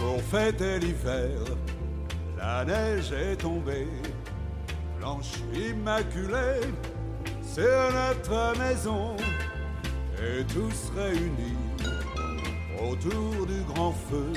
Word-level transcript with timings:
Pour 0.00 0.22
fêter 0.22 0.78
l'hiver, 0.78 1.38
la 2.36 2.64
neige 2.64 3.12
est 3.12 3.36
tombée, 3.36 3.88
blanche 4.98 5.32
immaculée, 5.54 6.72
sur 7.42 7.92
notre 7.92 8.58
maison, 8.58 9.16
et 10.20 10.44
tous 10.44 10.92
réunis 10.96 11.57
autour 12.82 13.46
du 13.46 13.62
grand 13.72 13.92
feu. 13.92 14.32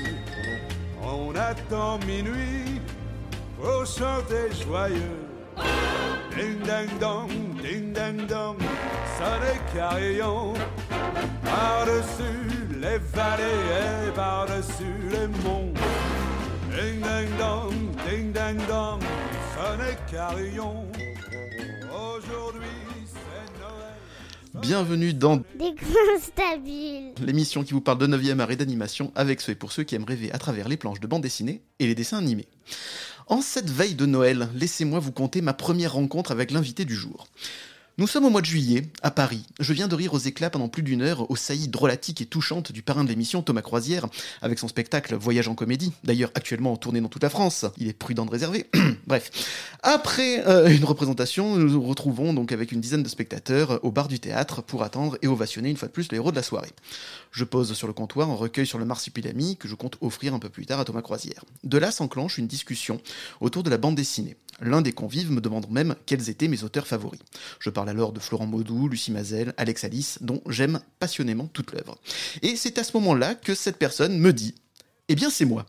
On 1.02 1.34
attend 1.34 1.98
minuit 2.06 2.80
pour 3.60 3.86
chanter 3.86 4.50
joyeux. 4.64 5.26
Ding 6.36 6.60
ding 6.62 6.98
dong, 6.98 7.28
ding 7.62 7.92
ding 7.92 8.26
dong, 8.26 8.58
sonne 9.18 9.58
carillon. 9.74 10.54
Par-dessus 11.44 12.78
les 12.80 12.98
vallées 13.12 14.08
et 14.08 14.10
par-dessus 14.12 15.08
les 15.10 15.28
monts. 15.44 15.72
Ding 16.70 17.00
ding 17.02 17.36
dong, 17.38 17.74
ding 18.06 18.32
ding 18.32 18.66
dong, 18.66 19.00
sonne 19.54 19.96
carillon. 20.10 20.91
Bienvenue 24.62 25.12
dans 25.12 25.38
Des 25.38 25.74
l'émission 27.20 27.64
qui 27.64 27.72
vous 27.72 27.80
parle 27.80 27.98
de 27.98 28.06
9e 28.06 28.38
art 28.38 28.52
et 28.52 28.56
d'animation 28.56 29.10
avec 29.16 29.40
ceux 29.40 29.52
et 29.52 29.56
pour 29.56 29.72
ceux 29.72 29.82
qui 29.82 29.96
aiment 29.96 30.04
rêver 30.04 30.30
à 30.30 30.38
travers 30.38 30.68
les 30.68 30.76
planches 30.76 31.00
de 31.00 31.08
bande 31.08 31.22
dessinée 31.22 31.62
et 31.80 31.88
les 31.88 31.96
dessins 31.96 32.18
animés. 32.18 32.46
En 33.26 33.42
cette 33.42 33.68
veille 33.68 33.96
de 33.96 34.06
Noël, 34.06 34.48
laissez-moi 34.54 35.00
vous 35.00 35.10
conter 35.10 35.40
ma 35.40 35.52
première 35.52 35.94
rencontre 35.94 36.30
avec 36.30 36.52
l'invité 36.52 36.84
du 36.84 36.94
jour. 36.94 37.26
Nous 37.98 38.06
sommes 38.06 38.24
au 38.24 38.30
mois 38.30 38.40
de 38.40 38.46
juillet, 38.46 38.88
à 39.02 39.10
Paris. 39.10 39.44
Je 39.60 39.74
viens 39.74 39.86
de 39.86 39.94
rire 39.94 40.14
aux 40.14 40.18
éclats 40.18 40.48
pendant 40.48 40.68
plus 40.68 40.82
d'une 40.82 41.02
heure 41.02 41.30
aux 41.30 41.36
saillies 41.36 41.68
drôlatiques 41.68 42.22
et 42.22 42.26
touchantes 42.26 42.72
du 42.72 42.80
parrain 42.80 43.04
de 43.04 43.10
l'émission, 43.10 43.42
Thomas 43.42 43.60
Croisière, 43.60 44.06
avec 44.40 44.58
son 44.58 44.66
spectacle 44.66 45.14
Voyage 45.14 45.46
en 45.46 45.54
comédie, 45.54 45.92
d'ailleurs 46.02 46.30
actuellement 46.34 46.72
en 46.72 46.78
tournée 46.78 47.02
dans 47.02 47.10
toute 47.10 47.22
la 47.22 47.28
France. 47.28 47.66
Il 47.76 47.88
est 47.88 47.92
prudent 47.92 48.24
de 48.24 48.30
réserver. 48.30 48.64
Bref. 49.06 49.30
Après 49.82 50.42
euh, 50.48 50.74
une 50.74 50.86
représentation, 50.86 51.54
nous 51.56 51.68
nous 51.68 51.82
retrouvons 51.82 52.32
donc 52.32 52.50
avec 52.52 52.72
une 52.72 52.80
dizaine 52.80 53.02
de 53.02 53.10
spectateurs 53.10 53.72
euh, 53.72 53.78
au 53.82 53.90
bar 53.90 54.08
du 54.08 54.20
théâtre 54.20 54.62
pour 54.62 54.84
attendre 54.84 55.18
et 55.20 55.26
ovationner 55.26 55.68
une 55.68 55.76
fois 55.76 55.88
de 55.88 55.92
plus 55.92 56.10
le 56.12 56.16
héros 56.16 56.30
de 56.30 56.36
la 56.36 56.42
soirée. 56.42 56.72
Je 57.30 57.44
pose 57.44 57.74
sur 57.74 57.88
le 57.88 57.92
comptoir 57.92 58.30
un 58.30 58.34
recueil 58.34 58.66
sur 58.66 58.78
le 58.78 58.86
marsupilami 58.86 59.58
que 59.58 59.68
je 59.68 59.74
compte 59.74 59.98
offrir 60.00 60.32
un 60.32 60.38
peu 60.38 60.48
plus 60.48 60.64
tard 60.64 60.80
à 60.80 60.86
Thomas 60.86 61.02
Croisière. 61.02 61.44
De 61.62 61.76
là 61.76 61.90
s'enclenche 61.90 62.38
une 62.38 62.46
discussion 62.46 63.02
autour 63.42 63.62
de 63.62 63.68
la 63.68 63.76
bande 63.76 63.96
dessinée. 63.96 64.36
L'un 64.62 64.80
des 64.80 64.92
convives 64.92 65.32
me 65.32 65.40
demande 65.40 65.68
même 65.70 65.96
quels 66.06 66.30
étaient 66.30 66.48
mes 66.48 66.62
auteurs 66.62 66.86
favoris. 66.86 67.20
Je 67.58 67.68
parle 67.68 67.88
alors 67.88 68.12
de 68.12 68.20
Florent 68.20 68.46
Maudou, 68.46 68.88
Lucie 68.88 69.10
Mazel, 69.10 69.52
Alex 69.56 69.82
Alice, 69.82 70.18
dont 70.20 70.40
j'aime 70.48 70.80
passionnément 71.00 71.48
toute 71.48 71.72
l'œuvre. 71.72 71.98
Et 72.42 72.54
c'est 72.54 72.78
à 72.78 72.84
ce 72.84 72.96
moment-là 72.96 73.34
que 73.34 73.54
cette 73.56 73.76
personne 73.76 74.16
me 74.18 74.32
dit 74.32 74.54
Eh 75.08 75.16
bien, 75.16 75.30
c'est 75.30 75.44
moi. 75.44 75.66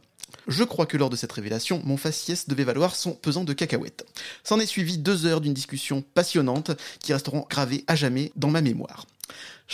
Je 0.47 0.63
crois 0.63 0.85
que 0.85 0.97
lors 0.97 1.09
de 1.09 1.15
cette 1.15 1.31
révélation, 1.31 1.81
mon 1.85 1.97
faciès 1.97 2.47
devait 2.47 2.63
valoir 2.63 2.95
son 2.95 3.13
pesant 3.13 3.43
de 3.43 3.53
cacahuètes. 3.53 4.05
S'en 4.43 4.59
est 4.59 4.65
suivi 4.65 4.97
deux 4.97 5.25
heures 5.25 5.41
d'une 5.41 5.53
discussion 5.53 6.03
passionnante 6.13 6.71
qui 6.99 7.13
resteront 7.13 7.45
gravées 7.49 7.83
à 7.87 7.95
jamais 7.95 8.31
dans 8.35 8.49
ma 8.49 8.61
mémoire. 8.61 9.07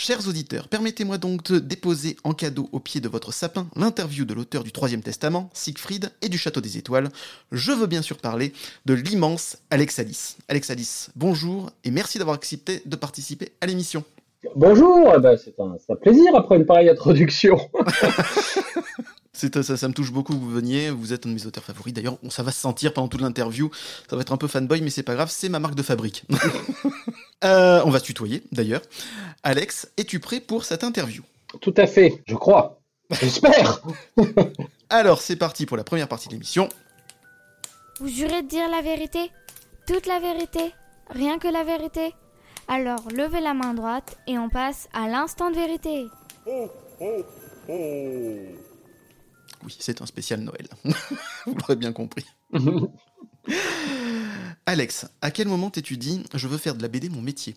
Chers 0.02 0.26
auditeurs, 0.28 0.66
permettez-moi 0.66 1.18
donc 1.18 1.42
de 1.52 1.58
déposer 1.58 2.16
en 2.24 2.32
cadeau 2.32 2.70
au 2.72 2.80
pied 2.80 3.02
de 3.02 3.08
votre 3.10 3.34
sapin 3.34 3.66
l'interview 3.76 4.24
de 4.24 4.32
l'auteur 4.32 4.64
du 4.64 4.72
Troisième 4.72 5.02
Testament, 5.02 5.50
Siegfried, 5.52 6.10
et 6.22 6.30
du 6.30 6.38
Château 6.38 6.62
des 6.62 6.78
Étoiles. 6.78 7.10
Je 7.52 7.70
veux 7.70 7.86
bien 7.86 8.00
sûr 8.00 8.16
parler 8.16 8.54
de 8.86 8.94
l'immense 8.94 9.58
Alex 9.68 9.98
Alice. 9.98 10.38
Alex 10.48 10.70
Alice, 10.70 11.10
bonjour 11.16 11.68
et 11.84 11.90
merci 11.90 12.16
d'avoir 12.16 12.34
accepté 12.34 12.80
de 12.86 12.96
participer 12.96 13.50
à 13.60 13.66
l'émission. 13.66 14.02
Bonjour, 14.56 15.12
eh 15.14 15.20
ben, 15.20 15.36
c'est 15.36 15.60
un, 15.60 15.96
plaisir 15.96 16.34
après 16.34 16.56
une 16.56 16.64
pareille 16.64 16.88
introduction. 16.88 17.60
Ça, 19.32 19.76
ça 19.76 19.88
me 19.88 19.94
touche 19.94 20.12
beaucoup 20.12 20.34
que 20.34 20.38
vous 20.38 20.50
veniez, 20.50 20.90
vous 20.90 21.14
êtes 21.14 21.24
un 21.24 21.30
de 21.30 21.34
mes 21.34 21.46
auteurs 21.46 21.64
favoris. 21.64 21.94
D'ailleurs, 21.94 22.18
ça 22.28 22.42
va 22.42 22.52
se 22.52 22.60
sentir 22.60 22.92
pendant 22.92 23.08
toute 23.08 23.22
l'interview. 23.22 23.70
Ça 24.10 24.14
va 24.14 24.20
être 24.20 24.32
un 24.32 24.36
peu 24.36 24.48
fanboy, 24.48 24.82
mais 24.82 24.90
c'est 24.90 25.02
pas 25.02 25.14
grave, 25.14 25.30
c'est 25.30 25.48
ma 25.48 25.58
marque 25.58 25.74
de 25.74 25.82
fabrique. 25.82 26.24
Euh, 27.44 27.82
on 27.84 27.90
va 27.90 27.98
se 27.98 28.04
tutoyer, 28.04 28.42
d'ailleurs. 28.52 28.82
Alex, 29.42 29.90
es-tu 29.96 30.20
prêt 30.20 30.40
pour 30.40 30.64
cette 30.64 30.84
interview? 30.84 31.22
Tout 31.60 31.74
à 31.76 31.86
fait, 31.86 32.22
je 32.26 32.34
crois. 32.34 32.80
J'espère. 33.10 33.82
Alors, 34.90 35.20
c'est 35.20 35.36
parti 35.36 35.66
pour 35.66 35.76
la 35.76 35.84
première 35.84 36.08
partie 36.08 36.28
de 36.28 36.34
l'émission. 36.34 36.68
Vous 37.98 38.08
jurez 38.08 38.42
de 38.42 38.48
dire 38.48 38.68
la 38.68 38.82
vérité? 38.82 39.30
Toute 39.86 40.06
la 40.06 40.20
vérité? 40.20 40.72
Rien 41.10 41.38
que 41.38 41.48
la 41.48 41.64
vérité? 41.64 42.14
Alors 42.68 43.08
levez 43.10 43.40
la 43.40 43.52
main 43.52 43.74
droite 43.74 44.16
et 44.28 44.38
on 44.38 44.48
passe 44.48 44.88
à 44.92 45.08
l'instant 45.08 45.50
de 45.50 45.56
vérité. 45.56 46.06
Oui, 49.64 49.76
c'est 49.78 50.00
un 50.00 50.06
spécial 50.06 50.40
Noël. 50.40 50.68
vous 51.46 51.54
l'aurez 51.54 51.74
bien 51.74 51.92
compris. 51.92 52.24
Alex, 54.66 55.06
à 55.20 55.30
quel 55.30 55.48
moment 55.48 55.70
t'es-tu 55.70 55.96
dit 55.96 56.22
je 56.34 56.46
veux 56.48 56.58
faire 56.58 56.74
de 56.74 56.82
la 56.82 56.88
BD 56.88 57.08
mon 57.08 57.22
métier 57.22 57.56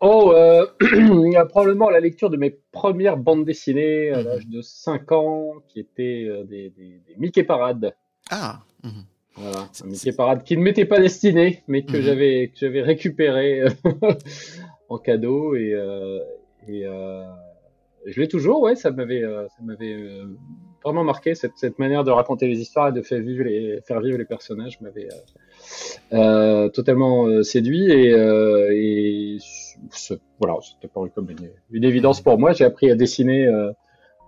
Oh, 0.00 0.32
euh, 0.32 0.64
il 0.80 1.32
y 1.32 1.36
a 1.36 1.44
probablement 1.44 1.90
la 1.90 1.98
lecture 1.98 2.30
de 2.30 2.36
mes 2.36 2.50
premières 2.70 3.16
bandes 3.16 3.44
dessinées 3.44 4.10
à 4.12 4.18
Mhm. 4.18 4.24
l'âge 4.24 4.46
de 4.46 4.62
5 4.62 5.10
ans, 5.12 5.54
qui 5.68 5.80
étaient 5.80 6.24
euh, 6.28 6.44
des, 6.44 6.70
des, 6.70 7.00
des 7.06 7.16
Mickey 7.18 7.42
Parades. 7.42 7.94
Ah 8.30 8.60
mhm. 8.84 9.04
Voilà, 9.34 9.68
un 9.82 9.86
Mickey 9.86 10.12
Parade 10.12 10.44
qui 10.44 10.56
ne 10.56 10.62
m'était 10.62 10.84
pas 10.84 11.00
destiné, 11.00 11.62
mais 11.66 11.84
que 11.84 11.96
Mhm. 11.98 12.02
j'avais 12.04 12.48
que 12.48 12.58
j'avais 12.60 12.82
récupéré 12.82 13.62
euh, 13.62 13.70
en 14.88 14.98
cadeau 14.98 15.56
et, 15.56 15.74
euh, 15.74 16.20
et 16.68 16.86
euh, 16.86 17.24
je 18.06 18.20
l'ai 18.20 18.28
toujours. 18.28 18.62
Ouais, 18.62 18.76
ça 18.76 18.92
m'avait 18.92 19.22
ça 19.22 19.62
m'avait 19.62 19.96
vraiment 20.84 21.04
marqué 21.04 21.34
cette, 21.34 21.52
cette 21.56 21.78
manière 21.78 22.04
de 22.04 22.10
raconter 22.10 22.46
les 22.46 22.60
histoires 22.60 22.88
et 22.88 22.92
de 22.92 23.02
faire 23.02 23.20
vivre 23.20 23.44
les 23.44 23.80
faire 23.86 24.00
vivre 24.00 24.16
les 24.18 24.24
personnages 24.24 24.80
m'avait 24.80 25.08
euh, 26.12 26.16
euh, 26.18 26.68
totalement 26.68 27.26
euh, 27.26 27.42
séduit 27.42 27.90
et, 27.90 28.10
et 28.10 29.38
ce- 29.90 30.14
voilà, 30.40 30.56
c'était 30.62 30.88
paru 30.92 31.10
comme 31.14 31.30
une, 31.30 31.50
une 31.70 31.84
évidence 31.84 32.20
pour 32.20 32.38
moi. 32.38 32.52
J'ai 32.52 32.64
appris 32.64 32.90
à 32.90 32.94
dessiner 32.94 33.48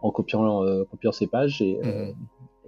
en 0.03 0.10
copiant 0.10 0.62
copiant 0.91 1.12
ces 1.12 1.27
pages 1.27 1.60
et, 1.62 1.78
Mhm. 1.83 2.15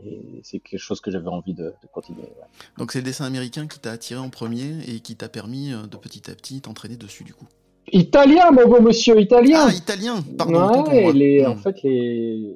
et 0.05 0.41
c'est 0.43 0.59
quelque 0.59 0.81
chose 0.81 1.01
que 1.01 1.11
j'avais 1.11 1.29
envie 1.29 1.55
de, 1.55 1.65
de 1.65 1.87
continuer. 1.93 2.23
ouais. 2.23 2.47
Donc 2.79 2.93
c'est 2.93 2.99
le 2.99 3.05
dessin 3.05 3.25
américain 3.25 3.67
qui 3.67 3.79
t'a 3.79 3.93
attiré 3.93 4.21
en 4.21 4.31
premier 4.31 4.71
et 4.89 5.01
qui 5.01 5.17
t'a 5.17 5.29
permis 5.29 5.71
de 5.71 5.97
petit 5.97 6.31
à 6.31 6.35
petit 6.35 6.61
t'entraîner 6.61 6.97
dessus 6.97 7.25
du 7.25 7.35
coup. 7.35 7.47
Italien, 7.93 8.51
mon 8.53 8.67
beau 8.69 8.81
monsieur, 8.81 9.21
italien. 9.21 9.67
Ah, 9.69 9.73
italien 9.75 10.23
Pardon, 10.39 10.83
Ouais, 10.85 11.13
les, 11.13 11.45
en 11.45 11.55
Mhm. 11.57 11.61
fait, 11.63 11.83
les 11.83 12.55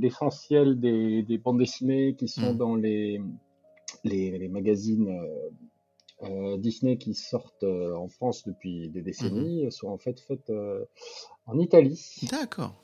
l'essentiel 0.00 0.78
des, 0.80 1.22
des 1.22 1.38
bandes 1.38 1.58
dessinées 1.58 2.14
qui 2.14 2.28
sont 2.28 2.52
Mhm. 2.52 2.56
dans 2.58 2.74
les, 2.74 3.20
les, 4.04 4.36
les 4.38 4.48
magazines 4.48 5.08
euh, 5.08 6.26
euh, 6.28 6.56
Disney 6.56 6.98
qui 6.98 7.14
sortent 7.14 7.64
euh, 7.64 7.94
en 7.96 8.08
France 8.08 8.44
depuis 8.46 8.88
des 8.88 9.02
décennies 9.02 9.70
sont 9.70 9.88
en 9.88 9.98
fait 9.98 10.20
faites 10.20 10.50
euh, 10.50 10.84
en 11.46 11.58
Italie 11.58 12.00
D'accord. 12.30 12.74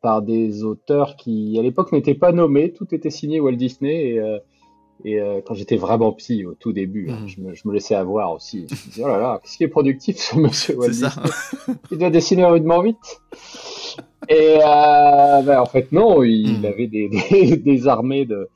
par 0.00 0.22
des 0.22 0.64
auteurs 0.64 1.16
qui, 1.16 1.58
à 1.58 1.62
l'époque, 1.62 1.92
n'étaient 1.92 2.14
pas 2.14 2.32
nommés. 2.32 2.72
Tout 2.72 2.94
était 2.94 3.10
signé 3.10 3.38
Walt 3.40 3.56
Disney. 3.56 4.16
Et, 5.04 5.12
et 5.16 5.20
quand 5.46 5.52
j'étais 5.54 5.76
vraiment 5.76 6.12
petit, 6.12 6.44
au 6.46 6.54
tout 6.54 6.72
début, 6.72 7.10
hein, 7.10 7.20
Mhm. 7.20 7.28
je, 7.28 7.40
me, 7.42 7.54
je 7.54 7.68
me 7.68 7.72
laissais 7.74 7.94
avoir 7.94 8.32
aussi. 8.32 8.66
Je 8.68 8.74
me 8.74 8.80
disais, 8.90 9.02
oh 9.04 9.08
là 9.08 9.18
là, 9.18 9.40
qu'est-ce 9.42 9.58
qui 9.58 9.64
est 9.64 9.68
productif, 9.68 10.16
ce 10.18 10.36
monsieur 10.38 10.76
Walt. 10.76 10.88
Disney? 10.88 11.10
Il 11.90 11.98
doit 11.98 12.08
dessiner 12.10 12.44
rudement 12.46 12.80
vite. 12.82 13.20
Et 14.28 14.58
euh, 14.62 15.42
ben, 15.42 15.60
en 15.60 15.66
fait, 15.66 15.90
non, 15.92 16.22
il 16.22 16.58
Mhm. 16.58 16.64
avait 16.64 16.86
des, 16.86 17.08
des, 17.08 17.56
des 17.56 17.88
armées 17.88 18.26
de, 18.26 18.48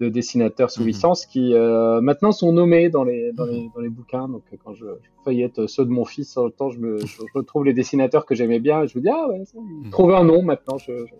de 0.00 0.08
dessinateurs 0.08 0.70
sous 0.70 0.82
Mhm. 0.82 0.88
licence 0.88 1.26
qui 1.26 1.54
euh, 1.54 2.00
maintenant 2.00 2.32
sont 2.32 2.52
nommés 2.52 2.90
dans 2.90 3.02
les, 3.04 3.32
dans, 3.32 3.46
les, 3.46 3.70
dans 3.74 3.80
les 3.80 3.88
bouquins. 3.88 4.28
Donc 4.28 4.42
quand 4.62 4.74
je, 4.74 4.84
je 4.84 5.08
feuillette 5.24 5.66
ceux 5.66 5.84
de 5.84 5.90
mon 5.90 6.04
fils, 6.04 6.36
en 6.36 6.44
même 6.44 6.52
temps, 6.52 6.70
je, 6.70 6.78
me, 6.78 6.98
je, 6.98 7.22
retrouve 7.34 7.64
les 7.64 7.72
dessinateurs 7.72 8.26
que 8.26 8.34
j'aimais 8.34 8.60
bien 8.60 8.82
et 8.82 8.88
je 8.88 8.98
me 8.98 9.02
dis, 9.02 9.08
ah 9.08 9.26
ouais, 9.28 9.42
Mhm. 9.54 9.90
trouver 9.90 10.14
un 10.16 10.24
nom 10.24 10.42
maintenant, 10.42 10.76
je, 10.78 11.06
je, 11.06 11.14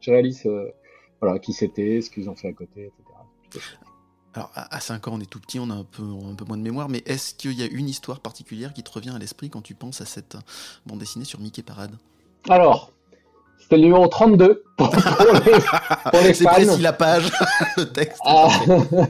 je 0.00 0.10
réalise 0.10 0.46
euh, 0.46 0.70
voilà, 1.20 1.38
qui 1.38 1.52
c'était, 1.52 2.00
ce 2.00 2.10
qu'ils 2.10 2.28
ont 2.30 2.34
fait 2.34 2.48
à 2.48 2.52
côté, 2.52 2.86
etc. 2.86 3.02
Alors 4.34 4.50
à 4.54 4.80
5 4.80 5.06
ans 5.06 5.12
on 5.14 5.20
est 5.20 5.30
tout 5.30 5.38
petit, 5.38 5.60
on 5.60 5.70
a 5.70 5.74
un 5.74 5.84
peu, 5.84 6.02
un 6.02 6.34
peu 6.34 6.44
moins 6.44 6.56
de 6.56 6.62
mémoire, 6.62 6.88
mais 6.88 7.02
est-ce 7.06 7.34
qu'il 7.34 7.52
y 7.52 7.62
a 7.62 7.66
une 7.66 7.88
histoire 7.88 8.18
particulière 8.18 8.72
qui 8.72 8.82
te 8.82 8.90
revient 8.90 9.10
à 9.14 9.18
l'esprit 9.18 9.48
quand 9.48 9.62
tu 9.62 9.74
penses 9.74 10.00
à 10.00 10.06
cette 10.06 10.36
bande 10.86 10.98
dessinée 10.98 11.24
sur 11.24 11.38
Mickey 11.40 11.62
Parade? 11.62 11.92
Alors, 12.48 12.90
c'était 13.64 13.76
le 13.76 13.82
numéro 13.82 14.06
32 14.06 14.62
pour, 14.76 14.90
pour 14.90 14.98
les, 15.46 15.52
pour 16.10 16.20
les 16.22 16.34
C'est 16.34 16.44
précis 16.44 16.80
la 16.82 16.92
page, 16.92 17.30
le 17.76 17.84
texte. 17.84 18.20
Ah. 18.24 18.48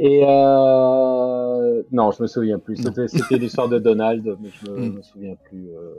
Et 0.00 0.22
euh... 0.24 1.82
non, 1.90 2.12
je 2.12 2.22
me 2.22 2.28
souviens 2.28 2.58
plus. 2.60 2.76
C'était 2.76 3.36
l'histoire 3.36 3.68
de 3.68 3.78
Donald, 3.80 4.36
mais 4.40 4.50
je 4.50 4.70
me, 4.70 4.78
Mm. 4.78 4.92
me 4.96 5.02
souviens 5.02 5.34
plus. 5.48 5.68
euh. 5.70 5.92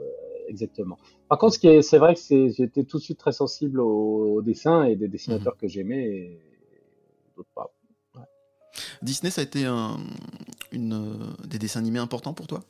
exactement. 0.47 0.97
Par 1.27 1.37
contre, 1.37 1.55
ce 1.55 1.59
qui 1.59 1.67
est, 1.67 1.81
c'est 1.81 1.97
vrai 1.97 2.15
que 2.15 2.21
j'étais 2.49 2.83
tout 2.85 2.97
de 2.97 3.03
suite 3.03 3.19
très 3.19 3.33
sensible 3.33 3.81
aux, 3.81 4.41
dessins 4.41 4.83
et 4.85 4.95
des 4.95 5.09
dessinateurs 5.09 5.57
que 5.57 5.67
j'aimais 5.67 6.03
et 6.05 6.39
d'autres 7.35 7.49
pas. 7.53 7.71
Disney, 9.01 9.29
ça 9.31 9.41
a 9.41 9.43
été 9.43 9.65
un, 9.65 9.97
une, 10.71 11.19
des 11.45 11.57
dessins 11.59 11.79
animés 11.81 11.99
importants 11.99 12.33
pour 12.33 12.47
toi? 12.47 12.61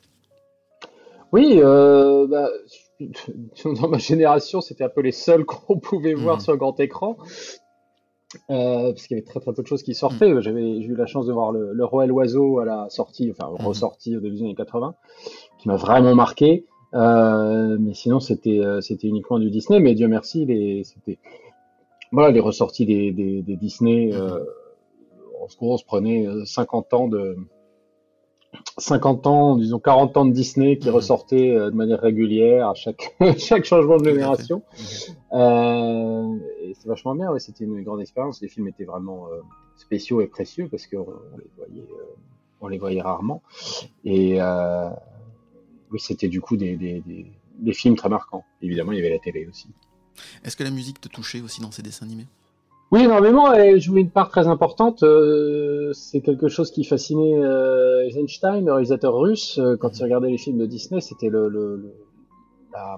Oui, 1.31 1.59
euh, 1.63 2.25
bah, 2.27 2.49
dans 3.65 3.87
ma 3.89 3.97
génération, 3.97 4.61
c'était 4.61 4.83
un 4.83 4.89
peu 4.89 5.01
les 5.01 5.11
seuls 5.11 5.45
qu'on 5.51 5.79
pouvait 5.79 6.13
voir 6.13 6.35
Mhm. 6.37 6.41
sur 6.41 6.57
grand 6.57 6.79
écran. 6.79 7.17
Euh, 8.51 8.91
parce 8.93 9.07
qu'il 9.07 9.17
y 9.17 9.19
avait 9.19 9.25
très 9.25 9.39
très 9.39 9.53
peu 9.53 9.63
de 9.63 9.67
choses 9.67 9.81
qui 9.81 9.95
sortaient. 9.95 10.39
J'avais 10.41 10.81
j'ai 10.81 10.87
eu 10.87 10.95
la 10.95 11.07
chance 11.07 11.25
de 11.25 11.33
voir 11.33 11.51
le, 11.51 11.73
le 11.73 11.85
Roi 11.85 12.05
et 12.05 12.07
l'Oiseau 12.07 12.59
à 12.59 12.65
la 12.65 12.87
sortie, 12.89 13.31
enfin 13.31 13.51
Mhm. 13.59 13.65
ressortie 13.65 14.15
au 14.15 14.19
début 14.19 14.35
des 14.35 14.43
années 14.43 14.55
80, 14.55 14.93
qui 15.57 15.67
m'a 15.67 15.77
vraiment 15.77 16.13
marqué. 16.13 16.65
Euh, 16.93 17.77
mais 17.79 17.93
sinon, 17.95 18.19
c'était 18.19 18.59
euh, 18.59 18.81
c'était 18.81 19.07
uniquement 19.07 19.39
du 19.39 19.49
Disney. 19.49 19.79
Mais 19.79 19.95
Dieu 19.95 20.07
merci, 20.07 20.45
les 20.45 20.83
c'était 20.83 21.17
voilà 22.11 22.29
les 22.31 22.39
ressorties 22.39 22.85
des, 22.85 23.11
des, 23.11 23.41
des 23.41 23.55
Disney. 23.55 24.11
Euh, 24.13 24.43
en 25.41 25.45
gros, 25.57 25.73
on 25.73 25.77
se 25.77 25.85
prenait 25.85 26.27
euh, 26.27 26.45
50 26.45 26.93
ans 26.93 27.07
de 27.07 27.35
50 28.77 29.27
ans, 29.27 29.55
disons 29.57 29.79
40 29.79 30.17
ans 30.17 30.25
de 30.25 30.31
Disney 30.33 30.77
qui 30.77 30.89
Mhm. 30.89 30.95
ressortaient 30.95 31.51
euh, 31.51 31.69
de 31.71 31.75
manière 31.75 31.99
régulière 32.01 32.69
à 32.69 32.73
chaque 32.75 33.15
chaque 33.37 33.65
changement 33.65 33.97
de 33.97 34.05
génération. 34.05 34.61
Euh, 35.33 36.35
et 36.61 36.73
c'est 36.79 36.87
vachement 36.87 37.15
bien, 37.15 37.31
ouais, 37.31 37.39
c'était 37.39 37.63
une 37.65 37.81
grande 37.83 38.01
expérience. 38.01 38.41
Les 38.41 38.47
films 38.47 38.67
étaient 38.67 38.85
vraiment 38.85 39.27
euh, 39.27 39.41
spéciaux 39.77 40.21
et 40.21 40.27
précieux 40.27 40.67
parce 40.69 40.87
qu'on 40.87 40.99
on 41.33 41.37
les 41.37 41.49
voyait, 41.57 41.87
euh, 41.91 42.15
on 42.61 42.67
les 42.67 42.77
voyait 42.77 43.01
rarement. 43.01 43.41
Et 44.05 44.41
euh, 44.41 44.89
oui, 45.91 45.99
c'était 45.99 46.27
du 46.27 46.41
coup 46.41 46.57
des, 46.57 46.75
des, 46.77 47.01
des, 47.01 47.25
des 47.59 47.73
films 47.73 47.95
très 47.95 48.09
marquants. 48.09 48.43
Évidemment, 48.61 48.91
il 48.91 48.97
y 48.97 49.01
avait 49.01 49.09
la 49.11 49.19
télé 49.19 49.45
aussi. 49.47 49.67
Est-ce 50.43 50.55
que 50.57 50.63
la 50.63 50.71
musique 50.71 50.99
te 50.99 51.07
touchait 51.07 51.41
aussi 51.41 51.61
dans 51.61 51.71
ces 51.71 51.81
dessins 51.81 52.05
animés? 52.05 52.27
Oui, 52.91 53.03
énormément. 53.03 53.51
Elle 53.53 53.79
jouait 53.79 54.01
une 54.01 54.09
part 54.09 54.29
très 54.29 54.47
importante. 54.47 55.03
Euh, 55.03 55.93
c'est 55.93 56.21
quelque 56.21 56.47
chose 56.47 56.71
qui 56.71 56.83
fascinait 56.83 57.35
euh, 57.37 58.03
Eisenstein, 58.07 58.65
le 58.65 58.73
réalisateur 58.73 59.15
russe, 59.15 59.59
euh, 59.59 59.77
quand 59.77 59.99
il 59.99 60.03
regardait 60.03 60.29
les 60.31 60.37
films 60.39 60.57
de 60.57 60.65
Disney. 60.65 60.99
C'était 61.01 61.29
le, 61.29 61.49
le, 61.49 61.75
le- 61.75 61.93
la, 62.73 62.97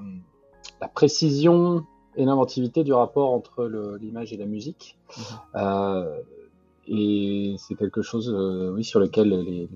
la 0.80 0.88
précision 0.88 1.84
et 2.16 2.24
l'inventivité 2.26 2.84
du 2.84 2.94
rapport 2.94 3.32
entre 3.32 3.66
le- 3.66 3.98
l'image 3.98 4.32
et 4.32 4.38
la 4.38 4.46
musique. 4.46 4.98
Euh, 5.56 6.20
et 6.88 7.56
c'est 7.58 7.76
quelque 7.76 8.02
chose, 8.02 8.34
euh, 8.34 8.72
oui, 8.74 8.84
sur 8.86 9.00
lequel 9.02 9.30
les, 9.30 9.44
les- 9.44 9.70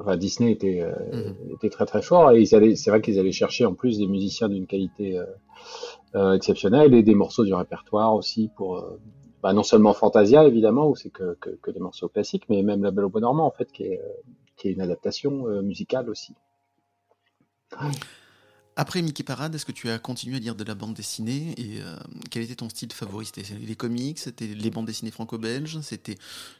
enfin, 0.00 0.16
Disney 0.16 0.52
était, 0.52 0.80
euh, 0.82 0.92
Mhm. 1.12 1.52
était 1.54 1.70
très 1.70 1.86
très 1.86 2.02
fort. 2.02 2.32
Et 2.32 2.40
ils 2.42 2.54
allaient, 2.54 2.76
c'est 2.76 2.90
vrai 2.90 3.00
qu'ils 3.00 3.18
allaient 3.18 3.32
chercher 3.32 3.64
en 3.66 3.74
plus 3.74 3.98
des 3.98 4.06
musiciens 4.06 4.48
d'une 4.48 4.66
qualité 4.66 5.18
euh, 5.18 5.24
euh, 6.16 6.34
exceptionnelle 6.34 6.94
et 6.94 7.02
des 7.02 7.14
morceaux 7.14 7.44
du 7.44 7.54
répertoire 7.54 8.14
aussi 8.14 8.50
pour 8.56 8.78
euh, 8.78 9.00
bah, 9.42 9.52
non 9.52 9.62
seulement 9.62 9.94
Fantasia 9.94 10.44
évidemment 10.46 10.88
où 10.88 10.96
c'est 10.96 11.10
que, 11.10 11.36
que, 11.40 11.50
que 11.62 11.70
des 11.70 11.80
morceaux 11.80 12.08
classiques, 12.08 12.44
mais 12.48 12.62
même 12.62 12.82
La 12.82 12.90
Belle 12.90 13.04
au 13.06 13.10
Bois 13.10 13.20
dormant 13.20 13.46
en 13.46 13.50
fait 13.50 13.70
qui 13.72 13.84
est, 13.84 14.00
euh, 14.00 14.08
qui 14.56 14.68
est 14.68 14.72
une 14.72 14.80
adaptation 14.82 15.46
euh, 15.48 15.62
musicale 15.62 16.10
aussi. 16.10 16.34
Après 18.76 19.02
Mickey 19.02 19.22
Parade, 19.24 19.54
est-ce 19.54 19.66
que 19.66 19.72
tu 19.72 19.90
as 19.90 19.98
continué 19.98 20.36
à 20.36 20.38
lire 20.38 20.54
de 20.54 20.64
la 20.64 20.74
bande 20.74 20.94
dessinée 20.94 21.54
et 21.58 21.80
euh, 21.82 21.96
quel 22.30 22.42
était 22.44 22.54
ton 22.54 22.68
style 22.70 22.90
favori? 22.92 23.26
C'était 23.26 23.42
les 23.54 23.74
comics, 23.74 24.18
c'était 24.18 24.46
les 24.46 24.70
bandes 24.70 24.86
dessinées 24.86 25.10
franco-belges, 25.10 25.80
c'était 25.82 26.16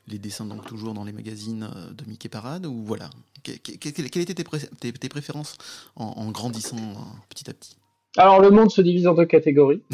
les 0.07 0.19
dessins 0.19 0.45
donc 0.45 0.67
toujours 0.67 0.93
dans 0.93 1.05
les 1.05 1.13
magazines 1.13 1.71
euh, 1.75 1.93
de 1.93 2.05
Mickey 2.07 2.29
Parade 2.29 2.67
ou 2.67 2.83
voilà? 2.85 3.09
Que- 3.43 3.53
que- 3.53 3.73
que- 3.91 4.09
Quelles 4.09 4.23
étaient 4.23 4.35
tes, 4.35 4.45
pré- 4.45 4.69
tes- 4.81 4.93
tes 4.93 5.09
préférences 5.09 5.57
en, 5.97 6.05
en 6.05 6.31
grandissant 6.31 6.77
euh, 6.77 6.95
petit 7.31 7.49
à 7.49 7.55
petit? 7.55 7.77
Alors 8.19 8.41
le 8.41 8.51
monde 8.51 8.71
se 8.71 8.83
divise 8.83 9.07
en 9.07 9.15
deux 9.15 9.27
catégories. 9.27 9.83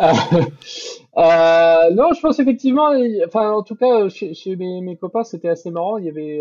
Euh, 0.00 0.12
euh, 1.18 1.90
non, 1.92 2.08
je 2.14 2.20
pense 2.20 2.40
effectivement, 2.40 2.90
enfin 3.26 3.52
en 3.52 3.62
tout 3.62 3.76
cas 3.76 4.08
chez, 4.08 4.34
chez 4.34 4.56
mes, 4.56 4.80
mes 4.80 4.96
copains 4.96 5.22
c'était 5.22 5.48
assez 5.48 5.70
marrant. 5.70 5.98
Il 5.98 6.06
y 6.06 6.08
avait 6.08 6.40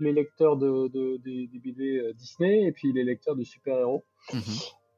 les 0.00 0.12
lecteurs 0.12 0.56
de, 0.56 0.88
de- 0.88 1.18
des, 1.24 1.48
des 1.52 1.58
BD 1.58 1.98
euh, 1.98 2.12
Disney 2.14 2.62
et 2.66 2.72
puis 2.72 2.92
les 2.92 3.04
lecteurs 3.04 3.36
de 3.36 3.44
super-héros. 3.44 4.04
Mhm. 4.32 4.40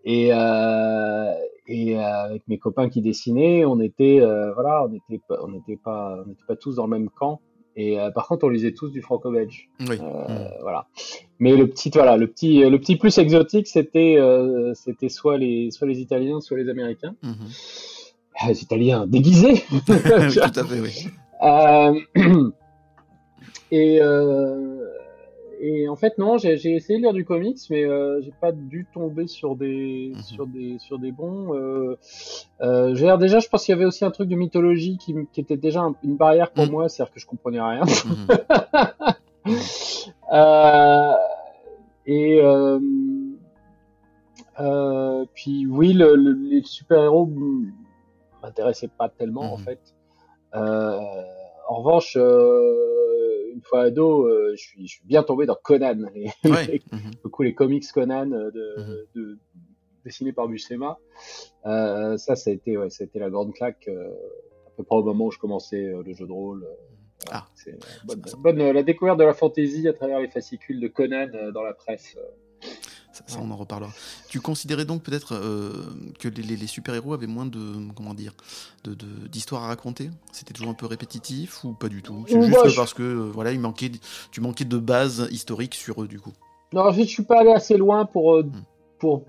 Et, 0.04 0.30
euh, 0.32 1.32
et 1.68 1.96
euh, 1.96 2.02
avec 2.02 2.42
mes 2.48 2.58
copains 2.58 2.88
qui 2.88 3.02
dessinaient, 3.02 3.64
on 3.64 3.80
était 3.80 4.18
euh, 4.20 4.52
voilà, 4.54 4.84
on 4.84 4.88
n'était 4.88 5.20
pas, 5.28 5.38
on 5.42 5.48
n'était 5.48 5.76
pas, 5.76 6.22
on 6.24 6.28
n'était 6.28 6.44
pas 6.46 6.56
tous 6.56 6.74
dans 6.76 6.84
le 6.84 6.90
même 6.90 7.08
camp. 7.10 7.40
Et 7.76 7.98
euh, 8.00 8.10
par 8.10 8.26
contre, 8.28 8.44
on 8.44 8.48
lisait 8.50 8.72
tous 8.72 8.90
du 8.90 9.00
franco-belge. 9.00 9.70
Oui. 9.80 9.96
Mhm. 9.98 10.48
voilà. 10.60 10.86
Mais 11.38 11.56
le 11.56 11.66
petit, 11.68 11.90
voilà, 11.94 12.16
le 12.16 12.26
petit, 12.26 12.60
le 12.68 12.78
petit 12.78 12.96
plus 12.96 13.16
exotique, 13.18 13.66
c'était, 13.68 14.18
c'était 14.74 15.08
soit 15.08 15.38
les, 15.38 15.70
soit 15.70 15.86
les 15.86 16.00
Italiens, 16.00 16.40
soit 16.40 16.58
les 16.58 16.68
Américains. 16.68 17.14
Mhm. 17.22 17.48
Ah, 18.38 18.48
les 18.48 18.62
Italiens 18.62 19.06
déguisés. 19.06 19.62
Tout 19.86 19.92
à 19.92 20.64
fait, 20.64 20.80
oui. 20.80 21.06
Et, 23.70 24.00
et 25.64 25.88
en 25.88 25.94
fait, 25.96 26.18
non, 26.18 26.38
j'ai 26.38 26.54
essayé 26.54 26.98
de 26.98 27.02
lire 27.04 27.12
du 27.12 27.24
comics, 27.24 27.56
mais 27.70 27.84
euh, 27.84 28.20
j'ai 28.20 28.32
pas 28.40 28.50
dû 28.52 28.84
tomber 28.92 29.28
sur 29.28 29.54
des, 29.54 30.12
Mhm. 30.16 30.22
sur 30.22 30.46
des, 30.48 30.76
sur 30.78 30.98
des 30.98 31.12
bons. 31.12 31.54
Euh, 31.54 31.96
euh, 32.62 33.16
déjà, 33.16 33.38
je 33.38 33.48
pense 33.48 33.64
qu'il 33.64 33.72
y 33.72 33.76
avait 33.76 33.84
aussi 33.84 34.04
un 34.04 34.10
truc 34.10 34.28
de 34.28 34.34
mythologie 34.34 34.98
qui, 34.98 35.14
était 35.36 35.56
déjà 35.56 35.82
un- 35.82 35.94
une 36.02 36.16
barrière 36.16 36.50
pour 36.50 36.64
Mhm. 36.66 36.70
moi, 36.72 36.88
c'est-à-dire 36.88 37.14
que 37.14 37.20
je 37.20 37.26
comprenais 37.26 37.60
rien. 37.60 37.82
Mhm. 37.84 38.26
Euh, 40.32 41.12
et 42.06 42.40
euh, 42.40 42.78
euh, 44.60 45.24
puis 45.34 45.66
oui, 45.66 45.92
le, 45.92 46.14
le- 46.14 46.32
les 46.48 46.62
super-héros 46.62 47.28
m'intéressaient 48.42 48.88
pas 48.96 49.08
tellement 49.08 49.52
en 49.52 49.56
fait. 49.58 49.80
En 50.54 51.76
revanche, 51.82 52.16
une 53.52 53.62
fois 53.62 53.82
ado, 53.82 54.26
euh, 54.26 54.52
je 54.56 54.62
suis, 54.62 54.86
je 54.86 54.92
suis 54.94 55.04
bien 55.04 55.22
tombé 55.22 55.46
dans 55.46 55.56
Conan, 55.62 55.96
les, 56.14 56.30
Ouais. 56.44 56.80
Mhm. 56.92 57.10
beaucoup 57.22 57.42
les 57.42 57.54
comics 57.54 57.84
Conan 57.92 58.30
euh, 58.32 58.50
de, 58.50 58.74
Mhm. 58.78 58.96
de, 59.14 59.38
dessinés 60.04 60.32
par 60.32 60.48
Buscema. 60.48 60.98
Euh, 61.66 62.16
ça, 62.16 62.34
ça 62.36 62.50
a 62.50 62.52
été, 62.52 62.76
ouais, 62.76 62.90
ça 62.90 63.04
a 63.04 63.06
été 63.06 63.18
la 63.18 63.30
grande 63.30 63.52
claque 63.54 63.86
euh, 63.88 64.08
à 64.66 64.70
peu 64.76 64.82
près 64.84 64.96
au 64.96 65.02
moment 65.04 65.26
où 65.26 65.30
je 65.30 65.38
commençais 65.38 65.92
le 66.04 66.12
jeu 66.12 66.26
de 66.26 66.32
rôle. 66.32 66.66
Ah. 67.30 67.46
C'est 67.54 67.78
bonne, 68.04 68.22
bonne, 68.38 68.72
la 68.72 68.82
découverte 68.82 69.18
de 69.18 69.24
la 69.24 69.32
fantaisie 69.34 69.86
à 69.86 69.92
travers 69.92 70.18
les 70.20 70.28
fascicules 70.28 70.80
de 70.80 70.88
Conan 70.88 71.28
dans 71.54 71.62
la 71.62 71.72
presse. 71.72 72.16
Ça, 73.26 73.38
on 73.42 73.50
en 73.50 73.56
reparlera. 73.56 73.90
Tu 74.28 74.40
considérais 74.40 74.84
donc 74.86 75.02
peut-être 75.02 75.34
euh, 75.34 75.72
que 76.18 76.28
les, 76.28 76.42
les- 76.42 76.56
les 76.56 76.66
super-héros 76.66 77.12
avaient 77.12 77.26
moins 77.26 77.44
de 77.46 77.60
comment 77.94 78.14
dire 78.14 78.32
de- 78.84 78.94
de- 78.94 79.28
d'histoires 79.30 79.64
à 79.64 79.66
raconter? 79.68 80.10
C'était 80.32 80.54
toujours 80.54 80.70
un 80.70 80.74
peu 80.74 80.86
répétitif 80.86 81.62
ou 81.64 81.72
pas 81.74 81.88
du 81.88 82.02
tout? 82.02 82.24
C'est 82.26 82.40
juste 82.42 82.68
je- 82.68 82.76
parce 82.76 82.94
que 82.94 83.02
euh, 83.02 83.30
voilà, 83.32 83.52
il 83.52 83.60
manquait, 83.60 83.90
tu 84.30 84.40
manquais 84.40 84.64
de 84.64 84.78
base 84.78 85.28
historique 85.30 85.74
sur 85.74 86.02
eux 86.02 86.08
du 86.08 86.18
coup. 86.20 86.32
Non, 86.72 86.82
en 86.88 86.92
fait, 86.92 87.02
je 87.04 87.08
suis 87.10 87.22
pas 87.22 87.40
allé 87.40 87.52
assez 87.52 87.76
loin 87.76 88.06
pour 88.06 88.34
euh, 88.36 88.42
Mm. 88.44 88.50
pour 88.98 89.22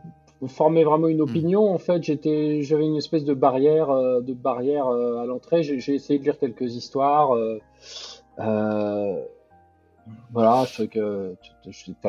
former 0.47 0.83
vraiment 0.83 1.07
une 1.07 1.21
opinion. 1.21 1.73
En 1.73 1.77
fait, 1.77 2.03
j'étais, 2.03 2.63
j'avais 2.63 2.85
une 2.85 2.97
espèce 2.97 3.23
de 3.25 3.33
barrière, 3.33 3.89
euh, 3.91 4.21
de 4.21 4.33
barrière 4.33 4.87
euh, 4.87 5.21
à 5.21 5.25
l'entrée. 5.25 5.63
J'ai 5.63 5.93
essayé 5.95 6.19
de 6.19 6.23
lire 6.23 6.37
quelques 6.39 6.75
histoires. 6.75 7.33
euh, 8.39 9.21
voilà, 10.31 10.65
je 10.65 10.83
que 10.83 11.35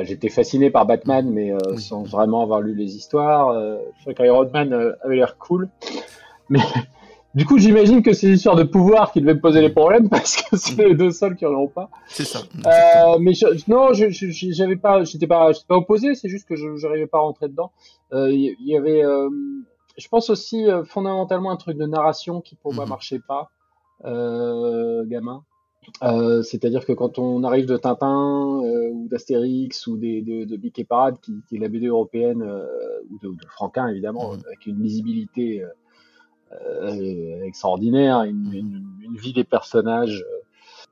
j'étais 0.02 0.28
fasciné 0.28 0.70
par 0.70 0.86
Batman, 0.86 1.30
mais 1.30 1.52
euh, 1.52 1.58
Oui. 1.72 1.80
sans 1.80 2.02
vraiment 2.02 2.42
avoir 2.42 2.60
lu 2.60 2.74
les 2.74 2.96
histoires. 2.96 3.50
Euh, 3.50 3.78
je 3.96 4.00
trouvais 4.00 4.14
qu'Iron 4.14 4.48
Man 4.52 4.72
euh, 4.72 4.92
avait 5.02 5.16
l'air 5.16 5.36
cool, 5.38 5.68
mais 6.48 6.58
du 7.34 7.44
coup, 7.46 7.58
j'imagine 7.58 8.02
que 8.02 8.12
c'est 8.12 8.26
l'histoire 8.28 8.56
de 8.56 8.62
pouvoir 8.64 9.12
qui 9.12 9.20
devait 9.20 9.34
me 9.34 9.40
poser 9.40 9.60
les 9.60 9.68
problèmes 9.70 10.08
parce 10.10 10.36
que 10.36 10.56
c'est 10.56 10.76
les 10.88 10.94
deux 10.94 11.10
seuls 11.12 11.36
qui 11.36 11.46
en 11.46 11.52
ont 11.54 11.68
pas. 11.68 11.88
C'est 12.08 12.24
ça. 12.24 12.40
Euh, 12.66 13.18
mais 13.20 13.34
je, 13.34 13.46
non, 13.70 13.92
je, 13.92 14.08
je- 14.10 14.30
je- 14.30 14.52
j'avais 14.52 14.76
pas, 14.76 15.04
j'étais 15.04 15.26
pas, 15.26 15.50
opposé. 15.68 16.14
C'est 16.14 16.28
juste 16.28 16.48
que 16.48 16.56
je 16.56 16.66
n'arrivais 16.86 17.06
pas 17.06 17.18
à 17.18 17.22
rentrer 17.22 17.48
dedans. 17.48 17.70
Il 18.12 18.34
y, 18.34 18.56
y 18.70 18.76
avait, 18.76 19.02
je 19.98 20.08
pense 20.08 20.30
aussi 20.30 20.64
fondamentalement 20.86 21.50
un 21.52 21.56
truc 21.56 21.76
de 21.76 21.86
narration 21.86 22.40
qui 22.40 22.54
pour 22.56 22.72
moi 22.74 22.84
Mhm. 22.84 22.90
marchait 22.90 23.20
pas, 23.20 23.50
gamin. 24.02 25.42
Euh, 26.02 26.42
C'est-à-dire 26.42 26.84
que 26.84 26.92
quand 26.92 27.18
on 27.18 27.44
arrive 27.44 27.66
de 27.66 27.76
Tintin 27.76 28.62
euh, 28.64 28.90
ou 28.90 29.08
d'Astérix 29.08 29.86
ou 29.86 29.96
des, 29.96 30.22
de, 30.22 30.44
de 30.44 30.56
Mickey 30.56 30.84
Parade, 30.84 31.16
qui, 31.20 31.42
qui 31.48 31.56
est 31.56 31.58
la 31.58 31.68
BD 31.68 31.86
européenne 31.86 32.42
euh, 32.42 32.66
ou 33.10 33.18
de, 33.18 33.28
de 33.34 33.46
Franquin 33.48 33.88
évidemment, 33.88 34.32
Mhm. 34.34 34.42
avec 34.46 34.66
une 34.66 34.82
lisibilité 34.82 35.64
extraordinaire, 37.44 38.22
une, 38.22 38.52
une, 38.52 38.84
une 39.02 39.16
vie 39.16 39.32
des 39.32 39.44
personnages 39.44 40.24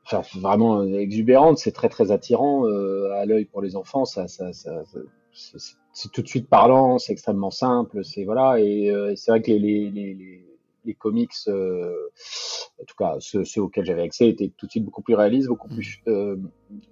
enfin, 0.04 0.22
vraiment 0.40 0.82
exubérante, 0.82 1.58
c'est 1.58 1.72
très 1.72 1.88
très 1.88 2.10
attirant 2.10 2.64
à 2.64 3.24
l'œil 3.26 3.44
pour 3.44 3.62
les 3.62 3.76
enfants, 3.76 4.04
ça, 4.04 4.26
ça, 4.28 4.52
ça, 4.52 4.82
ça- 4.84 5.58
c'est- 5.92 6.10
tout 6.12 6.22
de 6.22 6.26
suite 6.28 6.48
parlant, 6.48 6.98
c'est 6.98 7.12
extrêmement 7.12 7.50
simple, 7.50 8.04
c'est 8.04 8.24
voilà, 8.24 8.58
et 8.60 8.92
c'est 9.16 9.30
vrai 9.30 9.42
que 9.42 9.50
les, 9.52 9.58
les, 9.58 9.90
les, 9.90 10.14
les, 10.14 10.44
les 10.84 10.94
comics, 10.94 11.32
euh, 11.48 11.94
en 12.80 12.84
tout 12.84 12.94
cas 12.98 13.16
ceux, 13.20 13.44
ceux 13.44 13.62
auxquels 13.62 13.84
j'avais 13.84 14.02
accès, 14.02 14.28
étaient 14.28 14.52
tout 14.56 14.66
de 14.66 14.70
suite 14.70 14.84
beaucoup 14.84 15.02
plus 15.02 15.14
réalistes, 15.14 15.48
beaucoup 15.48 15.68
plus 15.68 16.02
euh, 16.08 16.36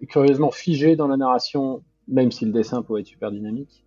curieusement 0.09 0.51
figés 0.51 0.97
dans 0.97 1.09
la 1.09 1.17
narration, 1.17 1.83
même 2.09 2.31
si 2.31 2.45
le 2.45 2.53
dessin 2.53 2.83
pouvait 2.83 3.01
être 3.01 3.07
super 3.07 3.31
dynamique. 3.31 3.85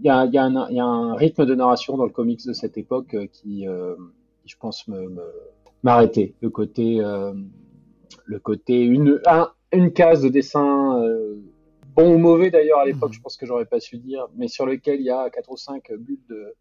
Il 0.00 0.06
y, 0.06 0.10
a, 0.10 0.24
il, 0.26 0.32
y 0.32 0.38
a 0.38 0.44
un, 0.44 0.68
il 0.70 0.76
y, 0.76 0.80
a, 0.80 0.84
un 0.84 1.14
rythme 1.14 1.44
de 1.44 1.54
narration 1.54 1.96
dans 1.96 2.04
le 2.04 2.10
comics 2.10 2.46
de 2.46 2.52
cette 2.52 2.78
époque 2.78 3.16
qui, 3.32 3.66
euh, 3.66 3.96
qui 4.42 4.48
je 4.48 4.56
pense, 4.56 4.86
me, 4.86 5.08
me 5.08 5.22
m'arrêter. 5.82 6.34
Le 6.40 6.50
côté, 6.50 7.00
euh, 7.00 7.32
le 8.24 8.38
côté 8.38 8.80
une, 8.80 9.20
un, 9.26 9.50
une 9.72 9.92
case 9.92 10.22
de 10.22 10.28
dessin 10.28 11.02
euh, 11.02 11.36
bon 11.94 12.14
ou 12.14 12.18
mauvais 12.18 12.50
d'ailleurs 12.50 12.80
à 12.80 12.86
l'époque, 12.86 13.12
je 13.12 13.20
pense 13.20 13.36
que 13.36 13.46
j'aurais 13.46 13.66
pas 13.66 13.80
su 13.80 13.98
dire, 13.98 14.26
mais 14.36 14.48
sur 14.48 14.66
lequel 14.66 15.00
il 15.00 15.06
y 15.06 15.10
a 15.10 15.30
quatre 15.30 15.50
ou 15.50 15.56
cinq 15.56 15.92
bulles 15.92 16.24
de, 16.28 16.54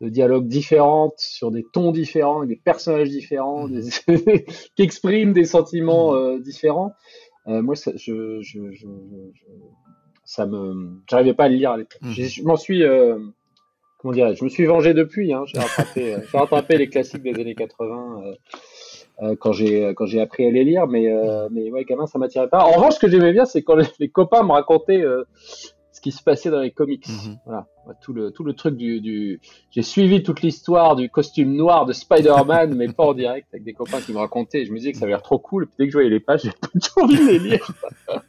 de 0.00 0.08
dialogues 0.08 0.46
différentes, 0.46 1.18
sur 1.18 1.50
des 1.50 1.64
tons 1.72 1.90
différents, 1.90 2.44
des 2.44 2.56
personnages 2.56 3.10
différents, 3.10 3.68
des... 3.68 3.82
qui 4.76 4.82
expriment 4.82 5.32
des 5.32 5.44
sentiments 5.44 6.14
euh, 6.14 6.38
différents. 6.38 6.92
Euh, 7.48 7.62
moi, 7.62 7.74
ça, 7.74 7.92
je, 7.96 8.40
je, 8.42 8.72
je, 8.72 8.86
ça 10.24 10.46
me, 10.46 11.00
j'arrivais 11.08 11.34
pas 11.34 11.44
à 11.44 11.48
le 11.48 11.56
lire 11.56 11.72
à 11.72 11.76
l'époque. 11.78 12.00
Je 12.02 12.42
m'en 12.42 12.56
suis, 12.56 12.84
euh, 12.84 13.18
comment 13.98 14.12
dirais 14.12 14.36
je 14.36 14.44
me 14.44 14.48
suis 14.48 14.66
vengé 14.66 14.94
depuis. 14.94 15.32
Hein. 15.32 15.44
J'ai 15.46 15.58
rattrapé, 15.58 16.16
j'ai 16.30 16.38
rattrapé 16.38 16.76
les 16.76 16.88
classiques 16.88 17.22
des 17.22 17.34
années 17.40 17.54
80 17.54 18.22
euh, 19.22 19.34
quand 19.40 19.52
j'ai 19.52 19.94
quand 19.96 20.06
j'ai 20.06 20.20
appris 20.20 20.46
à 20.46 20.50
les 20.50 20.62
lire, 20.62 20.86
mais 20.86 21.08
mais 21.50 21.72
ouais, 21.72 21.84
gamin, 21.84 22.06
ça 22.06 22.18
m'attirait 22.18 22.48
pas. 22.48 22.64
En 22.64 22.72
revanche, 22.72 22.94
ce 22.94 23.00
que 23.00 23.08
j'aimais 23.08 23.32
bien, 23.32 23.46
c'est 23.46 23.62
quand 23.62 23.74
les, 23.74 23.86
les, 23.98 24.10
copains 24.10 24.42
me 24.42 24.52
racontaient 24.52 25.02
ce 25.98 26.00
qui 26.00 26.12
se 26.12 26.22
passait 26.22 26.50
dans 26.50 26.60
les 26.60 26.70
comics. 26.70 27.08
-hmm. 27.08 27.36
Voilà, 27.44 27.66
tout 28.02 28.12
le 28.12 28.30
tout 28.30 28.44
le 28.44 28.52
truc 28.52 28.76
du, 28.76 29.00
du... 29.00 29.40
j'ai 29.72 29.82
suivi 29.82 30.22
toute 30.22 30.42
l'histoire 30.42 30.94
du 30.94 31.10
costume 31.10 31.52
noir 31.54 31.86
de 31.86 31.92
Spider-Man, 31.92 32.74
mais 32.74 32.86
pas 32.88 33.04
en 33.04 33.14
direct 33.14 33.48
avec 33.52 33.64
des 33.64 33.72
copains 33.72 34.00
qui 34.00 34.12
me 34.12 34.18
racontaient. 34.18 34.64
Je 34.64 34.72
me 34.72 34.78
disais 34.78 34.92
que 34.92 34.98
ça 34.98 35.04
avait 35.04 35.12
l'air 35.12 35.22
trop 35.22 35.40
cool. 35.40 35.66
Puis 35.66 35.74
dès 35.78 35.84
que 35.86 35.90
je 35.90 35.96
voyais 35.96 36.10
les 36.10 36.20
pages, 36.20 36.42
j'ai 36.44 36.52
plutôt 36.52 37.00
envie 37.02 37.18
de 37.18 37.28
les 37.32 37.38
lire. 37.38 37.66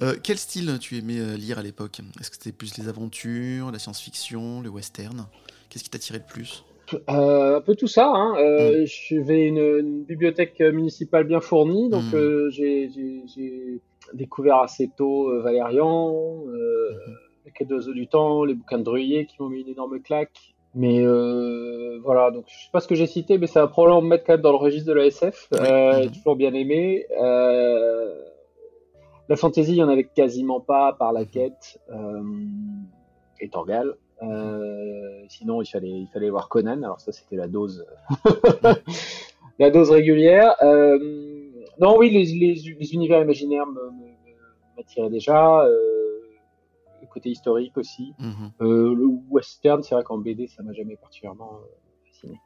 Euh, 0.00 0.14
quel 0.22 0.38
style 0.38 0.78
tu 0.80 0.96
aimais 0.96 1.18
euh, 1.18 1.36
lire 1.36 1.58
à 1.58 1.62
l'époque? 1.64 1.98
Est-ce 2.20 2.30
que 2.30 2.36
c'était 2.36 2.52
plus 2.52 2.78
les 2.78 2.88
aventures, 2.88 3.72
la 3.72 3.80
science-fiction, 3.80 4.60
le 4.60 4.68
western? 4.68 5.26
Qu'est-ce 5.68 5.82
qui 5.82 5.90
t'attirait 5.90 6.18
le 6.18 6.32
plus? 6.32 6.62
Euh, 7.10 7.56
un 7.56 7.60
peu 7.60 7.74
tout 7.74 7.88
ça. 7.88 8.10
Hein. 8.14 8.34
Euh, 8.38 8.82
mm. 8.82 8.86
J'avais 8.86 9.46
une, 9.46 9.58
une, 9.58 10.04
bibliothèque 10.04 10.60
municipale 10.60 11.24
bien 11.24 11.40
fournie, 11.40 11.88
donc 11.88 12.04
mm. 12.12 12.16
euh, 12.16 12.50
j'ai 12.50 13.80
découvert 14.14 14.58
assez 14.58 14.90
tôt 14.96 15.30
euh, 15.30 15.40
Valérian, 15.40 16.12
mm 16.12 16.50
-hmm. 16.50 17.16
Les 17.46 17.52
Quêtes 17.52 17.68
d'Oiseaux 17.68 17.94
du 17.94 18.06
Temps, 18.08 18.44
les 18.44 18.54
bouquins 18.54 18.78
de 18.78 18.84
Druyer 18.84 19.26
qui 19.26 19.36
m'ont 19.40 19.48
mis 19.48 19.62
une 19.62 19.68
énorme 19.68 20.00
claque. 20.00 20.54
Mais 20.74 21.02
voilà, 22.06 22.30
donc 22.30 22.44
je 22.46 22.54
sais 22.64 22.70
pas 22.72 22.80
ce 22.80 22.88
que 22.88 22.94
j'ai 22.94 23.06
cité, 23.06 23.38
mais 23.38 23.46
ça 23.46 23.60
va 23.62 23.68
probablement 23.68 24.02
me 24.02 24.08
mettre 24.08 24.24
quand 24.24 24.34
même 24.34 24.42
dans 24.42 24.52
le 24.58 24.62
registre 24.66 24.88
de 24.88 24.92
la 24.92 25.06
SF. 25.06 25.48
Oui. 25.52 25.58
-hmm. 25.58 26.10
Toujours 26.14 26.36
bien 26.36 26.52
aimé. 26.62 27.06
la 29.30 29.36
fantasy, 29.36 29.72
il 29.72 29.80
y 29.82 29.82
en 29.82 29.92
avait 29.96 30.08
quasiment 30.20 30.60
pas 30.60 30.86
par 30.92 31.10
la 31.18 31.24
quête 31.24 31.64
et 33.40 33.48
Torgal. 33.48 33.88
Euh, 34.22 35.24
sinon, 35.28 35.62
il 35.62 35.66
fallait, 35.66 35.88
il 35.88 36.08
fallait 36.12 36.30
voir 36.30 36.48
Conan. 36.48 36.82
Alors 36.82 37.00
ça, 37.00 37.12
c'était 37.12 37.36
la 37.36 37.48
dose, 37.48 37.86
la 39.58 39.70
dose 39.70 39.90
régulière. 39.90 40.54
Euh, 40.62 41.47
non, 41.80 41.96
oui, 41.98 42.10
les, 42.10 42.24
les, 42.24 42.54
les 42.78 42.94
univers 42.94 43.22
imaginaires 43.22 43.66
m'attiraient 44.76 45.10
déjà. 45.10 45.64
Euh, 45.64 45.74
le 47.00 47.06
côté 47.06 47.30
historique 47.30 47.76
aussi. 47.76 48.14
Mm 48.18 48.30
-hmm. 48.30 48.94
le 48.94 49.06
western, 49.30 49.82
c'est 49.82 49.94
vrai 49.94 50.04
qu'en 50.04 50.18
BD, 50.18 50.46
ça 50.48 50.62
m'a 50.62 50.72
jamais 50.72 50.96
particulièrement 50.96 51.60
fasciné. 52.06 52.40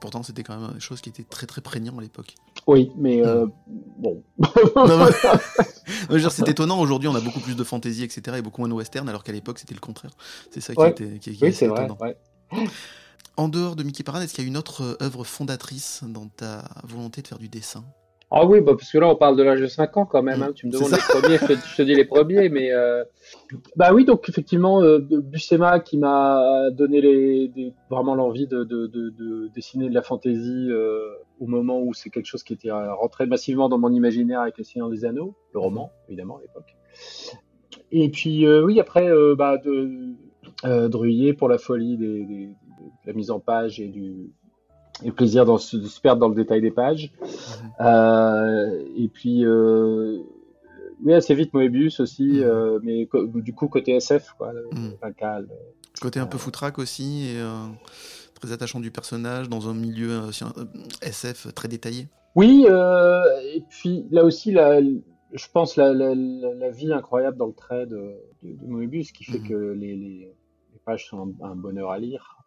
Pourtant, 0.00 0.22
c'était 0.22 0.42
quand 0.42 0.58
même 0.58 0.72
des 0.72 0.80
choses 0.80 1.00
qui 1.00 1.08
étaient 1.08 1.24
très 1.24 1.46
très 1.46 1.62
prégnant 1.62 1.96
à 1.98 2.02
l'époque. 2.02 2.34
Oui, 2.66 2.90
mais 2.96 3.24
euh, 3.24 3.46
bon. 3.66 4.22
c'est 6.30 6.48
étonnant. 6.48 6.78
Aujourd'hui, 6.80 7.08
on 7.08 7.14
a 7.14 7.20
beaucoup 7.20 7.40
plus 7.40 7.56
de 7.56 7.64
fantasy, 7.64 8.02
etc., 8.04 8.36
et 8.38 8.42
beaucoup 8.42 8.60
moins 8.60 8.68
de 8.68 8.74
western, 8.74 9.08
alors 9.08 9.24
qu'à 9.24 9.32
l'époque, 9.32 9.58
c'était 9.58 9.74
le 9.74 9.80
contraire. 9.80 10.14
C'est 10.50 10.60
ça 10.60 10.74
qui 10.74 10.80
ouais. 10.80 10.90
était. 10.90 11.18
Qui, 11.18 11.36
qui 11.36 11.44
oui, 11.44 11.52
c'est 11.52 11.68
vrai. 11.68 11.88
Ouais. 12.00 12.16
En 13.36 13.48
dehors 13.48 13.76
de 13.76 13.82
Mickey 13.82 14.04
Parade, 14.04 14.22
est-ce 14.22 14.34
qu'il 14.34 14.44
y 14.44 14.46
a 14.46 14.48
une 14.48 14.56
autre 14.56 14.96
œuvre 15.00 15.24
fondatrice 15.24 16.04
dans 16.06 16.28
ta 16.28 16.64
volonté 16.84 17.22
de 17.22 17.26
faire 17.26 17.38
du 17.38 17.48
dessin? 17.48 17.84
Ah 18.36 18.44
oui, 18.46 18.60
bah 18.60 18.72
parce 18.76 18.90
que 18.90 18.98
là, 18.98 19.08
on 19.08 19.14
parle 19.14 19.36
de 19.36 19.44
l'âge 19.44 19.60
de 19.60 19.68
5 19.68 19.96
ans 19.96 20.06
quand 20.06 20.22
même. 20.24 20.42
Hein. 20.42 20.50
Tu 20.52 20.66
me 20.66 20.72
demandes 20.72 20.90
les 20.90 20.98
premiers, 20.98 21.38
je 21.38 21.46
te, 21.46 21.52
je 21.52 21.76
te, 21.76 21.82
dis 21.82 21.94
les 21.94 22.04
premiers. 22.04 22.48
Mais 22.48 22.72
euh... 22.72 23.04
bah 23.76 23.92
oui, 23.94 24.04
donc 24.04 24.28
effectivement, 24.28 24.82
euh, 24.82 24.98
Buscema 24.98 25.78
qui 25.78 25.98
m'a 25.98 26.68
donné 26.72 27.00
les, 27.00 27.46
des, 27.46 27.72
vraiment 27.88 28.16
l'envie 28.16 28.48
de, 28.48 28.64
de, 28.64 28.88
de, 28.88 29.10
de, 29.10 29.48
dessiner 29.54 29.88
de 29.88 29.94
la 29.94 30.02
fantaisie 30.02 30.66
euh, 30.68 31.14
au 31.38 31.46
moment 31.46 31.80
où 31.80 31.94
c'est 31.94 32.10
quelque 32.10 32.26
chose 32.26 32.42
qui 32.42 32.54
était 32.54 32.72
rentré 32.72 33.26
massivement 33.26 33.68
dans 33.68 33.78
mon 33.78 33.92
imaginaire 33.92 34.40
avec 34.40 34.58
Le 34.58 34.64
Seigneur 34.64 34.90
des 34.90 35.04
Anneaux, 35.04 35.36
le 35.52 35.60
roman, 35.60 35.92
évidemment, 36.08 36.38
à 36.38 36.40
l'époque. 36.40 36.74
Et 37.92 38.08
puis, 38.08 38.46
euh, 38.46 38.64
oui, 38.64 38.80
après, 38.80 39.08
euh, 39.08 39.36
bah, 39.36 39.58
de, 39.58 40.14
Druyer 40.88 41.34
pour 41.34 41.48
la 41.48 41.58
folie 41.58 41.96
des, 41.96 42.24
des, 42.24 42.46
de 42.46 43.06
la 43.06 43.12
mise 43.12 43.30
en 43.30 43.38
page 43.38 43.80
et 43.80 43.88
du 43.88 44.32
et 45.02 45.10
plaisir 45.10 45.44
dans, 45.44 45.56
de 45.56 45.58
se 45.58 46.00
perdre 46.00 46.20
dans 46.20 46.28
le 46.28 46.34
détail 46.34 46.60
des 46.60 46.70
pages. 46.70 47.10
Mmh. 47.20 47.26
Euh, 47.80 48.82
et 48.96 49.08
puis, 49.08 49.44
euh, 49.44 50.18
oui, 51.04 51.14
assez 51.14 51.34
vite 51.34 51.52
Moebius 51.52 52.00
aussi, 52.00 52.24
mmh. 52.24 52.42
euh, 52.42 52.78
mais 52.82 53.08
du 53.34 53.54
coup, 53.54 53.68
côté 53.68 53.92
SF, 53.96 54.34
quoi. 54.38 54.52
Mmh. 54.52 55.12
Cal, 55.16 55.48
côté 56.00 56.20
un 56.20 56.26
peu 56.26 56.38
foutraque 56.38 56.78
aussi, 56.78 57.28
et 57.28 57.40
très 58.34 58.52
attachant 58.52 58.80
du 58.80 58.90
personnage 58.90 59.48
dans 59.48 59.68
un 59.68 59.74
milieu 59.74 60.20
SF 61.02 61.54
très 61.54 61.68
détaillé. 61.68 62.08
Oui, 62.34 62.66
et 62.68 63.64
puis 63.68 64.06
là 64.10 64.24
aussi, 64.24 64.50
la, 64.50 64.80
je 64.80 65.46
pense 65.52 65.76
la, 65.76 65.92
la, 65.92 66.14
la, 66.14 66.70
vie 66.70 66.92
incroyable 66.92 67.36
dans 67.36 67.46
le 67.46 67.52
trait 67.52 67.86
de, 67.86 68.16
de, 68.42 68.52
de 68.52 68.66
Moebius 68.66 69.12
qui 69.12 69.24
fait 69.24 69.38
que 69.38 69.54
les, 69.54 69.94
les, 69.94 70.34
les, 70.72 70.78
pages 70.84 71.06
sont 71.08 71.32
un, 71.40 71.50
un 71.50 71.54
bonheur 71.54 71.90
à 71.90 71.98
lire. 71.98 72.38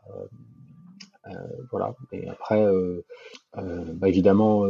Euh, 1.28 1.34
voilà. 1.72 1.96
Et 2.12 2.28
après, 2.30 2.64
euh, 2.66 3.02
euh, 3.58 3.94
bah, 3.94 4.10
évidemment, 4.10 4.66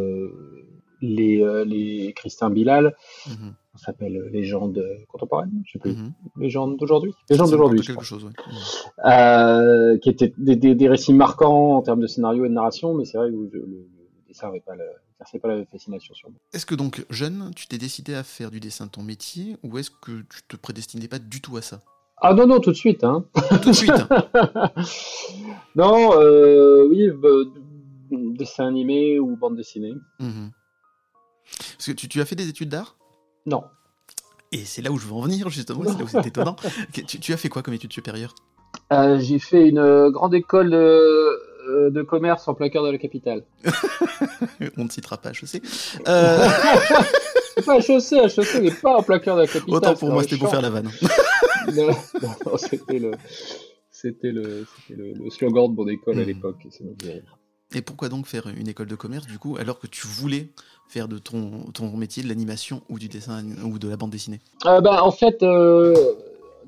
les, 1.01 1.43
les 1.65 2.13
Christin 2.13 2.49
Bilal, 2.49 2.85
mm 3.27 3.31
-hmm. 3.31 3.53
on 3.75 3.77
s'appelle 3.77 4.15
légende 4.31 4.81
contemporaine, 5.07 5.61
je 5.65 5.71
sais 5.73 5.79
plus, 5.79 5.91
mm 5.93 6.07
-hmm. 6.07 6.41
légende 6.43 6.77
d'aujourd'hui, 6.79 7.13
légende 7.29 7.51
d'aujourd'hui, 7.51 7.81
quelque 7.81 8.03
chose, 8.13 8.25
euh, 9.05 9.97
qui 10.01 10.09
étaient 10.13 10.33
des, 10.47 10.55
des, 10.63 10.73
des, 10.81 10.89
récits 10.95 11.13
marquants 11.25 11.63
en 11.77 11.81
termes 11.87 12.01
de 12.05 12.09
scénario 12.15 12.41
et 12.45 12.49
de 12.49 12.57
narration, 12.61 12.89
mais 12.95 13.05
c'est 13.07 13.17
vrai 13.19 13.29
que 13.29 13.35
je, 13.53 13.57
le, 13.57 13.65
le 13.73 13.79
dessin 14.27 14.47
n'avait 14.47 14.65
pas, 14.69 14.75
le, 14.81 14.87
pas 15.41 15.47
la 15.53 15.65
fascination 15.73 16.13
sur 16.19 16.27
moi. 16.31 16.39
Est-ce 16.55 16.65
que 16.69 16.75
donc 16.83 16.93
jeune, 17.21 17.39
tu 17.59 17.63
t'es 17.69 17.77
décidé 17.87 18.11
à 18.21 18.23
faire 18.35 18.49
du 18.55 18.59
dessin 18.67 18.85
ton 18.95 19.03
métier, 19.13 19.45
ou 19.63 19.69
est-ce 19.77 19.91
que 20.05 20.13
tu 20.33 20.39
te 20.51 20.55
prédestinais 20.65 21.09
pas 21.13 21.19
du 21.33 21.39
tout 21.45 21.55
à 21.61 21.63
ça? 21.71 21.77
Ah 22.19 22.33
non, 22.33 22.47
non, 22.47 22.59
tout 22.59 22.71
de 22.71 22.75
suite. 22.75 23.03
Hein. 23.03 23.25
Tout 23.61 23.69
de 23.69 23.75
suite 23.75 23.91
Non, 25.75 26.19
euh, 26.19 26.87
oui, 26.89 27.09
bah, 27.11 27.29
dessin 28.11 28.67
animé 28.67 29.19
ou 29.19 29.35
bande 29.35 29.55
dessinée. 29.55 29.93
Mmh. 30.19 30.47
Parce 31.77 31.85
que 31.87 31.91
tu, 31.91 32.07
tu, 32.07 32.19
as 32.19 32.25
fait 32.25 32.35
des 32.35 32.49
études 32.49 32.69
d'art? 32.69 32.97
Non. 33.45 33.63
Et 34.51 34.65
c'est 34.65 34.81
là 34.81 34.91
où 34.91 34.97
je 34.97 35.05
veux 35.05 35.13
en 35.13 35.21
venir, 35.21 35.49
justement, 35.49 35.83
c'est 35.85 35.97
là 35.97 36.03
où 36.03 36.07
c'est 36.07 36.25
étonnant. 36.25 36.55
tu, 36.93 37.19
tu, 37.19 37.33
as 37.33 37.37
fait 37.37 37.49
quoi 37.49 37.61
comme 37.61 37.73
études 37.75 37.93
supérieures 37.93 38.33
euh, 38.91 39.19
J'ai 39.19 39.39
fait 39.39 39.67
une 39.67 39.77
euh, 39.77 40.09
grande 40.09 40.33
école 40.33 40.71
de, 40.71 41.89
de, 41.89 42.01
commerce 42.01 42.47
en 42.47 42.55
plein 42.55 42.69
cœur 42.69 42.83
de 42.83 42.91
la 42.91 42.97
capitale. 42.97 43.43
On 44.77 44.85
ne 44.85 44.89
citera 44.89 45.17
pas, 45.17 45.33
sais. 45.33 45.61
Euh... 46.07 46.47
c'est 47.55 47.65
pas 47.65 47.77
HEC, 47.77 48.13
HEC 48.13 48.61
n'est 48.61 48.71
pas 48.71 48.97
en 48.97 49.03
plein 49.03 49.19
cœur 49.19 49.35
de 49.35 49.41
la 49.41 49.47
capitale. 49.47 49.75
Autant 49.75 49.95
pour 49.95 50.11
moi, 50.11 50.23
c'était 50.23 50.37
pour 50.37 50.49
faire 50.49 50.61
la 50.61 50.71
vanne. 50.71 50.89
Non, 51.75 51.87
non 52.45 52.57
c'était 52.57 52.99
le, 52.99 53.11
c'était 53.89 54.31
le, 54.31 54.65
le, 54.89 55.13
le, 55.13 55.29
slogan 55.29 55.71
de 55.71 55.75
mon 55.75 55.87
école 55.87 56.17
mmh. 56.17 56.19
à 56.19 56.23
l'époque. 56.23 56.67
Et 57.75 57.81
pourquoi 57.81 58.09
donc 58.09 58.27
faire 58.27 58.47
une 58.47 58.67
école 58.67 58.87
de 58.87 58.95
commerce 58.95 59.27
du 59.27 59.39
coup, 59.39 59.57
alors 59.57 59.79
que 59.79 59.87
tu 59.87 60.07
voulais 60.07 60.49
faire 60.87 61.07
de 61.07 61.17
ton, 61.17 61.65
ton 61.73 61.95
métier 61.97 62.23
de 62.23 62.29
l'animation 62.29 62.81
ou 62.89 62.97
du 62.97 63.09
dessin 63.09 63.43
ou 63.63 63.77
de 63.77 63.89
la 63.89 63.97
bande 63.97 64.11
dessinée? 64.11 64.39
Euh, 64.65 64.79
bah, 64.79 65.03
En 65.03 65.11
fait, 65.11 65.43
euh, 65.43 65.93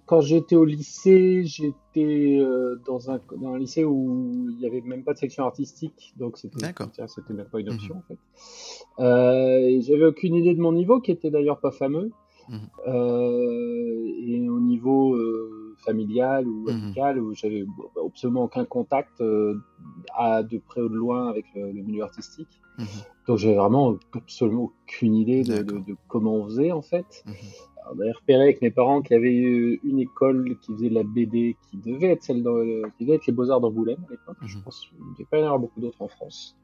quand 0.05 0.19
j'étais 0.19 0.57
au 0.57 0.65
lycée, 0.65 1.43
j'étais 1.45 2.37
euh, 2.41 2.81
dans, 2.85 3.11
un, 3.11 3.19
dans 3.39 3.53
un 3.53 3.57
lycée 3.57 3.85
où 3.85 4.49
il 4.49 4.57
n'y 4.57 4.65
avait 4.65 4.81
même 4.81 5.03
pas 5.03 5.13
de 5.13 5.19
section 5.19 5.45
artistique, 5.45 6.13
donc 6.17 6.37
c'était 6.37 6.65
c'était 7.07 7.33
même 7.33 7.47
pas 7.47 7.61
une 7.61 7.69
option 7.69 7.95
mmh. 7.95 7.97
en 7.97 8.03
fait. 8.07 9.81
J'avais 9.81 10.05
aucune 10.05 10.35
idée 10.35 10.53
de 10.53 10.59
mon 10.59 10.73
niveau, 10.73 10.99
qui 10.99 11.11
était 11.11 11.29
d'ailleurs 11.29 11.61
pas 11.61 11.71
fameux. 11.71 12.11
Mmh. 12.49 12.57
et 14.25 14.49
au 14.49 14.59
niveau 14.59 15.15
familial 15.79 16.47
ou 16.47 16.65
mmh. 16.65 16.69
amical 16.69 17.19
où 17.19 17.33
j'avais 17.33 17.65
absolument 18.05 18.43
aucun 18.43 18.65
contact 18.65 19.21
euh, 19.21 19.55
à 20.15 20.43
de 20.43 20.57
près 20.57 20.81
ou 20.81 20.89
de 20.89 20.95
loin 20.95 21.29
avec 21.29 21.45
le, 21.55 21.71
le 21.71 21.81
milieu 21.81 22.03
artistique. 22.03 22.61
Mmh. 22.77 22.83
Donc 23.27 23.37
j'avais 23.37 23.55
vraiment 23.55 23.97
absolument 24.13 24.71
aucune 24.85 25.15
idée 25.15 25.43
de, 25.43 25.57
de, 25.57 25.79
de, 25.79 25.95
comment 26.07 26.33
on 26.35 26.45
faisait 26.45 26.71
en 26.71 26.81
fait. 26.81 27.23
On 27.91 27.99
avait 27.99 28.11
repéré 28.11 28.43
avec 28.43 28.61
mes 28.61 28.69
parents 28.69 29.01
qu'il 29.01 29.15
y 29.15 29.19
avait 29.19 29.79
une 29.83 29.99
école 29.99 30.57
qui 30.61 30.73
faisait 30.73 30.89
de 30.89 30.95
la 30.95 31.03
BD 31.03 31.57
qui 31.69 31.77
devait 31.77 32.11
être 32.11 32.23
celle 32.23 32.43
qui 32.97 33.05
devait 33.05 33.15
être 33.15 33.25
les 33.25 33.33
Beaux-Arts 33.33 33.61
d'Angoulême 33.61 34.03
à 34.07 34.11
l'époque. 34.11 34.37
Je 34.45 34.59
pense 34.59 34.81
qu'il 34.81 34.99
n'y 34.99 35.13
avait 35.15 35.25
pas 35.25 35.37
y 35.37 35.41
en 35.41 35.45
avoir 35.45 35.59
beaucoup 35.59 35.79
d'autres 35.79 36.01
en 36.01 36.07
France. 36.07 36.55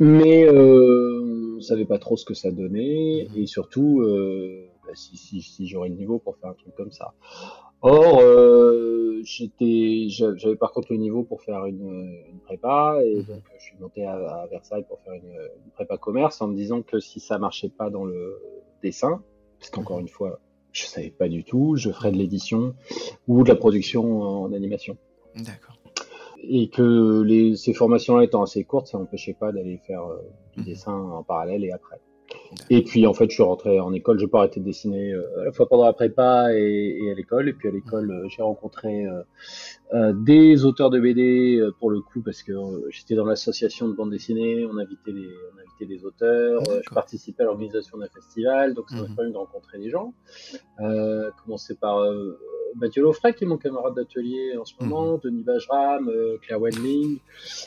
Mais 0.00 0.46
euh, 0.46 1.56
on 1.56 1.60
savait 1.60 1.84
pas 1.84 1.98
trop 1.98 2.16
ce 2.16 2.24
que 2.24 2.34
ça 2.34 2.50
donnait 2.50 3.28
et 3.34 3.46
surtout 3.46 4.02
euh, 4.02 4.66
bah, 4.66 4.67
si, 4.94 5.16
si, 5.16 5.42
si 5.42 5.66
j'aurais 5.66 5.88
le 5.88 5.94
niveau 5.96 6.18
pour 6.18 6.36
faire 6.36 6.50
un 6.50 6.54
truc 6.54 6.74
comme 6.74 6.92
ça. 6.92 7.14
Or, 7.80 8.18
euh, 8.20 9.20
j'étais, 9.22 10.06
j'avais 10.08 10.56
par 10.56 10.72
contre 10.72 10.88
le 10.92 10.98
niveau 10.98 11.22
pour 11.22 11.42
faire 11.42 11.64
une, 11.66 12.22
une 12.28 12.40
prépa 12.40 12.98
et 13.04 13.16
Mhm. 13.16 13.24
donc 13.24 13.42
je 13.58 13.62
suis 13.64 13.76
monté 13.78 14.04
à, 14.04 14.14
à 14.14 14.46
Versailles 14.48 14.84
pour 14.88 15.00
faire 15.00 15.14
une, 15.14 15.30
une 15.64 15.70
prépa 15.72 15.96
commerce 15.96 16.40
en 16.42 16.48
me 16.48 16.56
disant 16.56 16.82
que 16.82 16.98
si 16.98 17.20
ça 17.20 17.38
marchait 17.38 17.68
pas 17.68 17.88
dans 17.90 18.04
le 18.04 18.40
dessin, 18.82 19.22
parce 19.60 19.70
qu'encore 19.70 20.00
une 20.00 20.08
fois, 20.08 20.40
je 20.72 20.84
savais 20.86 21.10
pas 21.10 21.28
du 21.28 21.44
tout, 21.44 21.76
je 21.76 21.90
ferais 21.90 22.10
de 22.12 22.16
l'édition 22.16 22.74
ou 23.28 23.42
de 23.44 23.48
la 23.48 23.56
production 23.56 24.22
en 24.22 24.52
animation. 24.52 24.96
D'accord. 25.36 25.76
Et 26.42 26.68
que 26.68 27.22
les, 27.22 27.56
ces 27.56 27.72
formations-là 27.74 28.24
étant 28.24 28.42
assez 28.42 28.64
courtes, 28.64 28.86
ça 28.88 28.98
n'empêchait 28.98 29.34
pas 29.34 29.50
d'aller 29.52 29.78
faire 29.86 30.04
euh, 30.04 30.18
du 30.52 30.60
Mhm. 30.60 30.64
dessin 30.66 30.94
en 30.94 31.22
parallèle 31.22 31.64
et 31.64 31.72
après. 31.72 32.00
Et 32.70 32.82
puis 32.82 33.06
en 33.06 33.14
fait, 33.14 33.28
je 33.28 33.34
suis 33.34 33.42
rentré 33.42 33.80
en 33.80 33.92
école. 33.92 34.18
Je 34.18 34.26
peux 34.26 34.38
arrêter 34.38 34.60
de 34.60 34.64
dessiner 34.64 35.12
euh, 35.12 35.40
à 35.40 35.44
la 35.44 35.52
fois 35.52 35.68
pendant 35.68 35.84
la 35.84 35.92
prépa 35.92 36.52
et, 36.54 37.10
à 37.10 37.14
l'école. 37.14 37.48
Et 37.48 37.52
puis 37.52 37.68
à 37.68 37.72
l'école, 37.72 38.10
euh, 38.10 38.28
j'ai 38.28 38.42
rencontré 38.42 39.06
euh, 39.94 40.12
des 40.14 40.64
auteurs 40.64 40.90
de 40.90 40.98
BD 41.00 41.56
euh, 41.58 41.72
pour 41.78 41.90
le 41.90 42.00
coup 42.00 42.20
parce 42.20 42.42
que 42.42 42.52
euh, 42.52 42.86
j'étais 42.90 43.14
dans 43.14 43.24
l'association 43.24 43.88
de 43.88 43.94
bande 43.94 44.10
dessinée. 44.10 44.66
On 44.66 44.76
invitait 44.78 45.12
les, 45.12 45.26
on 45.54 45.58
invitait 45.60 45.86
des 45.86 46.04
auteurs. 46.04 46.62
je 46.86 46.94
participais 46.94 47.42
à 47.42 47.46
l'organisation 47.46 47.98
d'un 47.98 48.08
festival, 48.08 48.74
donc 48.74 48.90
ça 48.90 48.96
m'a 48.96 49.02
Mhm. 49.08 49.14
permis 49.16 49.32
de 49.32 49.36
rencontrer 49.38 49.78
des 49.78 49.90
gens. 49.90 50.12
Euh, 50.80 51.30
commencer 51.44 51.74
par 51.74 51.98
Mathieu 52.76 53.02
Laufray, 53.02 53.32
qui 53.34 53.44
est 53.44 53.46
mon 53.46 53.56
camarade 53.56 53.94
d'atelier 53.94 54.56
en 54.60 54.64
ce 54.64 54.74
Mhm. 54.80 54.88
moment, 54.88 55.18
Denis 55.22 55.42
Bajram, 55.42 56.10
Claire 56.42 56.60
Wendling. 56.60 57.18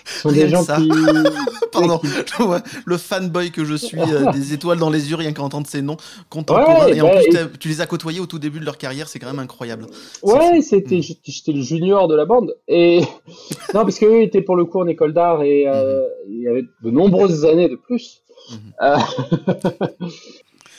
Sont 0.06 0.30
Rien 0.30 0.44
des 0.46 0.50
gens 0.52 0.62
ça. 0.64 0.76
qui, 0.78 0.88
Pardon, 1.72 2.00
Ouais, 2.40 2.58
le 2.86 2.98
fanboy 2.98 3.50
que 3.52 3.64
je 3.66 3.76
suis, 3.76 3.98
des 4.34 4.54
étoiles 4.54 4.78
dans 4.78 4.90
les 4.90 5.10
yeux, 5.10 5.16
rien 5.16 5.32
qu'à 5.34 5.42
entendre 5.42 5.66
ces 5.68 5.82
noms 5.82 5.98
contemporains. 6.30 6.86
Ouais, 6.88 6.98
et 6.98 7.02
en 7.02 7.08
bah, 7.08 7.16
plus, 7.24 7.36
et- 7.36 7.58
tu 7.60 7.68
les 7.70 7.80
as 7.82 7.88
côtoyés 7.88 8.20
au 8.20 8.26
tout 8.26 8.40
début 8.40 8.60
de 8.60 8.66
leur 8.66 8.78
carrière, 8.78 9.08
c'est 9.08 9.20
quand 9.20 9.28
même 9.28 9.40
incroyable. 9.40 9.88
Ouais, 10.22 10.62
c'était 10.62 10.98
Mm. 10.98 11.02
j'étais 11.02 11.32
j'étais 11.32 11.54
le 11.54 11.62
junior 11.62 12.08
de 12.12 12.16
la 12.16 12.26
bande 12.26 12.56
et 12.68 13.00
non 13.74 13.82
parce 13.84 13.98
qu'eux 14.00 14.22
étaient 14.22 14.42
pour 14.42 14.56
le 14.56 14.66
coup 14.66 14.80
en 14.80 14.88
école 14.88 15.14
d'art 15.14 15.42
et 15.44 15.68
euh, 15.68 16.08
il 16.28 16.42
y 16.42 16.48
avait 16.48 16.64
de 16.84 16.92
nombreuses 16.92 17.46
années 17.46 17.70
de 17.70 17.76
plus. 17.76 18.22
Mhm. 18.52 18.58
Euh, 18.82 18.98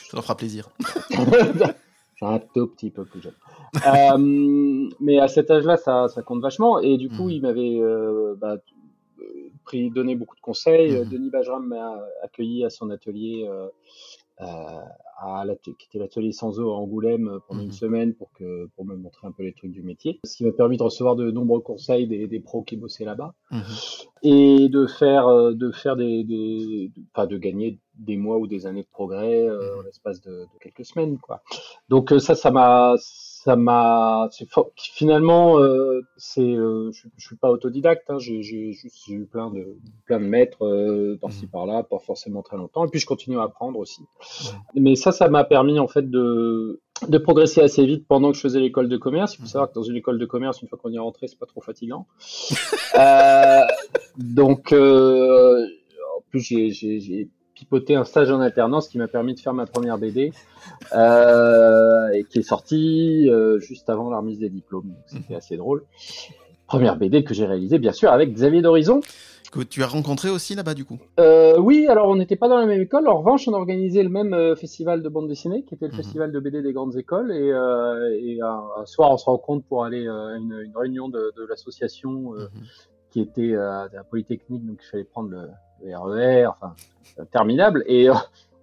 Ça 0.09 0.17
leur 0.17 0.23
fera 0.23 0.35
plaisir. 0.37 0.69
Un 2.21 2.39
tout 2.39 2.67
petit 2.67 2.89
peu 2.89 3.03
plus 3.03 3.21
jeune. 3.21 3.33
Euh, 3.85 4.89
mais 5.01 5.19
à 5.19 5.27
cet 5.27 5.51
âge-là, 5.51 5.75
ça, 5.75 6.07
ça 6.07 6.21
compte 6.21 6.41
vachement 6.41 6.79
et 6.79 6.95
du 6.97 7.09
coup, 7.09 7.25
Mhm. 7.25 7.31
il 7.31 7.41
m'avait 7.41 7.79
euh, 7.81 8.33
bah, 8.37 8.55
pris, 9.65 9.89
donné 9.91 10.15
beaucoup 10.15 10.35
de 10.37 10.41
conseils. 10.41 10.91
Mhm. 10.99 11.09
Denis 11.09 11.29
Bajram 11.29 11.67
m'a 11.67 11.99
accueilli 12.23 12.63
à 12.63 12.69
son 12.69 12.89
atelier. 12.91 13.45
Euh, 13.49 13.67
à 14.45 15.43
l'at- 15.45 15.55
qui 15.61 15.71
était 15.87 15.99
l'atelier 15.99 16.31
sans 16.33 16.59
eau 16.59 16.71
à 16.71 16.75
Angoulême 16.77 17.27
euh, 17.29 17.39
pendant 17.47 17.61
Mhm. 17.61 17.65
une 17.67 17.71
semaine 17.71 18.13
pour 18.13 18.31
que 18.33 18.67
pour 18.75 18.85
me 18.85 18.95
montrer 18.95 19.27
un 19.27 19.31
peu 19.31 19.43
les 19.43 19.53
trucs 19.53 19.71
du 19.71 19.81
métier, 19.81 20.19
ce 20.25 20.35
qui 20.37 20.43
m'a 20.45 20.51
permis 20.51 20.75
de 20.77 20.83
recevoir 20.83 21.15
de 21.15 21.31
nombreux 21.31 21.61
conseils 21.61 22.07
des, 22.07 22.27
des 22.27 22.39
pros 22.39 22.61
qui 22.63 22.75
bossaient 22.75 23.05
là-bas 23.05 23.33
Mhm. 23.51 23.63
et 24.23 24.69
de 24.69 24.85
faire 24.85 25.27
euh, 25.27 25.53
de 25.53 25.71
faire 25.71 25.95
des, 25.95 26.23
des 26.23 26.91
de- 27.27 27.37
gagner 27.37 27.79
des 27.95 28.17
mois 28.17 28.37
ou 28.37 28.47
des 28.47 28.65
années 28.65 28.83
de 28.83 28.87
progrès 28.87 29.43
euh, 29.47 29.77
en 29.79 29.81
l'espace 29.83 30.19
de, 30.21 30.31
de 30.31 30.59
quelques 30.59 30.85
semaines 30.85 31.17
quoi 31.19 31.41
donc 31.89 32.11
euh, 32.11 32.19
ça 32.19 32.33
ça 32.35 32.49
m'a 32.51 32.95
ça 33.43 33.55
m'a 33.57 34.29
for- 34.49 34.71
finalement 34.77 35.59
euh, 35.59 36.01
c'est 36.17 36.41
euh, 36.41 36.91
je, 36.93 37.07
je 37.17 37.25
suis 37.27 37.35
pas 37.35 37.49
autodidacte 37.51 38.09
hein, 38.09 38.17
j'ai 38.19 38.41
juste 38.41 39.07
eu 39.09 39.25
plein 39.25 39.49
de 39.51 39.75
plein 40.05 40.19
de 40.19 40.25
maîtres 40.25 40.65
euh, 40.65 41.17
par-ci 41.19 41.43
Mhm. 41.45 41.49
par-là 41.51 41.83
pas 41.83 41.99
forcément 41.99 42.41
très 42.41 42.55
longtemps 42.57 42.85
et 42.85 42.89
puis 42.89 42.99
je 43.01 43.05
continue 43.05 43.37
à 43.37 43.43
apprendre 43.43 43.79
aussi 43.79 44.01
mais 44.75 44.95
ça 44.95 45.11
ça 45.11 45.27
m'a 45.27 45.43
permis 45.43 45.77
en 45.79 45.87
fait 45.87 46.09
de 46.09 46.79
de 47.09 47.17
progresser 47.17 47.59
assez 47.59 47.85
vite 47.85 48.05
pendant 48.07 48.29
que 48.31 48.37
je 48.37 48.41
faisais 48.41 48.61
l'école 48.61 48.87
de 48.87 48.95
commerce. 48.95 49.33
Il 49.33 49.37
faut 49.37 49.43
Mhm. 49.43 49.47
savoir 49.49 49.69
que 49.69 49.73
dans 49.73 49.83
une 49.83 49.97
école 49.97 50.19
de 50.19 50.25
commerce, 50.25 50.61
une 50.61 50.69
fois 50.69 50.77
qu'on 50.77 50.89
y 50.91 50.95
est 50.95 50.99
rentré, 50.99 51.27
c'est 51.27 51.37
pas 51.39 51.47
trop 51.47 51.59
fatigant. 51.59 52.07
Euh, 52.95 53.61
donc, 54.17 54.71
en 54.71 56.21
plus, 56.29 56.39
j'ai- 56.41 57.27
un 57.89 58.03
stage 58.03 58.31
en 58.31 58.39
alternance 58.41 58.87
qui 58.87 58.97
m'a 58.97 59.07
permis 59.07 59.33
de 59.35 59.39
faire 59.39 59.53
ma 59.53 59.65
première 59.65 59.97
BD 59.97 60.31
euh, 60.95 62.09
et 62.13 62.23
qui 62.25 62.39
est 62.39 62.43
sortie 62.43 63.29
euh, 63.29 63.59
juste 63.59 63.89
avant 63.89 64.09
la 64.09 64.17
remise 64.19 64.39
des 64.39 64.49
diplômes. 64.49 64.93
C'était 65.05 65.35
assez 65.35 65.57
drôle. 65.57 65.83
Première 66.67 66.95
BD 66.95 67.23
que 67.23 67.33
j'ai 67.33 67.45
réalisée, 67.45 67.77
bien 67.79 67.91
sûr, 67.91 68.11
avec 68.11 68.33
Xavier 68.33 68.61
d'Horizon. 68.61 69.01
Que 69.51 69.61
tu 69.61 69.83
as 69.83 69.87
rencontré 69.87 70.29
aussi 70.31 70.55
là-bas, 70.55 70.73
du 70.73 70.83
coup? 70.83 70.97
Euh, 71.19 71.59
oui, 71.59 71.85
alors 71.87 72.07
on 72.09 72.15
n'était 72.15 72.35
pas 72.35 72.47
dans 72.47 72.57
la 72.57 72.65
même 72.65 72.81
école. 72.81 73.07
En 73.07 73.19
revanche, 73.19 73.47
on 73.47 73.53
a 73.53 73.57
organisé 73.57 74.01
le 74.01 74.09
même 74.09 74.55
festival 74.55 75.03
de 75.03 75.09
bande 75.09 75.27
dessinée, 75.27 75.63
qui 75.63 75.75
était 75.75 75.85
le 75.85 75.91
Mhm. 75.91 75.97
festival 75.97 76.31
de 76.31 76.39
BD 76.39 76.63
des 76.63 76.73
grandes 76.73 76.97
écoles. 76.97 77.31
Et, 77.31 77.49
et 77.49 78.41
un, 78.41 78.63
un 78.81 78.85
soir, 78.85 79.11
on 79.11 79.17
se 79.17 79.25
rencontre 79.25 79.65
pour 79.67 79.83
aller 79.83 80.07
à 80.07 80.35
une, 80.37 80.59
une 80.65 80.75
réunion 80.75 81.09
de, 81.09 81.31
de 81.37 81.45
l'association 81.47 82.31
Mhm. 82.31 82.47
qui 83.11 83.21
était 83.21 83.53
à 83.55 83.87
la 83.93 84.03
Polytechnique, 84.03 84.65
donc 84.65 84.79
il 84.81 84.87
fallait 84.89 85.03
prendre 85.03 85.29
le, 85.29 85.47
RER, 85.85 86.45
enfin, 86.47 86.73
interminable. 87.19 87.83
Et 87.87 88.09
euh, 88.09 88.13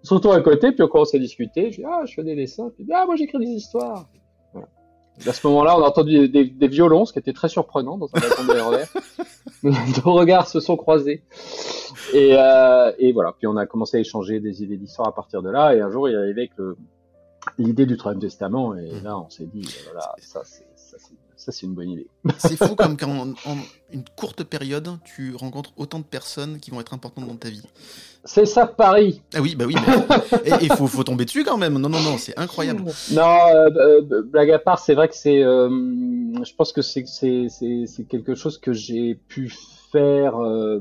on 0.02 0.06
se 0.06 0.14
retrouve 0.14 0.32
à 0.32 0.40
côté, 0.40 0.72
puis 0.72 0.82
on 0.82 0.88
commence 0.88 1.14
à 1.14 1.18
discuter. 1.18 1.70
Je 1.72 1.76
dis, 1.78 1.84
ah, 1.86 2.02
je 2.06 2.14
fais 2.14 2.24
des 2.24 2.34
dessins. 2.34 2.70
Puis, 2.74 2.86
ah, 2.92 3.04
moi, 3.06 3.16
j'écris 3.16 3.38
des 3.38 3.46
histoires. 3.50 4.06
Voilà. 4.52 4.68
Et 5.24 5.28
À 5.28 5.32
ce 5.32 5.46
moment-là, 5.48 5.78
on 5.78 5.82
a 5.82 5.88
entendu 5.88 6.12
des, 6.12 6.28
des, 6.28 6.44
des 6.50 6.68
violons, 6.68 7.04
ce 7.04 7.12
qui 7.12 7.18
était 7.18 7.32
très 7.32 7.48
surprenant 7.48 7.98
dans 7.98 8.08
un 8.14 8.20
de 8.20 8.60
RER. 8.60 8.84
Nos 9.62 10.12
regards 10.14 10.48
se 10.48 10.60
sont 10.60 10.76
croisés. 10.76 11.22
Et, 12.14 12.34
euh, 12.38 12.92
et 12.98 13.12
voilà. 13.12 13.32
Puis 13.36 13.46
on 13.46 13.56
a 13.56 13.66
commencé 13.66 13.98
à 13.98 14.00
échanger 14.00 14.40
des 14.40 14.62
idées 14.62 14.76
d'histoire 14.78 15.08
à 15.08 15.14
partir 15.14 15.42
de 15.42 15.50
là. 15.50 15.74
Et 15.74 15.80
un 15.80 15.90
jour, 15.90 16.08
il 16.08 16.14
est 16.14 16.18
arrivé 16.18 16.50
le- 16.56 16.76
l'idée 17.58 17.84
du 17.86 17.96
Troisième 17.98 18.20
Testament. 18.22 18.74
Et 18.76 19.00
là, 19.02 19.18
on 19.18 19.28
s'est 19.28 19.46
dit, 19.46 19.68
voilà, 19.84 20.14
ça, 20.18 20.40
c'est, 20.44 20.64
ça, 21.40 21.52
c'est, 21.52 21.66
une 21.66 21.74
bonne 21.74 21.90
idée. 21.90 22.06
C'est 22.38 22.56
fou 22.56 22.76
comme 22.76 22.96
qu'en 22.98 23.30
en 23.30 23.56
une 23.92 24.04
courte 24.16 24.44
période, 24.44 24.88
tu 25.04 25.34
rencontres 25.34 25.72
autant 25.76 25.98
de 25.98 26.04
personnes 26.04 26.58
qui 26.60 26.70
vont 26.70 26.80
être 26.80 26.92
importantes 26.94 27.26
dans 27.26 27.36
ta 27.36 27.48
vie. 27.48 27.62
C'est 28.24 28.44
ça 28.44 28.66
Paris. 28.66 29.22
Ah 29.34 29.40
oui, 29.40 29.56
bah 29.56 29.64
oui, 29.66 29.74
mais 29.86 30.50
il 30.62 30.72
faut, 30.74 30.86
faut 30.86 31.04
tomber 31.04 31.24
dessus 31.24 31.42
quand 31.42 31.56
même. 31.56 31.78
Non, 31.78 31.88
non, 31.88 32.00
non, 32.02 32.18
c'est 32.18 32.38
incroyable. 32.38 32.84
Non, 33.12 33.22
euh, 33.22 34.00
euh, 34.10 34.22
blague 34.22 34.50
à 34.50 34.58
part, 34.58 34.78
c'est 34.78 34.94
vrai 34.94 35.08
que 35.08 35.16
c'est, 35.16 35.42
euh, 35.42 35.68
je 35.70 36.54
pense 36.54 36.72
que 36.72 36.82
c'est, 36.82 37.04
c'est, 37.06 37.46
c'est, 37.48 37.84
c'est 37.86 38.04
quelque 38.04 38.34
chose 38.34 38.58
que 38.58 38.72
j'ai 38.74 39.14
pu 39.14 39.50
faire. 39.90 40.36
euh, 40.36 40.80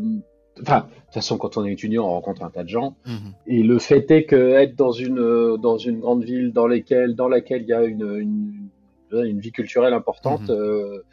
Enfin, 0.62 0.80
de 0.80 1.06
toute 1.06 1.14
façon, 1.14 1.38
quand 1.38 1.56
on 1.56 1.66
est 1.66 1.72
étudiant, 1.72 2.06
on 2.06 2.10
rencontre 2.12 2.44
un 2.44 2.50
tas 2.50 2.64
de 2.64 2.70
gens. 2.70 2.96
Mhm. 3.06 3.14
Et 3.48 3.64
le 3.64 3.80
fait 3.80 4.12
est 4.12 4.26
que 4.26 4.36
être 4.36 4.76
dans 4.76 4.92
une 4.92 5.56
dans 5.58 5.78
une 5.78 6.00
grande 6.02 6.24
ville 6.24 6.52
dans 6.52 6.68
laquelle 6.68 7.16
dans 7.16 7.30
laquelle 7.30 7.62
il 7.62 7.70
y 7.70 7.74
a 7.74 7.84
une 7.86 8.18
une, 8.18 8.70
une 9.12 9.40
vie 9.40 9.52
culturelle 9.52 9.94
importante, 9.94 10.50
Mhm. 10.50 10.56
euh, 10.56 11.04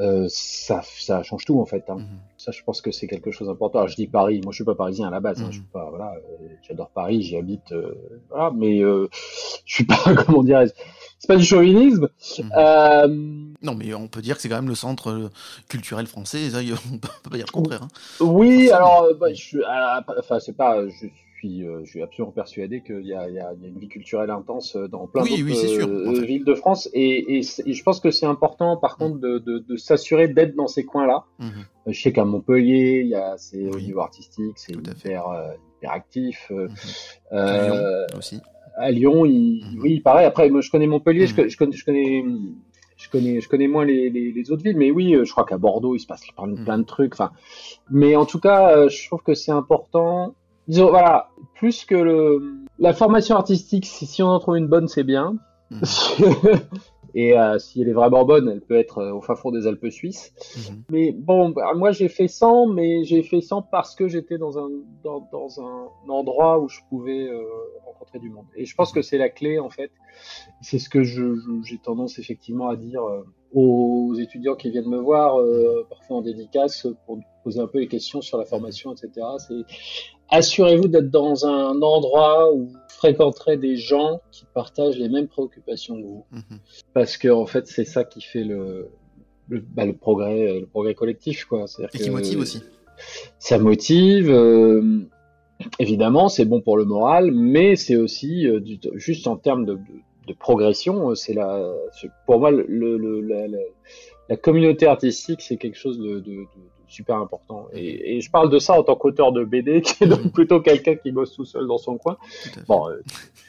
euh, 0.00 0.26
ça 0.28 0.82
ça 0.98 1.22
change 1.22 1.44
tout 1.44 1.60
en 1.60 1.66
fait. 1.66 1.84
Hein. 1.88 1.96
Mhm. 1.98 2.06
Ça, 2.36 2.52
je 2.52 2.62
pense 2.62 2.80
que 2.80 2.92
c'est 2.92 3.08
quelque 3.08 3.30
chose 3.32 3.48
d'important. 3.48 3.86
Je 3.88 3.96
dis 3.96 4.06
Paris, 4.06 4.40
moi 4.44 4.52
je 4.52 4.56
suis 4.56 4.64
pas 4.64 4.74
parisien 4.76 5.08
à 5.08 5.10
la 5.10 5.18
base. 5.20 5.40
hein. 5.40 5.46
Mhm. 5.46 5.50
Je 5.52 5.56
suis 5.58 5.66
pas 5.72 5.88
voilà, 5.90 6.12
euh, 6.14 6.46
j'adore 6.66 6.90
Paris, 6.90 7.22
j'y 7.22 7.36
habite, 7.36 7.74
voilà, 8.30 8.50
mais 8.54 8.78
je 8.80 9.08
suis 9.64 9.84
pas 9.84 9.96
comment 10.26 10.42
dirais-je, 10.44 10.72
c'est 11.18 11.26
pas 11.26 11.36
du 11.36 11.44
chauvinisme. 11.44 12.08
Euh, 12.56 13.08
Non, 13.60 13.74
mais 13.74 13.92
on 13.94 14.06
peut 14.06 14.22
dire 14.22 14.36
que 14.36 14.42
c'est 14.42 14.48
quand 14.48 14.54
même 14.62 14.68
le 14.68 14.76
centre 14.76 15.30
culturel 15.68 16.06
français. 16.06 16.48
Ça, 16.50 16.62
y- 16.62 16.72
on 16.92 16.98
peut 16.98 17.08
peut 17.24 17.30
pas 17.30 17.36
dire 17.36 17.46
le 17.48 17.52
contraire. 17.52 17.82
hein. 17.82 17.88
Oui, 18.20 18.70
alors, 18.70 19.08
bah, 19.18 19.32
je 19.32 19.42
suis, 19.42 19.60
enfin, 20.18 20.38
c'est 20.38 20.56
pas, 20.56 20.86
je 20.86 21.06
suis, 21.38 21.64
euh, 21.66 21.80
je 21.84 21.90
suis 21.90 22.02
absolument 22.02 22.32
persuadé 22.32 22.82
qu'il 22.82 23.06
y 23.06 23.14
a, 23.14 23.28
y, 23.28 23.34
y 23.34 23.68
une 23.68 23.78
vie 23.78 23.88
culturelle 23.88 24.30
intense 24.30 24.76
euh, 24.76 24.88
dans 24.88 25.06
plein 25.06 25.22
Oui, 25.22 25.30
sûr, 25.68 25.88
euh, 25.88 26.08
en 26.08 26.14
fait. 26.14 26.26
villes 26.26 26.44
de 26.44 26.54
France, 26.54 26.88
et, 26.92 27.38
et, 27.38 27.42
c'est- 27.42 27.66
et 27.66 27.72
je 27.72 27.82
pense 27.82 28.00
que 28.00 28.10
c'est 28.10 28.26
important, 28.26 28.76
par 28.76 28.96
Mm. 28.96 28.98
contre, 29.02 29.18
de, 29.18 29.38
de, 29.38 29.58
de 29.58 29.76
s'assurer 29.76 30.28
d'être 30.28 30.54
dans 30.56 30.68
ces 30.68 30.84
coins-là. 30.84 31.24
Mhm. 31.38 31.46
Euh, 31.86 31.92
Je 31.92 32.00
sais 32.02 32.12
qu'à 32.12 32.24
Montpellier, 32.24 33.00
il 33.04 33.08
y 33.08 33.14
a, 33.14 33.36
c'est 33.38 33.68
au 33.70 33.78
niveau 33.80 34.00
artistique, 34.00 34.54
c'est 34.58 34.72
hyper, 34.74 35.28
euh, 35.28 35.52
hyper 35.78 35.92
actif. 35.92 36.50
Mhm. 36.50 36.68
À 37.30 37.58
Lyon 37.64 38.18
aussi. 38.18 38.40
à 38.76 38.90
Lyon, 38.90 39.24
il, 39.26 39.64
Mhm. 39.74 39.80
oui, 39.82 40.00
pareil. 40.00 40.26
Après, 40.26 40.48
moi, 40.50 40.60
je 40.60 40.70
connais 40.70 40.86
Montpellier, 40.86 41.26
je, 41.26 41.48
je 41.48 41.56
connais, 41.56 41.72
je 41.72 41.84
connais, 41.84 42.24
je 42.96 43.08
connais, 43.10 43.40
je 43.40 43.48
connais 43.48 43.68
moins 43.68 43.84
les, 43.84 44.10
les, 44.10 44.32
les 44.32 44.50
autres 44.50 44.62
villes, 44.64 44.76
mais 44.76 44.90
oui, 44.90 45.14
je 45.24 45.30
crois 45.30 45.44
qu'à 45.44 45.56
Bordeaux, 45.58 45.94
il 45.94 46.00
se 46.00 46.06
passe 46.06 46.22
plein, 46.36 46.54
plein 46.64 46.78
de 46.78 46.84
trucs. 46.84 47.14
Enfin, 47.14 47.30
mais 47.90 48.16
en 48.16 48.26
tout 48.26 48.40
cas, 48.40 48.88
je 48.88 49.06
trouve 49.06 49.22
que 49.22 49.34
c'est 49.34 49.52
important. 49.52 50.34
Disons, 50.68 50.90
voilà, 50.90 51.30
plus 51.54 51.84
que 51.84 51.94
le, 51.94 52.42
la 52.78 52.92
formation 52.92 53.36
artistique, 53.36 53.86
si, 53.86 54.06
si 54.06 54.22
on 54.22 54.28
en 54.28 54.38
trouve 54.38 54.56
une 54.56 54.68
bonne, 54.68 54.88
c'est 54.88 55.04
bien. 55.04 55.36
Mhm. 55.70 55.80
Et 57.14 57.38
euh, 57.38 57.58
si 57.58 57.80
elle 57.80 57.88
est 57.88 57.94
vraiment 57.94 58.24
bonne, 58.24 58.48
elle 58.48 58.60
peut 58.60 58.76
être 58.76 58.98
euh, 58.98 59.12
au 59.12 59.20
fin 59.20 59.34
fond 59.34 59.50
des 59.50 59.66
Alpes 59.66 59.90
suisses. 59.90 60.32
Mhm. 60.56 60.84
Mais 60.90 61.12
bon, 61.12 61.48
bah, 61.48 61.72
moi 61.74 61.90
j'ai 61.90 62.08
fait 62.08 62.28
100, 62.28 62.66
mais 62.66 63.02
j'ai 63.04 63.22
fait 63.22 63.40
100 63.40 63.62
parce 63.62 63.94
que 63.94 64.08
j'étais 64.08 64.36
dans 64.36 64.58
un, 64.58 64.68
dans, 65.02 65.26
dans 65.32 65.60
un 65.60 65.88
endroit 66.08 66.60
où 66.60 66.68
je 66.68 66.80
pouvais 66.90 67.26
euh, 67.26 67.42
rencontrer 67.86 68.18
du 68.18 68.28
monde. 68.28 68.44
Et 68.54 68.66
je 68.66 68.74
pense 68.74 68.92
que 68.92 69.00
c'est 69.02 69.18
la 69.18 69.30
clé 69.30 69.58
en 69.58 69.70
fait. 69.70 69.90
C'est 70.60 70.78
ce 70.78 70.88
que 70.88 71.02
j'ai 71.02 71.78
tendance 71.82 72.18
effectivement 72.18 72.68
à 72.68 72.76
dire. 72.76 73.02
Aux 73.54 74.14
étudiants 74.18 74.54
qui 74.56 74.70
viennent 74.70 74.88
me 74.88 74.98
voir, 74.98 75.40
euh, 75.40 75.86
parfois 75.88 76.18
en 76.18 76.22
dédicace, 76.22 76.86
pour 77.06 77.18
poser 77.44 77.60
un 77.60 77.66
peu 77.66 77.78
les 77.78 77.88
questions 77.88 78.20
sur 78.20 78.36
la 78.38 78.44
formation, 78.44 78.92
etc. 78.92 79.26
C'est 79.38 79.54
assurez-vous 80.30 80.88
d'être 80.88 81.10
dans 81.10 81.46
un 81.46 81.80
endroit 81.80 82.52
où 82.52 82.66
vous 82.66 82.76
fréquenterez 82.88 83.56
des 83.56 83.76
gens 83.76 84.20
qui 84.30 84.44
partagent 84.54 84.98
les 84.98 85.08
mêmes 85.08 85.28
préoccupations 85.28 85.96
que 85.96 86.06
vous, 86.06 86.24
Mhm. 86.32 86.58
parce 86.92 87.16
que 87.16 87.28
en 87.28 87.46
fait, 87.46 87.66
c'est 87.66 87.84
ça 87.84 88.04
qui 88.04 88.20
fait 88.20 88.44
le 88.44 88.88
le, 89.50 89.60
bah, 89.60 89.86
le 89.86 89.94
progrès, 89.94 90.60
le 90.60 90.66
progrès 90.66 90.92
collectif, 90.94 91.46
quoi. 91.46 91.64
Et 91.94 91.98
qui 91.98 92.10
motive 92.10 92.38
aussi. 92.40 92.60
Ça 93.38 93.58
motive. 93.58 94.28
euh, 94.30 94.82
évidemment, 95.78 96.28
c'est 96.28 96.44
bon 96.44 96.60
pour 96.60 96.76
le 96.76 96.84
moral, 96.84 97.30
mais 97.32 97.74
c'est 97.74 97.96
aussi 97.96 98.46
euh, 98.46 98.60
du- 98.60 98.78
juste 98.96 99.26
en 99.26 99.36
termes 99.36 99.64
de, 99.64 99.74
de- 99.74 99.80
de 100.28 100.34
progression. 100.34 101.10
euh, 101.10 101.14
C'est 101.14 101.34
la, 101.34 101.72
pour 102.26 102.38
moi, 102.40 102.50
le, 102.50 102.64
le- 102.68 103.20
la, 103.20 103.48
la- 103.48 103.58
la 104.28 104.36
communauté 104.36 104.86
artistique, 104.86 105.40
c'est 105.40 105.56
quelque 105.56 105.78
chose 105.78 105.98
de, 105.98 106.20
de- 106.20 106.20
de- 106.20 106.40
de 106.42 106.46
super 106.86 107.16
important. 107.16 107.66
Et, 107.74 108.16
et 108.16 108.20
je 108.22 108.30
parle 108.30 108.48
de 108.50 108.58
ça 108.58 108.72
en 108.78 108.82
tant 108.82 108.96
qu'auteur 108.96 109.30
de 109.32 109.44
BD, 109.44 109.82
qui 109.82 110.04
est 110.04 110.06
donc 110.06 110.32
plutôt 110.32 110.60
quelqu'un 110.60 110.94
qui 110.96 111.12
bosse 111.12 111.34
tout 111.34 111.44
seul 111.44 111.66
dans 111.66 111.76
son 111.78 111.98
coin. 111.98 112.16
Bon, 112.66 112.88
euh, 112.88 113.02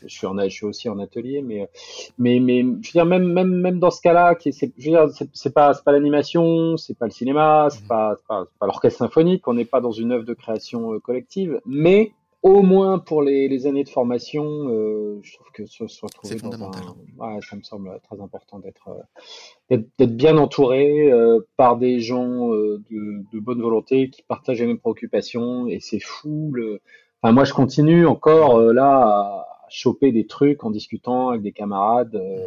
je 0.05 0.07
suis 0.13 0.27
en, 0.27 0.37
je 0.39 0.49
suis 0.49 0.65
aussi 0.65 0.89
en 0.89 0.99
atelier, 0.99 1.41
mais, 1.41 1.69
mais, 2.17 2.39
mais, 2.41 2.59
je 2.61 2.65
veux 2.67 2.91
dire, 2.93 3.05
même, 3.05 3.31
même, 3.31 3.49
même 3.53 3.79
dans 3.79 3.91
ce 3.91 4.01
cas-là, 4.01 4.35
c'est, 4.39 4.51
je 4.77 4.85
veux 4.89 4.97
dire, 4.97 5.09
c'est, 5.13 5.29
c'est 5.33 5.53
pas, 5.53 5.73
c'est 5.73 5.83
pas 5.85 5.91
l'animation, 5.93 6.75
c'est 6.77 6.97
pas 6.97 7.05
le 7.05 7.11
cinéma, 7.11 7.67
c'est 7.71 7.85
pas, 7.87 8.15
c'est 8.17 8.27
pas, 8.27 8.43
c'est 8.49 8.59
pas 8.59 8.65
l'orchestre 8.65 8.99
symphonique, 8.99 9.47
on 9.47 9.53
n'est 9.53 9.65
pas 9.65 9.79
dans 9.81 9.91
une 9.93 10.11
œuvre 10.11 10.25
de 10.25 10.33
création 10.33 10.93
euh, 10.93 10.99
collective, 10.99 11.61
mais 11.65 12.11
au 12.41 12.61
moins 12.61 12.99
pour 12.99 13.21
les, 13.21 13.47
les 13.49 13.67
années 13.67 13.83
de 13.83 13.89
formation, 13.89 14.69
euh, 14.69 15.19
je 15.21 15.33
trouve 15.35 15.47
que 15.53 15.65
se, 15.65 15.87
se 15.87 16.05
retrouver 16.05 16.35
C'est 16.35 16.41
dans 16.41 16.51
fondamental. 16.51 16.83
un, 17.19 17.35
ouais, 17.35 17.39
ça 17.41 17.55
me 17.55 17.63
semble 17.63 17.99
très 18.03 18.21
important 18.21 18.59
d'être, 18.59 18.87
euh, 18.89 19.01
d'être, 19.69 19.87
d'être 19.97 20.15
bien 20.15 20.37
entouré 20.37 21.11
euh, 21.11 21.41
par 21.57 21.77
des 21.77 21.99
gens 21.99 22.53
euh, 22.53 22.81
de, 22.89 23.23
de 23.33 23.39
bonne 23.39 23.61
volonté 23.61 24.09
qui 24.09 24.23
partagent 24.23 24.59
les 24.61 24.67
mêmes 24.67 24.79
préoccupations, 24.79 25.67
et 25.67 25.79
c'est 25.79 25.99
fou 25.99 26.51
le, 26.53 26.81
Enfin, 27.21 27.33
moi, 27.33 27.43
je 27.43 27.53
continue 27.53 28.05
encore 28.05 28.55
euh, 28.57 28.71
là 28.71 29.01
à 29.01 29.45
choper 29.69 30.13
des 30.13 30.25
trucs 30.25 30.63
en 30.63 30.71
discutant 30.71 31.27
avec 31.29 31.41
des 31.41 31.51
camarades, 31.51 32.15
euh, 32.15 32.37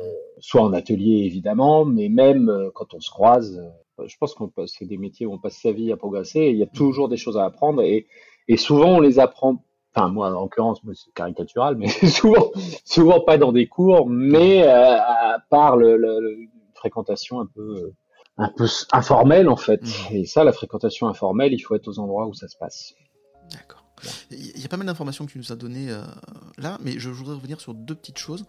soit 0.40 0.62
en 0.62 0.72
atelier 0.72 1.24
évidemment, 1.26 1.84
mais 1.84 2.08
même 2.08 2.48
euh, 2.48 2.70
quand 2.74 2.94
on 2.94 3.00
se 3.00 3.10
croise. 3.10 3.62
je 4.04 4.16
pense 4.18 4.32
qu'on 4.34 4.48
passe, 4.48 4.72
c'est 4.78 4.86
des 4.86 4.96
métiers 4.96 5.26
où 5.26 5.32
on 5.34 5.38
passe 5.38 5.58
sa 5.60 5.72
vie 5.72 5.92
à 5.92 5.98
progresser. 5.98 6.46
Il 6.48 6.56
y 6.56 6.62
a 6.62 6.66
toujours 6.66 7.10
des 7.10 7.18
choses 7.18 7.36
à 7.36 7.44
apprendre 7.44 7.82
et, 7.82 8.06
et 8.48 8.56
souvent 8.56 8.96
on 8.96 9.00
les 9.00 9.18
apprend. 9.18 9.62
Enfin, 9.94 10.08
moi, 10.08 10.28
en 10.28 10.42
l'occurrence, 10.42 10.82
moi, 10.84 10.94
c'est 10.96 11.12
caricatural, 11.12 11.76
mais 11.76 11.88
souvent, 12.08 12.50
souvent 12.84 13.20
pas 13.20 13.36
dans 13.38 13.52
des 13.52 13.66
cours, 13.66 14.08
mais 14.08 14.66
euh, 14.66 14.96
à 14.98 15.38
part 15.50 15.76
le, 15.76 15.96
une 16.38 16.48
fréquentation 16.74 17.40
un 17.40 17.46
peu, 17.46 17.60
euh, 17.60 17.94
un 18.38 18.48
peu 18.48 18.66
informelle 18.92 19.48
en 19.48 19.56
fait. 19.56 19.82
Mhm. 19.82 20.16
Et 20.16 20.24
ça, 20.24 20.44
la 20.44 20.52
fréquentation 20.52 21.08
informelle, 21.08 21.52
il 21.52 21.60
faut 21.60 21.74
être 21.74 21.88
aux 21.88 21.98
endroits 21.98 22.26
où 22.26 22.34
ça 22.34 22.48
se 22.48 22.56
passe. 22.56 22.94
D'accord. 23.52 23.84
Il 24.30 24.60
y 24.60 24.64
a 24.64 24.68
pas 24.68 24.76
mal 24.76 24.86
d'informations 24.86 25.26
que 25.26 25.32
tu 25.32 25.38
nous 25.38 25.52
as 25.52 25.56
données 25.56 25.90
euh, 25.90 26.02
là, 26.58 26.78
mais 26.82 26.98
je 26.98 27.08
voudrais 27.08 27.34
revenir 27.34 27.60
sur 27.60 27.72
deux 27.72 27.94
petites 27.94 28.18
choses. 28.18 28.46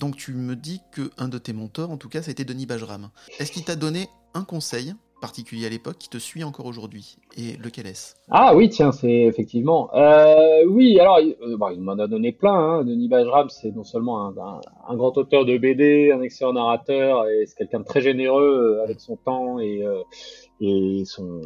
Donc 0.00 0.16
tu 0.16 0.32
me 0.32 0.56
dis 0.56 0.80
que 0.92 1.10
un 1.18 1.28
de 1.28 1.36
tes 1.36 1.52
mentors, 1.52 1.90
en 1.90 1.98
tout 1.98 2.08
cas, 2.08 2.22
ça 2.22 2.30
a 2.30 2.32
été 2.32 2.44
Denis 2.44 2.64
Bajram. 2.64 3.10
Est-ce 3.38 3.52
qu'il 3.52 3.64
t'a 3.64 3.76
donné 3.76 4.08
un 4.32 4.44
conseil 4.44 4.94
particulier 5.24 5.64
à 5.64 5.70
l'époque 5.70 5.96
qui 5.98 6.10
te 6.10 6.18
suit 6.18 6.44
encore 6.44 6.66
aujourd'hui 6.66 7.16
Et 7.38 7.56
lequel 7.56 7.86
est-ce? 7.86 8.14
Ah 8.30 8.54
oui, 8.54 8.68
tiens, 8.68 8.92
c'est 8.92 9.22
effectivement. 9.22 9.88
Euh, 9.94 10.66
oui, 10.68 11.00
alors 11.00 11.16
euh, 11.18 11.56
bon, 11.56 11.70
il 11.70 11.80
m'en 11.80 11.98
a 11.98 12.06
donné 12.06 12.30
plein. 12.30 12.52
Hein. 12.52 12.84
Denis 12.84 13.08
Bajram, 13.08 13.48
c'est 13.48 13.74
non 13.74 13.84
seulement 13.84 14.26
un, 14.26 14.96
grand 14.96 15.16
auteur 15.16 15.46
de 15.46 15.56
BD, 15.56 16.12
un 16.14 16.20
excellent 16.20 16.52
narrateur, 16.52 17.26
et 17.26 17.46
c'est 17.46 17.56
quelqu'un 17.56 17.80
de 17.80 17.86
très 17.86 18.02
généreux 18.02 18.76
euh, 18.76 18.84
avec 18.84 19.00
son 19.00 19.16
temps 19.16 19.58
et, 19.60 19.82
et 20.60 21.04
son, 21.06 21.40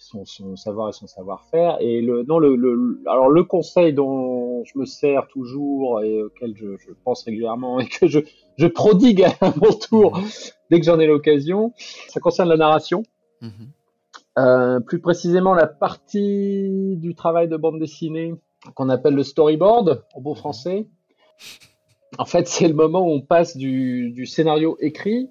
son, 0.00 0.56
savoir 0.56 0.88
et 0.88 0.92
son 0.92 1.06
savoir-faire. 1.06 1.76
Et 1.78 2.00
le, 2.00 2.24
non, 2.24 2.40
le, 2.40 3.00
alors 3.06 3.28
le 3.28 3.44
conseil 3.44 3.92
dont 3.92 4.64
je 4.64 4.76
me 4.76 4.86
sers 4.86 5.28
toujours 5.28 6.02
et 6.02 6.20
auquel 6.20 6.56
je, 6.56 6.76
je 6.78 6.90
pense 7.04 7.22
régulièrement 7.22 7.78
et 7.78 7.86
que 7.86 8.08
je, 8.08 8.18
je 8.56 8.66
prodigue 8.66 9.22
à 9.22 9.54
mon 9.54 9.72
tour 9.72 10.18
dès 10.70 10.80
que 10.80 10.86
j'en 10.86 10.98
ai 10.98 11.06
l'occasion, 11.06 11.72
ça 12.08 12.18
concerne 12.18 12.48
la 12.48 12.56
narration. 12.56 13.02
Mhm. 13.40 13.70
Euh, 14.38 14.80
plus 14.80 15.00
précisément 15.00 15.54
la 15.54 15.66
partie 15.66 16.96
du 16.96 17.14
travail 17.14 17.48
de 17.48 17.56
bande 17.56 17.78
dessinée 17.78 18.34
qu'on 18.74 18.88
appelle 18.88 19.14
le 19.14 19.22
storyboard 19.22 20.04
en 20.14 20.20
bon 20.20 20.34
français. 20.34 20.86
En 22.18 22.24
fait, 22.24 22.46
c'est 22.46 22.68
le 22.68 22.74
moment 22.74 23.00
où 23.00 23.10
on 23.10 23.20
passe 23.20 23.56
du, 23.56 24.10
du 24.10 24.26
scénario 24.26 24.76
écrit 24.80 25.28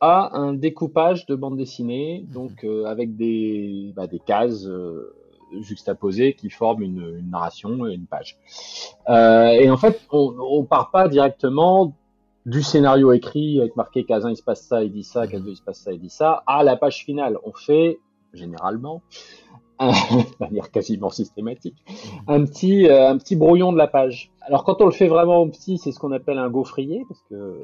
à 0.00 0.36
un 0.38 0.52
découpage 0.52 1.26
de 1.26 1.34
bande 1.34 1.56
dessinée, 1.56 2.24
donc 2.32 2.64
euh, 2.64 2.84
avec 2.84 3.16
des, 3.16 3.92
bah, 3.96 4.06
des 4.06 4.20
cases 4.20 4.66
euh, 4.66 5.14
juxtaposées 5.60 6.34
qui 6.34 6.50
forment 6.50 6.82
une, 6.82 7.16
une 7.18 7.30
narration 7.30 7.86
et 7.86 7.94
une 7.94 8.06
page. 8.06 8.38
Et 9.08 9.70
en 9.70 9.76
fait, 9.76 10.00
on, 10.12 10.36
on 10.38 10.64
part 10.64 10.90
pas 10.90 11.08
directement 11.08 11.96
du 12.48 12.62
scénario 12.62 13.12
écrit 13.12 13.60
avec 13.60 13.76
marqué 13.76 14.04
case 14.04 14.24
1 14.26 14.30
il 14.30 14.36
se 14.36 14.42
passe 14.42 14.62
ça, 14.62 14.82
il 14.82 14.92
dit 14.92 15.04
ça, 15.04 15.26
case 15.26 15.42
2 15.42 15.50
il 15.50 15.56
se 15.56 15.62
passe 15.62 15.80
ça, 15.80 15.92
il 15.92 16.00
dit 16.00 16.10
ça, 16.10 16.42
à 16.46 16.62
la 16.64 16.76
page 16.76 17.04
finale. 17.04 17.38
On 17.44 17.52
fait 17.52 17.98
généralement, 18.34 19.02
un- 19.78 19.90
de 20.10 20.24
manière 20.40 20.70
quasiment 20.70 21.10
systématique, 21.10 21.76
un 22.26 22.44
petit, 22.44 22.88
euh, 22.88 23.08
un 23.10 23.18
petit 23.18 23.36
brouillon 23.36 23.72
de 23.72 23.78
la 23.78 23.86
page. 23.86 24.30
Alors 24.40 24.64
quand 24.64 24.80
on 24.80 24.86
le 24.86 24.92
fait 24.92 25.08
vraiment 25.08 25.48
petit, 25.48 25.78
c'est 25.78 25.92
ce 25.92 25.98
qu'on 25.98 26.12
appelle 26.12 26.38
un 26.38 26.48
gaufrier, 26.50 27.04
parce 27.08 27.20
que 27.28 27.60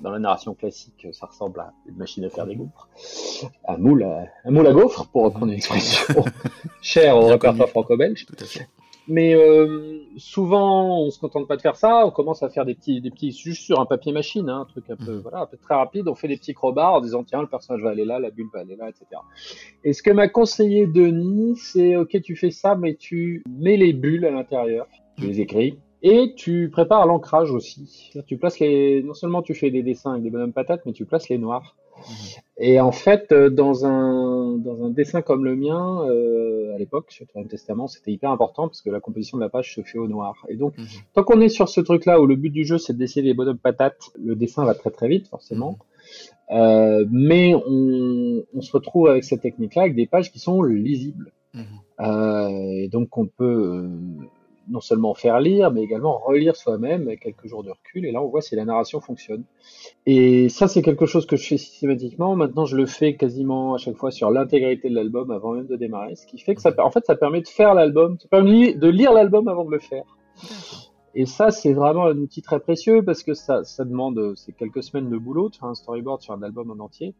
dans 0.00 0.10
la 0.10 0.18
narration 0.20 0.54
classique, 0.54 1.08
ça 1.12 1.26
ressemble 1.26 1.58
à 1.60 1.72
une 1.88 1.96
machine 1.96 2.24
à 2.24 2.30
faire 2.30 2.46
des 2.46 2.54
gaufres. 2.54 2.88
Un 3.66 3.78
moule 3.78 4.04
à, 4.04 4.26
un 4.44 4.50
moule 4.50 4.66
à 4.66 4.72
gaufres, 4.72 5.06
pour 5.10 5.24
reprendre 5.24 5.46
une 5.46 5.54
expression 5.54 6.24
chère 6.82 7.16
au 7.16 7.26
répertoire 7.26 7.68
franco-belge. 7.68 8.26
Mais 9.10 9.34
euh, 9.34 10.00
souvent, 10.18 11.00
on 11.00 11.10
se 11.10 11.18
contente 11.18 11.48
pas 11.48 11.56
de 11.56 11.62
faire 11.62 11.76
ça. 11.76 12.06
On 12.06 12.10
commence 12.10 12.42
à 12.42 12.50
faire 12.50 12.64
des 12.66 12.74
petits, 12.74 13.00
des 13.00 13.10
petits, 13.10 13.30
juste 13.32 13.62
sur 13.62 13.80
un 13.80 13.86
papier 13.86 14.12
machine, 14.12 14.48
hein, 14.50 14.60
un 14.60 14.64
truc 14.66 14.84
un 14.90 14.96
peu, 14.96 15.12
Mhm. 15.14 15.20
voilà, 15.22 15.40
un 15.40 15.46
peu 15.46 15.56
très 15.56 15.74
rapide. 15.74 16.08
On 16.08 16.14
fait 16.14 16.28
des 16.28 16.36
petits 16.36 16.52
crobards 16.54 16.94
en 16.94 17.00
disant 17.00 17.24
tiens, 17.24 17.40
le 17.40 17.48
personnage 17.48 17.82
va 17.82 17.90
aller 17.90 18.04
là, 18.04 18.18
la 18.18 18.30
bulle 18.30 18.48
va 18.52 18.60
aller 18.60 18.76
là, 18.76 18.88
etc. 18.90 19.06
Et 19.84 19.92
ce 19.94 20.02
que 20.02 20.10
m'a 20.10 20.28
conseillé 20.28 20.86
Denis, 20.86 21.56
c'est 21.56 21.96
ok, 21.96 22.20
tu 22.22 22.36
fais 22.36 22.50
ça, 22.50 22.74
mais 22.74 22.94
tu 22.96 23.42
mets 23.48 23.76
les 23.78 23.92
bulles 23.92 24.26
à 24.26 24.30
l'intérieur, 24.30 24.86
tu 25.16 25.26
les 25.26 25.40
écris. 25.40 25.78
Et 26.02 26.34
tu 26.36 26.68
prépares 26.70 27.06
l'ancrage 27.06 27.50
aussi. 27.50 28.10
Tu 28.28 28.36
places 28.36 28.60
les, 28.60 29.02
non 29.02 29.14
seulement 29.14 29.42
tu 29.42 29.54
fais 29.54 29.70
des 29.70 29.82
dessins 29.82 30.12
avec 30.12 30.22
des 30.22 30.30
bonhommes 30.30 30.52
patates, 30.52 30.82
mais 30.86 30.92
tu 30.92 31.06
places 31.06 31.28
les 31.28 31.38
noirs. 31.38 31.76
Mhm. 31.96 32.42
Et 32.60 32.80
en 32.80 32.90
fait, 32.90 33.30
euh, 33.30 33.50
dans 33.50 33.86
un, 33.86 34.56
dans 34.58 34.84
un 34.84 34.90
dessin 34.90 35.22
comme 35.22 35.44
le 35.44 35.54
mien, 35.54 36.04
euh, 36.08 36.74
à 36.74 36.78
l'époque, 36.78 37.12
sur 37.12 37.22
le 37.24 37.28
Troisième 37.28 37.48
Testament, 37.48 37.86
c'était 37.86 38.10
hyper 38.10 38.30
important 38.32 38.66
parce 38.66 38.82
que 38.82 38.90
la 38.90 38.98
composition 38.98 39.38
de 39.38 39.42
la 39.44 39.48
page 39.48 39.74
se 39.76 39.82
fait 39.82 39.98
au 39.98 40.08
noir. 40.08 40.44
Et 40.48 40.56
donc, 40.56 40.76
Mhm. 40.76 40.84
tant 41.14 41.22
qu'on 41.22 41.40
est 41.40 41.48
sur 41.48 41.68
ce 41.68 41.80
truc-là 41.80 42.20
où 42.20 42.26
le 42.26 42.34
but 42.34 42.50
du 42.50 42.64
jeu 42.64 42.76
c'est 42.78 42.94
de 42.94 42.98
dessiner 42.98 43.28
les 43.28 43.34
bonhommes 43.34 43.58
patates, 43.58 44.10
le 44.20 44.34
dessin 44.34 44.64
va 44.64 44.74
très 44.74 44.90
très 44.90 45.06
vite 45.08 45.28
forcément. 45.28 45.78
Euh, 46.50 47.04
mais 47.12 47.54
on, 47.54 48.42
on 48.54 48.60
se 48.60 48.72
retrouve 48.72 49.06
avec 49.08 49.22
cette 49.22 49.42
technique-là 49.42 49.82
avec 49.82 49.94
des 49.94 50.06
pages 50.06 50.32
qui 50.32 50.38
sont 50.40 50.62
lisibles. 50.62 51.30
Mhm. 51.54 51.62
Euh, 52.00 52.48
et 52.82 52.88
donc 52.88 53.16
on 53.18 53.26
peut 53.26 53.44
euh, 53.44 53.88
non 54.70 54.80
seulement 54.80 55.14
faire 55.14 55.40
lire, 55.40 55.70
mais 55.70 55.82
également 55.82 56.18
relire 56.18 56.56
soi-même 56.56 57.16
quelques 57.16 57.46
jours 57.46 57.62
de 57.62 57.70
recul. 57.70 58.04
Et 58.04 58.12
là, 58.12 58.22
on 58.22 58.28
voit 58.28 58.40
si 58.40 58.56
la 58.56 58.64
narration 58.64 59.00
fonctionne. 59.00 59.44
Et 60.06 60.48
ça, 60.48 60.68
c'est 60.68 60.82
quelque 60.82 61.06
chose 61.06 61.26
que 61.26 61.36
je 61.36 61.46
fais 61.46 61.56
systématiquement. 61.56 62.36
Maintenant, 62.36 62.64
je 62.64 62.76
le 62.76 62.86
fais 62.86 63.16
quasiment 63.16 63.74
à 63.74 63.78
chaque 63.78 63.96
fois 63.96 64.10
sur 64.10 64.30
l'intégralité 64.30 64.88
de 64.90 64.94
l'album 64.94 65.30
avant 65.30 65.52
même 65.52 65.66
de 65.66 65.76
démarrer. 65.76 66.16
Ce 66.16 66.26
qui 66.26 66.38
fait 66.38 66.54
que 66.54 66.60
ça, 66.60 66.72
en 66.78 66.90
fait, 66.90 67.04
ça 67.06 67.16
permet 67.16 67.40
de 67.40 67.48
faire 67.48 67.74
l'album, 67.74 68.18
ça 68.20 68.28
permet 68.28 68.74
de 68.74 68.88
lire 68.88 69.12
l'album 69.12 69.48
avant 69.48 69.64
de 69.64 69.70
le 69.70 69.78
faire. 69.78 70.04
Et 71.14 71.26
ça, 71.26 71.50
c'est 71.50 71.72
vraiment 71.72 72.06
un 72.06 72.16
outil 72.18 72.42
très 72.42 72.60
précieux 72.60 73.02
parce 73.02 73.22
que 73.22 73.34
ça, 73.34 73.64
ça 73.64 73.84
demande, 73.84 74.34
c'est 74.36 74.52
quelques 74.52 74.82
semaines 74.82 75.08
de 75.08 75.16
boulot 75.16 75.48
de 75.48 75.56
faire 75.56 75.68
un 75.68 75.74
storyboard 75.74 76.22
sur 76.22 76.34
un 76.34 76.42
album 76.42 76.70
en 76.70 76.84
entier. 76.84 77.14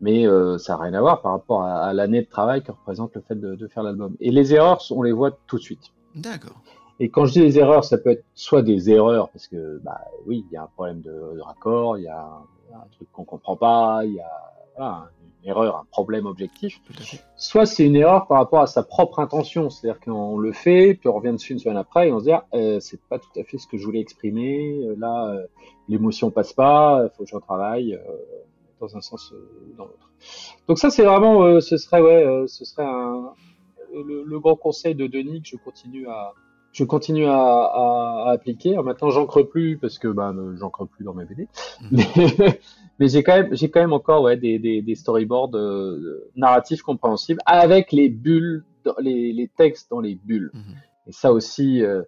Mais 0.00 0.26
euh, 0.26 0.58
ça 0.58 0.74
n'a 0.76 0.82
rien 0.82 0.94
à 0.94 1.00
voir 1.00 1.22
par 1.22 1.32
rapport 1.32 1.62
à, 1.62 1.92
l'année 1.94 2.20
de 2.20 2.28
travail 2.28 2.62
que 2.62 2.70
représente 2.70 3.14
le 3.14 3.22
fait 3.22 3.34
de 3.34 3.66
faire 3.68 3.82
l'album. 3.82 4.14
Et 4.20 4.30
les 4.30 4.54
erreurs, 4.54 4.82
on 4.90 5.02
les 5.02 5.12
voit 5.12 5.32
tout 5.46 5.56
de 5.56 5.62
suite. 5.62 5.92
D'accord. 6.16 6.56
Et 6.98 7.10
quand 7.10 7.26
je 7.26 7.32
dis 7.32 7.40
les 7.40 7.58
erreurs, 7.58 7.84
ça 7.84 7.98
peut 7.98 8.10
être 8.10 8.24
soit 8.34 8.62
des 8.62 8.90
erreurs 8.90 9.28
parce 9.28 9.46
que, 9.48 9.78
bah 9.84 10.00
oui, 10.26 10.44
il 10.48 10.54
y 10.54 10.56
a 10.56 10.62
un 10.62 10.66
problème 10.66 11.02
de, 11.02 11.10
de 11.10 11.40
raccord, 11.40 11.98
il 11.98 12.04
y 12.04 12.08
a 12.08 12.20
un, 12.74 12.86
truc 12.92 13.10
qu'on 13.12 13.24
comprend 13.24 13.56
pas, 13.56 14.00
il 14.04 14.14
y 14.14 14.20
a 14.20 14.32
voilà, 14.76 15.10
une 15.42 15.50
erreur, 15.50 15.76
un 15.76 15.86
problème 15.90 16.24
objectif. 16.24 16.80
Soit 17.36 17.66
c'est 17.66 17.84
une 17.84 17.96
erreur 17.96 18.26
par 18.26 18.38
rapport 18.38 18.62
à 18.62 18.66
sa 18.66 18.82
propre 18.82 19.18
intention, 19.18 19.68
c'est-à-dire 19.68 20.00
qu'on 20.00 20.38
le 20.38 20.52
fait, 20.52 20.94
puis 20.94 21.08
on 21.08 21.12
revient 21.12 21.32
dessus 21.32 21.52
une 21.52 21.58
semaine 21.58 21.76
après 21.76 22.08
et 22.08 22.12
on 22.12 22.18
se 22.18 22.24
dit 22.24 22.32
ah, 22.32 22.46
euh, 22.54 22.80
c'est 22.80 23.00
pas 23.02 23.18
tout 23.18 23.28
à 23.38 23.44
fait 23.44 23.58
ce 23.58 23.66
que 23.66 23.76
je 23.76 23.84
voulais 23.84 24.00
exprimer, 24.00 24.80
euh, 24.84 24.94
là 24.98 25.28
euh, 25.28 25.46
l'émotion 25.88 26.30
passe 26.30 26.54
pas, 26.54 27.02
il 27.04 27.10
faut 27.14 27.24
que 27.24 27.30
je 27.30 27.34
retravaille 27.34 27.94
euh, 27.94 28.00
dans 28.80 28.96
un 28.96 29.00
sens 29.00 29.32
euh, 29.32 29.70
ou 29.70 29.76
dans 29.76 29.84
l'autre. 29.84 30.10
Donc 30.66 30.78
ça 30.78 30.90
c'est 30.90 31.04
vraiment, 31.04 31.42
euh, 31.42 31.60
ce 31.60 31.76
serait 31.76 32.00
ouais, 32.00 32.24
euh, 32.24 32.46
ce 32.46 32.64
serait 32.64 32.84
un, 32.84 33.32
le, 34.02 34.24
le 34.24 34.40
grand 34.40 34.56
conseil 34.56 34.94
de 34.94 35.06
Denis 35.06 35.42
que 35.42 35.48
je 35.48 35.56
continue 35.56 36.08
à 36.08 36.34
je 36.72 36.84
continue 36.84 37.24
à, 37.24 37.32
à, 37.32 38.24
à 38.26 38.32
appliquer. 38.32 38.72
Alors 38.72 38.84
maintenant, 38.84 39.08
j'encre 39.08 39.42
plus 39.42 39.78
parce 39.78 39.98
que 39.98 40.08
bah, 40.08 40.34
j'encre 40.58 40.86
plus 40.86 41.04
dans 41.04 41.14
mes 41.14 41.24
BD. 41.24 41.48
Mhm. 41.80 41.88
Mais, 41.92 42.60
Mais 42.98 43.08
j'ai 43.08 43.22
quand 43.22 43.34
même, 43.34 43.54
j'ai 43.54 43.70
quand 43.70 43.80
même 43.80 43.92
encore 43.92 44.22
ouais, 44.22 44.36
des, 44.36 44.58
des, 44.58 44.82
des 44.82 44.94
storyboards 44.94 45.54
euh, 45.54 46.30
narratifs 46.34 46.82
compréhensibles 46.82 47.40
avec 47.44 47.92
les 47.92 48.08
bulles, 48.08 48.64
les, 49.00 49.32
les 49.32 49.48
textes 49.48 49.90
dans 49.90 50.00
les 50.00 50.14
bulles. 50.14 50.50
Mhm. 50.54 50.74
Et 51.06 51.12
ça 51.12 51.32
aussi, 51.32 51.82
euh, 51.82 52.02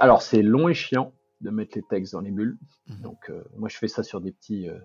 alors 0.00 0.22
c'est 0.22 0.42
long 0.42 0.68
et 0.68 0.74
chiant 0.74 1.12
de 1.40 1.50
mettre 1.50 1.72
les 1.76 1.82
textes 1.82 2.12
dans 2.12 2.20
les 2.20 2.30
bulles. 2.30 2.58
Mhm. 2.88 3.02
Donc 3.02 3.18
euh, 3.30 3.42
moi 3.56 3.68
je 3.68 3.76
fais 3.76 3.88
ça 3.88 4.02
sur 4.02 4.20
des 4.20 4.32
petits, 4.32 4.68
euh, 4.68 4.78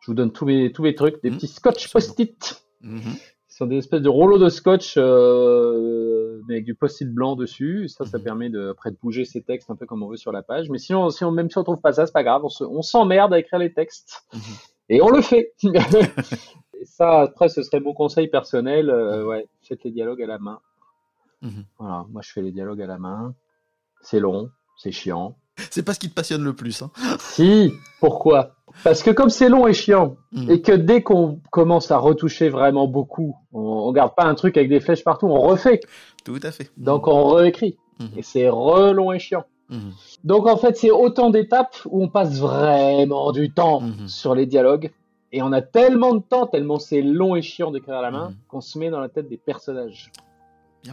je 0.00 0.06
vous 0.06 0.14
donne 0.14 0.32
tous 0.32 0.46
mes 0.46 0.72
tous 0.72 0.82
mes 0.82 0.94
trucs, 0.94 1.22
des 1.22 1.30
petits 1.30 1.48
scotch 1.48 1.92
post-it 1.92 2.64
Mhm. 3.52 3.56
sur 3.56 3.66
des 3.66 3.76
espèces 3.78 4.02
de 4.02 4.08
rouleaux 4.08 4.38
de 4.38 4.48
scotch 4.48 4.94
euh, 4.96 6.40
mais 6.48 6.54
avec 6.54 6.64
du 6.64 6.74
post-it 6.74 7.08
blanc 7.08 7.36
dessus. 7.36 7.88
Ça, 7.88 8.04
ça 8.06 8.18
Mhm. 8.18 8.24
permet 8.24 8.50
de 8.50 8.70
après 8.70 8.90
de 8.90 8.96
bouger 9.02 9.24
ces 9.24 9.42
textes 9.42 9.70
un 9.70 9.76
peu 9.76 9.86
comme 9.86 10.02
on 10.02 10.08
veut 10.08 10.16
sur 10.16 10.32
la 10.32 10.42
page. 10.42 10.70
Mais 10.70 10.78
sinon, 10.78 11.10
si 11.10 11.24
on, 11.24 11.30
même 11.30 11.50
si 11.50 11.58
on 11.58 11.64
trouve 11.64 11.80
pas 11.80 11.92
ça, 11.92 12.06
c'est 12.06 12.12
pas 12.12 12.24
grave. 12.24 12.42
On 12.44 12.48
se- 12.48 12.64
on 12.64 12.82
s'emmerde 12.82 13.32
à 13.34 13.38
écrire 13.38 13.58
les 13.58 13.72
textes 13.72 14.24
Mhm. 14.32 14.40
et 14.88 15.02
on 15.02 15.08
le 15.08 15.20
fait. 15.22 15.52
et 16.74 16.84
ça, 16.84 17.20
après, 17.22 17.48
ce 17.48 17.62
serait 17.62 17.80
mon 17.80 17.94
conseil 17.94 18.28
personnel. 18.28 18.90
euh, 18.90 19.24
ouais, 19.24 19.46
faites 19.62 19.84
les 19.84 19.90
dialogues 19.90 20.22
à 20.22 20.26
la 20.26 20.38
main. 20.38 20.60
Mhm. 21.42 21.64
Voilà, 21.78 22.06
moi 22.10 22.22
je 22.22 22.32
fais 22.32 22.42
les 22.42 22.52
dialogues 22.52 22.82
à 22.82 22.86
la 22.86 22.98
main. 22.98 23.34
C'est 24.00 24.20
long, 24.20 24.50
c'est 24.76 24.90
chiant. 24.92 25.36
C'est 25.72 25.82
pas 25.82 25.94
ce 25.94 25.98
qui 26.00 26.10
te 26.10 26.14
passionne 26.14 26.44
le 26.44 26.52
plus. 26.52 26.82
Hein. 26.82 26.90
Si, 27.18 27.72
pourquoi? 27.98 28.50
Parce 28.84 29.02
que 29.02 29.10
comme 29.10 29.30
c'est 29.30 29.48
long 29.48 29.66
et 29.66 29.72
chiant, 29.72 30.16
Mhm. 30.32 30.50
et 30.50 30.60
que 30.60 30.72
dès 30.72 31.02
qu'on 31.02 31.40
commence 31.50 31.90
à 31.90 31.96
retoucher 31.96 32.50
vraiment 32.50 32.86
beaucoup, 32.86 33.34
on, 33.54 33.60
on 33.60 33.92
garde 33.92 34.14
pas 34.14 34.24
un 34.24 34.34
truc 34.34 34.56
avec 34.58 34.68
des 34.68 34.80
flèches 34.80 35.02
partout, 35.02 35.26
on 35.28 35.40
refait. 35.40 35.80
Tout 36.24 36.38
à 36.42 36.50
fait. 36.52 36.70
Donc 36.76 37.08
on 37.08 37.28
réécrit. 37.28 37.76
Mhm. 38.00 38.08
Et 38.18 38.22
c'est 38.22 38.48
re 38.50 38.92
long 38.92 39.12
et 39.12 39.18
chiant. 39.18 39.44
Mhm. 39.70 39.92
Donc 40.24 40.46
en 40.46 40.58
fait, 40.58 40.76
c'est 40.76 40.90
autant 40.90 41.30
d'étapes 41.30 41.76
où 41.86 42.02
on 42.04 42.08
passe 42.08 42.38
vraiment 42.38 43.32
du 43.32 43.50
temps 43.50 43.82
sur 44.08 44.34
les 44.34 44.44
dialogues. 44.44 44.90
Et 45.32 45.40
on 45.40 45.52
a 45.52 45.62
tellement 45.62 46.12
de 46.14 46.20
temps, 46.20 46.46
tellement 46.46 46.78
c'est 46.78 47.00
long 47.00 47.34
et 47.34 47.40
chiant 47.40 47.70
d'écrire 47.70 47.94
à 47.96 48.02
la 48.02 48.10
main, 48.10 48.34
qu'on 48.48 48.60
se 48.60 48.78
met 48.78 48.90
dans 48.90 49.00
la 49.00 49.08
tête 49.08 49.30
des 49.30 49.38
personnages. 49.38 50.12
Bien. 50.84 50.92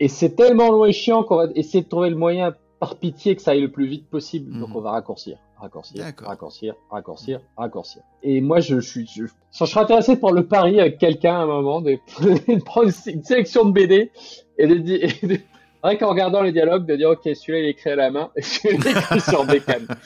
Et 0.00 0.08
c'est 0.08 0.30
tellement 0.30 0.70
long 0.70 0.86
et 0.86 0.92
chiant 0.92 1.22
qu'on 1.24 1.36
va 1.36 1.46
essayer 1.54 1.82
de 1.84 1.88
trouver 1.88 2.08
le 2.08 2.16
moyen, 2.16 2.54
par 2.80 2.96
pitié, 2.96 3.34
que 3.36 3.42
ça 3.42 3.52
aille 3.52 3.60
le 3.60 3.70
plus 3.70 3.86
vite 3.86 4.08
possible. 4.08 4.58
Donc 4.58 4.70
Mhm. 4.70 4.76
on 4.76 4.80
va 4.80 4.90
raccourcir, 4.92 5.38
raccourcir, 5.60 6.04
raccourcir, 6.24 6.74
raccourcir, 6.90 7.40
raccourcir. 7.56 8.02
Et 8.22 8.40
moi, 8.40 8.60
je 8.60 8.78
suis, 8.80 9.06
je, 9.06 9.24
je 9.26 9.64
serais 9.64 9.80
intéressé 9.80 10.14
de 10.14 10.20
prendre 10.20 10.36
le 10.36 10.46
pari 10.46 10.80
avec 10.80 10.98
quelqu'un 10.98 11.34
à 11.34 11.42
un 11.42 11.46
moment, 11.46 11.80
de, 11.80 11.98
de 12.20 12.62
prendre 12.62 12.90
une 13.06 13.22
sélection 13.24 13.64
de 13.64 13.72
BD 13.72 14.10
et 14.58 14.66
de 14.66 14.74
dire, 14.76 15.08
rien 15.82 15.96
qu'en 15.96 16.10
regardant 16.10 16.42
les 16.42 16.52
dialogues, 16.52 16.86
de 16.86 16.96
dire, 16.96 17.10
ok, 17.10 17.20
celui-là 17.24 17.58
il 17.60 17.64
est 17.66 17.70
écrit 17.70 17.90
à 17.90 17.96
la 17.96 18.10
main 18.10 18.30
et 18.36 18.42
celui-là 18.42 18.78
il 18.80 18.86
est 18.88 19.00
écrit 19.00 19.20
sur 19.20 19.44
bécane. 19.46 19.86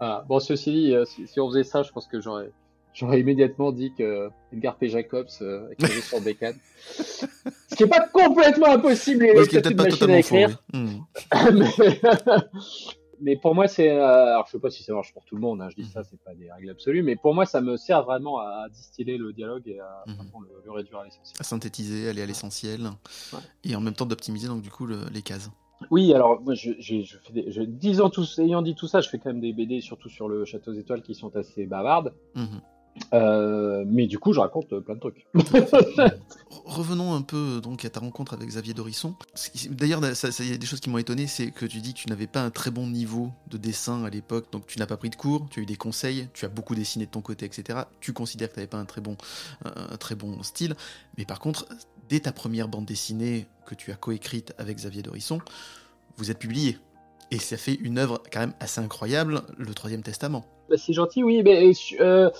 Voilà. 0.00 0.24
Bon, 0.28 0.40
ceci 0.40 0.72
dit, 0.72 0.94
euh, 0.94 1.04
si, 1.04 1.28
si 1.28 1.38
on 1.38 1.48
faisait 1.48 1.62
ça, 1.62 1.84
je 1.84 1.92
pense 1.92 2.08
que 2.08 2.20
j'aurais, 2.20 2.50
j'aurais 2.94 3.20
immédiatement 3.20 3.72
dit 3.72 3.92
que 3.96 4.28
Edgar 4.52 4.76
P. 4.76 4.88
Jacobs 4.88 5.26
euh, 5.40 5.70
écrivait 5.72 6.00
sur 6.00 6.20
bécane. 6.20 6.56
Ce 6.86 7.74
qui 7.76 7.84
est 7.84 7.88
pas 7.88 8.06
complètement 8.08 8.66
impossible, 8.66 9.24
est 9.24 9.44
ce 9.44 9.48
qui 9.48 9.56
peut-être 9.60 9.76
pas 9.76 9.84
totalement 9.86 10.22
faux. 10.22 10.36
écrire. 10.36 10.62
oui. 10.74 10.80
Mhm. 10.80 11.58
mais... 11.78 12.00
mais 13.20 13.36
pour 13.36 13.54
moi, 13.54 13.68
c'est. 13.68 13.90
euh, 13.90 14.04
Alors, 14.04 14.46
je 14.46 14.52
sais 14.52 14.58
pas 14.58 14.68
si 14.70 14.82
ça 14.82 14.92
marche 14.92 15.12
pour 15.14 15.24
tout 15.24 15.36
le 15.36 15.40
monde, 15.40 15.62
hein, 15.62 15.68
je 15.70 15.76
dis 15.76 15.82
Mhm. 15.82 15.88
ça, 15.92 16.02
c'est 16.04 16.20
pas 16.20 16.34
des 16.34 16.50
règles 16.52 16.70
absolues, 16.70 17.02
mais 17.02 17.16
pour 17.16 17.34
moi, 17.34 17.46
ça 17.46 17.60
me 17.60 17.76
sert 17.76 18.02
vraiment 18.04 18.38
à 18.40 18.66
distiller 18.70 19.16
le 19.16 19.32
dialogue 19.32 19.66
et 19.68 19.78
à 19.80 20.04
vraiment 20.06 20.40
le, 20.40 20.48
le 20.64 20.70
réduire 20.72 20.98
à 20.98 21.04
l'essentiel. 21.04 21.36
À 21.40 21.44
synthétiser, 21.44 22.08
aller 22.08 22.22
à 22.22 22.26
l'essentiel. 22.26 22.80
Ouais. 23.32 23.38
Et 23.64 23.74
en 23.76 23.80
même 23.80 23.94
temps 23.94 24.06
d'optimiser 24.06 24.48
donc 24.48 24.60
du 24.62 24.70
coup 24.70 24.86
le- 24.86 25.06
les 25.12 25.22
cases. 25.22 25.50
Oui, 25.90 26.12
alors, 26.14 26.40
moi, 26.42 26.54
je, 26.54 26.72
je 26.78 27.02
fais 27.24 27.32
des. 27.32 27.50
Je, 27.50 27.62
disant 27.62 28.08
tout, 28.10 28.24
ayant 28.38 28.62
dit 28.62 28.74
tout 28.76 28.86
ça, 28.86 29.00
je 29.00 29.08
fais 29.08 29.18
quand 29.18 29.30
même 29.30 29.40
des 29.40 29.52
BD, 29.52 29.80
surtout 29.80 30.08
sur 30.08 30.28
le 30.28 30.44
Château 30.44 30.70
aux 30.72 30.74
Étoiles, 30.74 31.02
qui 31.02 31.14
sont 31.14 31.34
assez 31.36 31.66
bavardes. 31.66 32.12
Mhm. 32.36 32.60
Euh, 33.14 33.84
mais 33.86 34.06
du 34.06 34.18
coup, 34.18 34.32
je 34.32 34.40
raconte 34.40 34.72
euh, 34.72 34.80
plein 34.80 34.94
de 34.94 35.00
trucs. 35.00 35.26
Re- 35.34 36.12
Revenons 36.64 37.14
un 37.14 37.22
peu 37.22 37.60
donc 37.62 37.84
à 37.84 37.90
ta 37.90 38.00
rencontre 38.00 38.34
avec 38.34 38.48
Xavier 38.48 38.74
Dorisson. 38.74 39.14
D'ailleurs, 39.70 40.02
ça- 40.14 40.30
ça- 40.30 40.44
il 40.44 40.50
y 40.50 40.54
a 40.54 40.58
des 40.58 40.66
choses 40.66 40.80
qui 40.80 40.90
m'ont 40.90 40.98
étonné, 40.98 41.26
c'est 41.26 41.50
que 41.50 41.66
tu 41.66 41.78
dis 41.80 41.94
que 41.94 41.98
tu 42.00 42.08
n'avais 42.08 42.26
pas 42.26 42.42
un 42.42 42.50
très 42.50 42.70
bon 42.70 42.86
niveau 42.86 43.30
de 43.50 43.56
dessin 43.56 44.04
à 44.04 44.10
l'époque, 44.10 44.46
donc 44.52 44.66
tu 44.66 44.78
n'as 44.78 44.86
pas 44.86 44.96
pris 44.96 45.10
de 45.10 45.16
cours, 45.16 45.46
tu 45.50 45.60
as 45.60 45.62
eu 45.62 45.66
des 45.66 45.76
conseils, 45.76 46.28
tu 46.34 46.44
as 46.44 46.48
beaucoup 46.48 46.74
dessiné 46.74 47.06
de 47.06 47.10
ton 47.10 47.20
côté, 47.22 47.46
etc. 47.46 47.80
Tu 48.00 48.12
considères 48.12 48.48
que 48.48 48.54
tu 48.54 48.60
n'avais 48.60 48.68
pas 48.68 48.78
un 48.78 48.84
très 48.84 49.00
bon, 49.00 49.16
un 49.64 49.96
très 49.96 50.14
bon 50.14 50.42
style, 50.42 50.74
mais 51.18 51.24
par 51.24 51.40
contre, 51.40 51.66
dès 52.08 52.20
ta 52.20 52.32
première 52.32 52.68
bande 52.68 52.84
dessinée 52.84 53.46
que 53.66 53.74
tu 53.74 53.90
as 53.90 53.96
coécrite 53.96 54.52
avec 54.58 54.76
Xavier 54.76 55.02
Dorisson, 55.02 55.40
vous 56.18 56.30
êtes 56.30 56.38
publié. 56.38 56.78
Et 57.30 57.38
ça 57.38 57.56
fait 57.56 57.74
une 57.74 57.98
œuvre 57.98 58.22
quand 58.30 58.40
même 58.40 58.54
assez 58.60 58.80
incroyable, 58.80 59.42
le 59.56 59.72
Troisième 59.72 60.02
Testament. 60.02 60.44
Bah, 60.68 60.76
c'est 60.76 60.92
gentil, 60.92 61.22
oui, 61.22 61.42
mais 61.42 61.72
euh, 62.00 62.30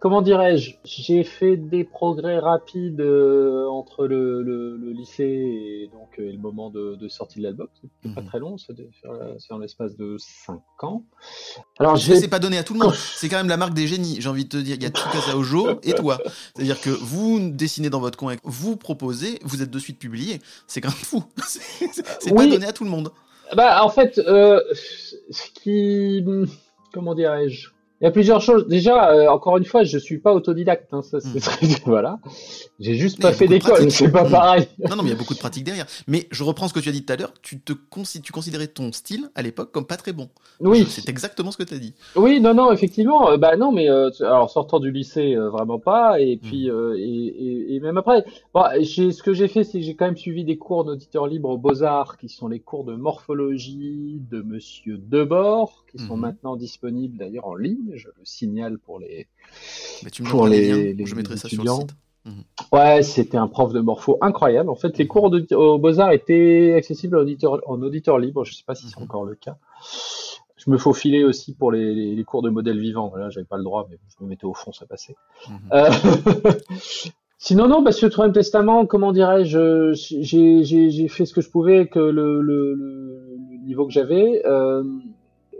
comment 0.00 0.22
dirais-je 0.22 0.76
J'ai 0.84 1.24
fait 1.24 1.56
des 1.56 1.84
progrès 1.84 2.38
rapides 2.38 3.00
euh, 3.00 3.66
entre 3.68 4.06
le, 4.06 4.42
le- 4.42 4.76
le 4.76 4.90
lycée 4.92 5.24
et 5.24 5.90
donc 5.92 6.18
euh, 6.18 6.30
le 6.32 6.38
moment 6.38 6.70
de, 6.70 6.94
de 6.96 7.08
sortie 7.08 7.38
de 7.38 7.44
l'album. 7.44 7.68
C'est 8.02 8.14
pas 8.14 8.20
Mhm. 8.22 8.26
très 8.28 8.38
long, 8.38 8.58
c'est 8.58 8.74
sur 8.92 9.12
la- 9.12 9.38
sur 9.38 9.58
l'espace 9.58 9.96
de 9.96 10.16
5 10.18 10.60
ans. 10.82 11.04
Alors, 11.78 11.96
je 11.96 12.14
c'est 12.14 12.28
pas 12.28 12.38
donné 12.38 12.58
à 12.58 12.64
tout 12.64 12.74
le 12.74 12.80
monde. 12.80 12.94
C'est 13.16 13.28
quand 13.28 13.36
même 13.38 13.48
la 13.48 13.56
marque 13.56 13.74
des 13.74 13.86
génies. 13.86 14.16
J'ai 14.20 14.28
envie 14.28 14.44
de 14.44 14.48
te 14.50 14.56
dire, 14.56 14.76
il 14.76 14.82
y 14.82 14.86
a 14.86 14.90
Tsukasa 14.90 15.36
Ojo 15.36 15.80
et 15.82 15.92
toi. 15.94 16.18
C'est-à-dire 16.54 16.80
que 16.80 16.90
vous 16.90 17.50
dessinez 17.50 17.90
dans 17.90 18.00
votre 18.00 18.18
coin, 18.18 18.36
vous 18.44 18.76
proposez, 18.76 19.38
vous 19.42 19.62
êtes 19.62 19.70
de 19.70 19.78
suite 19.78 19.98
publié. 19.98 20.38
C'est 20.66 20.80
quand 20.80 20.88
même 20.88 20.96
fou. 20.96 21.24
C'est 21.46 21.60
c'est- 21.92 22.04
c'est 22.20 22.32
Oui. 22.32 22.46
pas 22.48 22.52
donné 22.54 22.66
à 22.66 22.72
tout 22.72 22.84
le 22.84 22.90
monde. 22.90 23.10
Bah, 23.56 23.82
en 23.82 23.88
fait, 23.88 24.18
euh, 24.18 24.60
ce 25.30 25.50
qui. 25.54 26.24
Comment 26.92 27.14
dirais-je 27.14 27.68
Il 28.00 28.04
y 28.04 28.06
a 28.06 28.12
plusieurs 28.12 28.40
choses. 28.40 28.68
Déjà, 28.68 29.10
euh, 29.12 29.26
encore 29.26 29.56
une 29.56 29.64
fois, 29.64 29.82
je 29.82 29.98
suis 29.98 30.18
pas 30.18 30.32
autodidacte. 30.32 30.86
Hein, 30.92 31.02
ça, 31.02 31.18
c'est 31.20 31.38
Mm. 31.38 31.40
très- 31.40 31.66
voilà. 31.86 32.20
J'ai 32.78 32.94
juste 32.94 33.20
pas 33.20 33.32
fait 33.32 33.48
d'école, 33.48 33.90
c'est 33.90 34.12
pas 34.12 34.24
pareil. 34.24 34.68
Non, 34.88 34.94
non, 34.94 35.02
mais 35.02 35.08
il 35.08 35.12
y 35.12 35.16
a 35.16 35.18
beaucoup 35.18 35.34
de 35.34 35.38
pratiques 35.40 35.64
derrière. 35.64 35.86
Mais 36.06 36.28
je 36.30 36.44
reprends 36.44 36.68
ce 36.68 36.74
que 36.74 36.78
tu 36.78 36.88
as 36.88 36.92
dit 36.92 37.04
tout 37.04 37.12
à 37.12 37.16
l'heure. 37.16 37.32
Tu, 37.42 37.58
te 37.60 37.72
consi- 37.72 38.20
tu 38.20 38.30
considérais 38.30 38.68
ton 38.68 38.92
style 38.92 39.30
à 39.34 39.42
l'époque 39.42 39.72
comme 39.72 39.84
pas 39.84 39.96
très 39.96 40.12
bon. 40.12 40.28
Oui, 40.60 40.86
C'est 40.88 41.08
exactement 41.08 41.50
ce 41.50 41.56
que 41.56 41.64
tu 41.64 41.74
as 41.74 41.78
dit. 41.78 41.94
oui, 42.14 42.40
non, 42.40 42.54
non, 42.54 42.70
effectivement. 42.70 43.30
euh, 43.30 43.36
bah 43.36 43.56
non, 43.56 43.72
mais 43.72 43.90
euh, 43.90 44.10
alors 44.20 44.48
sortant 44.48 44.78
du 44.78 44.92
lycée, 44.92 45.34
euh, 45.34 45.48
vraiment 45.50 45.80
pas. 45.80 46.20
Et 46.20 46.36
Mm. 46.36 46.38
puis, 46.38 46.68
et, 46.68 47.02
et, 47.02 47.74
et 47.74 47.80
même 47.80 47.96
après, 47.98 48.24
bon, 48.54 48.62
j'ai- 48.80 49.10
ce 49.10 49.24
que 49.24 49.32
j'ai 49.32 49.48
fait, 49.48 49.64
c'est 49.64 49.80
que 49.80 49.84
j'ai 49.84 49.96
quand 49.96 50.06
même 50.06 50.16
suivi 50.16 50.44
des 50.44 50.56
cours 50.56 50.84
d'auditeur 50.84 51.26
libre 51.26 51.48
aux 51.48 51.58
Beaux-Arts, 51.58 52.16
qui 52.16 52.28
sont 52.28 52.46
les 52.46 52.60
cours 52.60 52.84
de 52.84 52.94
morphologie 52.94 54.20
de 54.30 54.40
Monsieur 54.42 54.98
Debord, 54.98 55.84
qui 55.90 55.98
sont 55.98 56.14
Mhm. 56.16 56.20
maintenant 56.22 56.56
disponibles 56.56 57.18
d'ailleurs 57.18 57.46
en 57.46 57.54
ligne. 57.56 57.87
Je 57.94 58.08
le 58.08 58.24
signale 58.24 58.78
pour 58.78 58.98
les 58.98 59.26
Mais 60.04 60.10
tu 60.10 60.22
me 60.22 60.28
Pour 60.28 60.46
les, 60.46 60.92
les- 60.94 61.06
je 61.06 61.14
mettrai 61.14 61.36
ça 61.36 61.48
étudiants. 61.48 61.76
sur 61.76 61.86
le 61.86 61.88
site. 61.90 62.72
Ouais, 62.72 63.02
c'était 63.02 63.38
un 63.38 63.46
prof 63.48 63.72
de 63.72 63.80
morpho 63.80 64.18
incroyable. 64.20 64.68
En 64.68 64.74
fait, 64.74 64.98
les 64.98 65.06
cours 65.06 65.30
de, 65.30 65.46
aux 65.54 65.78
Beaux-Arts 65.78 66.12
étaient 66.12 66.74
accessibles 66.76 67.16
en 67.16 67.20
auditeur, 67.22 67.60
en 67.66 67.80
auditeur 67.80 68.18
libre. 68.18 68.44
Je 68.44 68.52
sais 68.54 68.64
pas 68.66 68.74
si 68.74 68.86
c'est 68.88 68.98
Mhm. 68.98 69.04
encore 69.04 69.24
le 69.24 69.34
cas. 69.34 69.56
Je 70.56 70.70
me 70.70 70.76
faufilais 70.76 71.24
aussi 71.24 71.54
pour 71.54 71.72
les, 71.72 71.94
les- 71.94 72.14
les 72.14 72.24
cours 72.24 72.42
de 72.42 72.50
modèle 72.50 72.78
vivant. 72.78 73.08
Voilà, 73.08 73.30
j'avais 73.30 73.46
pas 73.46 73.56
le 73.56 73.64
droit, 73.64 73.86
mais 73.90 73.96
je 74.08 74.22
me 74.22 74.28
mettais 74.28 74.44
au 74.44 74.52
fond, 74.52 74.72
ça 74.72 74.84
passait. 74.84 75.16
Mhm. 75.48 75.56
Euh, 75.72 75.88
Sinon, 77.40 77.68
non, 77.68 77.84
parce 77.84 78.00
que 78.00 78.06
le 78.06 78.10
Troisième 78.10 78.34
Testament, 78.34 78.84
comment 78.84 79.12
dirais-je, 79.12 79.92
j'ai 79.94 81.08
fait 81.08 81.24
ce 81.24 81.32
que 81.32 81.40
je 81.40 81.48
pouvais 81.48 81.76
avec 81.76 81.94
le, 81.94 82.10
le, 82.10 82.42
le- 82.42 82.74
le 82.74 83.58
niveau 83.64 83.86
que 83.86 83.92
j'avais. 83.92 84.42
euh, 84.44 84.82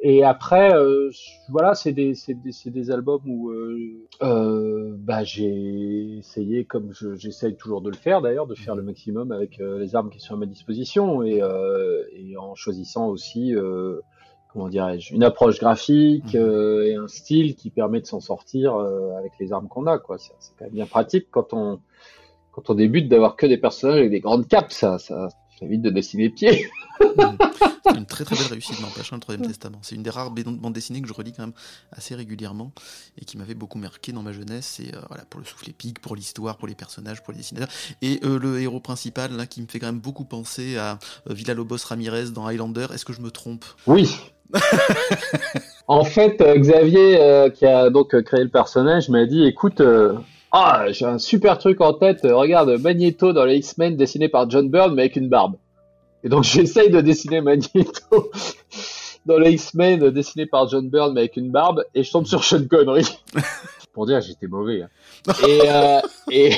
et 0.03 0.23
après, 0.25 0.75
euh, 0.75 1.11
voilà, 1.49 1.75
c'est 1.75 1.93
des, 1.93 2.15
c'est 2.15 2.35
des, 2.35 2.53
c'est 2.53 2.71
des 2.71 2.91
albums 2.91 3.23
où 3.27 3.51
euh, 3.51 4.07
euh, 4.23 4.95
bah, 4.99 5.25
j'ai 5.25 6.19
essayé, 6.19 6.65
comme 6.65 6.93
je- 6.93 7.15
j'essaye 7.17 7.57
toujours 7.57 7.81
de 7.83 7.91
le 7.91 7.97
faire 7.97 8.21
d'ailleurs, 8.21 8.47
de 8.47 8.55
faire 8.55 8.75
le 8.77 8.83
maximum 8.83 9.33
avec 9.33 9.61
euh, 9.61 9.79
les 9.79 9.97
armes 9.97 10.11
qui 10.11 10.21
sont 10.21 10.35
à 10.35 10.37
ma 10.37 10.47
disposition 10.47 11.23
et, 11.23 11.43
euh, 11.43 12.03
et 12.13 12.37
en 12.37 12.55
choisissant 12.55 13.09
aussi, 13.09 13.55
euh, 13.55 14.01
comment 14.53 14.69
dirais-je, 14.69 15.15
une 15.15 15.25
approche 15.25 15.59
graphique 15.59 16.35
Mhm. 16.35 16.41
euh, 16.41 16.87
et 16.87 16.95
un 16.95 17.09
style 17.09 17.55
qui 17.57 17.71
permet 17.71 18.01
de 18.01 18.07
s'en 18.07 18.21
sortir 18.21 18.77
euh, 18.77 19.17
avec 19.19 19.33
les 19.41 19.53
armes 19.53 19.69
qu'on 19.69 19.87
a. 19.87 19.99
quoi. 19.99 20.19
C'est 20.19 20.33
c'est 20.39 20.53
quand 20.59 20.65
même 20.67 20.75
bien 20.75 20.87
pratique 20.87 21.29
quand 21.31 21.53
on, 21.53 21.81
quand 22.53 22.71
on 22.71 22.75
débute 22.75 23.09
d'avoir 23.09 23.37
que 23.37 23.47
des 23.47 23.59
personnages 23.59 23.99
avec 23.99 24.11
des 24.11 24.21
grandes 24.21 24.49
capes, 24.49 24.73
ça, 24.73 24.99
ça, 24.99 25.29
ça 25.59 25.66
évite 25.66 25.83
de 25.83 25.90
dessiner 25.90 26.25
les 26.25 26.31
pieds. 26.31 26.71
C'est 27.85 27.97
une 27.97 28.07
très 28.07 28.25
très 28.25 28.37
belle 28.37 28.47
réussite, 28.47 28.81
n'empêche, 28.81 29.12
hein, 29.12 29.16
le 29.16 29.21
Troisième 29.21 29.47
Testament. 29.47 29.79
C'est 29.83 29.94
une 29.94 30.03
des 30.03 30.11
rares 30.11 30.31
bandes 30.31 30.73
dessinées 30.73 31.01
que 31.01 31.09
je 31.09 31.12
relis 31.14 31.33
quand 31.33 31.42
même 31.42 31.55
assez 31.92 32.14
régulièrement 32.14 32.73
et 33.21 33.25
qui 33.25 33.38
m'avait 33.38 33.55
beaucoup 33.55 33.79
marqué 33.79 34.12
dans 34.12 34.23
ma 34.23 34.33
jeunesse. 34.33 34.81
Et 34.81 34.94
euh, 34.94 35.01
voilà, 35.09 35.25
pour 35.25 35.40
le 35.40 35.47
souffle 35.47 35.71
épique, 35.71 36.01
pour 36.01 36.14
l'histoire, 36.14 36.59
pour 36.59 36.68
les 36.68 36.75
personnages, 36.75 37.23
pour 37.23 37.33
les 37.33 37.38
dessinateurs. 37.38 37.73
Et 38.03 38.21
euh, 38.25 38.38
le 38.38 38.61
héros 38.61 38.81
principal, 38.81 39.33
là, 39.33 39.47
qui 39.47 39.62
me 39.62 39.66
fait 39.66 39.79
quand 39.79 39.87
même 39.87 40.01
beaucoup 40.01 40.25
penser 40.25 40.77
à 40.77 40.99
euh, 41.29 41.35
Villa-Lobos 41.35 41.79
Ramirez 41.87 42.31
dans 42.31 42.47
Highlander. 42.47 42.88
Est-ce 42.92 43.05
que 43.05 43.12
je 43.12 43.21
me 43.21 43.31
trompe? 43.31 43.64
Oui. 43.87 44.14
en 45.88 46.05
fait, 46.05 46.40
euh, 46.40 46.59
Xavier, 46.59 47.21
euh, 47.21 47.51
qui 47.51 47.66
a 47.66 47.90
donc 47.90 48.21
créé 48.23 48.42
le 48.42 48.51
personnage, 48.51 49.09
m'a 49.09 49.25
dit, 49.25 49.44
écoute, 49.44 49.83
ah, 50.53 50.87
j'ai 50.91 51.05
un 51.05 51.19
super 51.19 51.59
truc 51.59 51.81
en 51.81 51.93
tête. 51.93 52.21
regarde, 52.23 52.71
Magneto 52.81 53.33
dans 53.33 53.45
les 53.45 53.57
X-Men 53.57 53.97
dessiné 53.97 54.29
par 54.29 54.49
John 54.49 54.69
Byrne, 54.69 54.95
mais 54.95 55.03
avec 55.03 55.17
une 55.17 55.29
barbe. 55.29 55.57
Et 56.25 56.29
donc 56.29 56.45
j'essaye 56.45 56.91
de 56.91 57.01
dessiner 57.01 57.41
Magneto. 57.41 58.31
dans 59.27 59.39
les 59.39 59.53
X-Men 59.53 60.11
dessiné 60.11 60.47
par 60.47 60.69
John 60.69 60.89
Byrne 60.89 61.13
mais 61.13 61.21
avec 61.21 61.37
une 61.37 61.51
barbe 61.51 61.85
et 61.95 62.03
je 62.03 62.11
tombe 62.11 62.27
sur 62.27 62.45
Sean 62.45 62.67
Connery. 62.69 63.05
Pour 63.93 64.07
dire, 64.07 64.21
j'étais 64.21 64.47
mauvais. 64.47 64.83
hein. 64.83 64.89
Et, 65.47 65.61
euh, 65.65 66.01
et, 66.31 66.53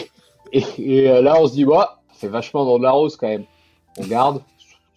et, 0.53 0.65
et, 0.79 1.11
euh, 1.11 1.23
là, 1.23 1.37
on 1.41 1.47
se 1.47 1.55
dit, 1.55 1.65
bah, 1.65 2.01
c'est 2.13 2.29
vachement 2.29 2.65
dans 2.65 2.79
de 2.79 2.83
la 2.83 2.91
rose 2.91 3.17
quand 3.17 3.29
même. 3.29 3.45
On 3.97 4.07
garde. 4.07 4.43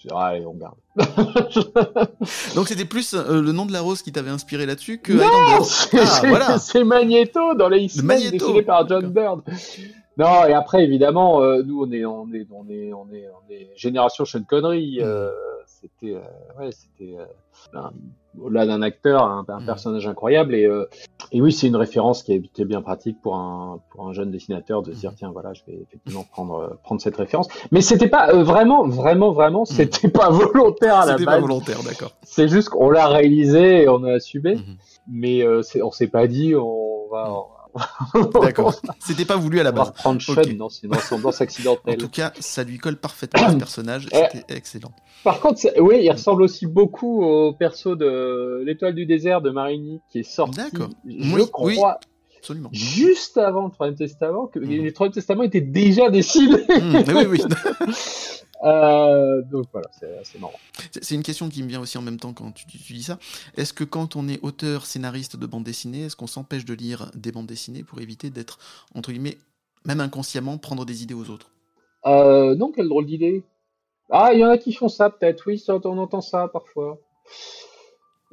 Je 0.03 0.09
dis, 0.09 0.15
allez, 0.15 0.45
on 0.45 0.53
garde. 0.53 0.75
Donc 2.55 2.67
c'était 2.67 2.85
plus 2.85 3.13
euh, 3.13 3.41
le 3.41 3.51
nom 3.51 3.65
de 3.65 3.71
la 3.71 3.81
rose 3.81 4.01
qui 4.01 4.11
t'avait 4.11 4.29
inspiré 4.29 4.65
là-dessus 4.65 4.99
que 4.99 5.13
Non, 5.13 5.63
c'est 5.63 5.99
Ah, 5.99 6.21
voilà. 6.27 6.57
c'est 6.59 6.83
Magneto 6.83 7.55
dans 7.55 7.69
les 7.69 7.83
X-Men 7.83 8.31
dessiné 8.31 8.61
par 8.63 8.87
John 8.87 9.07
Byrne. 9.07 9.41
Non, 10.17 10.45
et 10.45 10.53
après, 10.53 10.83
évidemment, 10.83 11.41
euh, 11.41 11.63
nous, 11.63 11.83
on 11.83 11.91
est, 11.91 12.05
on 12.05 12.27
est, 12.33 12.45
on 12.51 12.69
est, 12.69 12.93
on 12.93 13.11
est, 13.11 13.27
on 13.27 13.51
est 13.51 13.69
génération 13.75 14.25
Sean 14.25 14.43
Connery. 14.43 14.99
Euh, 15.01 15.31
c'était, 15.83 16.15
euh, 16.15 16.21
ouais, 16.59 16.69
c'était, 16.71 17.15
euh, 17.17 17.79
au-delà 18.41 18.65
d'un 18.65 18.81
acteur, 18.81 19.23
un, 19.23 19.45
un 19.47 19.59
Mhm. 19.59 19.65
personnage 19.65 20.07
incroyable. 20.07 20.55
Et, 20.55 20.65
euh, 20.65 20.85
et 21.33 21.41
oui, 21.41 21.51
c'est 21.51 21.67
une 21.67 21.75
référence 21.75 22.23
qui 22.23 22.33
est, 22.33 22.41
qui 22.53 22.61
est 22.61 22.65
bien 22.65 22.81
pratique 22.81 23.21
pour 23.21 23.35
un, 23.35 23.79
pour 23.91 24.07
un 24.07 24.13
jeune 24.13 24.31
dessinateur 24.31 24.81
de 24.81 24.93
se 24.93 24.99
dire, 24.99 25.11
Mhm. 25.11 25.15
tiens, 25.17 25.31
voilà, 25.31 25.53
je 25.53 25.61
vais 25.67 25.77
effectivement 25.81 26.23
prendre, 26.31 26.77
prendre 26.83 27.01
cette 27.01 27.17
référence. 27.17 27.47
Mais 27.71 27.81
c'était 27.81 28.07
pas 28.07 28.33
vraiment, 28.33 28.87
vraiment, 28.87 29.31
vraiment, 29.31 29.65
c'était 29.65 30.07
pas 30.09 30.29
volontaire 30.29 30.95
à 30.99 31.05
la 31.05 31.11
C'était 31.13 31.25
pas 31.25 31.31
base. 31.33 31.41
volontaire, 31.41 31.83
d'accord. 31.83 32.11
C'est 32.23 32.47
juste 32.47 32.69
qu'on 32.69 32.89
l'a 32.89 33.07
réalisé 33.07 33.83
et 33.83 33.89
on 33.89 34.03
a 34.05 34.13
assumé. 34.13 34.55
Mhm. 34.55 34.75
Mais 35.11 35.45
on 35.81 35.91
s'est 35.91 36.07
pas 36.07 36.27
dit, 36.27 36.55
on 36.55 37.07
va, 37.11 37.29
D'accord. 38.41 38.73
C'était 38.99 39.25
pas 39.25 39.35
voulu 39.35 39.59
à 39.59 39.63
la 39.63 39.71
on 39.71 39.73
va 39.73 39.79
base. 39.79 39.87
reprendre 39.89 40.21
Sean 40.21 40.33
Ok. 40.33 40.55
dans 40.57 40.69
une 40.69 40.93
ressemblance 40.93 41.39
En 41.41 41.43
accidentelle. 41.43 41.97
tout 41.97 42.09
cas, 42.09 42.31
ça 42.39 42.63
lui 42.63 42.77
colle 42.77 42.97
parfaitement 42.97 43.49
ce 43.51 43.55
personnage. 43.57 44.07
Eh. 44.11 44.17
C'était 44.31 44.55
excellent. 44.55 44.91
Par 45.23 45.39
contre, 45.39 45.61
oui, 45.79 45.99
il 46.03 46.11
ressemble 46.11 46.41
aussi 46.43 46.65
beaucoup 46.67 47.23
au 47.23 47.53
perso 47.53 47.95
de 47.95 48.61
l'étoile 48.65 48.95
du 48.95 49.05
désert 49.05 49.41
de 49.41 49.49
Marigny 49.49 50.01
qui 50.09 50.19
est 50.19 50.23
sorti, 50.23 50.57
D'accord. 50.57 50.89
je 51.07 51.35
Oui, 51.35 51.49
crois, 51.51 51.67
oui. 51.67 51.79
Absolument. 52.39 52.69
juste 52.73 53.37
avant 53.37 53.65
le 53.67 53.71
Troisième 53.71 53.97
Testament, 53.97 54.47
que 54.47 54.59
Mhm. 54.59 54.83
le 54.83 54.91
Troisième 54.91 55.13
Testament 55.13 55.43
était 55.43 55.61
déjà 55.61 56.09
dessiné. 56.09 56.57
Mmh, 56.67 56.95
oui, 57.15 57.25
oui. 57.29 57.41
Euh, 58.63 59.41
donc 59.43 59.65
voilà, 59.71 59.89
c'est 59.99 60.17
assez 60.17 60.39
marrant. 60.39 60.53
C'est 61.01 61.15
une 61.15 61.23
question 61.23 61.49
qui 61.49 61.63
me 61.63 61.67
vient 61.67 61.81
aussi 61.81 61.97
en 61.97 62.01
même 62.01 62.19
temps 62.19 62.33
quand 62.33 62.51
tu, 62.51 62.65
dis 62.65 63.03
ça. 63.03 63.19
Est-ce 63.57 63.73
que 63.73 63.83
quand 63.83 64.15
on 64.15 64.27
est 64.27 64.39
auteur, 64.41 64.85
scénariste 64.85 65.35
de 65.35 65.45
bande 65.45 65.63
dessinée, 65.63 66.03
est-ce 66.03 66.15
qu'on 66.15 66.27
s'empêche 66.27 66.65
de 66.65 66.73
lire 66.73 67.11
des 67.13 67.31
bandes 67.31 67.47
dessinées 67.47 67.83
pour 67.83 67.99
éviter 67.99 68.29
d'être, 68.29 68.59
entre 68.95 69.11
guillemets, 69.11 69.37
même 69.85 69.99
inconsciemment, 69.99 70.57
prendre 70.57 70.85
des 70.85 71.03
idées 71.03 71.13
aux 71.13 71.29
autres? 71.29 71.51
Euh, 72.05 72.55
non, 72.55 72.71
quelle 72.71 72.87
drôle 72.87 73.05
d'idée. 73.05 73.43
Ah, 74.09 74.29
il 74.33 74.39
y 74.39 74.45
en 74.45 74.49
a 74.49 74.57
qui 74.57 74.73
font 74.73 74.89
ça 74.89 75.09
peut-être, 75.09 75.43
oui, 75.47 75.63
on 75.67 75.97
entend 75.97 76.21
ça 76.21 76.47
parfois. 76.47 76.99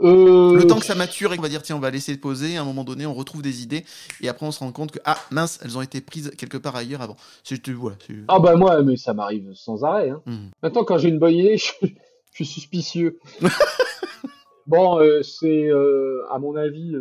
Euh, 0.02 0.54
Le 0.56 0.66
temps 0.66 0.78
que 0.78 0.84
ça 0.86 0.94
mature 0.94 1.32
et 1.32 1.36
qu'on 1.36 1.42
va 1.42 1.48
dire, 1.48 1.62
tiens, 1.62 1.76
on 1.76 1.80
va 1.80 1.90
laisser 1.90 2.16
poser, 2.16 2.56
à 2.56 2.62
un 2.62 2.64
moment 2.64 2.84
donné, 2.84 3.04
on 3.06 3.12
retrouve 3.14 3.42
des 3.42 3.62
idées, 3.62 3.84
et 4.22 4.28
après 4.28 4.46
on 4.46 4.50
se 4.52 4.60
rend 4.60 4.72
compte 4.72 4.92
que, 4.92 4.98
ah, 5.04 5.18
mince, 5.30 5.58
elles 5.62 5.76
ont 5.76 5.82
été 5.82 6.00
prises 6.00 6.30
quelque 6.38 6.56
part 6.56 6.74
ailleurs 6.76 7.02
avant. 7.02 7.16
C'est, 7.44 7.68
voilà, 7.70 7.96
c'est- 8.06 8.14
Ah 8.28 8.38
bah 8.38 8.56
moi, 8.56 8.82
mais 8.82 8.96
ça 8.96 9.12
m'arrive 9.12 9.52
sans 9.54 9.84
arrêt. 9.84 10.10
Hein. 10.10 10.22
Mhm. 10.26 10.50
Maintenant, 10.62 10.84
quand 10.84 10.96
j'ai 10.98 11.08
une 11.10 11.18
bonne 11.18 11.34
idée, 11.34 11.56
je, 11.58 11.72
je 11.82 11.88
suis 12.34 12.46
suspicieux. 12.46 13.18
bon, 14.66 14.98
euh, 15.00 15.22
c'est 15.22 15.68
euh, 15.68 16.22
à 16.30 16.38
mon 16.38 16.56
avis 16.56 16.94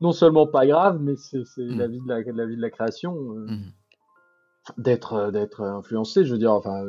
non 0.00 0.12
seulement 0.12 0.46
pas 0.46 0.66
grave, 0.66 0.98
mais 1.00 1.16
c'est 1.16 1.44
c'est 1.54 1.62
Mhm. 1.62 1.78
la 1.78 1.86
vie 1.88 2.00
de 2.00 2.08
la, 2.08 2.46
vie 2.46 2.56
de 2.56 2.62
la 2.62 2.70
création 2.70 3.14
Mhm. 3.14 3.72
d'être 4.76 5.30
d'être 5.32 5.62
influencé. 5.62 6.24
Je 6.24 6.32
veux 6.32 6.38
dire, 6.38 6.52
enfin, 6.52 6.84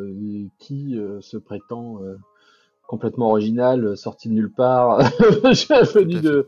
qui 0.59 0.97
se 1.21 1.37
prétend 1.37 1.99
complètement 2.89 3.29
original, 3.29 3.85
euh, 3.85 3.95
sorti 3.95 4.29
de 4.29 4.33
nulle 4.33 4.51
part, 4.51 4.97
venu 5.93 6.19
de. 6.21 6.47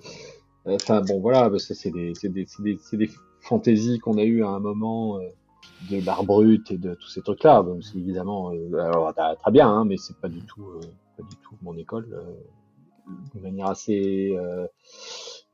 Enfin 0.65 1.01
bon, 1.01 1.19
voilà, 1.21 1.49
bah, 1.49 1.59
ça 1.59 1.73
c'est 1.75 1.91
des 1.91 2.13
c'est 2.19 2.29
des 2.29 2.45
c'est 2.47 2.63
des, 2.63 2.77
c'est 2.81 2.97
des 2.97 3.09
fantaisies 3.41 3.99
qu'on 3.99 4.17
a 4.17 4.23
eu 4.23 4.43
à 4.43 4.49
un 4.49 4.59
moment. 4.59 5.17
euh, 5.19 5.21
de 5.89 5.99
l'art 6.05 6.23
brut 6.23 6.69
et 6.69 6.77
de 6.77 6.93
tous 6.93 7.09
ces 7.09 7.23
trucs-là. 7.23 7.63
Bon, 7.63 7.81
c'est 7.81 7.97
évidemment, 7.97 8.51
euh, 8.53 8.77
alors, 8.77 9.11
très- 9.15 9.35
très 9.35 9.51
bien, 9.51 9.67
hein, 9.67 9.83
mais 9.83 9.97
c'est 9.97 10.15
pas 10.21 10.29
du 10.29 10.41
tout, 10.45 10.63
euh, 10.75 10.79
pas 11.17 11.23
du 11.23 11.35
tout 11.37 11.55
mon 11.63 11.75
école, 11.75 12.07
euh, 12.13 12.21
de 13.33 13.39
manière 13.41 13.65
assez, 13.67 14.31
euh, 14.37 14.67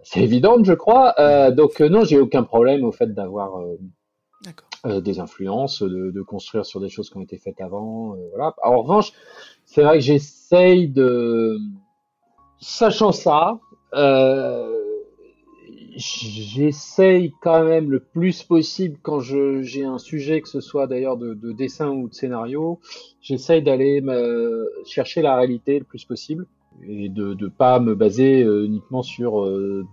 assez 0.01 0.19
évidente, 0.19 0.65
je 0.65 0.73
crois. 0.73 1.13
Euh, 1.19 1.51
donc 1.51 1.79
euh, 1.79 1.87
non, 1.87 2.03
j'ai 2.03 2.19
aucun 2.19 2.43
problème 2.43 2.83
au 2.83 2.91
fait 2.91 3.13
d'avoir 3.13 3.57
euh, 3.61 3.77
euh, 4.85 4.99
des 4.99 5.19
influences, 5.21 5.81
de, 5.81 6.11
de 6.11 6.21
construire 6.21 6.65
sur 6.65 6.81
des 6.81 6.89
choses 6.89 7.09
qui 7.09 7.15
ont 7.17 7.21
été 7.21 7.37
faites 7.37 7.61
avant. 7.61 8.15
euh, 8.15 8.17
voilà. 8.35 8.53
En 8.63 8.81
revanche, 8.81 9.13
c'est 9.67 9.83
vrai 9.83 9.97
que 9.97 10.03
j'essaye 10.03 10.87
de, 10.87 11.59
sachant 12.59 13.11
ça, 13.11 13.59
euh, 13.93 14.73
j'essaye 15.97 17.33
quand 17.41 17.65
même 17.65 17.91
le 17.91 17.99
plus 17.99 18.43
possible 18.43 18.97
quand 19.01 19.19
j'ai 19.19 19.83
un 19.83 19.97
sujet, 19.97 20.41
que 20.41 20.47
ce 20.47 20.61
soit 20.61 20.87
d'ailleurs 20.87 21.17
de, 21.17 21.33
de 21.33 21.51
dessin 21.51 21.89
ou 21.89 22.07
de 22.07 22.13
scénario, 22.13 22.79
j'essaye 23.21 23.61
d'aller 23.61 24.01
chercher 24.85 25.21
la 25.21 25.35
réalité 25.35 25.79
le 25.79 25.85
plus 25.85 26.05
possible 26.05 26.47
et 26.87 27.09
de 27.09 27.33
ne 27.33 27.47
pas 27.47 27.79
me 27.79 27.93
baser 27.93 28.43
euh, 28.43 28.65
uniquement 28.65 29.01
sur 29.03 29.43
euh, 29.43 29.85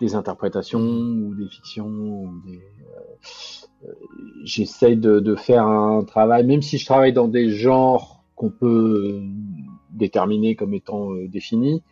des 0.00 0.14
interprétations 0.14 0.80
ou 0.80 1.34
des 1.34 1.48
fictions 1.48 2.32
j'essaye 4.44 4.96
de, 4.96 5.18
de 5.18 5.34
faire 5.34 5.66
un 5.66 6.04
travail 6.04 6.46
même 6.46 6.62
si 6.62 6.78
je 6.78 6.86
travaille 6.86 7.12
dans 7.12 7.26
des 7.26 7.50
genres 7.50 8.21
qu'on 8.34 8.50
peut 8.50 9.20
euh, 9.20 9.20
déterminer 9.90 10.56
comme 10.56 10.74
étant 10.74 11.12
euh, 11.12 11.28
définis 11.28 11.82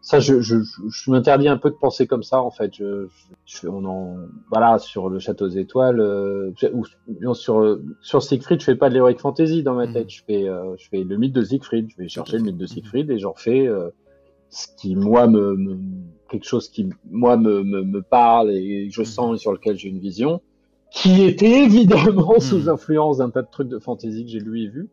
ça 0.00 0.18
je, 0.18 0.40
je, 0.40 0.62
je, 0.62 0.80
je 0.88 1.10
m'interdis 1.10 1.48
un 1.48 1.58
peu 1.58 1.70
de 1.70 1.74
penser 1.76 2.06
comme 2.06 2.22
ça 2.22 2.40
en 2.42 2.50
fait 2.50 2.72
je, 2.74 3.06
je, 3.44 3.68
on 3.68 3.84
en 3.84 4.16
voilà 4.50 4.78
sur 4.78 5.08
le 5.10 5.18
château 5.18 5.48
des 5.48 5.58
étoiles 5.58 6.00
euh, 6.00 6.52
ou 6.72 6.84
non, 7.20 7.34
sur 7.34 7.78
sur 8.00 8.22
Siegfried 8.22 8.60
je 8.60 8.64
fais 8.64 8.76
pas 8.76 8.88
de 8.88 8.94
l'heroic 8.94 9.18
fantasy 9.18 9.62
dans 9.62 9.74
ma 9.74 9.86
Mhm. 9.86 9.92
tête 9.92 10.10
je 10.10 10.22
fais 10.26 10.48
euh, 10.48 10.74
je 10.78 10.88
fais 10.88 11.04
le 11.04 11.16
mythe 11.18 11.34
de 11.34 11.42
Siegfried 11.44 11.88
je 11.90 11.96
vais 11.96 12.08
chercher 12.08 12.38
le 12.38 12.44
mythe 12.44 12.56
de 12.56 12.62
Mhm. 12.62 12.68
Siegfried 12.68 13.10
et 13.10 13.18
j'en 13.18 13.34
fais 13.34 13.66
euh, 13.68 13.90
ce 14.48 14.66
qui 14.78 14.96
moi 14.96 15.26
me, 15.28 15.54
me- 15.54 15.78
quelque 16.30 16.46
chose 16.46 16.68
qui 16.70 16.88
moi 17.10 17.36
me, 17.36 17.62
me, 17.62 17.82
me 17.82 18.02
parle 18.02 18.50
et 18.50 18.88
je 18.90 19.02
Mhm. 19.02 19.06
sens 19.06 19.36
et 19.36 19.38
sur 19.38 19.52
lequel 19.52 19.76
j'ai 19.76 19.88
une 19.90 19.98
vision 20.00 20.40
qui 20.92 21.22
était 21.22 21.62
évidemment 21.64 22.40
sous 22.40 22.68
influence 22.68 23.18
d'un 23.18 23.30
tas 23.30 23.42
de 23.42 23.48
trucs 23.52 23.68
de 23.68 23.78
fantasy 23.78 24.24
que 24.24 24.30
j'ai 24.30 24.40
lu 24.40 24.62
et 24.62 24.68
vu 24.68 24.88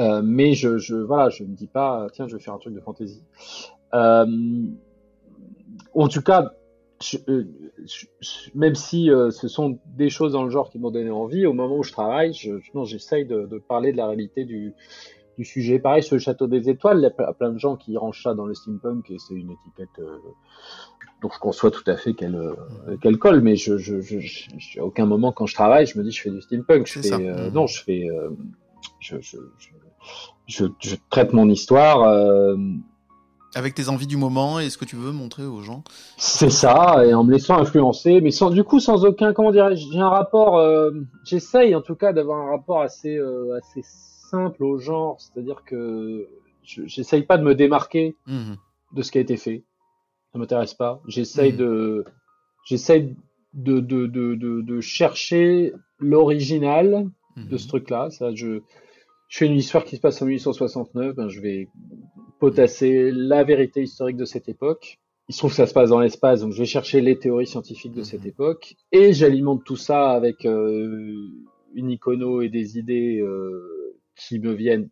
euh, 0.00 0.22
mais 0.24 0.54
je, 0.54 0.78
je 0.78 0.96
voilà 0.96 1.28
je 1.30 1.44
me 1.44 1.54
dis 1.54 1.66
pas 1.66 2.06
tiens 2.12 2.26
je 2.28 2.36
vais 2.36 2.42
faire 2.42 2.54
un 2.54 2.58
truc 2.58 2.74
de 2.74 2.80
fantasy 2.80 3.22
euh, 3.94 4.26
en 5.94 6.08
tout 6.08 6.22
cas, 6.22 6.52
je- 7.02 7.18
euh, 7.28 7.44
je- 7.84 8.06
même 8.54 8.74
si 8.74 9.10
euh, 9.10 9.30
ce 9.30 9.48
sont 9.48 9.78
des 9.96 10.10
choses 10.10 10.32
dans 10.32 10.44
le 10.44 10.50
genre 10.50 10.70
qui 10.70 10.78
m'ont 10.78 10.90
donné 10.90 11.10
envie, 11.10 11.46
au 11.46 11.52
moment 11.52 11.76
où 11.76 11.82
je 11.82 11.92
travaille, 11.92 12.32
j'essaye 12.84 13.26
de, 13.26 13.46
de 13.46 13.58
parler 13.58 13.92
de 13.92 13.96
la 13.96 14.06
réalité 14.06 14.44
du, 14.44 14.74
du 15.38 15.44
sujet. 15.44 15.78
Pareil 15.78 16.02
sur 16.02 16.16
le 16.16 16.20
Château 16.20 16.46
des 16.46 16.68
Étoiles, 16.70 16.98
il 16.98 17.02
y 17.02 17.06
a 17.06 17.10
ple- 17.10 17.34
plein 17.36 17.50
de 17.52 17.58
gens 17.58 17.76
qui 17.76 17.96
rangent 17.96 18.22
ça 18.22 18.34
dans 18.34 18.46
le 18.46 18.54
steampunk 18.54 19.10
et 19.10 19.16
c'est 19.18 19.34
une 19.34 19.50
étiquette 19.50 20.00
dont 21.22 21.30
je 21.32 21.38
conçois 21.38 21.70
tout 21.70 21.84
à 21.86 21.96
fait 21.96 22.12
qu'elle 22.14 22.34
euh, 22.36 22.96
qu'elle 23.00 23.18
colle, 23.18 23.40
mais 23.40 23.56
je, 23.56 23.78
je, 23.78 24.00
je, 24.00 24.18
je- 24.20 24.48
je- 24.58 24.80
à 24.80 24.84
aucun 24.84 25.06
moment 25.06 25.32
quand 25.32 25.46
je 25.46 25.54
travaille, 25.54 25.86
je 25.86 25.98
me 25.98 26.04
dis 26.04 26.10
je 26.10 26.20
fais 26.22 26.30
du 26.30 26.40
steampunk. 26.42 26.86
Je 26.86 26.98
fais, 27.00 27.08
euh, 27.26 27.50
non, 27.50 27.66
je 27.66 27.82
fais, 27.82 28.08
euh, 28.10 28.30
je, 29.00 29.16
je, 29.20 29.38
je, 29.58 29.68
je, 30.46 30.64
je 30.80 30.96
traite 31.10 31.32
mon 31.32 31.48
histoire. 31.48 32.02
euh, 32.02 32.56
Avec 33.54 33.74
tes 33.74 33.88
envies 33.88 34.06
du 34.06 34.16
moment 34.16 34.60
et 34.60 34.68
ce 34.70 34.76
que 34.78 34.84
tu 34.84 34.96
veux 34.96 35.12
montrer 35.12 35.44
aux 35.44 35.62
gens. 35.62 35.82
C'est 36.16 36.50
ça, 36.50 37.04
et 37.06 37.14
en 37.14 37.24
me 37.24 37.32
laissant 37.32 37.58
influencer, 37.58 38.20
mais 38.20 38.30
sans, 38.30 38.50
du 38.50 38.64
coup, 38.64 38.80
sans 38.80 39.04
aucun, 39.04 39.32
comment 39.32 39.52
dirais-je, 39.52 39.86
j'ai 39.92 40.00
un 40.00 40.08
rapport, 40.10 40.58
euh, 40.58 40.90
j'essaye 41.24 41.74
en 41.74 41.80
tout 41.82 41.94
cas 41.96 42.12
d'avoir 42.12 42.38
un 42.46 42.50
rapport 42.50 42.80
assez, 42.82 43.16
euh, 43.16 43.56
assez 43.58 43.82
simple 44.30 44.62
au 44.64 44.78
genre, 44.78 45.16
c'est-à-dire 45.20 45.62
que 45.64 46.28
je- 46.62 46.86
j'essaye 46.86 47.22
pas 47.22 47.38
de 47.38 47.44
me 47.44 47.54
démarquer 47.54 48.16
Mhm. 48.26 48.56
de 48.92 49.02
ce 49.02 49.10
qui 49.12 49.18
a 49.18 49.20
été 49.20 49.36
fait, 49.36 49.64
ça 50.32 50.38
m'intéresse 50.38 50.74
pas. 50.74 51.00
J'essaye 51.06 51.52
Mhm. 51.52 51.58
de, 51.58 52.04
j'essaye 52.64 53.14
de, 53.54 53.80
de, 53.80 54.06
de, 54.06 54.34
de 54.34 54.80
chercher 54.80 55.72
l'original 55.98 57.08
de 57.36 57.52
Mhm. 57.52 57.58
ce 57.58 57.68
truc-là. 57.68 58.10
Ça, 58.10 58.34
je, 58.34 58.60
je 59.28 59.38
fais 59.38 59.46
une 59.46 59.56
histoire 59.56 59.84
qui 59.84 59.96
se 59.96 60.00
passe 60.00 60.20
en 60.22 60.26
1869, 60.26 61.14
ben, 61.16 61.28
je 61.28 61.40
vais 61.40 61.68
potasser 62.40 63.10
la 63.12 63.44
vérité 63.44 63.82
historique 63.82 64.16
de 64.16 64.24
cette 64.24 64.48
époque. 64.48 64.98
Il 65.28 65.34
se 65.34 65.38
trouve 65.38 65.50
que 65.50 65.56
ça 65.56 65.66
se 65.66 65.74
passe 65.74 65.90
dans 65.90 66.00
l'espace, 66.00 66.40
donc 66.42 66.52
je 66.52 66.58
vais 66.58 66.66
chercher 66.66 67.00
les 67.00 67.18
théories 67.18 67.46
scientifiques 67.48 67.92
de 67.94 68.02
cette 68.04 68.22
Mhm. 68.22 68.28
époque 68.28 68.76
et 68.92 69.12
j'alimente 69.12 69.64
tout 69.64 69.76
ça 69.76 70.10
avec 70.12 70.44
euh, 70.46 71.14
une 71.74 71.90
icono 71.90 72.42
et 72.42 72.48
des 72.48 72.78
idées 72.78 73.18
euh, 73.20 73.96
qui 74.16 74.38
me 74.38 74.52
viennent 74.52 74.88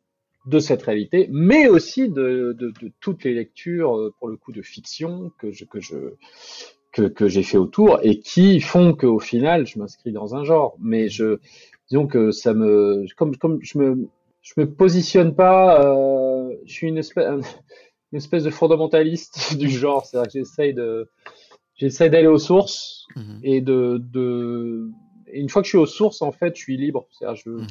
de 0.47 0.59
cette 0.59 0.83
réalité, 0.83 1.29
mais 1.33 1.69
aussi 1.69 2.09
de, 2.11 2.55
de, 2.59 2.73
de 2.83 2.93
toutes 3.01 3.25
les 3.25 3.33
lectures, 3.33 3.97
euh, 3.97 4.13
pour 4.19 4.29
le 4.29 4.37
coup, 4.37 4.53
de 4.53 4.61
fiction 4.61 5.31
que 5.39 5.53
je, 5.53 5.65
que 5.65 5.81
je, 5.81 5.97
que, 6.93 7.03
que 7.03 7.29
j'ai 7.29 7.43
fait 7.43 7.57
autour 7.57 7.99
et 8.03 8.19
qui 8.21 8.61
font 8.61 8.93
qu'au 8.95 9.19
final, 9.21 9.67
je 9.67 9.79
m'inscris 9.79 10.13
dans 10.13 10.35
un 10.35 10.45
genre. 10.45 10.77
Mais 10.81 11.09
je, 11.09 11.39
disons 11.89 12.07
que 12.07 12.31
ça 12.31 12.55
me, 12.55 13.05
comme, 13.17 13.37
comme 13.37 13.59
je 13.63 13.79
me, 13.79 14.09
je 14.43 14.53
me 14.59 14.71
positionne 14.71 15.35
pas, 15.35 15.83
euh, 15.85 16.55
je 16.67 16.73
suis 16.73 16.89
une 16.89 16.99
espèce, 16.99 17.27
une 18.13 18.17
espèce 18.19 18.45
de 18.45 18.51
fondamentaliste 18.51 19.57
du 19.59 19.69
genre. 19.69 20.05
C'est-à-dire 20.07 20.33
que 20.33 20.39
j'essaye 20.39 20.75
de, 20.75 21.11
j'essaie 21.77 22.11
d'aller 22.11 22.27
aux 22.29 22.39
sources 22.39 23.07
Mhm. 23.17 23.41
et 23.45 23.61
de, 23.61 24.03
de, 24.13 24.89
et 25.33 25.39
une 25.41 25.49
fois 25.49 25.63
que 25.63 25.67
je 25.67 25.71
suis 25.71 25.79
aux 25.79 25.87
sources, 25.87 26.21
en 26.23 26.33
fait, 26.33 26.57
je 26.57 26.61
suis 26.63 26.77
libre. 26.77 27.07
C'est-à-dire, 27.13 27.37
je, 27.45 27.51
Mhm. 27.51 27.67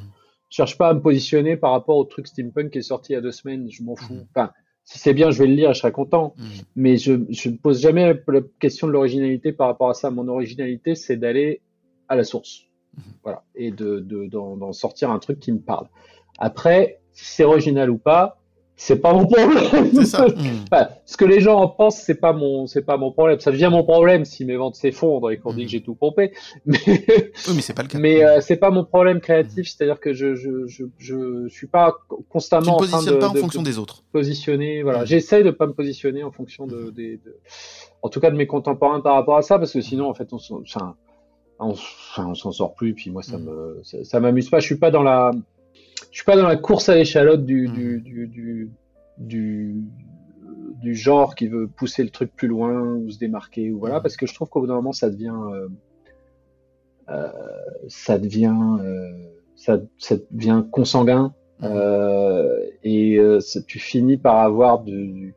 je 0.50 0.56
cherche 0.56 0.78
pas 0.78 0.90
à 0.90 0.94
me 0.94 1.02
positionner 1.02 1.58
par 1.58 1.72
rapport 1.72 1.98
au 1.98 2.04
truc 2.06 2.28
steampunk 2.28 2.72
qui 2.72 2.78
est 2.78 2.82
sorti 2.84 3.12
il 3.12 3.16
y 3.16 3.18
a 3.18 3.22
deux 3.22 3.32
semaines. 3.32 3.68
Je 3.70 3.84
m'en 3.84 3.96
fous. 3.96 4.14
Mhm. 4.14 4.26
Enfin, 4.36 4.52
si 4.86 5.00
c'est 5.00 5.14
bien, 5.14 5.32
je 5.32 5.40
vais 5.40 5.48
le 5.48 5.56
lire 5.56 5.72
et 5.72 5.74
je 5.74 5.80
serai 5.80 5.92
content. 5.92 6.34
Mais 6.76 6.98
je, 6.98 7.14
je 7.30 7.50
ne 7.50 7.58
pose 7.58 7.82
jamais 7.82 8.14
la 8.28 8.42
question 8.60 8.86
de 8.88 8.92
l'originalité 8.94 9.52
par 9.54 9.68
rapport 9.68 9.90
à 9.90 9.94
ça. 9.94 10.12
Mon 10.12 10.28
originalité, 10.28 10.96
c'est 10.96 11.18
d'aller 11.18 11.62
à 12.10 12.16
la 12.16 12.24
source. 12.24 12.64
Voilà. 13.24 13.44
Et 13.56 13.72
de, 13.72 14.00
de, 14.00 14.28
d'en, 14.28 14.58
d'en 14.58 14.74
sortir 14.74 15.10
un 15.12 15.20
truc 15.20 15.40
qui 15.40 15.52
me 15.52 15.60
parle. 15.60 15.88
Après, 16.40 17.00
si 17.12 17.26
c'est 17.26 17.44
original 17.44 17.90
ou 17.90 17.98
pas, 17.98 18.40
c'est 18.76 19.00
pas 19.00 19.14
mon 19.14 19.28
problème. 19.28 20.04
Ça. 20.04 20.26
Enfin, 20.72 20.88
ce 21.06 21.16
que 21.16 21.26
les 21.26 21.40
gens 21.40 21.60
en 21.60 21.68
pensent, 21.68 21.98
c'est 22.02 22.16
pas 22.20 22.34
mon, 22.34 22.66
c'est 22.66 22.82
pas 22.82 22.98
mon 22.98 23.12
problème. 23.12 23.40
Ça 23.40 23.52
devient 23.52 23.70
mon 23.72 23.84
problème 23.84 24.26
si 24.26 24.46
mes 24.46 24.56
ventes 24.56 24.76
s'effondrent 24.76 25.30
et 25.30 25.38
qu'on 25.38 25.54
dit 25.54 25.66
que 25.66 25.70
j'ai 25.72 25.82
tout 25.82 25.94
pompé. 25.94 26.34
Mais, 26.66 26.80
Oui, 26.88 27.54
mais 27.56 27.62
c'est 27.62 27.74
pas 27.76 27.84
le 27.84 27.88
cas. 27.88 28.00
mais 28.00 28.26
euh, 28.26 28.42
c'est 28.42 28.58
pas 28.58 28.72
mon 28.72 28.84
problème 28.84 29.22
créatif. 29.22 29.68
C'est-à-dire 29.70 30.00
que 30.00 30.14
je, 30.14 30.34
je, 30.36 30.66
je, 30.68 30.86
je 30.98 31.48
suis 31.50 31.68
pas 31.68 31.96
tu 32.10 32.16
constamment 32.30 32.78
ne 32.80 32.84
en 32.86 32.88
train 32.88 33.04
de, 33.04 33.12
pas 33.18 33.30
en 33.30 33.34
de- 33.34 33.40
fonction 33.40 33.62
de 33.62 33.68
des 33.68 33.78
autres. 33.78 34.04
positionner. 34.12 34.82
Voilà, 34.82 35.06
j'essaye 35.06 35.44
de 35.44 35.52
pas 35.52 35.68
me 35.68 35.74
positionner 35.74 36.24
en 36.24 36.32
fonction 36.32 36.66
de, 36.66 36.90
de- 36.90 37.20
en 38.02 38.10
tout 38.10 38.20
cas 38.20 38.32
de 38.32 38.36
mes 38.36 38.48
contemporains 38.48 39.02
par 39.02 39.14
rapport 39.14 39.38
à 39.38 39.44
ça, 39.44 39.60
parce 39.60 39.72
que 39.72 39.82
sinon, 39.82 40.10
en 40.10 40.16
fait, 40.16 40.34
on, 40.34 40.38
enfin, 40.62 40.96
on, 41.64 41.72
enfin, 41.72 42.28
on 42.28 42.36
s'en 42.36 42.52
sort 42.52 42.74
plus. 42.76 42.94
Puis 42.94 43.10
moi, 43.12 43.24
ça 43.24 43.38
Mhm. 43.38 43.46
me, 43.46 43.80
ça, 43.84 44.04
ça 44.04 44.20
m'amuse 44.20 44.50
pas. 44.50 44.60
Je 44.60 44.66
suis 44.66 44.78
pas 44.78 44.92
dans 44.92 45.04
la, 45.04 45.32
je 46.12 46.16
suis 46.18 46.26
pas 46.26 46.36
dans 46.38 46.48
la 46.48 46.56
course 46.58 46.90
à 46.90 46.96
l'échalote 46.96 47.46
du, 47.46 47.68
du, 47.70 48.02
du, 48.02 48.28
du, 48.28 48.72
du, 49.18 49.76
du 50.82 50.96
genre 50.96 51.36
qui 51.36 51.48
veut 51.48 51.68
pousser 51.68 52.04
le 52.04 52.10
truc 52.10 52.32
plus 52.36 52.48
loin 52.48 52.82
ou 52.82 53.10
se 53.10 53.18
démarquer 53.18 53.72
ou 53.72 53.80
voilà, 53.80 53.98
Mhm. 53.98 54.02
parce 54.04 54.18
que 54.18 54.26
je 54.28 54.34
trouve 54.34 54.50
qu'au 54.50 54.62
bout 54.62 54.68
d'un 54.68 54.76
moment, 54.76 54.92
ça 54.94 55.10
devient, 55.10 55.34
euh, 55.52 55.68
euh, 57.10 57.28
ça 57.88 58.18
devient, 58.18 58.56
euh, 58.82 59.12
ça, 59.56 59.80
ça 59.98 60.16
devient 60.32 60.64
consanguin. 60.72 61.34
Et 62.84 63.18
ça- 63.40 63.62
tu 63.62 63.80
finis 63.80 64.18
par 64.18 64.38
avoir 64.40 64.84
du, 64.84 65.34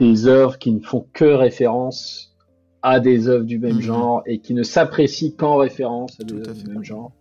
des 0.00 0.26
œuvres 0.26 0.58
qui 0.58 0.72
ne 0.72 0.80
font 0.80 1.06
que 1.12 1.24
référence 1.24 2.27
à 2.82 3.00
des 3.00 3.28
œuvres 3.28 3.44
du 3.44 3.58
même 3.58 3.76
Mhm. 3.76 3.80
genre 3.80 4.22
et 4.26 4.38
qui 4.38 4.54
ne 4.54 4.62
s'apprécient 4.62 5.32
qu'en 5.36 5.56
référence 5.56 6.18
à 6.20 6.24
des 6.24 6.34
œuvres 6.34 6.54
fait. 6.54 6.62
du 6.64 6.70
même 6.70 6.84
genre. 6.84 7.12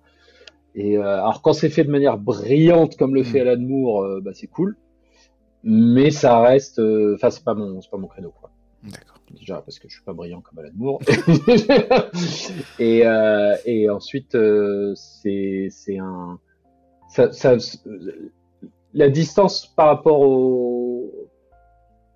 Et 0.76 0.98
euh, 0.98 1.04
alors 1.22 1.42
quand 1.42 1.54
c'est 1.54 1.70
fait 1.70 1.84
de 1.84 1.90
manière 1.92 2.18
brillante 2.18 2.96
comme 2.98 3.16
le 3.16 3.24
fait 3.24 3.42
Mhm. 3.42 3.48
Alan 3.48 3.62
Moore, 3.62 4.04
euh, 4.04 4.22
bah, 4.22 4.32
c'est 4.34 4.48
cool, 4.48 4.78
mais 5.64 6.12
ça 6.12 6.40
reste, 6.40 6.80
euh, 6.80 7.16
enfin 7.16 7.30
c'est 7.32 7.44
pas 7.44 7.56
mon, 7.56 7.82
c'est 7.82 7.90
pas 7.90 7.98
mon 7.98 8.08
créneau 8.08 8.32
quoi. 8.40 8.52
D'accord. 8.84 9.18
Déjà 9.38 9.56
parce 9.62 9.80
que 9.80 9.90
je 9.90 9.96
suis 9.96 10.04
pas 10.04 10.14
brillant 10.14 10.42
comme 10.42 10.60
Alan 10.60 10.70
Moore. 10.76 11.00
et, 12.80 13.04
et 13.66 13.90
ensuite, 13.90 14.38
c'est 14.96 15.68
c'est 15.72 15.98
un. 15.98 16.40
Ça, 17.10 17.32
ça, 17.32 17.56
la 18.94 19.10
distance 19.10 19.66
par 19.76 19.88
rapport 19.88 20.22
au 20.22 20.87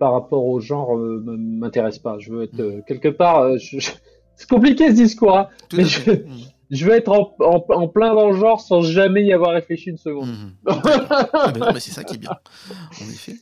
par 0.02 0.14
rapport 0.14 0.44
au 0.44 0.58
genre 0.58 0.98
euh, 0.98 1.22
m'intéresse 1.24 2.00
pas. 2.00 2.18
Je 2.18 2.32
veux 2.32 2.42
être 2.42 2.58
euh, 2.58 2.80
quelque 2.88 3.06
part. 3.06 3.38
euh, 3.42 3.56
je- 3.58 3.78
C'est 4.34 4.48
compliqué 4.48 4.88
ce 4.88 4.94
discours. 4.96 5.38
Hein. 5.38 5.46
Mais 5.72 5.84
je-. 5.84 6.10
Mhm. 6.10 6.40
Je 6.70 6.86
veux 6.86 6.92
être 6.94 7.10
en, 7.12 7.36
en, 7.40 7.64
en 7.68 7.86
plein 7.86 8.14
dans 8.14 8.30
le 8.30 8.36
genre 8.40 8.58
sans 8.60 8.80
jamais 8.80 9.22
y 9.26 9.32
avoir 9.34 9.52
réfléchi 9.52 9.90
une 9.90 9.98
seconde. 9.98 10.30
D'accord. 10.64 11.28
Ah 11.34 11.50
ben 11.54 11.60
non, 11.60 11.72
mais 11.74 11.80
c'est 11.80 11.90
ça 11.92 12.02
qui 12.02 12.14
est 12.14 12.18
bien, 12.18 12.30
en 12.32 13.04
effet. 13.10 13.36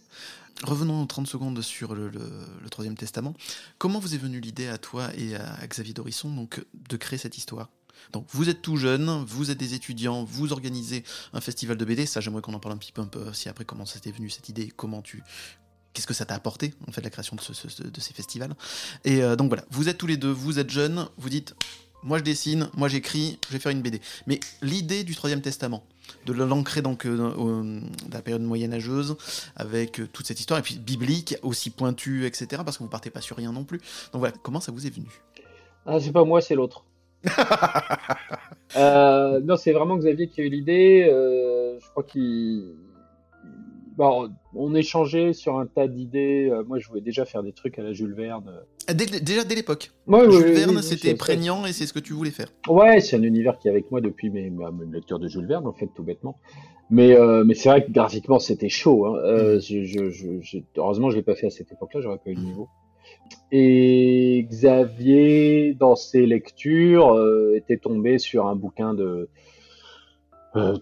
Revenons 0.64 1.06
30 1.06 1.28
secondes 1.28 1.60
sur 1.62 1.94
le, 1.94 2.08
le- 2.08 2.18
le 2.62 2.68
Troisième 2.70 2.96
Testament. 2.96 3.32
Comment 3.78 4.00
vous 4.00 4.14
est 4.16 4.18
venue 4.18 4.40
l'idée 4.40 4.66
à 4.66 4.78
toi 4.78 5.04
et 5.16 5.36
à 5.36 5.64
Xavier 5.66 5.94
Dorisson 5.94 6.28
donc, 6.28 6.62
de 6.90 6.96
créer 6.96 7.18
cette 7.20 7.38
histoire? 7.38 7.68
Donc, 8.12 8.24
vous 8.30 8.48
êtes 8.48 8.62
tout 8.62 8.76
jeune, 8.76 9.08
vous 9.28 9.52
êtes 9.52 9.58
des 9.58 9.74
étudiants, 9.74 10.24
vous 10.24 10.52
organisez 10.52 11.04
un 11.32 11.40
festival 11.40 11.76
de 11.76 11.84
BD. 11.84 12.06
Ça, 12.06 12.20
j'aimerais 12.20 12.42
qu'on 12.42 12.54
en 12.54 12.58
parle 12.58 12.74
un 12.74 12.78
petit 12.78 12.90
peu, 12.92 13.00
un 13.00 13.06
peu 13.06 13.28
aussi 13.28 13.48
après 13.48 13.64
comment 13.64 13.86
ça 13.86 14.00
t'est 14.00 14.10
venu 14.10 14.28
cette 14.28 14.48
idée, 14.48 14.72
comment 14.74 15.02
tu, 15.02 15.22
qu'est-ce 15.92 16.06
que 16.06 16.14
ça 16.14 16.24
t'a 16.24 16.34
apporté 16.34 16.72
en 16.88 16.92
fait 16.92 17.02
la 17.02 17.10
création 17.10 17.36
de, 17.36 17.40
ce- 17.40 17.52
ce- 17.54 17.82
de 17.82 18.00
ces 18.00 18.14
festivals. 18.14 18.54
Et 19.04 19.22
euh, 19.22 19.36
donc 19.36 19.48
voilà, 19.48 19.64
vous 19.70 19.88
êtes 19.88 19.98
tous 19.98 20.06
les 20.06 20.16
deux, 20.16 20.30
vous 20.30 20.58
êtes 20.58 20.70
jeunes, 20.70 21.06
vous 21.18 21.28
dites, 21.28 21.54
moi 22.02 22.18
je 22.18 22.22
dessine, 22.24 22.68
moi 22.76 22.88
j'écris, 22.88 23.38
je 23.48 23.52
vais 23.52 23.58
faire 23.58 23.72
une 23.72 23.82
BD. 23.82 24.00
Mais 24.26 24.40
l'idée 24.62 25.04
du 25.04 25.14
Troisième 25.14 25.42
Testament, 25.42 25.84
de 26.26 26.32
l'ancrer 26.32 26.82
donc 26.82 27.06
euh, 27.06 27.16
dans, 27.16 27.30
au- 27.36 27.62
dans 27.62 27.82
la 28.16 28.22
période 28.22 28.42
moyenâgeuse 28.42 29.16
avec 29.56 30.00
euh, 30.00 30.08
toute 30.12 30.26
cette 30.26 30.40
histoire 30.40 30.58
et 30.58 30.62
puis 30.62 30.76
biblique 30.78 31.36
aussi 31.42 31.70
pointue 31.70 32.26
etc 32.26 32.62
parce 32.64 32.78
que 32.78 32.82
vous 32.82 32.88
partez 32.88 33.10
pas 33.10 33.20
sur 33.20 33.36
rien 33.36 33.52
non 33.52 33.62
plus 33.64 33.78
donc 34.12 34.18
voilà 34.20 34.34
comment 34.42 34.60
ça 34.60 34.72
vous 34.72 34.86
est 34.86 34.90
venu? 34.90 35.06
Ah, 35.86 35.98
c'est 36.00 36.12
pas 36.12 36.24
moi, 36.24 36.40
c'est 36.40 36.54
l'autre. 36.54 36.84
Euh, 38.76 39.40
non, 39.40 39.56
c'est 39.56 39.72
vraiment 39.72 39.96
Xavier 39.96 40.28
qui 40.28 40.40
a 40.40 40.44
eu 40.44 40.48
l'idée. 40.48 41.08
euh, 41.12 41.78
je 41.80 41.88
crois 41.90 42.04
qu'il. 42.04 42.74
Bon, 44.00 44.30
on 44.54 44.74
échangeait 44.74 45.34
sur 45.34 45.58
un 45.58 45.66
tas 45.66 45.86
d'idées. 45.86 46.48
Euh, 46.50 46.64
moi, 46.66 46.78
je 46.78 46.88
voulais 46.88 47.02
déjà 47.02 47.26
faire 47.26 47.42
des 47.42 47.52
trucs 47.52 47.78
à 47.78 47.82
la 47.82 47.92
Jules 47.92 48.14
Verne. 48.14 48.50
Ah, 48.88 48.94
dès- 48.94 49.20
déjà 49.20 49.44
dès 49.44 49.54
l'époque 49.54 49.90
Ouais, 50.06 50.22
Jules 50.30 50.52
Verne 50.54 50.76
oui, 50.76 50.82
c'était 50.82 51.14
prégnant 51.14 51.66
et 51.66 51.74
c'est 51.74 51.84
ce 51.84 51.92
que 51.92 51.98
tu 51.98 52.14
voulais 52.14 52.30
faire 52.30 52.48
Ouais, 52.66 53.02
c'est 53.02 53.16
un 53.16 53.22
univers 53.22 53.58
qui 53.58 53.68
est 53.68 53.70
avec 53.70 53.90
moi 53.90 54.00
depuis 54.00 54.30
mes, 54.30 54.48
ma, 54.48 54.70
ma 54.70 54.84
lecture 54.90 55.18
de 55.18 55.28
Jules 55.28 55.44
Verne, 55.46 55.66
en 55.66 55.74
fait, 55.74 55.90
tout 55.94 56.02
bêtement. 56.02 56.38
Mais, 56.88 57.14
euh, 57.14 57.44
mais 57.44 57.52
c'est 57.52 57.68
vrai 57.68 57.84
que 57.84 57.92
graphiquement, 57.92 58.38
c'était 58.38 58.70
chaud. 58.70 59.04
Hein. 59.04 59.16
Euh, 59.22 59.60
je, 59.60 59.84
je, 59.84 60.08
je, 60.08 60.40
j'ai- 60.40 60.64
heureusement, 60.78 61.10
je 61.10 61.16
l'ai 61.16 61.22
pas 61.22 61.34
fait 61.34 61.48
à 61.48 61.50
cette 61.50 61.70
époque-là, 61.70 62.00
j'aurais 62.00 62.16
pas 62.24 62.30
eu 62.30 62.34
le 62.36 62.40
niveau. 62.40 62.68
Et 63.52 64.46
Xavier, 64.48 65.74
dans 65.78 65.94
ses 65.94 66.24
lectures, 66.24 67.12
euh, 67.14 67.54
était 67.54 67.76
tombé 67.76 68.16
sur 68.18 68.46
un 68.46 68.56
bouquin 68.56 68.94
de, 68.94 69.28
euh, 70.56 70.76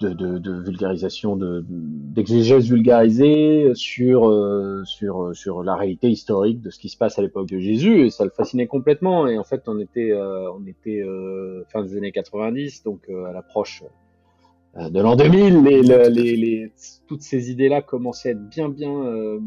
de, 0.00 0.08
de, 0.10 0.38
de, 0.38 0.52
vulgarisation, 0.62 1.34
de, 1.36 1.64
d'exégèse 1.68 2.68
vulgarisée 2.68 3.72
sur, 3.74 4.28
euh, 4.28 4.82
sur, 4.84 5.34
sur 5.34 5.62
la 5.62 5.74
réalité 5.76 6.08
historique 6.08 6.60
de 6.60 6.70
ce 6.70 6.78
qui 6.78 6.88
se 6.88 6.96
passe 6.96 7.18
à 7.18 7.22
l'époque 7.22 7.48
de 7.48 7.58
Jésus, 7.58 8.06
et 8.06 8.10
ça 8.10 8.24
le 8.24 8.30
fascinait 8.30 8.66
complètement. 8.68 9.26
Et 9.26 9.36
en 9.36 9.44
fait, 9.44 9.62
on 9.66 9.78
était, 9.80 10.12
euh, 10.12 10.50
on 10.52 10.64
était 10.66 11.02
euh, 11.02 11.64
fin 11.72 11.82
des 11.82 11.96
années 11.96 12.12
90, 12.12 12.84
donc 12.84 13.00
euh, 13.08 13.24
à 13.24 13.32
l'approche 13.32 13.82
euh, 14.76 14.90
de 14.90 15.00
l'an 15.00 15.16
2000, 15.16 15.62
les, 15.64 15.82
les, 15.82 16.36
les, 16.36 16.72
toutes 17.06 17.22
ces 17.22 17.50
idées-là 17.50 17.82
commençaient 17.82 18.28
à 18.28 18.32
être 18.32 18.48
bien, 18.48 18.68
bien. 18.68 18.92
euh, 18.92 19.40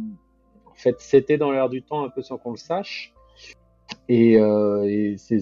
en 0.65 0.75
fait, 0.75 0.95
c'était 0.99 1.37
dans 1.37 1.51
l'air 1.51 1.69
du 1.69 1.83
temps, 1.83 2.03
un 2.03 2.09
peu 2.09 2.21
sans 2.21 2.37
qu'on 2.37 2.51
le 2.51 2.57
sache. 2.57 3.13
Et, 4.09 4.39
euh, 4.39 4.83
et 4.83 5.15
ces, 5.17 5.39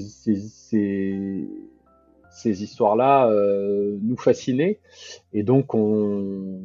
ces, 2.39 2.63
histoires-là 2.63 3.29
euh, 3.29 3.97
nous 4.01 4.17
fascinaient. 4.17 4.79
Et 5.33 5.43
donc, 5.43 5.73
on, 5.73 6.59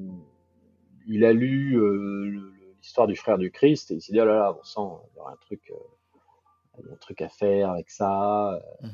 il 1.06 1.24
a 1.24 1.32
lu 1.32 1.76
euh, 1.78 2.52
l'histoire 2.82 3.06
du 3.06 3.16
frère 3.16 3.38
du 3.38 3.50
Christ 3.50 3.90
et 3.90 3.94
il 3.94 4.00
s'est 4.00 4.12
dit, 4.12 4.20
oh 4.20 4.24
là 4.24 4.34
là, 4.34 4.56
on 4.58 4.62
sent, 4.62 5.02
il 5.12 5.16
y 5.16 5.20
aura 5.20 5.32
un 5.32 5.36
truc, 5.36 5.60
euh, 5.70 6.92
un 6.92 6.96
truc 6.96 7.20
à 7.22 7.28
faire 7.28 7.70
avec 7.70 7.90
ça. 7.90 8.60
Mhm. 8.82 8.90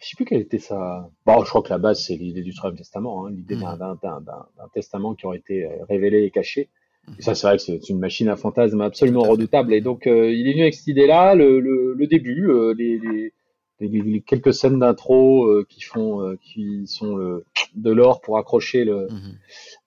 Je 0.00 0.10
sais 0.10 0.16
plus 0.16 0.26
quelle 0.26 0.40
était 0.40 0.58
ça. 0.58 1.08
Bon, 1.24 1.42
je 1.44 1.48
crois 1.48 1.62
que 1.62 1.70
la 1.70 1.78
base, 1.78 2.04
c'est 2.04 2.16
l'idée 2.16 2.42
du 2.42 2.52
Troisième 2.52 2.76
Testament, 2.76 3.26
hein, 3.26 3.30
l'idée 3.30 3.56
Mhm. 3.56 3.98
d'un, 4.02 4.18
testament 4.74 5.14
qui 5.14 5.24
aurait 5.24 5.38
été 5.38 5.64
euh, 5.64 5.84
révélé 5.88 6.24
et 6.24 6.30
caché. 6.30 6.68
Mhm. 7.08 7.14
Et 7.18 7.22
ça, 7.22 7.34
c'est 7.34 7.46
vrai 7.46 7.56
que 7.56 7.62
c'est 7.62 7.88
une 7.88 7.98
machine 7.98 8.28
à 8.28 8.36
fantasmes 8.36 8.80
absolument 8.82 9.22
redoutable. 9.22 9.72
Et 9.72 9.80
donc, 9.80 10.06
euh, 10.06 10.30
il 10.30 10.46
est 10.46 10.52
venu 10.52 10.62
avec 10.62 10.74
cette 10.74 10.88
idée-là, 10.88 11.34
le, 11.34 11.58
le, 11.60 11.94
le 11.94 12.06
début, 12.06 12.50
euh, 12.50 12.74
les, 12.76 12.98
les, 12.98 13.32
les 13.80 14.20
quelques 14.20 14.54
scènes 14.54 14.78
d'intro 14.78 15.46
euh, 15.46 15.66
qui 15.68 15.80
font, 15.82 16.22
euh, 16.22 16.36
qui 16.42 16.86
sont 16.86 17.16
le, 17.16 17.44
de 17.74 17.90
l'or 17.90 18.20
pour 18.20 18.38
accrocher 18.38 18.84
le, 18.84 19.08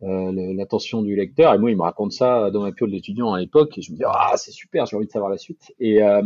le- 0.02 0.54
l'attention 0.54 1.02
du 1.02 1.16
lecteur. 1.16 1.54
Et 1.54 1.58
moi, 1.58 1.72
il 1.72 1.78
me 1.78 1.82
raconte 1.84 2.12
ça 2.12 2.52
dans 2.52 2.62
ma 2.62 2.72
piole 2.72 2.92
d'étudiant 2.92 3.34
à 3.34 3.40
l'époque. 3.40 3.78
Et 3.78 3.82
je 3.82 3.92
me 3.92 3.98
dis, 3.98 4.04
ah, 4.06 4.34
c'est 4.36 4.52
super, 4.52 4.86
j'ai 4.86 4.96
envie 4.98 5.08
de 5.08 5.12
savoir 5.12 5.30
la 5.32 5.38
suite. 5.38 5.74
Et, 5.80 6.04
euh, 6.04 6.22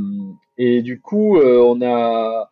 et 0.58 0.82
du 0.82 1.00
coup, 1.00 1.38
euh, 1.38 1.60
on 1.60 1.82
a, 1.82 2.50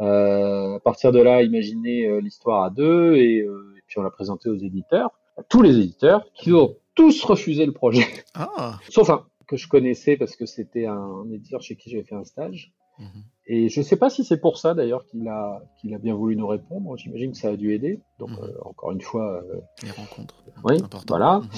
euh, 0.00 0.76
à 0.76 0.80
partir 0.80 1.12
de 1.12 1.20
là, 1.20 1.42
imaginé 1.42 2.20
l'histoire 2.20 2.64
à 2.64 2.70
deux. 2.70 3.16
Et, 3.16 3.40
euh, 3.40 3.74
et 3.76 3.82
puis, 3.86 3.98
on 3.98 4.02
l'a 4.02 4.10
présenté 4.10 4.48
aux 4.48 4.56
éditeurs, 4.56 5.10
à 5.36 5.42
tous 5.42 5.62
les 5.62 5.76
éditeurs, 5.78 6.24
qui 6.34 6.52
ont 6.52 6.76
tous 6.94 7.22
refusé 7.24 7.66
le 7.66 7.72
projet. 7.72 8.06
ah 8.34 8.78
Sauf 8.90 9.10
un 9.10 9.24
que 9.48 9.56
je 9.56 9.68
connaissais 9.68 10.16
parce 10.16 10.34
que 10.36 10.46
c'était 10.46 10.86
un 10.86 11.24
éditeur 11.30 11.60
chez 11.60 11.74
qui 11.76 11.90
j'avais 11.90 12.04
fait 12.04 12.14
un 12.14 12.24
stage. 12.24 12.72
Mhm. 12.98 13.06
Et 13.46 13.68
je 13.68 13.82
sais 13.82 13.96
pas 13.96 14.08
si 14.08 14.24
c'est 14.24 14.40
pour 14.40 14.56
ça 14.58 14.72
d'ailleurs 14.74 15.04
qu'il 15.06 15.26
a, 15.28 15.62
qu'il 15.80 15.94
a 15.94 15.98
bien 15.98 16.14
voulu 16.14 16.36
nous 16.36 16.46
répondre. 16.46 16.96
J'imagine 16.96 17.32
que 17.32 17.36
ça 17.38 17.48
a 17.48 17.56
dû 17.56 17.74
aider. 17.74 18.00
Donc, 18.18 18.30
Mhm. 18.30 18.38
euh, 18.42 18.52
encore 18.64 18.92
une 18.92 19.00
fois, 19.00 19.42
euh, 19.42 19.60
les 19.82 19.90
rencontres 19.90 20.34
Oui, 20.64 20.76
important 20.76 21.04
voilà. 21.08 21.40
Mhm. 21.40 21.48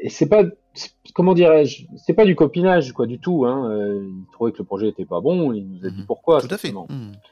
et 0.00 0.08
c'est 0.08 0.28
pas 0.28 0.42
comment 1.14 1.34
dirais-je 1.34 1.84
c'est 1.96 2.14
pas 2.14 2.24
du 2.24 2.34
copinage 2.36 2.92
quoi 2.92 3.06
du 3.06 3.18
tout 3.20 3.44
hein 3.44 3.70
Euh, 3.70 4.02
il 4.08 4.24
trouvait 4.32 4.52
que 4.52 4.58
le 4.58 4.64
projet 4.64 4.88
était 4.88 5.04
pas 5.04 5.20
bon 5.20 5.52
il 5.52 5.68
nous 5.68 5.84
a 5.86 5.90
dit 5.90 6.00
Mhm. 6.00 6.06
pourquoi 6.06 6.40
tout 6.40 6.48
à 6.54 6.56
fait 6.58 6.72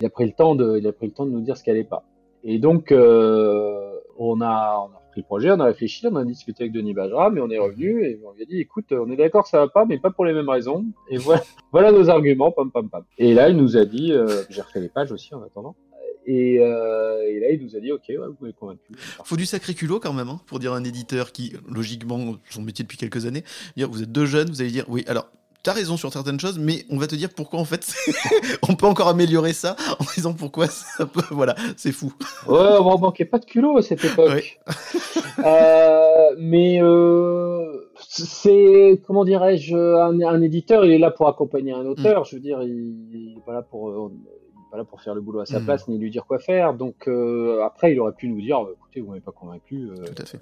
il 0.01 0.07
a 0.07 0.11
pris 0.11 0.27
le 0.27 0.33
temps 0.33 0.55
de 0.55 0.77
il 0.79 0.87
a 0.87 0.93
pris 0.93 1.07
le 1.07 1.13
temps 1.13 1.25
de 1.25 1.31
nous 1.31 1.41
dire 1.41 1.57
ce 1.57 1.63
qui 1.65 1.71
allait 1.71 1.85
pas 1.85 2.03
et 2.45 2.59
donc 2.59 2.91
euh, 2.93 3.95
on 4.19 4.41
a 4.41 4.77
on 4.81 4.89
a 4.97 5.01
le 5.19 5.25
projet, 5.25 5.51
on 5.51 5.61
a 5.61 5.64
réfléchi, 5.64 6.07
on 6.07 6.16
a 6.16 6.25
discuté 6.25 6.64
avec 6.64 6.73
Denis 6.73 6.95
Bajram, 6.95 7.37
et 7.37 7.41
on 7.41 7.51
est 7.51 7.59
revenu 7.59 8.05
et 8.05 8.21
on 8.25 8.33
lui 8.33 8.43
a 8.43 8.47
dit, 8.47 8.61
écoute, 8.61 8.93
on 8.93 9.11
est 9.11 9.16
d'accord, 9.16 9.47
ça 9.47 9.59
va 9.59 9.69
pas, 9.69 9.85
mais 9.85 9.99
pas 9.99 10.11
pour 10.11 10.25
les 10.25 10.33
mêmes 10.33 10.49
raisons. 10.49 10.87
Et 11.11 11.19
voilà, 11.19 11.43
voilà 11.73 11.93
nos 11.93 12.09
arguments, 12.09 12.51
pam 12.53 12.71
pam 12.71 12.89
pam. 12.89 13.05
Et 13.19 13.35
là, 13.35 13.49
il 13.49 13.57
nous 13.57 13.77
a 13.77 13.85
dit, 13.85 14.12
euh, 14.12 14.43
j'ai 14.49 14.62
refait 14.62 14.81
les 14.81 14.89
pages 14.89 15.12
aussi 15.12 15.35
en 15.35 15.43
attendant. 15.43 15.77
Et, 16.25 16.59
euh, 16.61 17.41
là, 17.41 17.51
il 17.51 17.62
nous 17.62 17.75
a 17.75 17.81
dit, 17.81 17.91
ok, 17.91 18.03
vous 18.09 18.37
m'avez 18.41 18.53
convaincu. 18.53 18.93
Faut 19.25 19.37
du 19.37 19.47
sacré 19.47 19.75
culot 19.75 19.99
quand 19.99 20.12
même, 20.12 20.29
hein, 20.29 20.41
pour 20.47 20.59
dire 20.59 20.73
à 20.73 20.77
un 20.77 20.85
éditeur 20.85 21.33
qui, 21.33 21.55
logiquement, 21.66 22.37
son 22.51 22.62
métier 22.62 22.85
depuis 22.85 22.99
quelques 22.99 23.27
années, 23.27 23.45
dire, 23.77 23.91
vous 23.91 24.03
êtes 24.03 24.12
deux 24.12 24.27
jeunes, 24.27 24.49
vous 24.49 24.61
allez 24.61 24.71
dire, 24.71 24.85
oui, 24.89 25.05
alors, 25.09 25.29
t'as 25.63 25.73
raison 25.73 25.97
sur 25.97 26.13
certaines 26.13 26.39
choses, 26.39 26.59
mais 26.59 26.85
on 26.91 26.99
va 26.99 27.07
te 27.07 27.15
dire 27.15 27.29
pourquoi 27.35 27.61
en 27.61 27.65
fait 27.65 27.95
on 28.69 28.75
peut 28.75 28.87
encore 28.87 29.09
améliorer 29.09 29.53
ça 29.53 29.77
en 29.99 30.05
disant 30.15 30.35
pourquoi 30.35 30.67
ça 30.67 31.07
peut. 31.07 31.23
Voilà, 31.31 31.55
c'est 31.77 31.93
fou. 31.93 32.13
Ouais, 32.47 32.77
on 32.81 32.99
manquait 32.99 33.25
pas 33.25 33.39
de 33.39 33.45
culot 33.45 33.79
à 33.79 33.83
cette 33.83 34.05
époque. 34.05 34.61
euh, 35.45 36.35
mais 36.39 36.83
euh, 36.83 37.91
c'est 38.09 39.01
comment 39.07 39.25
dirais-je, 39.25 39.77
un, 39.77 40.21
un, 40.21 40.43
éditeur, 40.43 40.85
il 40.85 40.93
est 40.93 40.99
là 40.99 41.11
pour 41.11 41.29
accompagner 41.29 41.73
un 41.73 41.87
auteur. 41.87 42.23
Mm. 42.23 42.25
Je 42.27 42.37
veux 42.37 42.43
dire, 42.43 42.63
il, 42.63 43.09
il 43.13 43.39
est 43.39 43.45
pas 43.45 43.53
là 43.53 43.63
pour. 43.63 43.91
Euh, 43.91 44.13
pas 44.71 44.77
là 44.77 44.85
pour 44.85 45.01
faire 45.01 45.15
le 45.15 45.23
boulot 45.23 45.41
à 45.41 45.47
sa 45.47 45.61
mmh. 45.61 45.65
place 45.65 45.89
ni 45.89 45.97
lui 45.97 46.11
dire 46.11 46.27
quoi 46.27 46.39
faire. 46.39 46.75
Donc 46.75 47.09
euh, 47.09 47.63
après, 47.65 47.93
il 47.93 48.01
aurait 48.01 48.13
pu 48.13 48.29
nous 48.29 48.39
dire, 48.39 48.59
écoutez, 48.77 49.01
vous 49.01 49.09
m'avez 49.09 49.23
pas 49.23 49.33
convaincu, 49.33 49.89
Tout 50.15 50.23
à 50.23 50.27
fait. 50.27 50.41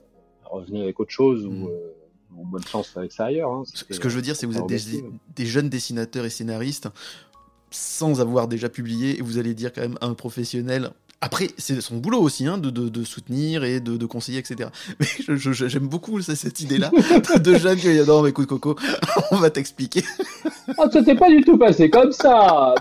revenez 0.51 0.83
avec 0.83 0.99
autre 0.99 1.12
chose 1.12 1.47
Mm. 1.47 1.62
ou, 1.62 1.67
ou 1.67 1.71
bonne 2.45 2.64
chance 2.64 2.97
avec 2.97 3.12
ça 3.12 3.26
ailleurs. 3.26 3.51
Hein. 3.51 3.62
Ce 3.66 3.84
que 3.84 4.09
je 4.09 4.16
veux 4.16 4.22
dire, 4.22 4.37
c'est 4.37 4.47
que 4.47 4.53
vous 4.53 4.59
êtes 4.59 4.66
des, 4.66 5.05
des, 5.34 5.47
jeunes 5.47 5.68
dessinateurs 5.68 6.24
et 6.24 6.30
scénaristes 6.30 6.89
sans 7.70 8.20
avoir 8.20 8.49
déjà 8.49 8.68
publié 8.68 9.18
et 9.18 9.22
vous 9.22 9.39
allez 9.39 9.55
dire 9.55 9.72
quand 9.72 9.82
même 9.82 9.99
à 10.01 10.07
un 10.07 10.14
professionnel. 10.14 10.91
Après, 11.22 11.47
c'est 11.57 11.80
son 11.80 11.97
boulot 11.97 12.20
aussi, 12.20 12.47
hein, 12.47 12.59
de, 12.59 12.68
de, 12.68 12.91
de, 12.91 13.03
soutenir 13.03 13.64
et 13.64 13.80
de, 13.80 13.97
de 13.97 14.07
conseiller, 14.07 14.39
etc. 14.39 14.68
Mais 15.01 15.07
j'aime 15.18 15.37
je, 15.37 15.53
je, 15.53 15.78
beaucoup 15.78 16.20
cette 16.20 16.61
idée-là 16.61 16.91
de 17.41 17.55
jeunes 17.55 17.78
qui 17.78 17.89
disent 17.89 18.07
Non, 18.07 18.20
mais 18.20 18.30
écoute, 18.30 18.47
Coco, 18.47 18.76
on 19.30 19.37
va 19.37 19.49
t'expliquer. 19.49 20.03
Oh, 20.76 20.84
ça 20.93 21.03
s'est 21.03 21.14
pas 21.14 21.30
du 21.30 21.43
tout 21.43 21.57
passé 21.57 21.89
comme 21.89 22.12
ça 22.12 22.74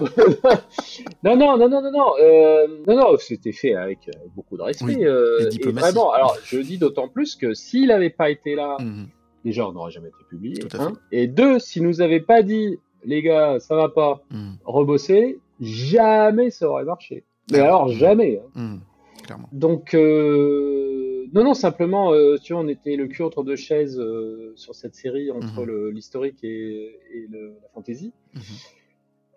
Non, 1.24 1.38
non, 1.38 1.58
non, 1.58 1.70
non, 1.70 1.82
non, 1.82 1.91
non, 1.91 2.14
euh, 2.22 2.68
non, 2.86 2.95
non, 2.97 3.18
c'était 3.18 3.53
fait 3.53 3.74
avec, 3.74 3.99
avec, 4.10 4.34
beaucoup 4.36 4.58
de 4.58 4.64
respect. 4.64 4.97
Oui, 4.97 5.06
euh, 5.06 5.49
et 5.49 5.72
vraiment, 5.72 6.12
alors, 6.12 6.38
je 6.43 6.58
dis 6.58 6.78
d'autant 6.78 7.08
plus 7.08 7.36
que 7.36 7.53
s'il 7.53 7.88
n'avait 7.88 8.10
pas 8.10 8.30
été 8.30 8.56
là, 8.56 8.76
Mhm. 8.80 8.86
mmh. 8.86 9.08
Déjà, 9.46 9.66
on 9.68 9.72
n'aurait 9.72 9.91
jamais 9.91 10.10
été 10.10 10.18
publié. 10.28 10.56
Tout 10.58 10.76
à 10.76 10.82
hein, 10.84 10.93
et 11.14 11.28
deux, 11.28 11.60
s'il 11.60 11.84
nous 11.84 12.02
avait 12.02 12.20
pas 12.20 12.41
dit, 12.43 12.78
les 13.06 13.22
gars, 13.22 13.60
ça 13.62 13.76
va 13.76 13.88
pas, 13.88 14.24
mmh. 14.32 14.54
rebosser, 14.66 15.39
jamais 15.62 16.50
ça 16.50 16.68
aurait 16.70 16.84
marché. 16.84 17.24
Mais 17.52 17.60
alors, 17.60 17.88
jamais. 17.89 18.41
Hein. 18.56 18.62
Mmh. 18.76 18.80
Clairement. 19.24 19.50
Donc, 19.54 19.93
euh, 19.93 21.26
non, 21.34 21.43
non, 21.43 21.54
simplement, 21.54 22.12
euh, 22.14 22.38
tu 22.43 22.54
vois, 22.54 22.62
on 22.62 22.68
était 22.68 22.96
le 22.96 23.08
cul 23.08 23.24
entre 23.24 23.43
deux 23.43 23.56
chaises 23.56 24.00
euh, 24.00 24.52
sur 24.56 24.76
cette 24.76 24.96
série, 24.96 25.32
entre 25.32 25.66
Mhm. 25.66 25.89
l'historique 25.89 26.43
et, 26.43 27.00
et 27.14 27.28
le, 27.30 27.56
la 27.62 27.70
fantasy. 27.74 28.12
Mmh. 28.34 28.39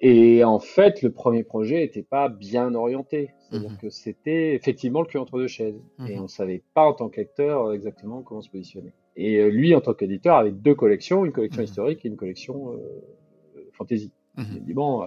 Et 0.00 0.44
en 0.44 0.60
fait, 0.60 1.02
le 1.02 1.10
premier 1.10 1.42
projet 1.42 1.80
n'était 1.80 2.02
pas 2.04 2.28
bien 2.28 2.74
orienté. 2.74 3.30
C'est-à-dire 3.50 3.70
Mhm. 3.70 3.76
que 3.78 3.90
c'était 3.90 4.54
effectivement 4.54 5.00
le 5.00 5.06
cul 5.06 5.18
entre 5.18 5.38
deux 5.38 5.48
chaises. 5.48 5.80
Et 6.06 6.16
Mhm. 6.16 6.22
on 6.24 6.28
savait 6.28 6.62
pas 6.74 6.84
en 6.84 6.92
tant 6.92 7.08
qu'acteur 7.08 7.72
exactement 7.72 8.22
comment 8.22 8.42
se 8.42 8.50
positionner. 8.50 8.92
Et 9.20 9.36
euh, 9.38 9.48
lui, 9.48 9.74
en 9.74 9.80
tant 9.80 9.94
qu'éditeur, 9.94 10.36
avait 10.36 10.52
deux 10.52 10.74
collections, 10.76 11.24
une 11.24 11.32
collection 11.32 11.60
Mhm. 11.62 11.64
historique 11.68 12.04
et 12.04 12.08
une 12.08 12.16
collection 12.16 12.72
euh, 12.72 13.60
fantasy. 13.72 14.12
Mhm. 14.36 14.46
Il 14.52 14.56
a 14.56 14.60
dit, 14.60 14.74
bon, 14.74 15.02
euh, 15.02 15.06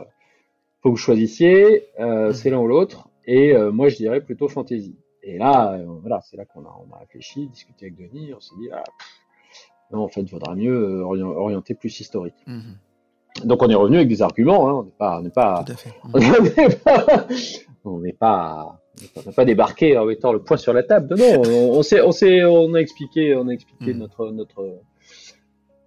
faut 0.81 0.89
que 0.89 0.95
vous 0.95 0.97
choisissiez, 0.97 1.87
euh, 1.99 2.27
Mhm. 2.27 2.33
c'est 2.33 2.49
l'un 2.49 2.59
ou 2.59 2.67
l'autre. 2.67 3.07
Et 3.25 3.55
euh, 3.55 3.71
moi, 3.71 3.87
je 3.87 3.95
dirais 3.95 4.19
plutôt 4.21 4.47
fantasy. 4.49 4.95
Et 5.23 5.37
là, 5.37 5.73
euh, 5.73 5.85
voilà, 6.01 6.19
c'est 6.21 6.35
là 6.35 6.43
qu'on 6.45 6.65
a, 6.65 6.75
on 6.89 6.93
a 6.93 6.99
réfléchi, 6.99 7.47
discuté 7.47 7.85
avec 7.85 7.95
Denis, 7.97 8.33
on 8.35 8.39
s'est 8.41 8.55
dit, 8.59 8.69
ah, 8.73 8.83
pff, 8.83 9.07
non, 9.91 9.99
en 10.03 10.07
fait, 10.09 10.21
il 10.21 10.29
vaudra 10.29 10.55
mieux 10.55 10.73
euh, 10.75 11.03
ori 11.05 11.21
orienter 11.21 11.73
plus 11.75 11.99
historique. 11.99 12.43
Mhm. 12.47 12.75
Donc 13.45 13.63
on 13.63 13.69
est 13.69 13.75
revenu 13.75 13.95
avec 13.95 14.09
des 14.09 14.21
arguments, 14.21 14.67
hein. 14.67 14.73
on 14.73 14.83
n'est 14.83 14.91
pas, 14.91 15.19
on 15.19 15.21
n'est 15.21 15.29
pas, 15.29 15.63
on 17.85 17.99
n'est 17.99 18.13
pas, 18.13 18.80
on 19.15 19.21
n'a 19.25 19.31
pas 19.31 19.45
débarqué 19.45 19.97
en 19.97 20.05
mettant 20.05 20.31
le 20.33 20.39
poing 20.39 20.57
sur 20.57 20.73
la 20.73 20.83
table. 20.83 21.15
Non, 21.17 21.41
on, 21.45 21.77
on 21.79 21.83
s'est, 21.83 22.01
on 22.01 22.11
s'est, 22.11 22.43
on 22.43 22.73
a 22.73 22.79
expliqué, 22.79 23.35
on 23.35 23.47
a 23.47 23.51
expliqué 23.51 23.93
Mhm. 23.93 23.99
notre, 23.99 24.31
notre, 24.31 24.79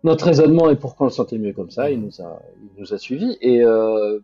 notre 0.03 0.25
raisonnement 0.27 0.71
et 0.71 0.77
pourquoi 0.77 1.07
on 1.07 1.09
le 1.09 1.15
sentait 1.15 1.39
mieux 1.39 1.53
comme 1.53 1.71
ça. 1.71 1.91
Il 1.91 2.01
nous 2.01 2.21
a, 2.21 2.41
il 2.63 2.81
nous 2.81 2.93
a 2.93 2.99
suivis 2.99 3.37
et 3.41 3.63
euh, 3.63 4.19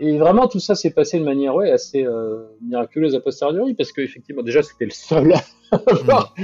et 0.00 0.18
vraiment 0.18 0.48
tout 0.48 0.58
ça 0.58 0.74
s'est 0.74 0.90
passé 0.90 1.20
de 1.20 1.24
manière 1.24 1.54
ouais 1.54 1.70
assez 1.70 2.04
euh, 2.04 2.46
miraculeuse 2.60 3.14
a 3.14 3.20
posteriori 3.20 3.74
parce 3.74 3.92
que 3.92 4.00
effectivement 4.00 4.42
déjà 4.42 4.60
c'était 4.62 4.86
le 4.86 4.90
seul 4.90 5.32
à 5.32 5.40
avoir, 5.86 6.34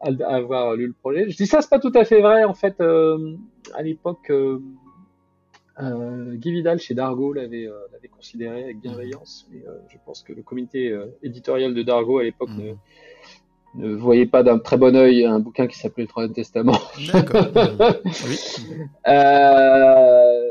à, 0.00 0.08
à 0.26 0.34
avoir 0.34 0.74
lu 0.74 0.88
le 0.88 0.92
projet. 0.92 1.30
Je 1.30 1.36
dis 1.36 1.46
ça 1.46 1.60
c'est 1.60 1.70
pas 1.70 1.78
tout 1.78 1.92
à 1.94 2.04
fait 2.04 2.20
vrai 2.20 2.42
en 2.44 2.54
fait. 2.54 2.74
Euh, 2.80 3.34
à 3.74 3.82
l'époque, 3.82 4.30
euh, 5.80 6.34
Guy 6.34 6.52
Vidal 6.52 6.78
chez 6.78 6.94
Dargo 6.94 7.32
l'avait 7.32 7.66
euh, 7.66 7.74
considéré 8.10 8.64
avec 8.64 8.80
bienveillance, 8.80 9.46
mais 9.50 9.62
euh, 9.68 9.78
je 9.88 9.96
pense 10.04 10.22
que 10.22 10.32
le 10.32 10.42
comité 10.42 10.92
éditorial 11.22 11.74
de 11.74 11.82
Dargo 11.82 12.18
à 12.18 12.24
l'époque 12.24 12.50
Mhm. 12.50 12.76
ne, 13.76 13.88
ne 13.88 13.94
voyait 13.94 14.26
pas 14.26 14.42
d'un 14.42 14.58
très 14.58 14.76
bon 14.76 14.96
œil 14.96 15.24
un 15.24 15.38
bouquin 15.38 15.66
qui 15.68 15.78
s'appelait 15.78 16.04
Le 16.04 16.08
Troisième 16.08 16.34
Testament. 16.34 16.78
D'accord. 17.12 17.46
Mhm. 17.54 17.78
Oui. 18.28 18.38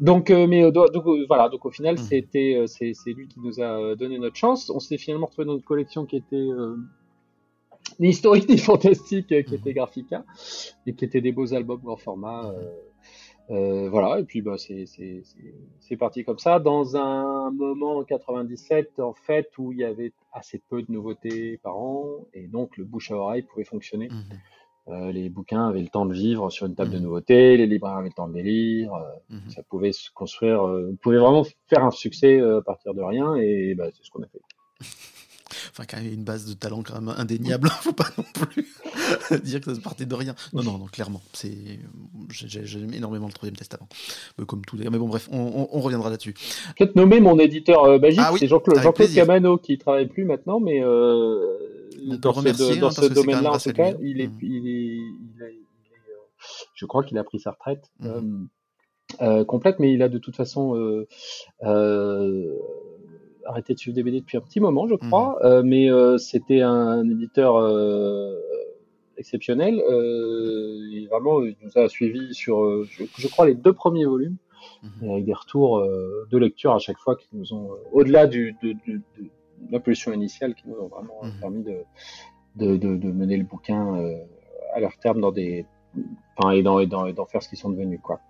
Donc, 0.00 0.30
mais 0.30 0.70
donc, 0.72 0.86
voilà, 1.28 1.50
donc 1.50 1.66
au 1.66 1.70
final, 1.70 1.96
Mhm. 1.96 2.00
c'était, 2.00 2.64
c'est, 2.66 2.94
lui 3.12 3.28
qui 3.28 3.38
nous 3.40 3.60
a 3.60 3.94
donné 3.96 4.18
notre 4.18 4.36
chance. 4.36 4.70
On 4.70 4.80
s'est 4.80 4.96
finalement 4.96 5.26
retrouvé 5.26 5.44
dans 5.46 5.56
une 5.56 5.62
collection 5.62 6.06
qui 6.06 6.16
était 6.16 6.48
ni 7.98 8.08
historique 8.08 8.48
ni 8.48 8.56
fantastique, 8.70 9.26
qui 9.26 9.34
Mhm. 9.34 9.54
était 9.58 9.74
Graphica, 9.74 10.24
et 10.86 10.94
qui 10.94 11.04
était 11.04 11.20
des 11.20 11.32
beaux 11.32 11.52
albums 11.52 11.80
grand 11.84 11.96
format. 11.98 12.50
Euh, 13.50 13.88
voilà, 13.90 14.20
et 14.20 14.24
puis 14.24 14.42
bah, 14.42 14.56
c'est, 14.58 15.96
parti 15.98 16.24
comme 16.24 16.38
ça. 16.38 16.60
Dans 16.60 16.96
un 16.96 17.50
moment 17.50 17.96
en 17.96 18.04
97, 18.04 19.00
en 19.00 19.12
fait, 19.12 19.50
où 19.58 19.72
il 19.72 19.78
y 19.78 19.84
avait 19.84 20.12
assez 20.32 20.62
peu 20.68 20.82
de 20.82 20.92
nouveautés 20.92 21.58
par 21.58 21.76
an, 21.76 22.26
et 22.32 22.46
donc 22.46 22.76
le 22.76 22.84
bouche 22.84 23.10
à 23.10 23.16
oreille 23.16 23.42
pouvait 23.42 23.64
fonctionner. 23.64 24.10
Mhm. 24.10 24.38
Euh, 24.88 25.12
les 25.12 25.28
bouquins 25.28 25.68
avaient 25.68 25.82
le 25.82 25.88
temps 25.88 26.06
de 26.06 26.14
vivre 26.14 26.50
sur 26.50 26.66
une 26.66 26.74
table 26.74 26.90
de 26.90 26.96
Mhm. 26.98 27.04
nouveautés, 27.04 27.56
les 27.56 27.66
libraires 27.66 27.96
avaient 27.96 28.08
le 28.08 28.14
temps 28.14 28.28
de 28.28 28.34
les 28.34 28.42
lire, 28.42 28.94
euh, 28.94 29.10
Mhm. 29.30 29.50
ça 29.50 29.62
pouvait 29.64 29.92
se 29.92 30.10
construire, 30.12 30.66
vous 30.66 30.96
pouvez 30.96 31.18
vraiment 31.18 31.44
faire 31.68 31.84
un 31.84 31.90
succès 31.90 32.40
à 32.40 32.62
partir 32.62 32.94
de 32.94 33.02
rien, 33.02 33.34
et 33.36 33.74
bah, 33.74 33.88
c'est 33.92 34.04
ce 34.04 34.10
qu'on 34.10 34.22
a 34.22 34.26
fait. 34.28 34.40
Enfin, 35.70 35.84
quand 35.88 35.96
même, 35.98 36.12
une 36.12 36.24
base 36.24 36.46
de 36.46 36.54
talent 36.54 36.82
quand 36.82 37.00
même 37.00 37.14
indéniable, 37.16 37.68
faut 37.82 37.92
pas 37.92 38.08
non 38.18 38.24
plus 38.32 38.66
dire 39.42 39.60
que 39.60 39.66
ça 39.70 39.74
se 39.74 39.80
partait 39.80 40.06
de 40.06 40.14
rien. 40.14 40.34
Non, 40.52 40.62
non, 40.62 40.78
non, 40.78 40.86
clairement, 40.86 41.20
c'est, 41.32 41.52
j'ai- 42.30 42.64
j'aime 42.66 42.92
énormément 42.94 43.26
le 43.26 43.32
Troisième 43.32 43.56
Testament, 43.56 43.88
Euh, 44.40 44.44
comme 44.44 44.64
tout 44.64 44.76
d'ailleurs. 44.76 44.92
Mais 44.92 44.98
bon, 44.98 45.08
bref, 45.08 45.28
on, 45.32 45.38
on- 45.38 45.68
on 45.72 45.80
reviendra 45.80 46.10
là-dessus. 46.10 46.34
Peut-être 46.78 46.96
nommer 46.96 47.20
mon 47.20 47.38
éditeur 47.38 47.84
euh, 47.84 47.98
magique, 47.98 48.20
Ah 48.22 48.32
oui, 48.32 48.38
c'est 48.38 48.48
Jean-Claude, 48.48 48.94
plaisir. 48.94 49.24
Camano 49.26 49.58
qui 49.58 49.78
travaille 49.78 50.06
plus 50.08 50.24
maintenant, 50.24 50.60
mais 50.60 50.82
euh, 50.82 51.58
dans 52.18 52.32
remercier, 52.32 52.66
ce, 52.66 52.72
hein, 52.72 52.80
dans 52.80 52.90
ce 52.90 53.06
domaine-là 53.06 53.52
en 53.52 53.58
tout 53.58 53.72
cas, 53.72 53.92
il 54.02 54.20
est, 54.20 54.30
il 54.42 54.66
est, 54.66 54.66
il 54.66 54.66
est- 54.68 54.96
il 55.42 55.42
est, 55.42 56.12
euh, 56.12 56.46
je 56.74 56.86
crois 56.86 57.04
qu'il 57.04 57.18
a 57.18 57.24
pris 57.24 57.38
sa 57.40 57.50
retraite. 57.52 57.90
Euh, 59.20 59.44
complète, 59.44 59.80
mais 59.80 59.92
il 59.92 60.02
a 60.02 60.08
de 60.08 60.18
toute 60.18 60.36
façon 60.36 60.74
arrêté 63.46 63.74
de 63.74 63.78
suivre 63.78 63.94
des 63.94 64.02
BD 64.02 64.20
depuis 64.20 64.36
un 64.36 64.40
petit 64.42 64.60
moment, 64.60 64.86
je 64.88 64.94
crois. 64.96 65.38
Mhm. 65.40 65.46
Euh, 65.46 65.62
mais 65.64 65.90
euh, 65.90 66.18
c'était 66.18 66.60
un 66.62 67.08
éditeur 67.08 67.56
euh, 67.56 68.36
exceptionnel. 69.16 69.74
Et 70.94 71.06
vraiment, 71.06 71.42
il 71.42 71.56
nous 71.62 71.76
a 71.76 71.88
suivis 71.88 72.34
sur, 72.34 72.84
je, 72.84 73.04
je 73.16 73.28
crois, 73.28 73.46
les 73.46 73.54
deux 73.54 73.72
premiers 73.72 74.04
volumes, 74.06 74.36
Mhm. 74.82 75.04
et 75.08 75.12
avec 75.12 75.24
des 75.24 75.32
retours 75.34 75.82
de 76.30 76.38
lecture 76.38 76.72
à 76.74 76.78
chaque 76.78 76.98
fois 76.98 77.16
qui 77.16 77.28
nous 77.32 77.52
ont, 77.54 77.70
au-delà 77.92 78.26
de, 78.26 78.52
de, 78.62 78.72
de 78.86 79.00
l'impulsion 79.70 80.12
initiale, 80.12 80.54
qui 80.54 80.68
nous 80.68 80.76
ont 80.76 80.88
vraiment 80.88 81.20
Mhm. 81.22 81.40
permis 81.40 81.62
de, 81.64 83.12
mener 83.12 83.36
le 83.36 83.44
bouquin 83.44 83.94
à 84.74 84.80
leur 84.80 84.96
terme 84.98 85.20
dans 85.20 85.32
des, 85.32 85.66
enfin, 86.36 86.50
et 86.52 86.62
d'en 86.62 86.78
et 86.78 86.86
d'en- 86.86 87.06
et 87.06 87.12
d'en 87.12 87.26
faire 87.26 87.42
ce 87.42 87.48
qu'ils 87.48 87.58
sont 87.58 87.70
devenus, 87.70 88.00
quoi. 88.02 88.20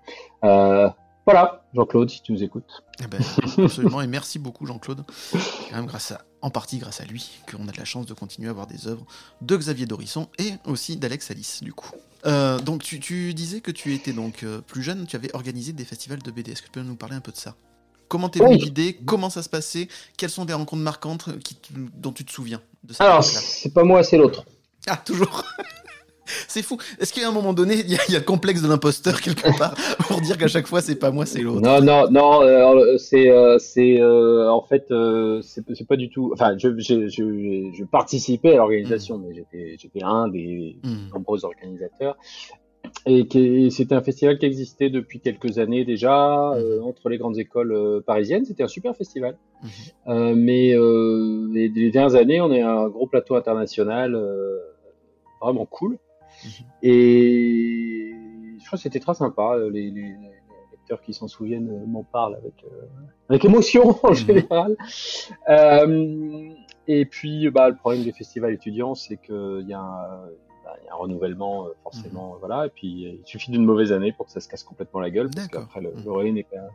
Voilà, 1.26 1.64
Jean-Claude, 1.74 2.10
si 2.10 2.22
tu 2.22 2.32
nous 2.32 2.42
écoutes. 2.42 2.82
Eh 3.02 3.06
ben, 3.06 3.20
absolument, 3.64 4.00
et 4.00 4.06
merci 4.06 4.38
beaucoup 4.38 4.66
Jean-Claude. 4.66 5.04
Quand 5.32 5.76
même 5.76 5.86
grâce 5.86 6.12
à, 6.12 6.22
en 6.42 6.50
partie 6.50 6.78
grâce 6.78 7.00
à 7.00 7.04
lui 7.04 7.30
qu'on 7.50 7.68
a 7.68 7.72
de 7.72 7.76
la 7.76 7.84
chance 7.84 8.06
de 8.06 8.14
continuer 8.14 8.48
à 8.48 8.50
avoir 8.50 8.66
des 8.66 8.88
œuvres 8.88 9.04
de 9.40 9.56
Xavier 9.56 9.86
Dorisson 9.86 10.28
et 10.38 10.52
aussi 10.64 10.96
d'Alex 10.96 11.30
Alice, 11.30 11.62
du 11.62 11.72
coup. 11.72 11.90
Euh, 12.26 12.58
donc 12.58 12.82
tu, 12.82 13.00
tu 13.00 13.32
disais 13.34 13.60
que 13.60 13.70
tu 13.70 13.94
étais 13.94 14.12
donc 14.12 14.42
euh, 14.42 14.60
plus 14.60 14.82
jeune, 14.82 15.06
tu 15.06 15.16
avais 15.16 15.34
organisé 15.34 15.72
des 15.72 15.84
festivals 15.84 16.20
de 16.22 16.30
BD. 16.30 16.52
Est-ce 16.52 16.62
que 16.62 16.66
tu 16.66 16.72
peux 16.72 16.82
nous 16.82 16.96
parler 16.96 17.16
un 17.16 17.20
peu 17.20 17.32
de 17.32 17.36
ça? 17.36 17.54
Comment 18.08 18.28
t'es 18.28 18.40
venue 18.40 18.54
Oui. 18.56 18.60
l'idée? 18.64 18.98
Comment 19.06 19.30
ça 19.30 19.42
se 19.42 19.48
passait? 19.48 19.88
Quelles 20.16 20.30
sont 20.30 20.44
les 20.44 20.52
rencontres 20.52 20.82
marquantes 20.82 21.38
qui, 21.44 21.56
dont 21.94 22.12
tu 22.12 22.24
te 22.24 22.32
souviens 22.32 22.60
de 22.82 22.92
cette 22.92 23.02
Alors, 23.02 23.22
c'est 23.22 23.72
pas 23.72 23.84
moi, 23.84 24.02
c'est 24.02 24.16
l'autre. 24.18 24.44
Ah, 24.88 24.96
toujours 24.96 25.44
C'est 26.48 26.62
fou. 26.62 26.78
Est-ce 26.98 27.12
qu'à 27.12 27.28
un 27.28 27.32
moment 27.32 27.52
donné, 27.52 27.76
il 27.80 27.90
y, 27.90 27.96
a 27.96 28.18
le 28.18 28.24
complexe 28.24 28.62
de 28.62 28.68
l'imposteur 28.68 29.20
quelque 29.20 29.56
part 29.58 29.74
pour 30.08 30.20
dire 30.20 30.38
qu'à 30.38 30.48
chaque 30.48 30.66
fois, 30.66 30.80
c'est 30.80 30.96
pas 30.96 31.10
moi, 31.10 31.26
c'est 31.26 31.40
l'autre? 31.40 31.60
Non, 31.60 31.80
non, 31.80 32.10
non. 32.10 32.42
Euh, 32.42 32.96
c'est, 32.98 33.30
euh, 33.30 33.58
c'est 33.58 34.00
euh, 34.00 34.50
en 34.50 34.62
fait, 34.62 34.92
c'est 35.42 35.86
pas 35.86 35.96
du 35.96 36.10
tout. 36.10 36.30
Enfin, 36.32 36.56
je, 36.58 36.68
je, 36.78 37.08
je, 37.08 37.70
je 37.72 37.84
participais 37.84 38.54
à 38.54 38.56
l'organisation, 38.56 39.18
mm. 39.18 39.24
mais 39.26 39.34
j'étais, 39.34 39.76
j'étais 39.78 40.02
un 40.02 40.28
des 40.28 40.76
mm. 40.82 41.14
nombreux 41.14 41.44
organisateurs. 41.44 42.16
Et 43.06 43.26
c'était 43.70 43.94
un 43.94 44.00
festival 44.00 44.38
qui 44.38 44.46
existait 44.46 44.88
depuis 44.88 45.20
quelques 45.20 45.58
années 45.58 45.84
déjà 45.84 46.54
mm. 46.56 46.82
entre 46.84 47.08
les 47.08 47.18
grandes 47.18 47.38
écoles 47.38 48.02
parisiennes. 48.06 48.44
C'était 48.44 48.62
un 48.62 48.68
super 48.68 48.96
festival. 48.96 49.36
Mais 50.06 50.74
les, 50.74 51.68
les, 51.68 51.90
dernières 51.90 52.16
années, 52.16 52.40
on 52.40 52.52
est 52.52 52.62
un 52.62 52.88
gros 52.88 53.06
plateau 53.06 53.36
international 53.36 54.18
vraiment 55.40 55.66
cool. 55.66 55.98
Mhm. 56.44 56.50
Et 56.82 58.14
je 58.58 58.66
crois 58.66 58.76
que 58.76 58.82
c'était 58.82 59.00
très 59.00 59.14
sympa. 59.14 59.54
Euh, 59.54 59.70
les, 59.70 59.90
les, 59.90 60.14
lecteurs 60.72 61.00
qui 61.02 61.12
s'en 61.12 61.28
souviennent 61.28 61.70
euh, 61.70 61.86
m'en 61.86 62.04
parlent 62.04 62.36
avec, 62.36 62.64
euh, 62.64 62.86
avec 63.28 63.44
émotion 63.44 63.96
en 64.02 64.10
mhm. 64.10 64.14
général. 64.14 64.76
Euh, 65.48 66.50
et 66.86 67.04
puis, 67.04 67.48
bah, 67.50 67.68
le 67.68 67.76
problème 67.76 68.02
des 68.02 68.12
festivals 68.12 68.52
étudiants, 68.52 68.94
c'est 68.94 69.16
qu'il 69.16 69.64
y, 69.68 69.72
a 69.72 69.80
un, 69.80 70.26
bah, 70.64 70.76
y 70.84 70.88
a 70.88 70.92
un 70.92 70.96
renouvellement, 70.96 71.66
forcément. 71.82 72.34
Mhm. 72.34 72.38
Voilà. 72.40 72.66
Et 72.66 72.70
puis, 72.70 72.88
il 72.88 73.20
suffit 73.24 73.50
d'une 73.50 73.64
mauvaise 73.64 73.92
année 73.92 74.12
pour 74.12 74.26
que 74.26 74.32
ça 74.32 74.40
se 74.40 74.48
casse 74.48 74.64
complètement 74.64 75.00
la 75.00 75.10
gueule. 75.10 75.30
Parce 75.34 75.48
qu'après, 75.48 75.80
le, 75.80 75.92
le 76.04 76.10
relais 76.10 76.32
n'est 76.32 76.44
pas 76.44 76.68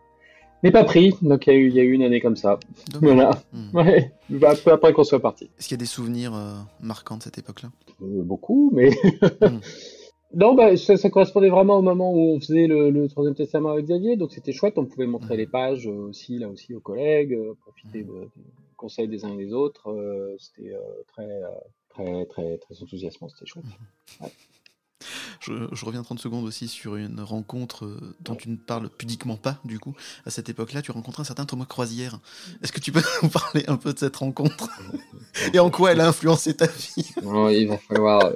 n'est 0.63 0.71
pas 0.71 0.83
pris. 0.83 1.13
Donc 1.21 1.47
il 1.47 1.53
y, 1.53 1.55
a 1.55 1.59
eu, 1.59 1.67
il 1.69 1.75
y 1.75 1.79
a 1.79 1.83
eu 1.83 1.91
une 1.91 2.03
année 2.03 2.21
comme 2.21 2.35
ça. 2.35 2.59
Voilà. 3.01 3.31
Hmm. 3.53 3.75
Ouais. 3.77 4.11
Bah, 4.29 4.53
peu 4.55 4.71
après 4.71 4.93
qu'on 4.93 5.03
soit 5.03 5.21
parti. 5.21 5.49
Est-ce 5.57 5.67
qu'il 5.67 5.75
y 5.75 5.79
a 5.79 5.83
des 5.83 5.85
souvenirs 5.85 6.33
euh, 6.35 6.53
marquants 6.81 7.17
de 7.17 7.23
cette 7.23 7.37
époque-là? 7.37 7.69
Euh, 8.01 8.23
Beaucoup, 8.23 8.71
mais. 8.73 8.89
Hmm. 9.41 9.59
Non, 10.33 10.53
bah, 10.53 10.75
ça, 10.75 10.97
ça, 10.97 11.09
correspondait 11.09 11.47
vraiment 11.47 11.77
au 11.77 11.81
moment 11.81 12.11
où 12.11 12.35
on 12.35 12.41
faisait 12.41 12.67
le, 12.67 12.89
le 12.89 13.07
troisième 13.07 13.35
testament 13.35 13.69
avec 13.69 13.85
Xavier, 13.85 14.17
donc 14.17 14.33
c'était 14.33 14.51
chouette. 14.51 14.77
On 14.77 14.83
pouvait 14.83 15.05
montrer 15.05 15.35
hmm. 15.35 15.37
les 15.37 15.47
pages 15.47 15.87
euh, 15.87 16.09
aussi, 16.09 16.39
là 16.39 16.49
aussi, 16.49 16.75
aux 16.75 16.81
collègues, 16.81 17.37
profiter 17.61 18.03
des 18.03 18.09
conseils 18.75 19.07
des 19.07 19.23
uns 19.23 19.31
et 19.33 19.37
des 19.37 19.53
autres. 19.53 19.87
c'était 20.37 20.73
très, 21.07 21.29
très, 21.87 22.25
très, 22.25 22.57
très 22.57 22.83
enthousiasmant, 22.83 23.29
c'était 23.29 23.45
chouette. 23.45 23.63
Ouais. 24.19 24.27
Je, 25.45 25.85
reviens 25.85 26.01
30 26.01 26.19
secondes 26.19 26.43
aussi 26.43 26.67
sur 26.67 26.95
une 26.95 27.21
rencontre 27.21 27.85
euh, 27.85 28.15
dont 28.21 28.35
tu 28.35 28.49
ne 28.49 28.55
parles 28.55 28.89
pudiquement 28.89 29.37
pas, 29.37 29.57
du 29.63 29.79
coup. 29.79 29.93
À 30.25 30.31
cette 30.31 30.49
époque-là, 30.49 30.81
tu 30.81 30.91
rencontres 30.91 31.19
un 31.19 31.23
certain 31.23 31.45
Thomas 31.45 31.65
Croisière. 31.65 32.19
Est-ce 32.63 32.71
que 32.71 32.79
tu 32.79 32.91
peux 32.91 33.03
nous 33.23 33.29
parler 33.29 33.63
un 33.67 33.77
peu 33.77 33.93
de 33.93 33.99
cette 33.99 34.15
rencontre 34.15 34.69
Et 35.53 35.59
en 35.59 35.69
quoi 35.69 35.91
elle 35.91 36.01
a 36.01 36.07
influencé 36.07 36.55
ta 36.55 36.65
vie? 36.65 37.13
Il 37.21 37.67
va 37.67 37.77
falloir 37.77 38.25
euh, 38.25 38.33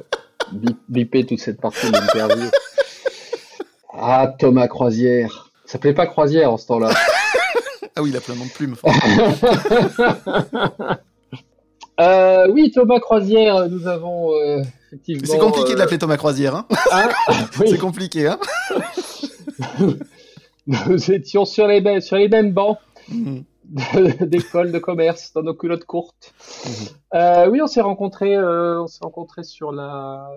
biper 0.88 1.26
toute 1.26 1.40
cette 1.40 1.60
partie 1.60 1.88
de 1.88 1.94
l'interview. 1.94 2.50
Ah, 3.94 4.32
Thomas 4.38 4.68
Croisière. 4.68 5.52
Ça 5.66 5.74
s'appelait 5.74 5.94
pas 5.94 6.06
Croisière 6.06 6.54
en 6.54 6.58
ce 6.58 6.68
temps-là. 6.68 6.90
ah 7.96 8.02
oui, 8.02 8.12
il 8.12 8.18
a 8.18 8.22
plein 8.22 8.36
de 8.36 8.54
plumes. 8.54 8.76
euh, 12.00 12.48
oui, 12.52 12.72
Thomas 12.72 13.00
Croisière, 13.00 13.68
nous 13.68 13.88
avons 13.88 14.34
euh, 14.36 14.62
c'est 15.06 15.38
compliqué 15.38 15.70
de 15.70 15.76
euh, 15.76 15.78
l'appeler 15.78 15.98
Thomas 16.00 16.18
Croisière. 16.18 16.56
Hein, 16.56 16.66
hein 16.92 17.10
C'est 17.66 17.78
compliqué. 17.78 18.28
Hein 18.28 18.40
Nous 20.68 21.12
étions 21.12 21.46
sur 21.46 21.68
les, 21.68 22.02
sur 22.02 22.18
les 22.18 22.28
mêmes 22.30 22.52
bancs 22.52 22.78
mhm. 23.10 23.44
d'école 24.22 24.72
de 24.72 24.80
commerce 24.80 25.34
dans 25.34 25.44
nos 25.44 25.54
culottes 25.54 25.86
courtes. 25.86 26.34
Mhm. 26.66 26.72
Euh, 27.16 27.50
oui, 27.50 27.62
on 27.62 27.68
s'est 27.68 27.82
rencontrés, 27.82 28.36
euh, 28.36 28.84
on 28.84 28.88
s'est 28.88 29.04
rencontrés 29.04 29.44
sur 29.44 29.72
la, 29.72 30.30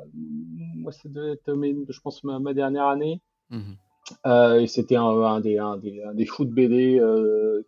moi 0.76 0.92
c'est 0.92 1.11
je 1.12 2.00
pense 2.00 2.24
ma, 2.24 2.55
dernière 2.55 2.86
année. 2.86 3.20
Mhm. 3.50 3.76
et 4.61 4.66
c'était 4.66 4.96
un, 4.96 5.40
des, 5.40 5.59
un, 5.59 5.76
des, 5.76 6.03
un 6.03 6.14
des 6.14 6.26
fous 6.26 6.44
de 6.44 6.53
BD 6.53 7.00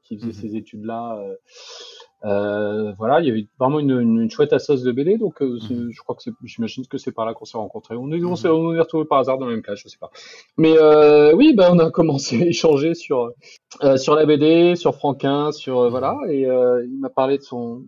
qui 0.02 0.18
faisait 0.18 0.32
ces 0.32 0.56
études-là. 0.56 1.18
Euh, 1.18 1.34
voilà, 2.24 3.20
il 3.20 3.26
y 3.26 3.30
avait 3.30 3.46
vraiment 3.58 3.78
une, 3.78 4.00
une, 4.00 4.30
chouette 4.30 4.52
assoce 4.52 4.82
de 4.82 4.92
BD, 4.92 5.18
donc 5.18 5.42
euh, 5.42 5.58
mhm. 5.68 5.90
je 5.90 6.00
crois 6.00 6.14
que 6.14 6.30
j'imagine 6.42 6.86
que 6.86 6.96
c'est 6.96 7.12
par 7.12 7.26
là 7.26 7.34
qu'on 7.34 7.44
s'est 7.44 7.58
rencontrés. 7.58 7.96
On 7.96 8.10
est, 8.12 8.24
on 8.24 8.36
s'est 8.36 8.48
mhm. 8.48 8.78
retrouvés 8.78 9.04
par 9.04 9.18
hasard 9.18 9.38
dans 9.38 9.46
la 9.46 9.52
même 9.52 9.62
classe, 9.62 9.80
je 9.80 9.88
sais 9.88 9.98
pas. 9.98 10.10
Mais 10.56 10.76
euh, 10.78 11.34
oui, 11.34 11.54
ben 11.54 11.70
on 11.72 11.78
a 11.78 11.90
commencé 11.92 12.42
à 12.42 12.46
échanger 12.46 12.94
sur 12.94 13.32
euh, 13.82 13.96
sur 13.96 14.14
la 14.14 14.24
BD, 14.24 14.74
sur 14.76 14.94
Franquin, 14.94 15.52
sur 15.52 15.80
euh, 15.80 15.90
voilà, 15.90 16.16
et 16.28 16.42
il 16.42 16.98
m'a 16.98 17.10
parlé 17.10 17.38
de 17.38 17.42
son 17.42 17.82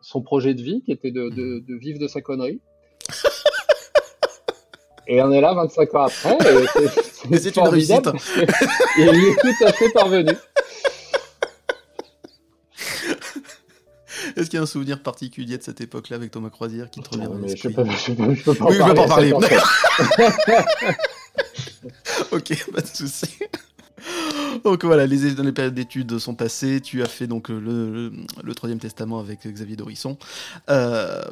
son 0.00 0.22
projet 0.22 0.54
de 0.54 0.62
vie 0.62 0.82
qui 0.82 0.90
était 0.90 1.12
de, 1.12 1.28
de, 1.28 1.62
de 1.66 1.74
vivre 1.76 1.98
de 1.98 2.08
sa 2.08 2.20
connerie. 2.20 2.60
Et 5.08 5.20
on 5.20 5.32
est 5.32 5.40
là 5.40 5.52
25 5.52 5.94
ans 5.94 6.02
après. 6.02 6.38
Et 7.30 7.36
c'est 7.36 7.56
une 7.56 7.68
réussite. 7.68 8.06
et 8.98 9.02
il 9.02 9.08
est 9.08 9.40
tout 9.40 9.64
à 9.64 9.72
fait 9.72 9.90
parvenu. 9.90 10.30
Est-ce 14.42 14.50
qu'il 14.50 14.56
y 14.56 14.60
a 14.60 14.64
un 14.64 14.66
souvenir 14.66 15.02
particulier 15.02 15.56
de 15.56 15.62
cette 15.62 15.80
époque-là 15.80 16.16
avec 16.16 16.32
Thomas 16.32 16.50
Croisière 16.50 16.90
qui 16.90 17.00
te 17.00 17.10
revient 17.10 17.24
non, 17.24 17.36
mais 17.36 17.56
je 17.56 17.68
peux, 17.68 17.84
je 17.84 18.12
peux, 18.12 18.34
je 18.34 18.42
peux 18.42 18.54
pas 18.54 18.64
oui, 18.66 18.82
en 18.82 18.94
parler. 18.94 19.32
Oui, 19.32 19.40
parler. 19.40 19.56
ok, 22.32 22.72
pas 22.72 22.80
de 22.80 22.86
souci. 22.86 23.38
Donc 24.64 24.84
voilà, 24.84 25.06
les, 25.06 25.30
les 25.30 25.52
périodes 25.52 25.74
d'études 25.74 26.18
sont 26.18 26.34
passées. 26.34 26.80
Tu 26.80 27.02
as 27.02 27.06
fait 27.06 27.26
donc 27.26 27.48
le, 27.48 28.12
le, 28.42 28.54
troisième 28.54 28.80
testament 28.80 29.20
avec 29.20 29.46
Xavier 29.46 29.76
Dorisson. 29.76 30.18
Euh, 30.70 31.22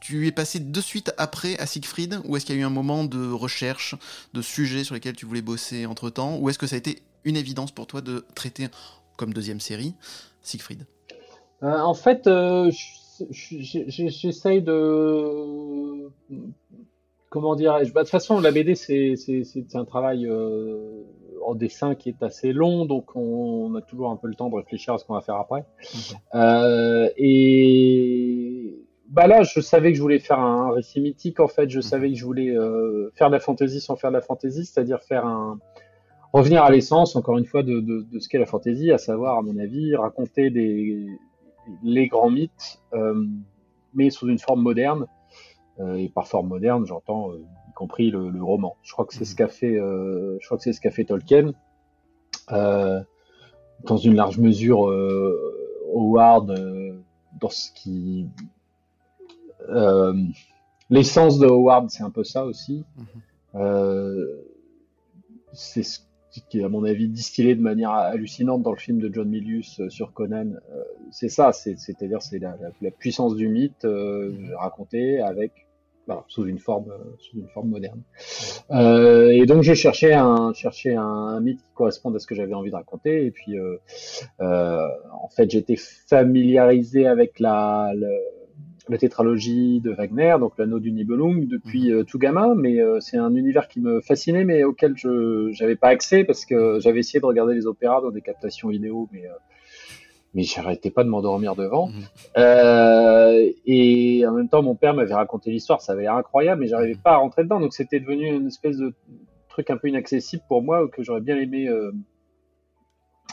tu 0.00 0.26
es 0.26 0.32
passé 0.32 0.60
de 0.60 0.80
suite 0.80 1.12
après 1.18 1.58
à 1.58 1.66
Siegfried 1.66 2.20
ou 2.24 2.36
est-ce 2.36 2.46
qu'il 2.46 2.54
y 2.54 2.58
a 2.58 2.62
eu 2.62 2.64
un 2.64 2.70
moment 2.70 3.04
de 3.04 3.30
recherche 3.30 3.96
de 4.32 4.42
sujets 4.42 4.84
sur 4.84 4.94
lesquels 4.94 5.16
tu 5.16 5.26
voulais 5.26 5.42
bosser 5.42 5.86
entre 5.86 6.10
temps 6.10 6.36
ou 6.38 6.48
est-ce 6.48 6.58
que 6.58 6.66
ça 6.66 6.76
a 6.76 6.78
été 6.78 7.02
une 7.24 7.36
évidence 7.36 7.72
pour 7.72 7.86
toi 7.86 8.00
de 8.00 8.24
traiter 8.34 8.68
comme 9.16 9.34
deuxième 9.34 9.60
série 9.60 9.94
Siegfried? 10.42 10.82
euh, 10.82 10.99
en 11.62 11.94
fait, 11.94 12.26
euh, 12.26 12.70
j'essaye 13.30 14.62
de 14.62 16.10
comment 17.30 17.54
dirais-je 17.54 17.92
bah, 17.92 18.00
De 18.00 18.04
toute 18.04 18.10
façon, 18.10 18.40
la 18.40 18.50
BD, 18.50 18.74
c'est 18.74 19.14
un 19.74 19.84
travail 19.84 20.26
euh, 20.26 21.02
en 21.46 21.54
dessin 21.54 21.94
qui 21.94 22.10
est 22.10 22.22
assez 22.22 22.52
long, 22.52 22.84
donc 22.84 23.16
on, 23.16 23.74
a 23.76 23.80
toujours 23.80 24.10
un 24.10 24.16
peu 24.16 24.28
le 24.28 24.34
temps 24.34 24.50
de 24.50 24.56
réfléchir 24.56 24.92
à 24.94 24.98
ce 24.98 25.04
qu'on 25.04 25.14
va 25.14 25.22
faire 25.22 25.36
après. 25.36 25.64
Euh, 26.34 27.08
et 27.16 28.76
bah 29.08 29.26
là, 29.26 29.42
je 29.42 29.60
savais 29.60 29.90
que 29.90 29.96
je 29.96 30.02
voulais 30.02 30.18
faire 30.18 30.38
un 30.38 30.72
récit 30.72 31.00
mythique. 31.00 31.40
En 31.40 31.48
fait, 31.48 31.68
je 31.70 31.80
savais 31.80 32.10
que 32.10 32.16
je 32.16 32.24
voulais 32.24 32.50
euh, 32.50 33.10
faire 33.14 33.28
de 33.28 33.34
la 33.34 33.40
fantaisie 33.40 33.80
sans 33.80 33.96
faire 33.96 34.10
de 34.10 34.16
la 34.16 34.22
fantaisie, 34.22 34.64
c'est-à-dire 34.66 35.00
faire 35.00 35.24
un 35.24 35.58
revenir 36.32 36.62
à 36.62 36.70
l'essence, 36.70 37.16
encore 37.16 37.38
une 37.38 37.44
fois, 37.44 37.64
de, 37.64 37.80
de, 37.80 38.06
de 38.08 38.18
ce 38.20 38.28
qu'est 38.28 38.38
la 38.38 38.46
fantaisie, 38.46 38.92
à 38.92 38.98
savoir, 38.98 39.38
à 39.38 39.42
mon 39.42 39.58
avis, 39.58 39.96
raconter 39.96 40.50
des 40.50 41.08
les 41.82 42.08
grands 42.08 42.30
mythes, 42.30 42.80
euh, 42.92 43.26
mais 43.94 44.10
sous 44.10 44.28
une 44.28 44.38
forme 44.38 44.62
moderne. 44.62 45.06
Euh, 45.78 45.94
et 45.94 46.08
par 46.08 46.28
forme 46.28 46.48
moderne, 46.48 46.84
j'entends 46.84 47.30
euh, 47.32 47.42
y 47.68 47.72
compris 47.72 48.10
le, 48.10 48.28
le, 48.28 48.42
roman. 48.42 48.76
Je 48.82 48.92
crois 48.92 49.06
que 49.06 49.14
c'est 49.14 49.24
ce 49.24 49.32
mhm. 49.32 49.36
qu'a 49.36 49.48
fait, 49.48 49.76
je 49.76 50.44
crois 50.46 50.58
que 50.58 50.62
c'est 50.62 50.72
ce 50.72 50.80
qu'a 50.80 50.90
fait 50.90 51.04
Tolkien. 51.04 51.52
dans 52.48 53.96
une 53.96 54.14
large 54.14 54.38
mesure, 54.38 54.80
Howard, 55.94 56.54
dans 57.40 57.48
ce 57.48 57.70
qui 57.72 58.28
l'essence 60.90 61.38
de 61.38 61.46
Howard, 61.46 61.88
c'est 61.90 62.02
un 62.02 62.10
peu 62.10 62.24
ça 62.24 62.44
aussi. 62.44 62.84
Mhm. 63.54 64.26
c'est 65.52 65.82
ce 65.82 66.00
qui 66.30 66.60
est 66.60 66.64
à 66.64 66.68
mon 66.68 66.84
avis 66.84 67.08
distillé 67.08 67.54
de 67.54 67.60
manière 67.60 67.90
hallucinante 67.90 68.62
dans 68.62 68.72
le 68.72 68.78
film 68.78 68.98
de 68.98 69.12
John 69.12 69.28
Milius 69.28 69.80
euh, 69.80 69.90
sur 69.90 70.12
Conan. 70.12 70.52
Euh, 70.72 70.82
c'est 71.10 71.28
ça, 71.28 71.52
c'est-à-dire 71.52 72.22
c'est 72.22 72.38
la, 72.38 72.56
la, 72.80 72.90
puissance 72.90 73.34
du 73.34 73.48
mythe 73.48 73.84
euh, 73.84 74.32
raconté 74.56 75.20
avec 75.20 75.66
voilà, 76.06 76.24
sous 76.28 76.46
une 76.46 76.58
forme 76.58 76.92
sous 77.18 77.38
une 77.38 77.48
forme 77.48 77.68
moderne. 77.70 78.02
Euh, 78.70 79.30
et 79.30 79.44
donc 79.46 79.62
j'ai 79.62 79.74
cherché 79.74 80.14
un 80.14 80.52
cherché 80.52 80.94
un, 80.94 81.40
mythe 81.40 81.62
qui 81.62 81.72
corresponde 81.74 82.16
à 82.16 82.18
ce 82.18 82.26
que 82.26 82.34
j'avais 82.34 82.54
envie 82.54 82.70
de 82.70 82.76
raconter. 82.76 83.26
Et 83.26 83.30
puis 83.30 83.56
en 84.40 85.28
fait 85.28 85.50
j'étais 85.50 85.76
familiarisé 85.76 87.06
avec 87.06 87.38
la, 87.40 87.92
la 87.94 88.08
la 88.90 88.98
tétralogie 88.98 89.80
de 89.80 89.92
Wagner, 89.92 90.36
donc 90.40 90.52
l'anneau 90.58 90.80
du 90.80 90.92
Nibelung, 90.92 91.46
depuis 91.46 91.90
mhm. 91.90 91.98
euh, 91.98 92.04
tout 92.04 92.18
gamin, 92.18 92.54
mais 92.54 92.80
euh, 92.80 92.98
c'est 93.00 93.16
un 93.16 93.34
univers 93.34 93.68
qui 93.68 93.80
me 93.80 94.00
fascinait, 94.00 94.44
mais 94.44 94.64
auquel 94.64 94.96
je 94.96 95.58
n'avais 95.60 95.76
pas 95.76 95.88
accès 95.88 96.24
parce 96.24 96.44
que 96.44 96.78
j'avais 96.80 97.00
essayé 97.00 97.20
de 97.20 97.26
regarder 97.26 97.54
les 97.54 97.66
opéras 97.66 98.00
dans 98.00 98.10
des 98.10 98.20
captations 98.20 98.68
vidéo, 98.68 99.08
mais 99.12 99.26
euh, 99.26 99.32
mais 100.32 100.44
j'arrêtais 100.44 100.90
pas 100.90 101.02
de 101.02 101.08
m'endormir 101.08 101.56
devant. 101.56 101.88
Mhm. 101.88 103.52
et 103.66 104.24
en 104.26 104.32
même 104.32 104.48
temps, 104.48 104.62
mon 104.62 104.76
père 104.76 104.94
m'avait 104.94 105.14
raconté 105.14 105.50
l'histoire, 105.50 105.80
ça 105.80 105.92
avait 105.92 106.02
l'air 106.02 106.14
incroyable, 106.14 106.60
mais 106.60 106.68
j'arrivais 106.68 106.94
mhm. 106.94 107.02
pas 107.02 107.12
à 107.12 107.16
rentrer 107.16 107.44
dedans, 107.44 107.60
donc 107.60 107.72
c'était 107.72 108.00
devenu 108.00 108.26
une 108.26 108.46
espèce 108.48 108.76
de 108.76 108.92
truc 109.48 109.70
un 109.70 109.76
peu 109.76 109.88
inaccessible 109.88 110.42
pour 110.48 110.62
moi 110.62 110.88
que 110.88 111.02
j'aurais 111.02 111.20
bien 111.20 111.36
aimé 111.36 111.68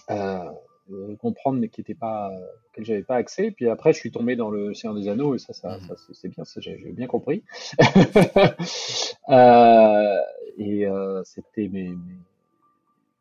euh, 0.09 0.43
comprendre, 1.19 1.59
mais 1.59 1.67
qui 1.69 1.81
n'était 1.81 1.93
pas, 1.95 2.31
auquel 2.71 2.85
j'avais 2.85 3.03
pas 3.03 3.15
accès. 3.15 3.51
Puis 3.51 3.67
après, 3.69 3.93
je 3.93 3.99
suis 3.99 4.11
tombé 4.11 4.35
dans 4.35 4.49
le 4.49 4.73
Seigneur 4.73 4.95
des 4.95 5.07
Anneaux 5.09 5.35
et 5.35 5.39
ça, 5.39 5.53
ça, 5.53 5.77
Mhm. 5.77 5.87
ça, 5.87 5.95
c'est- 6.13 6.27
bien, 6.29 6.43
ça 6.45 6.61
j'ai 6.61 6.75
bien 6.91 7.07
compris. 7.07 7.43
Euh, 9.29 10.17
et 10.57 10.85
euh, 10.85 11.21
c'était 11.25 11.67
mes, 11.67 11.89
mes- 11.89 11.97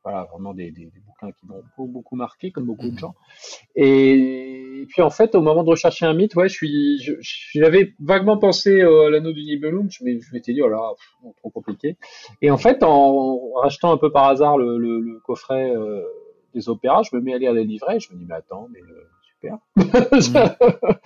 voilà, 0.04 0.22
vraiment 0.32 0.54
des, 0.54 0.70
des, 0.70 0.84
des 0.84 1.00
bouquins 1.04 1.32
qui 1.32 1.46
m'ont 1.46 1.62
beaucoup, 1.76 1.86
beaucoup 1.90 2.16
marqué, 2.16 2.52
comme 2.52 2.64
beaucoup 2.66 2.86
Mhm. 2.86 2.94
de 2.94 2.98
gens. 2.98 3.14
Et, 3.74 4.86
puis 4.88 5.02
en 5.02 5.10
fait, 5.10 5.34
au 5.34 5.40
moment 5.42 5.64
de 5.64 5.70
rechercher 5.70 6.06
un 6.06 6.14
mythe, 6.14 6.36
ouais, 6.36 6.48
je 6.48 6.54
suis, 6.54 7.02
je- 7.02 7.14
j'avais 7.58 7.92
vaguement 7.98 8.38
pensé 8.38 8.80
euh, 8.82 9.06
à 9.06 9.10
l'anneau 9.10 9.32
du 9.32 9.42
Nibelung, 9.42 9.88
je 9.90 10.04
m'ai- 10.04 10.20
je 10.20 10.32
m'étais 10.32 10.52
dit, 10.52 10.62
oh 10.62 10.68
là, 10.68 10.92
pff, 10.96 11.32
trop 11.38 11.50
compliqué. 11.50 11.96
Et 12.40 12.50
en 12.52 12.56
fait, 12.58 12.84
en 12.84 13.50
rachetant 13.54 13.90
un 13.92 13.96
peu 13.98 14.12
par 14.12 14.24
hasard 14.28 14.58
le, 14.58 14.78
le, 14.78 15.00
le 15.00 15.18
coffret 15.18 15.74
euh, 15.74 16.02
des 16.56 16.68
opéras, 16.68 17.02
je 17.02 17.14
me 17.16 17.20
mets 17.20 17.34
à 17.34 17.38
lire 17.38 17.52
les 17.52 17.64
livrets, 17.64 17.96
et 17.96 18.00
je 18.00 18.12
me 18.12 18.18
dis, 18.18 18.24
mais 18.24 18.34
attends, 18.34 18.68
mais 18.72 18.80
euh, 18.80 19.08
super. 19.22 19.58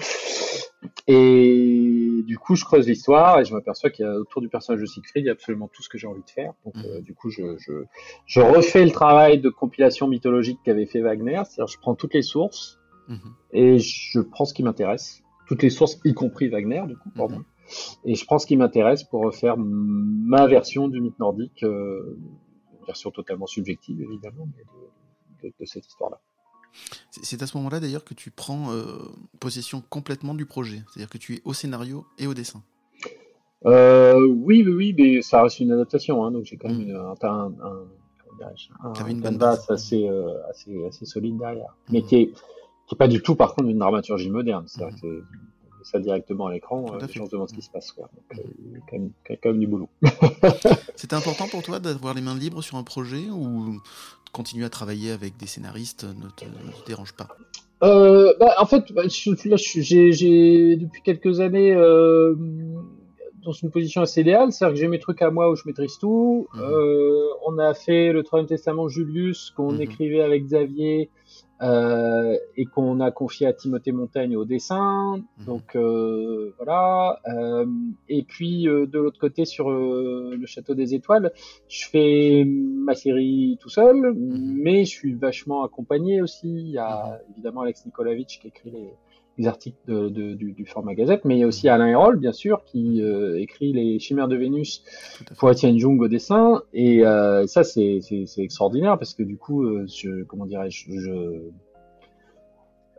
Et 1.07 2.23
du 2.27 2.39
coup, 2.39 2.55
je 2.55 2.65
creuse 2.65 2.87
l'histoire 2.87 3.41
et 3.41 3.45
je 3.45 3.53
m'aperçois 3.53 3.91
qu'il 3.91 4.05
y 4.05 4.09
a 4.09 4.15
autour 4.15 4.41
du 4.41 4.49
personnage 4.49 4.81
de 4.81 4.87
Siegfried, 4.87 5.25
il 5.25 5.27
y 5.27 5.29
a 5.29 5.33
absolument 5.33 5.69
tout 5.69 5.83
ce 5.83 5.89
que 5.89 5.99
j'ai 5.99 6.07
envie 6.07 6.23
de 6.23 6.31
faire. 6.31 6.53
Donc, 6.65 6.75
euh, 6.85 7.01
du 7.01 7.15
coup, 7.15 7.31
je, 7.31 7.57
je, 7.59 7.73
je 8.27 8.41
refais 8.41 8.85
le 8.85 8.91
travail 8.93 9.41
de 9.41 9.49
compilation 9.51 10.07
mythologique 10.09 10.59
qu'avait 10.65 10.87
fait 10.87 11.01
Wagner. 11.01 11.43
C'est-à-dire, 11.45 11.67
je 11.67 11.79
prends 11.79 11.95
toutes 11.95 12.15
les 12.15 12.23
sources 12.23 12.79
Mhm. 13.09 13.35
et 13.53 13.79
je 13.79 14.21
prends 14.21 14.45
ce 14.45 14.55
qui 14.55 14.63
m'intéresse. 14.63 15.23
Toutes 15.49 15.63
les 15.65 15.71
sources, 15.71 15.99
y 16.05 16.15
compris 16.15 16.49
Wagner, 16.49 16.83
du 16.87 16.97
coup, 16.97 17.11
pour 17.11 17.29
Mhm. 17.29 17.35
moi. 17.37 17.45
Et 18.05 18.15
je 18.15 18.25
prends 18.25 18.39
ce 18.39 18.47
qui 18.47 18.57
m'intéresse 18.57 19.03
pour 19.03 19.23
refaire 19.25 19.57
ma 19.59 20.47
version 20.47 20.87
du 20.89 21.01
mythe 21.01 21.19
nordique, 21.19 21.65
euh, 21.65 22.17
version 22.87 23.11
totalement 23.11 23.47
subjective, 23.47 24.01
évidemment, 24.01 24.47
mais 24.57 24.63
de, 24.63 24.89
de, 25.43 25.53
de 25.59 25.65
cette 25.67 25.87
histoire-là. 25.87 26.21
C'est 27.11 27.43
à 27.43 27.47
ce 27.49 27.57
moment-là 27.57 27.81
d'ailleurs 27.81 28.05
que 28.05 28.15
tu 28.15 28.31
prends 28.31 28.71
euh, 28.73 28.99
possession 29.41 29.83
complètement 29.91 30.35
du 30.35 30.47
projet. 30.47 30.83
C'est-à-dire 30.87 31.11
que 31.11 31.19
tu 31.19 31.35
es 31.35 31.43
au 31.45 31.53
scénario 31.53 32.07
et 32.19 32.27
au 32.29 32.35
dessin. 32.35 32.63
Euh, 33.67 34.15
oui, 34.27 34.63
oui, 34.65 34.73
oui, 34.73 34.95
mais 34.97 35.21
ça 35.23 35.43
reste 35.43 35.61
une 35.61 35.73
adaptation, 35.73 36.25
hein, 36.25 36.31
donc 36.31 36.45
j'ai 36.45 36.57
quand 36.57 36.69
même 36.69 36.79
Mm. 36.79 36.83
une- 36.91 36.97
un, 36.97 37.15
un, 37.23 39.07
une 39.09 39.21
base. 39.37 39.67
assez, 39.69 40.09
euh, 40.09 40.33
assez, 40.49 40.87
assez 40.87 41.05
solide 41.05 41.37
derrière, 41.39 41.77
mais 41.91 42.01
Mm. 42.01 42.07
qui 42.07 42.17
est, 42.17 42.27
qui 42.87 42.95
est 42.95 42.99
pas 42.99 43.09
du 43.09 43.21
tout, 43.21 43.35
par 43.35 43.55
contre, 43.55 43.69
une 43.69 43.79
dramaturgie 43.79 44.31
moderne. 44.31 44.65
C'est-à-dire 44.67 44.95
que 44.95 45.01
c'est- 45.01 45.07
on 45.07 45.79
met 45.79 45.85
ça 45.85 45.99
directement 45.99 46.47
à 46.47 46.53
l'écran, 46.53 46.87
euh, 46.95 46.99
les 47.07 47.13
gens 47.13 47.27
se 47.27 47.31
demandent 47.33 47.51
ce 47.51 47.55
qui 47.55 47.63
se 47.63 47.71
passe. 47.71 47.93
Quoi. 47.93 48.09
Donc, 48.15 48.39
euh, 48.39 48.79
quand 48.89 48.99
même, 48.99 49.11
quand 49.29 49.51
même 49.51 49.59
du 49.61 49.67
boulot. 49.67 49.89
C'était 50.97 51.17
important 51.17 51.47
pour 51.49 51.63
toi 51.63 51.79
d'avoir 51.81 52.15
les 52.15 52.21
mains 52.23 52.35
libres 52.37 52.63
sur 52.63 52.77
un 52.79 52.83
projet 52.83 53.29
ou 53.31 53.79
continuer 54.33 54.65
à 54.65 54.71
travailler 54.71 55.11
avec 55.11 55.37
des 55.37 55.47
scénaristes 55.47 56.05
ne 56.05 56.29
te, 56.31 56.45
ne 56.45 56.73
te 56.73 56.87
dérange 56.87 57.13
pas 57.15 57.29
Euh, 57.83 58.35
bah, 58.39 58.55
en 58.59 58.67
fait, 58.67 58.93
bah, 58.93 59.03
j'ai 59.09 60.77
depuis 60.77 61.03
quelques 61.03 61.41
années 61.41 61.73
euh, 61.75 62.35
dans 63.43 63.53
une 63.53 63.71
position 63.71 64.03
assez 64.03 64.21
idéale, 64.21 64.53
c'est-à-dire 64.53 64.75
que 64.75 64.81
j'ai 64.81 64.89
mes 64.89 64.99
trucs 64.99 65.23
à 65.23 65.31
moi 65.31 65.51
où 65.51 65.57
je 65.57 65.63
maîtrise 65.65 65.97
tout. 65.99 66.47
Mhm. 66.55 66.61
Euh, 66.63 67.25
on 67.47 67.59
a 67.59 67.73
fait 67.75 68.13
le 68.13 68.23
Troisième 68.23 68.47
Testament 68.49 68.89
Julius 68.89 69.51
qu'on 69.57 69.73
Mhm. 69.73 69.81
écrivait 69.81 70.21
avec 70.21 70.45
Xavier 70.45 71.09
euh, 71.63 72.37
et 72.57 72.65
qu'on 72.65 73.01
a 73.01 73.11
confié 73.11 73.47
à 73.47 73.53
Timothée 73.53 73.93
Montaigne 73.93 74.37
au 74.37 74.45
dessin. 74.45 75.17
Mhm. 75.39 75.45
Donc 75.47 75.77
euh, 75.77 76.55
voilà. 76.57 77.21
Euh, 77.29 77.67
et 78.09 78.23
puis 78.23 78.69
euh, 78.69 78.87
de 78.87 78.99
l'autre 78.99 79.19
côté 79.19 79.45
sur 79.45 79.71
le 79.71 80.47
Château 80.47 80.75
des 80.75 80.95
Étoiles, 80.95 81.33
je 81.69 81.87
fais 81.87 82.45
ma 82.47 82.95
série 82.95 83.59
tout 83.61 83.69
seul, 83.69 83.97
Mhm. 83.97 84.59
mais 84.63 84.85
je 84.85 84.91
suis 84.91 85.15
vachement 85.15 85.63
accompagné 85.65 86.23
aussi. 86.23 86.49
Il 86.49 86.71
y 86.71 86.79
a 86.79 87.21
évidemment 87.33 87.63
Alex 87.63 87.85
Nikolavitch 87.87 88.41
qui 88.41 88.49
écrit 88.49 88.71
les, 88.71 88.91
les 89.39 89.47
articles 89.47 89.79
de, 89.87 90.09
de- 90.09 90.35
du, 90.35 90.53
du 90.53 90.67
format 90.67 90.95
Gazette, 90.95 91.25
mais 91.25 91.37
il 91.37 91.41
y 91.41 91.45
a 91.45 91.47
aussi 91.47 91.69
Alain 91.69 91.87
Hérol, 91.89 92.19
bien 92.19 92.33
sûr, 92.33 92.65
qui 92.65 93.01
euh, 93.03 93.39
écrit 93.41 93.73
les 93.73 93.99
Chimères 93.99 94.29
de 94.29 94.37
Vénus 94.37 94.83
pour 95.39 95.49
Etienne 95.51 95.79
Jung 95.79 96.01
au 96.01 96.09
dessin. 96.09 96.63
Et 96.75 97.07
euh, 97.07 97.47
ça, 97.47 97.65
c'est 97.65 98.01
c'est- 98.03 98.27
c'est 98.27 98.43
extraordinaire 98.43 98.99
parce 98.99 99.15
que 99.15 99.23
du 99.23 99.37
coup, 99.39 99.63
euh, 99.65 99.87
je, 99.87 100.25
comment 100.25 100.47
dirais-je, 100.47 100.87
je, 100.93 101.41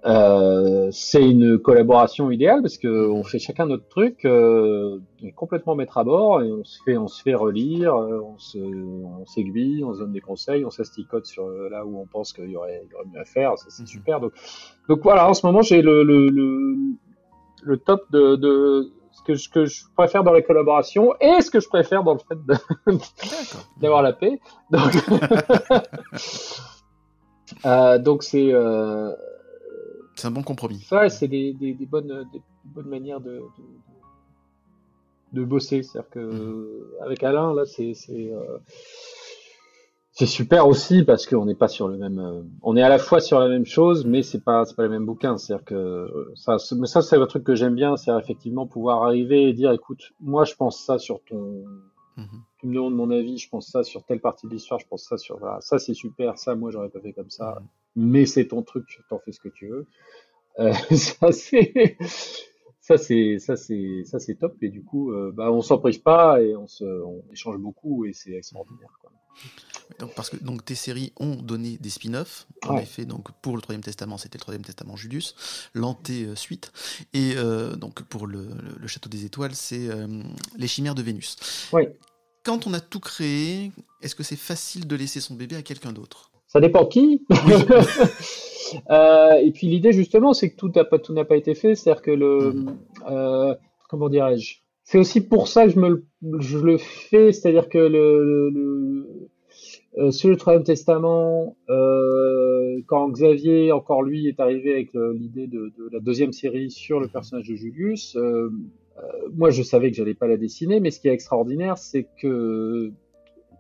euh, 0.06 0.90
c'est 0.92 1.24
une 1.30 1.60
collaboration 1.60 2.32
idéale 2.32 2.62
parce 2.62 2.78
que 2.78 3.08
on 3.10 3.24
fait 3.24 3.38
chacun 3.40 3.68
notre 3.68 3.88
truc, 3.88 4.26
euh, 4.26 5.00
on 5.22 5.28
est 5.28 5.32
complètement 5.32 5.76
mettre 5.76 5.98
à 6.00 6.04
bord 6.04 6.42
et 6.42 6.52
on 6.52 6.64
se 6.64 6.80
fait, 6.84 6.98
on 6.98 7.08
se 7.08 7.22
fait 7.22 7.36
relire, 7.36 7.94
euh, 7.96 8.20
on 8.22 8.38
se, 8.40 8.58
on 8.58 9.26
s'aiguille, 9.26 9.84
on 9.84 9.94
se 9.94 10.00
donne 10.00 10.14
des 10.14 10.22
conseils, 10.22 10.66
on 10.66 10.72
s'asticote 10.72 11.26
sur 11.28 11.46
euh, 11.46 11.70
là 11.70 11.86
où 11.86 12.00
on 12.00 12.08
pense 12.08 12.34
qu'il 12.34 12.50
y 12.50 12.56
aurait, 12.56 12.82
il 12.86 12.92
y 12.92 12.96
aurait 12.96 13.06
mieux 13.14 13.20
à 13.20 13.26
faire. 13.26 13.54
C'est 13.58 13.82
Mhm. 13.82 13.88
super. 13.88 14.20
Donc, 14.20 14.34
donc 14.90 15.00
voilà, 15.04 15.30
en 15.30 15.34
ce 15.36 15.46
moment, 15.46 15.62
j'ai 15.62 15.82
le, 15.84 16.04
le, 16.04 16.30
le, 16.30 16.76
le 17.64 17.78
top 17.78 18.02
de, 18.12 18.36
de 18.38 18.92
ce 19.12 19.22
que, 19.24 19.36
je, 19.36 19.50
que 19.50 19.66
je 19.66 19.84
préfère 19.96 20.24
dans 20.24 20.34
les 20.34 20.42
collaborations 20.44 21.14
et 21.22 21.42
ce 21.42 21.52
que 21.52 21.60
je 21.60 21.68
préfère 21.70 22.04
dans 22.04 22.14
le 22.14 22.20
fait 22.20 22.38
d'avoir 23.82 24.02
la 24.02 24.14
paix. 24.14 24.40
Donc, 24.72 24.94
euh, 27.66 27.98
donc 28.00 28.24
c'est 28.24 28.52
euh, 28.54 29.12
C'est 30.22 30.28
un 30.28 30.32
bon 30.32 30.44
compromis. 30.44 30.80
ça, 30.88 31.10
c'est 31.10 31.28
des, 31.28 31.54
des, 31.54 31.74
des 31.74 31.86
bonnes 31.88 32.28
des 32.32 32.42
bonnes 32.66 32.88
manières 32.90 33.22
de 33.22 33.40
de, 35.34 35.40
de 35.40 35.44
bosser. 35.44 35.82
C'est-à-dire 35.82 36.10
que 36.12 36.94
avec 37.02 37.24
Alain 37.24 37.54
là, 37.56 37.66
c'est 37.66 37.94
c'est 37.96 38.32
euh, 38.32 38.58
c'est 40.12 40.28
super 40.28 40.68
aussi 40.68 41.04
parce 41.04 41.26
qu'on 41.26 41.46
n'est 41.46 41.56
pas 41.56 41.70
sur 41.70 41.88
le 41.88 41.98
même, 41.98 42.20
euh, 42.20 42.44
on 42.62 42.76
est 42.76 42.84
à 42.84 42.90
la 42.90 43.00
fois 43.00 43.20
sur 43.20 43.40
la 43.40 43.48
même 43.48 43.66
chose, 43.66 44.06
mais 44.06 44.22
c'est 44.22 44.44
pas 44.44 44.66
c'est 44.66 44.76
pas 44.76 44.84
le 44.84 44.90
même 44.90 45.06
bouquin. 45.08 45.38
C'est-à-dire 45.38 45.66
que 45.66 45.74
euh, 45.74 46.32
ça, 46.36 46.58
mais 46.76 46.86
ça 46.86 47.02
c'est 47.02 47.16
un 47.18 47.26
truc 47.26 47.44
que 47.44 47.56
j'aime 47.56 47.74
bien, 47.76 47.98
c'est 47.98 48.12
effectivement 48.16 48.68
pouvoir 48.68 49.04
arriver 49.04 49.44
et 49.50 49.54
dire, 49.54 49.72
écoute, 49.72 50.12
moi 50.20 50.44
je 50.46 50.54
pense 50.56 50.84
ça 50.86 51.00
sur 51.00 51.24
ton 51.24 51.64
Mhm. 52.18 52.42
tu 52.60 52.68
me 52.68 52.76
demandes 52.76 52.94
mon 52.94 53.10
avis, 53.10 53.38
je 53.38 53.48
pense 53.50 53.68
ça 53.72 53.84
sur 53.84 54.04
telle 54.04 54.20
partie 54.20 54.46
de 54.46 54.52
l'histoire, 54.52 54.80
je 54.82 54.86
pense 54.86 55.08
ça 55.08 55.18
sur 55.18 55.40
voilà, 55.40 55.62
ça 55.62 55.80
c'est 55.80 55.94
super, 55.94 56.38
ça 56.38 56.56
moi 56.56 56.70
j'aurais 56.70 56.90
pas 56.90 57.00
fait 57.00 57.14
comme 57.14 57.30
ça, 57.30 57.56
Mhm. 57.62 57.68
Mais 57.96 58.26
c'est 58.26 58.48
ton 58.48 58.62
truc, 58.64 59.02
t'en 59.10 59.20
fais 59.20 59.32
ce 59.32 59.40
que 59.40 59.50
tu 59.50 59.68
veux. 59.68 59.88
Euh, 60.60 60.74
ça 60.92 61.32
c'est 61.32 61.98
ça 62.80 62.98
c'est 62.98 63.40
ça 63.40 63.56
c'est 63.56 64.04
ça 64.06 64.20
c'est 64.20 64.36
top 64.36 64.56
et 64.62 64.70
du 64.70 64.84
coup 64.84 65.12
euh, 65.12 65.32
bah 65.34 65.52
on 65.52 65.62
s'en 65.62 65.78
prive 65.78 66.02
pas 66.02 66.42
et 66.42 66.56
on 66.56 66.68
se 66.68 66.84
on 66.84 67.24
échange 67.32 67.58
beaucoup 67.58 68.06
et 68.06 68.14
c'est 68.14 68.34
extraordinaire 68.34 68.98
quoi. 69.02 69.12
Donc, 70.00 70.14
parce 70.16 70.30
que 70.30 70.38
donc, 70.38 70.64
tes 70.66 70.76
séries 70.76 71.14
ont 71.20 71.36
donné 71.36 71.78
des 71.80 71.90
spin-offs. 71.90 72.48
En 72.64 72.76
Ouais. 72.76 72.84
effet, 72.84 73.06
donc, 73.06 73.32
pour 73.42 73.56
le 73.56 73.62
Troisième 73.62 73.84
Testament, 73.84 74.18
c'était 74.18 74.38
le 74.38 74.42
Troisième 74.42 74.64
Testament 74.64 74.96
Julius, 74.96 75.36
l'Anté 75.74 76.24
euh, 76.26 76.36
suite. 76.36 76.72
Et 77.14 77.34
euh, 77.36 77.76
donc, 77.76 78.02
pour 78.04 78.28
le, 78.28 78.48
Château 78.88 79.10
des 79.10 79.26
Étoiles, 79.26 79.56
c'est 79.56 79.90
euh, 79.90 80.08
Les 80.58 80.68
Chimères 80.68 80.96
de 80.96 81.02
Vénus. 81.02 81.36
Quand 82.44 82.66
on 82.68 82.74
a 82.74 82.80
tout 82.80 83.00
créé, 83.00 83.72
est-ce 84.02 84.16
que 84.16 84.24
c'est 84.24 84.36
facile 84.36 84.88
de 84.88 84.96
laisser 84.96 85.20
son 85.22 85.36
bébé 85.36 85.56
à 85.56 85.62
quelqu'un 85.62 85.92
d'autre? 85.94 86.31
Ça 86.52 86.60
dépend 86.60 86.86
qui. 86.86 87.26
Euh, 88.90 89.34
et 89.44 89.52
puis 89.52 89.68
l'idée 89.68 89.92
justement, 89.92 90.32
c'est 90.34 90.50
que 90.50 90.56
tout 90.56 90.72
n'a 90.74 90.86
pas 90.86 90.98
tout 90.98 91.12
n'a 91.14 91.26
pas 91.26 91.36
été 91.36 91.56
fait, 91.56 91.76
c'est-à-dire 91.76 92.02
que 92.02 92.12
le 92.12 92.54
Mhm. 92.54 92.78
euh, 93.10 93.54
comment 93.90 94.08
dirais-je? 94.08 94.60
C'est 94.86 94.98
aussi 94.98 95.20
pour 95.28 95.50
ça 95.50 95.66
que 95.66 95.72
je 95.74 95.80
me 95.80 95.90
le, 95.90 96.06
je 96.40 96.58
le 96.58 96.78
fais, 96.78 97.34
c'est-à-dire 97.34 97.68
que 97.68 97.78
le, 97.78 98.24
le, 98.24 98.50
le- 98.50 99.08
euh, 99.98 100.12
sur 100.12 100.30
le 100.30 100.38
Troisième 100.38 100.64
Testament, 100.64 101.58
euh, 101.70 102.80
quand 102.88 103.10
Xavier, 103.10 103.74
encore 103.74 104.04
lui, 104.04 104.28
est 104.30 104.40
arrivé 104.40 104.72
avec 104.72 104.94
l'idée 104.94 105.48
de, 105.48 105.74
de 105.78 105.90
la 105.92 106.00
deuxième 106.00 106.32
série 106.32 106.72
sur 106.72 107.02
le 107.02 107.10
personnage 107.10 107.50
de 107.50 107.56
Julius, 107.56 108.18
moi 109.36 109.50
je 109.50 109.64
savais 109.64 109.92
que 109.92 109.98
j'allais 109.98 110.14
pas 110.14 110.28
la 110.28 110.38
dessiner, 110.38 110.80
mais 110.80 110.92
ce 110.92 111.02
qui 111.02 111.10
est 111.10 111.14
extraordinaire, 111.14 111.78
c'est 111.78 112.08
que 112.22 112.92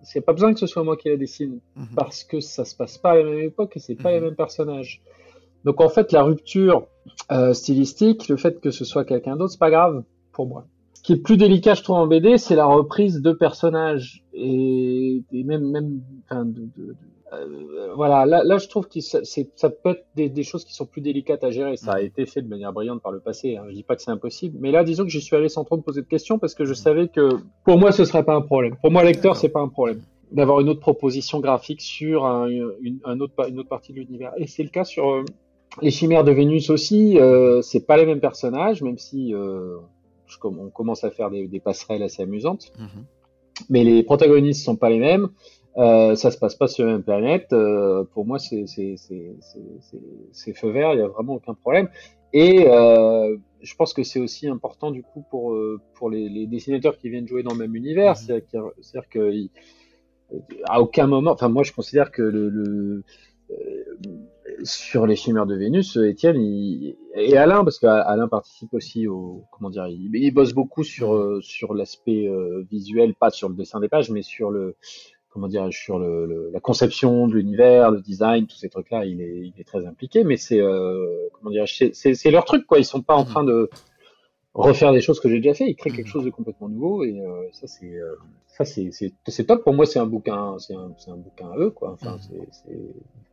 il 0.04 0.18
n'y 0.18 0.20
a 0.20 0.26
pas 0.26 0.34
besoin 0.34 0.54
que 0.54 0.60
ce 0.60 0.68
soit 0.68 0.84
moi 0.84 0.98
qui 0.98 1.10
la 1.10 1.18
dessine 1.18 1.60
Mhm. 1.76 1.88
parce 1.96 2.24
que 2.24 2.40
ça 2.40 2.66
se 2.66 2.76
passe 2.76 2.98
pas 2.98 3.12
à 3.12 3.16
la 3.18 3.24
même 3.24 3.40
époque 3.40 3.78
et 3.78 3.80
c'est 3.80 3.96
pas 3.96 4.10
Mhm. 4.10 4.16
les 4.16 4.22
mêmes 4.22 4.36
personnages. 4.36 5.02
Donc 5.64 5.80
en 5.82 5.90
fait, 5.90 6.12
la 6.12 6.24
rupture 6.24 6.88
euh, 7.32 7.54
stylistique, 7.54 8.28
le 8.30 8.38
fait 8.38 8.60
que 8.60 8.72
ce 8.72 8.84
soit 8.86 9.06
quelqu'un 9.06 9.36
d'autre, 9.36 9.52
c'est 9.54 9.60
pas 9.60 9.70
grave 9.72 10.04
pour 10.32 10.46
moi. 10.48 10.66
Ce 10.94 11.02
qui 11.02 11.14
est 11.14 11.18
plus 11.18 11.38
délicat, 11.38 11.74
je 11.74 11.82
trouve, 11.84 11.96
en 11.98 12.06
BD, 12.08 12.38
c'est 12.38 12.56
la 12.56 12.66
reprise 12.66 13.22
de 13.22 13.32
personnages 13.32 14.24
et, 14.34 15.24
et 15.32 15.44
même 15.44 15.70
même 15.70 16.02
enfin, 16.26 16.46
de, 16.46 16.62
de- 16.62 16.68
de- 16.78 16.96
euh, 17.34 17.94
voilà. 17.96 18.26
Là, 18.26 18.44
là, 18.44 18.58
je 18.58 18.68
trouve 18.68 18.88
que 18.88 19.00
ça, 19.00 19.20
peut 19.70 19.90
être 19.92 20.06
des, 20.16 20.30
des 20.30 20.44
choses 20.44 20.66
qui 20.66 20.74
sont 20.74 20.86
plus 20.86 21.02
délicates 21.02 21.44
à 21.44 21.52
gérer. 21.52 21.78
Ça 21.78 21.94
a 21.94 22.02
été 22.02 22.26
fait 22.26 22.42
de 22.42 22.48
manière 22.48 22.74
brillante 22.74 23.02
par 23.02 23.12
le 23.12 23.20
passé. 23.20 23.56
Hein. 23.58 23.64
Je 23.70 23.74
dis 23.76 23.84
pas 23.84 23.96
que 23.96 24.02
c'est 24.02 24.12
impossible, 24.12 24.58
mais 24.60 24.72
là, 24.72 24.84
disons 24.84 25.04
que 25.04 25.10
j'y 25.10 25.22
suis 25.22 25.36
allé 25.36 25.50
sans 25.50 25.64
trop 25.64 25.78
me 25.78 25.82
poser 25.82 26.02
de 26.02 26.08
questions 26.08 26.40
parce 26.40 26.56
que 26.56 26.66
je 26.66 26.74
savais 26.74 27.08
que 27.08 27.30
pour 27.64 27.78
moi, 27.78 27.92
ce 27.92 28.04
serait 28.06 28.24
pas 28.24 28.36
un 28.36 28.42
problème. 28.42 28.76
Pour 28.82 28.92
moi, 28.92 29.04
lecteur, 29.04 29.36
c'est 29.36 29.50
pas 29.50 29.62
un 29.62 29.70
problème 29.70 30.02
d'avoir 30.32 30.62
une 30.62 30.70
autre 30.70 30.80
proposition 30.80 31.42
graphique 31.42 31.82
sur 31.82 32.26
un, 32.26 32.48
une, 32.48 33.00
un 33.04 33.20
autre, 33.20 33.34
pa- 33.36 33.50
une 33.50 33.60
autre 33.60 33.68
partie 33.70 33.92
de 33.92 33.98
l'univers. 34.00 34.32
Et 34.38 34.48
c'est 34.48 34.64
le 34.64 34.70
cas 34.70 34.86
sur 34.86 35.10
euh, 35.10 35.26
les 35.82 35.92
chimères 35.92 36.24
de 36.24 36.32
Vénus 36.32 36.70
aussi. 36.70 37.20
Euh, 37.20 37.62
c'est 37.62 37.86
pas 37.86 37.98
les 37.98 38.06
mêmes 38.06 38.22
personnages, 38.22 38.82
même 38.82 38.98
si 38.98 39.34
euh, 39.34 39.76
je 40.28 40.38
on 40.44 40.70
commence 40.70 41.04
à 41.04 41.12
faire 41.12 41.30
des, 41.30 41.48
des 41.48 41.60
passerelles 41.60 42.02
assez 42.04 42.24
amusantes. 42.24 42.72
Mhm. 42.80 43.04
Mais 43.70 43.84
les 43.84 44.04
protagonistes 44.04 44.64
sont 44.64 44.78
pas 44.78 44.90
les 44.90 45.00
mêmes. 45.00 45.28
Euh, 45.78 46.16
ça 46.16 46.32
se 46.32 46.38
passe 46.38 46.56
pas 46.56 46.68
sur 46.68 46.86
la 46.86 46.94
même 46.94 47.04
planète. 47.04 47.54
Euh, 47.54 48.04
pour 48.14 48.26
moi, 48.26 48.40
c'est 48.40 48.66
feu 50.54 50.70
vert, 50.70 50.94
il 50.94 51.00
y 51.00 51.02
a 51.02 51.08
vraiment 51.08 51.36
aucun 51.36 51.54
problème. 51.54 51.90
Et 52.34 52.66
euh, 52.68 53.38
je 53.62 53.76
pense 53.76 53.94
que 53.94 54.04
c'est 54.04 54.20
aussi 54.20 54.48
important 54.48 54.92
du 54.92 55.04
coup 55.04 55.24
pour 55.30 55.58
pour 55.96 56.10
les, 56.10 56.30
les, 56.30 56.48
dessinateurs 56.48 56.98
qui 56.98 57.10
viennent 57.10 57.28
jouer 57.28 57.44
dans 57.44 57.52
le 57.52 57.60
même 57.60 57.76
univers. 57.76 58.14
Mmh. 58.14 58.42
C'est-à-dire 58.82 59.10
que 59.10 59.32
à 60.66 60.82
aucun 60.82 61.08
moment, 61.08 61.32
enfin 61.32 61.50
moi 61.50 61.64
je 61.64 61.74
considère 61.74 62.12
que 62.12 62.22
le, 62.22 62.50
le 62.50 63.04
sur 64.64 65.06
les 65.08 65.18
chimères 65.18 65.46
de 65.46 65.56
Vénus, 65.56 65.98
Étienne 65.98 66.38
et 66.38 67.38
Alain, 67.38 67.66
parce 67.66 67.80
qu'Alain 67.80 68.30
participe 68.30 68.74
aussi 68.74 69.08
au, 69.08 69.44
comment 69.52 69.70
dire, 69.70 69.88
il, 69.88 70.10
il 70.14 70.32
bosse 70.32 70.54
beaucoup 70.54 70.84
sur 70.84 71.40
sur 71.42 71.74
l'aspect 71.74 72.30
visuel, 72.70 73.14
pas 73.14 73.30
sur 73.30 73.50
le 73.50 73.56
dessin 73.56 73.82
des 73.82 73.90
pages, 73.90 74.10
mais 74.10 74.22
sur 74.22 74.52
le 74.52 74.78
comment 75.32 75.48
dire, 75.48 75.68
sur 75.72 75.98
le, 75.98 76.50
la 76.52 76.60
conception 76.60 77.28
de 77.28 77.36
l'univers, 77.36 77.92
le 77.92 78.02
design, 78.02 78.48
tous 78.48 78.58
ces 78.58 78.70
trucs-là, 78.70 79.06
il 79.06 79.22
est, 79.22 79.48
il 79.48 79.54
est 79.58 79.64
très 79.64 79.86
impliqué. 79.86 80.24
Mais 80.24 80.38
c'est, 80.38 80.60
euh, 80.60 81.30
comment 81.34 81.52
dire, 81.52 81.66
c'est 81.68 82.32
leur 82.32 82.46
truc, 82.46 82.66
quoi. 82.68 82.80
Ils 82.80 82.86
sont 82.86 83.02
pas 83.02 83.16
en 83.16 83.24
mhm. 83.24 83.30
train 83.30 83.44
de 83.44 83.70
refaire 84.54 84.92
des 84.92 85.02
choses 85.02 85.20
que 85.20 85.30
j'ai 85.30 85.38
déjà 85.40 85.54
fait. 85.54 85.70
Ils 85.70 85.76
créent 85.76 85.92
quelque 85.92 86.08
mhm. 86.08 86.12
chose 86.12 86.26
de 86.26 86.30
complètement 86.30 86.68
nouveau 86.68 87.04
et 87.04 87.20
euh, 87.20 87.48
ça, 87.54 87.68
c'est, 87.68 87.96
euh, 87.96 88.16
ça, 88.48 88.66
c'est, 88.66 89.44
top. 89.46 89.64
Pour 89.64 89.74
moi, 89.74 89.86
c'est 89.86 90.00
un 90.00 90.06
bouquin, 90.06 90.58
c'est 90.60 90.76
un, 90.76 90.92
un, 91.08 91.18
bouquin 91.18 91.50
à 91.52 91.58
eux, 91.58 91.72
quoi. 91.72 91.92
Enfin, 91.94 92.18
mhm. 92.32 92.46
c'est, 92.52 92.78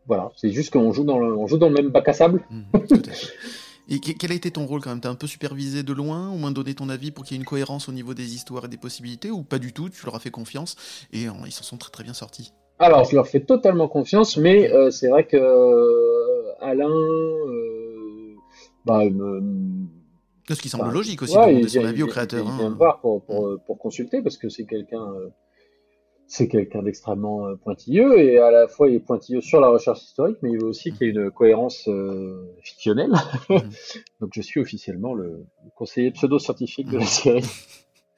voilà, 0.06 0.30
c'est 0.36 0.50
juste 0.50 0.72
qu'on 0.72 0.92
joue 0.92 1.04
dans 1.04 1.18
le, 1.18 1.36
on 1.36 1.46
joue 1.48 1.58
dans 1.58 1.68
le 1.68 1.74
même 1.74 1.90
bac 1.90 2.08
à 2.08 2.12
sable. 2.12 2.44
Et 3.90 4.00
quel 4.00 4.32
a 4.32 4.34
été 4.34 4.50
ton 4.50 4.66
rôle 4.66 4.82
quand 4.82 4.90
même? 4.90 5.00
T'as 5.00 5.08
un 5.08 5.14
peu 5.14 5.26
supervisé 5.26 5.82
de 5.82 5.92
loin, 5.94 6.30
au 6.30 6.36
moins 6.36 6.50
donné 6.50 6.74
ton 6.74 6.90
avis 6.90 7.10
pour 7.10 7.24
qu'il 7.24 7.36
y 7.36 7.38
ait 7.38 7.40
une 7.40 7.46
cohérence 7.46 7.88
au 7.88 7.92
niveau 7.92 8.12
des 8.12 8.34
histoires 8.34 8.66
et 8.66 8.68
des 8.68 8.76
possibilités, 8.76 9.30
ou 9.30 9.42
pas 9.42 9.58
du 9.58 9.72
tout 9.72 9.88
Tu 9.88 10.04
leur 10.04 10.14
as 10.14 10.20
fait 10.20 10.30
confiance 10.30 10.76
et 11.12 11.26
ils 11.46 11.52
s'en 11.52 11.64
sont 11.64 11.78
très 11.78 11.90
très 11.90 12.04
bien 12.04 12.14
sortis? 12.14 12.52
Alors, 12.78 13.04
je 13.04 13.16
leur 13.16 13.26
fais 13.26 13.40
totalement 13.40 13.88
confiance, 13.88 14.36
mais 14.36 14.70
euh, 14.72 14.90
c'est 14.90 15.08
vrai 15.08 15.26
que 15.26 15.36
euh, 15.36 16.52
Alain, 16.60 16.88
euh, 16.88 18.36
bah, 18.84 19.00
ce 20.48 20.62
qui 20.62 20.68
semble 20.68 20.92
logique 20.92 21.22
aussi 21.22 21.34
de 21.34 21.40
demander 21.40 21.68
son 21.68 21.84
avis 21.84 22.02
au 22.02 22.06
créateur. 22.06 22.44
Il, 22.46 22.56
vient 22.56 22.66
hein. 22.66 22.70
me 22.70 22.76
voir 22.76 23.00
pour, 23.00 23.22
pour, 23.24 23.58
pour, 23.66 23.78
consulter 23.78 24.22
parce 24.22 24.36
que 24.36 24.48
c'est 24.48 24.64
quelqu'un 24.64 25.04
c'est 26.28 26.46
quelqu'un 26.46 26.82
d'extrêmement 26.82 27.46
euh, 27.46 27.56
pointilleux 27.56 28.20
et 28.20 28.38
à 28.38 28.50
la 28.50 28.68
fois 28.68 28.88
il 28.88 28.96
est 28.96 29.00
pointilleux 29.00 29.40
sur 29.40 29.60
la 29.60 29.68
recherche 29.68 30.02
historique, 30.02 30.36
mais 30.42 30.52
il 30.52 30.58
veut 30.58 30.68
aussi 30.68 30.92
qu'il 30.92 31.06
y 31.06 31.10
ait 31.10 31.12
une 31.12 31.30
cohérence 31.30 31.88
euh, 31.88 32.44
fictionnelle. 32.62 33.12
Mhm. 33.48 33.70
Donc 34.20 34.30
je 34.34 34.42
suis 34.42 34.60
officiellement 34.60 35.14
le 35.14 35.46
conseiller 35.74 36.10
pseudo-scientifique 36.10 36.88
de 36.88 36.98
la 36.98 37.06
série 37.06 37.44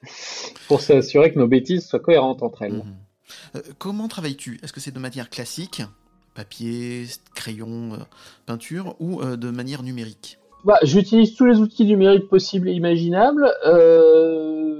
pour 0.67 0.81
s'assurer 0.81 1.33
que 1.33 1.39
nos 1.39 1.47
bêtises 1.47 1.87
soient 1.87 2.01
cohérentes 2.01 2.43
entre 2.43 2.63
elles. 2.63 2.73
Mhm. 2.73 2.95
Euh, 3.55 3.61
comment 3.79 4.09
travailles-tu? 4.09 4.59
Est-ce 4.61 4.73
que 4.73 4.81
c'est 4.81 4.93
de 4.93 4.99
manière 4.99 5.29
classique, 5.29 5.81
papier, 6.35 7.05
crayon, 7.33 7.97
peinture, 8.45 8.95
ou 8.99 9.23
de 9.23 9.51
manière 9.51 9.83
numérique? 9.83 10.37
Bah, 10.65 10.77
J'utilise 10.83 11.35
tous 11.35 11.45
les 11.45 11.57
outils 11.59 11.85
numériques 11.85 12.27
possibles 12.27 12.67
et 12.67 12.73
imaginables. 12.73 13.49
Euh 13.65 14.70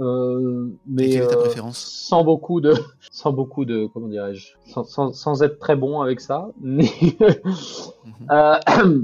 euh, 0.00 0.68
mais 0.86 1.20
euh, 1.20 1.28
sans 1.72 2.24
beaucoup 2.24 2.60
de, 2.60 2.74
sans 3.10 3.32
beaucoup 3.32 3.64
de, 3.64 3.86
comment 3.92 4.08
dirais-je, 4.08 4.54
sans, 4.66 4.84
sans, 4.84 5.12
sans, 5.12 5.42
être 5.42 5.58
très 5.58 5.76
bon 5.76 6.00
avec 6.00 6.20
ça. 6.20 6.48
Mais, 6.60 6.90
mhm. 7.10 8.28
euh, 8.30 9.02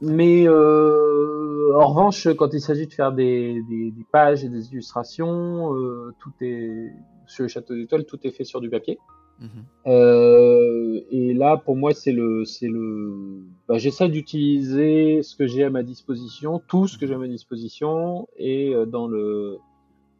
mais 0.00 0.48
euh, 0.48 1.72
en 1.76 1.86
revanche, 1.88 2.26
quand 2.36 2.52
il 2.52 2.60
s'agit 2.60 2.86
de 2.86 2.92
faire 2.92 3.12
des, 3.12 3.62
des, 3.68 3.90
des, 3.92 4.04
pages 4.10 4.44
et 4.44 4.48
des 4.48 4.72
illustrations, 4.72 5.72
tout 6.18 6.32
est 6.40 6.92
sur 7.26 7.42
le 7.44 7.48
château 7.48 7.74
d'étoiles, 7.74 8.04
tout 8.04 8.18
est 8.24 8.30
fait 8.30 8.44
sur 8.44 8.60
du 8.60 8.70
papier. 8.70 8.98
Mhm. 9.40 9.48
Euh, 9.86 11.00
et 11.12 11.32
là, 11.32 11.56
pour 11.58 11.76
moi, 11.76 11.94
c'est 11.94 12.10
le, 12.10 12.44
c'est 12.44 12.66
le. 12.66 13.44
Bah, 13.68 13.78
J'essaie 13.78 14.08
d'utiliser 14.08 15.22
ce 15.22 15.36
que 15.36 15.46
j'ai 15.46 15.62
à 15.62 15.70
ma 15.70 15.84
disposition, 15.84 16.60
tout 16.66 16.88
ce 16.88 16.98
que 16.98 17.06
j'ai 17.06 17.14
à 17.14 17.18
ma 17.18 17.28
disposition, 17.28 18.26
et 18.36 18.74
dans 18.88 19.06
le 19.06 19.58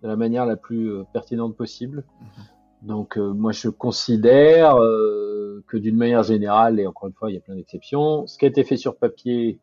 de 0.03 0.09
la 0.09 0.17
manière 0.17 0.47
la 0.47 0.57
plus 0.57 0.93
euh, 0.93 1.05
pertinente 1.13 1.57
possible. 1.57 2.05
Mhm. 2.21 2.29
Donc 2.89 3.19
euh, 3.19 3.33
moi 3.33 3.53
je 3.53 3.69
considère 3.69 4.77
euh, 4.77 5.65
que 5.67 5.77
d'une 5.77 5.97
manière 5.97 6.23
générale, 6.23 6.79
et 6.79 6.87
encore 6.87 7.09
une 7.09 7.15
fois 7.15 7.31
il 7.31 7.35
y 7.35 7.37
a 7.37 7.41
plein 7.41 7.57
d'exceptions, 7.57 8.27
ce 8.27 8.39
qui 8.39 8.45
a 8.45 8.49
été 8.49 8.63
fait 8.65 8.77
sur 8.77 8.97
papier 8.97 9.61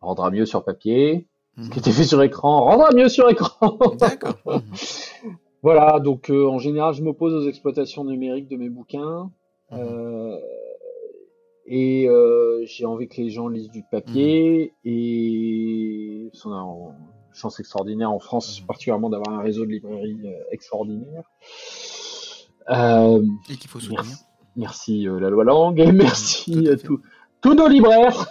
rendra 0.00 0.30
mieux 0.30 0.46
sur 0.46 0.64
papier, 0.64 1.26
ce 1.56 1.62
qui 1.62 1.72
a 1.72 1.74
mhm. 1.74 1.78
été 1.78 1.90
fait 1.90 2.04
sur 2.04 2.22
écran 2.22 2.64
rendra 2.64 2.92
mieux 2.94 3.08
sur 3.08 3.28
écran. 3.28 3.78
D'accord. 3.98 4.38
Mhm. 4.46 5.32
voilà, 5.62 5.98
donc 5.98 6.30
en 6.30 6.58
général 6.58 6.94
je 6.94 7.02
m'oppose 7.02 7.34
aux 7.34 7.48
exploitations 7.48 8.04
numériques 8.04 8.48
de 8.48 8.56
mes 8.56 8.68
bouquins. 8.68 9.32
et 11.66 12.08
j'ai 12.66 12.86
envie 12.86 13.08
que 13.08 13.20
les 13.20 13.30
gens 13.30 13.48
lisent 13.48 13.70
du 13.70 13.82
papier 13.90 14.74
et 14.84 16.30
sont 16.34 16.52
en, 16.52 16.94
chance 17.38 17.60
extraordinaire 17.60 18.10
en 18.10 18.18
France, 18.18 18.60
mmh. 18.60 18.66
particulièrement 18.66 19.10
d'avoir 19.10 19.38
un 19.38 19.42
réseau 19.42 19.64
de 19.64 19.70
librairies 19.70 20.20
euh, 20.24 20.38
extraordinaire. 20.50 21.22
Euh, 22.70 23.24
et 23.48 23.56
qu'il 23.56 23.70
faut 23.70 23.80
soutenir. 23.80 24.16
Merci, 24.56 25.08
euh, 25.08 25.18
la 25.20 25.30
loi 25.30 25.44
langue 25.44 25.80
et 25.80 25.92
merci 25.92 26.68
à 26.68 26.76
tous 26.76 27.54
nos 27.54 27.68
libraires. 27.68 28.26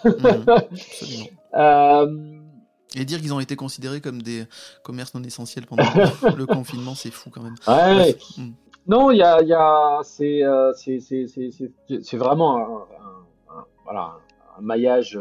Mmh, 1.53 2.41
et 2.95 3.05
dire 3.05 3.19
qu'ils 3.19 3.33
ont 3.33 3.39
été 3.39 3.55
considérés 3.55 4.01
comme 4.01 4.21
des 4.21 4.45
commerces 4.83 5.13
non 5.13 5.23
essentiels 5.23 5.65
pendant 5.65 5.83
le 6.35 6.45
confinement, 6.47 6.95
c'est 6.95 7.11
fou 7.11 7.29
quand 7.29 7.41
même. 7.41 7.55
Ouais. 7.67 8.15
Mmh. 8.37 8.51
Non, 8.87 9.11
il 9.11 9.17
y 9.17 9.23
a, 9.23 9.41
y 9.41 9.53
a 9.53 9.99
c'est, 10.03 10.43
vraiment 12.13 12.57
un, 12.57 12.85
voilà, 13.83 14.17
un 14.57 14.61
maillage 14.61 15.19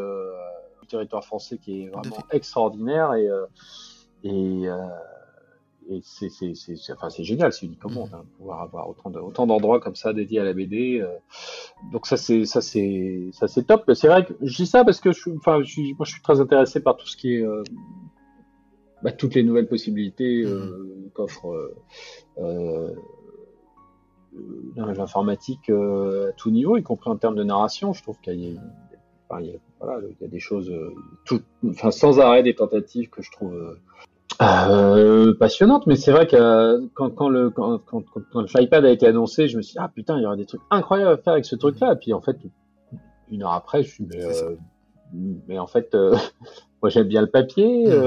territoire 0.86 1.24
français 1.24 1.58
qui 1.58 1.82
est 1.82 1.88
vraiment 1.88 2.24
extraordinaire 2.30 3.14
et 3.14 3.28
euh, 3.28 3.46
et, 4.24 4.68
euh, 4.68 4.88
et 5.88 6.00
c'est 6.02 6.32
enfin, 6.92 7.08
génial, 7.10 7.52
c'est 7.52 7.66
unique 7.66 7.84
au 7.84 7.88
monde, 7.88 8.10
hein, 8.12 8.24
pouvoir 8.38 8.62
avoir 8.62 8.88
autant 8.88 9.10
de, 9.10 9.20
autant 9.20 9.46
d'endroits 9.46 9.78
comme 9.78 9.94
ça 9.94 10.12
dédiés 10.12 10.40
à 10.40 10.44
la 10.44 10.52
BD. 10.52 11.00
Euh. 11.00 11.16
Donc 11.92 12.06
ça 12.06 12.16
c'est 12.16 12.44
ça 12.44 12.60
c'est 12.60 13.28
ça 13.32 13.46
c'est 13.46 13.64
top. 13.64 13.90
C'est 13.94 14.08
vrai 14.08 14.24
que 14.24 14.32
je 14.40 14.56
dis 14.56 14.66
ça 14.66 14.84
parce 14.84 15.00
que 15.00 15.12
je, 15.12 15.30
enfin, 15.36 15.62
je 15.62 15.80
moi 15.96 16.04
je 16.04 16.12
suis 16.12 16.22
très 16.22 16.40
intéressé 16.40 16.80
par 16.80 16.96
tout 16.96 17.06
ce 17.06 17.16
qui 17.16 17.34
est 17.34 17.46
bah, 19.02 19.12
toutes 19.12 19.34
les 19.34 19.44
nouvelles 19.44 19.68
possibilités 19.68 20.44
mmh. 20.44 21.10
qu'offre 21.14 21.74
l'informatique 24.76 25.70
à 25.70 26.32
tout 26.36 26.50
niveau, 26.50 26.76
y 26.76 26.82
compris 26.82 27.10
en 27.10 27.16
termes 27.16 27.36
de 27.36 27.44
narration. 27.44 27.92
Je 27.92 28.02
trouve 28.02 28.18
qu'il 28.20 28.40
y 28.40 28.46
a 28.46 28.60
il, 29.40 29.46
y 29.46 29.54
a, 29.54 29.58
voilà, 29.80 30.00
il 30.08 30.22
y 30.22 30.24
a 30.24 30.28
des 30.28 30.38
choses, 30.38 30.70
euh, 30.70 30.94
tout, 31.24 31.42
enfin, 31.68 31.90
sans 31.90 32.18
arrêt 32.20 32.42
des 32.42 32.54
tentatives 32.54 33.10
que 33.10 33.22
je 33.22 33.30
trouve 33.30 33.54
euh, 33.54 33.74
euh 34.42 35.34
passionnantes. 35.34 35.86
Mais 35.86 35.96
c'est 35.96 36.12
vrai 36.12 36.26
que 36.26 36.86
quand, 36.94 37.10
quand 37.10 37.28
le 37.28 37.50
quand, 37.50 37.78
quand, 37.78 38.02
quand 38.32 38.54
l'iPad 38.54 38.84
a 38.84 38.90
été 38.90 39.06
annoncé, 39.06 39.48
je 39.48 39.56
me 39.56 39.62
suis 39.62 39.72
dit, 39.72 39.78
ah 39.80 39.90
putain, 39.94 40.16
il 40.18 40.22
y 40.22 40.26
aura 40.26 40.36
des 40.36 40.46
trucs 40.46 40.62
incroyables 40.70 41.12
à 41.12 41.16
faire 41.18 41.34
avec 41.34 41.44
ce 41.44 41.56
truc-là. 41.56 41.92
Et 41.92 41.96
puis 41.96 42.12
en 42.12 42.20
fait, 42.20 42.36
une 43.30 43.42
heure 43.42 43.52
après, 43.52 43.82
je 43.82 43.90
suis 43.90 44.04
mais, 44.04 44.24
euh, 44.24 44.56
mais 45.46 45.58
en 45.58 45.66
fait, 45.66 45.94
moi 46.82 46.88
j'aime 46.88 47.08
bien 47.08 47.20
le 47.20 47.30
papier. 47.30 47.86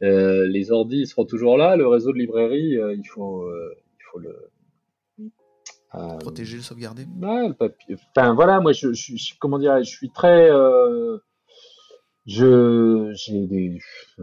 Euh, 0.00 0.46
les 0.46 0.70
ordis 0.70 1.08
seront 1.08 1.24
toujours 1.24 1.56
là, 1.56 1.74
le 1.74 1.88
réseau 1.88 2.12
de 2.12 2.18
librairie, 2.18 2.74
il 2.74 3.02
faut, 3.04 3.50
il 3.50 4.04
faut 4.12 4.20
le, 4.20 4.48
euh, 6.14 6.18
Protéger, 6.18 6.56
le 6.56 6.62
sauvegarder. 6.62 7.06
Ouais, 7.20 7.50
Enfin 8.10 8.34
voilà, 8.34 8.60
moi 8.60 8.72
je, 8.72 8.92
je, 8.92 9.34
comment 9.38 9.58
dire, 9.58 9.78
je 9.78 9.90
suis 9.90 10.10
très, 10.10 10.50
euh, 10.50 11.18
je 12.26 13.12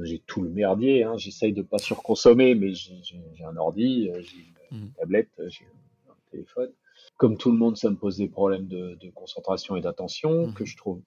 j'ai 0.04 0.20
tout 0.28 0.42
le 0.42 0.50
merdier. 0.50 1.04
Hein, 1.04 1.18
J'essaye 1.18 1.54
de 1.54 1.62
pas 1.62 1.78
surconsommer, 1.78 2.56
mais 2.56 2.74
j'ai 2.74 3.46
un 3.46 3.58
ordi, 3.58 4.10
euh, 4.10 4.22
j'ai 4.22 4.38
une, 4.72 4.80
mhm. 4.80 4.92
tablette, 4.94 5.30
j'ai 5.48 5.66
un 6.10 6.32
téléphone. 6.32 6.72
Comme 7.18 7.38
tout 7.38 7.52
le 7.52 7.58
monde, 7.58 7.78
ça 7.78 7.90
me 7.90 7.96
pose 7.96 8.18
des 8.18 8.28
problèmes 8.28 8.68
de, 8.68 8.96
de 8.96 9.10
concentration 9.12 9.76
et 9.76 9.82
d'attention 9.82 10.48
mhm. 10.48 10.54
que 10.54 10.66
je 10.66 10.76
trouve 10.78 11.02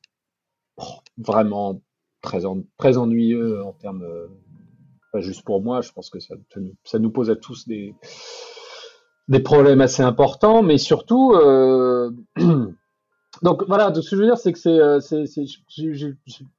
vraiment 1.16 1.82
très, 2.22 2.42
très 2.78 2.96
ennuyeux 2.96 3.62
en 3.64 3.72
termes, 3.72 4.06
pas 5.12 5.20
juste 5.20 5.42
pour 5.42 5.62
moi. 5.62 5.82
Je 5.82 5.92
pense 5.92 6.08
que 6.10 6.20
ça, 6.20 6.34
ça 6.84 6.98
nous 6.98 7.10
pose 7.10 7.30
à 7.30 7.36
tous 7.36 7.66
des 7.66 7.94
des 9.28 9.40
problèmes 9.40 9.80
assez 9.80 10.02
importants, 10.02 10.62
mais 10.62 10.78
surtout, 10.78 11.32
euh... 11.34 12.10
donc 13.42 13.64
voilà, 13.68 13.92
ce 13.94 14.00
que 14.00 14.16
je 14.16 14.20
veux 14.20 14.26
dire, 14.26 14.38
c'est 14.38 14.52
que 14.52 14.58
c'est, 14.58 14.80
euh, 14.80 15.00
c'est, 15.00 15.24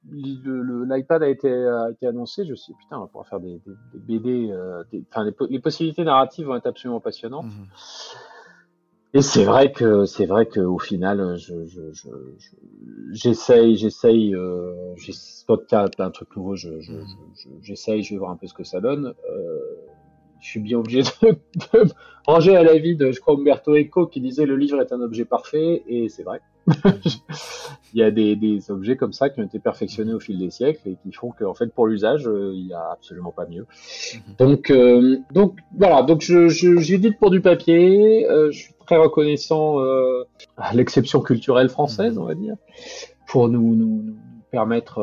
l'iPad 0.08 1.22
a 1.22 1.28
été, 1.28 1.52
a 1.52 1.90
été 1.90 2.06
annoncé, 2.06 2.44
je 2.44 2.50
me 2.52 2.56
suis 2.56 2.72
dit, 2.72 2.78
putain, 2.78 2.98
on 2.98 3.00
va 3.00 3.06
pouvoir 3.06 3.26
faire 3.26 3.40
des, 3.40 3.60
des, 3.66 3.74
des 3.94 4.18
BD, 4.18 4.50
euh, 4.52 4.84
enfin, 5.10 5.24
les, 5.24 5.34
les, 5.48 5.58
possibilités 5.58 6.04
narratives 6.04 6.46
vont 6.46 6.56
être 6.56 6.66
absolument 6.66 7.00
passionnantes. 7.00 7.46
Mhm. 7.46 7.66
Et 9.12 9.22
c'est 9.22 9.42
vrai 9.44 9.72
que 9.72 10.04
c'est 10.06 10.26
vrai 10.26 10.46
que 10.46 10.60
au 10.60 10.78
final, 10.78 11.36
je, 11.36 11.66
je, 11.66 11.92
je, 11.92 12.08
j'essaye, 13.10 13.76
j'essaye, 13.76 14.36
euh, 14.36 14.94
un 15.68 16.10
truc 16.10 16.36
nouveau, 16.36 16.54
je, 16.54 16.80
je, 16.80 16.92
j'essaye, 17.60 18.04
je 18.04 18.14
vais 18.14 18.18
voir 18.18 18.30
un 18.30 18.36
peu 18.36 18.46
ce 18.46 18.54
que 18.54 18.62
ça 18.62 18.80
donne. 18.80 19.12
Euh, 19.28 19.58
je 20.40 20.48
suis 20.48 20.60
bien 20.60 20.78
obligé 20.78 21.02
de, 21.22 21.30
de 21.72 21.90
ranger 22.26 22.56
à 22.56 22.62
l'avis 22.62 22.96
de, 22.96 23.12
je 23.12 23.20
crois, 23.20 23.34
Umberto 23.34 23.76
Eco 23.76 24.06
qui 24.06 24.20
disait 24.20 24.46
le 24.46 24.56
livre 24.56 24.80
est 24.80 24.92
un 24.92 25.00
objet 25.00 25.24
parfait, 25.24 25.82
et 25.88 26.08
c'est 26.08 26.22
vrai. 26.22 26.40
il 27.94 28.00
y 28.00 28.02
a 28.02 28.10
des, 28.10 28.36
des, 28.36 28.70
objets 28.70 28.96
comme 28.96 29.12
ça 29.12 29.30
qui 29.30 29.40
ont 29.40 29.44
été 29.44 29.58
perfectionnés 29.58 30.12
au 30.12 30.20
fil 30.20 30.38
des 30.38 30.50
siècles 30.50 30.88
et 30.88 30.96
qui 31.02 31.12
font 31.12 31.30
qu'en 31.30 31.54
fait, 31.54 31.72
pour 31.72 31.86
l'usage, 31.86 32.28
euh, 32.28 32.52
il 32.54 32.66
n'y 32.66 32.74
a 32.74 32.90
absolument 32.92 33.32
pas 33.32 33.46
mieux. 33.46 33.66
Mhm. 34.14 34.34
Donc, 34.38 34.70
euh, 34.70 35.18
donc 35.32 35.58
voilà, 35.76 36.02
donc 36.02 36.20
je, 36.20 36.48
je, 36.48 36.78
j'édite 36.78 37.18
pour 37.18 37.30
du 37.30 37.40
papier, 37.40 38.28
euh, 38.28 38.50
je 38.50 38.58
suis 38.58 38.74
très 38.86 38.96
reconnaissant 38.96 39.80
euh, 39.80 40.24
à 40.56 40.74
l'exception 40.74 41.20
culturelle 41.20 41.68
française, 41.68 42.14
mhm. 42.14 42.22
on 42.22 42.26
va 42.26 42.34
dire, 42.34 42.54
pour 43.26 43.48
nous, 43.48 43.74
nous, 43.74 44.02
nous 44.02 44.16
permettre 44.50 45.00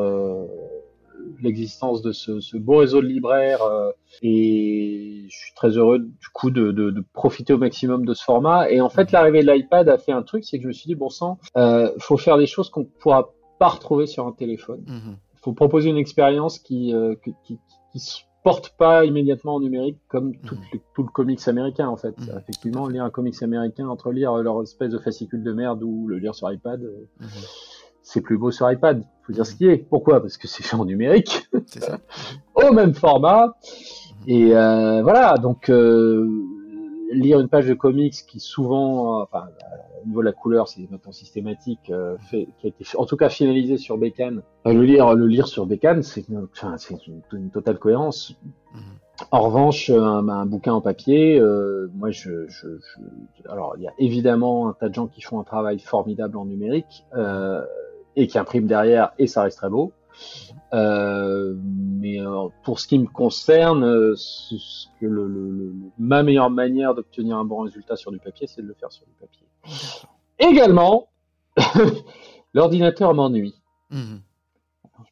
l'existence 1.40 2.02
de 2.02 2.12
ce, 2.12 2.40
ce, 2.40 2.56
beau 2.56 2.78
réseau 2.78 3.00
de 3.00 3.06
libraires 3.06 3.62
euh, 3.62 3.90
et 4.22 5.26
je 5.28 5.36
suis 5.36 5.54
très 5.54 5.70
heureux 5.70 5.98
du 5.98 6.28
coup 6.32 6.50
de, 6.50 6.72
de, 6.72 6.90
de, 6.90 7.04
profiter 7.12 7.52
au 7.52 7.58
maximum 7.58 8.04
de 8.04 8.14
ce 8.14 8.24
format. 8.24 8.70
Et 8.70 8.80
en 8.80 8.88
fait, 8.88 9.12
l'arrivée 9.12 9.42
de 9.42 9.50
l'iPad 9.50 9.88
a 9.88 9.98
fait 9.98 10.12
un 10.12 10.22
truc, 10.22 10.44
c'est 10.44 10.58
que 10.58 10.64
je 10.64 10.68
me 10.68 10.72
suis 10.72 10.86
dit 10.86 10.94
bon 10.94 11.08
sang, 11.08 11.38
euh, 11.56 11.90
faut 11.98 12.16
faire 12.16 12.38
des 12.38 12.46
choses 12.46 12.70
qu'on 12.70 12.84
pourra 12.84 13.30
pas 13.58 13.68
retrouver 13.68 14.06
sur 14.06 14.26
un 14.26 14.32
téléphone. 14.32 14.82
Il 14.86 14.94
mhm. 14.94 15.16
faut 15.42 15.52
proposer 15.52 15.90
une 15.90 15.96
expérience 15.96 16.58
qui, 16.58 16.94
euh, 16.94 17.14
qui, 17.22 17.34
qui, 17.44 17.58
qui 17.92 17.98
se 17.98 18.18
porte 18.44 18.74
pas 18.78 19.04
immédiatement 19.04 19.56
en 19.56 19.60
numérique 19.60 19.98
comme 20.08 20.36
tout, 20.36 20.54
mhm. 20.54 20.60
le, 20.72 20.80
tout 20.94 21.02
le 21.02 21.10
comics 21.10 21.46
américain 21.48 21.88
en 21.88 21.96
fait. 21.96 22.18
Mhm. 22.18 22.38
Effectivement, 22.40 22.88
lire 22.88 23.04
un 23.04 23.10
comics 23.10 23.42
américain 23.42 23.88
entre 23.88 24.12
lire 24.12 24.36
leur 24.36 24.62
espèce 24.62 24.90
de 24.90 24.98
fascicule 24.98 25.42
de 25.42 25.52
merde 25.52 25.82
ou 25.82 26.06
le 26.08 26.18
lire 26.18 26.34
sur 26.34 26.50
iPad 26.52 26.80
c'est 28.08 28.22
plus 28.22 28.38
beau 28.38 28.50
sur 28.50 28.70
iPad. 28.70 29.04
Faut 29.22 29.34
dire 29.34 29.44
ce 29.44 29.54
qui 29.54 29.66
est. 29.66 29.76
Pourquoi? 29.76 30.22
Parce 30.22 30.38
que 30.38 30.48
c'est 30.48 30.62
fait 30.62 30.76
en 30.76 30.86
numérique, 30.86 31.46
ça. 31.66 31.98
au 32.54 32.72
même 32.72 32.94
format. 32.94 33.54
Et 34.26 34.56
euh, 34.56 35.02
voilà, 35.02 35.36
donc 35.36 35.68
euh, 35.68 36.26
lire 37.12 37.38
une 37.38 37.48
page 37.48 37.66
de 37.66 37.74
comics 37.74 38.14
qui 38.26 38.40
souvent, 38.40 39.20
enfin, 39.20 39.48
au 40.02 40.06
niveau 40.06 40.20
de 40.20 40.24
la 40.24 40.32
couleur, 40.32 40.68
c'est 40.68 40.90
maintenant 40.90 41.12
systématique, 41.12 41.90
euh, 41.90 42.16
fait, 42.30 42.48
qui 42.58 42.66
a 42.66 42.68
été 42.70 42.84
en 42.96 43.04
tout 43.04 43.18
cas 43.18 43.28
finalisé 43.28 43.76
sur 43.76 43.98
Bécane. 43.98 44.42
le 44.64 44.82
lire, 44.82 45.14
le 45.14 45.26
lire 45.26 45.46
sur 45.46 45.66
Bécane, 45.66 46.02
c'est 46.02 46.24
enfin, 46.54 46.76
une, 47.06 47.20
une, 47.32 47.50
totale 47.50 47.78
cohérence. 47.78 48.34
Mhm. 48.74 48.80
En 49.32 49.40
revanche, 49.40 49.90
un, 49.90 50.28
un, 50.28 50.46
bouquin 50.46 50.72
en 50.72 50.80
papier, 50.80 51.38
euh, 51.38 51.90
moi, 51.94 52.10
je, 52.10 52.46
je, 52.48 52.68
je, 52.78 53.48
alors 53.50 53.74
il 53.76 53.82
y 53.82 53.88
a 53.88 53.92
évidemment 53.98 54.68
un 54.68 54.72
tas 54.72 54.88
de 54.88 54.94
gens 54.94 55.08
qui 55.08 55.20
font 55.20 55.40
un 55.40 55.44
travail 55.44 55.78
formidable 55.78 56.38
en 56.38 56.46
numérique. 56.46 57.04
Euh, 57.14 57.64
et 58.16 58.26
qui 58.26 58.38
imprime 58.38 58.66
derrière 58.66 59.12
et 59.18 59.26
ça 59.26 59.42
reste 59.42 59.58
très 59.58 59.70
beau. 59.70 59.92
Euh, 60.74 61.54
mais 61.64 62.20
euh, 62.20 62.48
pour 62.62 62.78
ce 62.78 62.86
qui 62.86 62.98
me 62.98 63.06
concerne, 63.06 63.84
euh, 63.84 64.14
ce 64.16 64.86
que 65.00 65.06
le, 65.06 65.26
le, 65.26 65.72
ma 65.98 66.22
meilleure 66.22 66.50
manière 66.50 66.94
d'obtenir 66.94 67.38
un 67.38 67.44
bon 67.44 67.60
résultat 67.60 67.96
sur 67.96 68.10
du 68.10 68.18
papier, 68.18 68.46
c'est 68.46 68.60
de 68.60 68.66
le 68.66 68.74
faire 68.74 68.92
sur 68.92 69.06
du 69.06 69.12
papier. 69.14 69.46
Également, 70.38 71.08
l'ordinateur 72.54 73.14
m'ennuie. 73.14 73.54
Mhm. 73.90 74.20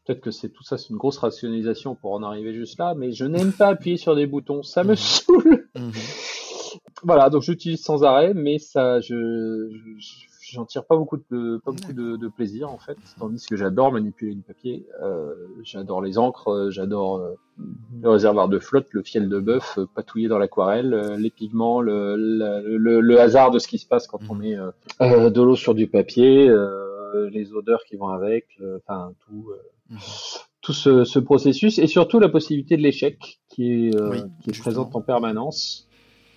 Peut-être 0.05 0.21
que 0.21 0.31
c'est 0.31 0.51
tout 0.51 0.63
ça, 0.63 0.79
c'est 0.79 0.91
une 0.91 0.97
grosse 0.97 1.19
rationalisation 1.19 1.95
pour 1.95 2.13
en 2.13 2.23
arriver 2.23 2.53
juste 2.53 2.79
là, 2.79 2.95
mais 2.95 3.13
je 3.13 3.25
n'aime 3.25 3.53
pas 3.53 3.69
appuyer 3.69 3.97
sur 3.97 4.15
des 4.15 4.27
boutons, 4.27 4.63
ça 4.63 4.85
me 4.85 4.91
mhm. 4.91 4.97
saoule. 4.97 5.69
Mhm. 5.75 5.93
Voilà, 7.03 7.31
donc 7.31 7.43
j'utilise 7.43 7.83
sans 7.83 8.05
arrêt, 8.05 8.35
mais 8.35 8.59
ça, 8.59 9.01
je, 9.01 9.71
je 9.99 10.36
j'en 10.53 10.65
tire 10.65 10.85
pas 10.85 10.97
beaucoup 10.97 11.17
de 11.17 11.61
pas 11.65 11.73
beaucoup 11.73 11.93
de, 11.93 12.17
de, 12.17 12.29
plaisir 12.29 12.71
en 12.71 12.79
fait 12.79 12.99
tandis 13.19 13.47
que 13.47 13.57
j'adore 13.57 13.93
manipuler 13.93 14.35
du 14.35 14.43
papier 14.43 14.87
euh, 15.03 15.35
j'adore 15.63 16.03
les 16.03 16.19
encres 16.19 16.49
euh, 16.49 16.71
j'adore 16.71 17.17
euh, 17.17 17.35
le 18.01 18.11
réservoir 18.11 18.49
de 18.49 18.59
flotte 18.59 18.87
le 18.93 19.03
fiel 19.03 19.29
de 19.29 19.41
bœuf 19.41 19.79
euh, 19.79 19.87
patouiller 19.95 20.29
dans 20.29 20.39
l'aquarelle 20.39 20.95
euh, 20.95 21.17
les 21.17 21.31
pigments 21.31 21.81
le, 21.81 22.17
le, 22.17 23.01
le, 23.01 23.21
hasard 23.21 23.51
de 23.51 23.59
ce 23.59 23.67
qui 23.67 23.79
se 23.79 23.87
passe 23.87 24.07
quand 24.07 24.21
on 24.29 24.35
mhm. 24.35 24.73
met 25.01 25.31
de 25.31 25.43
l'eau 25.43 25.57
sur 25.57 25.75
du 25.75 25.89
papier 25.89 26.53
les 27.31 27.53
odeurs 27.53 27.83
qui 27.89 27.97
vont 27.97 28.09
avec 28.09 28.47
enfin 28.77 29.13
tout 29.27 29.51
mhm. 29.91 29.99
tout 30.61 30.73
ce, 30.73 31.05
ce, 31.05 31.19
processus 31.19 31.79
et 31.79 31.87
surtout 31.87 32.21
la 32.21 32.29
possibilité 32.29 32.77
de 32.77 32.83
l'échec 32.83 33.41
qui 33.49 33.89
est, 33.89 33.97
qui 34.43 34.51
est 34.51 34.59
présente 34.59 34.95
en 34.95 35.01
permanence 35.01 35.89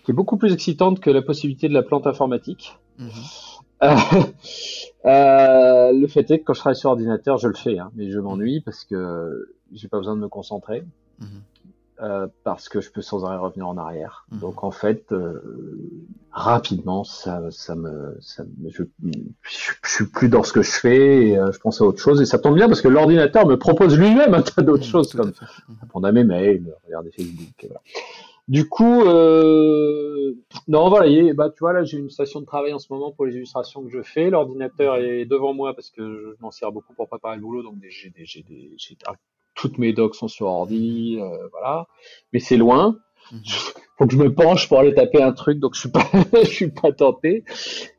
qui 0.03 0.11
est 0.11 0.15
beaucoup 0.15 0.37
plus 0.37 0.53
excitante 0.53 0.99
que 0.99 1.09
la 1.09 1.21
possibilité 1.21 1.67
de 1.67 1.73
la 1.73 1.83
plante 1.83 2.07
informatique 2.07 2.77
mhm. 2.97 3.09
Euh, 5.05 5.93
le 5.93 6.07
fait 6.07 6.29
est 6.29 6.39
que 6.39 6.43
quand 6.43 6.53
je 6.53 6.59
travaille 6.59 6.75
sur 6.75 6.89
ordinateur, 6.89 7.37
je 7.37 7.47
le 7.47 7.53
fais, 7.53 7.79
hein, 7.79 7.89
mais 7.95 8.09
je 8.09 8.19
m'ennuie 8.19 8.59
parce 8.59 8.83
que 8.83 9.55
j'ai 9.71 9.87
pas 9.87 9.97
besoin 9.97 10.13
de 10.13 10.19
me 10.19 10.27
concentrer. 10.27 10.83
Mhm. 11.19 11.27
Euh, 12.01 12.27
parce 12.45 12.69
que 12.69 12.79
je 12.79 12.91
peux 12.91 13.01
sans 13.01 13.25
arrêt 13.25 13.35
revenir 13.35 13.67
en 13.67 13.77
arrière. 13.77 14.25
Mhm. 14.31 14.39
Donc 14.39 14.63
en 14.63 14.71
fait, 14.71 15.11
euh, 15.11 15.41
rapidement, 16.31 17.03
ça, 17.03 17.41
ça 17.51 17.75
me, 17.75 18.15
ça 18.21 18.45
je, 18.69 18.83
je, 19.41 19.59
suis 19.83 20.05
plus 20.05 20.29
dans 20.29 20.43
ce 20.43 20.53
que 20.53 20.61
je 20.61 20.71
fais. 20.71 21.27
Et, 21.27 21.37
euh, 21.37 21.51
je 21.51 21.59
pense 21.59 21.81
à 21.81 21.83
autre 21.83 21.99
chose 21.99 22.21
et 22.21 22.25
ça 22.25 22.39
tombe 22.39 22.55
bien 22.55 22.69
parce 22.69 22.79
que 22.79 22.87
l'ordinateur 22.87 23.45
me 23.45 23.57
propose 23.57 23.97
lui-même 23.97 24.33
un 24.33 24.41
tas 24.41 24.61
d'autres 24.61 24.85
mhm, 24.85 24.89
choses 24.89 25.13
comme 25.13 25.33
répondre 25.81 26.07
à 26.07 26.13
mes 26.13 26.23
mails, 26.23 26.73
regarder 26.85 27.11
Facebook. 27.11 27.63
Et 27.63 27.67
voilà. 27.67 27.81
Du 28.49 28.67
coup, 28.67 29.03
euh... 29.03 30.33
non, 30.67 30.89
voilà, 30.89 31.33
bah, 31.35 31.51
tu 31.51 31.59
vois, 31.59 31.71
là, 31.71 31.83
j'ai 31.83 31.99
une 31.99 32.09
station 32.09 32.41
de 32.41 32.45
travail 32.45 32.73
en 32.73 32.79
ce 32.79 32.91
moment 32.91 33.11
pour 33.11 33.27
les 33.27 33.35
illustrations 33.35 33.83
que 33.83 33.91
je 33.91 34.01
fais. 34.01 34.31
L'ordinateur 34.31 34.97
est 34.97 35.25
devant 35.25 35.53
moi 35.53 35.75
parce 35.75 35.91
que 35.91 36.33
je 36.35 36.41
m'en 36.41 36.49
sers 36.49 36.71
beaucoup 36.71 36.93
pour 36.95 37.07
préparer 37.07 37.35
le 37.35 37.43
boulot, 37.43 37.61
donc 37.61 37.75
j'ai 37.87 38.09
des, 38.09 38.25
j'ai 38.25 38.41
des, 38.41 38.73
j'ai... 38.77 38.97
Ah, 39.05 39.13
toutes 39.53 39.77
mes 39.77 39.93
docs 39.93 40.15
sont 40.15 40.27
sur 40.27 40.47
ordi, 40.47 41.19
euh, 41.19 41.47
voilà. 41.51 41.87
Mais 42.33 42.39
c'est 42.39 42.57
loin. 42.57 42.97
Mhm. 43.31 43.41
Faut 43.99 44.07
que 44.07 44.13
je 44.13 44.17
me 44.17 44.33
penche 44.33 44.67
pour 44.67 44.79
aller 44.79 44.95
taper 44.95 45.21
un 45.21 45.31
truc, 45.31 45.59
donc 45.59 45.75
je 45.75 45.81
suis 45.81 45.91
pas, 45.91 46.07
je 46.43 46.49
suis 46.49 46.71
pas 46.71 46.91
tenté. 46.91 47.43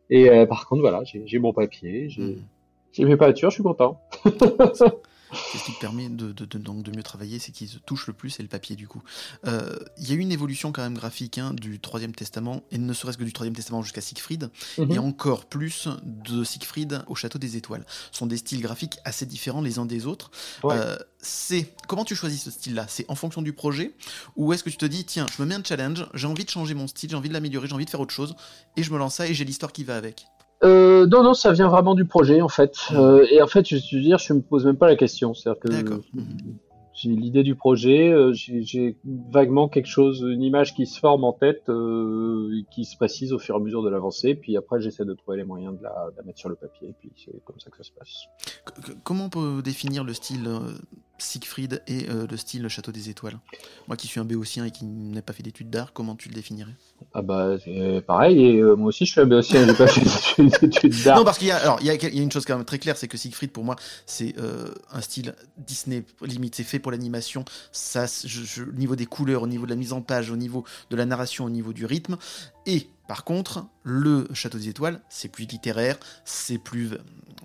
Et 0.08 0.28
euh, 0.30 0.46
par 0.46 0.66
contre, 0.66 0.80
voilà, 0.80 1.04
j'ai, 1.04 1.22
j'ai 1.26 1.38
mon 1.38 1.52
papier, 1.52 2.08
j'ai, 2.08 2.22
mhm. 2.22 2.42
j'ai 2.90 3.04
mes 3.04 3.16
peintures, 3.16 3.50
je 3.50 3.54
suis 3.54 3.62
content. 3.62 4.00
C'est 5.52 5.58
ce 5.58 5.64
qui 5.64 5.72
te 5.72 5.80
permet 5.80 6.08
de, 6.08 6.32
de, 6.32 6.44
de, 6.44 6.58
donc 6.58 6.82
de 6.82 6.90
mieux 6.90 7.02
travailler, 7.02 7.38
c'est 7.38 7.52
qu'il 7.52 7.68
se 7.68 7.78
touche 7.78 8.06
le 8.06 8.12
plus, 8.12 8.30
c'est 8.30 8.42
le 8.42 8.48
papier 8.48 8.76
du 8.76 8.88
coup. 8.88 9.02
Euh, 9.46 9.76
il 9.98 10.08
y 10.08 10.12
a 10.12 10.14
eu 10.14 10.18
une 10.18 10.32
évolution 10.32 10.72
quand 10.72 10.82
même 10.82 10.94
graphique 10.94 11.38
hein, 11.38 11.52
du 11.54 11.78
Troisième 11.78 12.14
Testament, 12.14 12.62
et 12.70 12.78
ne 12.78 12.92
serait-ce 12.92 13.18
que 13.18 13.24
du 13.24 13.32
Troisième 13.32 13.54
Testament 13.54 13.82
jusqu'à 13.82 14.00
Siegfried, 14.00 14.50
mhm. 14.78 14.90
et 14.90 14.98
encore 14.98 15.46
plus 15.46 15.88
de 16.02 16.44
Siegfried 16.44 17.02
au 17.06 17.14
Château 17.14 17.38
des 17.38 17.56
Étoiles. 17.56 17.84
Ce 18.12 18.18
sont 18.18 18.26
des 18.26 18.36
styles 18.36 18.60
graphiques 18.60 18.98
assez 19.04 19.26
différents 19.26 19.62
les 19.62 19.78
uns 19.78 19.86
des 19.86 20.06
autres. 20.06 20.30
Euh, 20.64 20.96
c'est 21.22 21.74
comment 21.86 22.04
tu 22.04 22.16
choisis 22.16 22.42
ce 22.42 22.50
style-là? 22.50 22.86
C'est 22.88 23.04
en 23.08 23.14
fonction 23.14 23.42
du 23.42 23.52
projet, 23.52 23.94
ou 24.36 24.52
est-ce 24.52 24.64
que 24.64 24.70
tu 24.70 24.78
te 24.78 24.86
dis 24.86 25.04
tiens, 25.04 25.26
je 25.36 25.42
me 25.42 25.46
mets 25.46 25.54
un 25.54 25.64
challenge, 25.64 26.06
j'ai 26.14 26.26
envie 26.26 26.44
de 26.44 26.50
changer 26.50 26.74
mon 26.74 26.86
style, 26.86 27.10
j'ai 27.10 27.16
envie 27.16 27.28
de 27.28 27.34
l'améliorer, 27.34 27.68
j'ai 27.68 27.74
envie 27.74 27.84
de 27.84 27.90
faire 27.90 28.00
autre 28.00 28.14
chose, 28.14 28.34
et 28.76 28.82
je 28.82 28.90
me 28.92 28.98
lance 28.98 29.16
ça 29.16 29.26
et 29.26 29.34
j'ai 29.34 29.44
l'histoire 29.44 29.72
qui 29.72 29.84
va 29.84 29.96
avec? 29.96 30.26
Euh, 30.62 31.06
non, 31.06 31.22
non, 31.22 31.34
ça 31.34 31.52
vient 31.52 31.68
vraiment 31.68 31.94
du 31.94 32.04
projet 32.04 32.42
en 32.42 32.48
fait. 32.48 32.76
Euh, 32.92 33.26
et 33.30 33.40
en 33.40 33.46
fait, 33.46 33.66
je 33.66 33.76
veux 33.96 34.02
dire, 34.02 34.18
je 34.18 34.32
me 34.32 34.42
pose 34.42 34.66
même 34.66 34.76
pas 34.76 34.88
la 34.88 34.96
question. 34.96 35.32
C'est-à-dire 35.32 35.60
que 35.60 35.90
j'ai 36.92 37.10
l'idée 37.10 37.42
du 37.42 37.54
projet, 37.54 38.10
euh, 38.10 38.32
j'ai 38.34 38.96
vaguement 39.30 39.68
quelque 39.68 39.86
chose, 39.86 40.20
une 40.20 40.42
image 40.42 40.74
qui 40.74 40.86
se 40.86 40.98
forme 40.98 41.24
en 41.24 41.32
tête, 41.32 41.62
euh, 41.68 42.50
et 42.58 42.64
qui 42.70 42.84
se 42.84 42.96
précise 42.96 43.32
au 43.32 43.38
fur 43.38 43.54
et 43.54 43.58
à 43.58 43.60
mesure 43.60 43.82
de 43.82 43.88
l'avancée. 43.88 44.34
Puis 44.34 44.56
après, 44.56 44.80
j'essaie 44.80 45.04
de 45.04 45.14
trouver 45.14 45.38
les 45.38 45.44
moyens 45.44 45.78
de 45.78 45.82
la, 45.82 46.10
de 46.10 46.16
la, 46.16 46.22
mettre 46.24 46.38
sur 46.38 46.50
le 46.50 46.56
papier. 46.56 46.88
Et 46.88 46.94
puis 46.98 47.10
c'est 47.16 47.42
comme 47.44 47.58
ça 47.58 47.70
que 47.70 47.78
ça 47.78 47.84
se 47.84 47.92
passe. 47.92 48.26
Comment 49.02 49.26
on 49.26 49.30
peut 49.30 49.62
définir 49.62 50.04
le 50.04 50.12
style 50.12 50.46
euh, 50.46 50.58
Siegfried 51.22 51.82
et 51.86 52.08
euh, 52.08 52.26
le 52.28 52.36
style 52.36 52.66
Château 52.68 52.92
des 52.92 53.08
Étoiles 53.10 53.38
Moi 53.88 53.96
qui 53.96 54.06
suis 54.06 54.20
un 54.20 54.24
béotien 54.24 54.64
et 54.64 54.70
qui 54.70 54.84
n'ai 54.84 55.22
pas 55.22 55.32
fait 55.32 55.42
d'études 55.42 55.70
d'art, 55.70 55.92
comment 55.92 56.16
tu 56.16 56.28
le 56.28 56.34
définirais? 56.34 56.74
Ah 57.14 57.22
bah 57.22 57.56
pareil, 58.06 58.44
et 58.44 58.56
euh, 58.58 58.74
moi 58.74 58.88
aussi 58.88 59.06
je 59.06 59.12
suis 59.12 59.20
un 59.20 59.26
béotien, 59.26 59.66
j'ai 59.66 59.74
pas 59.74 59.86
fait 59.86 60.42
d'études 60.60 61.02
d'art. 61.04 61.18
Non 61.18 61.24
parce 61.24 61.38
qu'il 61.38 61.48
y 61.48 61.52
a, 61.52 61.56
alors 61.56 61.78
il 61.80 61.86
y, 61.86 61.90
a, 61.90 61.94
il 61.94 62.16
y 62.16 62.20
a 62.20 62.22
une 62.22 62.32
chose 62.32 62.44
quand 62.44 62.56
même 62.56 62.64
très 62.64 62.78
claire, 62.78 62.96
c'est 62.96 63.08
que 63.08 63.16
Siegfried 63.16 63.52
pour 63.52 63.64
moi 63.64 63.76
c'est 64.06 64.34
euh, 64.38 64.68
un 64.92 65.00
style 65.00 65.34
Disney 65.58 66.04
limite, 66.22 66.54
c'est 66.54 66.64
fait 66.64 66.78
pour 66.78 66.92
l'animation. 66.92 67.44
Ça, 67.72 68.06
je, 68.06 68.42
je, 68.44 68.62
au 68.62 68.72
niveau 68.72 68.96
des 68.96 69.06
couleurs, 69.06 69.42
au 69.42 69.46
niveau 69.46 69.64
de 69.64 69.70
la 69.70 69.76
mise 69.76 69.92
en 69.92 70.02
page, 70.02 70.30
au 70.30 70.36
niveau 70.36 70.64
de 70.90 70.96
la 70.96 71.06
narration, 71.06 71.44
au 71.44 71.50
niveau 71.50 71.72
du 71.72 71.86
rythme, 71.86 72.16
et 72.66 72.88
par 73.10 73.24
contre, 73.24 73.66
le 73.82 74.28
Château 74.34 74.58
des 74.58 74.68
Étoiles, 74.68 75.00
c'est 75.08 75.28
plus 75.28 75.44
littéraire, 75.44 75.98
c'est 76.24 76.58
plus 76.58 76.90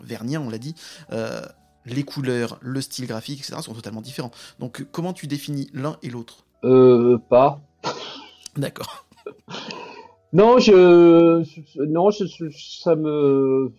vernien, 0.03 0.39
on 0.41 0.49
l'a 0.49 0.59
dit. 0.59 0.75
Euh, 1.11 1.41
les 1.85 2.03
couleurs, 2.03 2.57
le 2.61 2.81
style 2.81 3.07
graphique, 3.07 3.39
etc. 3.39 3.61
sont 3.61 3.73
totalement 3.73 4.01
différents. 4.01 4.31
Donc 4.59 4.85
comment 4.91 5.13
tu 5.13 5.27
définis 5.27 5.69
l'un 5.73 5.97
et 6.03 6.09
l'autre? 6.09 6.45
Euh, 6.63 7.17
pas. 7.29 7.61
D'accord. 8.57 9.05
non, 10.33 10.59
je, 10.59 11.43
non, 11.85 12.09
je, 12.09 12.49
ça 12.51 12.95
me. 12.95 13.71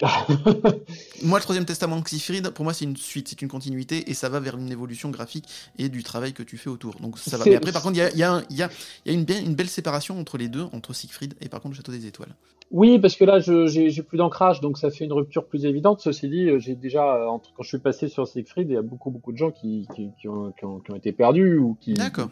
Moi, 1.22 1.38
le 1.38 1.42
troisième 1.42 1.66
testament 1.66 2.00
de 2.00 2.08
Siegfried, 2.08 2.50
pour 2.50 2.64
moi, 2.64 2.72
c'est 2.72 2.84
une 2.84 2.96
suite, 2.96 3.28
c'est 3.28 3.42
une 3.42 3.48
continuité, 3.48 4.10
et 4.10 4.14
ça 4.14 4.28
va 4.28 4.40
vers 4.40 4.56
une 4.56 4.72
évolution 4.72 5.10
graphique 5.10 5.46
et 5.78 5.88
du 5.88 6.02
travail 6.02 6.32
que 6.32 6.42
tu 6.42 6.56
fais 6.56 6.70
autour. 6.70 6.94
Donc 7.00 7.18
ça 7.18 7.36
va. 7.36 7.44
Mais 7.44 7.56
après, 7.56 7.72
par 7.72 7.82
contre, 7.82 7.96
il 7.96 7.98
y 7.98 8.02
a, 8.02 8.14
y 8.14 8.22
a, 8.22 8.42
y 8.50 8.62
a 8.62 8.68
une, 9.06 9.26
une, 9.28 9.54
belle 9.54 9.68
séparation 9.68 10.18
entre 10.18 10.38
les 10.38 10.48
deux, 10.48 10.64
entre 10.72 10.94
Siegfried 10.94 11.34
et 11.40 11.48
par 11.48 11.60
contre 11.60 11.74
le 11.74 11.76
Château 11.76 11.92
des 11.92 12.06
Étoiles. 12.06 12.34
Oui, 12.70 12.98
parce 13.00 13.16
que 13.16 13.24
là, 13.24 13.40
j'ai 13.40 14.02
plus 14.02 14.18
d'ancrage, 14.18 14.60
donc 14.60 14.78
ça 14.78 14.90
fait 14.90 15.04
une 15.04 15.12
rupture 15.12 15.44
plus 15.44 15.64
évidente. 15.66 16.00
Ceci 16.00 16.28
dit, 16.28 16.48
euh, 16.48 16.58
j'ai 16.60 16.76
déjà, 16.76 17.16
euh, 17.16 17.26
quand 17.56 17.62
je 17.62 17.68
suis 17.68 17.78
passé 17.78 18.08
sur 18.08 18.28
Siegfried, 18.28 18.68
il 18.70 18.74
y 18.74 18.76
a 18.76 18.82
beaucoup, 18.82 19.10
beaucoup 19.10 19.32
de 19.32 19.36
gens 19.36 19.50
qui, 19.50 19.88
qui, 19.94 20.10
qui, 20.20 20.28
ont, 20.28 20.52
qui 20.52 20.64
ont, 20.64 20.80
ont, 20.88 20.94
été 20.94 21.12
perdus 21.12 21.58
ou 21.58 21.76
qui. 21.80 21.94
D'accord. 21.94 22.28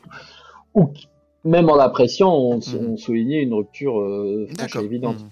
Ou 0.74 0.92
même 1.44 1.68
en 1.68 1.78
appréciant, 1.78 2.32
on, 2.32 2.58
Mhm. 2.58 2.90
on 2.90 2.96
soulignait 2.96 3.42
une 3.42 3.54
rupture 3.54 4.00
euh, 4.00 4.46
franche 4.46 4.52
et 4.52 4.56
D'accord. 4.56 4.82
évidente. 4.82 5.20
Mhm. 5.20 5.30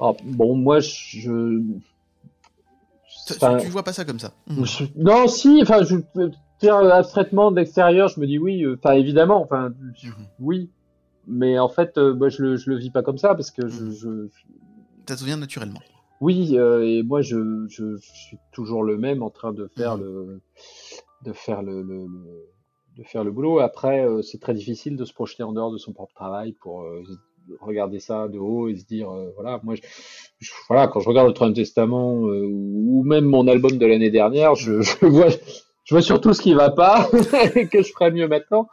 Alors, 0.00 0.16
bon, 0.24 0.56
moi, 0.56 0.80
je. 0.80 1.60
Tu- 3.26 3.32
enfin, 3.36 3.56
Tu 3.58 3.68
vois 3.68 3.82
pas 3.84 3.92
ça 3.92 4.04
comme 4.04 4.18
ça. 4.18 4.32
Je- 4.48 4.84
non, 4.96 5.28
si, 5.28 5.60
enfin, 5.62 5.82
je 5.84 5.96
dire 6.60 6.74
abstraitement 6.76 7.50
d'extérieur, 7.52 8.08
je 8.08 8.20
me 8.20 8.26
dis 8.26 8.38
oui, 8.38 8.64
euh, 8.64 8.76
enfin, 8.78 8.94
évidemment, 8.94 9.40
enfin, 9.42 9.70
Mhm. 9.70 10.12
oui. 10.40 10.70
Mais 11.26 11.58
en 11.58 11.68
fait, 11.68 11.96
euh, 11.96 12.14
moi, 12.14 12.28
je 12.28 12.42
le, 12.42 12.56
je 12.56 12.68
le 12.70 12.76
vis 12.76 12.90
pas 12.90 13.02
comme 13.02 13.16
ça 13.18 13.34
parce 13.34 13.50
que 13.50 13.66
je, 13.68 13.82
Mhm. 13.84 13.92
je, 13.92 14.28
Ça 15.08 15.16
te 15.16 15.24
vient 15.24 15.36
naturellement. 15.38 15.80
oui, 16.20 16.56
euh, 16.58 16.82
et 16.86 17.02
moi, 17.02 17.22
je, 17.22 17.66
suis 17.68 18.38
toujours 18.52 18.82
le 18.82 18.96
même 18.98 19.22
en 19.22 19.30
train 19.30 19.52
de 19.52 19.66
faire 19.76 19.96
Mhm. 19.96 20.02
le, 20.04 20.40
de 21.24 21.32
faire 21.32 21.62
le, 21.62 21.82
le, 21.82 22.06
le- 22.06 22.44
de 22.98 23.02
faire 23.04 23.24
le 23.24 23.32
boulot. 23.32 23.58
Après, 23.60 24.06
euh, 24.06 24.22
c'est 24.22 24.38
très 24.38 24.54
difficile 24.54 24.96
de 24.96 25.04
se 25.04 25.12
projeter 25.14 25.42
en 25.42 25.52
dehors 25.52 25.72
de 25.72 25.78
son 25.78 25.92
propre 25.92 26.14
travail 26.14 26.52
pour 26.52 26.82
euh, 26.82 27.02
regarder 27.60 27.98
ça 28.00 28.28
de 28.28 28.38
haut 28.38 28.68
et 28.68 28.76
se 28.76 28.84
dire, 28.84 29.10
euh, 29.10 29.30
voilà, 29.34 29.60
moi, 29.62 29.74
je, 29.74 29.82
je- 30.40 30.50
voilà, 30.68 30.88
quand 30.88 31.00
je 31.00 31.08
regarde 31.08 31.28
le 31.28 31.34
Troisième 31.34 31.54
Testament 31.56 32.26
euh, 32.28 32.46
ou 32.50 33.02
même 33.04 33.24
mon 33.24 33.46
album 33.48 33.72
de 33.78 33.86
l'année 33.86 34.10
dernière, 34.10 34.54
je, 34.54 34.80
je 34.82 35.06
vois, 35.06 35.28
je 35.84 35.94
vois 35.94 36.02
surtout 36.02 36.32
ce 36.32 36.40
qui 36.42 36.54
va 36.54 36.70
pas 36.70 37.08
et 37.54 37.66
que 37.68 37.82
je 37.82 37.92
ferais 37.92 38.10
mieux 38.10 38.28
maintenant. 38.28 38.68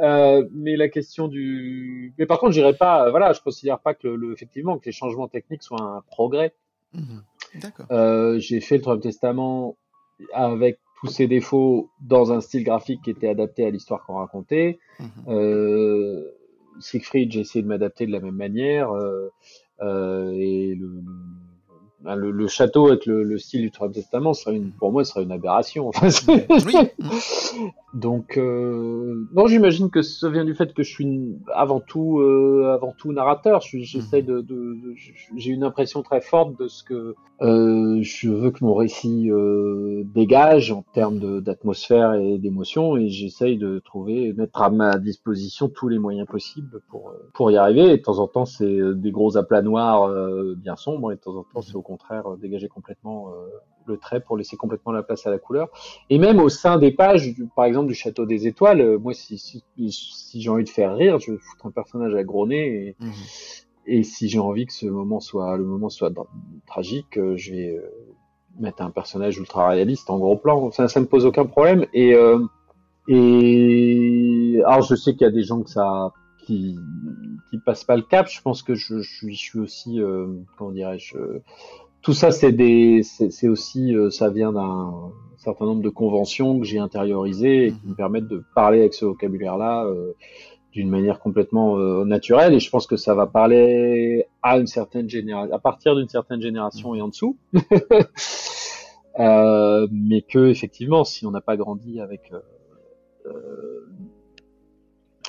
Euh, 0.00 0.46
mais 0.54 0.76
la 0.76 0.88
question 0.88 1.28
du, 1.28 2.14
mais 2.18 2.26
par 2.26 2.38
contre, 2.38 2.52
j'irai 2.52 2.74
pas, 2.74 3.10
voilà, 3.10 3.32
je 3.32 3.40
considère 3.40 3.78
pas 3.78 3.94
que 3.94 4.08
le, 4.08 4.16
le- 4.16 4.32
effectivement 4.32 4.78
que 4.78 4.86
les 4.86 4.92
changements 4.92 5.28
techniques 5.28 5.62
soient 5.62 5.80
un 5.82 6.00
progrès. 6.08 6.54
D'accord. 7.54 7.86
Euh, 7.90 8.38
j'ai 8.38 8.60
fait 8.60 8.76
le 8.76 8.82
Troisième 8.82 9.02
Testament 9.02 9.76
avec 10.32 10.78
tous 11.00 11.08
ses 11.08 11.26
défauts 11.26 11.90
dans 12.00 12.32
un 12.32 12.40
style 12.40 12.62
graphique 12.64 13.00
qui 13.02 13.10
était 13.10 13.28
adapté 13.28 13.64
à 13.66 13.70
l'histoire 13.70 14.04
qu'on 14.06 14.14
racontait. 14.16 14.78
Mhm. 15.00 15.08
Siegfried, 16.80 17.32
j'ai 17.32 17.40
essayé 17.40 17.62
de 17.62 17.68
m'adapter 17.68 18.06
de 18.06 18.12
la 18.12 18.20
même 18.20 18.34
manière. 18.36 18.90
euh, 18.92 19.28
euh, 19.82 20.30
et 20.34 20.74
le, 20.74 20.86
le, 20.88 21.02
le- 22.04 22.30
le 22.30 22.46
château 22.48 22.88
avec 22.88 23.06
le, 23.06 23.22
le 23.22 23.38
style 23.38 23.62
du 23.62 23.70
Troisième 23.70 23.94
Testament, 24.02 24.34
serait 24.34 24.56
une, 24.56 24.70
pour 24.72 24.92
moi, 24.92 25.04
serait 25.04 25.22
une 25.24 25.32
aberration. 25.32 25.90
Oui. 26.66 26.74
donc, 27.94 28.36
euh, 28.38 29.26
non, 29.34 29.46
j'imagine 29.46 29.90
que 29.90 30.02
ça 30.02 30.30
vient 30.30 30.44
du 30.44 30.54
fait 30.54 30.72
que 30.72 30.82
je 30.82 30.90
suis 30.90 31.36
avant 31.54 31.80
tout, 31.80 32.20
euh, 32.20 32.72
avant 32.74 32.94
tout 32.96 33.12
narrateur. 33.12 33.60
J'essaie 33.60 34.22
de, 34.22 34.40
de, 34.40 34.42
de- 34.42 34.94
j'ai 35.36 35.50
une 35.52 35.64
impression 35.64 36.02
très 36.02 36.20
forte 36.20 36.58
de 36.58 36.68
ce 36.68 36.82
que 36.84 37.14
euh, 37.42 37.98
je 38.02 38.30
veux 38.30 38.50
que 38.50 38.64
mon 38.64 38.74
récit 38.74 39.30
euh, 39.30 40.02
dégage 40.04 40.70
en 40.72 40.84
termes 40.94 41.40
d'atmosphère 41.40 42.14
et 42.14 42.38
d'émotion, 42.38 42.96
et 42.96 43.08
j'essaye 43.08 43.58
de 43.58 43.78
trouver, 43.84 44.32
mettre 44.32 44.62
à 44.62 44.70
ma 44.70 44.96
disposition 44.98 45.68
tous 45.68 45.88
les 45.88 45.98
moyens 45.98 46.26
possibles 46.28 46.80
pour 46.88 47.12
pour 47.34 47.50
y 47.50 47.56
arriver. 47.56 47.92
Et 47.92 47.96
de 47.98 48.02
temps 48.02 48.18
en 48.20 48.28
temps, 48.28 48.44
c'est 48.46 48.64
euh, 48.64 48.94
des 48.94 49.10
gros 49.10 49.36
aplats 49.36 49.62
noirs 49.62 50.04
euh, 50.04 50.54
bien 50.56 50.76
sombres, 50.76 51.12
et 51.12 51.16
de 51.16 51.20
temps 51.20 51.36
en 51.36 51.42
temps, 51.42 51.62
c'est 51.62 51.74
au 51.74 51.82
contraire 51.82 51.91
euh, 52.10 52.36
dégager 52.36 52.68
complètement 52.68 53.30
euh, 53.30 53.48
le 53.86 53.96
trait 53.96 54.20
pour 54.20 54.36
laisser 54.36 54.56
complètement 54.56 54.92
la 54.92 55.02
place 55.02 55.26
à 55.26 55.30
la 55.30 55.38
couleur. 55.38 55.68
Et 56.10 56.18
même 56.18 56.38
au 56.40 56.48
sein 56.48 56.78
des 56.78 56.92
pages, 56.92 57.34
du- 57.34 57.46
par 57.46 57.64
exemple 57.64 57.88
du 57.88 57.94
Château 57.94 58.26
des 58.26 58.46
Étoiles, 58.46 58.80
euh, 58.80 58.98
moi, 58.98 59.12
si, 59.14 59.38
si, 59.38 59.62
si 59.76 60.40
j'ai 60.40 60.50
envie 60.50 60.64
de 60.64 60.68
faire 60.68 60.94
rire, 60.96 61.18
je 61.18 61.32
vais 61.32 61.38
foutre 61.38 61.66
un 61.66 61.70
personnage 61.70 62.14
à 62.14 62.22
gros 62.22 62.46
nez. 62.46 62.66
Et, 62.66 62.96
Mhm. 63.04 63.12
et 63.86 64.02
si 64.04 64.28
j'ai 64.28 64.38
envie 64.38 64.66
que 64.66 64.72
ce 64.72 64.86
moment 64.86 65.18
soit, 65.20 65.56
le 65.56 65.64
moment 65.64 65.88
soit 65.88 66.12
tragique, 66.66 67.18
je 67.36 67.50
vais 67.52 67.82
mettre 68.60 68.82
un 68.82 68.90
personnage 68.90 69.38
ultra 69.38 69.68
réaliste 69.68 70.10
en 70.10 70.18
gros 70.18 70.36
plan. 70.36 70.70
Ça, 70.70 70.86
ça 70.86 71.00
me 71.00 71.06
pose 71.06 71.24
aucun 71.26 71.46
problème. 71.46 71.86
Et, 71.92 72.14
euh, 72.14 72.38
et 73.08 74.62
alors, 74.66 74.82
je 74.82 74.94
sais 74.94 75.12
qu'il 75.12 75.22
y 75.22 75.28
a 75.28 75.32
des 75.32 75.42
gens 75.42 75.62
que 75.62 75.70
ça 75.70 76.12
qui 76.42 76.78
qui 77.50 77.58
passent 77.58 77.84
pas 77.84 77.96
le 77.96 78.02
cap. 78.02 78.28
Je 78.28 78.40
pense 78.42 78.62
que 78.62 78.74
je, 78.74 79.00
je 79.00 79.16
suis, 79.16 79.34
je 79.34 79.40
suis 79.40 79.58
aussi, 79.58 80.00
euh, 80.00 80.26
comment 80.56 80.72
dirais-je, 80.72 81.16
tout 82.02 82.12
ça, 82.14 82.32
c'est 82.32 82.52
des, 82.52 83.02
c'est 83.04 83.48
aussi, 83.48 83.94
euh, 83.94 84.10
ça 84.10 84.28
vient 84.28 84.52
d'un 84.52 85.12
certain 85.36 85.66
nombre 85.66 85.82
de 85.82 85.88
conventions 85.88 86.58
que 86.58 86.64
j'ai 86.64 86.78
intériorisées 86.78 87.66
et 87.66 87.72
qui 87.72 87.86
me 87.86 87.94
permettent 87.94 88.26
de 88.26 88.44
parler 88.56 88.80
avec 88.80 88.92
ce 88.92 89.04
vocabulaire-là 89.04 89.86
euh, 89.86 90.12
d'une 90.72 90.90
manière 90.90 91.20
complètement 91.20 91.78
euh, 91.78 92.04
naturelle. 92.04 92.54
Et 92.54 92.58
je 92.58 92.70
pense 92.70 92.88
que 92.88 92.96
ça 92.96 93.14
va 93.14 93.26
parler 93.26 94.26
à 94.42 94.58
une 94.58 94.66
certaine 94.66 95.08
génération, 95.08 95.54
à 95.54 95.60
partir 95.60 95.94
d'une 95.94 96.08
certaine 96.08 96.42
génération 96.42 96.94
et 96.94 97.00
en 97.00 97.08
dessous. 97.08 97.38
Euh, 99.18 99.86
mais 99.92 100.22
que 100.22 100.48
effectivement, 100.48 101.04
si 101.04 101.26
on 101.26 101.32
n'a 101.32 101.42
pas 101.42 101.58
grandi 101.58 102.00
avec 102.00 102.32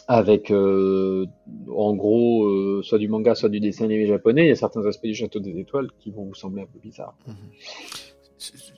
avec 0.08 0.52
euh, 0.52 1.26
en 1.70 1.94
gros 1.96 2.46
euh, 2.46 2.82
soit 2.84 2.98
du 2.98 3.08
manga, 3.08 3.36
soit 3.36 3.50
du 3.50 3.60
dessin 3.60 3.86
animé 3.86 4.06
japonais, 4.08 4.46
il 4.46 4.50
y 4.50 4.52
a 4.52 4.56
certains 4.56 4.86
aspects 4.86 5.06
du 5.06 5.16
Château 5.16 5.40
des 5.40 5.58
Étoiles 5.60 5.90
qui 6.00 6.12
vont 6.12 6.26
vous 6.26 6.36
sembler 6.36 6.64
un 6.64 6.66
peu 6.66 6.80
bizarres. 6.80 7.16
Mhm. 7.28 7.36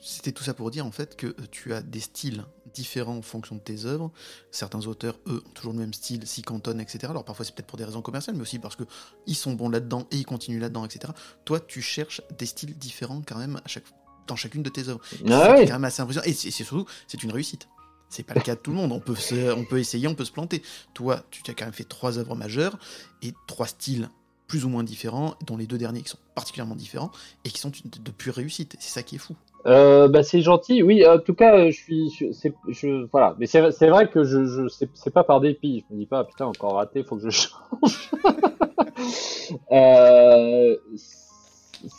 C'était 0.00 0.30
tout 0.30 0.44
ça 0.44 0.54
pour 0.54 0.70
dire 0.70 0.86
en 0.86 0.92
fait 0.92 1.16
que 1.16 1.26
euh, 1.26 1.32
tu 1.50 1.72
as 1.74 1.82
des 1.82 1.98
styles 1.98 2.44
différents 2.72 3.16
en 3.16 3.22
fonction 3.22 3.56
de 3.56 3.60
tes 3.60 3.84
œuvres. 3.84 4.12
Certains 4.52 4.86
auteurs, 4.86 5.18
eux, 5.26 5.42
ont 5.44 5.50
toujours 5.54 5.72
le 5.72 5.80
même 5.80 5.92
style, 5.92 6.24
s'y 6.26 6.42
cantonnent, 6.42 6.80
etc. 6.80 7.06
Alors 7.10 7.24
parfois 7.24 7.44
c'est 7.44 7.52
peut-être 7.54 7.66
pour 7.66 7.78
des 7.78 7.84
raisons 7.84 8.02
commerciales, 8.02 8.36
mais 8.36 8.42
aussi 8.42 8.60
parce 8.60 8.76
que 8.76 8.84
ils 9.26 9.34
sont 9.34 9.54
bons 9.54 9.68
là-dedans 9.68 10.06
et 10.12 10.16
ils 10.16 10.26
continuent 10.26 10.60
là-dedans, 10.60 10.84
etc. 10.84 11.12
Toi, 11.44 11.58
tu 11.58 11.82
cherches 11.82 12.22
des 12.38 12.46
styles 12.46 12.78
différents 12.78 13.22
quand 13.26 13.38
même 13.38 13.56
à 13.64 13.68
chaque, 13.68 13.84
dans 14.28 14.36
chacune 14.36 14.62
de 14.62 14.68
tes 14.70 14.88
œuvres. 14.88 15.00
C'est 15.10 15.18
Ah 15.26 15.30
ça 15.30 15.46
qui 15.46 15.52
est 15.52 15.58
ouais. 15.62 15.66
quand 15.66 15.72
même 15.72 15.84
assez 15.84 16.02
impressionnant. 16.02 16.26
Et 16.26 16.32
c'est 16.32 16.52
c'est 16.52 16.62
surtout, 16.64 16.86
c'est 17.08 17.22
une 17.24 17.32
réussite. 17.32 17.68
C'est 18.08 18.22
pas 18.22 18.34
le 18.34 18.40
cas 18.40 18.54
de 18.54 18.60
tout 18.60 18.70
le 18.70 18.76
monde. 18.76 18.92
On 18.92 19.00
peut, 19.00 19.14
se- 19.14 19.52
on 19.52 19.64
peut 19.64 19.78
essayer, 19.78 20.06
on 20.08 20.14
peut 20.14 20.24
se 20.24 20.32
planter. 20.32 20.62
Toi, 20.94 21.22
tu 21.30 21.42
as 21.50 21.54
quand 21.54 21.64
même 21.64 21.74
fait 21.74 21.84
trois 21.84 22.18
œuvres 22.18 22.34
majeures 22.36 22.78
et 23.22 23.32
trois 23.46 23.66
styles 23.66 24.08
plus 24.46 24.64
ou 24.64 24.68
moins 24.68 24.84
différents, 24.84 25.34
dont 25.44 25.56
les 25.56 25.66
deux 25.66 25.76
derniers 25.78 26.02
qui 26.02 26.08
sont 26.10 26.18
particulièrement 26.36 26.76
différents 26.76 27.10
et 27.44 27.50
qui 27.50 27.58
sont 27.58 27.70
de, 27.70 27.98
de 28.00 28.10
pure 28.12 28.34
réussite. 28.34 28.76
C'est 28.78 28.90
ça 28.90 29.02
qui 29.02 29.16
est 29.16 29.18
fou. 29.18 29.34
Euh, 29.66 30.06
bah 30.06 30.22
c'est 30.22 30.40
gentil, 30.42 30.84
oui. 30.84 31.04
En 31.04 31.18
tout 31.18 31.34
cas, 31.34 31.66
je 31.68 31.76
suis, 31.76 32.10
je, 32.16 32.30
c'est- 32.30 32.54
je 32.68 33.08
voilà. 33.10 33.34
Mais 33.40 33.46
c'est 33.46 33.60
vrai 33.88 34.08
que 34.08 34.22
je, 34.22 34.46
je 34.46 34.68
c'est 34.68 35.10
pas 35.10 35.24
par 35.24 35.40
dépit. 35.40 35.84
Je 35.90 35.94
me 35.94 35.98
dis 36.00 36.06
pas 36.06 36.22
putain 36.22 36.46
encore 36.46 36.74
raté, 36.74 37.02
faut 37.02 37.16
que 37.16 37.28
je 37.28 37.30
change. 37.30 38.10
euh, 39.72 40.76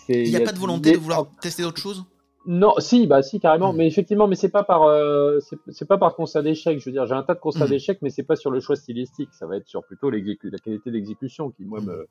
Il 0.09 0.29
n'y 0.29 0.35
a, 0.37 0.39
pas 0.41 0.53
de 0.53 0.59
volonté 0.59 0.93
de 0.93 0.97
vouloir 0.97 1.27
tester 1.41 1.63
d'autres 1.63 1.81
choses 1.81 2.05
Non, 2.49 2.73
si, 2.79 3.07
bah 3.07 3.21
si 3.21 3.39
carrément, 3.41 3.73
Mm. 3.73 3.75
mais 3.75 3.87
effectivement, 3.87 4.25
mais 4.27 4.35
c'est 4.37 4.47
pas 4.49 4.63
par, 4.63 4.83
euh, 4.83 5.39
c'est 5.69 5.87
pas 5.87 5.97
par 5.97 6.15
constat 6.15 6.41
d'échec. 6.41 6.79
Je 6.79 6.85
veux 6.85 6.91
dire, 6.93 7.05
j'ai 7.05 7.13
un 7.13 7.23
tas 7.23 7.33
de 7.35 7.39
constats 7.39 7.65
Mm. 7.65 7.69
d'échec, 7.69 7.99
mais 8.01 8.09
c'est 8.09 8.23
pas 8.23 8.37
sur 8.37 8.51
le 8.51 8.61
choix 8.61 8.77
stylistique. 8.77 9.29
Ça 9.33 9.45
va 9.47 9.57
être 9.57 9.67
sur 9.67 9.83
plutôt 9.83 10.09
la 10.09 10.19
qualité 10.63 10.89
d'exécution 10.89 11.51
qui 11.51 11.65
moi 11.65 11.79
me, 11.81 12.07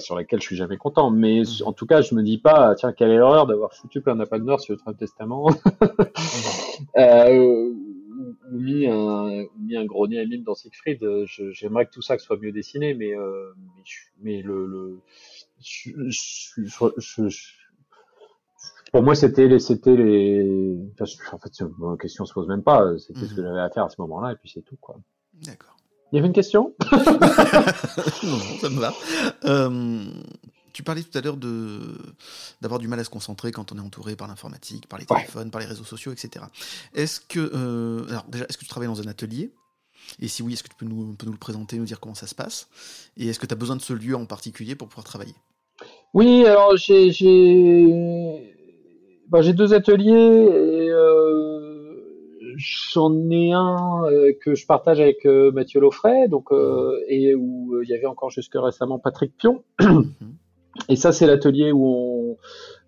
sur 0.00 0.16
laquelle 0.16 0.40
je 0.40 0.46
suis 0.46 0.56
jamais 0.56 0.76
content. 0.78 1.10
Mais 1.12 1.42
Mm. 1.42 1.66
en 1.66 1.72
tout 1.72 1.86
cas, 1.86 2.02
je 2.02 2.14
me 2.16 2.22
dis 2.24 2.38
pas, 2.38 2.74
tiens, 2.74 2.92
quelle 2.92 3.12
erreur 3.12 3.46
d'avoir 3.46 3.72
foutu 3.72 4.00
plein 4.00 4.16
d'appels 4.16 4.42
nord 4.42 4.60
sur 4.60 4.72
le 4.74 4.78
Troisième 4.78 4.98
Testament, 4.98 5.46
euh, 6.96 7.38
ou, 7.38 8.36
ou 8.52 8.58
mis 8.58 8.86
un, 8.88 9.42
ou 9.44 9.48
mis 9.60 9.76
un 9.76 9.84
nez 10.08 10.20
à 10.20 10.24
mine 10.26 10.42
dans 10.42 10.54
Siegfried. 10.54 11.02
Euh, 11.04 11.24
J'aimerais 11.52 11.86
que 11.86 11.92
tout 11.92 12.02
ça 12.02 12.18
soit 12.18 12.36
mieux 12.36 12.52
dessiné, 12.52 12.94
mais, 12.94 13.14
euh, 13.16 13.52
mais, 13.76 13.82
je- 13.84 14.08
mais 14.22 14.42
le, 14.42 14.66
le 14.66 14.98
je, 15.60 15.90
je, 16.08 16.62
je- 16.98 17.28
je- 17.28 17.52
pour 18.92 19.02
moi, 19.02 19.14
c'était 19.14 19.48
les, 19.48 19.58
c'était 19.58 19.96
les, 19.96 20.76
enfin, 21.00 21.04
en 21.32 21.38
fait, 21.38 21.50
la 21.60 21.96
question 21.98 22.24
se 22.26 22.32
pose 22.34 22.46
même 22.46 22.62
pas. 22.62 22.96
C'était 22.98 23.26
ce 23.26 23.34
que 23.34 23.40
Mhm. 23.40 23.46
j'avais 23.48 23.60
à 23.60 23.70
faire 23.70 23.84
à 23.84 23.88
ce 23.88 24.00
moment-là, 24.02 24.32
et 24.32 24.36
puis 24.36 24.50
c'est 24.52 24.62
tout, 24.62 24.76
quoi. 24.80 24.96
D'accord. 25.44 25.76
Il 26.12 26.16
y 26.16 26.18
avait 26.18 26.28
une 26.28 26.34
question? 26.34 26.74
non, 26.92 28.36
non, 28.36 28.58
ça 28.60 28.68
me 28.68 28.78
va. 28.78 28.92
Euh, 29.46 30.04
tu 30.74 30.82
parlais 30.82 31.02
tout 31.02 31.16
à 31.16 31.22
l'heure 31.22 31.38
de 31.38 31.80
d'avoir 32.60 32.78
du 32.78 32.86
mal 32.88 33.00
à 33.00 33.04
se 33.04 33.08
concentrer 33.10 33.50
quand 33.50 33.72
on 33.72 33.78
est 33.78 33.80
entouré 33.80 34.14
par 34.14 34.28
l'informatique, 34.28 34.86
par 34.88 34.98
les 34.98 35.06
Ouais. 35.08 35.16
téléphones, 35.16 35.50
par 35.50 35.60
les 35.62 35.66
réseaux 35.66 35.84
sociaux, 35.84 36.12
etc. 36.12 36.44
Est-ce 36.94 37.18
que 37.20 37.50
euh, 37.54 38.06
alors 38.10 38.24
déjà, 38.28 38.44
est-ce 38.44 38.58
que 38.58 38.64
tu 38.64 38.68
travailles 38.68 38.88
dans 38.88 39.00
un 39.00 39.06
atelier? 39.06 39.52
Et 40.20 40.28
si 40.28 40.42
oui, 40.42 40.52
est-ce 40.52 40.62
que 40.62 40.68
tu 40.68 40.74
peux 40.76 40.84
nous, 40.84 41.12
un 41.12 41.14
peu 41.14 41.24
nous 41.26 41.32
le 41.32 41.38
présenter, 41.38 41.78
nous 41.78 41.84
dire 41.86 41.98
comment 42.00 42.14
ça 42.14 42.26
se 42.26 42.34
passe? 42.34 42.68
Et 43.16 43.28
est-ce 43.28 43.38
que 43.40 43.46
tu 43.46 43.52
as 43.54 43.56
besoin 43.56 43.76
de 43.76 43.82
ce 43.82 43.94
lieu 43.94 44.14
en 44.16 44.26
particulier 44.26 44.74
pour 44.74 44.88
pouvoir 44.88 45.04
travailler? 45.04 45.34
Oui, 46.12 46.44
alors 46.44 46.76
j'ai 46.76 47.10
j'ai 47.10 48.51
bah, 49.32 49.40
j'ai 49.40 49.54
deux 49.54 49.72
ateliers 49.72 50.12
et 50.12 50.90
euh, 50.90 51.96
j'en 52.56 53.30
ai 53.30 53.52
un 53.52 54.04
euh, 54.04 54.32
que 54.38 54.54
je 54.54 54.66
partage 54.66 55.00
avec 55.00 55.24
euh, 55.24 55.50
Mathieu 55.50 55.80
Loffray, 55.80 56.28
donc 56.28 56.52
euh, 56.52 57.00
et 57.08 57.34
où 57.34 57.74
euh, 57.74 57.82
il 57.82 57.88
y 57.88 57.94
avait 57.94 58.06
encore 58.06 58.28
jusque 58.28 58.54
récemment 58.54 58.98
Patrick 58.98 59.36
Pion. 59.36 59.64
Et 60.88 60.96
ça, 60.96 61.12
c'est 61.12 61.26
l'atelier 61.26 61.70
où 61.70 61.86
on, 61.86 62.36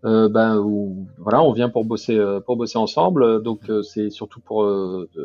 euh, 0.09 0.31
ben, 0.31 0.57
où, 0.57 1.07
voilà, 1.19 1.43
on 1.43 1.53
vient 1.53 1.69
pour 1.69 1.85
bosser, 1.85 2.17
euh, 2.17 2.41
pour 2.41 2.57
bosser 2.57 2.79
ensemble. 2.79 3.43
Donc, 3.43 3.69
euh, 3.69 3.83
c'est 3.83 4.09
surtout 4.09 4.41
pour, 4.41 4.65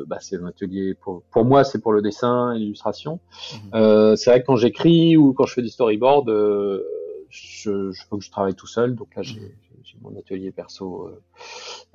bah, 0.07 0.17
c'est 0.19 0.35
un 0.35 0.45
atelier 0.45 0.93
pour, 0.93 1.23
pour 1.31 1.45
moi, 1.45 1.63
c'est 1.63 1.79
pour 1.79 1.93
le 1.93 2.01
dessin 2.01 2.53
et 2.53 2.59
l'illustration. 2.59 3.21
Mhm. 3.53 3.59
Euh, 3.75 4.15
c'est 4.17 4.29
vrai 4.29 4.41
que 4.41 4.45
quand 4.45 4.57
j'écris 4.57 5.15
ou 5.15 5.31
quand 5.31 5.45
je 5.45 5.53
fais 5.53 5.61
du 5.61 5.69
storyboard, 5.69 6.29
euh, 6.29 6.83
je, 7.29 7.91
je 7.91 8.03
faut 8.09 8.17
que 8.17 8.25
je 8.25 8.31
travaille 8.31 8.55
tout 8.55 8.67
seul. 8.67 8.93
Donc 8.93 9.07
là, 9.15 9.21
j'ai, 9.21 9.53
j'ai 9.91 9.97
mon 10.01 10.17
atelier 10.19 10.51
perso 10.51 11.07
euh, 11.07 11.19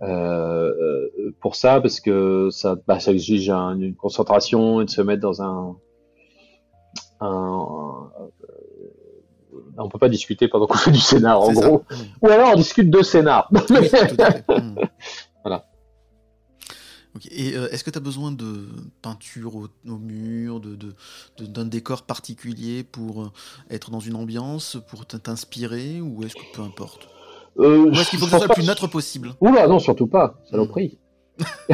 euh, 0.03 1.31
pour 1.41 1.55
ça 1.57 1.81
parce 1.81 2.01
que 2.01 2.49
ça, 2.51 2.77
bah, 2.87 2.99
ça 2.99 3.13
exige 3.13 3.51
un- 3.51 3.79
une 3.79 3.95
concentration 3.95 4.81
et 4.81 4.85
de 4.85 4.91
se 4.91 5.01
mettre 5.01 5.23
dans 5.23 5.43
un 5.43 5.77
un, 7.21 8.11
on 9.79 9.89
peut 9.89 9.99
pas 9.99 10.09
discuter 10.09 10.49
pendant 10.49 10.67
qu'on 10.67 10.75
fait 10.79 10.91
du 10.91 10.99
scénar, 10.99 11.41
en 11.41 11.55
ça. 11.55 11.69
gros. 11.69 11.85
Ou 12.23 12.27
alors 12.29 12.51
on 12.53 12.57
discute 12.57 12.91
de 12.91 13.03
scénar. 13.03 13.49
Oui, 13.53 13.61
tout 13.67 13.75
à 13.75 13.83
fait. 13.83 14.45
Mm. 14.49 14.77
Voilà. 15.45 15.67
Et 17.31 17.55
euh, 17.57 17.69
est-ce 17.71 17.85
que 17.85 17.91
tu 17.91 17.99
as 17.99 18.01
besoin 18.01 18.33
de 18.33 18.67
peinture 19.03 19.55
au, 19.55 19.69
au 19.89 19.99
mur, 19.99 20.59
de, 20.59 20.75
de- 20.75 20.95
de- 21.39 21.47
d'un 21.47 21.65
décor 21.65 22.03
particulier 22.03 22.83
pour 22.83 23.23
euh, 23.23 23.31
être 23.71 23.91
dans 23.93 24.01
une 24.01 24.17
ambiance, 24.17 24.79
pour 24.89 25.07
t'inspirer, 25.07 26.01
ou 26.01 26.25
est-ce 26.25 26.35
que 26.35 26.43
peu 26.57 26.63
importe? 26.63 27.09
Euh, 27.59 27.85
Ou 27.85 27.91
est-ce 27.93 28.11
qu'il 28.11 28.19
faut 28.19 28.27
que 28.27 28.33
ce 28.33 28.39
soit 28.39 28.49
le 28.49 28.55
plus 28.55 28.67
neutre 28.67 28.87
possible? 28.89 29.33
Oula, 29.41 29.67
non, 29.67 29.79
surtout 29.79 30.07
pas, 30.07 30.35
saloperie. 30.51 30.99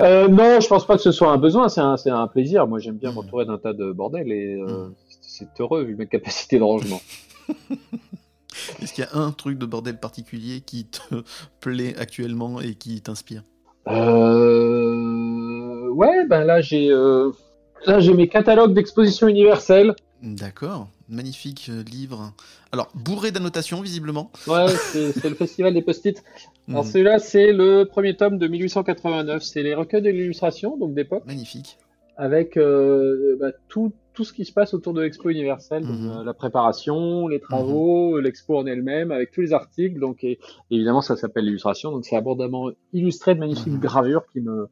euh, 0.00 0.28
non, 0.28 0.60
je 0.60 0.68
pense 0.68 0.86
pas 0.86 0.96
que 0.96 1.02
ce 1.02 1.12
soit 1.12 1.30
un 1.30 1.38
besoin, 1.38 1.68
c'est 1.68 1.80
un, 1.80 2.26
plaisir. 2.26 2.66
Moi, 2.66 2.78
j'aime 2.80 2.96
bien 2.96 3.12
m'entourer 3.12 3.44
d'un 3.44 3.58
tas 3.58 3.72
de 3.72 3.92
bordel 3.92 4.30
et 4.32 4.54
euh, 4.54 4.86
Mhm. 4.86 4.94
c'est 5.20 5.48
heureux 5.60 5.84
vu 5.84 5.96
mes 5.96 6.06
capacités 6.06 6.58
de 6.58 6.64
rangement. 6.64 7.00
Est-ce 8.82 8.92
qu'il 8.92 9.04
y 9.04 9.06
a 9.06 9.16
un 9.16 9.30
truc 9.30 9.58
de 9.58 9.66
bordel 9.66 9.98
particulier 9.98 10.60
qui 10.60 10.86
te 10.86 11.22
plaît 11.60 11.94
actuellement 11.98 12.60
et 12.60 12.74
qui 12.74 13.00
t'inspire? 13.00 13.42
Euh... 13.88 15.88
Ouais, 15.90 16.26
ben 16.26 16.44
là, 16.44 16.60
j'ai 16.60 16.90
euh, 16.90 17.30
là 17.86 18.00
j'ai 18.00 18.14
mes 18.14 18.28
catalogues 18.28 18.74
d'exposition 18.74 19.28
universelle. 19.28 19.94
D'accord, 20.22 20.88
magnifique 21.08 21.68
euh, 21.70 21.82
livre. 21.82 22.32
Alors, 22.72 22.90
bourré 22.94 23.30
d'annotations, 23.32 23.80
visiblement. 23.80 24.30
Ouais, 24.46 24.66
c'est 24.68 25.28
le 25.28 25.34
festival 25.34 25.72
des 25.72 25.82
post-it. 25.82 26.22
Alors 26.68 26.84
celui-là, 26.84 27.18
c'est 27.18 27.52
le 27.52 27.84
premier 27.84 28.16
tome 28.16 28.38
de 28.38 28.46
1889. 28.46 29.42
C'est 29.42 29.62
les 29.62 29.74
recueils 29.74 30.02
de 30.02 30.10
l'illustration, 30.10 30.76
donc 30.76 30.94
d'époque. 30.94 31.24
Magnifique. 31.26 31.78
avec 32.16 32.56
euh, 32.56 33.36
bah, 33.40 33.50
tout, 33.68 33.92
tout 34.20 34.24
ce 34.24 34.34
qui 34.34 34.44
se 34.44 34.52
passe 34.52 34.74
autour 34.74 34.92
de 34.92 35.00
l'expo 35.00 35.30
universelle, 35.30 35.86
donc, 35.86 35.98
Mhm. 35.98 36.10
euh, 36.10 36.24
la 36.24 36.34
préparation, 36.34 37.26
les 37.26 37.40
travaux, 37.40 38.20
l'expo 38.20 38.58
en 38.58 38.66
elle-même, 38.66 39.12
avec 39.12 39.30
tous 39.30 39.40
les 39.40 39.54
articles. 39.54 39.98
Donc, 39.98 40.22
et, 40.24 40.38
évidemment, 40.70 41.00
ça 41.00 41.16
s'appelle 41.16 41.46
l'illustration, 41.46 41.90
donc 41.90 42.04
c'est 42.04 42.16
abondamment 42.16 42.68
illustré 42.92 43.34
de 43.34 43.40
magnifiques 43.40 43.72
Mhm. 43.72 43.80
gravures 43.80 44.26
qui 44.30 44.42
me, 44.42 44.66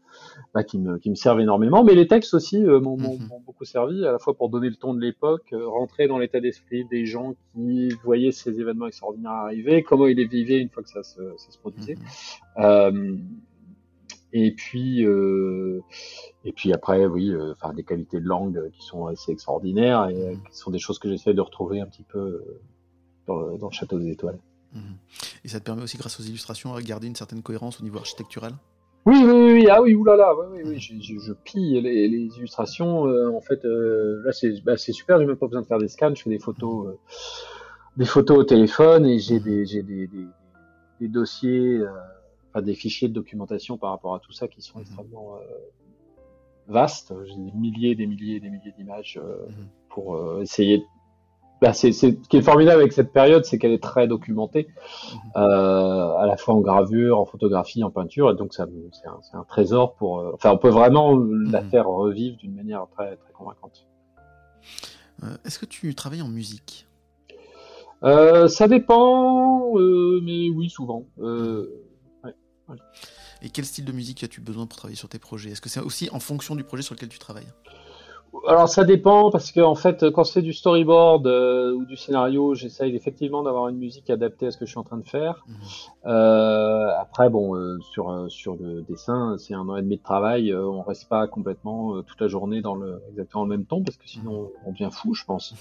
bah, 0.53 0.65
qui 0.65 0.79
me, 0.79 0.99
qui 0.99 1.09
me 1.09 1.15
servent 1.15 1.41
énormément. 1.41 1.83
Mais 1.83 1.95
les 1.95 2.07
textes 2.07 2.35
aussi 2.35 2.63
euh, 2.63 2.79
m'ont 2.79 2.99
Mhm. 2.99 3.21
beaucoup 3.47 3.65
servi, 3.65 4.05
à 4.05 4.13
la 4.13 4.19
fois 4.19 4.35
pour 4.35 4.51
donner 4.51 4.69
le 4.69 4.77
ton 4.77 4.93
de 4.93 5.01
l'époque, 5.01 5.47
euh, 5.55 5.67
rentrer 5.67 6.09
dans 6.09 6.19
l'état 6.19 6.41
d'esprit 6.41 6.85
des 6.85 7.07
gens 7.07 7.33
qui 7.55 7.89
voyaient 8.05 8.33
ces 8.33 8.61
événements 8.61 8.87
extraordinaires 8.89 9.33
arriver, 9.33 9.83
comment 9.83 10.07
ils 10.09 10.17
les 10.19 10.27
vivaient 10.27 10.59
une 10.61 10.69
fois 10.69 10.83
que 10.83 10.91
ça 10.91 11.03
se, 11.03 11.23
ça 11.39 11.51
se 11.51 11.59
produisait. 11.59 11.97
Et 14.33 14.53
puis, 14.53 15.05
euh, 15.07 15.81
et 16.45 16.53
puis 16.53 16.73
après, 16.73 17.07
oui, 17.07 17.31
euh, 17.31 17.53
enfin 17.53 17.73
des 17.73 17.83
qualités 17.85 18.21
de 18.21 18.27
langue 18.27 18.71
qui 18.73 18.85
sont 18.87 19.07
assez 19.07 19.33
extraordinaires 19.33 20.09
et 20.11 20.35
Mhm. 20.35 20.43
qui 20.51 20.57
sont 20.59 20.71
des 20.71 20.79
choses 20.79 20.99
que 20.99 21.09
j'essaie 21.09 21.33
de 21.35 21.41
retrouver 21.41 21.81
un 21.81 21.87
petit 21.87 22.03
peu 22.05 22.19
euh, 22.19 22.61
dans, 23.27 23.39
le, 23.41 23.59
dans 23.59 23.69
le 23.69 23.73
Château 23.73 23.99
des 23.99 24.11
Étoiles. 24.11 24.39
Mhm. 24.75 24.97
Et 25.45 25.49
ça 25.49 25.61
te 25.61 25.65
permet 25.65 25.83
aussi, 25.83 25.97
grâce 25.97 26.21
aux 26.21 26.23
illustrations, 26.25 26.75
à 26.75 26.83
garder 26.83 27.07
une 27.07 27.17
certaine 27.17 27.43
cohérence 27.43 27.81
au 27.81 27.85
niveau 27.85 27.99
architectural? 27.99 28.53
Oui, 29.07 29.17
oui, 29.25 29.33
oui, 29.33 29.53
oui, 29.55 29.67
ah 29.71 29.81
oui, 29.81 29.95
oulala, 29.95 30.35
oui, 30.37 30.47
oui, 30.53 30.63
oui, 30.67 30.79
je, 30.79 30.93
je, 31.01 31.19
je 31.19 31.33
pille 31.33 31.81
les, 31.81 32.07
les 32.09 32.27
illustrations. 32.37 33.07
euh, 33.07 33.31
en 33.35 33.41
fait, 33.41 33.65
euh, 33.65 34.21
là, 34.27 34.33
c'est 34.33 34.63
bah, 34.63 34.77
super, 34.77 35.19
j'ai 35.19 35.25
même 35.25 35.37
pas 35.37 35.47
besoin 35.47 35.63
de 35.63 35.67
faire 35.67 35.79
des 35.79 35.89
scans, 35.89 36.15
je 36.15 36.23
fais 36.25 36.29
des 36.29 36.39
photos, 36.39 36.97
des 37.97 38.05
photos 38.05 38.39
au 38.41 38.45
téléphone 38.45 39.07
et 39.07 39.19
j'ai 39.19 39.41
des, 39.41 39.65
des, 39.65 39.83
des, 39.83 40.27
des 41.01 41.09
dossiers, 41.09 41.81
enfin 42.51 42.63
des 42.63 42.75
fichiers 42.75 43.09
de 43.09 43.13
documentation 43.15 43.77
par 43.79 43.91
rapport 43.91 44.15
à 44.15 44.21
tout 44.21 44.33
ça 44.33 44.49
qui 44.49 44.63
sont 44.63 44.79
Mhm. 44.79 44.83
extrêmement 44.85 45.37
euh, 45.37 45.41
vastes. 46.67 47.13
J'ai 47.27 47.35
des 47.37 47.53
milliers, 47.53 47.95
des 47.95 48.07
milliers, 48.07 48.41
des 48.41 48.51
milliers 48.51 48.73
d'images 48.77 49.19
euh, 49.23 49.47
Mhm. 49.49 49.69
pour 49.91 50.15
euh, 50.17 50.41
essayer. 50.43 50.79
de- 50.79 50.85
Bah, 51.61 51.73
c'est, 51.73 51.91
c'est, 51.91 52.23
ce 52.23 52.29
qui 52.29 52.37
est 52.37 52.43
formidable 52.43 52.81
avec 52.81 52.93
cette 52.93 53.13
période, 53.13 53.45
c'est 53.45 53.59
qu'elle 53.59 53.73
est 53.73 53.83
très 53.83 54.07
documentée, 54.07 54.69
Mhm. 55.13 55.19
euh, 55.39 56.15
à 56.17 56.25
la 56.25 56.37
fois 56.37 56.55
en 56.55 56.61
gravure, 56.61 57.19
en 57.19 57.25
photographie, 57.25 57.83
en 57.83 57.91
peinture, 57.91 58.31
et 58.31 58.37
donc 58.37 58.55
ça, 58.55 58.65
c'est, 58.93 59.37
un, 59.37 59.43
trésor 59.43 59.95
pour. 59.97 60.21
euh, 60.21 60.31
enfin, 60.35 60.53
on 60.53 60.59
peut 60.59 60.69
vraiment 60.69 61.17
la 61.17 61.63
faire 61.65 61.89
revivre 61.89 62.37
d'une 62.37 62.55
manière 62.55 62.87
très, 62.97 63.17
très 63.17 63.33
convaincante. 63.33 63.89
Euh, 65.25 65.37
Est-ce 65.45 65.59
que 65.59 65.67
tu 65.67 65.93
travailles 65.97 66.23
en 66.23 66.29
musique? 66.29 66.87
Ça 68.03 68.69
dépend, 68.69 69.73
mais 70.23 70.51
oui, 70.51 70.71
souvent. 70.71 71.07
Et 73.43 73.51
quel 73.51 73.65
style 73.65 73.85
de 73.85 73.93
musique 73.93 74.23
as-tu 74.25 74.41
besoin 74.41 74.67
pour 74.67 74.77
travailler 74.77 74.97
sur 74.97 75.09
tes 75.09 75.19
projets? 75.19 75.51
Est-ce 75.51 75.61
que 75.61 75.69
c'est 75.69 75.81
aussi 75.81 76.09
en 76.13 76.21
fonction 76.21 76.55
du 76.57 76.65
projet 76.65 76.83
sur 76.83 76.95
lequel 76.95 77.09
tu 77.09 77.19
travailles? 77.19 77.49
Alors 78.47 78.69
ça 78.69 78.85
dépend 78.85 79.31
parce 79.31 79.53
que 79.53 79.61
en 79.61 79.75
fait 79.75 80.11
quand 80.11 80.25
c'est 80.25 80.43
du 80.43 80.53
storyboard 80.53 81.27
euh, 81.27 81.73
ou 81.73 81.85
du 81.85 81.97
scénario, 81.97 82.55
j'essaye 82.55 82.95
effectivement 82.95 83.43
d'avoir 83.43 83.69
une 83.69 83.79
musique 83.79 84.11
adaptée 84.11 84.47
à 84.47 84.51
ce 84.51 84.59
que 84.59 84.67
je 84.67 84.71
suis 84.71 84.79
en 84.79 84.85
train 84.85 84.99
de 84.99 85.09
faire. 85.09 85.45
Mhm. 85.49 85.55
Euh, 86.07 86.89
après 87.01 87.31
bon 87.31 87.57
euh, 87.57 87.79
sur 87.93 88.31
sur 88.31 88.55
le 88.57 88.83
dessin, 88.83 89.37
c'est 89.39 89.55
un 89.55 89.69
an 89.69 89.77
et 89.77 89.83
demi 89.83 89.97
de 89.97 90.03
travail, 90.03 90.55
on 90.55 90.83
reste 90.83 91.09
pas 91.09 91.27
complètement 91.27 92.03
toute 92.03 92.21
la 92.21 92.29
journée 92.29 92.61
dans 92.61 92.75
le 92.75 93.03
exactement 93.11 93.45
le 93.45 93.51
même 93.51 93.65
ton 93.65 93.83
parce 93.83 93.97
que 93.97 94.09
sinon 94.09 94.51
on 94.67 94.73
devient 94.73 94.91
fou, 94.93 95.15
je 95.15 95.25
pense. 95.25 95.55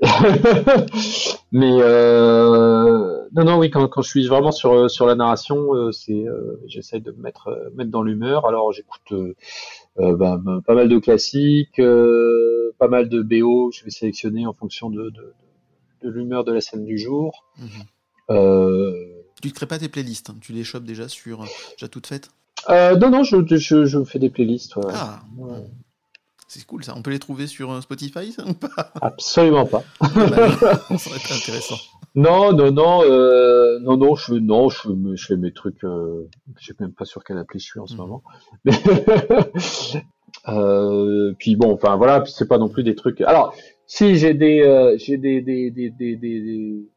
Mais 1.52 1.78
euh, 1.82 3.26
non 3.32 3.44
non 3.44 3.58
oui 3.58 3.70
quand 3.70 3.86
quand 3.88 4.02
je 4.02 4.08
suis 4.08 4.26
vraiment 4.26 4.52
sur 4.52 4.90
sur 4.90 5.06
la 5.06 5.14
narration, 5.14 5.74
euh, 5.74 5.92
c'est 5.92 6.26
euh, 6.26 6.60
j'essaye 6.66 7.00
de 7.00 7.10
me 7.12 7.20
mettre 7.22 7.48
euh, 7.48 7.70
mettre 7.74 7.90
dans 7.90 8.02
l'humeur. 8.02 8.46
Alors 8.46 8.72
j'écoute 8.72 9.12
euh, 9.12 9.34
euh, 9.98 10.16
bah, 10.16 10.40
pas 10.66 10.74
mal 10.74 10.88
de 10.88 10.98
classiques, 10.98 11.78
euh, 11.80 12.74
pas 12.78 12.88
mal 12.88 13.08
de 13.08 13.20
BO. 13.22 13.70
Je 13.72 13.84
vais 13.84 13.90
sélectionner 13.90 14.46
en 14.46 14.52
fonction 14.54 14.90
de, 14.90 15.10
de, 15.10 15.32
de 16.02 16.10
l'humeur 16.10 16.44
de 16.44 16.52
la 16.52 16.60
scène 16.60 16.84
du 16.84 16.96
jour. 16.98 17.44
Mhm. 17.58 17.66
Euh, 18.30 18.92
Tu 19.42 19.48
ne 19.48 19.52
crées 19.52 19.66
pas 19.66 19.78
tes 19.78 19.88
playlists, 19.88 20.30
hein, 20.30 20.36
tu 20.40 20.52
les 20.52 20.64
chopes 20.64 20.84
déjà 20.84 21.08
sur 21.08 21.44
déjà 21.72 21.88
toutes 21.88 22.06
faites? 22.06 22.30
Euh, 22.68 22.96
non, 22.96 23.10
non, 23.10 23.22
je, 23.22 23.36
je, 23.56 23.84
je 23.86 24.04
fais 24.04 24.18
des 24.18 24.30
playlists. 24.30 24.76
ouais. 24.76 24.84
Ah 24.94 25.20
Ouais. 25.36 25.64
C'est 26.52 26.66
cool 26.66 26.82
ça. 26.82 26.94
On 26.96 27.02
peut 27.02 27.12
les 27.12 27.20
trouver 27.20 27.46
sur 27.46 27.70
euh, 27.70 27.80
Spotify 27.80 28.32
ça, 28.32 28.44
ou 28.44 28.54
pas? 28.54 28.90
Absolument 29.00 29.66
pas. 29.66 29.84
Pas 30.00 30.08
mal. 30.28 30.50
Ça 30.98 31.10
aurait 31.10 31.18
été 31.20 31.32
intéressant. 31.32 31.76
Non, 32.16 32.52
non, 32.52 32.72
non, 32.72 33.02
euh, 33.04 33.78
non, 33.82 33.96
non, 33.96 34.16
je, 34.16 34.34
non, 34.34 34.68
je, 34.68 34.80
fais 35.28 35.36
mes 35.36 35.52
trucs. 35.52 35.84
Euh, 35.84 36.28
je 36.58 36.66
sais 36.66 36.74
même 36.80 36.90
pas 36.92 37.04
sur 37.04 37.22
quelle 37.22 37.38
appli 37.38 37.60
je 37.60 37.66
suis 37.66 37.78
en 37.78 37.86
ce 37.86 37.92
Mhm. 37.92 37.98
moment. 38.00 38.22
Mais 38.64 38.72
euh, 40.48 41.32
puis 41.38 41.54
bon, 41.54 41.72
enfin 41.72 41.94
voilà, 41.96 42.24
c'est 42.26 42.48
pas 42.48 42.58
non 42.58 42.68
plus 42.68 42.82
des 42.82 42.96
trucs. 42.96 43.20
Alors, 43.20 43.54
si 43.86 44.16
j'ai 44.16 44.34
des, 44.34 44.96
j'ai 44.98 45.18
des, 45.18 45.40
des, 45.42 45.70
des, 45.70 45.90
des, 45.90 46.16
des- 46.16 46.40
des- 46.40 46.88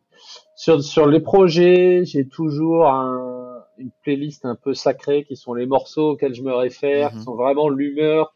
sur 0.55 0.81
sur 0.83 1.05
les 1.07 1.19
projets, 1.19 2.05
j'ai 2.05 2.27
toujours 2.27 2.87
un, 2.87 3.59
une 3.77 3.91
playlist 4.01 4.45
un 4.45 4.55
peu 4.55 4.73
sacrée 4.73 5.25
qui 5.25 5.35
sont 5.35 5.53
les 5.53 5.65
morceaux 5.67 6.11
auxquels 6.11 6.33
je 6.33 6.41
me 6.41 6.53
réfère, 6.55 7.11
Mhm. 7.11 7.19
qui 7.19 7.23
sont 7.23 7.35
vraiment 7.35 7.69
l'humeur 7.69 8.33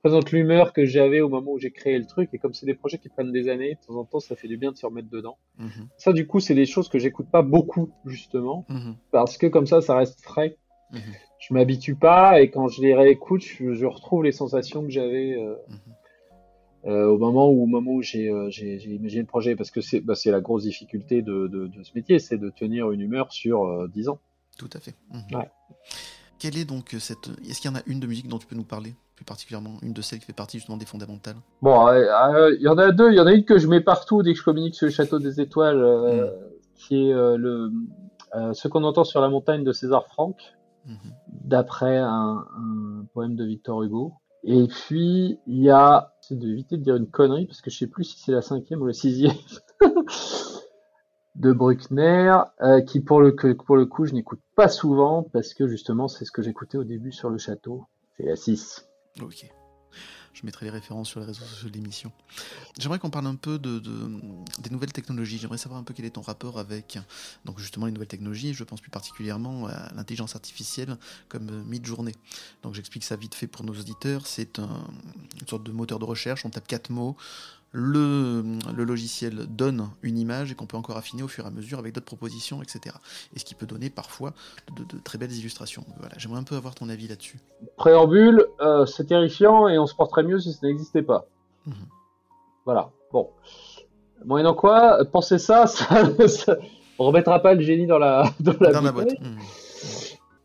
qui 0.00 0.08
représentent 0.08 0.32
l'humeur 0.32 0.72
que 0.72 0.84
j'avais 0.84 1.20
au 1.20 1.28
moment 1.28 1.52
où 1.52 1.58
j'ai 1.58 1.70
créé 1.70 1.98
le 1.98 2.06
truc. 2.06 2.30
Et 2.32 2.38
comme 2.38 2.54
c'est 2.54 2.66
des 2.66 2.74
projets 2.74 2.98
qui 2.98 3.08
prennent 3.08 3.32
des 3.32 3.48
années, 3.48 3.74
de 3.74 3.86
temps 3.86 3.98
en 3.98 4.04
temps, 4.04 4.20
ça 4.20 4.36
fait 4.36 4.48
du 4.48 4.56
bien 4.56 4.70
de 4.72 4.76
se 4.76 4.86
remettre 4.86 5.10
dedans. 5.10 5.38
Mhm. 5.58 5.88
Ça, 5.96 6.12
du 6.12 6.26
coup, 6.26 6.40
c'est 6.40 6.54
des 6.54 6.66
choses 6.66 6.88
que 6.88 6.98
j'écoute 6.98 7.26
pas 7.30 7.42
beaucoup, 7.42 7.90
justement, 8.06 8.64
Mhm. 8.68 8.96
parce 9.10 9.36
que 9.38 9.46
comme 9.46 9.66
ça, 9.66 9.80
ça 9.80 9.96
reste 9.96 10.20
frais. 10.22 10.56
Mhm. 10.92 11.00
Je 11.40 11.54
m'habitue 11.54 11.94
pas, 11.96 12.40
et 12.40 12.50
quand 12.50 12.68
je 12.68 12.80
les 12.82 12.94
réécoute, 12.94 13.42
je, 13.42 13.72
je 13.74 13.86
retrouve 13.86 14.24
les 14.24 14.32
sensations 14.32 14.82
que 14.82 14.90
j'avais 14.90 15.34
euh, 15.36 15.54
euh, 16.86 17.06
au 17.06 17.18
moment 17.18 17.50
où, 17.50 17.62
au 17.62 17.66
moment 17.66 17.92
où 17.92 18.02
j'ai 18.02 18.28
euh, 18.30 18.48
j'ai 18.50 18.76
imaginé 18.76 19.22
le 19.22 19.26
projet, 19.26 19.54
parce 19.56 19.70
que 19.70 19.80
c'est 19.80 20.00
bah, 20.00 20.14
la 20.26 20.40
grosse 20.40 20.62
difficulté 20.64 21.22
de, 21.22 21.46
de, 21.48 21.66
de 21.66 21.82
ce 21.82 21.92
métier, 21.94 22.18
c'est 22.18 22.38
de 22.38 22.50
tenir 22.50 22.90
une 22.92 23.00
humeur 23.00 23.32
sur 23.32 23.64
euh, 23.64 23.88
10 23.88 24.08
ans. 24.08 24.18
Tout 24.58 24.70
à 24.72 24.80
fait. 24.80 24.94
Ouais. 25.32 25.48
Quelle 26.38 26.56
est 26.56 26.64
donc 26.64 26.94
cette. 26.98 27.28
Est-ce 27.48 27.60
qu'il 27.60 27.70
y 27.70 27.74
en 27.74 27.76
a 27.76 27.82
une 27.86 28.00
de 28.00 28.06
musique 28.06 28.28
dont 28.28 28.38
tu 28.38 28.46
peux 28.46 28.56
nous 28.56 28.64
parler 28.64 28.94
plus 29.16 29.24
particulièrement 29.24 29.76
Une 29.82 29.92
de 29.92 30.02
celles 30.02 30.20
qui 30.20 30.26
fait 30.26 30.32
partie 30.32 30.58
justement 30.58 30.78
des 30.78 30.86
fondamentales? 30.86 31.36
Bon, 31.62 31.88
euh, 31.88 31.92
euh, 31.92 32.54
il 32.56 32.62
y 32.62 32.68
en 32.68 32.78
a 32.78 32.92
deux. 32.92 33.10
Il 33.10 33.16
y 33.16 33.20
en 33.20 33.26
a 33.26 33.32
une 33.32 33.44
que 33.44 33.58
je 33.58 33.66
mets 33.66 33.80
partout 33.80 34.22
dès 34.22 34.32
que 34.32 34.38
je 34.38 34.44
communique 34.44 34.74
sur 34.74 34.86
le 34.86 34.92
château 34.92 35.18
des 35.18 35.40
étoiles, 35.40 35.82
euh, 35.82 36.30
qui 36.76 37.08
est 37.08 37.12
euh, 37.12 37.36
le 37.36 37.72
euh, 38.36 38.52
ce 38.52 38.68
qu'on 38.68 38.84
entend 38.84 39.04
sur 39.04 39.20
la 39.20 39.28
montagne 39.28 39.64
de 39.64 39.72
César 39.72 40.06
Franck, 40.06 40.36
Mhm. 40.86 40.96
d'après 41.44 41.98
un, 41.98 42.46
un 42.56 43.04
poème 43.12 43.34
de 43.36 43.44
Victor 43.44 43.82
Hugo. 43.82 44.14
Et 44.44 44.66
puis 44.68 45.38
il 45.46 45.62
y 45.62 45.68
a, 45.70 46.12
c'est 46.20 46.38
d'éviter 46.38 46.76
de 46.78 46.82
dire 46.82 46.96
une 46.96 47.08
connerie 47.10 47.46
parce 47.46 47.60
que 47.60 47.70
je 47.70 47.76
sais 47.78 47.86
plus 47.88 48.04
si 48.04 48.20
c'est 48.20 48.32
la 48.32 48.40
cinquième 48.42 48.80
ou 48.80 48.86
la 48.86 48.92
sixième 48.94 49.34
de 51.38 51.52
Bruckner, 51.52 52.36
euh, 52.60 52.80
qui 52.82 53.00
pour 53.00 53.20
le 53.20 53.34
pour 53.54 53.76
le 53.76 53.86
coup 53.86 54.04
je 54.06 54.12
n'écoute 54.12 54.40
pas 54.56 54.68
souvent 54.68 55.22
parce 55.22 55.54
que 55.54 55.68
justement 55.68 56.08
c'est 56.08 56.24
ce 56.24 56.32
que 56.32 56.42
j'écoutais 56.42 56.78
au 56.78 56.84
début 56.84 57.12
sur 57.12 57.30
le 57.30 57.38
château. 57.38 57.86
C'est 58.16 58.24
la 58.24 58.36
6. 58.36 58.86
Ok. 59.22 59.48
Je 60.34 60.46
mettrai 60.46 60.66
les 60.66 60.70
références 60.70 61.08
sur 61.08 61.18
les 61.18 61.26
réseaux 61.26 61.44
sociaux 61.44 61.68
de 61.68 61.74
l'émission. 61.74 62.12
J'aimerais 62.78 63.00
qu'on 63.00 63.10
parle 63.10 63.26
un 63.26 63.34
peu 63.34 63.58
de, 63.58 63.80
des 63.80 64.70
nouvelles 64.70 64.92
technologies. 64.92 65.38
J'aimerais 65.38 65.58
savoir 65.58 65.80
un 65.80 65.82
peu 65.82 65.94
quel 65.94 66.04
est 66.04 66.10
ton 66.10 66.20
rapport 66.20 66.60
avec 66.60 66.96
donc 67.44 67.58
justement 67.58 67.86
les 67.86 67.92
nouvelles 67.92 68.08
technologies. 68.08 68.54
Je 68.54 68.62
pense 68.62 68.80
plus 68.80 68.90
particulièrement 68.90 69.66
à 69.66 69.92
l'intelligence 69.96 70.36
artificielle 70.36 70.96
comme 71.28 71.64
Midjourney. 71.64 72.12
Donc 72.62 72.74
j'explique 72.74 73.02
ça 73.02 73.16
vite 73.16 73.34
fait 73.34 73.48
pour 73.48 73.64
nos 73.64 73.72
auditeurs. 73.72 74.28
C'est 74.28 74.60
un, 74.60 74.86
une 75.40 75.48
sorte 75.48 75.64
de 75.64 75.72
moteur 75.72 75.98
de 75.98 76.04
recherche. 76.04 76.44
On 76.44 76.50
tape 76.50 76.68
quatre 76.68 76.90
mots 76.90 77.16
le, 77.72 78.42
logiciel 78.76 79.46
donne 79.48 79.88
une 80.02 80.18
image 80.18 80.52
et 80.52 80.54
qu'on 80.54 80.66
peut 80.66 80.76
encore 80.76 80.96
affiner 80.96 81.22
au 81.22 81.28
fur 81.28 81.44
et 81.44 81.48
à 81.48 81.50
mesure 81.50 81.78
avec 81.78 81.94
d'autres 81.94 82.06
propositions, 82.06 82.62
etc. 82.62 82.94
Et 83.34 83.38
ce 83.38 83.44
qui 83.44 83.54
peut 83.54 83.66
donner 83.66 83.90
parfois 83.90 84.32
de, 84.74 84.84
très 85.04 85.18
belles 85.18 85.32
illustrations. 85.32 85.84
Voilà, 85.98 86.14
j'aimerais 86.16 86.38
un 86.38 86.44
peu 86.44 86.56
avoir 86.56 86.74
ton 86.74 86.88
avis 86.88 87.08
là-dessus. 87.08 87.38
Préambule, 87.76 88.46
euh, 88.60 88.86
c'est 88.86 89.06
terrifiant 89.06 89.68
et 89.68 89.78
on 89.78 89.86
se 89.86 89.94
porterait 89.94 90.22
mieux 90.22 90.38
si 90.38 90.52
ça 90.52 90.66
n'existait 90.66 91.02
pas. 91.02 91.26
Mhm. 91.66 91.74
Voilà, 92.64 92.90
bon. 93.12 93.30
Moyennant 94.24 94.54
quoi, 94.54 95.04
penser 95.04 95.38
ça, 95.38 95.66
ça, 95.66 95.86
on 96.98 97.04
remettra 97.04 97.40
pas 97.40 97.54
le 97.54 97.60
génie 97.60 97.86
dans 97.86 97.98
la, 97.98 98.32
dans 98.40 98.54
la, 98.60 98.92
boîte. 98.92 99.20
Mhm. 99.20 99.38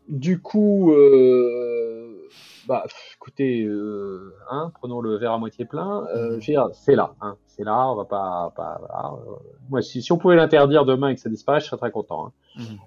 Du 0.08 0.40
coup, 0.40 0.92
euh, 0.92 2.28
bah, 2.66 2.84
écoutez, 3.24 3.64
euh, 3.64 4.34
hein, 4.50 4.70
prenons 4.74 5.00
le 5.00 5.16
verre 5.16 5.32
à 5.32 5.38
moitié 5.38 5.64
plein. 5.64 6.06
Euh, 6.14 6.36
mhm. 6.36 6.70
c'est 6.74 6.94
là, 6.94 7.14
hein, 7.22 7.36
c'est 7.46 7.64
là. 7.64 7.90
On 7.90 7.94
va 7.94 8.04
pas, 8.04 8.52
pas 8.54 8.78
euh, 9.16 9.32
Moi, 9.70 9.80
si, 9.80 10.02
si, 10.02 10.12
on 10.12 10.18
pouvait 10.18 10.36
l'interdire 10.36 10.84
demain 10.84 11.08
et 11.08 11.14
que 11.14 11.20
ça 11.22 11.30
disparaisse, 11.30 11.64
je 11.64 11.68
serais 11.70 11.78
très 11.78 11.90
content. 11.90 12.26
Hein. 12.26 12.32
Mhm. 12.58 12.78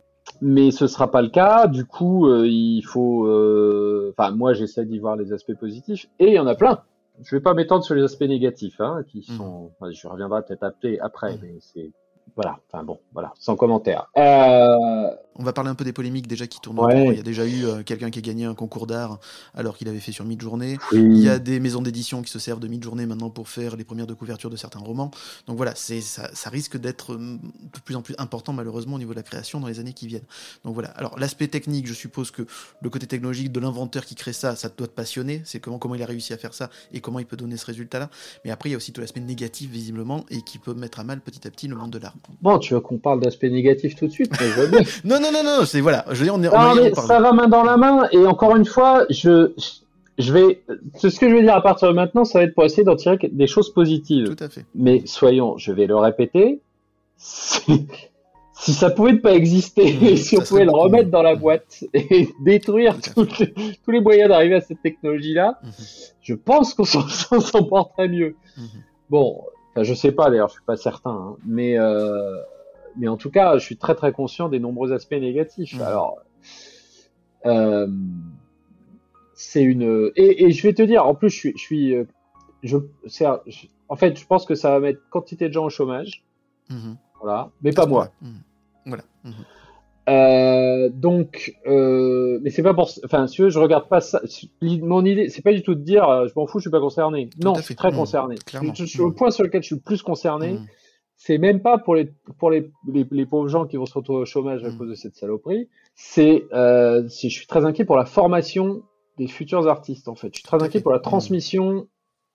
Mais 0.42 0.70
ce 0.70 0.86
sera 0.86 1.10
pas 1.10 1.24
le 1.24 1.30
cas. 1.30 1.66
Du 1.66 1.86
coup, 1.86 2.32
il 2.44 2.84
faut. 2.84 3.24
Enfin, 4.12 4.32
moi, 4.32 4.54
j'essaie 4.54 4.86
d'y 4.86 5.00
voir 5.00 5.16
les 5.16 5.34
aspects 5.34 5.56
positifs, 5.56 6.08
et 6.20 6.28
il 6.28 6.34
y 6.34 6.40
en 6.40 6.48
a 6.48 6.54
plein. 6.54 6.82
Je 7.24 7.36
vais 7.36 7.42
pas 7.42 7.56
m'étendre 7.56 7.84
sur 7.84 7.96
les 7.96 8.04
aspects 8.04 8.22
négatifs, 8.22 8.80
hein, 8.80 9.04
qui 9.08 9.26
mhm. 9.30 9.38
sont. 9.38 9.72
je 9.90 10.08
reviendrai 10.08 10.44
peut-être 10.44 10.72
après, 11.02 11.40
mais 11.42 11.56
c'est 11.62 11.92
voilà, 12.36 12.60
enfin 12.68 12.84
bon, 12.84 13.00
voilà, 13.14 13.34
sans 13.40 13.56
commentaire. 13.56 14.08
Euh, 14.18 15.10
on 15.40 15.44
va 15.44 15.54
parler 15.54 15.70
un 15.70 15.76
peu 15.76 15.84
des 15.84 15.94
polémiques 15.94 16.28
déjà 16.28 16.48
qui 16.48 16.60
tournent 16.60 16.80
autour. 16.80 17.12
Il 17.12 17.18
y 17.18 17.20
a 17.20 17.24
déjà 17.24 17.46
eu 17.46 17.66
euh, 17.66 17.84
quelqu'un 17.84 18.10
qui 18.10 18.20
a 18.20 18.22
gagné 18.22 18.46
un 18.46 18.56
concours 18.56 18.88
d'art 18.88 19.20
alors 19.54 19.78
qu'il 19.78 19.88
avait 19.88 20.00
fait 20.00 20.12
sur 20.12 20.26
Midjourney. 20.26 20.78
Il 20.92 21.18
y 21.18 21.30
a 21.30 21.38
des 21.38 21.60
maisons 21.60 21.82
d'édition 21.82 22.22
qui 22.22 22.32
se 22.32 22.40
servent 22.40 22.60
de 22.60 22.68
Midjourney 22.68 23.06
maintenant 23.06 23.30
pour 23.30 23.48
faire 23.48 23.76
les 23.76 23.84
premières 23.84 24.08
de 24.08 24.16
couverture 24.16 24.50
de 24.50 24.56
certains 24.56 24.80
romans. 24.80 25.12
Donc 25.46 25.58
voilà, 25.58 25.74
c'est 25.76 26.02
ça, 26.02 26.30
ça, 26.34 26.50
risque 26.50 26.78
d'être 26.78 27.14
euh, 27.14 27.38
de 27.38 27.80
plus 27.84 27.96
en 27.96 28.02
plus 28.02 28.16
important 28.18 28.52
malheureusement 28.52 28.96
au 28.96 29.00
niveau 29.00 29.12
de 29.12 29.18
la 29.18 29.24
création 29.24 29.60
dans 29.60 29.68
les 29.68 29.80
années 29.80 29.94
qui 29.94 30.08
viennent. 30.08 30.26
Donc 30.66 30.74
voilà. 30.74 30.90
Alors 30.92 31.20
l'aspect 31.20 31.48
technique, 31.48 31.88
je 31.88 31.94
suppose 31.94 32.32
que 32.32 32.44
le 32.82 32.90
côté 32.90 33.06
technologique 33.06 33.52
de 33.52 33.60
l'inventeur 33.60 34.06
qui 34.06 34.16
crée 34.16 34.34
ça, 34.34 34.56
ça 34.56 34.70
doit 34.70 34.88
te 34.88 34.94
passionner. 34.94 35.42
C'est 35.46 35.60
comment 35.60 35.78
comment 35.78 35.96
il 35.96 36.02
a 36.02 36.08
réussi 36.08 36.34
à 36.34 36.38
faire 36.38 36.54
ça 36.54 36.70
et 36.92 37.00
comment 37.00 37.20
il 37.20 37.26
peut 37.26 37.38
donner 37.38 37.58
ce 37.58 37.66
résultat-là. 37.68 38.10
Mais 38.44 38.52
après, 38.52 38.70
il 38.70 38.72
y 38.72 38.76
a 38.76 38.78
aussi 38.78 38.92
tout 38.92 39.02
l'aspect 39.02 39.20
négatif 39.20 39.70
visiblement 39.70 40.26
et 40.30 40.42
qui 40.42 40.58
peut 40.58 40.74
mettre 40.74 41.00
à 41.00 41.04
mal 41.04 41.22
petit 41.22 41.48
à 41.48 41.52
petit 41.52 41.68
le 41.68 41.76
monde 41.76 41.92
de 41.92 42.00
l'art. 42.00 42.16
Bon, 42.42 42.60
tu 42.60 42.74
veux 42.74 42.80
qu'on 42.80 42.98
parle 42.98 43.20
d'aspect 43.20 43.50
négatif 43.50 43.96
tout 43.96 44.08
de 44.08 44.12
suite 44.12 44.32
Non, 45.06 45.20
non, 45.20 45.32
non, 45.32 45.44
non, 45.44 45.66
c'est 45.66 45.82
voilà. 45.82 46.06
Je 46.12 46.26
on 46.30 46.42
est, 46.44 46.96
ça 46.96 47.20
va 47.20 47.32
main 47.34 47.48
dans 47.48 47.64
la 47.64 47.78
main. 47.78 48.08
Et 48.12 48.26
encore 48.26 48.56
une 48.56 48.66
fois, 48.66 49.06
je, 49.10 49.52
je 50.18 50.34
vais, 50.34 50.62
ce 50.96 51.08
que 51.20 51.30
je 51.30 51.36
vais 51.36 51.42
dire 51.42 51.56
à 51.56 51.62
partir 51.62 51.90
de 51.90 51.94
maintenant, 51.94 52.26
ça 52.26 52.40
va 52.40 52.46
être 52.46 52.56
pour 52.56 52.66
essayer 52.66 52.84
d'en 52.84 52.96
tirer 52.96 53.18
des 53.32 53.48
choses 53.48 53.74
positives. 53.74 54.36
Tout 54.36 54.44
à 54.44 54.50
fait. 54.50 54.66
Mais 54.76 55.04
soyons, 55.06 55.58
je 55.58 55.72
vais 55.72 55.88
le 55.88 55.96
répéter. 55.96 56.60
Si, 57.18 57.88
si 58.54 58.74
ça 58.74 58.90
pouvait 58.90 59.14
ne 59.14 59.20
pas 59.20 59.34
exister, 59.34 59.94
mmh, 59.94 60.16
si 60.18 60.38
on 60.38 60.42
pouvait 60.42 60.66
le 60.66 60.72
remettre 60.72 61.10
dans 61.10 61.22
la 61.22 61.36
boîte 61.36 61.84
et 61.94 62.30
détruire 62.44 62.98
tous 63.16 63.92
les 63.92 64.00
moyens 64.00 64.30
d'arriver 64.30 64.56
à 64.56 64.62
cette 64.62 64.82
technologie-là, 64.82 65.60
mmh. 65.62 65.68
je 66.22 66.34
pense 66.34 66.74
qu'on 66.74 66.86
s'en 66.86 67.64
porterait 67.64 68.08
mieux. 68.08 68.36
Mmh. 68.58 68.62
Bon, 69.10 69.44
enfin, 69.78 69.84
je 69.84 69.94
sais 69.94 70.12
pas 70.12 70.30
d'ailleurs, 70.30 70.48
je 70.48 70.54
suis 70.54 70.64
pas 70.66 70.76
certain, 70.76 71.12
hein, 71.12 71.36
mais 71.46 71.78
euh, 71.78 72.36
mais 72.98 73.08
en 73.08 73.18
tout 73.18 73.30
cas, 73.30 73.58
je 73.58 73.64
suis 73.64 73.78
très 73.78 73.94
très 73.94 74.12
conscient 74.12 74.50
des 74.50 74.60
nombreux 74.60 74.92
aspects 74.92 75.14
négatifs. 75.14 75.78
Mmh. 75.78 75.82
Alors, 75.82 76.18
euh, 77.46 77.88
c'est 79.36 79.62
une 79.62 80.12
et, 80.16 80.46
et, 80.46 80.52
je 80.52 80.64
vais 80.64 80.74
te 80.74 80.82
dire, 80.82 81.06
en 81.06 81.14
plus, 81.14 81.30
je 81.30 81.36
suis, 81.36 81.54
je 81.56 81.62
suis, 81.62 81.96
euh, 81.96 82.06
je, 82.64 82.78
en 83.88 83.96
fait, 83.96 84.18
je 84.18 84.26
pense 84.26 84.46
que 84.46 84.56
ça 84.56 84.72
va 84.72 84.80
mettre 84.80 85.00
quantité 85.12 85.48
de 85.48 85.54
gens 85.54 85.66
au 85.66 85.70
chômage, 85.70 86.24
mmh. 86.70 86.94
voilà, 87.22 87.52
mais 87.62 87.72
pas 87.72 87.86
moi. 87.86 88.10
Mmh. 88.22 88.30
Voilà. 88.88 89.04
Euh, 90.08 90.90
donc, 90.90 91.54
euh, 91.66 92.40
mais 92.42 92.50
c'est 92.50 92.64
pas 92.64 92.74
pour, 92.74 92.90
enfin, 93.04 93.28
si 93.28 93.50
je 93.50 93.60
regarde 93.60 93.90
pas 93.90 94.00
ça. 94.00 94.22
Mon 94.62 95.04
idée, 95.04 95.30
c'est 95.30 95.42
pas 95.42 95.52
du 95.52 95.62
tout 95.62 95.76
de 95.76 95.82
dire, 95.82 96.08
euh, 96.08 96.28
je 96.28 96.34
m'en 96.36 96.48
fous, 96.48 96.60
je 96.60 96.64
suis 96.64 96.72
pas 96.72 96.80
concerné. 96.80 97.30
non, 97.44 97.56
je 97.56 97.62
suis 97.62 97.76
très 97.76 97.92
concerné. 97.92 98.36
Je, 98.74 98.86
suis 98.86 99.02
au 99.02 99.12
point 99.12 99.32
sur 99.32 99.44
lequel 99.44 99.62
je 99.64 99.68
suis 99.68 99.76
le 99.76 99.82
plus 99.82 100.02
concerné, 100.02 100.60
c'est 101.18 101.40
même 101.40 101.62
pas 101.62 101.78
pour 101.78 101.96
les 101.96 102.14
pour 102.38 102.52
les, 102.52 102.72
les, 102.88 103.26
pauvres 103.26 103.50
gens 103.50 103.66
qui 103.66 103.76
vont 103.76 103.86
se 103.86 103.94
retrouver 103.96 104.22
au 104.22 104.26
chômage 104.26 104.64
à 104.64 104.70
mm. 104.70 104.78
cause 104.78 104.90
de 104.90 104.96
cette 104.96 105.16
saloperie. 105.16 105.68
C'est 105.96 106.46
euh, 106.54 107.04
je 107.10 107.28
suis 107.28 107.48
très 107.48 107.66
inquiet 107.66 107.86
pour 107.86 107.98
la 107.98 108.06
formation 108.06 108.84
des 109.18 109.28
futurs 109.28 109.68
artistes 109.68 110.08
en 110.08 110.16
fait. 110.16 110.30
Je 110.32 110.40
suis 110.40 110.48
très 110.48 110.62
inquiet 110.64 110.80
pour 110.80 110.92
la 110.92 111.00
mm. 111.00 111.02
transmission 111.04 111.88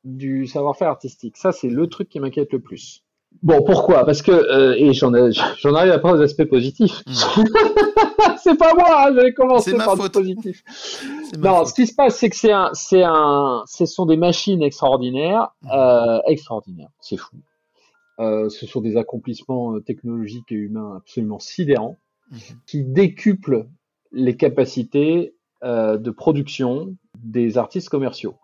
du 0.05 0.47
savoir-faire 0.47 0.89
artistique. 0.89 1.37
Ça 1.37 1.53
c'est 1.53 1.71
le 1.71 1.87
truc 1.87 2.09
qui 2.09 2.21
m'inquiète 2.21 2.53
le 2.53 2.61
plus. 2.61 3.05
Bon, 3.43 3.63
pourquoi? 3.63 4.05
Parce 4.05 4.23
que 4.23 4.31
euh, 4.31 4.75
et 4.77 4.93
j'en 4.93 5.13
j'en 5.31 5.75
arrive 5.75 5.93
après 5.93 6.13
aux 6.13 6.21
aspects 6.21 6.45
positifs. 6.45 7.03
Mm. 7.07 7.43
c'est 8.43 8.57
pas 8.57 8.75
moi, 8.75 9.07
hein, 9.07 9.13
j'avais 9.15 9.33
commencé 9.33 9.75
par 9.75 9.97
le 9.97 10.09
positif. 10.09 10.63
Non, 11.39 11.65
ce 11.65 11.73
qui 11.73 11.87
se 11.87 11.95
passe, 11.95 12.19
c'est 12.19 12.29
que 12.29 12.37
c'est 12.37 12.53
un, 12.53 12.71
c'est 12.75 13.03
un, 13.03 13.63
ce 13.67 13.87
sont 13.87 14.05
des 14.05 14.19
machines 14.19 14.63
extraordinaires, 14.63 15.55
euh, 15.73 16.19
extraordinaires. 16.27 16.91
C'est 17.01 17.17
fou. 17.17 17.37
Euh, 18.21 18.51
ce 18.51 18.67
sont 18.67 18.83
des 18.83 18.99
accomplissements 18.99 19.75
euh, 19.75 19.81
technologiques 19.81 20.53
et 20.53 20.57
humains 20.57 20.97
absolument 20.99 21.39
sidérants 21.39 21.97
mhm. 22.31 22.39
qui 22.67 22.85
décuplent 22.85 23.67
les 24.13 24.37
capacités 24.37 25.35
euh, 25.65 25.97
de 25.99 26.11
production 26.11 26.95
des 27.23 27.59
artistes 27.59 27.89
commerciaux. 27.89 28.35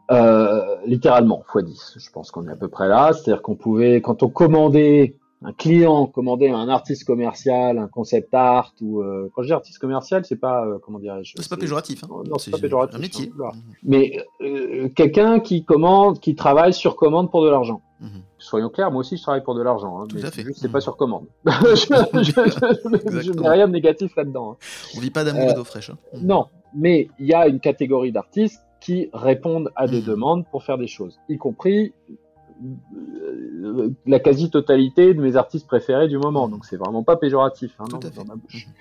littéralement, 0.86 1.42
x 1.54 1.64
10. 1.64 1.96
Je 1.98 2.10
pense 2.10 2.30
qu'on 2.30 2.46
est 2.46 2.52
à 2.52 2.56
peu 2.56 2.68
près 2.68 2.88
là. 2.88 3.12
C'est-à-dire 3.12 3.42
qu'on 3.42 3.56
pouvait, 3.56 4.00
quand 4.00 4.22
on 4.22 4.28
commandait 4.28 5.16
un 5.42 5.52
client 5.52 6.06
commandait 6.06 6.50
un 6.50 6.68
artiste 6.68 7.04
commercial, 7.04 7.78
un 7.78 7.86
concept 7.86 8.34
art 8.34 8.74
ou 8.80 9.02
euh, 9.02 9.30
quand 9.34 9.42
je 9.42 9.48
dis 9.48 9.52
artiste 9.52 9.78
commercial, 9.78 10.24
c'est 10.24 10.36
pas 10.36 10.66
euh, 10.66 10.78
comment 10.82 10.98
dirais-je 10.98 11.34
C'est 11.36 11.48
pas 11.48 11.56
péjoratif. 11.56 12.02
Hein. 12.04 12.08
Non, 12.28 12.38
c'est 12.38 12.50
pas 12.50 12.58
péjoratif. 12.58 12.96
Un 12.96 13.00
métier. 13.00 13.32
Hein, 13.40 13.50
Mais 13.84 14.24
euh, 14.40 14.88
quelqu'un 14.88 15.38
qui 15.38 15.64
commande, 15.64 16.18
qui 16.18 16.34
travaille 16.34 16.72
sur 16.72 16.96
commande 16.96 17.30
pour 17.30 17.44
de 17.44 17.50
l'argent. 17.50 17.82
Mhm. 18.00 18.22
Soyons 18.38 18.68
clairs, 18.68 18.90
moi 18.90 19.00
aussi 19.00 19.16
je 19.16 19.22
travaille 19.22 19.42
pour 19.42 19.54
de 19.54 19.62
l'argent. 19.62 20.00
Hein, 20.00 20.06
Tout 20.08 20.18
à 20.22 20.30
fait. 20.30 20.44
c'est 20.54 20.70
pas 20.70 20.78
mhm. 20.78 20.82
sur 20.82 20.96
commande. 20.96 21.26
je, 21.44 23.40
n'ai 23.40 23.48
rien 23.48 23.68
de 23.68 23.72
négatif 23.72 24.14
là-dedans. 24.16 24.52
Hein. 24.52 24.56
On 24.96 25.00
vit 25.00 25.10
pas 25.10 25.24
d'amour 25.24 25.50
et 25.50 25.54
d'eau 25.54 25.64
fraîche. 25.64 25.92
Mhm. 26.14 26.26
Non, 26.26 26.46
mais 26.74 27.08
il 27.18 27.26
y 27.26 27.34
a 27.34 27.48
une 27.48 27.60
catégorie 27.60 28.12
d'artistes 28.12 28.62
qui 28.80 29.10
répondent 29.12 29.70
à 29.76 29.86
des 29.86 30.02
demandes 30.02 30.46
pour 30.50 30.62
faire 30.62 30.78
des 30.78 30.86
choses, 30.86 31.18
y 31.28 31.36
compris 31.36 31.92
la 34.06 34.18
quasi-totalité 34.18 35.14
de 35.14 35.20
mes 35.20 35.36
artistes 35.36 35.66
préférés 35.66 36.08
du 36.08 36.18
moment. 36.18 36.48
Donc 36.48 36.64
c'est 36.64 36.76
vraiment 36.76 37.02
pas 37.02 37.16
péjoratif 37.16 37.76
hein, 37.78 37.84
dans, 37.88 38.24
ma 38.24 38.36
bouche. 38.36 38.66
Mhm. 38.66 38.72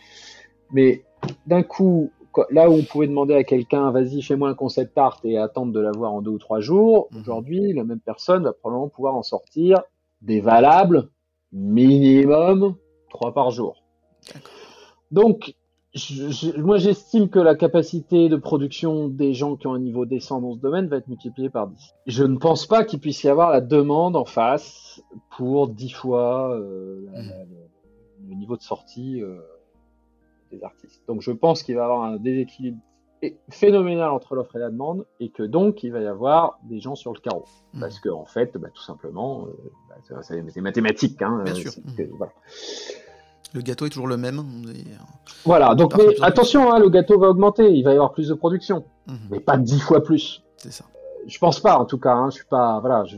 Mais 0.72 1.04
d'un 1.46 1.64
coup, 1.64 2.12
là 2.52 2.70
où 2.70 2.74
on 2.74 2.84
pouvait 2.84 3.08
demander 3.08 3.36
à 3.36 3.44
quelqu'un, 3.44 3.92
vas-y, 3.92 4.22
fais-moi 4.22 4.50
un 4.50 4.56
concept 4.56 4.98
art 4.98 5.20
et 5.24 5.38
attendre 5.38 5.72
de 5.72 5.80
l'avoir 5.80 6.14
en 6.14 6.22
deux 6.22 6.32
ou 6.32 6.40
trois 6.40 6.60
jours, 6.60 7.08
mhm. 7.12 7.22
aujourd'hui, 7.22 7.74
la 7.74 7.84
même 7.84 8.00
personne 8.00 8.44
va 8.44 8.54
probablement 8.54 8.90
pouvoir 8.90 9.16
en 9.16 9.24
sortir 9.24 9.82
des 10.22 10.42
valables 10.42 11.10
minimum 11.52 12.76
trois 13.10 13.34
par 13.34 13.52
jour. 13.52 13.84
Donc, 15.12 15.56
moi, 16.58 16.78
j'estime 16.78 17.30
que 17.30 17.40
la 17.40 17.56
capacité 17.56 18.30
de 18.30 18.36
production 18.36 19.08
des 19.08 19.34
gens 19.34 19.56
qui 19.56 19.68
ont 19.68 19.74
un 19.74 19.80
niveau 19.80 20.06
décent 20.06 20.42
dans 20.42 20.54
ce 20.54 20.60
domaine 20.60 20.88
va 20.88 20.98
être 20.98 21.08
multipliée 21.08 21.50
par 21.50 21.68
10. 21.68 21.94
Je 22.08 22.24
ne 22.24 22.38
pense 22.38 22.66
pas 22.66 22.84
qu'il 22.84 23.00
puisse 23.00 23.24
y 23.24 23.30
avoir 23.30 23.52
la 23.52 23.62
demande 23.62 24.16
en 24.16 24.26
face 24.26 25.02
pour 25.36 25.68
10 25.70 25.90
fois 25.90 26.56
euh, 26.56 27.06
le 28.28 28.36
niveau 28.36 28.58
de 28.58 28.62
sortie 28.62 29.22
euh, 29.22 29.40
des 30.52 30.64
artistes. 30.64 31.04
Donc, 31.08 31.22
je 31.22 31.32
pense 31.32 31.64
qu'il 31.64 31.76
va 31.76 31.82
y 31.82 31.84
avoir 31.84 32.04
un 32.04 32.18
déséquilibre 32.18 32.80
phénoménal 33.50 34.12
entre 34.12 34.36
l'offre 34.36 34.56
et 34.58 34.60
la 34.60 34.70
demande 34.70 35.06
et 35.20 35.30
que 35.30 35.42
donc 35.42 35.84
il 35.84 35.92
va 35.92 36.02
y 36.02 36.06
avoir 36.06 36.60
des 36.64 36.80
gens 36.80 36.94
sur 36.96 37.14
le 37.14 37.20
carreau. 37.20 37.46
Mmh. 37.74 37.80
Parce 37.80 38.00
que, 38.00 38.10
en 38.10 38.26
fait, 38.26 38.58
bah, 38.58 38.70
tout 38.74 38.84
simplement, 38.84 39.48
euh, 39.48 39.72
bah, 39.90 40.22
c'est 40.22 40.62
mathématique. 40.62 41.22
Hein, 41.22 41.42
Bien 41.44 41.56
sûr. 41.56 41.72
Voilà. 42.18 42.34
Le 43.54 43.62
gâteau 43.62 43.86
est 43.86 43.90
toujours 43.90 44.08
le 44.08 44.18
même. 44.18 44.42
Voilà, 45.46 45.74
donc 45.76 45.96
mais 45.98 46.22
attention, 46.22 46.72
hein, 46.72 46.80
le 46.80 46.90
gâteau 46.90 47.20
va 47.20 47.30
augmenter, 47.30 47.72
il 47.72 47.84
va 47.84 47.92
y 47.92 47.96
avoir 47.96 48.12
plus 48.12 48.28
de 48.30 48.34
production, 48.34 48.84
mhm. 49.08 49.18
mais 49.32 49.40
pas 49.40 49.58
dix 49.58 49.80
fois 49.80 50.04
plus. 50.04 50.44
C'est 50.58 50.72
ça. 50.72 50.86
Je 51.28 51.38
pense 51.40 51.60
pas, 51.60 51.78
en 51.78 51.86
tout 51.86 51.98
cas. 51.98 52.14
Hein, 52.14 52.30
je 52.30 52.36
suis 52.36 52.46
pas, 52.46 52.80
voilà. 52.80 53.04
Je, 53.06 53.18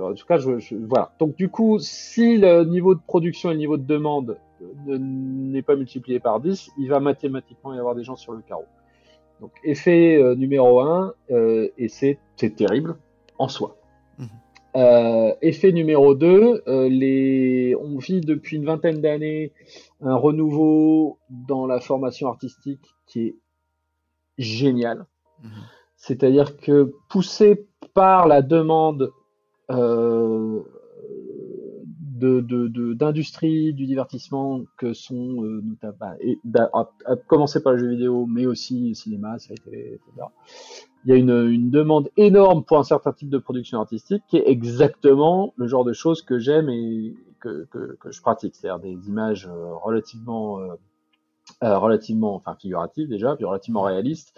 en 0.00 0.14
tout 0.14 0.26
cas, 0.26 0.38
je, 0.38 0.74
voilà. 0.86 1.12
Donc 1.18 1.34
du 1.36 1.48
coup, 1.48 1.78
si 1.80 2.38
le 2.38 2.64
niveau 2.64 2.94
de 2.94 3.00
production 3.06 3.50
et 3.50 3.54
le 3.54 3.58
niveau 3.58 3.76
de 3.76 3.86
demande 3.86 4.38
n'est 4.86 5.62
pas 5.62 5.76
multiplié 5.76 6.20
par 6.20 6.40
10, 6.40 6.70
il 6.78 6.88
va 6.88 7.00
mathématiquement 7.00 7.74
y 7.74 7.78
avoir 7.78 7.94
des 7.94 8.04
gens 8.04 8.16
sur 8.16 8.32
le 8.32 8.42
carreau. 8.42 8.66
Donc 9.40 9.50
effet 9.64 10.16
euh, 10.16 10.34
numéro 10.34 10.80
un, 10.80 11.12
euh, 11.30 11.68
et 11.76 11.88
c'est 11.88 12.18
terrible, 12.36 12.96
en 13.38 13.48
soi. 13.48 13.76
Euh, 14.76 15.32
effet 15.40 15.72
numéro 15.72 16.14
2, 16.14 16.62
les... 16.90 17.74
on 17.80 17.96
vit 17.98 18.20
depuis 18.20 18.56
une 18.56 18.66
vingtaine 18.66 19.00
d'années 19.00 19.52
un 20.02 20.14
renouveau 20.16 21.18
dans 21.30 21.66
la 21.66 21.80
formation 21.80 22.28
artistique 22.28 22.84
qui 23.06 23.20
est 23.28 23.36
génial. 24.38 25.06
Mhm. 25.42 25.50
C'est-à-dire 25.96 26.58
que 26.58 26.92
poussé 27.08 27.66
par 27.94 28.28
la 28.28 28.42
demande 28.42 29.10
euh, 29.70 30.60
de, 32.16 32.40
de, 32.40 32.68
de- 32.68 32.94
d'industrie 32.94 33.72
du 33.72 33.86
divertissement 33.86 34.62
que 34.76 34.92
sont 34.92 35.42
euh, 35.42 35.60
notamment 35.64 35.96
bah, 35.98 36.16
et 36.20 36.38
à, 36.54 36.90
à 37.06 37.16
commencer 37.16 37.62
par 37.62 37.72
les 37.72 37.78
jeux 37.78 37.90
vidéo, 37.90 38.26
mais 38.26 38.46
aussi 38.46 38.88
le 38.90 38.94
cinéma, 38.94 39.38
séries 39.38 39.60
télé, 39.64 39.94
etc. 39.98 40.26
Il 41.06 41.10
y 41.10 41.12
a 41.12 41.16
une, 41.16 41.30
une 41.48 41.70
demande 41.70 42.10
énorme 42.16 42.64
pour 42.64 42.78
un 42.78 42.82
certain 42.82 43.12
type 43.12 43.30
de 43.30 43.38
production 43.38 43.78
artistique 43.80 44.24
qui 44.28 44.38
est 44.38 44.48
exactement 44.48 45.54
le 45.56 45.68
genre 45.68 45.84
de 45.84 45.92
choses 45.92 46.20
que 46.20 46.38
j'aime 46.40 46.68
et 46.68 47.14
que, 47.40 47.64
que, 47.70 47.96
que 48.00 48.10
je 48.10 48.20
pratique, 48.20 48.56
c'est-à-dire 48.56 48.80
des 48.80 49.08
images 49.08 49.46
euh, 49.46 49.74
relativement 49.76 50.58
euh, 50.58 50.74
euh, 51.62 51.78
relativement, 51.78 52.34
enfin 52.34 52.56
figuratives 52.56 53.08
déjà, 53.08 53.36
puis 53.36 53.44
relativement 53.44 53.82
réalistes 53.82 54.36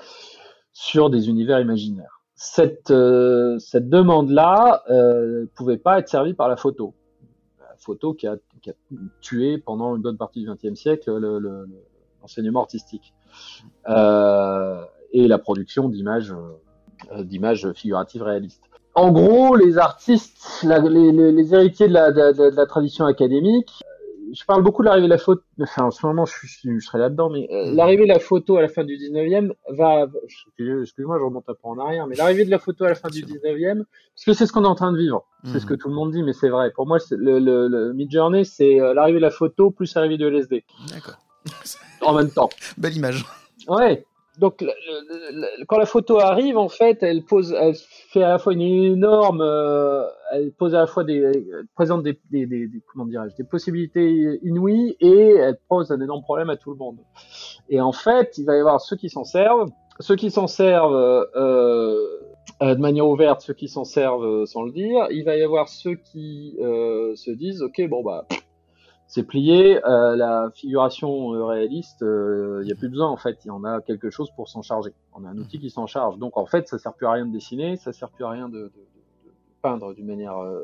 sur 0.75 1.09
des 1.09 1.31
univers 1.31 1.59
imaginaires. 1.59 2.21
Cette, 2.35 2.91
euh, 2.91 3.59
cette 3.59 3.89
demande-là 3.89 4.83
euh, 4.91 5.47
pouvait 5.55 5.79
pas 5.79 5.99
être 5.99 6.09
servie 6.09 6.35
par 6.35 6.49
la 6.51 6.57
photo. 6.57 6.95
La 7.61 7.75
photo 7.79 8.13
qui 8.13 8.27
a, 8.27 8.37
qui 8.61 8.71
a 8.71 8.75
tué 9.23 9.57
pendant 9.57 9.97
une 9.97 10.03
bonne 10.03 10.19
partie 10.19 10.45
du 10.45 10.51
XXe 10.51 10.79
siècle 10.79 11.17
le- 11.17 11.39
le- 11.39 11.65
le- 11.65 11.83
l'enseignement 12.21 12.61
artistique 12.61 13.15
Euh, 13.89 14.85
et 15.13 15.29
la 15.29 15.39
production 15.39 15.89
d'images 15.89 16.33
euh, 17.13 17.23
d'images 17.25 17.71
figuratives 17.75 18.23
réalistes. 18.23 18.63
En 18.95 19.13
gros, 19.13 19.55
les 19.57 19.79
artistes, 19.79 20.61
la- 20.65 20.81
les, 20.81 21.55
héritiers 21.55 21.87
de 21.89 21.93
la, 21.93 22.11
de, 22.11 22.33
de- 22.33 22.51
de 22.51 22.57
la 22.57 22.67
tradition 22.67 23.05
académique, 23.07 23.71
euh, 23.85 24.33
je 24.35 24.45
parle 24.45 24.63
beaucoup 24.63 24.83
de 24.83 24.89
l'arrivée 24.89 25.07
de 25.07 25.13
la 25.13 25.19
photo, 25.19 25.41
enfin 25.63 25.85
en 25.85 25.91
ce 25.91 26.05
moment 26.05 26.27
je, 26.27 26.35
je 26.47 26.79
serai 26.85 26.99
là-dedans, 26.99 27.31
mais 27.31 27.49
euh, 27.53 27.73
l'arrivée 27.73 28.03
de 28.03 28.09
la 28.13 28.19
photo 28.19 28.57
à 28.57 28.63
la 28.63 28.69
fin 28.69 28.85
du 28.85 28.95
19e 28.97 29.53
va, 29.71 30.07
excuse-moi, 30.59 31.17
je 31.19 31.25
remonte 31.25 31.49
un 31.49 31.55
peu 31.55 31.61
en 31.63 31.79
arrière, 31.79 32.07
mais 32.09 32.17
l'arrivée 32.17 32.45
de 32.45 32.51
la 32.51 32.59
photo 32.59 32.85
à 32.85 32.89
la 32.89 32.95
fin 32.95 33.09
du 33.09 33.23
19e, 33.25 33.85
parce 34.15 34.25
que 34.27 34.33
c'est 34.35 34.45
ce 34.47 34.53
qu'on 34.53 34.65
est 34.65 34.69
en 34.69 34.75
train 34.75 34.93
de 34.93 34.99
vivre, 34.99 35.25
c'est 35.45 35.61
ce 35.61 35.67
que 35.67 35.75
Mhm. 35.75 35.79
tout 35.79 35.89
le 35.89 35.95
monde 35.95 36.11
dit, 36.13 36.23
mais 36.25 36.33
c'est 36.33 36.49
vrai. 36.49 36.73
Pour 36.73 36.87
moi, 36.87 36.99
le, 37.13 37.39
le, 37.39 37.69
le 37.69 37.93
Mid-Journey, 37.95 38.45
c'est 38.45 38.81
euh, 38.81 38.93
l'arrivée 38.95 39.19
de 39.19 39.23
la 39.23 39.31
photo 39.31 39.71
plus 39.71 39.95
l'arrivée 39.95 40.19
de 40.19 40.29
LSD, 40.29 40.65
D'accord. 40.93 41.17
en 42.03 42.15
même 42.15 42.31
temps. 42.31 42.49
Belle 42.77 42.97
image. 42.97 43.25
Ouais. 43.69 44.05
Donc, 44.39 44.65
quand 45.67 45.79
la 45.79 45.87
photo 45.87 46.21
arrive, 46.21 46.57
en 46.59 46.69
fait, 46.69 47.03
elle 47.03 47.25
pose, 47.25 47.53
elle 47.53 47.75
fait 47.75 48.23
à 48.23 48.29
la 48.29 48.39
fois 48.39 48.53
une 48.53 48.61
énorme, 48.61 49.41
euh, 49.41 50.07
elle 50.33 50.53
pose 50.53 50.77
à 50.77 50.81
la 50.81 50.87
fois 50.87 51.03
des, 51.03 51.17
elle 51.17 51.67
présente 51.75 52.05
des, 52.05 52.21
des, 52.31 52.47
des, 52.47 52.71
comment 52.93 53.05
dirais-je, 53.05 53.35
des 53.35 53.45
possibilités 53.45 54.39
inouïes 54.43 54.97
et 55.01 55.35
elle 55.35 55.59
pose 55.69 55.91
un 55.91 56.01
énorme 56.01 56.23
problème 56.23 56.51
à 56.51 56.57
tout 56.57 56.71
le 56.71 56.77
monde. 56.77 56.99
Et 57.69 57.81
en 57.81 57.93
fait, 57.93 58.39
il 58.39 58.45
va 58.45 58.57
y 58.57 58.61
avoir 58.61 58.81
ceux 58.81 58.97
qui 58.97 59.11
s'en 59.11 59.25
servent, 59.25 59.71
ceux 59.99 60.15
qui 60.15 60.31
s'en 60.31 60.47
servent 60.47 60.95
euh, 60.95 61.25
euh, 62.63 62.75
de 62.75 62.81
manière 62.81 63.09
ouverte, 63.09 63.41
ceux 63.41 63.55
qui 63.55 63.69
s'en 63.69 63.85
servent 63.85 64.25
euh, 64.25 64.47
sans 64.47 64.63
le 64.63 64.71
dire. 64.71 65.09
Il 65.11 65.25
va 65.25 65.37
y 65.37 65.43
avoir 65.43 65.69
ceux 65.69 65.97
qui 65.97 66.57
se 66.59 67.31
disent, 67.33 67.63
ok, 67.63 67.89
bon 67.89 68.05
bah 68.05 68.27
c'est 69.09 69.23
plié, 69.25 69.85
euh, 69.85 70.15
la 70.17 70.51
figuration 70.55 71.35
euh, 71.35 71.45
réaliste, 71.45 72.03
il 72.03 72.65
n'y 72.65 72.73
a 72.73 72.77
plus 72.77 72.89
besoin 72.91 73.09
en 73.09 73.17
fait, 73.17 73.39
il 73.45 73.49
y 73.49 73.51
en 73.51 73.65
a 73.65 73.81
quelque 73.81 74.11
chose 74.11 74.31
pour 74.37 74.49
s'en 74.49 74.63
charger. 74.63 74.93
On 75.15 75.25
a 75.25 75.29
un 75.31 75.39
outil 75.39 75.59
qui 75.59 75.71
s'en 75.71 75.87
charge. 75.87 76.19
Donc 76.19 76.37
en 76.37 76.47
fait, 76.47 76.69
ça 76.69 76.79
sert 76.79 76.93
plus 76.93 77.07
à 77.07 77.13
rien 77.13 77.27
de 77.27 77.33
dessiner, 77.33 77.77
ça 77.77 77.93
sert 77.93 78.11
plus 78.11 78.25
à 78.25 78.31
rien 78.31 78.49
de, 78.49 78.71
peindre 79.61 79.93
d'une 79.93 80.07
manière 80.07 80.39
euh, 80.39 80.63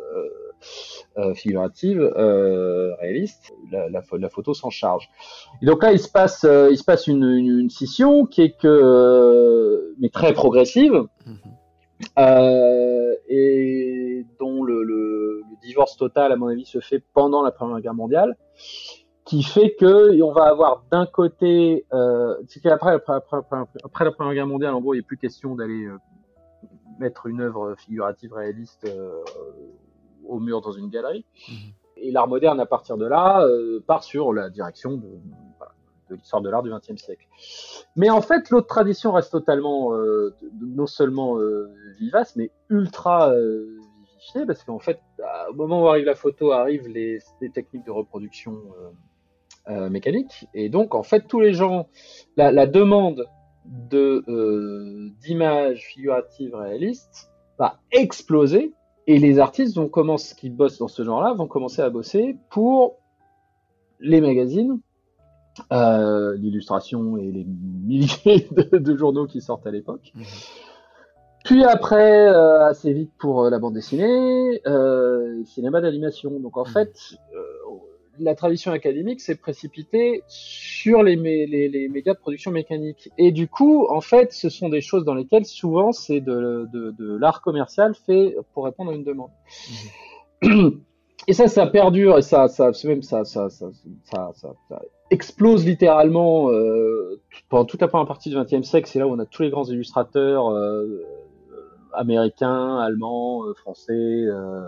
euh, 1.18 1.34
figurative, 1.34 2.00
euh, 2.16 2.94
réaliste. 3.00 3.52
La, 3.72 3.88
la, 3.88 4.00
pho- 4.02 4.18
la 4.18 4.28
photo 4.28 4.54
s'en 4.54 4.70
charge. 4.70 5.10
Et 5.62 5.66
donc 5.66 5.82
là, 5.82 5.92
il 5.92 5.98
se 5.98 6.08
passe, 6.08 6.44
euh, 6.44 6.68
il 6.70 6.78
se 6.78 6.84
passe 6.84 7.08
une, 7.08 7.24
une, 7.24 7.70
scission 7.70 8.24
qui 8.24 8.42
est 8.42 8.56
que, 8.56 8.68
euh, 8.68 9.94
mais 9.98 10.10
très 10.10 10.32
progressive, 10.32 11.06
Mhm. 11.26 11.38
Euh, 12.18 13.14
et 13.28 14.26
dont 14.38 14.62
le, 14.62 14.82
le, 14.82 15.42
le 15.50 15.56
divorce 15.62 15.96
total, 15.96 16.32
à 16.32 16.36
mon 16.36 16.48
avis, 16.48 16.64
se 16.64 16.80
fait 16.80 17.02
pendant 17.12 17.42
la 17.42 17.50
Première 17.50 17.80
Guerre 17.80 17.94
mondiale, 17.94 18.36
qui 19.24 19.42
fait 19.42 19.74
que 19.74 20.20
on 20.22 20.32
va 20.32 20.44
avoir 20.44 20.84
d'un 20.90 21.06
côté, 21.06 21.86
euh, 21.92 22.36
c'est 22.46 22.60
qu'après 22.60 22.92
après, 22.92 23.14
après, 23.14 23.38
après, 23.38 23.58
après 23.82 24.04
la 24.04 24.12
Première 24.12 24.34
Guerre 24.34 24.46
mondiale, 24.46 24.74
en 24.74 24.80
gros, 24.80 24.94
il 24.94 24.98
n'est 24.98 25.02
plus 25.02 25.16
question 25.16 25.54
d'aller 25.54 25.84
euh, 25.84 25.98
mettre 26.98 27.26
une 27.26 27.40
œuvre 27.40 27.74
figurative 27.76 28.32
réaliste 28.32 28.88
au 30.26 30.38
mur 30.40 30.60
dans 30.60 30.72
une 30.72 30.88
galerie. 30.88 31.24
Mhm. 31.48 31.54
Et 31.96 32.10
l'art 32.10 32.28
moderne, 32.28 32.60
à 32.60 32.66
partir 32.66 32.96
de 32.96 33.06
là, 33.06 33.46
part 33.86 34.02
sur 34.02 34.32
la 34.32 34.50
direction 34.50 34.96
de, 34.96 35.08
voilà, 35.58 35.73
l'histoire 36.14 36.42
de 36.42 36.50
l'art 36.50 36.62
du 36.62 36.70
XXe 36.70 36.96
siècle. 37.02 37.26
Mais 37.96 38.10
en 38.10 38.20
fait, 38.20 38.50
l'autre 38.50 38.66
tradition 38.66 39.12
reste 39.12 39.32
totalement, 39.32 39.94
euh, 39.94 40.34
non 40.60 40.86
seulement 40.86 41.38
euh, 41.38 41.70
vivace, 41.98 42.34
mais 42.36 42.50
ultra 42.70 43.30
euh, 43.30 43.78
vivifiée, 43.98 44.46
parce 44.46 44.64
qu'en 44.64 44.78
fait, 44.78 45.00
à- 45.22 45.50
au 45.50 45.54
moment 45.54 45.82
où 45.82 45.88
arrive 45.88 46.06
la 46.06 46.14
photo, 46.14 46.52
arrivent 46.52 46.88
les, 46.88 47.18
techniques 47.52 47.84
de 47.86 47.90
reproduction 47.90 48.56
mécanique, 49.88 50.46
et 50.52 50.68
donc 50.68 50.94
en 50.94 51.02
fait, 51.02 51.26
tous 51.26 51.40
les 51.40 51.54
gens, 51.54 51.88
la, 52.36 52.52
la 52.52 52.66
demande 52.66 53.26
de 53.64 55.10
d'images 55.22 55.80
figuratives 55.80 56.54
réalistes 56.54 57.30
va 57.58 57.78
exploser, 57.90 58.74
et 59.06 59.18
les 59.18 59.38
artistes 59.38 59.76
vont 59.76 59.88
commencer, 59.88 60.34
qui 60.34 60.50
bossent 60.50 60.78
dans 60.78 60.88
ce 60.88 61.02
genre-là, 61.02 61.32
vont 61.34 61.46
commencer 61.46 61.82
à 61.82 61.90
bosser 61.90 62.36
pour 62.50 62.96
les 64.00 64.20
magazines, 64.20 64.80
euh, 65.72 66.34
l'illustration 66.36 67.16
et 67.16 67.30
les 67.30 67.44
milliers 67.44 68.48
de, 68.72 68.78
de 68.78 68.96
journaux 68.96 69.26
qui 69.26 69.40
sortent 69.40 69.66
à 69.66 69.70
l'époque. 69.70 70.12
Mhm. 70.14 70.24
Puis 71.44 71.62
après, 71.62 72.28
euh, 72.28 72.64
assez 72.66 72.92
vite 72.92 73.10
pour 73.18 73.44
euh, 73.44 73.50
la 73.50 73.58
bande 73.58 73.74
dessinée, 73.74 74.62
euh, 74.66 75.44
cinéma 75.44 75.80
d'animation. 75.80 76.30
Donc 76.40 76.56
en 76.56 76.64
Mhm. 76.64 76.72
fait, 76.72 76.94
la 78.20 78.34
tradition 78.36 78.70
académique 78.70 79.20
s'est 79.20 79.34
précipitée 79.34 80.22
sur 80.28 81.02
les, 81.02 81.16
mé- 81.16 81.48
les, 81.50 81.68
les 81.68 81.88
médias 81.88 82.14
de 82.14 82.18
production 82.18 82.52
mécanique. 82.52 83.10
Et 83.18 83.32
du 83.32 83.48
coup, 83.48 83.86
en 83.90 84.00
fait, 84.00 84.32
ce 84.32 84.48
sont 84.48 84.68
des 84.68 84.80
choses 84.80 85.04
dans 85.04 85.14
lesquelles 85.14 85.44
souvent 85.46 85.90
c'est 85.92 86.20
de, 86.20 86.66
de, 86.72 86.92
de 86.96 87.16
l'art 87.16 87.42
commercial 87.42 87.94
fait 88.06 88.36
pour 88.54 88.64
répondre 88.66 88.92
à 88.92 88.94
une 88.94 89.02
demande. 89.04 89.30
Et 91.26 91.32
ça, 91.32 91.48
ça 91.48 91.66
perdure 91.66 92.18
et 92.18 92.22
ça, 92.22 92.48
ça, 92.48 92.70
même 92.84 93.02
ça, 93.02 93.24
ça, 93.24 93.48
ça, 93.48 93.66
ça, 94.04 94.32
ça, 94.68 94.82
explose 95.10 95.64
littéralement 95.64 96.50
euh, 96.50 97.20
pendant 97.48 97.64
toute 97.64 97.80
la 97.80 97.88
première 97.88 98.06
partie 98.06 98.30
du 98.30 98.36
XXe 98.36 98.62
siècle. 98.62 98.88
C'est 98.88 98.98
là 98.98 99.06
où 99.06 99.12
on 99.12 99.18
a 99.18 99.26
tous 99.26 99.42
les 99.42 99.50
grands 99.50 99.64
illustrateurs 99.64 100.50
euh, 100.50 101.02
américains, 101.94 102.78
allemands, 102.78 103.44
euh, 103.44 103.54
français, 103.54 103.92
euh, 103.92 104.62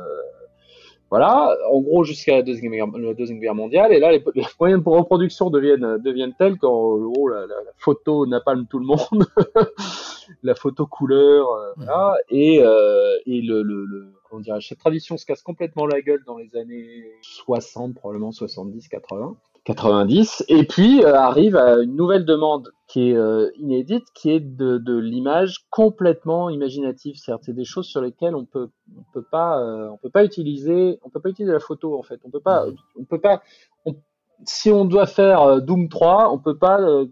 voilà. 1.10 1.56
En 1.70 1.80
gros, 1.80 2.04
jusqu'à 2.04 2.36
la 2.36 2.42
deuxième 2.42 2.72
guerre, 2.72 2.86
la 2.86 3.14
deuxième 3.14 3.38
guerre 3.38 3.54
mondiale. 3.54 3.92
Et 3.92 4.00
là, 4.00 4.10
les, 4.12 4.22
les 4.34 4.44
moyens 4.60 4.82
de 4.82 4.88
reproduction 4.88 5.50
deviennent 5.50 5.98
deviennent 5.98 6.34
tels 6.38 6.58
qu'en 6.58 6.96
gros 6.98 7.28
la, 7.28 7.40
la, 7.40 7.46
la 7.46 7.72
photo 7.78 8.26
napalme 8.26 8.66
tout 8.66 8.78
le 8.78 8.86
monde, 8.86 9.26
la 10.42 10.54
photo 10.54 10.86
couleur, 10.86 11.48
euh, 11.50 11.72
voilà. 11.76 12.16
Et 12.30 12.60
euh, 12.62 13.16
et 13.26 13.40
le, 13.40 13.62
le, 13.62 13.84
le 13.84 14.12
comment 14.28 14.40
dirais 14.40 14.60
cette 14.60 14.78
tradition 14.78 15.16
se 15.16 15.24
casse 15.24 15.42
complètement 15.42 15.86
la 15.86 16.00
gueule 16.00 16.24
dans 16.26 16.38
les 16.38 16.56
années 16.56 17.04
60, 17.22 17.94
probablement 17.94 18.32
70, 18.32 18.88
80. 18.88 19.36
90 19.66 20.44
et 20.48 20.64
puis 20.64 21.04
euh, 21.04 21.14
arrive 21.16 21.56
à 21.56 21.82
une 21.82 21.96
nouvelle 21.96 22.24
demande 22.24 22.70
qui 22.86 23.10
est 23.10 23.16
euh, 23.16 23.50
inédite 23.58 24.04
qui 24.14 24.30
est 24.30 24.38
de, 24.40 24.78
de 24.78 24.96
l'image 24.96 25.66
complètement 25.70 26.48
imaginative. 26.50 27.16
C'est-à-dire 27.16 27.44
c'est 27.44 27.52
des 27.52 27.64
choses 27.64 27.86
sur 27.86 28.00
lesquelles 28.00 28.36
on 28.36 28.44
peut 28.44 28.68
on 28.96 29.02
peut 29.12 29.24
pas 29.28 29.60
euh, 29.60 29.88
on 29.90 29.96
peut 29.96 30.10
pas 30.10 30.24
utiliser 30.24 31.00
on 31.02 31.10
peut 31.10 31.20
pas 31.20 31.30
utiliser 31.30 31.52
la 31.52 31.58
photo 31.60 31.98
en 31.98 32.02
fait. 32.04 32.20
On 32.24 32.30
peut 32.30 32.40
pas 32.40 32.64
on 32.98 33.04
peut 33.04 33.20
pas 33.20 33.42
on- 33.86 33.96
si 34.44 34.70
on 34.70 34.84
doit 34.84 35.06
faire 35.06 35.42
euh, 35.42 35.60
Doom 35.60 35.88
3 35.88 36.30
on 36.32 36.38
peut 36.38 36.56
pas 36.56 36.80
euh, 36.80 37.06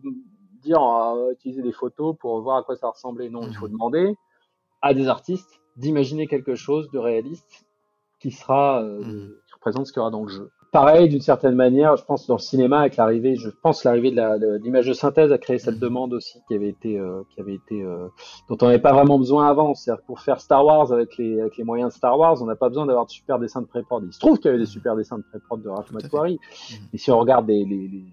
dire 0.62 0.78
ah, 0.78 1.12
on 1.16 1.26
va 1.26 1.32
utiliser 1.32 1.60
des 1.62 1.72
photos 1.72 2.14
pour 2.20 2.40
voir 2.40 2.58
à 2.58 2.62
quoi 2.62 2.76
ça 2.76 2.88
ressemblait. 2.88 3.30
Non 3.30 3.40
il 3.42 3.54
faut 3.56 3.68
demander 3.68 4.14
à 4.80 4.94
des 4.94 5.08
artistes 5.08 5.60
d'imaginer 5.76 6.28
quelque 6.28 6.54
chose 6.54 6.88
de 6.92 6.98
réaliste 7.00 7.66
qui 8.20 8.30
sera 8.30 8.80
euh, 8.80 9.00
Mhm. 9.00 9.32
qui 9.48 9.54
représente 9.54 9.86
ce 9.88 9.92
qu'il 9.92 9.98
y 9.98 10.02
aura 10.02 10.10
dans 10.12 10.22
le 10.22 10.28
jeu 10.28 10.50
pareil, 10.74 11.08
d'une 11.08 11.20
certaine 11.20 11.54
manière, 11.54 11.96
je 11.96 12.04
pense 12.04 12.26
dans 12.26 12.34
le 12.34 12.40
cinéma 12.40 12.80
avec 12.80 12.96
l'arrivée, 12.96 13.36
je 13.36 13.48
pense 13.48 13.84
l'arrivée 13.84 14.10
de 14.10 14.16
la- 14.16 14.38
de 14.38 14.58
l'image 14.62 14.86
de 14.88 14.92
synthèse 14.92 15.30
a 15.32 15.38
créé 15.38 15.58
cette 15.58 15.78
demande 15.78 16.12
aussi 16.12 16.40
qui 16.48 16.54
avait 16.54 16.68
été, 16.68 16.98
euh, 16.98 17.22
qui 17.30 17.40
avait 17.40 17.54
été, 17.54 17.80
euh, 17.82 18.08
dont 18.48 18.58
on 18.60 18.66
n'avait 18.66 18.80
pas 18.80 18.92
vraiment 18.92 19.16
besoin 19.18 19.46
avant. 19.48 19.74
C'est-à-dire 19.74 20.02
pour 20.04 20.18
faire 20.20 20.40
Star 20.40 20.66
Wars 20.66 20.92
avec 20.92 21.16
les, 21.16 21.40
avec 21.40 21.56
les 21.56 21.62
moyens 21.64 21.90
de 21.92 21.96
Star 21.96 22.18
Wars, 22.18 22.42
on 22.42 22.46
n'a 22.46 22.56
pas 22.56 22.68
besoin 22.68 22.86
d'avoir 22.86 23.06
de 23.06 23.10
super 23.10 23.38
dessins 23.38 23.62
de 23.62 23.66
pré-prod. 23.66 24.02
Il 24.04 24.12
se 24.12 24.18
trouve 24.18 24.36
qu'il 24.38 24.46
y 24.46 24.48
avait 24.50 24.58
des 24.58 24.66
super 24.66 24.96
dessins 24.96 25.16
de 25.18 25.22
pré-prod 25.30 25.62
de 25.62 25.68
Ralph. 25.68 25.92
McQuarrie, 25.92 26.40
Mhm. 26.42 26.76
mais 26.92 26.98
si 26.98 27.10
on 27.12 27.18
regarde 27.20 27.46
les, 27.48 27.64
les, 27.64 27.88
les, 27.88 28.04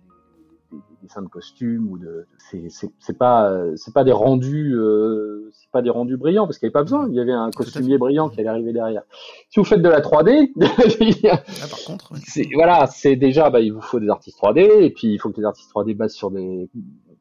les 0.72 0.80
dessins 1.04 1.22
de 1.22 1.28
costumes 1.28 1.88
ou 1.90 1.98
de 1.98 2.26
c'est 2.38 2.70
c'est 2.70 2.90
c'est 3.00 3.18
pas 3.18 3.54
c'est 3.76 3.94
pas 3.94 4.04
des 4.04 4.12
rendus 4.12 4.74
euh, 4.76 5.50
c'est 5.54 5.70
pas 5.72 5.82
des 5.82 5.90
rendus 5.90 6.18
brillants 6.18 6.46
parce 6.46 6.58
qu'il 6.58 6.68
n'y 6.68 6.70
avait 6.70 6.74
pas 6.80 6.84
besoin. 6.84 7.08
Il 7.10 7.16
y 7.16 7.20
avait 7.20 7.32
un 7.32 7.52
costumier 7.52 7.98
brillant 7.98 8.30
qui 8.30 8.40
allait 8.40 8.50
arriver 8.50 8.74
derrière. 8.74 9.04
Si 9.50 9.60
vous 9.60 9.66
faites 9.66 9.82
de 9.82 9.90
la 9.90 10.02
3D 10.02 10.52
Ah, 11.32 11.68
par 11.70 11.80
contre, 11.86 12.12
oui. 12.14 12.50
voilà 12.54 12.88
c'est 12.88 13.16
déjà 13.16 13.50
bah, 13.50 13.60
il 13.62 13.74
vous 13.74 13.82
faut 13.82 14.00
des 14.00 14.10
artistes 14.10 14.38
3D 14.40 14.60
et 14.82 14.90
puis 14.92 15.08
il 15.14 15.18
faut 15.20 15.30
que 15.32 15.38
les 15.40 15.46
artistes 15.46 15.72
3D 15.74 15.96
basent 15.96 16.14
sur 16.14 16.32
des 16.32 16.70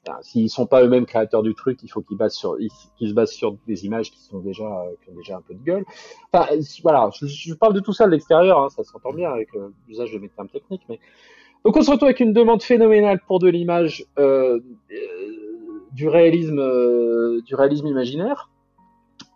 enfin, 0.07 0.19
s'ils 0.23 0.49
sont 0.51 0.67
pas 0.67 0.83
eux-mêmes 0.83 1.07
créateurs 1.07 1.43
du 1.43 1.55
truc 1.55 1.81
il 1.83 1.89
faut 1.89 2.01
qu'ils 2.01 2.17
basent 2.17 2.35
sur 2.35 2.59
ils- 2.61 2.71
qu'ils 2.97 3.11
se 3.11 3.15
basent 3.15 3.33
sur 3.33 3.57
des 3.67 3.85
images 3.85 4.11
qui 4.11 4.21
sont 4.21 4.39
déjà 4.39 4.65
qui 5.05 5.11
ont 5.11 5.15
déjà 5.17 5.37
un 5.37 5.43
peu 5.43 5.55
de 5.55 5.63
gueule. 5.63 5.85
Enfin 6.33 6.47
voilà 6.83 7.11
je, 7.15 7.27
je 7.27 7.55
parle 7.55 7.75
de 7.75 7.81
tout 7.81 7.93
ça 7.93 8.07
de 8.07 8.11
l'extérieur 8.13 8.59
hein, 8.61 8.69
ça 8.71 8.83
s'entend 8.85 9.13
bien 9.13 9.31
avec 9.31 9.55
euh, 9.57 9.69
l'usage 9.89 10.13
de 10.13 10.19
mes 10.19 10.29
termes 10.29 10.49
techniques 10.49 10.83
mais 10.89 10.99
donc 11.65 11.77
on 11.77 11.83
se 11.83 11.91
retrouve 11.91 12.07
avec 12.09 12.21
une 12.21 12.33
demande 12.33 12.63
phénoménale 12.63 13.21
pour 13.27 13.39
de 13.39 13.49
l'image, 13.49 14.05
euh, 14.19 14.59
euh, 14.93 14.97
du 15.93 16.09
réalisme, 16.09 16.59
euh, 16.59 17.41
du 17.43 17.55
réalisme 17.55 17.87
imaginaire. 17.87 18.49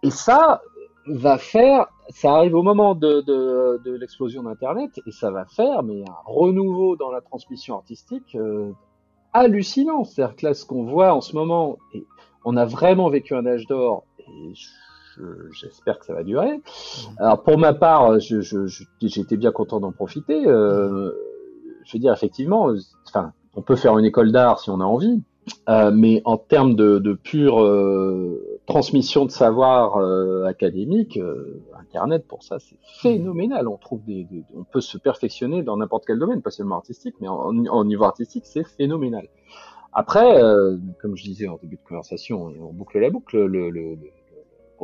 Et 0.02 0.10
ça 0.10 0.62
va 1.06 1.36
faire, 1.38 1.86
ça 2.08 2.34
arrive 2.34 2.54
au 2.54 2.62
moment 2.62 2.94
de, 2.94 3.20
de, 3.22 3.80
de 3.84 3.92
l'explosion 3.92 4.42
d'Internet, 4.44 4.90
et 5.06 5.10
ça 5.12 5.30
va 5.30 5.44
faire, 5.44 5.82
mais 5.82 6.02
un 6.02 6.14
renouveau 6.24 6.96
dans 6.96 7.10
la 7.10 7.20
transmission 7.20 7.74
artistique 7.76 8.34
euh, 8.36 8.70
hallucinant. 9.32 10.04
C'est-à-dire 10.04 10.36
que 10.36 10.46
là, 10.46 10.54
ce 10.54 10.64
qu'on 10.64 10.84
voit 10.84 11.12
en 11.12 11.20
ce 11.20 11.34
moment, 11.36 11.78
et 11.92 12.04
on 12.44 12.56
a 12.56 12.64
vraiment 12.64 13.08
vécu 13.10 13.34
un 13.34 13.46
âge 13.46 13.66
d'or, 13.66 14.04
et 14.18 14.54
je- 14.54 14.70
j'espère 15.52 15.98
que 15.98 16.06
ça 16.06 16.14
va 16.14 16.22
durer. 16.24 16.60
Alors 17.18 17.42
pour 17.42 17.56
ma 17.58 17.72
part, 17.74 18.18
je, 18.20 18.40
je, 18.40 18.66
je- 18.66 19.36
bien 19.36 19.52
content 19.52 19.78
d'en 19.80 19.92
profiter. 19.92 20.46
Euh, 20.46 21.12
je 21.84 21.92
veux 21.92 21.98
dire, 21.98 22.12
effectivement, 22.12 22.72
enfin, 23.06 23.32
on 23.56 23.62
peut 23.62 23.76
faire 23.76 23.98
une 23.98 24.04
école 24.04 24.32
d'art 24.32 24.60
si 24.60 24.70
on 24.70 24.80
a 24.80 24.84
envie, 24.84 25.22
euh, 25.68 25.90
mais 25.92 26.22
en 26.24 26.36
termes 26.36 26.74
de, 26.74 27.18
pure 27.22 27.62
euh, 27.62 28.60
transmission 28.66 29.24
de 29.26 29.30
savoir 29.30 29.96
euh, 29.96 30.44
académique, 30.44 31.18
Internet 31.78 32.26
pour 32.26 32.42
ça 32.42 32.58
c'est 32.58 32.78
phénoménal. 33.00 33.68
On 33.68 33.76
trouve 33.76 34.02
des, 34.04 34.26
on 34.56 34.64
peut 34.64 34.80
se 34.80 34.98
perfectionner 34.98 35.62
dans 35.62 35.76
n'importe 35.76 36.04
quel 36.06 36.18
domaine, 36.18 36.42
pas 36.42 36.50
seulement 36.50 36.76
artistique, 36.76 37.14
mais 37.20 37.28
en, 37.28 37.84
niveau 37.84 38.04
artistique 38.04 38.44
c'est 38.46 38.64
phénoménal. 38.64 39.28
Après, 39.92 40.40
comme 41.00 41.16
je 41.16 41.22
disais 41.22 41.46
en 41.46 41.56
début 41.62 41.76
de 41.76 41.88
conversation, 41.88 42.52
on 42.60 42.72
boucle 42.72 42.98
la 42.98 43.10
boucle, 43.10 43.36
le, 43.36 43.46
le, 43.46 43.70
le, 43.70 43.94
le 43.94 44.10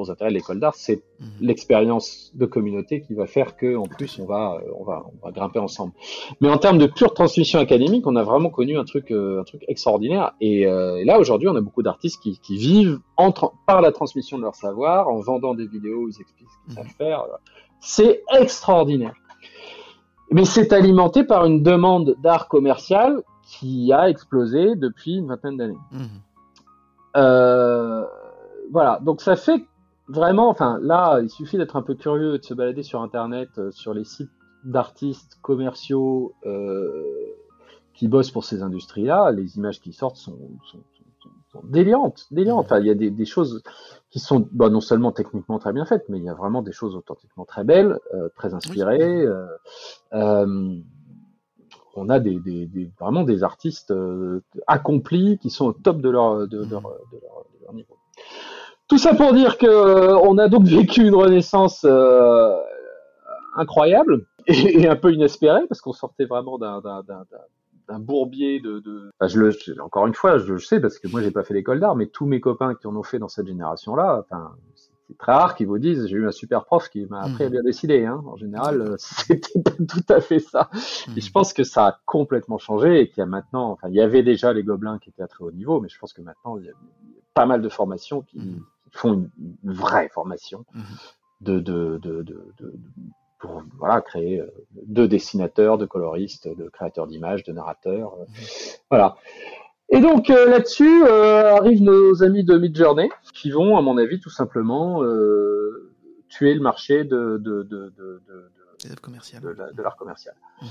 gros 0.00 0.10
intérêt 0.10 0.30
de 0.30 0.34
l'école 0.34 0.60
d'art, 0.60 0.74
c'est 0.74 1.02
Mhm. 1.20 1.26
l'expérience 1.40 2.32
de 2.34 2.46
communauté 2.46 3.02
qui 3.02 3.14
va 3.14 3.26
faire 3.26 3.56
que 3.56 3.76
en 3.76 3.82
plus 3.84 4.18
on 4.18 4.26
va 4.26 4.60
on 4.78 4.84
va 4.84 5.04
on 5.12 5.26
va 5.26 5.32
grimper 5.32 5.58
ensemble. 5.58 5.92
Mais 6.40 6.48
en 6.48 6.58
termes 6.58 6.78
de 6.78 6.86
pure 6.86 7.12
transmission 7.14 7.58
académique, 7.60 8.06
on 8.06 8.16
a 8.16 8.22
vraiment 8.22 8.50
connu 8.50 8.78
un 8.78 8.84
truc 8.84 9.10
euh, 9.10 9.40
un 9.40 9.44
truc 9.44 9.62
extraordinaire 9.68 10.32
et, 10.40 10.66
euh, 10.66 10.96
et 10.96 11.04
là 11.04 11.18
aujourd'hui 11.18 11.48
on 11.48 11.56
a 11.56 11.60
beaucoup 11.60 11.82
d'artistes 11.82 12.20
qui, 12.22 12.38
qui 12.40 12.56
vivent 12.56 12.98
en 13.16 13.32
par 13.66 13.80
la 13.80 13.92
transmission 13.92 14.38
de 14.38 14.42
leur 14.42 14.54
savoir 14.54 15.08
en 15.08 15.20
vendant 15.20 15.54
des 15.54 15.66
vidéos 15.66 16.04
où 16.04 16.08
ils 16.08 16.20
expliquent 16.20 16.48
ce 16.50 16.64
qu'ils 16.64 16.74
savent 16.74 16.94
faire. 16.96 17.24
C'est 17.80 18.22
extraordinaire. 18.38 19.14
Mais 20.30 20.44
c'est 20.44 20.72
alimenté 20.72 21.24
par 21.24 21.44
une 21.44 21.62
demande 21.62 22.16
d'art 22.22 22.46
commercial 22.48 23.22
qui 23.48 23.92
a 23.92 24.08
explosé 24.08 24.76
depuis 24.76 25.16
une 25.16 25.26
vingtaine 25.26 25.56
d'années. 25.56 25.82
Mhm. 25.92 26.08
Euh, 27.16 28.04
voilà, 28.70 29.00
donc 29.02 29.20
ça 29.20 29.34
fait 29.36 29.64
vraiment, 30.10 30.48
enfin 30.48 30.78
là, 30.82 31.20
il 31.22 31.30
suffit 31.30 31.56
d'être 31.56 31.76
un 31.76 31.82
peu 31.82 31.94
curieux 31.94 32.34
et 32.34 32.38
de 32.38 32.44
se 32.44 32.54
balader 32.54 32.82
sur 32.82 33.00
Internet, 33.02 33.50
euh, 33.58 33.70
sur 33.70 33.94
les 33.94 34.04
sites 34.04 34.30
d'artistes 34.64 35.38
commerciaux 35.42 36.34
euh, 36.44 37.02
qui 37.94 38.08
bossent 38.08 38.30
pour 38.30 38.44
ces 38.44 38.62
industries-là. 38.62 39.30
Les 39.32 39.56
images 39.56 39.80
qui 39.80 39.92
sortent 39.92 40.16
sont, 40.16 40.38
sont, 40.70 40.78
sont, 41.22 41.30
sont 41.52 41.62
délirantes, 41.64 42.26
délirantes. 42.30 42.66
Enfin, 42.66 42.80
il 42.80 42.86
y 42.86 42.90
a 42.90 42.94
des, 42.94 43.10
des 43.10 43.24
choses 43.24 43.62
qui 44.10 44.18
sont 44.18 44.46
bon, 44.52 44.70
non 44.70 44.80
seulement 44.80 45.12
techniquement 45.12 45.58
très 45.58 45.72
bien 45.72 45.84
faites, 45.86 46.08
mais 46.08 46.18
il 46.18 46.24
y 46.24 46.28
a 46.28 46.34
vraiment 46.34 46.62
des 46.62 46.72
choses 46.72 46.94
authentiquement 46.96 47.44
très 47.44 47.64
belles, 47.64 47.98
euh, 48.14 48.28
très 48.36 48.52
inspirées. 48.54 49.22
euh, 49.24 49.46
euh, 50.14 50.76
on 51.96 52.08
a 52.08 52.20
des, 52.20 52.38
des, 52.38 52.66
des- 52.66 52.90
vraiment 53.00 53.24
des 53.24 53.42
artistes 53.42 53.92
accomplis 54.66 55.38
qui 55.38 55.50
sont 55.50 55.66
au 55.66 55.72
top 55.72 56.00
de 56.00 56.08
leur, 56.08 56.46
de, 56.46 56.64
de 56.64 56.70
leur, 56.70 56.82
de 56.82 57.18
leur, 57.20 57.44
de 57.58 57.64
leur 57.64 57.74
niveau. 57.74 57.96
Tout 58.90 58.98
ça 58.98 59.14
pour 59.14 59.32
dire 59.32 59.56
que 59.56 59.66
euh, 59.66 60.18
on 60.18 60.36
a 60.36 60.48
donc 60.48 60.64
vécu 60.64 61.06
une 61.06 61.14
renaissance 61.14 61.86
euh, 61.88 62.54
incroyable 63.56 64.26
et, 64.46 64.82
et 64.82 64.88
un 64.88 64.96
peu 64.96 65.12
inespérée 65.12 65.66
parce 65.68 65.80
qu'on 65.80 65.92
sortait 65.92 66.24
vraiment 66.26 66.58
d'un 66.58 66.80
d'un- 66.80 67.02
d'un- 67.02 67.24
d'un- 67.30 67.38
d'un 67.88 67.98
bourbier 67.98 68.60
de, 68.60 68.78
de... 68.78 69.10
Enfin, 69.18 69.26
je 69.26 69.40
le, 69.40 69.50
je- 69.50 69.80
encore 69.80 70.06
une 70.06 70.14
fois, 70.14 70.38
je 70.38 70.52
le 70.52 70.60
sais 70.60 70.80
parce 70.80 70.98
que 71.00 71.08
moi 71.08 71.22
j'ai 71.22 71.32
pas 71.32 71.42
fait 71.42 71.54
l'école 71.54 71.80
d'art, 71.80 71.96
mais 71.96 72.06
tous 72.06 72.24
mes 72.26 72.40
copains 72.40 72.74
qui 72.76 72.86
en 72.86 72.94
ont 72.94 73.02
fait 73.02 73.18
dans 73.18 73.26
cette 73.28 73.48
génération-là, 73.48 74.20
enfin, 74.24 74.52
c'est 74.76 75.18
très 75.18 75.32
rare 75.32 75.56
qu'ils 75.56 75.66
vous 75.66 75.78
disent 75.78 76.06
j'ai 76.06 76.16
eu 76.16 76.26
un 76.28 76.30
super 76.30 76.64
prof 76.64 76.88
qui 76.88 77.04
m'a 77.06 77.22
appris 77.22 77.42
à 77.44 77.48
bien 77.48 77.62
dessiner. 77.64 78.06
Hein. 78.06 78.22
En 78.26 78.36
général, 78.36 78.80
euh, 78.80 78.94
c'était 78.98 79.60
pas 79.60 79.72
tout 79.72 80.04
à 80.08 80.20
fait 80.20 80.38
ça. 80.38 80.70
Et 81.16 81.20
je 81.20 81.32
pense 81.32 81.52
que 81.52 81.64
ça 81.64 81.84
a 81.86 81.98
complètement 82.06 82.58
changé 82.58 83.00
et 83.00 83.08
qu'il 83.08 83.18
y 83.18 83.22
a 83.22 83.26
maintenant, 83.26 83.72
enfin, 83.72 83.88
il 83.88 83.94
y 83.96 84.00
avait 84.00 84.22
déjà 84.22 84.52
les 84.52 84.62
gobelins 84.62 84.98
qui 85.00 85.10
étaient 85.10 85.22
à 85.24 85.28
très 85.28 85.42
haut 85.44 85.50
niveau, 85.52 85.80
mais 85.80 85.88
je 85.88 85.98
pense 85.98 86.12
que 86.12 86.22
maintenant, 86.22 86.58
il 86.58 86.66
y 86.66 86.68
a, 86.68 86.72
pas 87.34 87.46
mal 87.46 87.60
de 87.62 87.68
formations 87.68 88.22
qui, 88.22 88.38
Mhm. 88.38 88.60
qui 88.79 88.79
font 88.92 89.14
une, 89.14 89.30
une 89.64 89.72
vraie 89.72 90.08
formation 90.08 90.64
Mhm. 90.74 90.82
de, 91.42 91.60
de, 91.60 91.98
de, 92.02 92.22
de, 92.22 92.44
de- 92.58 92.74
pour 93.38 93.62
voilà, 93.78 94.00
créer 94.02 94.40
euh, 94.40 94.46
de 94.86 95.06
dessinateurs, 95.06 95.78
de 95.78 95.86
coloristes, 95.86 96.46
de 96.48 96.68
créateurs 96.68 97.06
d'images, 97.06 97.42
de 97.44 97.52
narrateurs. 97.52 98.12
euh, 98.20 98.24
Voilà. 98.90 99.16
Et 99.88 100.00
donc 100.00 100.28
euh, 100.30 100.48
là-dessus 100.48 101.04
euh, 101.04 101.56
arrivent 101.56 101.82
nos 101.82 102.22
amis 102.22 102.44
de 102.44 102.56
Midjourney 102.58 103.08
qui 103.34 103.50
vont, 103.50 103.76
à 103.78 103.82
mon 103.82 103.96
avis, 103.96 104.20
tout 104.20 104.30
simplement 104.30 105.02
euh, 105.02 105.90
tuer 106.28 106.54
le 106.54 106.60
marché 106.60 107.04
de, 107.04 107.42
l'art 109.82 109.96
commercial. 109.96 110.34
Mhm. 110.62 110.68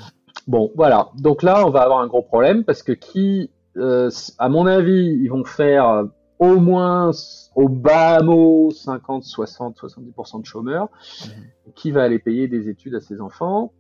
Bon, 0.48 0.72
voilà. 0.76 1.10
Donc 1.18 1.44
là, 1.44 1.66
on 1.66 1.70
va 1.70 1.82
avoir 1.82 2.00
un 2.00 2.08
gros 2.08 2.22
problème 2.22 2.64
parce 2.64 2.82
que 2.84 2.92
qui, 2.92 3.52
euh, 3.78 4.10
à 4.38 4.48
mon 4.50 4.66
avis, 4.66 5.06
ils 5.22 5.28
vont 5.28 5.44
faire 5.44 5.88
euh, 5.90 6.04
au 6.40 6.60
moins 6.60 7.12
au 7.56 7.68
bas 7.70 8.22
mot 8.24 8.72
50, 8.72 9.24
60, 9.24 9.78
70% 9.78 10.42
de 10.42 10.46
chômeurs. 10.46 10.88
Mhm. 11.26 11.74
Qui 11.76 11.92
va 11.92 12.04
aller 12.04 12.20
payer 12.20 12.48
des 12.48 12.68
études 12.70 12.96
à 12.96 13.00
ses 13.02 13.22
enfants 13.22 13.72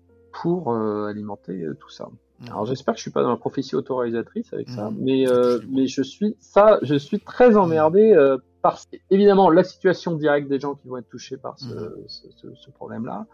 pour 0.41 0.71
euh, 0.71 1.07
alimenter 1.07 1.63
euh, 1.63 1.73
tout 1.79 1.89
ça 1.89 2.07
Mhm. 2.41 2.47
Alors 2.51 2.65
j'espère 2.65 2.93
que 2.93 2.99
je 2.99 3.01
suis 3.01 3.11
pas 3.11 3.21
dans 3.23 3.31
la 3.31 3.35
prophétie 3.35 3.75
autorisatrice 3.75 4.53
avec 4.53 4.69
ça, 4.69 4.89
Mhm. 4.91 4.97
mais 5.01 5.27
euh, 5.27 5.59
mais 5.69 5.87
je 5.87 6.01
suis 6.01 6.37
ça, 6.39 6.79
je 6.83 6.95
suis 6.95 7.19
très 7.19 7.57
emmerdé 7.57 8.15
par 8.61 8.77
évidemment 9.09 9.49
la 9.49 9.63
situation 9.65 10.13
directe 10.15 10.47
des 10.47 10.57
gens 10.59 10.75
qui 10.75 10.87
vont 10.87 10.95
être 10.97 11.09
touchés 11.09 11.35
par 11.35 11.59
ce, 11.59 11.97
ce, 12.07 12.27
ce- 12.37 12.55
ce 12.55 12.71
problème-là, 12.71 13.25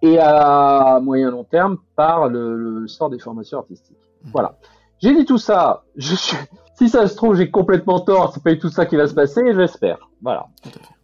et 0.00 0.18
à 0.18 1.00
moyen 1.02 1.30
long 1.30 1.44
terme 1.44 1.76
par 1.96 2.28
le, 2.30 2.56
le 2.80 2.88
sort 2.88 3.10
des 3.10 3.18
formations 3.18 3.58
artistiques. 3.58 3.98
Voilà. 4.32 4.56
J'ai 5.00 5.14
dit 5.14 5.26
tout 5.26 5.36
ça. 5.38 5.84
Je 5.96 6.14
suis, 6.14 6.36
si 6.76 6.88
ça 6.88 7.06
se 7.06 7.16
trouve, 7.16 7.34
j'ai 7.36 7.50
complètement 7.50 8.00
tort. 8.00 8.32
C'est 8.32 8.42
pas 8.42 8.52
du 8.52 8.58
tout 8.58 8.68
ça 8.68 8.86
qui 8.86 8.96
va 8.96 9.06
se 9.06 9.14
passer. 9.14 9.42
J'espère. 9.54 10.08
Voilà. 10.22 10.46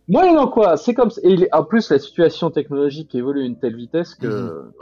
Moyennant 0.09 0.49
quoi, 0.49 0.77
c'est 0.77 0.95
comme 0.95 1.11
ça. 1.11 1.21
Et 1.23 1.49
en 1.53 1.65
plus, 1.65 1.91
la 1.91 1.99
situation 1.99 2.51
technologique 2.51 3.15
évolue 3.15 3.43
à 3.43 3.45
une 3.45 3.59
telle 3.59 3.77
vitesse 3.77 4.15
que. 4.15 4.27
Voilà. 4.27 4.73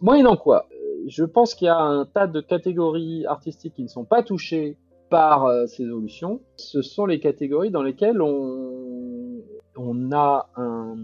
Moyennant 0.00 0.36
quoi, 0.36 0.66
je 1.06 1.24
pense 1.24 1.54
qu'il 1.54 1.66
y 1.66 1.70
a 1.70 1.78
un 1.78 2.04
tas 2.04 2.26
de 2.26 2.40
catégories 2.40 3.26
artistiques 3.26 3.74
qui 3.74 3.82
ne 3.82 3.88
sont 3.88 4.04
pas 4.04 4.22
touchées 4.22 4.76
par 5.08 5.46
euh, 5.46 5.66
ces 5.66 5.84
évolutions. 5.84 6.40
Ce 6.56 6.82
sont 6.82 7.06
les 7.06 7.20
catégories 7.20 7.70
dans 7.70 7.82
lesquelles 7.82 8.20
on, 8.20 9.40
on 9.76 10.12
a 10.12 10.48
un. 10.56 10.94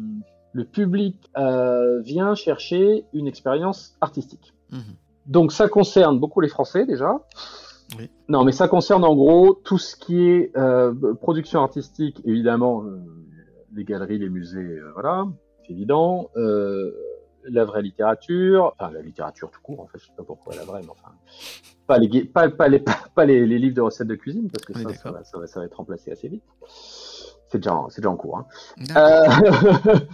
Le 0.54 0.64
public 0.64 1.16
euh, 1.38 2.00
vient 2.02 2.34
chercher 2.34 3.06
une 3.14 3.26
expérience 3.26 3.96
artistique. 4.02 4.52
Mhm. 4.70 4.80
Donc 5.26 5.50
ça 5.50 5.68
concerne 5.68 6.18
beaucoup 6.18 6.40
les 6.40 6.48
Français 6.48 6.84
déjà. 6.84 7.20
Oui. 7.98 8.10
Non, 8.28 8.44
mais 8.44 8.52
ça 8.52 8.68
concerne 8.68 9.04
en 9.04 9.14
gros 9.14 9.54
tout 9.54 9.78
ce 9.78 9.96
qui 9.96 10.28
est 10.28 10.56
euh, 10.56 11.14
production 11.14 11.60
artistique, 11.60 12.20
évidemment, 12.24 12.84
euh, 12.84 13.00
les 13.74 13.84
galeries, 13.84 14.18
les 14.18 14.28
musées, 14.28 14.60
euh, 14.60 14.90
voilà, 14.94 15.26
c'est 15.66 15.72
évident. 15.72 16.30
La 17.44 17.64
vraie 17.64 17.82
littérature, 17.82 18.72
enfin 18.78 18.92
la 18.92 19.02
littérature 19.02 19.50
tout 19.50 19.60
court, 19.60 19.80
en 19.80 19.88
fait, 19.88 19.98
je 19.98 20.06
sais 20.06 20.12
pas 20.16 20.22
pourquoi 20.22 20.54
la 20.54 20.62
vraie, 20.62 20.80
mais 20.82 20.90
enfin, 20.90 21.12
pas 21.88 21.98
les, 21.98 22.24
pas, 22.24 22.48
pas 22.50 22.68
les, 22.68 22.78
pas, 22.80 22.96
pas 23.16 23.24
les, 23.24 23.46
les 23.46 23.58
livres 23.58 23.74
de 23.74 23.80
recettes 23.80 24.06
de 24.06 24.14
cuisine, 24.14 24.48
parce 24.48 24.64
que 24.64 24.74
ça, 24.74 24.94
ça, 24.94 25.10
va, 25.10 25.24
ça, 25.24 25.38
va, 25.38 25.48
ça 25.48 25.58
va 25.58 25.66
être 25.66 25.74
remplacé 25.74 26.12
assez 26.12 26.28
vite. 26.28 26.44
C'est 27.48 27.58
déjà, 27.58 27.84
déjà 27.96 28.10
en 28.10 28.16
cours. 28.16 28.38
Hein. 28.38 28.46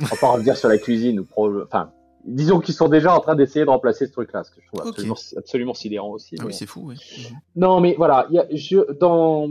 On 0.00 0.04
va 0.04 0.16
pas 0.20 0.32
revenir 0.32 0.56
sur 0.56 0.68
la 0.68 0.76
cuisine 0.76 1.20
ou 1.20 1.26
enfin, 1.62 1.90
disons 2.26 2.60
qu'ils 2.60 2.74
sont 2.74 2.88
déjà 2.88 3.14
en 3.14 3.20
train 3.20 3.34
d'essayer 3.34 3.64
de 3.64 3.70
remplacer 3.70 4.06
ce 4.06 4.12
truc-là, 4.12 4.44
ce 4.44 4.50
que 4.50 4.60
je 4.60 4.66
trouve 4.66 4.86
absolument, 4.88 5.16
absolument 5.36 5.74
sidérant 5.74 6.10
aussi. 6.10 6.36
Ah 6.38 6.42
mais 6.42 6.46
oui, 6.48 6.54
c'est 6.54 6.66
fou, 6.66 6.82
oui. 6.86 6.96
Mhm. 7.18 7.36
Non, 7.56 7.80
mais 7.80 7.94
voilà, 7.96 8.26
il 8.30 8.36
y 8.36 8.38
a, 8.38 8.46
je, 8.50 8.92
dans 8.92 9.48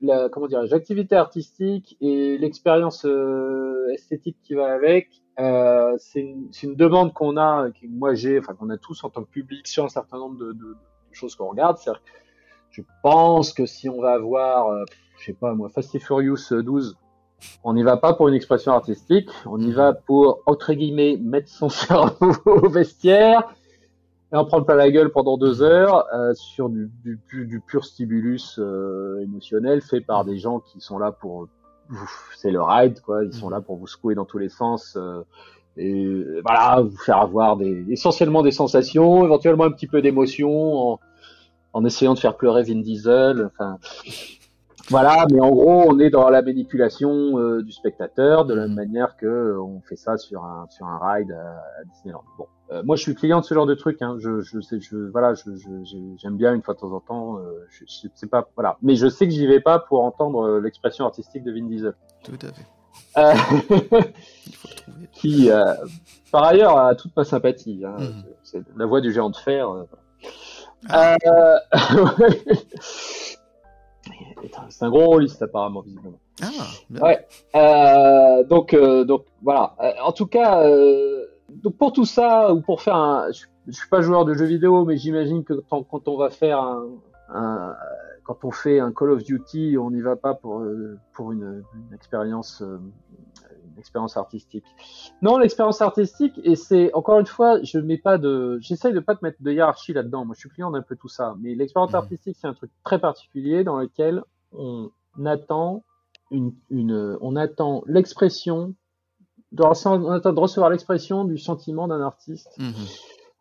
la 0.00 0.28
comment 0.28 0.46
dire, 0.46 0.62
l'activité 0.62 1.16
artistique 1.16 1.96
et 2.00 2.38
l'expérience 2.38 3.04
euh, 3.04 3.88
esthétique 3.92 4.36
qui 4.42 4.54
va 4.54 4.72
avec, 4.72 5.08
euh, 5.38 5.96
c'est 5.98 6.20
une, 6.20 6.74
demande 6.76 7.12
qu'on 7.12 7.36
a, 7.36 7.70
que 7.70 7.86
moi 7.86 8.14
j'ai, 8.14 8.38
enfin 8.38 8.54
qu'on 8.54 8.70
a 8.70 8.76
tous 8.78 9.02
en 9.04 9.10
tant 9.10 9.22
que 9.24 9.30
public 9.30 9.66
sur 9.66 9.84
un 9.84 9.88
certain 9.88 10.18
nombre 10.18 10.38
de, 10.38 10.52
de- 10.52 10.76
de 11.10 11.14
choses 11.14 11.34
qu'on 11.34 11.48
regarde. 11.48 11.76
Je 12.70 12.82
pense 13.02 13.52
que 13.52 13.66
si 13.66 13.88
on 13.88 14.00
va 14.00 14.12
avoir, 14.12 14.68
euh, 14.68 14.84
je 15.18 15.26
sais 15.26 15.32
pas 15.32 15.54
moi, 15.54 15.68
Fast 15.70 15.94
and 15.96 15.98
Furious 16.00 16.52
12, 16.52 16.96
on 17.64 17.74
n'y 17.74 17.82
va 17.82 17.96
pas 17.96 18.14
pour 18.14 18.28
une 18.28 18.34
expression 18.34 18.72
artistique, 18.72 19.30
on 19.46 19.58
y 19.60 19.72
va 19.72 19.92
pour, 19.92 20.40
entre 20.46 20.72
guillemets, 20.72 21.16
mettre 21.16 21.48
son 21.48 21.68
cerveau 21.68 22.32
au 22.46 22.68
vestiaire 22.68 23.54
et 24.32 24.36
en 24.36 24.44
prendre 24.44 24.64
plein 24.64 24.76
la 24.76 24.90
gueule 24.90 25.10
pendant 25.10 25.36
deux 25.36 25.62
heures 25.62 26.06
euh, 26.14 26.34
sur 26.34 26.68
du, 26.68 26.90
du, 27.02 27.18
du, 27.28 27.46
du 27.46 27.60
pur 27.60 27.84
stimulus 27.84 28.58
euh, 28.58 29.20
émotionnel 29.22 29.80
fait 29.82 30.00
par 30.00 30.24
des 30.24 30.38
gens 30.38 30.60
qui 30.60 30.80
sont 30.80 30.98
là 30.98 31.12
pour... 31.12 31.48
C'est 32.36 32.52
le 32.52 32.62
ride, 32.62 33.00
quoi. 33.00 33.24
Ils 33.24 33.32
sont 33.32 33.50
là 33.50 33.60
pour 33.60 33.76
vous 33.76 33.88
secouer 33.88 34.14
dans 34.14 34.24
tous 34.24 34.38
les 34.38 34.48
sens. 34.48 34.96
euh, 34.96 35.22
et 35.76 36.24
voilà, 36.44 36.82
vous 36.82 36.96
faire 36.96 37.18
avoir 37.18 37.56
des, 37.56 37.84
essentiellement 37.90 38.42
des 38.42 38.50
sensations, 38.50 39.24
éventuellement 39.24 39.64
un 39.64 39.70
petit 39.70 39.86
peu 39.86 40.02
d'émotion, 40.02 40.92
en, 40.92 41.00
en 41.72 41.84
essayant 41.84 42.14
de 42.14 42.18
faire 42.18 42.36
pleurer 42.36 42.62
Vin 42.62 42.80
Diesel. 42.80 43.50
Enfin, 43.52 43.78
voilà, 44.88 45.26
mais 45.30 45.40
en 45.40 45.50
gros, 45.50 45.84
on 45.88 45.98
est 45.98 46.10
dans 46.10 46.28
la 46.30 46.42
manipulation 46.42 47.38
euh, 47.38 47.62
du 47.62 47.72
spectateur, 47.72 48.44
de 48.44 48.54
la 48.54 48.62
même 48.66 48.74
manière 48.74 49.16
que 49.16 49.26
euh, 49.26 49.60
on 49.60 49.80
fait 49.82 49.96
ça 49.96 50.16
sur 50.16 50.44
un 50.44 50.66
sur 50.70 50.86
un 50.86 50.98
ride 51.02 51.30
à, 51.32 51.58
à 51.80 51.84
Disneyland. 51.92 52.24
Bon, 52.38 52.46
euh, 52.72 52.82
moi, 52.84 52.96
je 52.96 53.02
suis 53.02 53.14
client 53.14 53.40
de 53.40 53.44
ce 53.44 53.54
genre 53.54 53.66
de 53.66 53.74
truc. 53.74 54.00
Hein. 54.02 54.16
Je, 54.18 54.40
je 54.40 54.60
sais, 54.60 54.80
je 54.80 54.96
voilà, 55.10 55.34
je, 55.34 55.50
j'aime 56.16 56.36
bien 56.36 56.54
une 56.54 56.62
fois 56.62 56.74
de 56.74 56.80
temps 56.80 56.92
en 56.92 57.00
temps. 57.00 57.38
Euh, 57.38 57.66
je, 57.70 57.84
je 57.86 58.08
sais 58.14 58.26
pas, 58.26 58.48
voilà, 58.56 58.78
mais 58.82 58.94
je 58.96 59.08
sais 59.08 59.26
que 59.26 59.32
j'y 59.32 59.46
vais 59.46 59.60
pas 59.60 59.78
pour 59.78 60.02
entendre 60.02 60.42
euh, 60.46 60.60
l'expression 60.60 61.04
artistique 61.04 61.44
de 61.44 61.52
Vin 61.52 61.66
Diesel. 61.66 61.94
Tout 62.24 62.38
à 62.42 62.52
fait. 62.52 62.66
Euh, 63.16 63.34
Il 64.46 64.54
faut 64.54 64.68
le 64.68 64.74
trouver. 64.76 65.08
qui, 65.12 65.50
euh, 65.50 65.74
par 66.32 66.44
ailleurs, 66.44 66.76
a 66.78 66.94
toute 66.94 67.14
ma 67.16 67.24
sympathie. 67.24 67.82
Hein. 67.84 67.96
Mhm. 67.98 68.24
C'est 68.42 68.62
la 68.76 68.86
voix 68.86 69.00
du 69.00 69.12
géant 69.12 69.30
de 69.30 69.36
fer. 69.36 69.68
euh, 69.70 69.84
Ah. 70.88 71.16
Euh, 71.26 71.58
C'est 74.68 74.84
un 74.84 74.90
gros 74.90 75.06
rôliste 75.06 75.42
apparemment 75.42 75.80
visiblement. 75.80 76.18
Ah, 76.42 76.46
bien. 76.88 77.02
Ouais. 77.02 77.26
Euh, 77.54 78.44
donc 78.44 78.72
euh, 78.74 79.04
donc 79.04 79.24
voilà. 79.42 79.74
Euh, 79.80 79.92
en 80.02 80.12
tout 80.12 80.26
cas, 80.26 80.62
euh, 80.64 81.26
donc 81.50 81.76
pour 81.76 81.92
tout 81.92 82.04
ça 82.04 82.52
ou 82.52 82.60
pour 82.60 82.80
faire 82.82 82.96
un, 82.96 83.30
je, 83.32 83.44
je 83.66 83.72
suis 83.72 83.88
pas 83.88 84.00
joueur 84.00 84.24
de 84.24 84.34
jeux 84.34 84.46
vidéo, 84.46 84.84
mais 84.84 84.96
j'imagine 84.96 85.44
que 85.44 85.54
quand, 85.68 85.82
quand 85.82 86.08
on 86.08 86.16
va 86.16 86.30
faire 86.30 86.58
un, 86.60 86.84
un- 87.34 87.74
quand 88.24 88.44
on 88.44 88.50
fait 88.50 88.78
un 88.80 88.92
Call 88.92 89.10
of 89.10 89.24
Duty, 89.24 89.76
on 89.78 89.90
n'y 89.90 90.00
va 90.00 90.16
pas 90.16 90.34
pour 90.34 90.62
pour 91.12 91.32
une, 91.32 91.62
une 91.74 91.94
expérience 91.94 92.62
euh, 93.80 93.82
une 93.82 93.82
expérience 93.82 94.16
artistique. 94.16 94.64
Non, 95.22 95.38
l'expérience 95.38 95.80
artistique 95.80 96.38
et 96.44 96.56
c'est 96.56 96.92
encore 96.94 97.18
une 97.18 97.26
fois, 97.26 97.62
je 97.62 97.78
mets 97.78 97.98
pas 97.98 98.18
de, 98.18 98.58
j'essaye 98.60 98.92
de 98.92 99.00
pas 99.00 99.14
te 99.14 99.24
mettre 99.24 99.42
de 99.42 99.50
hiérarchie 99.52 99.92
là-dedans. 99.92 100.24
Moi, 100.24 100.34
je 100.34 100.40
suis 100.40 100.50
client 100.50 100.70
d'un 100.70 100.82
peu 100.82 100.96
tout 100.96 101.08
ça, 101.08 101.34
mais 101.40 101.54
l'expérience 101.54 101.90
Mhm. 101.92 101.96
artistique, 101.96 102.36
c'est 102.40 102.46
un 102.46 102.54
truc 102.54 102.70
très 102.84 102.98
particulier 102.98 103.64
dans 103.64 103.78
lequel 103.78 104.22
on 104.52 104.90
attend 105.24 105.82
une, 106.30 106.52
une 106.70 107.18
on 107.20 107.36
attend 107.36 107.82
l'expression, 107.86 108.74
on 109.58 110.10
attend 110.10 110.32
de 110.32 110.40
recevoir 110.40 110.70
l'expression 110.70 111.24
du 111.24 111.38
sentiment 111.38 111.88
d'un 111.88 112.00
artiste, 112.00 112.56
Mhm. 112.58 112.72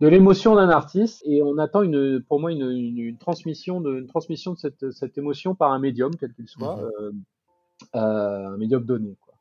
de 0.01 0.07
l'émotion 0.07 0.55
d'un 0.55 0.69
artiste, 0.69 1.21
et 1.25 1.41
on 1.43 1.57
attend 1.57 1.81
une, 1.83 2.21
pour 2.23 2.39
moi, 2.39 2.51
une, 2.51 2.61
une, 2.69 2.97
une 2.99 3.17
transmission 3.17 3.79
de, 3.81 3.97
une 3.99 4.07
transmission 4.07 4.53
de 4.53 4.57
cette, 4.57 4.91
cette 4.91 5.17
émotion 5.17 5.53
par 5.55 5.71
un 5.71 5.79
médium, 5.79 6.15
quel 6.15 6.33
qu'il 6.33 6.47
soit, 6.47 6.77
Mhm. 6.77 6.89
euh, 7.01 7.11
euh, 7.95 8.47
un 8.53 8.57
médium 8.57 8.83
donné. 8.83 9.15
Quoi. 9.25 9.33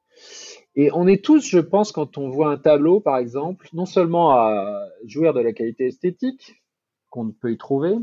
Et 0.80 0.92
on 0.94 1.09
est 1.09 1.24
tous, 1.24 1.44
je 1.44 1.59
pense, 1.59 1.90
quand 1.90 2.18
on 2.18 2.30
voit 2.30 2.52
un 2.52 2.56
tableau, 2.56 3.00
par 3.00 3.18
exemple, 3.18 3.68
non 3.72 3.84
seulement 3.84 4.30
à 4.30 4.86
jouir 5.05 5.34
de 5.34 5.40
la 5.40 5.52
qualité 5.52 5.88
esthétique 5.88 6.62
qu'on 7.10 7.32
peut 7.32 7.50
y 7.50 7.59
trouver, 7.59 7.96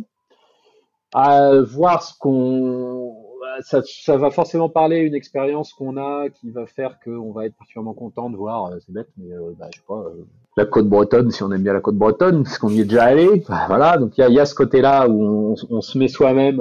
à 1.13 1.61
voir 1.61 2.03
ce 2.03 2.13
qu'on 2.19 3.15
ça, 3.61 4.17
va 4.17 4.29
forcément 4.29 4.67
parler 4.67 4.97
une 4.97 5.15
expérience 5.15 5.71
qu'on 5.71 5.95
a 5.95 6.27
qui 6.29 6.51
va 6.51 6.65
faire 6.65 6.99
qu'on 7.01 7.31
va 7.31 7.45
être 7.45 7.55
particulièrement 7.55 7.93
content 7.93 8.29
de 8.29 8.35
voir 8.35 8.65
euh, 8.65 8.79
c'est 8.85 8.91
bête 8.91 9.07
mais 9.17 9.33
euh, 9.33 9.53
bah, 9.57 9.67
je 9.73 9.77
sais 9.77 9.85
pas 9.87 9.93
euh, 9.93 10.25
la 10.57 10.65
côte 10.65 10.89
bretonne 10.89 11.31
si 11.31 11.41
on 11.43 11.51
aime 11.53 11.63
bien 11.63 11.71
la 11.71 11.79
côte 11.79 11.95
bretonne 11.95 12.43
parce 12.43 12.57
qu'on 12.57 12.67
y 12.67 12.81
est 12.81 12.85
déjà 12.85 13.05
allé 13.05 13.43
Bah, 13.47 13.63
voilà. 13.67 13.97
Donc 13.97 14.17
il 14.17 14.27
y 14.29 14.39
a, 14.39 14.45
ce 14.45 14.55
côté 14.55 14.81
là 14.81 15.07
où 15.07 15.55
on, 15.69 15.81
se 15.81 15.97
met 15.97 16.09
soi-même 16.09 16.57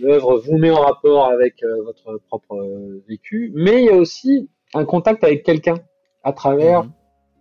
l'œuvre 0.00 0.38
vous 0.38 0.58
met 0.58 0.70
en 0.70 0.82
rapport 0.82 1.26
avec 1.26 1.64
votre 1.84 2.20
propre 2.28 2.56
vécu. 3.08 3.52
Mais 3.56 3.82
il 3.82 3.86
y 3.86 3.90
a 3.90 3.96
aussi 3.96 4.48
un 4.74 4.84
contact 4.84 5.24
avec 5.24 5.42
quelqu'un 5.44 5.76
à 6.22 6.32
travers 6.32 6.84
Mhm. 6.84 6.90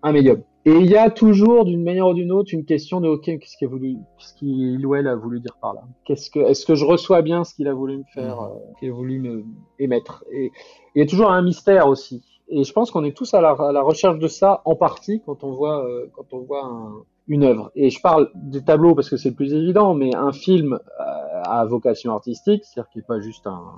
un 0.03 0.11
médium. 0.11 0.41
Et 0.65 0.71
il 0.75 0.87
y 0.87 0.97
a 0.97 1.09
toujours, 1.09 1.63
d'une 1.63 1.81
manière 1.83 2.07
ou 2.07 2.13
d'une 2.13 2.31
autre, 2.31 2.49
une 2.53 2.65
question 2.65 2.99
de 2.99 3.07
OK, 3.07 3.23
qu'est-ce 3.23 3.55
qu'il 3.57 3.69
voulu, 3.69 3.95
qu'il 4.37 4.85
ou 4.85 4.95
elle 4.95 5.07
a 5.07 5.15
voulu 5.15 5.39
dire 5.39 5.55
par 5.61 5.73
là? 5.73 5.83
Qu'est-ce 6.03 6.29
que, 6.29 6.39
est-ce 6.39 6.65
que 6.65 6.75
je 6.75 6.83
reçois 6.85 7.21
bien 7.21 7.45
ce 7.45 7.55
qu'il 7.55 7.67
a 7.69 7.73
voulu 7.73 7.97
me 7.99 8.03
faire, 8.13 8.41
Mhm. 8.41 8.47
euh, 8.51 8.73
qu'il 8.79 8.89
a 8.89 8.93
voulu 8.93 9.19
me 9.19 9.45
émettre? 9.79 10.25
Et 10.31 10.51
il 10.93 10.99
y 10.99 11.01
a 11.01 11.05
toujours 11.07 11.31
un 11.31 11.41
mystère 11.41 11.87
aussi. 11.87 12.21
Et 12.49 12.63
je 12.63 12.73
pense 12.73 12.91
qu'on 12.91 13.03
est 13.05 13.15
tous 13.15 13.33
à 13.33 13.41
la, 13.41 13.51
à 13.51 13.71
la 13.71 13.81
recherche 13.81 14.19
de 14.19 14.27
ça, 14.27 14.61
en 14.65 14.75
partie, 14.75 15.21
quand 15.25 15.43
on 15.43 15.51
voit, 15.51 15.85
euh, 15.85 16.07
quand 16.13 16.33
on 16.33 16.39
voit 16.39 16.65
un- 16.65 17.03
une 17.29 17.43
œuvre. 17.43 17.71
Et 17.75 17.89
je 17.89 18.01
parle 18.01 18.29
des 18.35 18.63
tableaux 18.63 18.95
parce 18.95 19.09
que 19.09 19.17
c'est 19.17 19.29
le 19.29 19.35
plus 19.35 19.53
évident, 19.53 19.93
mais 19.93 20.15
un 20.15 20.31
film 20.33 20.73
euh, 20.73 21.41
à 21.45 21.65
vocation 21.65 22.13
artistique, 22.13 22.63
c'est-à-dire 22.65 22.89
qu'il 22.89 22.99
n'est 23.01 23.05
pas 23.05 23.19
juste 23.19 23.47
un, 23.47 23.73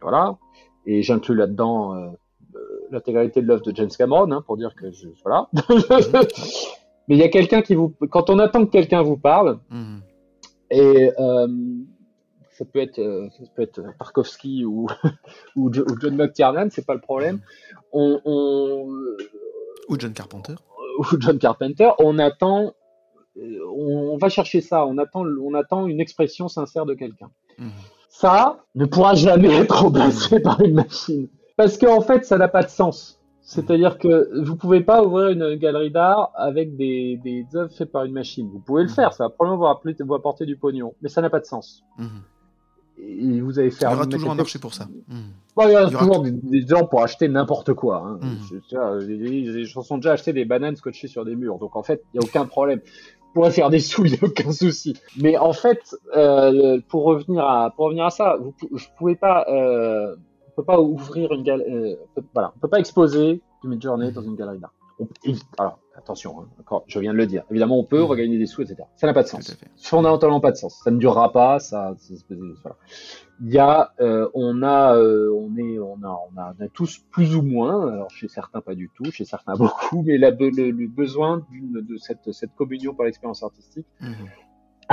voilà. 0.00 0.36
Et 0.86 1.02
j'inclus 1.02 1.34
là-dedans 1.34 1.94
euh, 1.96 2.06
l'intégralité 2.94 3.42
de 3.42 3.46
l'œuvre 3.46 3.62
de 3.62 3.74
James 3.76 3.90
Cameron, 3.96 4.30
hein, 4.32 4.42
pour 4.46 4.56
dire 4.56 4.74
que 4.74 4.90
je, 4.90 5.08
voilà. 5.22 5.48
Mais 7.08 7.16
il 7.16 7.18
y 7.18 7.22
a 7.22 7.28
quelqu'un 7.28 7.60
qui 7.62 7.74
vous, 7.74 7.92
quand 8.10 8.30
on 8.30 8.38
attend 8.38 8.64
que 8.64 8.70
quelqu'un 8.70 9.02
vous 9.02 9.16
parle, 9.18 9.58
Mhm. 9.70 10.00
et 10.70 11.10
euh, 11.18 11.46
ça 12.56 12.64
peut 12.64 12.78
être, 12.78 12.98
euh, 12.98 13.28
ça 13.36 13.44
peut 13.54 13.62
être 13.62 13.82
Tarkovsky 13.98 14.64
ou 14.64 14.86
ou, 15.56 15.72
Jo- 15.72 15.84
ou 15.90 16.00
John 16.00 16.16
McTiernan, 16.16 16.68
c'est 16.70 16.86
pas 16.86 16.94
le 16.94 17.00
problème. 17.00 17.40
On, 17.92 18.20
on 18.24 18.86
Ou 19.90 19.96
John 19.98 20.12
Carpenter. 20.14 20.54
ou 20.98 21.04
John 21.20 21.38
Carpenter, 21.38 21.90
on 21.98 22.18
attend, 22.18 22.72
euh, 23.36 23.58
on, 23.76 24.12
on 24.14 24.16
va 24.16 24.28
chercher 24.30 24.60
ça, 24.62 24.86
on 24.86 24.96
attend, 24.96 25.24
on 25.26 25.52
attend 25.54 25.86
une 25.86 26.00
expression 26.00 26.48
sincère 26.48 26.86
de 26.86 26.94
quelqu'un. 26.94 27.30
Mhm. 27.58 27.70
Ça 28.08 28.60
ne 28.76 28.86
pourra 28.86 29.14
jamais 29.14 29.52
être 29.52 29.82
remplacé 29.82 30.40
par 30.40 30.60
une 30.62 30.74
machine. 30.74 31.28
Parce 31.56 31.78
qu'en 31.78 32.00
fait, 32.00 32.24
ça 32.24 32.36
n'a 32.38 32.48
pas 32.48 32.62
de 32.62 32.68
sens. 32.68 33.20
C'est-à-dire 33.42 33.98
que 33.98 34.42
vous 34.42 34.56
pouvez 34.56 34.80
pas 34.80 35.04
ouvrir 35.04 35.28
une 35.28 35.56
galerie 35.56 35.90
d'art 35.90 36.32
avec 36.34 36.76
des, 36.76 37.20
des 37.22 37.44
œuvres 37.54 37.70
faites 37.72 37.92
par 37.92 38.04
une 38.04 38.12
machine. 38.14 38.48
Vous 38.50 38.58
pouvez 38.58 38.82
le 38.82 38.88
faire, 38.88 39.12
ça 39.12 39.24
va 39.24 39.30
probablement 39.30 39.78
vous, 40.06 40.14
apporter 40.14 40.46
du 40.46 40.56
pognon, 40.56 40.94
mais 41.02 41.10
ça 41.10 41.20
n'a 41.20 41.28
pas 41.28 41.40
de 41.40 41.44
sens. 41.44 41.84
Mhm. 41.98 42.08
Et 42.96 43.40
vous 43.40 43.58
allez 43.58 43.68
Il 43.68 43.72
y 43.72 43.76
faire. 43.76 43.92
aura 43.92 44.06
toujours 44.06 44.30
un 44.30 44.34
marché 44.36 44.58
pour 44.58 44.72
ça. 44.72 44.86
Mhm. 45.08 45.16
Bon, 45.56 45.68
il 45.68 45.72
y 45.72 45.76
aura 45.76 45.82
Il 45.84 45.92
y 45.92 45.94
aura 45.94 46.04
toujours 46.06 46.22
des, 46.22 46.30
des 46.32 46.66
gens 46.66 46.86
pour 46.86 47.02
acheter 47.02 47.28
n'importe 47.28 47.74
quoi. 47.74 47.98
Hein. 47.98 48.18
Mhm. 48.22 48.38
Je- 48.50 48.56
tu 48.66 48.76
vois, 48.76 48.98
les, 49.00 49.16
les- 49.18 49.52
les 49.52 49.64
gens 49.66 49.82
sont 49.82 49.96
déjà 49.98 50.12
acheté 50.12 50.32
des 50.32 50.46
bananes 50.46 50.76
scotchées 50.76 51.08
sur 51.08 51.24
des 51.26 51.36
murs, 51.36 51.58
donc 51.58 51.76
en 51.76 51.82
fait, 51.82 52.02
il 52.14 52.20
n'y 52.20 52.24
a 52.24 52.28
aucun 52.28 52.46
problème. 52.46 52.80
Vous 52.80 53.32
pourrez 53.40 53.50
faire 53.50 53.68
des 53.68 53.80
sous, 53.80 54.04
il 54.06 54.12
n'y 54.12 54.18
a 54.18 54.24
aucun 54.24 54.52
souci. 54.52 54.94
Mais 55.20 55.36
en 55.36 55.52
fait, 55.52 55.94
euh, 56.16 56.80
pour 56.88 57.04
revenir 57.04 57.44
à 57.44 57.70
pour 57.76 57.86
revenir 57.86 58.06
à 58.06 58.10
ça, 58.10 58.38
vous, 58.40 58.54
vous 58.70 58.78
pouvez 58.96 59.16
pas, 59.16 59.44
euh, 59.50 60.16
peut 60.54 60.64
pas 60.64 60.80
ouvrir 60.80 61.32
une 61.32 61.42
galerie, 61.42 61.72
euh, 61.72 61.96
voilà, 62.32 62.52
on 62.56 62.58
peut 62.60 62.68
pas 62.68 62.78
exposer 62.78 63.40
du 63.62 63.68
Midjourney 63.68 64.12
dans 64.12 64.22
une 64.22 64.36
galerie 64.36 64.58
d'art. 64.58 64.72
On- 65.00 65.08
Alors 65.58 65.78
attention, 65.96 66.40
hein, 66.40 66.46
encore, 66.60 66.84
je 66.86 66.98
viens 67.00 67.12
de 67.12 67.16
le 67.18 67.26
dire. 67.26 67.42
Évidemment, 67.50 67.78
on 67.78 67.84
peut, 67.84 68.00
on 68.02 68.06
va 68.06 68.14
gagner 68.14 68.38
des 68.38 68.46
sous, 68.46 68.62
etc. 68.62 68.82
Ça 68.94 69.06
n'a 69.08 69.12
pas 69.14 69.22
de 69.24 69.28
sens 69.28 69.56
fondamentalement 69.76 70.40
pas 70.40 70.52
de 70.52 70.56
sens. 70.56 70.80
Ça 70.84 70.90
ne 70.92 70.98
durera 70.98 71.32
pas. 71.32 71.58
Ça, 71.58 71.96
voilà. 72.62 72.76
Il 73.42 73.52
y 73.52 73.58
a, 73.58 73.92
euh, 74.00 74.28
on 74.34 74.62
a, 74.62 74.96
euh, 74.96 75.32
on 75.34 75.56
est, 75.56 75.78
on 75.80 75.96
a, 76.04 76.08
on 76.32 76.38
a, 76.40 76.54
on 76.58 76.64
a 76.64 76.68
tous 76.68 76.98
plus 77.10 77.34
ou 77.34 77.42
moins. 77.42 77.90
Alors 77.92 78.10
chez 78.10 78.28
certains 78.28 78.60
pas 78.60 78.76
du 78.76 78.88
tout, 78.94 79.10
chez 79.10 79.24
certains 79.24 79.54
beaucoup, 79.56 80.02
mais 80.02 80.16
la, 80.18 80.30
le, 80.30 80.50
le 80.70 80.86
besoin 80.88 81.44
d'une, 81.50 81.72
de 81.84 81.96
cette, 81.96 82.30
cette 82.32 82.54
communion 82.54 82.94
par 82.94 83.06
l'expérience 83.06 83.42
artistique 83.42 83.86
Mhm. 84.00 84.14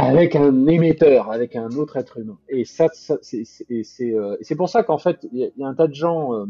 Avec 0.02 0.36
un 0.36 0.66
émetteur, 0.68 1.32
avec 1.32 1.56
un 1.56 1.70
autre 1.72 1.98
être 1.98 2.18
humain. 2.18 2.38
Et 2.50 2.66
ça, 2.66 2.88
ça 2.94 3.18
c'est, 3.22 3.44
euh, 4.14 4.36
pour 4.58 4.70
ça 4.70 4.84
qu'en 4.84 4.98
fait, 4.98 5.26
il 5.32 5.40
y, 5.40 5.44
a- 5.46 5.50
il 5.56 5.62
y 5.62 5.64
a 5.64 5.68
un 5.68 5.76
tas 5.76 5.88
de 5.88 5.94
gens. 5.94 6.34
euh, 6.34 6.46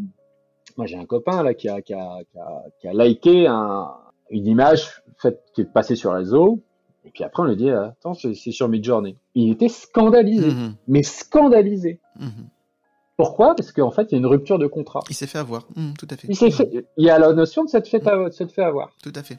moi, 0.78 0.86
j'ai 0.88 0.98
un 0.98 1.06
copain 1.06 1.44
là 1.44 1.54
qui 1.54 1.68
a, 1.70 1.82
qui 1.82 1.94
a, 1.94 2.20
qui 2.32 2.38
a, 2.40 2.64
qui 2.80 2.88
a 2.88 2.94
liké 2.94 3.48
un, 3.48 3.92
une 4.30 4.48
image 4.48 5.02
faite 5.18 5.42
qui 5.54 5.62
est 5.62 5.66
passée 5.74 5.96
sur 5.96 6.14
réseau. 6.14 6.62
Et 7.04 7.10
puis 7.12 7.24
après, 7.24 7.42
on 7.44 7.48
lui 7.48 7.56
dit, 7.56 7.70
euh, 7.70 7.88
attends, 7.88 8.14
c'est, 8.14 8.34
sur 8.36 8.70
Midjourney. 8.70 9.18
Il 9.36 9.52
était 9.52 9.70
scandalisé, 9.70 10.48
Mhm. 10.52 10.76
mais 10.88 11.02
scandalisé. 11.04 12.00
Mhm. 12.20 12.48
Pourquoi? 13.22 13.54
Parce 13.56 13.72
qu'en 13.72 13.92
fait, 13.92 14.08
il 14.10 14.14
y 14.14 14.16
a 14.16 14.18
une 14.18 14.26
rupture 14.26 14.58
de 14.58 14.66
contrat. 14.66 15.02
Il 15.10 15.16
s'est 15.16 15.28
fait 15.28 15.38
avoir. 15.38 15.68
Mhm, 15.76 15.94
Tout 16.00 16.08
à 16.10 16.16
fait. 16.18 16.28
Il 16.28 16.36
s'est 16.36 16.50
fait, 16.50 16.70
il 16.98 17.06
y 17.06 17.10
a 17.12 17.20
la 17.20 17.34
notion 17.34 17.64
de 17.64 17.70
s'être 17.70 17.88
fait, 17.88 18.08
avoir- 18.08 18.30
de 18.30 18.34
s'être 18.34 18.52
fait 18.52 18.64
avoir. 18.64 18.90
Tout 19.04 19.14
à 19.16 19.22
fait. 19.22 19.38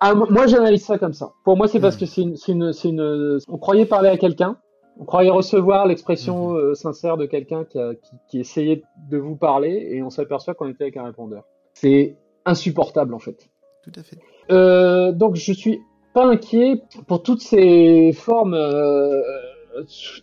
Ah, 0.00 0.14
mo- 0.14 0.26
moi, 0.30 0.46
j'analyse 0.46 0.84
ça 0.84 0.96
comme 0.96 1.12
ça. 1.12 1.32
Pour 1.44 1.56
moi, 1.58 1.68
c'est 1.68 1.80
parce 1.80 1.96
que 1.98 2.06
c'est 2.06 2.22
une, 2.22 2.36
une, 2.48 2.72
une, 2.84 3.38
on 3.48 3.58
croyait 3.58 3.84
parler 3.84 4.08
à 4.08 4.16
quelqu'un, 4.16 4.56
on 4.98 5.04
croyait 5.04 5.28
recevoir 5.30 5.86
l'expression 5.86 6.54
euh, 6.54 6.72
sincère 6.74 7.18
de 7.18 7.26
quelqu'un 7.26 7.64
qui, 7.64 7.78
a- 7.78 7.94
qui, 7.94 8.10
qui 8.30 8.40
essayait 8.40 8.82
de 9.10 9.18
vous 9.18 9.36
parler, 9.36 9.88
et 9.92 10.02
on 10.02 10.08
s'aperçoit 10.08 10.54
qu'on 10.54 10.68
était 10.68 10.84
avec 10.84 10.96
un 10.96 11.04
répondeur. 11.04 11.42
C'est 11.74 12.16
insupportable, 12.46 13.12
en 13.12 13.18
fait. 13.18 13.50
Tout 13.84 13.92
à 13.98 14.02
fait. 14.02 14.16
Euh, 14.50 15.12
donc, 15.12 15.36
je 15.36 15.52
suis 15.52 15.80
pas 16.14 16.24
inquiet 16.26 16.80
pour 17.06 17.22
toutes 17.22 17.42
ces 17.42 18.12
formes 18.12 18.54
euh, 18.54 19.20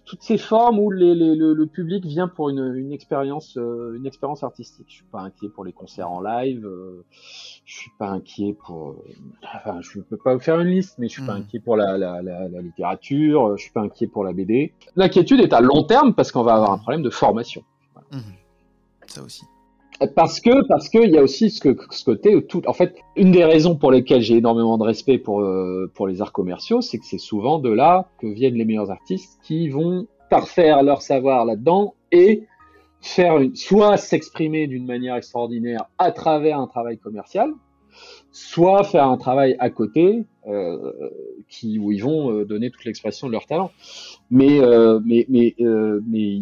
toutes 0.05 0.21
ces 0.21 0.37
formes 0.37 0.79
où 0.79 0.91
les, 0.91 1.15
les, 1.15 1.35
le, 1.35 1.65
public 1.65 2.05
vient 2.05 2.27
pour 2.27 2.49
une, 2.49 2.73
une 2.75 2.91
expérience, 2.91 3.57
euh, 3.57 3.95
une 3.95 4.05
expérience 4.05 4.43
artistique. 4.43 4.87
Je 4.89 4.95
suis 4.95 5.05
pas 5.11 5.21
inquiet 5.21 5.49
pour 5.49 5.65
les 5.65 5.73
concerts 5.73 6.09
en 6.09 6.21
live. 6.21 6.65
Euh, 6.65 7.03
je 7.65 7.75
suis 7.75 7.91
pas 7.99 8.09
inquiet 8.09 8.55
pour. 8.65 8.95
enfin, 9.55 9.81
je 9.81 9.99
peux 9.99 10.17
pas 10.17 10.33
vous 10.33 10.39
faire 10.39 10.59
une 10.59 10.69
liste, 10.69 10.97
mais 10.97 11.07
je 11.07 11.13
suis 11.13 11.25
pas 11.25 11.35
hmm. 11.35 11.41
inquiet 11.41 11.59
pour 11.59 11.75
la, 11.75 11.97
la, 11.97 12.21
la, 12.21 12.47
la, 12.47 12.61
littérature. 12.61 13.57
Je 13.57 13.63
suis 13.63 13.73
pas 13.73 13.81
inquiet 13.81 14.07
pour 14.07 14.23
la 14.23 14.33
BD. 14.33 14.73
L'inquiétude 14.95 15.39
est 15.39 15.53
à 15.53 15.61
long 15.61 15.83
terme 15.83 16.13
parce 16.13 16.31
qu'on 16.31 16.43
va 16.43 16.55
avoir 16.55 16.71
un 16.71 16.77
problème 16.77 17.01
de 17.01 17.09
formation. 17.09 17.63
Hmm. 18.11 18.19
Ça 19.07 19.23
aussi. 19.23 19.43
Parce 20.15 20.39
que 20.39 20.67
parce 20.67 20.89
que 20.89 20.99
il 21.03 21.11
y 21.11 21.17
a 21.17 21.23
aussi 21.23 21.49
ce, 21.49 21.59
que, 21.59 21.75
ce 21.89 22.05
côté 22.05 22.45
tout. 22.45 22.61
En 22.67 22.73
fait, 22.73 22.95
une 23.15 23.31
des 23.31 23.43
raisons 23.43 23.75
pour 23.75 23.91
lesquelles 23.91 24.21
j'ai 24.21 24.37
énormément 24.37 24.77
de 24.77 24.83
respect 24.83 25.17
pour 25.17 25.41
euh, 25.41 25.91
pour 25.95 26.07
les 26.07 26.21
arts 26.21 26.33
commerciaux, 26.33 26.81
c'est 26.81 26.99
que 26.99 27.05
c'est 27.05 27.17
souvent 27.17 27.59
de 27.59 27.69
là 27.69 28.09
que 28.19 28.27
viennent 28.27 28.55
les 28.55 28.65
meilleurs 28.65 28.91
artistes 28.91 29.39
qui 29.43 29.69
vont 29.69 30.07
parfaire 30.29 30.83
leur 30.83 31.01
savoir 31.01 31.45
là-dedans 31.45 31.95
et 32.11 32.43
faire 33.01 33.37
une, 33.37 33.55
soit 33.55 33.97
s'exprimer 33.97 34.67
d'une 34.67 34.85
manière 34.85 35.15
extraordinaire 35.15 35.85
à 35.97 36.11
travers 36.11 36.59
un 36.59 36.67
travail 36.67 36.97
commercial, 36.97 37.51
soit 38.31 38.83
faire 38.83 39.07
un 39.07 39.17
travail 39.17 39.55
à 39.59 39.69
côté 39.69 40.25
euh, 40.47 40.93
qui 41.49 41.79
où 41.79 41.91
ils 41.91 42.03
vont 42.03 42.31
euh, 42.31 42.45
donner 42.45 42.69
toute 42.69 42.85
l'expression 42.85 43.27
de 43.27 43.31
leur 43.31 43.45
talent. 43.45 43.71
Mais 44.29 44.59
euh, 44.59 44.99
mais 45.05 45.25
mais 45.29 45.55
euh, 45.61 46.01
mais 46.07 46.41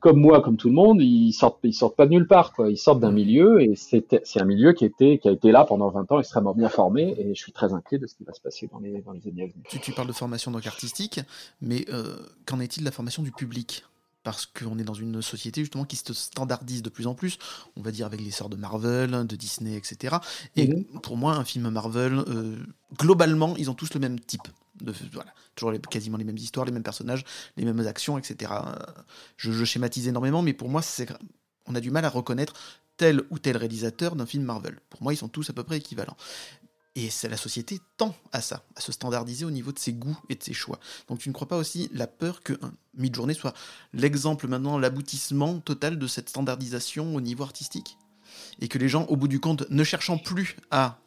comme 0.00 0.18
moi, 0.18 0.40
comme 0.40 0.56
tout 0.56 0.68
le 0.68 0.74
monde, 0.74 1.00
ils 1.00 1.32
sortent, 1.32 1.60
ils 1.62 1.74
sortent 1.74 1.94
pas 1.94 2.06
de 2.06 2.10
nulle 2.10 2.26
part, 2.26 2.52
quoi. 2.52 2.70
Ils 2.70 2.78
sortent 2.78 3.00
d'un 3.00 3.12
milieu 3.12 3.60
et 3.60 3.74
c'est 3.76 4.40
un 4.40 4.44
milieu 4.44 4.72
qui 4.72 4.84
était, 4.86 5.18
qui 5.18 5.28
a 5.28 5.32
été 5.32 5.52
là 5.52 5.64
pendant 5.64 5.90
20 5.90 6.10
ans, 6.12 6.18
extrêmement 6.18 6.54
bien 6.54 6.68
formé 6.68 7.14
et 7.18 7.34
je 7.34 7.40
suis 7.40 7.52
très 7.52 7.72
inquiet 7.74 7.98
de 7.98 8.06
ce 8.06 8.14
qui 8.14 8.24
va 8.24 8.32
se 8.32 8.40
passer 8.40 8.68
dans 8.72 8.78
les, 8.78 9.02
dans 9.02 9.12
les 9.12 9.20
années 9.28 9.42
à 9.42 9.46
venir. 9.46 9.64
Tu, 9.68 9.78
tu 9.78 9.92
parles 9.92 10.08
de 10.08 10.12
formation 10.12 10.50
donc 10.50 10.66
artistique, 10.66 11.20
mais 11.60 11.84
euh, 11.92 12.16
qu'en 12.46 12.60
est-il 12.60 12.80
de 12.80 12.86
la 12.86 12.92
formation 12.92 13.22
du 13.22 13.30
public? 13.30 13.84
Parce 14.22 14.44
qu'on 14.44 14.78
est 14.78 14.84
dans 14.84 14.94
une 14.94 15.22
société 15.22 15.62
justement 15.62 15.84
qui 15.84 15.96
se 15.96 16.12
standardise 16.12 16.82
de 16.82 16.90
plus 16.90 17.06
en 17.06 17.14
plus, 17.14 17.38
on 17.76 17.80
va 17.82 17.90
dire 17.90 18.04
avec 18.04 18.20
l'essor 18.20 18.50
de 18.50 18.56
Marvel, 18.56 19.26
de 19.26 19.36
Disney, 19.36 19.76
etc. 19.76 20.16
Et 20.56 20.68
mhm. 20.68 20.84
pour 21.02 21.16
moi, 21.16 21.34
un 21.34 21.44
film 21.44 21.70
Marvel, 21.70 22.22
euh, 22.28 22.56
globalement, 22.98 23.54
ils 23.56 23.70
ont 23.70 23.74
tous 23.74 23.94
le 23.94 24.00
même 24.00 24.20
type 24.20 24.48
toujours 25.54 25.74
quasiment 25.90 26.18
les 26.18 26.24
mêmes 26.24 26.36
histoires, 26.36 26.66
les 26.66 26.72
mêmes 26.72 26.82
personnages, 26.82 27.24
les 27.56 27.64
mêmes 27.64 27.86
actions, 27.86 28.18
etc. 28.18 28.52
Je, 29.36 29.64
schématise 29.64 30.08
énormément, 30.08 30.42
mais 30.42 30.52
pour 30.52 30.68
moi, 30.68 30.82
on 31.66 31.74
a 31.74 31.80
du 31.80 31.90
mal 31.90 32.04
à 32.04 32.08
reconnaître 32.08 32.54
tel 32.96 33.22
ou 33.30 33.38
tel 33.38 33.56
réalisateur 33.56 34.16
d'un 34.16 34.26
film 34.26 34.44
Marvel. 34.44 34.78
Pour 34.90 35.02
moi, 35.02 35.14
ils 35.14 35.16
sont 35.16 35.28
tous 35.28 35.48
à 35.50 35.52
peu 35.52 35.64
près 35.64 35.78
équivalents. 35.78 36.16
Et 36.96 37.08
la 37.28 37.36
société 37.36 37.78
tend 37.96 38.14
à 38.32 38.40
ça, 38.40 38.64
à 38.74 38.80
se 38.80 38.90
standardiser 38.90 39.44
au 39.44 39.50
niveau 39.50 39.70
de 39.72 39.78
ses 39.78 39.92
goûts 39.92 40.18
et 40.28 40.34
de 40.34 40.42
ses 40.42 40.52
choix. 40.52 40.80
Donc 41.08 41.20
tu 41.20 41.28
ne 41.28 41.34
crois 41.34 41.46
pas 41.46 41.56
aussi 41.56 41.88
la 41.94 42.08
peur 42.08 42.42
que 42.42 42.58
Midjourney 42.94 43.34
soit 43.34 43.54
l'exemple 43.92 44.48
maintenant, 44.48 44.76
l'aboutissement 44.76 45.60
total 45.60 45.98
de 45.98 46.06
cette 46.08 46.28
standardisation 46.28 47.14
au 47.14 47.20
niveau 47.20 47.44
artistique? 47.44 47.96
Et 48.60 48.68
que 48.68 48.78
les 48.78 48.88
gens, 48.88 49.04
au 49.04 49.16
bout 49.16 49.28
du 49.28 49.40
compte, 49.40 49.68
ne 49.70 49.84
cherchant 49.84 50.18
plus 50.18 50.56
à 50.70 50.98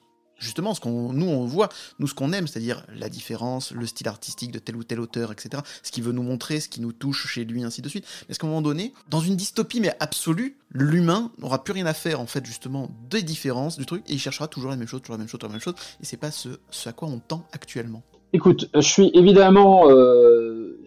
justement 0.44 0.74
ce 0.74 0.82
qu'on 0.82 1.14
nous 1.14 1.28
on 1.28 1.46
voit, 1.46 1.70
nous 2.00 2.08
ce 2.08 2.14
qu'on 2.14 2.34
aime, 2.34 2.48
c'est-à-dire 2.48 2.86
la 2.96 3.10
différence, 3.10 3.72
le 3.72 3.86
style 3.86 4.08
artistique 4.08 4.52
de 4.52 4.60
tel 4.60 4.76
ou 4.76 4.84
tel 4.84 5.00
auteur, 5.00 5.32
etc. 5.32 5.64
Ce 5.82 5.92
qu'il 5.92 6.04
veut 6.04 6.12
nous 6.12 6.24
montrer, 6.24 6.60
ce 6.60 6.70
qui 6.70 6.82
nous 6.82 6.92
touche 6.92 7.28
chez 7.28 7.46
lui, 7.46 7.64
ainsi 7.64 7.82
de 7.82 7.90
suite. 7.90 8.06
Mais 8.22 8.32
est-ce 8.32 8.40
qu'à 8.40 8.48
un 8.48 8.50
moment 8.50 8.62
donné, 8.62 8.94
dans 9.10 9.20
une 9.20 9.36
dystopie 9.36 9.80
mais 9.80 9.96
absolue, 10.00 10.58
l'humain 10.72 11.32
n'aura 11.40 11.64
plus 11.64 11.74
rien 11.74 11.86
à 11.86 11.94
faire 11.94 12.20
en 12.20 12.26
fait 12.26 12.46
justement 12.46 12.90
des 13.10 13.24
différences 13.24 13.78
du 13.78 13.86
truc 13.86 14.04
et 14.08 14.14
il 14.14 14.20
cherchera 14.20 14.48
toujours 14.48 14.72
la 14.72 14.78
même 14.78 14.88
chose, 14.88 15.02
toujours 15.02 15.16
la 15.16 15.20
même 15.20 15.28
chose, 15.28 15.40
toujours 15.40 15.50
la 15.50 15.56
même 15.56 15.62
chose. 15.62 15.76
Et 16.02 16.06
c'est 16.06 16.18
pas 16.18 16.32
ce, 16.32 16.50
à 16.86 16.94
quoi 16.94 17.08
on 17.08 17.20
tend 17.20 17.46
actuellement. 17.52 18.04
Écoute, 18.34 18.70
je 18.74 18.82
suis 18.82 19.12
évidemment 19.14 19.90
euh, 19.90 20.80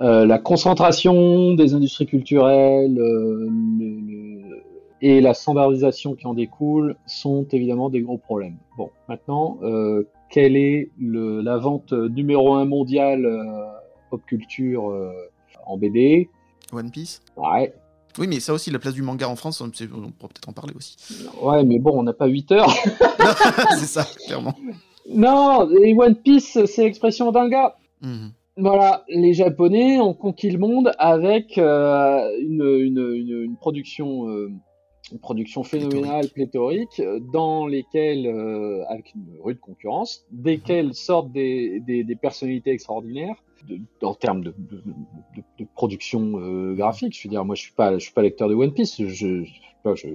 euh, 0.00 0.24
la 0.24 0.38
concentration 0.38 1.54
des 1.54 1.74
industries 1.74 2.06
culturelles, 2.06 2.98
euh, 2.98 3.48
et 5.02 5.20
la 5.20 5.34
standardisation 5.34 6.14
qui 6.14 6.26
en 6.26 6.34
découle 6.34 6.96
sont 7.06 7.46
évidemment 7.52 7.90
des 7.90 8.00
gros 8.00 8.18
problèmes. 8.18 8.56
Bon, 8.76 8.90
maintenant, 9.08 9.58
euh, 9.62 10.08
quelle 10.28 10.56
est 10.56 10.90
le, 10.98 11.40
la 11.40 11.56
vente 11.56 11.92
numéro 11.92 12.54
un 12.54 12.64
mondiale 12.64 13.24
euh, 13.24 13.66
pop 14.10 14.22
culture 14.26 14.90
euh, 14.90 15.12
en 15.66 15.76
BD 15.76 16.28
One 16.72 16.90
Piece? 16.90 17.22
Ouais. 17.36 17.74
Oui, 18.18 18.26
mais 18.28 18.40
ça 18.40 18.52
aussi, 18.52 18.70
la 18.70 18.78
place 18.78 18.94
du 18.94 19.02
manga 19.02 19.28
en 19.28 19.36
France, 19.36 19.60
on, 19.60 19.70
pourrait 19.70 20.10
peut-être 20.28 20.48
en 20.48 20.52
parler 20.52 20.74
aussi. 20.76 20.96
Ouais, 21.40 21.64
mais 21.64 21.78
bon, 21.78 21.92
on 21.94 22.02
n'a 22.02 22.12
pas 22.12 22.26
8 22.26 22.52
heures. 22.52 22.70
c'est 23.78 23.86
ça, 23.86 24.04
clairement. 24.26 24.54
Non, 25.08 25.68
et 25.70 25.94
One 25.94 26.16
Piece, 26.16 26.58
c'est 26.66 26.84
l'expression 26.84 27.30
d'un 27.32 27.48
gars. 27.48 27.76
Mhm. 28.02 28.32
Voilà, 28.56 29.04
les 29.08 29.32
Japonais 29.32 30.00
ont 30.00 30.12
conquis 30.12 30.50
le 30.50 30.58
monde 30.58 30.92
avec 30.98 31.56
euh, 31.56 32.20
une, 32.40 32.62
une, 32.62 33.14
une, 33.14 33.42
une, 33.44 33.56
production 33.56 34.28
euh, 34.28 34.50
une 35.12 35.18
production 35.18 35.62
phénoménale, 35.62 36.28
pléthorique, 36.28 37.00
euh, 37.00 37.20
dans 37.32 37.66
lesquelles, 37.66 38.26
euh, 38.26 38.84
avec 38.88 39.14
une 39.14 39.26
rude 39.42 39.60
concurrence, 39.60 40.24
desquelles 40.30 40.94
sortent 40.94 41.32
des, 41.32 41.80
des, 41.80 42.04
des 42.04 42.16
personnalités 42.16 42.70
extraordinaires, 42.70 43.36
de, 43.68 43.78
en 44.02 44.14
termes 44.14 44.42
de, 44.42 44.54
de, 44.56 44.82
de 45.58 45.66
production 45.74 46.32
euh, 46.38 46.74
graphique. 46.74 47.16
Je 47.16 47.28
veux 47.28 47.30
dire, 47.30 47.44
moi, 47.44 47.54
je 47.54 47.62
suis 47.62 47.72
pas, 47.72 47.94
je 47.98 48.04
suis 48.04 48.12
pas 48.12 48.22
lecteur 48.22 48.48
de 48.48 48.54
One 48.54 48.72
Piece. 48.72 49.02
Je, 49.04 49.44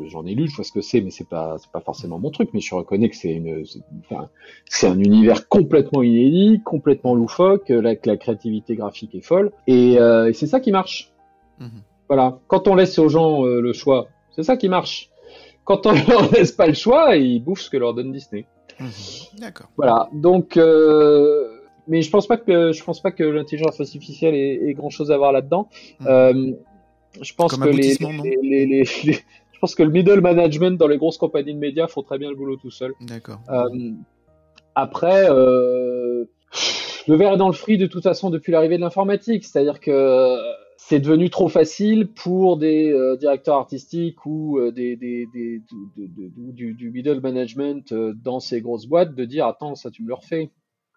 j'en 0.07 0.25
ai 0.25 0.35
lu, 0.35 0.47
je 0.47 0.55
vois 0.55 0.65
ce 0.65 0.71
que 0.71 0.81
c'est, 0.81 1.01
mais 1.01 1.11
c'est 1.11 1.29
pas, 1.29 1.57
c'est 1.59 1.71
pas 1.71 1.81
forcément 1.81 2.17
mon 2.19 2.31
truc. 2.31 2.49
Mais 2.53 2.59
je 2.59 2.73
reconnais 2.73 3.09
que 3.09 3.15
c'est 3.15 3.33
une, 3.33 3.63
c'est 4.65 4.87
un 4.87 4.99
univers 4.99 5.47
complètement 5.47 6.01
inédit, 6.03 6.61
complètement 6.63 7.13
loufoque, 7.15 7.69
la, 7.69 7.95
la 8.03 8.17
créativité 8.17 8.75
graphique 8.75 9.13
est 9.15 9.25
folle, 9.25 9.51
et, 9.67 9.93
et 9.93 10.33
c'est 10.33 10.47
ça 10.47 10.59
qui 10.59 10.71
marche. 10.71 11.11
Mhm. 11.59 11.81
Voilà. 12.07 12.39
Quand 12.47 12.67
on 12.67 12.75
laisse 12.75 12.99
aux 12.99 13.09
gens 13.09 13.43
le 13.43 13.73
choix 13.73 14.07
c'est 14.35 14.43
ça 14.43 14.57
qui 14.57 14.69
marche. 14.69 15.09
Quand 15.63 15.85
on 15.87 15.93
leur 16.07 16.31
laisse 16.31 16.51
pas 16.51 16.67
le 16.67 16.73
choix, 16.73 17.15
ils 17.15 17.39
bouffent 17.43 17.61
ce 17.61 17.69
que 17.69 17.77
leur 17.77 17.93
donne 17.93 18.11
Disney. 18.11 18.45
Mhm. 18.79 18.89
D'accord. 19.39 19.67
Voilà. 19.77 20.09
Donc, 20.13 20.57
euh, 20.57 21.47
mais 21.87 22.01
je 22.01 22.09
pense 22.09 22.27
pas 22.27 22.37
que 22.37 22.71
je 22.71 22.83
pense 22.83 23.01
pas 23.01 23.11
que 23.11 23.23
l'intelligence 23.23 23.79
artificielle 23.79 24.35
ait, 24.35 24.73
grand 24.73 24.89
chose 24.89 25.11
à 25.11 25.17
voir 25.17 25.31
là-dedans. 25.31 25.69
Mhm. 25.99 26.07
Euh, 26.07 26.51
je 27.21 27.33
pense 27.33 27.55
que 27.55 27.69
les, 27.69 27.97
les, 28.65 28.85
je 28.85 29.59
pense 29.61 29.73
que 29.73 29.83
le 29.83 29.89
middle 29.89 30.19
management 30.19 30.77
dans 30.77 30.87
les 30.87 30.97
grosses 30.97 31.17
compagnies 31.17 31.53
de 31.53 31.59
médias 31.59 31.87
font 31.87 32.03
très 32.03 32.17
bien 32.17 32.29
le 32.29 32.35
boulot 32.35 32.57
tout 32.57 32.71
seul. 32.71 32.93
D'accord. 33.01 33.39
Euh, 33.49 33.91
après, 34.75 35.29
le 35.29 36.27
verre 37.07 37.33
est 37.33 37.37
dans 37.37 37.47
le 37.47 37.53
fruit 37.53 37.77
de 37.77 37.87
toute 37.87 38.03
façon 38.03 38.29
depuis 38.29 38.51
l'arrivée 38.51 38.75
de 38.75 38.81
l'informatique, 38.81 39.45
c'est-à-dire 39.45 39.79
que 39.79 40.35
c'est 40.87 40.99
devenu 40.99 41.31
trop 41.31 41.47
facile 41.47 42.07
pour 42.07 42.57
des 42.57 42.91
euh, 42.91 43.17
directeurs 43.17 43.55
artistiques 43.55 44.23
ou 44.25 44.59
euh, 44.59 44.71
des, 44.71 44.95
des, 44.95 45.27
des 45.33 45.61
du, 45.97 46.73
du, 46.75 46.91
middle 46.91 47.21
management 47.21 47.91
euh, 47.91 48.13
dans 48.13 48.39
ces 48.39 48.61
grosses 48.61 48.85
boîtes 48.85 49.15
de 49.15 49.25
dire 49.25 49.47
attends 49.47 49.73
ça 49.73 49.89
tu 49.89 50.03
me 50.03 50.07
le 50.07 50.13
refais. 50.13 50.51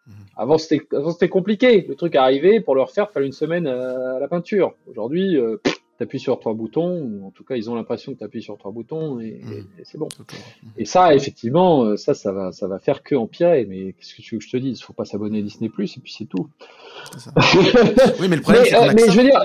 Mhm. 0.06 0.14
Avant 0.36 0.58
c'était 0.58 1.28
compliqué, 1.30 1.86
le 1.88 1.94
truc 1.94 2.16
arrivait 2.16 2.60
pour 2.60 2.74
le 2.74 2.82
refaire 2.82 3.10
fallait 3.10 3.26
une 3.26 3.32
semaine 3.32 3.66
à, 3.66 4.18
la 4.18 4.28
peinture. 4.28 4.74
Aujourd'hui 4.86 5.38
t'appuies 5.98 6.20
sur 6.20 6.38
trois 6.38 6.54
boutons, 6.54 7.02
ou 7.02 7.26
en 7.26 7.30
tout 7.30 7.44
cas 7.44 7.56
ils 7.56 7.68
ont 7.68 7.74
l'impression 7.74 8.14
que 8.14 8.18
t'appuies 8.18 8.42
sur 8.42 8.56
trois 8.56 8.70
boutons 8.70 9.18
et, 9.18 9.40
mmh. 9.42 9.82
c'est 9.82 9.98
bon. 9.98 10.08
Et 10.76 10.84
ça, 10.84 11.14
effectivement, 11.14 11.84
euh, 11.84 11.96
ça, 11.96 12.14
ça 12.14 12.32
va, 12.32 12.52
ça 12.52 12.68
va 12.68 12.78
faire 12.78 13.02
que 13.02 13.16
empirer. 13.16 13.66
Mais 13.66 13.92
qu'est-ce 13.92 14.14
que 14.14 14.22
tu 14.22 14.36
veux 14.36 14.38
que 14.38 14.44
je 14.44 14.50
te 14.50 14.56
dise? 14.56 14.78
Il 14.78 14.82
faut 14.82 14.92
pas 14.92 15.04
s'abonner 15.04 15.40
à 15.40 15.42
Disney 15.42 15.68
Plus 15.68 15.96
et 15.96 16.00
puis 16.00 16.12
c'est 16.16 16.26
tout. 16.26 16.48
oui, 18.20 18.28
mais 18.28 18.36
le 18.36 18.42
problème, 18.42 18.64
mais, 18.70 18.94
mais 18.94 19.10
je 19.10 19.16
veux 19.16 19.24
dire, 19.24 19.42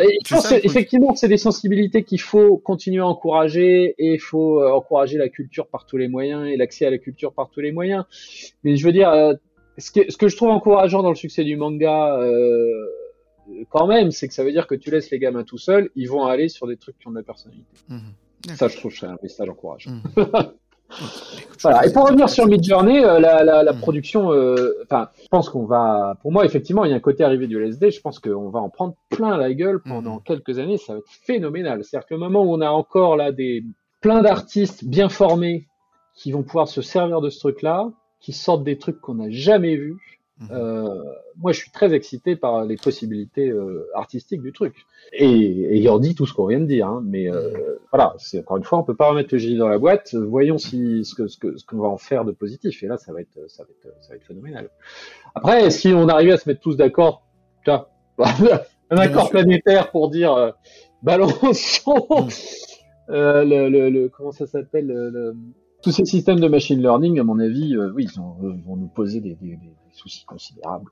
effectivement, 0.64 1.16
c'est 1.16 1.28
des 1.28 1.38
sensibilités 1.38 2.04
qu'il 2.04 2.22
faut 2.22 2.58
continuer 2.58 3.02
à 3.02 3.08
encourager 3.08 3.96
et 3.98 4.14
il 4.14 4.20
faut 4.20 4.62
euh, 4.62 4.72
encourager 4.72 5.18
la 5.18 5.30
culture 5.30 5.68
par 5.68 5.86
tous 5.86 5.98
les 5.98 6.08
moyens 6.08 6.48
et 6.48 6.56
l'accès 6.56 6.86
à 6.86 6.92
la 6.92 7.00
culture 7.00 7.34
par 7.34 7.50
tous 7.50 7.62
les 7.62 7.72
moyens. 7.72 8.06
Mais 8.64 8.76
je 8.76 8.86
veux 8.86 8.94
dire, 8.94 9.10
euh, 9.10 9.34
ce 9.80 9.92
que, 9.92 10.12
ce 10.12 10.18
que 10.18 10.28
je 10.28 10.38
trouve 10.38 10.50
encourageant 10.50 11.02
dans 11.02 11.10
le 11.10 11.16
succès 11.16 11.44
du 11.44 11.56
manga. 11.56 12.18
Euh, 12.20 12.90
quand 13.70 13.88
même, 13.88 14.12
c'est 14.12 14.28
que 14.28 14.34
ça 14.34 14.44
veut 14.44 14.52
dire 14.52 14.68
que 14.68 14.76
tu 14.76 14.92
laisses 14.92 15.10
les 15.12 15.20
gamins 15.20 15.44
tout 15.44 15.58
seuls, 15.58 15.90
ils 15.96 16.10
vont 16.10 16.26
aller 16.26 16.50
sur 16.50 16.68
des 16.68 16.78
trucs 16.78 16.98
qui 16.98 17.08
ont 17.08 17.12
de 17.12 17.18
la 17.18 17.24
personnalité. 17.24 17.66
Mhm. 17.90 18.56
Ça, 18.56 18.68
je 18.68 18.78
trouve 18.78 18.92
que 18.92 19.00
c'est 19.00 19.06
un 19.06 19.18
message 19.22 19.50
encourageant. 19.50 19.92
Mhm. 19.92 20.02
voilà. 21.62 21.86
Et 21.86 21.94
pour 21.94 22.06
revenir 22.06 22.30
sur 22.30 22.46
Midjourney, 22.46 23.04
euh, 23.04 23.20
la, 23.20 23.44
la, 23.44 23.64
la 23.64 23.74
mhm. 23.74 23.80
production, 23.80 24.32
euh, 24.32 24.74
enfin, 24.84 25.10
je 25.22 25.28
pense 25.28 25.50
qu'on 25.50 25.66
va, 25.66 26.18
pour 26.22 26.32
moi, 26.32 26.46
effectivement, 26.46 26.86
il 26.86 26.92
y 26.92 26.94
a 26.94 26.98
un 26.98 27.02
côté 27.02 27.24
arrivé 27.24 27.48
du 27.48 27.58
LSD. 27.58 27.92
Je 27.92 28.02
pense 28.02 28.20
qu'on 28.20 28.50
va 28.50 28.60
en 28.60 28.70
prendre 28.70 28.96
plein 29.10 29.38
la 29.38 29.54
gueule 29.54 29.82
pendant 29.82 30.20
quelques 30.20 30.60
années. 30.60 30.78
Ça 30.78 30.94
va 30.94 31.00
être 31.00 31.10
phénoménal. 31.10 31.84
C'est-à-dire 31.84 32.08
que 32.08 32.14
le 32.14 32.20
moment 32.20 32.44
où 32.44 32.54
on 32.54 32.62
a 32.62 32.70
encore 32.70 33.16
là 33.16 33.32
des 33.32 33.64
plein 34.02 34.22
d'artistes 34.22 34.84
bien 34.84 35.10
formés 35.10 35.68
qui 36.16 36.32
vont 36.32 36.44
pouvoir 36.44 36.68
se 36.68 36.82
servir 36.82 37.22
de 37.22 37.30
ce 37.30 37.40
truc-là, 37.40 37.90
qui 38.20 38.34
sortent 38.34 38.64
des 38.64 38.78
trucs 38.78 39.00
qu'on 39.02 39.16
n'a 39.16 39.30
jamais 39.30 39.76
vus 39.76 39.98
Mhm. 39.98 40.23
Euh, 40.52 41.04
moi, 41.38 41.52
je 41.52 41.60
suis 41.60 41.72
très 41.72 41.94
excité 41.94 42.36
par 42.36 42.66
les 42.66 42.76
possibilités 42.76 43.50
euh, 43.50 43.88
artistiques 43.94 44.42
du 44.42 44.52
truc. 44.52 44.86
Et 45.14 45.78
ayant 45.78 46.00
dit 46.00 46.16
tout 46.16 46.26
ce 46.26 46.34
qu'on 46.34 46.48
vient 46.48 46.60
de 46.60 46.66
dire, 46.66 46.88
hein, 46.88 47.04
mais 47.06 47.30
euh, 47.30 47.52
mhm. 47.52 47.60
voilà, 47.92 48.16
c'est 48.18 48.40
encore 48.40 48.58
une 48.58 48.64
fois, 48.64 48.80
on 48.80 48.84
peut 48.84 48.96
pas 48.96 49.10
remettre 49.10 49.30
le 49.32 49.38
génie 49.38 49.58
dans 49.58 49.68
la 49.68 49.78
boîte. 49.78 50.16
Voyons 50.16 50.58
si 50.58 51.06
ce 51.06 51.16
que 51.16 51.28
ce 51.28 51.38
que 51.38 51.58
ce 51.58 51.66
qu'on 51.66 51.78
va 51.78 51.88
en 51.88 51.98
faire 51.98 52.26
de 52.26 52.32
positif. 52.32 52.82
Et 52.84 52.88
là, 52.88 52.98
ça 52.98 53.14
va 53.14 53.22
être 53.22 53.40
ça 53.48 53.64
va 53.64 53.70
être 53.70 53.96
ça 54.02 54.10
va 54.10 54.16
être 54.16 54.24
phénoménal. 54.24 54.70
Après, 55.36 55.70
si 55.70 55.90
on 55.90 56.08
arrivait 56.08 56.34
à 56.34 56.38
se 56.38 56.50
mettre 56.50 56.62
tous 56.62 56.76
d'accord, 56.76 57.24
un 57.68 58.98
accord 58.98 59.30
planétaire 59.30 59.92
pour 59.92 60.10
dire 60.10 60.54
balançons 61.04 62.08
mhm. 62.10 62.28
le, 63.08 63.70
le, 63.70 63.90
le, 63.90 64.10
comment 64.10 64.32
ça 64.32 64.48
s'appelle 64.48 64.88
le, 64.88 65.36
tous 65.82 65.92
ces 65.92 66.06
systèmes 66.06 66.40
de 66.40 66.48
machine 66.48 66.82
learning, 66.82 67.20
à 67.20 67.24
mon 67.24 67.40
avis, 67.40 67.78
oui, 67.78 68.08
ils 68.10 68.62
vont 68.66 68.78
nous 68.78 68.88
poser 68.88 69.20
des, 69.20 69.36
des, 69.36 69.58
des 69.58 69.74
soucis 69.94 70.26
considérables. 70.26 70.92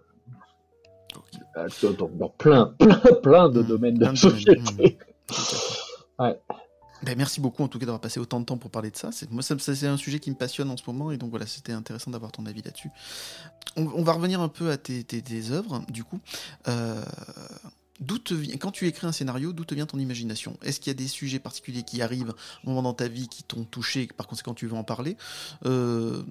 Euh, 1.57 1.67
dans, 1.97 2.29
plein, 2.29 2.67
plein, 2.79 2.99
plein 3.21 3.49
de 3.49 3.61
mmh, 3.61 3.67
domaines 3.67 3.97
de 3.97 4.15
société. 4.15 4.57
Mmh. 4.57 6.19
ouais. 6.23 6.39
Ben, 7.03 7.17
merci 7.17 7.41
beaucoup 7.41 7.63
en 7.63 7.67
tout 7.67 7.79
cas 7.79 7.85
d'avoir 7.85 8.01
passé 8.01 8.19
autant 8.19 8.39
de 8.39 8.45
temps 8.45 8.57
pour 8.57 8.69
parler 8.69 8.91
de 8.91 8.95
ça. 8.95 9.11
C'est, 9.11 9.29
moi, 9.31 9.41
c'est 9.41 9.87
un 9.87 9.97
sujet 9.97 10.19
qui 10.19 10.29
me 10.29 10.35
passionne 10.35 10.69
en 10.69 10.77
ce 10.77 10.83
moment 10.85 11.11
et 11.11 11.17
donc 11.17 11.31
voilà, 11.31 11.47
c'était 11.47 11.71
intéressant 11.71 12.11
d'avoir 12.11 12.31
ton 12.31 12.45
avis 12.45 12.61
là-dessus. 12.61 12.91
On, 13.75 14.03
va 14.03 14.13
revenir 14.13 14.41
un 14.41 14.49
peu 14.49 14.69
à 14.69 14.77
tes, 14.77 15.03
tes, 15.03 15.51
œuvres, 15.51 15.81
du 15.89 16.03
coup. 16.03 16.19
Euh, 16.67 17.01
d'où 18.01 18.17
te 18.17 18.33
vient, 18.33 18.57
quand 18.57 18.71
tu 18.71 18.85
écris 18.85 19.07
un 19.07 19.11
scénario, 19.13 19.53
d'où 19.53 19.65
te 19.65 19.73
vient 19.73 19.85
ton 19.85 19.97
imagination? 19.97 20.57
Est-ce 20.61 20.79
qu'il 20.79 20.91
y 20.91 20.95
a 20.95 20.97
des 20.97 21.07
sujets 21.07 21.39
particuliers 21.39 21.83
qui 21.83 22.01
arrivent 22.01 22.33
au 22.65 22.69
moment 22.69 22.83
dans 22.83 22.93
ta 22.93 23.07
vie 23.07 23.29
qui 23.29 23.43
t'ont 23.43 23.63
touché, 23.63 24.07
par 24.07 24.27
conséquent 24.27 24.53
tu 24.53 24.67
veux 24.67 24.75
en 24.75 24.83
parler? 24.83 25.17
Euh, 25.65 26.21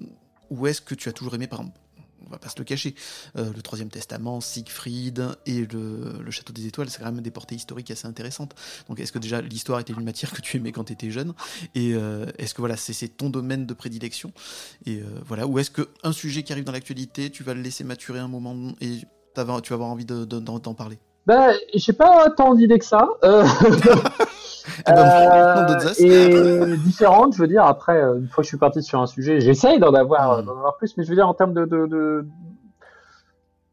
Ou 0.51 0.67
est-ce 0.67 0.81
que 0.81 0.95
tu 0.95 1.09
as 1.09 1.13
toujours 1.13 1.35
aimé, 1.35 1.47
par 1.47 1.61
exemple, 1.61 1.79
on 2.25 2.29
va 2.29 2.37
pas 2.37 2.49
se 2.49 2.57
le 2.57 2.63
cacher. 2.63 2.95
Euh, 3.37 3.51
le 3.53 3.61
Troisième 3.61 3.89
Testament, 3.89 4.41
Siegfried 4.41 5.27
et 5.45 5.65
le, 5.65 6.29
Château 6.29 6.53
des 6.53 6.67
Étoiles, 6.67 6.89
c'est 6.89 6.99
quand 6.99 7.11
même 7.11 7.21
des 7.21 7.31
portées 7.31 7.55
historiques 7.55 7.91
assez 7.91 8.07
intéressantes. 8.07 8.55
Donc 8.87 8.99
est-ce 8.99 9.11
que 9.11 9.19
déjà 9.19 9.41
l'histoire 9.41 9.79
était 9.79 9.93
une 9.93 10.03
matière 10.03 10.31
que 10.31 10.41
tu 10.41 10.57
aimais 10.57 10.71
quand 10.71 10.85
tu 10.85 10.93
étais 10.93 11.11
jeune? 11.11 11.33
Et 11.75 11.93
euh, 11.93 12.25
est-ce 12.37 12.53
que 12.53 12.61
voilà, 12.61 12.77
c'est 12.77 13.07
ton 13.09 13.29
domaine 13.29 13.65
de 13.65 13.73
prédilection? 13.73 14.31
Et 14.85 14.97
euh, 14.97 15.05
voilà, 15.25 15.47
ou 15.47 15.59
est-ce 15.59 15.71
qu'un 15.71 16.11
sujet 16.11 16.43
qui 16.43 16.53
arrive 16.53 16.65
dans 16.65 16.71
l'actualité, 16.71 17.29
tu 17.29 17.43
vas 17.43 17.53
le 17.53 17.61
laisser 17.61 17.83
maturer 17.83 18.19
un 18.19 18.27
moment 18.27 18.55
et 18.81 18.99
tu 18.99 19.05
vas 19.35 19.41
avoir 19.41 19.89
envie 19.89 20.05
d'en 20.05 20.73
parler? 20.73 20.99
Ben, 21.27 21.53
j'ai 21.73 21.93
pas 21.93 22.29
tant 22.31 22.55
d'idées 22.55 22.79
que 22.79 22.85
ça. 22.85 23.07
Euh, 24.89 25.93
et 25.99 26.77
différentes, 26.77 27.35
je 27.35 27.41
veux 27.41 27.47
dire. 27.47 27.63
Après, 27.63 28.01
euh, 28.01 28.17
une 28.17 28.27
fois 28.27 28.41
que 28.41 28.45
je 28.45 28.49
suis 28.49 28.57
parti 28.57 28.81
sur 28.83 28.99
un 28.99 29.07
sujet, 29.07 29.39
j'essaye 29.39 29.79
d'en 29.79 29.93
avoir, 29.93 30.41
hmm. 30.41 30.45
d'en 30.45 30.57
avoir 30.57 30.77
plus, 30.77 30.97
mais 30.97 31.03
je 31.03 31.09
veux 31.09 31.15
dire 31.15 31.27
en 31.27 31.33
termes 31.33 31.53
de, 31.53 31.65
de, 31.65 31.85
de 31.85 32.25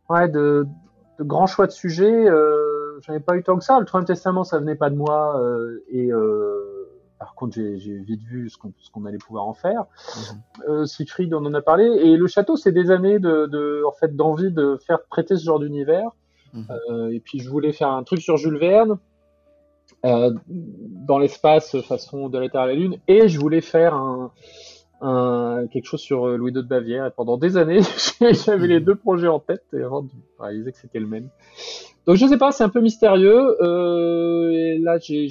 ouais, 0.09 0.29
de, 0.29 0.67
de 1.19 1.25
grands 1.25 1.47
choix 1.47 1.67
de 1.67 1.73
sujets, 1.73 2.29
euh, 2.29 3.01
j'en 3.03 3.15
ai 3.15 3.21
pas 3.21 3.37
eu 3.37 3.43
tant 3.43 3.57
que 3.57 3.65
ça. 3.65 3.79
Le 3.79 3.87
Troisième 3.87 4.07
Testament, 4.07 4.45
ça 4.45 4.59
venait 4.59 4.77
pas 4.77 4.91
de 4.91 4.97
moi, 4.97 5.41
euh, 5.41 5.85
et 5.91 6.13
euh, 6.13 6.89
par 7.19 7.35
contre, 7.35 7.55
j'ai 7.55 7.99
vite 7.99 8.23
vu 8.23 8.49
ce 8.49 8.57
qu'on 8.93 9.05
allait 9.05 9.19
pouvoir 9.19 9.47
en 9.47 9.55
faire. 9.55 9.83
Mm 9.83 10.23
-hmm. 10.69 10.87
Siegfried, 10.87 11.35
on 11.35 11.45
en 11.45 11.55
a 11.55 11.63
parlé, 11.63 11.85
et 11.85 12.17
le 12.17 12.27
château, 12.27 12.57
c'est 12.57 12.73
des 12.73 12.91
années 12.91 13.19
de, 13.19 13.47
de 13.47 13.83
en 13.85 13.93
fait 13.93 14.15
d'envie 14.15 14.53
de 14.53 14.79
faire 14.87 15.01
prêter 15.11 15.37
ce 15.37 15.45
genre 15.45 15.59
d'univers. 15.59 16.11
Mhm. 16.55 17.13
et 17.13 17.21
puis 17.21 17.41
je 17.41 17.51
voulais 17.51 17.75
faire 17.75 17.91
un 17.91 18.03
truc 18.05 18.21
sur 18.23 18.39
Jules 18.39 18.57
Verne. 18.59 18.97
Euh, 20.07 20.31
dans 20.49 21.19
l'espace 21.19 21.81
façon 21.81 22.29
de 22.29 22.39
la 22.39 22.49
Terre 22.49 22.61
à 22.61 22.67
la 22.69 22.75
Lune, 22.75 22.99
et 23.09 23.29
je 23.29 23.39
voulais 23.41 23.61
faire 23.61 23.95
un, 23.95 24.31
un 25.01 25.67
quelque 25.73 25.87
chose 25.87 26.01
sur 26.01 26.27
euh, 26.27 26.37
Louis 26.37 26.53
II 26.53 26.63
de 26.63 26.69
Bavière. 26.69 27.07
Et 27.07 27.11
pendant 27.11 27.37
des 27.37 27.57
années, 27.57 27.81
j'avais 28.21 28.67
les 28.69 28.81
deux 28.81 28.95
projets 28.95 29.29
en 29.29 29.41
tête 29.41 29.65
et 29.73 29.83
avant 29.83 30.03
de 30.03 30.11
réaliser 30.39 30.73
que 30.73 30.79
c'était 30.79 31.01
le 31.01 31.07
même. 31.07 31.29
Donc 32.07 32.17
je 32.17 32.27
sais 32.27 32.39
pas, 32.39 32.53
c'est 32.53 32.65
un 32.65 32.69
peu 32.69 32.81
mystérieux. 32.81 33.57
Euh, 33.61 34.51
et 34.51 34.79
là, 34.79 34.99
j'ai, 34.99 35.29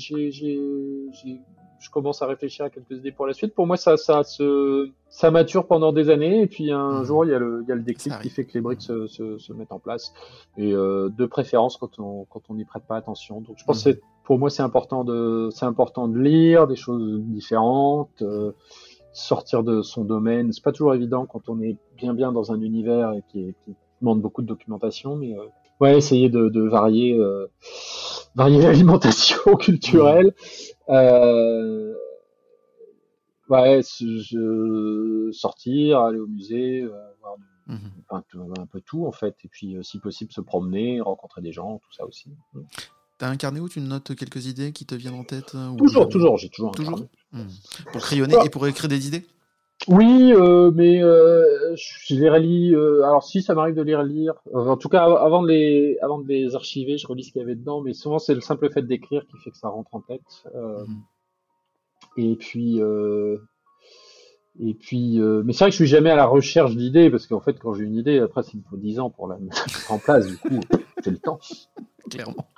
je 1.80 1.90
commence 1.90 2.22
à 2.22 2.26
réfléchir 2.26 2.66
à 2.66 2.70
quelques 2.70 2.92
idées 2.92 3.12
pour 3.12 3.28
la 3.28 3.34
suite. 3.34 3.54
Pour 3.54 3.68
moi, 3.68 3.78
ça, 3.78 3.98
ça, 3.98 4.24
se, 4.24 4.90
ça 5.10 5.32
mature 5.32 5.68
pendant 5.68 5.92
des 5.92 6.10
années, 6.10 6.42
et 6.42 6.48
puis 6.48 6.72
un 6.72 7.02
mmh. 7.02 7.04
jour, 7.06 7.26
il 7.26 7.32
y 7.32 7.34
a 7.34 7.40
le, 7.40 7.62
il 7.64 7.70
y 7.70 7.72
a 7.72 7.76
le 7.76 7.82
déclic 7.82 8.14
qui 8.22 8.30
fait 8.30 8.46
que 8.46 8.54
les 8.54 8.62
briques 8.62 8.82
se, 8.82 9.08
se, 9.08 9.38
se 9.38 9.54
mettent 9.54 9.72
en 9.72 9.80
place. 9.80 10.14
Et 10.58 10.74
euh, 10.74 11.10
de 11.10 11.26
préférence 11.26 11.78
quand 11.78 12.00
on, 12.00 12.26
quand 12.26 12.42
on 12.50 12.56
n'y 12.56 12.66
prête 12.66 12.84
pas 12.88 12.96
attention. 12.96 13.42
Donc, 13.42 13.58
je 13.58 13.66
pense 13.66 13.86
mmh. 13.86 13.94
que 13.94 14.00
pour 14.24 14.40
moi, 14.40 14.50
c'est 14.50 14.64
important 14.64 15.04
de, 15.04 15.50
c'est 15.52 15.66
important 15.66 16.08
de 16.08 16.20
lire 16.20 16.68
des 16.68 16.76
choses 16.76 17.22
différentes, 17.24 18.22
euh, 18.22 18.52
sortir 19.14 19.64
de 19.64 19.82
son 19.82 20.04
domaine. 20.04 20.52
C'est 20.52 20.64
pas 20.64 20.72
toujours 20.72 20.94
évident 20.94 21.26
quand 21.26 21.50
on 21.50 21.62
est 21.62 21.78
bien 21.96 22.14
bien 22.14 22.32
dans 22.32 22.52
un 22.52 22.62
univers 22.62 23.14
et 23.14 23.24
qui, 23.30 23.56
qui 23.64 23.76
demande 24.02 24.22
beaucoup 24.22 24.42
de 24.42 24.48
documentation, 24.48 25.16
mais 25.16 25.34
euh, 25.34 25.44
ouais, 25.80 25.98
essayer 25.98 26.30
de, 26.30 26.50
de 26.50 26.62
varier, 26.62 27.18
euh, 27.18 27.48
varier 28.36 28.62
l'alimentation 28.62 29.56
culturelle. 29.56 30.34
Euh, 30.90 31.94
ouais, 33.50 33.82
je, 34.00 35.30
sortir, 35.32 36.00
aller 36.00 36.20
au 36.20 36.28
musée, 36.28 36.82
euh, 36.82 36.92
voir 37.22 37.36
mmh 37.68 37.76
un, 38.10 38.24
un, 38.62 38.66
peu 38.66 38.80
tout 38.80 39.06
en 39.06 39.12
fait, 39.12 39.36
et 39.44 39.50
puis 39.50 39.76
si 39.82 40.00
possible 40.00 40.32
se 40.32 40.40
promener, 40.40 41.02
rencontrer 41.02 41.42
des 41.42 41.52
gens, 41.52 41.80
tout 41.84 41.92
ça 41.92 42.06
aussi. 42.06 42.30
T'as 43.18 43.28
un 43.28 43.36
carnet 43.36 43.60
où? 43.60 43.68
Tu 43.68 43.82
notes 43.82 44.16
quelques 44.16 44.46
idées 44.46 44.72
qui 44.72 44.86
te 44.86 44.96
viennent 44.96 45.16
en 45.16 45.26
tête 45.26 45.54
ou... 45.54 45.76
Toujours, 45.76 46.08
toujours, 46.08 46.38
j'ai 46.38 46.48
toujours 46.48 46.70
un 46.70 46.72
toujours 46.72 47.00
mmh. 47.34 47.42
Pour 47.92 48.02
crayonner 48.02 48.36
et 48.46 48.50
pour 48.50 48.66
écrire 48.68 48.88
des 48.88 49.08
idées? 49.08 49.26
Oui, 49.88 50.34
euh, 50.34 50.72
mais 50.74 51.02
euh, 51.02 51.76
je 51.76 52.16
les 52.16 52.30
relis. 52.30 52.76
Euh, 52.76 53.04
alors 53.04 53.24
si, 53.24 53.42
ça 53.42 53.54
m'arrive 53.54 53.76
de 53.76 53.82
les 53.82 53.96
relire. 53.96 54.34
en 54.54 54.76
tout 54.76 54.90
cas, 54.90 55.04
avant 55.04 55.42
de 55.42 55.48
les, 55.48 55.98
avant 56.02 56.20
de 56.20 56.28
les 56.28 56.56
archiver, 56.56 56.98
je 56.98 57.08
relis 57.08 57.24
ce 57.24 57.32
qu'il 57.32 57.42
y 57.42 57.44
avait 57.44 57.56
dedans. 57.56 57.82
Mais 57.82 57.94
souvent, 57.94 58.20
c'est 58.20 58.36
le 58.36 58.42
simple 58.42 58.70
fait 58.70 58.82
d'écrire 58.82 59.26
qui 59.28 59.38
fait 59.38 59.52
que 59.52 59.58
ça 59.58 59.70
rentre 59.70 59.94
en 59.96 60.02
tête. 60.02 60.44
Mmh. 60.54 60.96
Et 62.18 62.36
puis, 62.36 62.80
et 64.60 64.74
puis, 64.74 65.20
mais 65.20 65.54
c'est 65.54 65.60
vrai 65.60 65.70
que 65.70 65.78
je 65.78 65.84
suis 65.84 65.88
jamais 65.88 66.10
à 66.10 66.16
la 66.16 66.26
recherche 66.26 66.76
d'idées 66.76 67.10
parce 67.10 67.28
qu'en 67.28 67.40
fait, 67.40 67.58
quand 67.60 67.74
j'ai 67.74 67.86
une 67.86 67.96
idée, 67.96 68.20
après, 68.20 68.42
il 68.54 68.60
me 68.60 68.64
faut 68.70 68.78
10 68.78 69.00
ans 69.00 69.10
pour 69.10 69.28
la 69.28 69.38
mettre 69.38 69.66
en 69.92 70.00
place. 70.00 70.28
Du 70.28 70.38
coup, 70.38 70.60
j'ai 71.04 71.12
le 71.12 71.20
temps. 71.20 71.40
Clairement. 72.10 72.50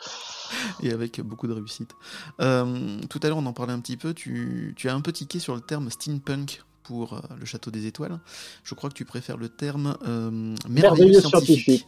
et 0.82 0.92
avec 0.92 1.22
beaucoup 1.22 1.48
de 1.48 1.54
réussite. 1.54 1.92
Euh, 2.40 3.00
tout 3.10 3.20
à 3.22 3.28
l'heure, 3.28 3.38
on 3.38 3.46
en 3.46 3.54
parlait 3.54 3.74
un 3.74 3.80
petit 3.80 3.98
peu. 3.98 4.14
Tu, 4.14 4.74
tu, 4.78 4.90
as 4.90 4.96
un 4.96 5.02
peu 5.02 5.12
tiqué 5.12 5.40
sur 5.40 5.56
le 5.56 5.62
terme 5.62 5.90
steampunk 5.90 6.62
pour 6.90 7.14
euh, 7.14 7.20
le 7.40 7.46
Château 7.46 7.70
des 7.70 7.86
Étoiles. 7.86 8.18
Je 8.64 8.74
crois 8.74 8.90
que 8.90 8.96
tu 8.96 9.06
préfères 9.06 9.38
le 9.38 9.48
terme 9.48 9.96
euh, 10.08 10.56
merveilleux, 10.68 11.22
scientifique. 11.22 11.86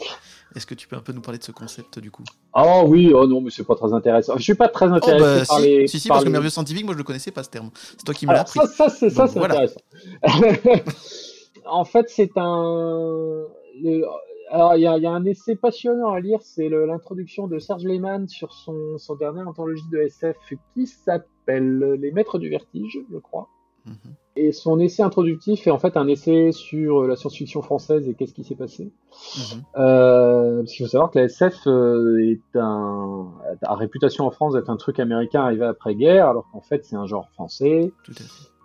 Est-ce 0.55 0.67
que 0.67 0.75
tu 0.75 0.87
peux 0.87 0.95
un 0.95 1.01
peu 1.01 1.11
nous 1.11 1.21
parler 1.21 1.39
de 1.39 1.43
ce 1.43 1.51
concept 1.51 1.97
du 1.97 2.11
coup? 2.11 2.23
Oh 2.53 2.83
oui, 2.85 3.11
oh 3.15 3.25
non, 3.25 3.41
mais 3.41 3.49
c'est 3.49 3.63
pas 3.63 3.75
très 3.75 3.91
intéressant. 3.93 4.37
Je 4.37 4.43
suis 4.43 4.53
pas 4.53 4.67
très 4.67 4.85
intéressé 4.85 5.23
oh 5.23 5.39
bah, 5.39 5.45
par 5.47 5.57
si, 5.57 5.63
les. 5.63 5.87
Si, 5.87 5.99
si, 5.99 6.07
par 6.07 6.17
parce 6.17 6.25
les... 6.25 6.29
que 6.29 6.31
merveilleux 6.33 6.51
scientifique, 6.51 6.85
moi 6.85 6.93
je 6.93 6.99
le 6.99 7.03
connaissais 7.03 7.31
pas 7.31 7.41
ce 7.41 7.49
terme. 7.49 7.71
C'est 7.73 8.03
toi 8.03 8.13
qui 8.13 8.27
me 8.27 8.33
l'as 8.33 8.41
appris. 8.41 8.59
Ça, 8.59 8.89
ça 8.89 9.27
c'est 9.27 9.39
voilà. 9.39 9.55
intéressant. 9.55 9.81
en 11.65 11.85
fait, 11.85 12.05
c'est 12.09 12.31
un. 12.35 13.47
Le 13.81 14.05
alors, 14.51 14.75
il 14.75 14.81
y 14.81 14.87
a, 14.87 14.97
y 14.97 15.05
a, 15.05 15.11
un 15.11 15.23
essai 15.23 15.55
passionnant 15.55 16.11
à 16.11 16.19
lire, 16.19 16.39
c'est 16.41 16.67
l'introduction 16.67 17.47
de 17.47 17.57
Serge 17.57 17.85
Lehmann 17.85 18.27
sur 18.27 18.51
son, 18.51 18.97
son 18.97 19.15
dernière 19.15 19.47
anthologie 19.47 19.87
de 19.89 19.99
SF 19.99 20.35
qui 20.73 20.87
s'appelle 20.87 21.79
Les 22.01 22.11
Maîtres 22.11 22.37
du 22.37 22.49
Vertige, 22.49 22.99
je 23.09 23.17
crois. 23.17 23.47
Mm 23.85 23.91
-hmm. 23.93 24.20
Et 24.35 24.53
son 24.53 24.79
essai 24.79 25.03
introductif 25.03 25.67
est 25.67 25.71
en 25.71 25.77
fait 25.77 25.97
un 25.97 26.07
essai 26.07 26.51
sur 26.53 27.03
la 27.05 27.15
science-fiction 27.15 27.61
française 27.61 28.07
et 28.07 28.13
qu'est-ce 28.13 28.33
qui 28.33 28.43
s'est 28.43 28.55
passé. 28.55 28.85
Mm 28.85 28.89
-hmm. 28.89 29.61
euh, 29.77 30.57
parce 30.59 30.71
qu'il 30.71 30.85
faut 30.85 30.91
savoir 30.91 31.11
que 31.11 31.19
la 31.19 31.25
SF 31.25 31.67
euh, 31.67 32.31
est 32.31 32.55
un, 32.55 33.29
a 33.61 33.75
réputation 33.75 34.25
en 34.25 34.31
France 34.31 34.53
d'être 34.53 34.69
un 34.69 34.77
truc 34.77 34.99
américain 34.99 35.41
arrivé 35.41 35.65
après-guerre, 35.65 36.27
alors 36.29 36.45
qu'en 36.51 36.61
fait 36.61 36.85
c'est 36.85 36.95
un 36.95 37.07
genre 37.07 37.27
français 37.31 37.91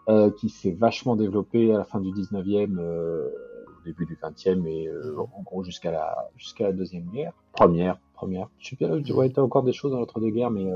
euh, 0.08 0.30
qui 0.38 0.48
s'est 0.48 0.76
vachement 0.86 1.16
développé 1.16 1.74
à 1.74 1.78
la 1.78 1.84
fin 1.84 2.00
du 2.00 2.10
19e. 2.12 2.78
Euh, 2.78 3.28
début 3.86 4.06
du 4.06 4.16
20e 4.16 4.66
et 4.66 4.88
euh, 4.88 5.16
en 5.38 5.42
gros 5.42 5.62
jusqu'à 5.62 5.92
la 5.92 6.08
jusqu'à 6.36 6.64
la 6.64 6.72
deuxième 6.72 7.06
guerre, 7.14 7.32
première, 7.52 7.96
première. 8.14 8.48
Je 8.58 8.70
sais 8.70 8.76
pas, 8.76 8.88
ouais, 9.18 9.30
t'as 9.30 9.42
encore 9.42 9.62
des 9.62 9.72
choses 9.72 9.92
dans 9.92 10.00
l'entre-deux-guerres, 10.00 10.50
mais 10.50 10.66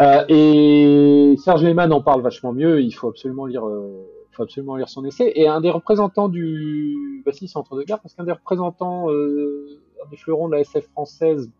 euh... 0.00 0.02
Euh, 0.02 0.24
et 0.28 1.36
Serge 1.38 1.64
Lehmann 1.64 1.92
en 1.92 2.00
parle 2.00 2.22
vachement 2.22 2.52
mieux. 2.52 2.80
Il 2.82 2.92
faut 2.92 3.08
absolument 3.08 3.46
lire, 3.46 3.66
euh, 3.66 4.06
faut 4.32 4.46
son 4.86 5.04
essai. 5.04 5.32
Et 5.34 5.48
un 5.48 5.60
des 5.60 5.70
représentants 5.70 6.28
du, 6.28 7.22
bah 7.24 7.32
si, 7.32 7.48
c'est 7.48 7.58
entre-deux-guerres, 7.58 8.00
parce 8.00 8.14
qu'un 8.14 8.24
des 8.24 8.32
représentants, 8.32 9.10
euh, 9.10 9.80
un 10.04 10.08
des 10.10 10.16
fleurons 10.16 10.48
de 10.48 10.54
la 10.54 10.60
SF 10.60 10.86
française, 10.88 11.50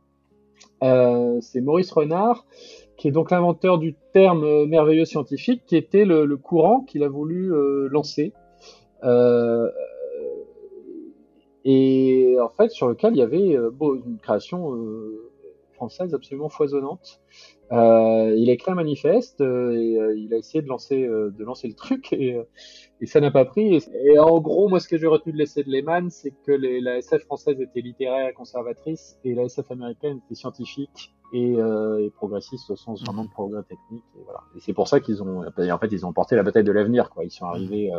euh, 0.83 1.39
c'est 1.41 1.61
Maurice 1.61 1.91
Renard, 1.91 2.47
qui 2.97 3.09
est 3.09 3.13
donc 3.13 3.31
l'inventeur 3.31 3.79
du 3.79 3.95
terme 4.13 4.67
merveilleux 4.67 5.05
scientifique, 5.05 5.63
qui 5.67 5.77
était 5.77 6.05
le, 6.05 6.37
courant 6.37 6.81
qu'il 6.81 7.03
a 7.03 7.09
voulu 7.09 7.53
lancer. 7.91 8.33
Euh, 9.05 9.69
et 11.65 12.37
en 12.41 12.49
fait 12.49 12.71
sur 12.71 12.89
lequel 12.89 13.15
il 13.15 13.19
y 13.19 13.23
avait 13.23 13.57
euh, 13.57 13.71
une 14.07 14.19
création 14.19 14.75
euh, 14.75 15.31
française 15.79 16.13
absolument 16.15 16.49
foisonnante. 16.49 17.21
Euh, 17.71 18.35
il 18.35 18.49
a 18.49 18.55
écrit 18.55 18.71
un 18.71 18.75
manifeste 18.75 19.43
euh, 19.43 19.73
et 19.73 20.01
euh, 20.01 20.17
il 20.17 20.33
a 20.33 20.39
essayé 20.39 20.63
de 20.63 20.69
lancer, 20.69 21.07
le 21.07 21.75
truc 21.75 22.13
et, 22.13 22.39
ça 23.05 23.21
n'a 23.21 23.31
pas 23.31 23.45
pris. 23.45 23.81
Et, 24.05 24.19
en 24.19 24.41
gros, 24.41 24.69
moi, 24.69 24.81
ce 24.81 24.89
que 24.89 24.99
j'ai 24.99 25.07
retenu 25.07 25.33
de 25.33 25.39
l'essai 25.39 25.63
de 25.63 25.71
Lehman, 25.71 26.11
c'est 26.11 26.33
que 26.45 26.53
la 26.53 26.99
SF 26.99 27.25
française 27.25 27.61
était 27.61 27.81
littéraire 27.81 28.29
et 28.29 28.33
conservatrice, 28.33 29.19
et 29.25 29.35
la 29.35 29.45
SF 29.45 29.71
américaine 29.71 30.21
était 30.25 30.35
scientifique 30.35 31.15
et, 31.33 31.57
progressiste 32.17 32.71
au 32.71 32.77
sens 32.77 33.05
vraiment 33.05 33.25
de 33.25 33.31
progrès 33.31 33.63
technique. 33.63 34.03
Et, 34.57 34.61
c'est 34.61 34.73
pour 34.73 34.89
ça 34.89 34.99
qu'ils 34.99 35.23
ont, 35.23 35.45
en 35.47 35.79
fait, 35.79 35.89
ils 35.93 36.07
ont 36.07 36.13
porté 36.13 36.35
la 36.35 36.43
bataille 36.43 36.65
de 36.65 36.73
l'avenir. 36.73 37.11
Ils 37.23 37.31
sont 37.31 37.45
arrivés 37.45 37.93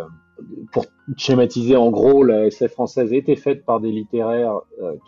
pour 0.74 0.86
schématiser. 1.16 1.78
En 1.78 1.92
gros, 1.92 2.24
la 2.24 2.48
SF 2.48 2.74
française 2.74 3.14
était 3.14 3.38
faite 3.38 3.64
par 3.64 3.80
des 3.80 3.92
littéraires 3.92 4.60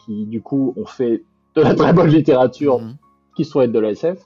qui, 0.05 0.25
du 0.25 0.41
coup, 0.41 0.73
ont 0.77 0.85
fait 0.85 1.25
de 1.55 1.61
la 1.61 1.75
très 1.75 1.93
bonne 1.93 2.09
littérature, 2.09 2.79
mmh. 2.79 2.97
qui 3.35 3.45
souhaitent 3.45 3.71
de 3.71 3.79
la 3.79 3.91
SF, 3.91 4.19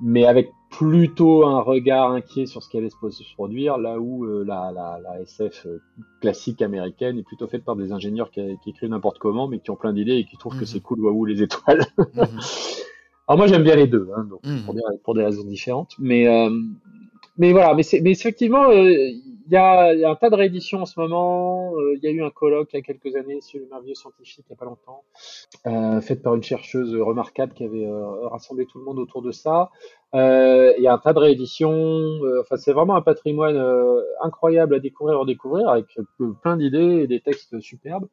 mais 0.00 0.26
avec 0.26 0.50
plutôt 0.70 1.46
un 1.46 1.60
regard 1.60 2.12
inquiet 2.12 2.46
sur 2.46 2.62
ce 2.62 2.68
qui 2.68 2.76
allait 2.76 2.90
se 2.90 3.34
produire, 3.34 3.78
là 3.78 3.98
où 3.98 4.24
euh, 4.24 4.44
la, 4.44 4.70
la, 4.74 4.98
la, 5.02 5.20
SF 5.22 5.66
euh, 5.66 5.80
classique 6.20 6.60
américaine 6.60 7.18
est 7.18 7.22
plutôt 7.22 7.46
faite 7.46 7.64
par 7.64 7.76
des 7.76 7.92
ingénieurs 7.92 8.30
qui, 8.30 8.42
qui 8.62 8.70
écrivent 8.70 8.90
n'importe 8.90 9.18
comment, 9.18 9.48
mais 9.48 9.58
qui 9.58 9.70
ont 9.70 9.76
plein 9.76 9.92
d'idées 9.92 10.16
et 10.16 10.24
qui 10.24 10.36
trouvent 10.36 10.54
que 10.54 10.60
mhm. 10.60 10.66
c'est 10.66 10.80
cool, 10.80 11.00
waouh, 11.00 11.24
les 11.24 11.42
étoiles. 11.42 11.86
Mhm. 11.98 12.06
Alors 13.28 13.38
moi 13.38 13.46
j'aime 13.48 13.64
bien 13.64 13.74
les 13.74 13.86
deux, 13.86 14.08
hein, 14.16 14.24
donc, 14.28 14.40
mhm. 14.44 14.64
pour, 14.64 14.74
des, 14.74 14.80
pour, 15.02 15.14
des, 15.14 15.24
raisons 15.24 15.44
différentes, 15.44 15.92
mais 15.98 16.28
euh, 16.28 16.50
mais 17.38 17.52
voilà, 17.52 17.74
mais, 17.74 17.82
mais 18.02 18.12
effectivement, 18.12 18.70
il 18.70 19.35
a, 19.54 19.94
y 19.94 20.04
a, 20.04 20.10
un 20.10 20.16
tas 20.16 20.30
de 20.30 20.34
rééditions 20.34 20.80
en 20.82 20.86
ce 20.86 20.98
moment. 20.98 21.74
Euh, 21.76 21.94
il 21.96 22.02
y 22.02 22.08
a 22.08 22.10
eu 22.10 22.24
un 22.24 22.30
colloque 22.30 22.70
il 22.72 22.76
y 22.76 22.78
a 22.80 22.82
quelques 22.82 23.14
années 23.14 23.40
sur 23.40 23.60
le 23.60 23.66
merveilleux 23.66 23.94
scientifique 23.94 24.44
il 24.48 24.52
n'y 24.52 24.54
a 24.54 24.58
pas 24.58 24.64
longtemps, 24.64 25.04
euh, 25.66 26.00
fait 26.00 26.16
par 26.16 26.34
une 26.34 26.42
chercheuse 26.42 26.96
remarquable 26.96 27.52
qui 27.52 27.64
avait 27.64 27.86
euh, 27.86 28.26
rassemblé 28.28 28.66
tout 28.66 28.78
le 28.78 28.84
monde 28.84 28.98
autour 28.98 29.22
de 29.22 29.30
ça. 29.30 29.70
Euh, 30.14 30.72
il 30.78 30.82
y 30.82 30.86
a 30.86 30.94
un 30.94 30.98
tas 30.98 31.12
de 31.12 31.18
rééditions. 31.18 31.72
Euh, 31.72 32.40
enfin, 32.40 32.56
c'est 32.56 32.72
vraiment 32.72 32.96
un 32.96 33.02
patrimoine 33.02 33.60
incroyable 34.22 34.74
à 34.74 34.78
découvrir, 34.78 35.18
redécouvrir, 35.20 35.68
avec 35.68 35.86
plein 36.42 36.56
d'idées 36.56 37.02
et 37.02 37.06
des 37.06 37.20
textes 37.20 37.60
superbes. 37.60 38.08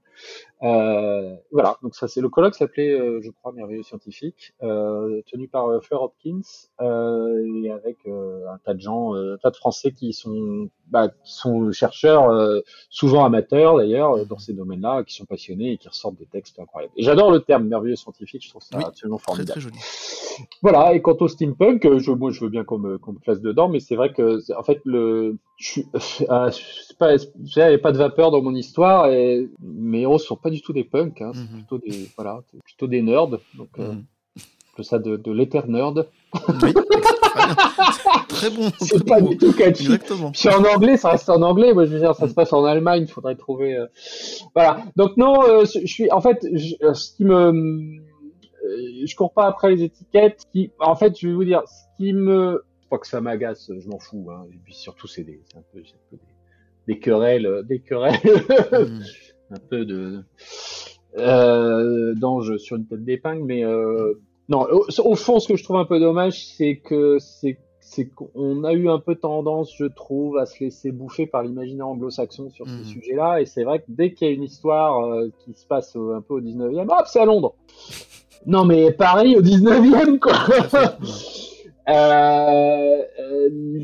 voilà. 0.61 1.78
Donc 1.82 1.95
ça, 1.95 2.07
c'est 2.07 2.22
le 2.22 2.30
colloque 2.30 2.56
s'appelait, 2.56 3.22
je 3.22 3.30
crois, 3.32 3.52
merveilleux 3.53 3.84
scientifique, 3.84 4.53
tenu 4.60 5.48
par 5.48 5.84
Fleur 5.84 6.03
Hopkins 6.03 6.41
et 6.82 7.72
avec 7.72 7.98
un 8.07 8.57
tas 8.65 8.74
de 8.74 8.82
gens, 8.82 9.14
un 9.14 9.38
tas 9.38 9.52
de 9.52 9.57
Français 9.57 9.91
qui 9.91 10.14
sont 10.14 10.70
bah, 10.94 11.07
qui 11.07 11.34
sont 11.34 11.72
chercheurs, 11.72 12.30
euh, 12.30 12.60
souvent 12.90 13.26
amateurs 13.26 13.78
d'ailleurs, 13.78 14.15
euh, 14.15 14.26
dans 14.26 14.38
ces 14.38 14.53
domaines-là, 14.53 15.03
qui 15.03 15.15
sont 15.15 15.26
passionnés 15.26 15.72
et 15.72 15.78
qui 15.78 15.88
ressortent 15.88 16.18
des 16.18 16.28
textes 16.28 16.60
incroyables. 16.60 16.94
Et 16.98 17.03
j'adore 17.03 17.32
le 17.32 17.40
terme 17.40 17.68
merveilleux 17.68 17.95
scientifique, 17.95 18.44
je 18.44 18.49
trouve 18.49 18.61
ça 18.61 18.78
absolument 18.78 19.18
formidable. 19.18 19.60
Très, 19.60 19.70
très 19.70 19.70
joli. 19.70 20.48
Voilà, 20.61 20.94
et 20.94 21.02
quant 21.02 21.18
au 21.20 21.28
steampunk, 21.28 21.82
euh, 21.85 21.99
je, 21.99 22.11
moi 22.11 22.31
je 22.31 22.41
veux 22.41 22.49
bien 22.49 22.64
qu'on 22.64 22.80
me, 22.80 22.97
qu'on 22.97 23.14
me 23.14 23.19
classe 23.19 23.41
dedans, 23.41 23.69
mais 23.69 23.80
c'est 23.80 23.95
vrai 23.95 24.11
que, 24.11 24.39
en 24.57 24.64
fait, 24.64 24.81
le, 24.85 25.38
je, 25.57 25.81
euh, 26.30 26.49
pas, 26.99 27.15
il 27.15 27.30
n'y 27.55 27.61
avait 27.61 27.77
pas 27.77 27.91
de 27.91 27.97
vapeur 27.97 28.31
dans 28.31 28.41
mon 28.41 28.55
histoire, 28.55 29.07
et 29.07 29.49
mes 29.61 30.01
héros 30.01 30.19
sont 30.19 30.35
pas 30.35 30.49
du 30.49 30.61
tout 30.61 30.73
des 30.73 30.84
punks, 30.84 31.22
hein, 31.22 31.31
c'est 31.34 31.41
mhm. 31.41 31.60
plutôt 31.60 31.77
des, 31.77 32.10
voilà, 32.15 32.41
plutôt 32.64 32.88
des 32.88 33.01
nerds, 33.01 33.27
donc, 33.27 33.77
mm 33.77 34.01
ça 34.81 34.97
de, 34.97 35.18
de 35.18 35.31
l'éther 35.31 35.68
nerd. 35.68 36.07
Oui, 36.64 36.73
très 38.27 38.49
bon. 38.49 38.72
C'est 38.80 39.05
pas 39.07 39.22
du 39.22 39.38
tout 39.38 39.53
catchy. 39.53 39.84
Exactement. 39.84 40.31
Puis 40.31 40.49
en 40.49 40.64
anglais, 40.64 40.97
ça 40.97 41.11
reste 41.11 41.30
en 41.30 41.43
anglais. 41.43 41.73
Moi, 41.73 41.85
je 41.85 41.91
veux 41.91 41.99
dire, 41.99 42.15
ça 42.15 42.27
se 42.27 42.34
passe 42.34 42.53
en 42.53 42.65
Allemagne. 42.65 43.03
Il 43.03 43.11
faudrait 43.11 43.35
trouver. 43.35 43.76
Euh, 43.77 43.85
voilà. 44.55 44.80
Donc 44.95 45.15
non, 45.18 45.43
euh, 45.43 45.65
je 45.65 45.85
suis. 45.85 46.11
En 46.11 46.22
fait, 46.22 46.47
je, 46.51 46.93
ce 46.93 47.15
qui 47.15 47.26
me, 47.26 48.01
je 48.64 49.15
cours 49.15 49.34
pas 49.34 49.48
après 49.48 49.72
les 49.72 49.84
étiquettes. 49.84 50.44
Qui, 50.52 50.72
en 50.80 50.95
fait, 50.95 51.18
je 51.19 51.27
vais 51.27 51.34
vous 51.34 51.45
dire, 51.45 51.64
ce 51.68 51.98
qui 51.98 52.14
me, 52.14 52.64
pas 52.90 52.98
que 52.98 53.07
ça 53.07 53.22
m'agace, 53.22 53.72
je 53.77 53.88
m'en 53.88 53.99
fous. 53.99 54.27
Hein. 54.31 54.45
Et 54.53 54.57
puis 54.64 54.73
surtout, 54.73 55.07
c'est 55.07 55.23
des, 55.23 55.41
un 55.56 55.61
peu, 55.72 55.80
un 55.80 56.10
peu 56.10 56.18
des, 56.18 56.94
des, 56.94 56.99
querelles, 56.99 57.64
des 57.65 57.80
querelles, 57.80 58.19
mm. 58.72 59.02
un 59.52 59.60
peu 59.69 59.85
de 59.85 60.23
euh, 61.18 62.15
d'ange 62.15 62.57
sur 62.57 62.76
une 62.76 62.88
tête 62.88 63.03
d'épingle, 63.03 63.44
mais 63.44 63.64
euh, 63.64 64.19
non, 64.49 64.65
au, 64.72 65.15
fond, 65.15 65.40
ce 65.40 65.48
que 65.48 65.56
je 65.56 65.64
trouve 65.64 65.77
un 65.77 65.85
peu 65.85 65.99
dommage, 65.99 66.45
c'est 66.45 66.77
que 66.77 67.19
c'est 67.19 67.60
c'est 67.80 68.06
qu'on 68.06 68.64
a 68.64 68.73
eu 68.73 68.90
un 68.90 68.98
peu 68.98 69.14
tendance, 69.14 69.76
je 69.77 69.85
trouve, 69.85 70.38
à 70.38 70.48
se 70.48 70.64
laisser 70.64 70.91
bouffer 70.91 71.27
par 71.27 71.44
l'imaginaire 71.44 71.88
anglo-saxon 71.88 72.49
sur 72.49 72.65
ces 72.65 72.77
mhm. 72.77 72.85
sujets-là. 72.85 73.41
Et 73.41 73.45
c'est 73.45 73.64
vrai 73.64 73.80
que 73.80 73.85
dès 73.90 74.14
qu'il 74.14 74.27
y 74.27 74.31
a 74.31 74.34
une 74.34 74.41
histoire 74.41 75.06
euh, 75.06 75.30
qui 75.40 75.53
se 75.53 75.68
passe 75.68 75.95
un 75.95 76.22
peu 76.22 76.35
au 76.35 76.41
19e, 76.41 76.88
hop, 76.90 77.06
c'est 77.06 77.19
à 77.19 77.26
Londres. 77.26 77.53
Non, 78.45 78.65
mais 78.65 78.91
Paris 78.91 79.36
au 79.38 79.41
19e, 79.41 80.20
quoi. 80.20 80.34
euh, 81.90 83.03
euh, 83.20 83.80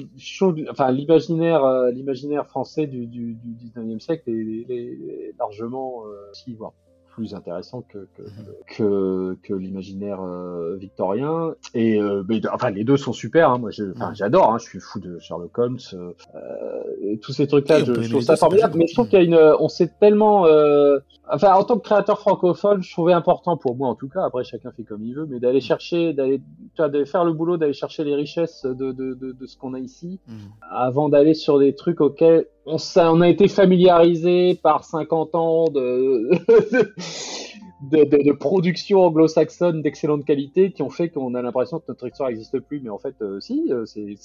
enfin, 0.69 0.91
l'imaginaire, 0.91 1.63
euh, 1.63 1.91
l'imaginaire 1.91 2.45
français 2.47 2.87
du, 2.87 3.07
du, 3.07 3.35
du 3.35 3.67
19e 3.67 3.99
siècle 3.99 4.29
est, 4.29 4.73
est 4.73 5.35
largement, 5.37 6.03
si, 6.33 6.53
voilà 6.55 6.73
plus 7.09 7.33
intéressant 7.33 7.81
que 7.81 8.07
que, 8.15 8.21
mhm. 8.21 8.45
que, 8.67 9.37
que 9.43 9.53
l'imaginaire 9.53 10.21
euh, 10.21 10.75
victorien. 10.77 11.53
Et 11.73 11.99
euh, 11.99 12.23
mais, 12.27 12.41
enfin, 12.51 12.69
les 12.69 12.83
deux 12.83 12.97
sont 12.97 13.13
super. 13.13 13.51
Hein. 13.51 13.57
Moi, 13.57 13.71
j'adore. 14.13 14.53
Hein. 14.53 14.57
Je 14.59 14.65
suis 14.65 14.79
fou 14.79 14.99
de 14.99 15.19
Sherlock 15.19 15.57
Holmes. 15.57 15.77
Euh, 15.93 16.13
et 17.01 17.17
tous 17.19 17.33
ces 17.33 17.47
trucs-là, 17.47 17.83
je, 17.83 18.01
je, 18.01 18.09
trouve 18.09 18.21
ça 18.21 18.35
formidable. 18.35 18.77
Mais 18.77 18.87
je 18.87 18.93
trouve 18.93 19.07
qu'il 19.07 19.19
y 19.19 19.21
a 19.21 19.25
une, 19.25 19.55
on 19.59 19.69
sait 19.69 19.91
tellement. 19.99 20.45
Enfin, 21.31 21.53
en 21.53 21.63
tant 21.63 21.77
que 21.77 21.83
créateur 21.83 22.19
francophone, 22.19 22.81
je 22.81 22.91
trouvais 22.91 23.13
important 23.13 23.55
pour 23.55 23.75
moi, 23.75 23.87
en 23.87 23.95
tout 23.95 24.09
cas. 24.09 24.23
Après, 24.23 24.43
chacun 24.43 24.71
fait 24.71 24.83
comme 24.83 25.03
il 25.03 25.13
veut, 25.13 25.27
mais 25.29 25.39
d'aller 25.39 25.61
chercher, 25.61 26.13
d'aller, 26.13 26.41
faire 27.05 27.23
le 27.23 27.33
boulot, 27.33 27.57
d'aller 27.57 27.73
chercher 27.73 28.03
les 28.03 28.15
richesses 28.15 28.65
de 28.65 28.91
de, 28.91 29.13
de, 29.13 29.31
de 29.31 29.45
ce 29.45 29.57
qu'on 29.57 29.73
a 29.73 29.79
ici, 29.79 30.19
mhm. 30.27 30.35
avant 30.71 31.09
d'aller 31.09 31.33
sur 31.35 31.59
des 31.59 31.75
trucs 31.75 32.01
auxquels 32.01 32.45
on, 32.69 33.21
a 33.21 33.29
été 33.29 33.47
familiarisé 33.47 34.55
par 34.55 34.83
50 34.83 35.35
ans 35.35 35.65
de, 35.69 36.29
de, 37.81 38.03
de, 38.03 38.23
de 38.23 38.31
production 38.33 39.03
anglo-saxonne 39.03 39.81
d'excellente 39.81 40.25
qualité 40.25 40.71
qui 40.71 40.81
ont 40.81 40.89
fait 40.89 41.09
qu'on 41.09 41.33
a 41.35 41.41
l'impression 41.41 41.79
que 41.79 41.85
notre 41.87 42.07
histoire 42.07 42.29
n'existe 42.29 42.59
plus, 42.59 42.81
mais 42.81 42.89
en 42.89 42.97
fait, 42.97 43.15
euh, 43.21 43.39
si, 43.39 43.67
euh, 43.71 43.85
c'est. 43.85 44.17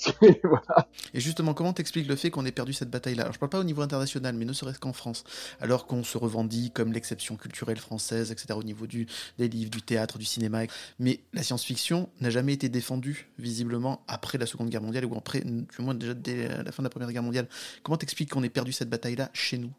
voilà. 0.42 0.88
Et 1.12 1.20
justement, 1.20 1.54
comment 1.54 1.72
t'expliques 1.72 2.08
le 2.08 2.16
fait 2.16 2.30
qu'on 2.30 2.44
ait 2.46 2.52
perdu 2.52 2.72
cette 2.72 2.90
bataille-là? 2.90 3.22
Alors, 3.22 3.34
je 3.34 3.38
parle 3.38 3.50
pas 3.50 3.60
au 3.60 3.64
niveau 3.64 3.82
international, 3.82 4.34
mais 4.34 4.44
ne 4.44 4.52
serait-ce 4.52 4.80
qu'en 4.80 4.92
France, 4.92 5.24
alors 5.60 5.86
qu'on 5.86 6.02
se 6.02 6.18
revendique 6.18 6.74
comme 6.74 6.92
l'exception 6.92 7.36
culturelle 7.36 7.78
française, 7.78 8.32
etc., 8.32 8.58
au 8.58 8.64
niveau 8.64 8.86
du, 8.86 9.06
des 9.38 9.48
livres, 9.48 9.70
du 9.70 9.82
théâtre, 9.82 10.18
du 10.18 10.24
cinéma. 10.24 10.62
Mais 10.98 11.20
la 11.32 11.42
science-fiction 11.42 12.08
n'a 12.20 12.30
jamais 12.30 12.54
été 12.54 12.68
défendue, 12.68 13.28
visiblement, 13.38 14.02
après 14.08 14.38
la 14.38 14.46
Seconde 14.46 14.70
Guerre 14.70 14.82
mondiale, 14.82 15.04
ou 15.04 15.16
après, 15.16 15.40
du 15.40 15.64
moins 15.78 15.94
déjà 15.94 16.14
dès 16.14 16.48
la 16.48 16.72
fin 16.72 16.82
de 16.82 16.86
la 16.86 16.90
Première 16.90 17.10
Guerre 17.12 17.22
mondiale. 17.22 17.46
Comment 17.82 17.96
t'expliques 17.96 18.30
qu'on 18.30 18.42
ait 18.42 18.48
perdu 18.48 18.72
cette 18.72 18.90
bataille-là 18.90 19.30
chez 19.32 19.58
nous? 19.58 19.70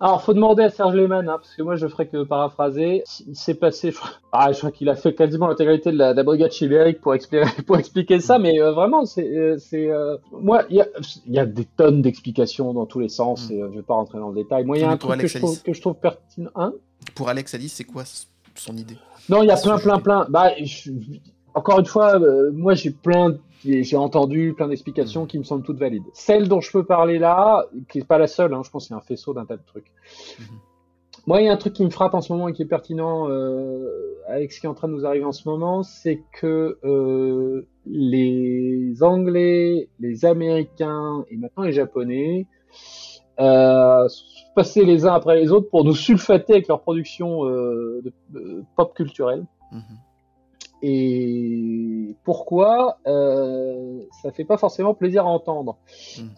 Alors, 0.00 0.22
faut 0.22 0.32
demander 0.32 0.62
à 0.62 0.70
Serge 0.70 0.94
Lehmann, 0.94 1.28
hein, 1.28 1.38
parce 1.38 1.56
que 1.56 1.62
moi, 1.62 1.74
je 1.74 1.88
ferai 1.88 2.06
que 2.06 2.22
paraphraser. 2.22 3.02
Il 3.26 3.34
s'est 3.34 3.54
passé, 3.54 3.90
je, 3.90 3.98
ah, 4.32 4.52
je 4.52 4.58
crois 4.58 4.70
qu'il 4.70 4.88
a 4.88 4.94
fait 4.94 5.12
quasiment 5.12 5.48
l'intégralité 5.48 5.90
de 5.90 5.96
la, 5.96 6.12
de 6.12 6.16
la 6.16 6.22
brigade 6.22 6.52
chibérique 6.52 7.00
pour 7.00 7.14
expliquer, 7.14 7.46
pour 7.66 7.78
expliquer 7.78 8.20
ça, 8.20 8.38
mais 8.38 8.60
euh, 8.60 8.72
vraiment, 8.72 9.04
c'est, 9.06 9.26
euh, 9.26 9.56
c'est, 9.58 9.90
euh, 9.90 10.16
moi, 10.30 10.62
il 10.70 10.76
y 10.76 10.80
a, 10.80 10.86
y 11.26 11.38
a 11.40 11.46
des 11.46 11.64
tonnes 11.64 12.00
d'explications 12.00 12.72
dans 12.72 12.86
tous 12.86 13.00
les 13.00 13.08
sens, 13.08 13.50
mm. 13.50 13.52
et 13.52 13.58
je 13.58 13.76
vais 13.76 13.82
pas 13.82 13.94
rentrer 13.94 14.18
dans 14.18 14.28
le 14.28 14.36
détail. 14.36 14.64
Moi, 14.64 14.78
il 14.78 14.82
y 14.82 14.84
a 14.84 14.90
un 14.90 14.96
truc 14.96 15.20
que 15.20 15.26
je, 15.26 15.38
trouve, 15.38 15.62
que 15.62 15.72
je, 15.72 15.80
trouve, 15.80 15.94
pertinent. 15.94 16.50
Hein? 16.54 16.74
Pour 17.16 17.28
Alex 17.28 17.54
Alice, 17.54 17.72
c'est 17.72 17.84
quoi 17.84 18.04
son 18.54 18.76
idée? 18.76 18.98
Non, 19.28 19.42
il 19.42 19.46
y 19.46 19.50
a 19.50 19.56
plein, 19.56 19.78
plein, 19.78 19.98
plein. 19.98 20.26
Bah, 20.28 20.52
encore 21.58 21.80
une 21.80 21.86
fois, 21.86 22.18
moi, 22.52 22.74
j'ai 22.74 22.90
plein 22.90 23.36
j'ai 23.64 23.96
entendu 23.96 24.54
plein 24.54 24.68
d'explications 24.68 25.26
qui 25.26 25.38
me 25.38 25.44
semblent 25.44 25.64
toutes 25.64 25.78
valides. 25.78 26.04
Celle 26.12 26.48
dont 26.48 26.60
je 26.60 26.70
peux 26.70 26.84
parler 26.84 27.18
là, 27.18 27.66
qui 27.88 27.98
n'est 27.98 28.04
pas 28.04 28.18
la 28.18 28.26
seule, 28.26 28.54
hein, 28.54 28.62
je 28.64 28.70
pense 28.70 28.84
que 28.84 28.88
c'est 28.88 28.94
un 28.94 29.00
faisceau 29.00 29.34
d'un 29.34 29.44
tas 29.44 29.56
de 29.56 29.64
trucs. 29.66 29.90
Mhm. 30.38 30.46
Moi, 31.26 31.42
il 31.42 31.46
y 31.46 31.48
a 31.48 31.52
un 31.52 31.56
truc 31.56 31.74
qui 31.74 31.84
me 31.84 31.90
frappe 31.90 32.14
en 32.14 32.20
ce 32.20 32.32
moment 32.32 32.48
et 32.48 32.52
qui 32.52 32.62
est 32.62 32.66
pertinent 32.66 33.28
euh, 33.28 34.14
avec 34.28 34.52
ce 34.52 34.60
qui 34.60 34.66
est 34.66 34.68
en 34.68 34.74
train 34.74 34.88
de 34.88 34.94
nous 34.94 35.04
arriver 35.04 35.24
en 35.24 35.32
ce 35.32 35.46
moment, 35.48 35.82
c'est 35.82 36.22
que 36.32 36.78
euh, 36.84 37.66
les 37.84 39.02
Anglais, 39.02 39.88
les 40.00 40.24
Américains 40.24 41.24
et 41.30 41.36
maintenant 41.36 41.64
les 41.64 41.72
Japonais 41.72 42.46
euh, 43.40 44.08
passaient 44.54 44.84
les 44.84 45.04
uns 45.04 45.12
après 45.12 45.38
les 45.38 45.52
autres 45.52 45.68
pour 45.68 45.84
nous 45.84 45.94
sulfater 45.94 46.54
avec 46.54 46.68
leur 46.68 46.80
production 46.80 47.46
euh, 47.46 48.02
de, 48.30 48.64
pop 48.76 48.94
culturelle. 48.94 49.44
Mhm. 49.72 49.82
Et 50.82 52.14
pourquoi 52.24 52.98
euh, 53.06 54.00
ça 54.22 54.30
fait 54.30 54.44
pas 54.44 54.58
forcément 54.58 54.94
plaisir 54.94 55.26
à 55.26 55.28
entendre 55.28 55.76
hmm. 56.18 56.28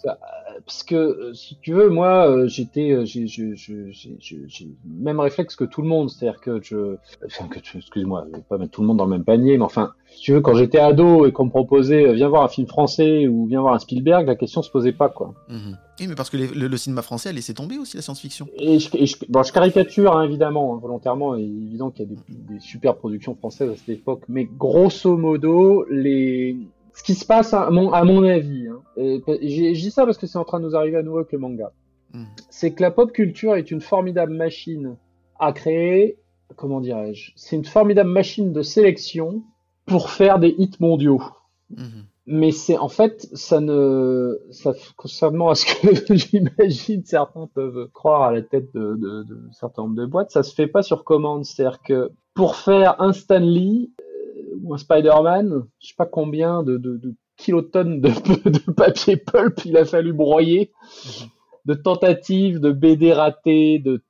Parce 0.67 0.83
que 0.83 0.95
euh, 0.95 1.35
si 1.35 1.59
tu 1.61 1.73
veux, 1.73 1.89
moi, 1.89 2.29
euh, 2.29 2.49
j'étais, 2.49 2.91
euh, 2.91 3.05
j'ai, 3.05 4.69
même 4.85 5.21
réflexe 5.21 5.57
que 5.57 5.65
tout 5.65 5.83
le 5.83 5.89
monde, 5.89 6.11
c'est-à-dire 6.11 6.41
que 6.41 6.61
je, 6.63 6.97
enfin 7.25 7.49
que 7.49 7.59
excuse-moi, 7.59 8.27
je 8.31 8.37
vais 8.37 8.43
pas 8.43 8.59
mettre 8.59 8.73
tout 8.73 8.83
le 8.83 8.87
monde 8.89 8.99
dans 8.99 9.05
le 9.05 9.11
même 9.11 9.25
panier, 9.25 9.59
mais 9.59 9.65
enfin, 9.65 9.93
si 10.11 10.21
tu 10.21 10.33
veux, 10.33 10.41
quand 10.41 10.55
j'étais 10.55 10.79
ado 10.79 11.27
et 11.27 11.33
qu'on 11.33 11.47
me 11.47 11.51
proposait, 11.51 12.13
viens 12.15 12.29
voir 12.29 12.43
un 12.43 12.49
film 12.49 12.67
français 12.67 13.27
ou 13.27 13.47
viens 13.47 13.61
voir 13.61 13.75
un 13.75 13.79
Spielberg, 13.79 14.27
la 14.27 14.35
question 14.35 14.63
se 14.63 14.71
posait 14.71 14.93
pas, 14.93 15.09
quoi. 15.09 15.35
Hmm. 15.49 15.75
Oui, 15.99 16.07
mais 16.09 16.15
parce 16.15 16.31
que 16.31 16.37
le, 16.37 16.77
cinéma 16.77 17.03
français 17.03 17.29
a 17.29 17.33
laissé 17.33 17.55
tomber 17.55 17.79
aussi 17.79 17.97
la 17.97 18.03
science-fiction. 18.03 18.47
Et 18.59 18.79
je, 18.79 18.89
je, 19.05 19.17
bon, 19.29 19.43
je 19.43 19.53
caricature 19.53 20.17
hein, 20.17 20.25
évidemment, 20.25 20.75
hein, 20.75 20.79
volontairement. 20.81 21.37
Il 21.37 21.45
est 21.45 21.67
évident 21.69 21.91
qu'il 21.91 22.07
y 22.07 22.13
a 22.13 22.15
des, 22.15 22.55
des, 22.55 22.61
super 22.61 22.97
productions 22.97 23.35
françaises 23.35 23.71
à 23.71 23.77
cette 23.77 23.89
époque, 23.89 24.23
mais 24.29 24.45
grosso 24.45 25.17
modo, 25.17 25.85
les 25.91 26.57
ce 26.95 27.03
qui 27.03 27.15
se 27.15 27.25
passe 27.25 27.55
à 27.55 27.71
mon, 27.71 27.93
à 27.93 28.05
mon 28.05 28.25
avis, 28.25 28.69
hein, 28.69 28.81
je 28.97 29.73
dis 29.73 29.91
ça 29.91 30.05
parce 30.05 30.19
que 30.19 30.27
c'est 30.27 30.39
en 30.39 30.45
train 30.45 30.61
de 30.61 30.67
nous 30.67 30.77
arriver 30.77 30.99
à 30.99 31.03
nouveau 31.03 31.19
avec 31.19 31.33
le 31.33 31.39
manga. 31.39 31.73
Mhm. 32.13 32.27
c'est 32.51 32.73
que 32.73 32.83
la 32.83 32.91
pop 32.91 33.13
culture 33.13 33.55
est 33.55 33.71
une 33.71 33.81
formidable 33.81 34.35
machine 34.35 34.97
à 35.39 35.53
créer, 35.53 36.19
comment 36.57 36.81
dirais-je, 36.81 37.33
c'est 37.37 37.57
une 37.57 37.65
formidable 37.65 38.11
machine 38.11 38.53
de 38.53 38.63
sélection 38.63 39.43
pour 39.87 40.11
faire 40.11 40.39
des 40.39 40.55
hits 40.59 40.77
mondiaux. 40.81 41.23
Mhm. 41.71 42.05
Mais 42.27 42.53
c'est 42.53 42.79
en 42.79 42.89
fait, 42.89 43.29
ça 43.33 43.61
ne, 43.61 44.39
ça, 44.53 44.73
contrairement 44.97 45.51
à 45.51 45.55
ce 45.57 45.65
que 45.67 46.15
j'imagine, 46.15 47.05
certains 47.05 47.49
peuvent 47.53 47.89
croire 47.93 48.23
à 48.23 48.33
la 48.33 48.43
tête 48.43 48.73
de, 48.75 48.95
de, 48.95 49.23
de 49.25 49.39
certain 49.53 49.83
nombre 49.83 49.97
de 49.97 50.07
boîtes, 50.07 50.31
ça 50.31 50.43
se 50.45 50.55
fait 50.55 50.69
pas 50.69 50.83
sur 50.83 51.03
commande. 51.03 51.45
C'est-à-dire 51.45 51.81
que 51.83 52.11
pour 52.35 52.55
faire 52.57 53.01
un 53.01 53.13
Stan 53.13 53.41
Lee 53.41 53.91
euh, 54.01 54.59
ou 54.63 54.75
un 54.75 54.79
Spider-Man, 54.79 55.65
je 55.81 55.89
sais 55.89 55.95
pas 55.97 56.07
combien 56.07 56.63
de, 56.63 56.77
de, 56.77 56.99
de 56.99 57.15
kilotonnes 57.37 58.01
de, 58.01 58.11
de 58.49 58.71
papier 58.73 59.17
pulp 59.17 59.65
il 59.65 59.77
a 59.77 59.85
fallu 59.85 60.13
broyer, 60.13 60.71
de 61.65 61.75
tentatives, 61.75 62.61
de 62.61 62.71
BD 62.71 63.13
ratées, 63.13 63.79
de- 63.81 64.03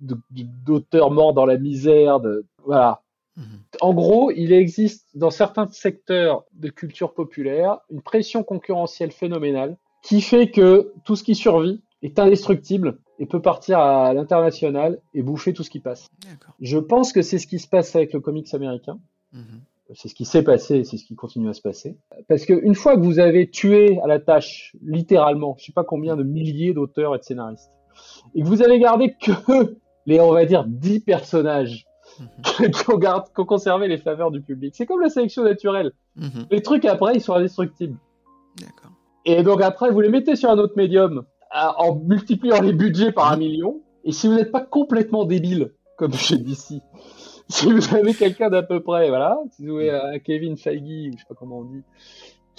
d'auteurs 0.00 1.10
morts 1.10 1.34
dans 1.34 1.44
la 1.46 1.58
misère, 1.58 2.20
de 2.20 2.46
voilà. 2.64 3.02
Mhm. 3.36 3.44
En 3.80 3.94
gros, 3.94 4.30
il 4.30 4.52
existe 4.52 5.06
dans 5.14 5.30
certains 5.30 5.66
secteurs 5.68 6.44
de 6.52 6.68
culture 6.68 7.14
populaire 7.14 7.78
une 7.90 8.02
pression 8.02 8.42
concurrentielle 8.42 9.10
phénoménale 9.10 9.76
qui 10.02 10.20
fait 10.20 10.50
que 10.50 10.92
tout 11.04 11.16
ce 11.16 11.24
qui 11.24 11.34
survit 11.34 11.82
est 12.02 12.18
indestructible 12.18 12.98
et 13.18 13.26
peut 13.26 13.42
partir 13.42 13.78
à 13.78 14.12
l'international 14.14 15.00
et 15.14 15.22
bouffer 15.22 15.52
tout 15.52 15.62
ce 15.62 15.70
qui 15.70 15.80
passe. 15.80 16.08
Je 16.60 16.78
pense 16.78 17.12
que 17.12 17.22
c'est 17.22 17.38
ce 17.38 17.46
qui 17.46 17.58
se 17.58 17.68
passe 17.68 17.94
avec 17.96 18.12
le 18.12 18.20
comics 18.20 18.52
américain. 18.54 18.98
Mhm. 19.32 19.60
C'est 19.94 20.08
ce 20.08 20.14
qui 20.14 20.24
s'est 20.24 20.44
passé 20.44 20.76
et 20.76 20.84
c'est 20.84 20.96
ce 20.96 21.04
qui 21.04 21.16
continue 21.16 21.48
à 21.48 21.52
se 21.52 21.60
passer. 21.60 21.96
Parce 22.28 22.44
que 22.44 22.52
une 22.52 22.76
fois 22.76 22.94
que 22.96 23.00
vous 23.02 23.18
avez 23.18 23.50
tué 23.50 23.98
à 24.02 24.06
la 24.06 24.20
tâche, 24.20 24.76
littéralement, 24.82 25.56
je 25.58 25.66
sais 25.66 25.72
pas 25.72 25.82
combien 25.82 26.16
de 26.16 26.22
milliers 26.22 26.72
d'auteurs 26.72 27.14
et 27.14 27.18
de 27.18 27.24
scénaristes, 27.24 27.72
et 28.34 28.42
que 28.42 28.46
vous 28.46 28.62
avez 28.62 28.78
gardé 28.78 29.14
que 29.20 29.76
les, 30.06 30.20
on 30.20 30.32
va 30.32 30.44
dire, 30.46 30.64
10 30.64 31.00
personnages 31.00 31.86
Mhm. 32.20 32.70
qui 32.70 32.90
ont, 32.90 32.98
gard- 32.98 33.24
qui 33.32 33.40
ont 33.40 33.44
conservé 33.46 33.88
les 33.88 33.98
faveurs 33.98 34.30
du 34.30 34.40
public. 34.40 34.74
C'est 34.76 34.86
comme 34.86 35.00
la 35.00 35.08
sélection 35.08 35.42
naturelle. 35.42 35.92
Mhm. 36.16 36.46
Les 36.50 36.62
trucs 36.62 36.84
après, 36.84 37.14
ils 37.14 37.20
sont 37.20 37.32
indestructibles. 37.34 37.96
D'accord. 38.60 38.90
Et 39.24 39.42
donc 39.42 39.62
après, 39.62 39.90
vous 39.90 40.00
les 40.00 40.08
mettez 40.08 40.36
sur 40.36 40.50
un 40.50 40.58
autre 40.58 40.74
médium 40.76 41.24
en 41.52 41.96
multipliant 41.96 42.60
les 42.60 42.72
budgets 42.72 43.12
par 43.12 43.32
un 43.32 43.36
million. 43.36 43.80
Et 44.04 44.12
si 44.12 44.28
vous 44.28 44.34
n'êtes 44.34 44.52
pas 44.52 44.60
complètement 44.62 45.24
débile, 45.24 45.72
comme 45.96 46.12
chez 46.14 46.36
DC, 46.38 46.80
si 47.48 47.70
vous 47.72 47.94
avez 47.94 48.14
quelqu'un 48.14 48.48
d'à 48.50 48.62
peu 48.62 48.80
près, 48.80 49.08
voilà, 49.08 49.38
si 49.52 49.66
vous 49.66 49.76
avez 49.76 49.90
un 49.90 50.18
Kevin 50.18 50.56
Feige, 50.56 50.80
ou 50.82 51.12
je 51.12 51.18
sais 51.18 51.24
pas 51.28 51.34
comment 51.34 51.58
on 51.58 51.64
dit, 51.64 51.82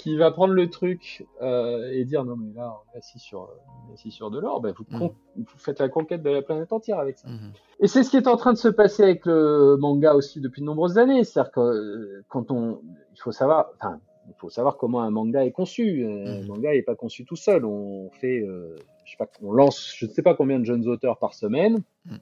qui 0.02 0.16
va 0.16 0.32
prendre 0.32 0.52
le 0.52 0.68
truc 0.68 1.26
euh, 1.42 1.92
et 1.92 2.04
dire 2.04 2.24
non 2.24 2.34
mais 2.36 2.52
là 2.54 2.74
on 2.74 2.94
est 2.94 2.98
assis 2.98 3.20
sur, 3.20 3.48
on 3.86 3.90
est 3.90 3.94
assis 3.94 4.10
sur 4.10 4.30
de 4.32 4.40
l'or, 4.40 4.60
ben 4.60 4.74
vous, 4.76 5.14
faites 5.58 5.78
la 5.78 5.88
conquête 5.88 6.22
de 6.24 6.30
la 6.30 6.42
planète 6.42 6.72
entière 6.72 6.98
avec 6.98 7.18
ça. 7.18 7.28
Mhm. 7.28 7.52
Et 7.78 7.86
c'est 7.86 8.02
ce 8.02 8.10
qui 8.10 8.16
est 8.16 8.26
en 8.26 8.36
train 8.36 8.52
de 8.52 8.58
se 8.58 8.66
passer 8.68 9.04
avec 9.04 9.24
le 9.26 9.76
manga 9.78 10.14
aussi 10.14 10.40
depuis 10.40 10.60
de 10.60 10.66
nombreuses 10.66 10.98
années. 10.98 11.22
C'est-à-dire 11.22 11.52
que 11.52 11.60
euh, 11.60 12.24
quand 12.28 12.50
on, 12.50 12.80
il 13.14 13.20
faut 13.20 13.30
savoir, 13.30 13.70
enfin, 13.76 14.00
il 14.28 14.34
faut 14.38 14.50
savoir 14.50 14.76
comment 14.76 15.02
un 15.02 15.10
manga 15.10 15.44
est 15.44 15.52
conçu. 15.52 16.04
Euh, 16.04 16.42
Un 16.42 16.46
manga 16.46 16.72
n'est 16.72 16.82
pas 16.82 16.94
conçu 16.96 17.24
tout 17.24 17.36
seul. 17.36 17.64
On 17.64 18.10
fait, 18.10 18.40
euh, 18.40 18.76
je 19.04 19.12
sais 19.12 19.16
pas, 19.16 19.28
on 19.42 19.52
lance, 19.52 19.92
je 19.96 20.06
ne 20.06 20.10
sais 20.10 20.22
pas 20.22 20.34
combien 20.34 20.58
de 20.58 20.64
jeunes 20.64 20.88
auteurs 20.88 21.18
par 21.18 21.34
semaine, 21.34 21.82
Mhm. 22.06 22.18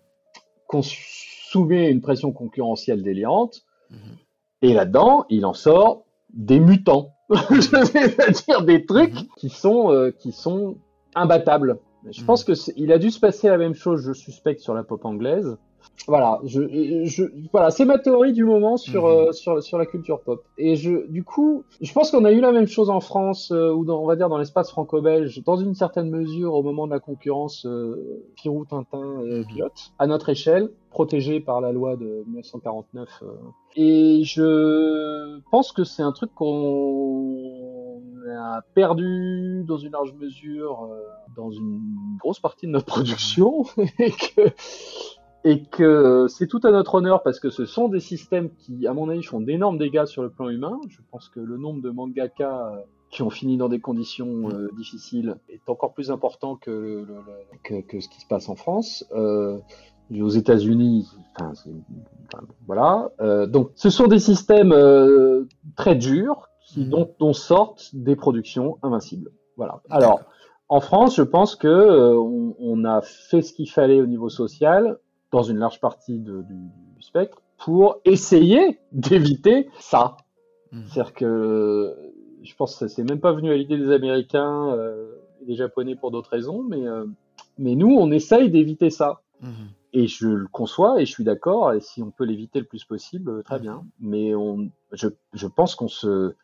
qu'on 0.67 0.83
soumet 0.83 1.91
une 1.91 2.01
pression 2.03 2.33
concurrentielle 2.33 3.03
délirante. 3.03 3.63
Mhm. 3.91 3.99
Et 4.63 4.75
là-dedans, 4.75 5.25
il 5.31 5.47
en 5.47 5.55
sort 5.55 6.05
des 6.33 6.61
mutants. 6.61 7.15
C'est-à-dire 7.61 8.63
des 8.65 8.85
trucs 8.85 9.15
Mhm. 9.15 9.27
qui 9.37 9.49
sont, 9.49 9.91
euh, 9.93 10.11
qui 10.11 10.33
sont 10.33 10.77
imbattables. 11.15 11.79
Je 12.11 12.21
Mhm. 12.21 12.27
pense 12.27 12.45
que 12.45 12.55
c'est- 12.55 12.73
il 12.77 12.93
a 12.93 12.99
dû 12.99 13.11
se 13.11 13.21
passer 13.21 13.49
la 13.49 13.59
même 13.59 13.75
chose, 13.75 14.03
je 14.03 14.13
suspecte, 14.13 14.61
sur 14.61 14.75
la 14.75 14.83
pop 14.83 15.05
anglaise. 15.05 15.57
Voilà, 16.09 16.41
je, 16.45 17.05
je, 17.05 17.25
voilà, 17.53 17.71
c'est 17.71 17.85
ma 17.85 17.99
théorie 17.99 18.33
du 18.33 18.45
moment 18.45 18.77
sur, 18.77 19.05
Mhm. 19.07 19.11
euh, 19.29 19.33
sur, 19.33 19.63
sur 19.63 19.79
la 19.79 19.87
culture 19.87 20.21
pop. 20.21 20.43
Et 20.59 20.75
je, 20.77 21.07
du 21.09 21.23
coup, 21.25 21.65
je 21.81 21.93
pense 21.93 22.11
qu'on 22.11 22.25
a 22.25 22.33
eu 22.33 22.41
la 22.41 22.53
même 22.53 22.67
chose 22.67 22.91
en 22.91 23.01
France, 23.01 23.53
euh, 23.53 23.71
ou 23.73 23.85
dans, 23.85 24.01
on 24.03 24.07
va 24.07 24.17
dire 24.17 24.29
dans 24.29 24.39
l'espace 24.39 24.71
franco-belge, 24.71 25.43
dans 25.45 25.57
une 25.57 25.75
certaine 25.75 26.09
mesure 26.11 26.55
au 26.55 26.63
moment 26.63 26.87
de 26.87 26.93
la 26.93 27.01
concurrence 27.01 27.67
euh, 27.67 28.25
Pirou, 28.37 28.65
Tintin, 28.65 28.99
Mhm. 29.23 29.45
Pilote, 29.47 29.93
à 29.99 30.07
notre 30.07 30.31
échelle, 30.31 30.71
protégé 30.91 31.39
par 31.41 31.61
la 31.61 31.71
loi 31.73 31.97
de 31.97 32.25
1949. 32.27 33.09
euh. 33.23 33.27
Et 33.77 34.23
je 34.25 35.39
pense 35.51 35.71
que 35.73 35.85
c'est 35.85 36.03
un 36.03 36.13
truc 36.13 36.35
qu'on 36.35 38.01
a 38.37 38.63
perdu 38.75 39.65
dans 39.67 39.77
une 39.79 39.93
large 39.93 40.13
mesure 40.15 40.89
dans 41.37 41.51
une 41.51 41.81
grosse 42.19 42.41
partie 42.41 42.67
de 42.67 42.73
notre 42.73 42.87
production 42.87 43.65
et 43.99 44.11
que 44.11 44.51
et 45.45 45.65
que 45.65 46.27
c'est 46.29 46.47
tout 46.47 46.61
à 46.65 46.71
notre 46.71 46.95
honneur 46.97 47.23
parce 47.23 47.41
que 47.41 47.51
ce 47.51 47.65
sont 47.65 47.89
des 47.89 48.01
systèmes 48.01 48.51
qui, 48.59 48.87
à 48.87 48.93
mon 48.95 49.09
avis, 49.09 49.23
font 49.23 49.41
d'énormes 49.41 49.79
dégâts 49.79 50.05
sur 50.07 50.23
le 50.23 50.31
plan 50.31 50.49
humain. 50.49 50.79
Je 50.89 50.99
pense 51.11 51.29
que 51.29 51.41
le 51.41 51.57
nombre 51.57 51.81
de 51.83 51.91
mangaka 51.91 52.73
euh, 52.75 52.81
qui 53.11 53.23
ont 53.23 53.31
fini 53.31 53.57
dans 53.57 53.69
des 53.69 53.81
conditions 53.81 54.51
euh, 54.51 54.69
difficiles 54.77 55.37
est 55.49 55.69
encore 55.69 55.95
plus 55.95 56.11
important 56.11 56.57
que, 56.57 56.71
le- 56.71 57.05
le- 57.05 57.15
que, 57.65 57.81
que 57.87 58.01
ce 58.01 58.09
qui 58.09 58.21
se 58.21 58.27
passe 58.27 58.49
en 58.49 58.55
France. 58.55 59.05
Euh, 59.15 59.59
aux 60.13 60.29
États-Unis, 60.29 61.09
enfin, 61.37 61.53
voilà. 62.67 63.11
Euh, 63.21 63.47
donc, 63.47 63.71
ce 63.77 63.91
sont 63.91 64.09
des 64.09 64.19
systèmes 64.19 64.73
euh, 64.73 65.45
très 65.77 65.95
durs 65.95 66.49
qui, 66.67 66.81
Mhm. 66.81 66.89
dont, 66.91 67.11
dont 67.21 67.33
sortent 67.33 67.91
des 67.95 68.17
productions 68.17 68.77
invincibles. 68.83 69.31
Voilà. 69.57 69.81
Alors, 69.89 70.21
en 70.69 70.81
France, 70.81 71.15
je 71.17 71.23
pense 71.23 71.55
que 71.57 71.69
euh, 71.69 72.15
on, 72.19 72.55
on 72.59 72.85
a 72.85 73.01
fait 73.03 73.43
ce 73.43 73.53
qu'il 73.53 73.71
fallait 73.71 74.01
au 74.01 74.07
niveau 74.07 74.29
social, 74.29 74.99
dans 75.33 75.43
une 75.43 75.59
large 75.59 75.81
partie 75.81 76.19
de- 76.19 76.43
du, 76.43 76.55
du 76.55 77.03
spectre, 77.03 77.41
pour 77.59 77.99
essayer 78.05 78.79
d'éviter 78.93 79.69
ça. 79.79 80.17
Mhm. 80.73 80.85
C'est-à-dire 80.87 81.13
que 81.15 81.97
je 82.43 82.55
pense 82.55 82.77
que 82.77 82.89
c'est 82.89 83.05
même 83.05 83.21
pas 83.21 83.33
venu 83.33 83.51
à 83.51 83.57
l'idée 83.57 83.77
des 83.77 83.91
Américains 83.93 84.73
euh, 84.73 85.13
et 85.43 85.47
des 85.47 85.57
Japonais 85.57 85.95
pour 85.95 86.11
d'autres 86.11 86.31
raisons, 86.31 86.63
mais, 86.63 86.87
euh, 86.87 87.05
mais 87.59 87.75
nous, 87.75 87.95
on 87.97 88.11
essaye 88.11 88.51
d'éviter 88.51 88.91
ça. 88.91 89.21
Mhm. 89.41 89.53
Et 89.93 90.07
je 90.07 90.29
le 90.29 90.47
conçois 90.47 91.01
et 91.03 91.07
je 91.07 91.11
suis 91.11 91.25
d'accord. 91.25 91.73
Et 91.73 91.81
si 91.81 92.03
on 92.03 92.11
peut 92.11 92.25
l'éviter 92.25 92.61
le 92.61 92.67
plus 92.67 92.85
possible, 92.85 93.31
euh, 93.31 93.43
très 93.43 93.59
bien. 93.59 93.85
Mais 93.99 94.35
on, 94.35 94.71
je, 94.93 95.09
je 95.33 95.47
pense 95.49 95.75
qu'on 95.75 95.89
se, 95.89 96.35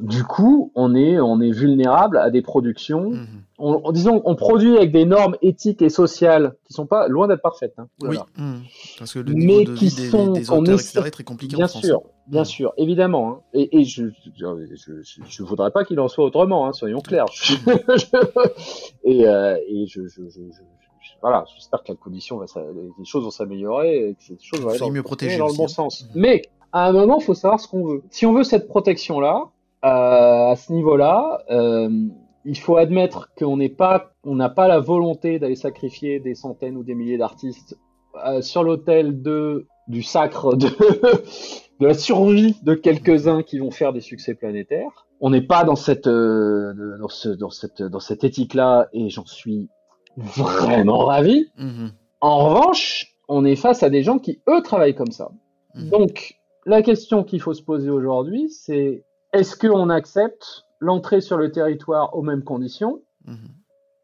du 0.00 0.24
coup, 0.24 0.72
on 0.74 0.94
est, 0.94 1.18
on 1.20 1.40
est 1.40 1.50
vulnérable 1.50 2.16
à 2.18 2.30
des 2.30 2.40
productions. 2.42 3.10
Mhm. 3.10 3.26
On, 3.58 3.80
on- 3.84 3.92
disons, 3.92 4.22
on 4.24 4.34
produit 4.34 4.76
avec 4.76 4.90
des 4.92 5.04
normes 5.04 5.36
éthiques 5.42 5.82
et 5.82 5.88
sociales 5.90 6.54
qui 6.66 6.72
sont 6.72 6.86
pas 6.86 7.08
loin 7.08 7.28
d'être 7.28 7.42
parfaites. 7.42 7.74
Hein. 7.78 7.88
Oui. 8.02 8.16
Mhm. 8.38 8.62
Parce 8.98 9.12
que 9.14 9.18
le 9.18 9.34
Mais 9.34 9.44
niveau 9.44 9.64
de 9.64 9.74
qui 9.74 9.88
vie 9.88 9.96
des, 9.96 10.08
sont- 10.08 10.32
des 10.32 10.50
auteurs, 10.50 11.06
est 11.06 11.10
très 11.10 11.24
compliqué 11.24 11.56
Bien 11.56 11.66
en 11.66 11.68
France. 11.68 11.84
sûr, 11.84 12.02
bien 12.26 12.40
Mhm. 12.40 12.44
sûr, 12.46 12.72
évidemment. 12.78 13.30
hein. 13.30 13.40
Et, 13.54 13.78
et 13.80 13.84
je, 13.84 14.06
je, 14.34 14.66
je, 14.74 15.20
je 15.28 15.42
voudrais 15.42 15.70
pas 15.70 15.84
qu'il 15.84 16.00
en 16.00 16.08
soit 16.08 16.24
autrement, 16.24 16.66
hein, 16.66 16.72
soyons 16.72 17.00
clairs. 17.00 17.26
et 19.04 19.26
euh, 19.26 19.56
et 19.68 19.86
je, 19.86 20.06
je, 20.06 20.22
je, 20.28 20.40
voilà, 21.22 21.44
j'espère 21.54 21.82
que 21.82 21.92
la 21.92 21.96
condition 21.96 22.38
va, 22.38 22.46
les 22.98 23.04
choses 23.04 23.24
vont 23.24 23.30
s'améliorer 23.30 24.08
et 24.10 24.14
que 24.14 24.22
ces 24.22 24.36
choses 24.40 24.60
vont 24.60 24.70
aller 24.70 24.78
dans, 24.78 24.90
mieux 24.90 25.02
aller 25.20 25.38
dans 25.38 25.48
le 25.48 25.56
bon 25.56 25.64
hein. 25.64 25.68
sens. 25.68 26.08
Mais 26.14 26.42
à 26.72 26.88
un 26.88 26.92
moment, 26.92 27.18
il 27.20 27.24
faut 27.24 27.34
savoir 27.34 27.60
ce 27.60 27.68
qu'on 27.68 27.84
veut. 27.84 28.02
Si 28.10 28.26
on 28.26 28.32
veut 28.34 28.44
cette 28.44 28.68
protection-là, 28.68 29.44
euh, 29.44 29.44
à 29.82 30.54
ce 30.56 30.72
niveau-là, 30.72 31.42
euh, 31.50 31.88
il 32.44 32.58
faut 32.58 32.76
admettre 32.76 33.30
qu'on 33.36 33.56
n'est 33.56 33.68
pas, 33.68 34.12
on 34.24 34.36
n'a 34.36 34.48
pas 34.48 34.68
la 34.68 34.78
volonté 34.78 35.38
d'aller 35.38 35.56
sacrifier 35.56 36.20
des 36.20 36.34
centaines 36.34 36.76
ou 36.76 36.84
des 36.84 36.94
milliers 36.94 37.18
d'artistes 37.18 37.76
euh, 38.26 38.40
sur 38.40 38.62
l'autel 38.62 39.20
de 39.20 39.66
du 39.88 40.02
sacre 40.02 40.56
de, 40.56 40.68
de 41.80 41.86
la 41.86 41.94
survie 41.94 42.56
de 42.62 42.74
quelques-uns 42.74 43.42
qui 43.42 43.58
vont 43.58 43.70
faire 43.70 43.92
des 43.92 44.00
succès 44.00 44.34
planétaires. 44.34 45.06
On 45.20 45.30
n'est 45.30 45.46
pas 45.46 45.64
dans 45.64 45.76
cette 45.76 46.06
euh, 46.06 46.98
dans 46.98 47.08
ce 47.08 47.28
dans 47.28 47.50
cette 47.50 47.82
dans 47.82 48.00
cette 48.00 48.24
éthique-là 48.24 48.88
et 48.92 49.10
j'en 49.10 49.26
suis 49.26 49.68
vraiment 50.16 51.04
ravi. 51.04 51.50
Mhm. 51.58 51.92
En 52.20 52.48
revanche, 52.48 53.16
on 53.28 53.44
est 53.44 53.56
face 53.56 53.82
à 53.82 53.90
des 53.90 54.02
gens 54.02 54.18
qui 54.18 54.40
eux 54.48 54.62
travaillent 54.62 54.94
comme 54.94 55.12
ça. 55.12 55.30
Mhm. 55.74 55.90
Donc, 55.90 56.38
la 56.64 56.82
question 56.82 57.22
qu'il 57.22 57.40
faut 57.40 57.54
se 57.54 57.62
poser 57.62 57.90
aujourd'hui, 57.90 58.48
c'est 58.50 59.04
est-ce 59.38 59.56
qu'on 59.56 59.88
accepte 59.90 60.64
l'entrée 60.80 61.20
sur 61.20 61.36
le 61.36 61.50
territoire 61.50 62.16
aux 62.16 62.22
mêmes 62.22 62.42
conditions 62.44 63.00
Mhm. 63.26 63.36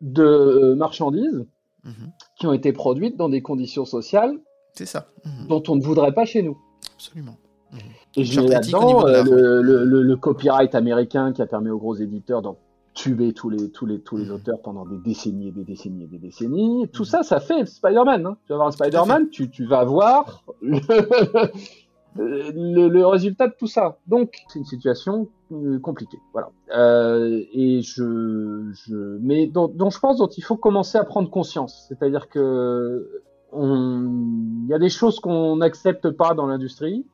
de 0.00 0.22
euh, 0.24 0.74
marchandises 0.74 1.46
Mhm. 1.84 2.12
qui 2.38 2.46
ont 2.46 2.52
été 2.52 2.72
produites 2.72 3.16
dans 3.16 3.28
des 3.28 3.42
conditions 3.42 3.84
sociales 3.84 4.34
C'est 4.74 4.86
ça. 4.86 5.06
Mhm. 5.24 5.46
dont 5.48 5.62
on 5.68 5.76
ne 5.76 5.82
voudrait 5.82 6.12
pas 6.12 6.24
chez 6.24 6.42
nous? 6.42 6.58
Absolument. 6.94 7.36
Et 8.16 8.38
au 8.38 8.46
là-dedans 8.46 9.06
euh, 9.06 9.22
le, 9.24 9.62
le, 9.62 9.84
le- 9.84 10.02
le 10.02 10.16
copyright 10.16 10.74
américain 10.74 11.32
qui 11.32 11.40
a 11.40 11.46
permis 11.46 11.70
aux 11.70 11.78
gros 11.78 11.94
éditeurs 11.96 12.42
d'en 12.42 12.58
tuer 12.94 13.32
tous 13.32 13.48
les, 13.48 13.70
tous 13.70 13.86
les, 13.86 14.00
tous 14.02 14.18
les 14.18 14.30
auteurs 14.30 14.60
pendant 14.60 14.84
des 14.84 14.98
décennies 14.98 15.48
et 15.48 15.50
des 15.52 15.64
décennies 15.64 16.04
et 16.04 16.06
des 16.08 16.18
décennies. 16.18 16.86
Tout 16.92 17.04
ça, 17.06 17.22
ça 17.22 17.40
fait 17.40 17.64
Spider-Man. 17.64 18.26
Hein. 18.26 18.36
Tu 18.44 18.52
vas 18.52 18.56
voir 18.56 18.68
un 18.68 18.72
Spider-Man, 18.72 19.30
tu, 19.30 19.48
tu 19.48 19.64
vas 19.64 19.84
voir 19.84 20.44
le, 22.16 22.50
le, 22.50 22.88
le, 22.88 23.06
résultat 23.06 23.48
de 23.48 23.54
tout 23.58 23.66
ça. 23.66 23.98
Donc, 24.06 24.42
c'est 24.48 24.58
une 24.58 24.64
situation 24.64 25.28
euh, 25.52 25.78
compliquée. 25.78 26.18
Voilà. 26.32 26.50
Euh, 26.74 27.42
et 27.52 27.82
je, 27.82 28.70
je, 28.72 29.18
mais 29.20 29.46
dont, 29.46 29.68
dont, 29.68 29.90
je 29.90 29.98
pense 29.98 30.18
dont 30.18 30.28
il 30.28 30.42
faut 30.42 30.56
commencer 30.56 30.98
à 30.98 31.04
prendre 31.04 31.30
conscience. 31.30 31.86
C'est-à-dire 31.88 32.28
que 32.28 33.22
il 33.54 34.66
y 34.66 34.72
a 34.72 34.78
des 34.78 34.88
choses 34.88 35.20
qu'on 35.20 35.56
n'accepte 35.56 36.10
pas 36.10 36.32
dans 36.32 36.46
l'industrie 36.46 37.04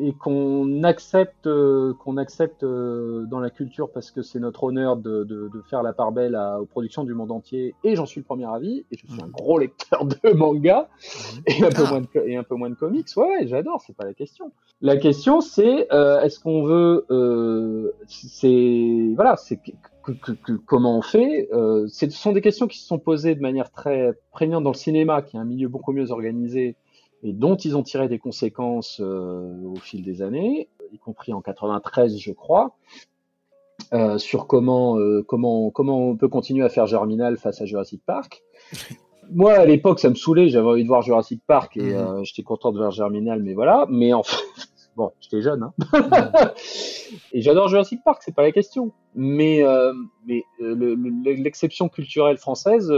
et 0.00 0.12
qu'on 0.12 0.82
accepte, 0.84 1.46
euh, 1.46 1.94
qu'on 1.94 2.16
accepte 2.16 2.62
euh, 2.62 3.26
dans 3.26 3.40
la 3.40 3.50
culture 3.50 3.90
parce 3.90 4.10
que 4.10 4.22
c'est 4.22 4.38
notre 4.38 4.64
honneur 4.64 4.96
de, 4.96 5.24
de, 5.24 5.48
de, 5.48 5.62
faire 5.62 5.82
la 5.82 5.92
part 5.92 6.12
belle 6.12 6.34
à, 6.34 6.60
aux 6.60 6.66
productions 6.66 7.04
du 7.04 7.14
monde 7.14 7.32
entier. 7.32 7.74
Et 7.84 7.96
j'en 7.96 8.06
suis 8.06 8.20
le 8.20 8.24
premier 8.24 8.46
avis. 8.46 8.84
Et 8.90 8.96
je 8.96 9.06
suis 9.06 9.22
un 9.22 9.26
mhm. 9.26 9.32
gros 9.32 9.58
lecteur 9.58 10.04
de 10.04 10.32
manga 10.34 10.88
mhm. 11.34 11.42
et 11.46 11.64
un 11.64 11.70
peu 11.70 11.82
ah. 11.86 11.90
moins 11.90 12.00
de, 12.00 12.08
et 12.26 12.36
un 12.36 12.42
peu 12.42 12.54
moins 12.54 12.70
de 12.70 12.74
comics. 12.74 13.08
Ouais, 13.16 13.46
j'adore. 13.46 13.82
C'est 13.86 13.96
pas 13.96 14.04
la 14.04 14.14
question. 14.14 14.52
La 14.80 14.96
question, 14.96 15.40
c'est 15.40 15.92
euh, 15.92 16.20
est-ce 16.20 16.38
qu'on 16.40 16.62
veut, 16.62 17.04
euh, 17.10 17.92
c'est 18.06 19.12
voilà, 19.16 19.36
c'est 19.36 19.56
que, 19.56 20.12
que, 20.12 20.32
que, 20.32 20.52
comment 20.52 20.96
on 20.96 21.02
fait. 21.02 21.48
ce 21.52 22.10
sont 22.10 22.32
des 22.32 22.40
questions 22.40 22.66
qui 22.66 22.78
se 22.78 22.86
sont 22.86 22.98
posées 22.98 23.34
de 23.34 23.40
manière 23.40 23.70
très 23.70 24.12
prégnante 24.32 24.64
dans 24.64 24.70
le 24.70 24.76
cinéma, 24.76 25.20
qui 25.22 25.36
est 25.36 25.40
un 25.40 25.44
milieu 25.44 25.68
beaucoup 25.68 25.92
mieux 25.92 26.10
organisé 26.12 26.76
et 27.22 27.32
dont 27.32 27.56
ils 27.56 27.76
ont 27.76 27.82
tiré 27.82 28.08
des 28.08 28.18
conséquences 28.18 29.00
euh, 29.00 29.64
au 29.64 29.76
fil 29.76 30.02
des 30.02 30.22
années, 30.22 30.68
y 30.92 30.98
compris 30.98 31.32
en 31.32 31.40
93, 31.40 32.18
je 32.18 32.32
crois, 32.32 32.76
euh, 33.92 34.18
sur 34.18 34.46
comment, 34.46 34.98
euh, 34.98 35.22
comment, 35.26 35.70
comment 35.70 36.10
on 36.10 36.16
peut 36.16 36.28
continuer 36.28 36.64
à 36.64 36.68
faire 36.68 36.86
Germinal 36.86 37.36
face 37.36 37.60
à 37.60 37.64
Jurassic 37.64 38.02
Park. 38.04 38.42
Moi, 39.30 39.52
à 39.52 39.66
l'époque, 39.66 40.00
ça 40.00 40.08
me 40.08 40.14
saoulait, 40.14 40.48
j'avais 40.48 40.66
envie 40.66 40.84
de 40.84 40.88
voir 40.88 41.02
Jurassic 41.02 41.42
Park 41.46 41.76
et 41.76 41.94
mhm. 41.94 42.24
j'étais 42.24 42.42
content 42.42 42.72
de 42.72 42.78
voir 42.78 42.92
Germinal, 42.92 43.42
mais 43.42 43.52
voilà. 43.52 43.84
Mais 43.90 44.14
en 44.14 44.22
fait, 44.22 44.42
bon, 44.96 45.12
j'étais 45.20 45.42
jeune, 45.42 45.64
hein. 45.64 45.74
Et 47.32 47.42
j'adore 47.42 47.68
Jurassic 47.68 48.02
Park, 48.04 48.22
c'est 48.24 48.34
pas 48.34 48.42
la 48.42 48.52
question. 48.52 48.92
Mais, 49.14 49.62
mais 50.26 50.44
l'exception 51.36 51.90
culturelle 51.90 52.38
française 52.38 52.90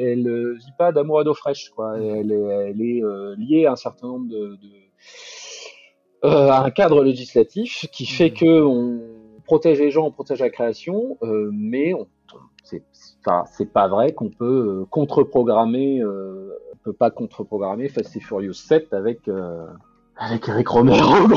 elle 0.00 0.28
euh, 0.28 0.54
vit 0.54 0.72
pas 0.78 0.92
d'amour 0.92 1.20
à 1.20 1.24
d'eau 1.24 1.34
fraîche, 1.34 1.70
quoi. 1.70 1.98
Elle 1.98 2.32
est, 2.32 2.70
elle 2.70 2.82
est 2.82 3.02
euh, 3.02 3.34
liée 3.36 3.66
à 3.66 3.72
un 3.72 3.76
certain 3.76 4.08
nombre 4.08 4.28
de, 4.28 4.56
de 4.56 4.68
euh, 6.24 6.50
à 6.50 6.64
un 6.64 6.70
cadre 6.70 7.02
législatif 7.02 7.86
qui 7.92 8.06
fait 8.06 8.30
mmh. 8.30 8.34
que 8.34 8.62
on 8.62 9.00
protège 9.44 9.80
les 9.80 9.90
gens, 9.90 10.06
on 10.06 10.10
protège 10.10 10.40
la 10.40 10.50
création, 10.50 11.18
euh, 11.22 11.50
mais 11.52 11.94
on, 11.94 12.06
c'est 12.62 12.82
c'est 13.46 13.72
pas 13.72 13.88
vrai 13.88 14.12
qu'on 14.12 14.30
peut 14.30 14.86
contre-programmer, 14.90 16.04
on 16.04 16.76
peut 16.84 16.92
pas 16.92 17.10
contre-programmer 17.10 17.88
Fast 17.88 18.16
and 18.16 18.20
Furious 18.20 18.54
7 18.54 18.94
avec 18.94 19.28
avec 20.20 20.46
Eric 20.48 20.68
Romero. 20.68 21.26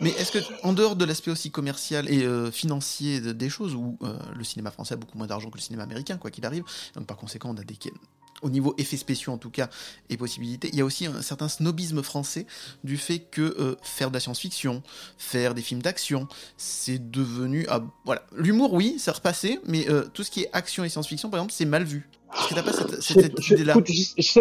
Mais 0.00 0.10
est-ce 0.10 0.32
que, 0.32 0.38
en 0.64 0.72
dehors 0.72 0.96
de 0.96 1.04
l'aspect 1.04 1.30
aussi 1.30 1.52
commercial 1.52 2.10
et 2.12 2.24
euh, 2.24 2.50
financier 2.50 3.20
des 3.20 3.48
choses, 3.48 3.76
où 3.76 3.96
euh, 4.02 4.18
le 4.36 4.42
cinéma 4.42 4.72
français 4.72 4.94
a 4.94 4.96
beaucoup 4.96 5.16
moins 5.16 5.28
d'argent 5.28 5.50
que 5.50 5.56
le 5.56 5.62
cinéma 5.62 5.84
américain, 5.84 6.16
quoi 6.18 6.32
qu'il 6.32 6.44
arrive, 6.44 6.64
donc 6.96 7.06
par 7.06 7.16
conséquent, 7.16 7.50
on 7.54 7.56
a 7.56 7.64
des 7.64 7.78
au 8.40 8.50
niveau 8.50 8.72
effets 8.78 8.96
spéciaux 8.96 9.32
en 9.32 9.38
tout 9.38 9.50
cas 9.50 9.68
et 10.10 10.16
possibilités, 10.16 10.68
il 10.72 10.78
y 10.78 10.80
a 10.80 10.84
aussi 10.84 11.06
un 11.06 11.22
certain 11.22 11.48
snobisme 11.48 12.04
français 12.04 12.46
du 12.84 12.96
fait 12.96 13.18
que 13.18 13.42
euh, 13.58 13.74
faire 13.82 14.10
de 14.10 14.14
la 14.14 14.20
science-fiction, 14.20 14.84
faire 15.16 15.54
des 15.54 15.62
films 15.62 15.82
d'action, 15.82 16.28
c'est 16.56 17.10
devenu 17.10 17.66
ah, 17.68 17.82
voilà 18.04 18.22
l'humour 18.36 18.74
oui, 18.74 18.96
ça 18.98 19.10
repassé, 19.12 19.58
mais 19.66 19.86
tout 20.14 20.22
ce 20.22 20.30
qui 20.30 20.42
est 20.42 20.50
action 20.52 20.84
et 20.84 20.88
science-fiction 20.88 21.30
par 21.30 21.38
exemple, 21.38 21.52
c'est 21.52 21.64
mal 21.64 21.82
vu. 21.82 22.08
Est-ce 22.32 22.48
que 22.48 22.54
t'as 22.54 22.62
pas 22.62 22.72
cette, 22.72 23.02
cette 23.02 23.50
idée-là? 23.50 23.74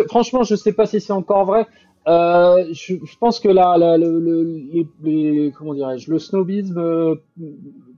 Franchement, 0.10 0.44
je 0.44 0.56
sais 0.56 0.74
pas 0.74 0.86
si 0.86 1.00
c'est 1.00 1.14
encore 1.14 1.46
vrai. 1.46 1.66
Euh, 2.08 2.66
je, 2.72 2.96
je, 3.04 3.18
pense 3.18 3.40
que 3.40 3.50
là, 3.50 3.78
là 3.78 3.98
le, 3.98 4.20
le, 4.20 4.44
les, 4.44 4.88
les, 5.04 5.52
comment 5.52 5.74
dirais-je, 5.74 6.10
le 6.10 6.20
snobisme 6.20 6.78
euh, 6.78 7.16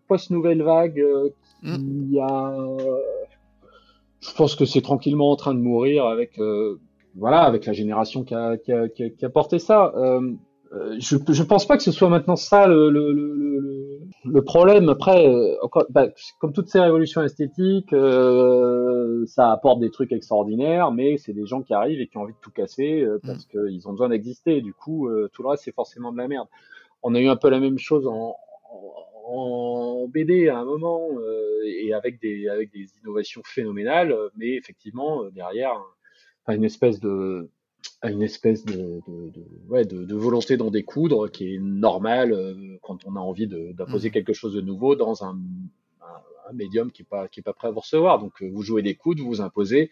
post 0.07 0.31
nouvelle 0.31 0.63
vague, 0.63 0.99
euh, 0.99 1.29
mm. 1.61 1.75
il 1.79 2.11
y 2.13 2.19
a, 2.19 2.57
je 4.21 4.33
pense 4.35 4.55
que 4.55 4.65
c'est 4.65 4.81
tranquillement 4.81 5.31
en 5.31 5.35
train 5.35 5.53
de 5.53 5.59
mourir 5.59 6.05
avec, 6.05 6.39
euh, 6.39 6.79
voilà, 7.15 7.41
avec 7.41 7.65
la 7.65 7.73
génération 7.73 8.23
qui 8.23 8.33
a, 8.33 8.57
qui 8.57 8.71
a, 8.71 8.89
qui 8.89 9.03
a, 9.03 9.09
qui 9.09 9.25
a 9.25 9.29
porté 9.29 9.59
ça. 9.59 9.93
Euh, 9.95 10.33
euh, 10.73 10.95
je, 10.99 11.17
je 11.27 11.43
pense 11.43 11.65
pas 11.65 11.77
que 11.77 11.83
ce 11.83 11.91
soit 11.91 12.09
maintenant 12.09 12.35
ça 12.35 12.67
le, 12.67 12.89
le, 12.89 13.11
le, 13.11 13.78
le 14.25 14.41
problème. 14.41 14.89
Après, 14.89 15.27
euh, 15.27 15.55
encore, 15.61 15.85
bah, 15.89 16.07
comme 16.39 16.53
toutes 16.53 16.69
ces 16.69 16.79
révolutions 16.79 17.21
esthétiques, 17.23 17.93
euh, 17.93 19.25
ça 19.25 19.51
apporte 19.51 19.79
des 19.79 19.91
trucs 19.91 20.11
extraordinaires, 20.11 20.91
mais 20.91 21.17
c'est 21.17 21.33
des 21.33 21.45
gens 21.45 21.61
qui 21.61 21.73
arrivent 21.73 22.01
et 22.01 22.07
qui 22.07 22.17
ont 22.17 22.21
envie 22.21 22.33
de 22.33 22.39
tout 22.39 22.51
casser 22.51 23.01
euh, 23.01 23.19
parce 23.23 23.45
mm. 23.45 23.49
qu'ils 23.49 23.87
ont 23.87 23.91
besoin 23.91 24.09
d'exister. 24.09 24.61
Du 24.61 24.73
coup, 24.73 25.09
tout 25.33 25.43
le 25.43 25.49
reste 25.49 25.63
c'est 25.63 25.73
forcément 25.73 26.11
de 26.11 26.17
la 26.17 26.27
merde. 26.27 26.47
On 27.03 27.15
a 27.15 27.19
eu 27.19 27.27
un 27.27 27.35
peu 27.35 27.49
la 27.49 27.59
même 27.59 27.79
chose 27.79 28.07
en, 28.07 28.35
en, 28.71 28.93
en 29.25 30.07
BD 30.07 30.49
à 30.49 30.57
un 30.57 30.65
moment 30.65 31.09
et 31.65 31.93
avec 31.93 32.19
des 32.19 32.49
avec 32.49 32.71
des 32.71 32.87
innovations 33.01 33.41
phénoménales, 33.45 34.15
mais 34.35 34.55
effectivement 34.55 35.23
derrière, 35.31 35.73
une 36.47 36.63
espèce 36.63 36.99
de 36.99 37.49
à 38.01 38.11
une 38.11 38.21
espèce 38.21 38.65
de, 38.65 39.01
de, 39.07 39.29
de, 39.29 39.45
ouais, 39.67 39.85
de, 39.85 40.15
volonté 40.15 40.57
d'en 40.57 40.71
découdre 40.71 41.29
qui 41.29 41.55
est 41.55 41.59
normale 41.59 42.31
euh, 42.31 42.77
quand 42.81 43.05
on 43.05 43.15
a 43.15 43.19
envie 43.19 43.47
d'imposer 43.47 44.09
mmh. 44.09 44.11
quelque 44.11 44.33
chose 44.33 44.53
de 44.53 44.61
nouveau 44.61 44.95
dans 44.95 45.23
un, 45.23 45.37
un, 46.01 46.49
un 46.49 46.53
médium 46.53 46.91
qui 46.91 47.01
est 47.01 47.09
pas 47.09 47.27
qui 47.27 47.41
est 47.41 47.43
pas 47.43 47.53
prêt 47.53 47.67
à 47.67 47.71
vous 47.71 47.81
recevoir. 47.81 48.19
Donc 48.19 48.41
euh, 48.41 48.49
vous 48.51 48.61
jouez 48.61 48.81
des 48.81 48.95
coudes, 48.95 49.19
vous 49.19 49.27
vous 49.27 49.41
imposez, 49.41 49.91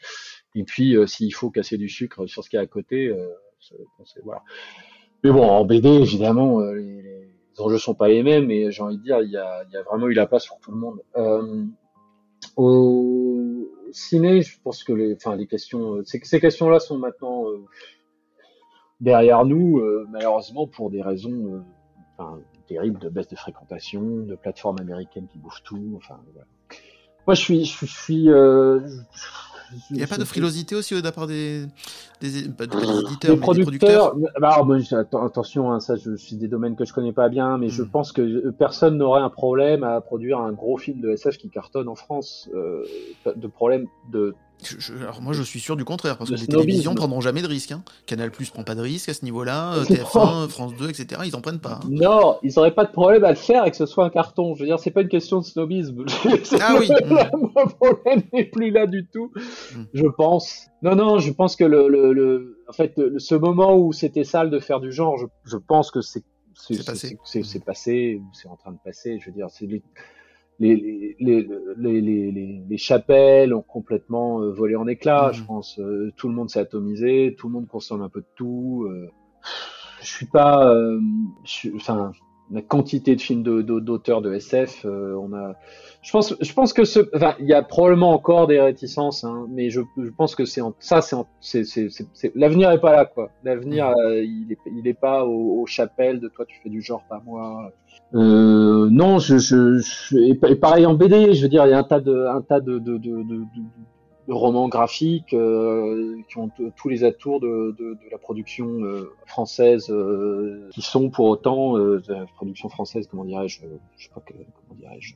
et 0.56 0.64
puis 0.64 0.96
euh, 0.96 1.06
s'il 1.06 1.34
faut 1.34 1.50
casser 1.50 1.78
du 1.78 1.90
sucre 1.90 2.28
sur 2.28 2.44
ce 2.44 2.50
qu'il 2.50 2.58
y 2.58 2.60
a 2.60 2.64
à 2.64 2.68
côté, 2.68 3.14
voilà. 4.24 4.42
Mais 5.24 5.32
bon, 5.32 5.44
en 5.44 5.66
BD 5.66 5.90
évidemment, 5.90 6.62
les, 6.62 7.02
les, 7.02 7.28
enjeux 7.58 7.80
sont 7.80 7.96
pas 7.96 8.08
les 8.08 8.22
mêmes, 8.24 8.46
mais 8.46 8.72
j'ai 8.72 8.84
envie 8.84 8.98
de 8.98 9.04
dire, 9.04 9.20
il 9.22 9.32
y 9.32 9.38
a, 9.38 9.64
il 9.68 9.74
y 9.74 9.78
a 9.78 9.82
vraiment 9.82 10.08
eu 10.08 10.14
la 10.14 10.28
place 10.28 10.46
pour 10.46 10.60
tout 10.60 10.72
le 10.72 10.78
monde. 10.78 11.02
au 12.56 13.68
ciné, 13.92 14.42
je 14.42 14.60
pense 14.62 14.84
que 14.84 14.94
les, 14.94 15.16
enfin, 15.16 15.36
les 15.36 15.48
questions, 15.48 16.04
ces, 16.06 16.20
ces 16.24 16.40
questions-là 16.40 16.80
sont 16.80 16.98
maintenant 16.98 17.37
derrière 19.00 19.46
nous, 19.46 19.80
euh, 19.80 20.08
malheureusement, 20.10 20.68
pour 20.68 20.90
des 20.90 21.02
raisons 21.02 21.32
euh, 21.32 21.60
enfin, 22.18 22.40
terribles 22.68 23.00
de 23.00 23.10
baisse 23.10 23.28
de 23.28 23.36
fréquentation, 23.36 24.02
de 24.02 24.36
plateformes 24.36 24.78
américaines 24.80 25.28
qui 25.28 25.38
bouffent 25.38 25.64
tout. 25.64 25.94
Enfin, 25.96 26.20
voilà. 26.34 26.48
Moi, 27.26 27.36
je 27.36 27.42
suis, 27.42 27.66
je 27.66 27.86
suis, 27.86 28.30
euh, 28.30 28.80
il 29.92 29.98
n'y 29.98 30.04
a 30.04 30.08
pas 30.08 30.18
de 30.18 30.24
frilosité 30.24 30.76
aussi 30.76 30.96
de 30.96 31.04
la 31.04 31.12
part 31.12 31.28
des, 31.28 31.66
des, 32.22 32.30
des 32.30 32.44
éditeurs, 32.44 33.36
des 33.36 33.38
producteurs. 33.38 34.16
Bah, 34.40 34.62
bon, 34.64 34.82
attention, 34.92 35.72
hein, 35.72 35.80
ça, 35.80 35.96
je, 35.96 36.12
je, 36.12 36.16
suis 36.16 36.36
des 36.36 36.48
domaines 36.48 36.76
que 36.76 36.86
je 36.86 36.94
connais 36.94 37.12
pas 37.12 37.30
bien, 37.30 37.58
mais 37.58 37.70
je 37.70 37.84
hmm. 37.84 37.90
pense 37.90 38.12
que 38.12 38.50
personne 38.52 38.98
n'aurait 38.98 39.22
un 39.22 39.30
problème 39.30 39.84
à 39.84 40.00
produire 40.02 40.40
un 40.40 40.54
gros 40.54 40.78
film 40.78 41.02
de 41.02 41.10
SF 41.12 41.38
qui 41.38 41.50
cartonne 41.50 41.88
en 41.88 41.96
France. 41.96 42.50
Euh, 42.56 42.86
de 43.36 43.48
problème 43.48 43.88
de 44.12 44.36
je, 44.64 44.94
alors 44.94 45.22
moi 45.22 45.34
je 45.34 45.44
suis 45.44 45.60
sûr 45.60 45.76
du 45.76 45.86
contraire 45.86 46.18
parce 46.18 46.30
que 46.30 46.36
les 46.36 46.48
télévisions 46.48 46.96
prendront 46.96 47.22
jamais 47.22 47.42
de 47.42 47.48
risques. 47.48 47.72
Hein. 47.72 47.84
Canal 48.06 48.32
Plus 48.32 48.50
prend 48.50 48.64
pas 48.64 48.76
de 48.76 48.82
risque 48.82 49.10
à 49.10 49.14
ce 49.14 49.24
niveau-là, 49.24 49.76
euh, 49.76 49.84
TF1, 49.86 50.48
France 50.50 50.74
2, 50.76 50.90
etc. 50.90 51.22
Ils 51.26 51.36
en 51.36 51.42
prennent 51.42 51.60
pas. 51.60 51.80
Hein. 51.84 51.90
Non, 51.90 52.38
ils 52.44 52.58
auraient 52.58 52.74
pas 52.74 52.86
de 52.86 52.92
problème 52.92 53.24
à 53.24 53.30
le 53.30 53.36
faire 53.36 53.66
et 53.66 53.72
que 53.72 53.78
ce 53.78 53.86
soit 53.86 54.06
un 54.06 54.10
carton. 54.10 54.56
Je 54.56 54.62
veux 54.62 54.68
dire, 54.68 54.80
c'est 54.80 54.92
pas 54.92 55.02
une 55.02 55.10
question 55.10 55.40
de 55.40 55.46
snobisme. 55.46 56.06
ah 56.60 56.76
oui. 56.80 56.88
Le 57.08 57.74
problème 57.74 58.24
n'est 58.34 58.46
plus 58.46 58.72
là 58.72 58.88
du 58.88 59.08
tout. 59.08 59.32
Mm. 59.76 59.84
Je 59.94 60.08
pense. 60.08 60.68
Non, 60.82 60.96
non, 60.96 61.20
je 61.20 61.32
pense 61.32 61.56
que 61.56 61.64
le, 61.64 61.88
le, 61.88 62.14
le... 62.14 62.64
en 62.68 62.74
fait, 62.74 63.00
ce 63.18 63.36
moment 63.36 63.78
où 63.78 63.94
c'était 63.94 64.24
sale 64.24 64.50
de 64.50 64.60
faire 64.60 64.80
du 64.80 64.92
genre, 64.92 65.18
je, 65.18 65.26
je 65.46 65.58
pense 65.58 65.92
que 65.92 66.02
c'est 66.02 66.24
c'est 66.60 66.84
passé, 66.86 67.18
c'est 67.24 67.64
passé, 67.64 68.22
c'est 68.34 68.48
en 68.48 68.56
train 68.56 68.72
de 68.72 68.80
passer. 68.84 69.20
Je 69.20 69.28
veux 69.28 69.32
dire, 69.32 69.48
c'est 69.50 69.68
les, 70.60 71.16
les, 71.20 71.48
les, 71.78 72.66
les, 72.68 72.78
chapelles 72.78 73.54
ont 73.54 73.62
complètement 73.62 74.42
euh, 74.42 74.52
volé 74.52 74.76
en 74.76 74.88
éclats, 74.88 75.32
je 75.32 75.42
mmh. 75.42 75.46
pense. 75.46 75.80
Euh, 75.80 76.12
tout 76.18 76.28
le 76.28 76.34
monde 76.34 76.50
s'est 76.50 76.60
atomisé, 76.60 77.36
tout 77.38 77.48
le 77.48 77.54
monde 77.54 77.68
consomme 77.68 78.02
un 78.02 78.10
peu 78.10 78.22
de 78.22 78.28
tout. 78.36 78.88
Euh, 78.90 79.12
je 80.02 80.08
suis 80.08 80.26
pas, 80.26 80.74
enfin, 81.76 82.12
la 82.52 82.62
quantité 82.62 83.16
de 83.16 83.22
films 83.22 83.44
d'auteurs 83.44 84.22
de, 84.22 84.30
de, 84.30 84.36
SF, 84.36 84.86
on 84.86 85.34
a. 85.34 85.56
Je 86.02 86.12
pense, 86.12 86.36
je 86.40 86.54
pense 86.54 86.72
que 86.72 86.86
ce, 86.86 87.02
enfin, 87.14 87.36
il 87.40 87.48
y 87.48 87.54
a 87.54 87.62
probablement 87.62 88.14
encore 88.14 88.48
des 88.48 88.62
réticences, 88.62 89.24
hein, 89.24 89.46
mais 89.50 89.70
je, 89.70 89.82
je 89.98 90.10
pense 90.10 90.36
que 90.36 90.46
c'est 90.46 90.62
ça, 90.80 91.02
c'est, 91.42 91.64
c'est, 91.66 91.90
l'avenir 92.36 92.72
est 92.72 92.80
pas 92.80 92.94
là, 92.94 93.06
quoi. 93.06 93.30
L'avenir, 93.44 93.90
mmh. 93.90 94.24
il 94.24 94.52
est, 94.52 94.58
il 94.78 94.88
est 94.88 94.94
pas 94.94 95.26
aux, 95.26 95.62
aux 95.62 95.66
chapelles 95.66 96.20
de 96.20 96.30
toi, 96.30 96.46
tu 96.46 96.60
fais 96.64 96.70
du 96.70 96.82
genre, 96.82 97.04
pas 97.10 97.22
moi. 97.26 97.72
Euh, 98.14 98.88
non, 98.90 99.20
je, 99.20 99.38
je, 99.38 99.80
je 99.80 100.18
et, 100.18 100.56
pareil 100.56 100.86
en 100.86 100.94
BD, 100.94 101.34
je 101.34 101.42
veux 101.42 101.50
dire, 101.50 101.66
il 101.66 101.72
y 101.72 101.74
a 101.74 101.80
un 101.80 101.84
tas 101.84 102.00
de, 102.00 102.26
un 102.28 102.42
tas 102.42 102.62
de, 102.62 102.80
de, 102.80 102.98
de, 102.98 103.24
de, 103.24 103.44
de 104.28 104.34
romans 104.34 104.68
graphiques 104.68 105.34
euh, 105.34 106.18
qui 106.30 106.38
ont 106.38 106.52
tous 106.76 106.90
les 106.90 107.04
atours 107.04 107.40
de, 107.40 107.76
de, 107.78 107.94
de 107.94 108.10
la 108.12 108.18
production 108.18 108.84
euh, 108.84 109.14
française, 109.26 109.90
euh, 109.90 110.70
qui 110.72 110.82
sont 110.82 111.10
pour 111.10 111.28
autant 111.28 111.78
euh, 111.78 112.02
de 112.02 112.14
la 112.14 112.26
production 112.36 112.70
française, 112.70 113.08
comment 113.08 113.26
dirais-je, 113.26 113.62
je 113.98 114.04
sais 114.04 114.12
pas 114.14 114.22
que, 114.22 114.34
comment 114.34 114.80
dirais-je, 114.80 115.16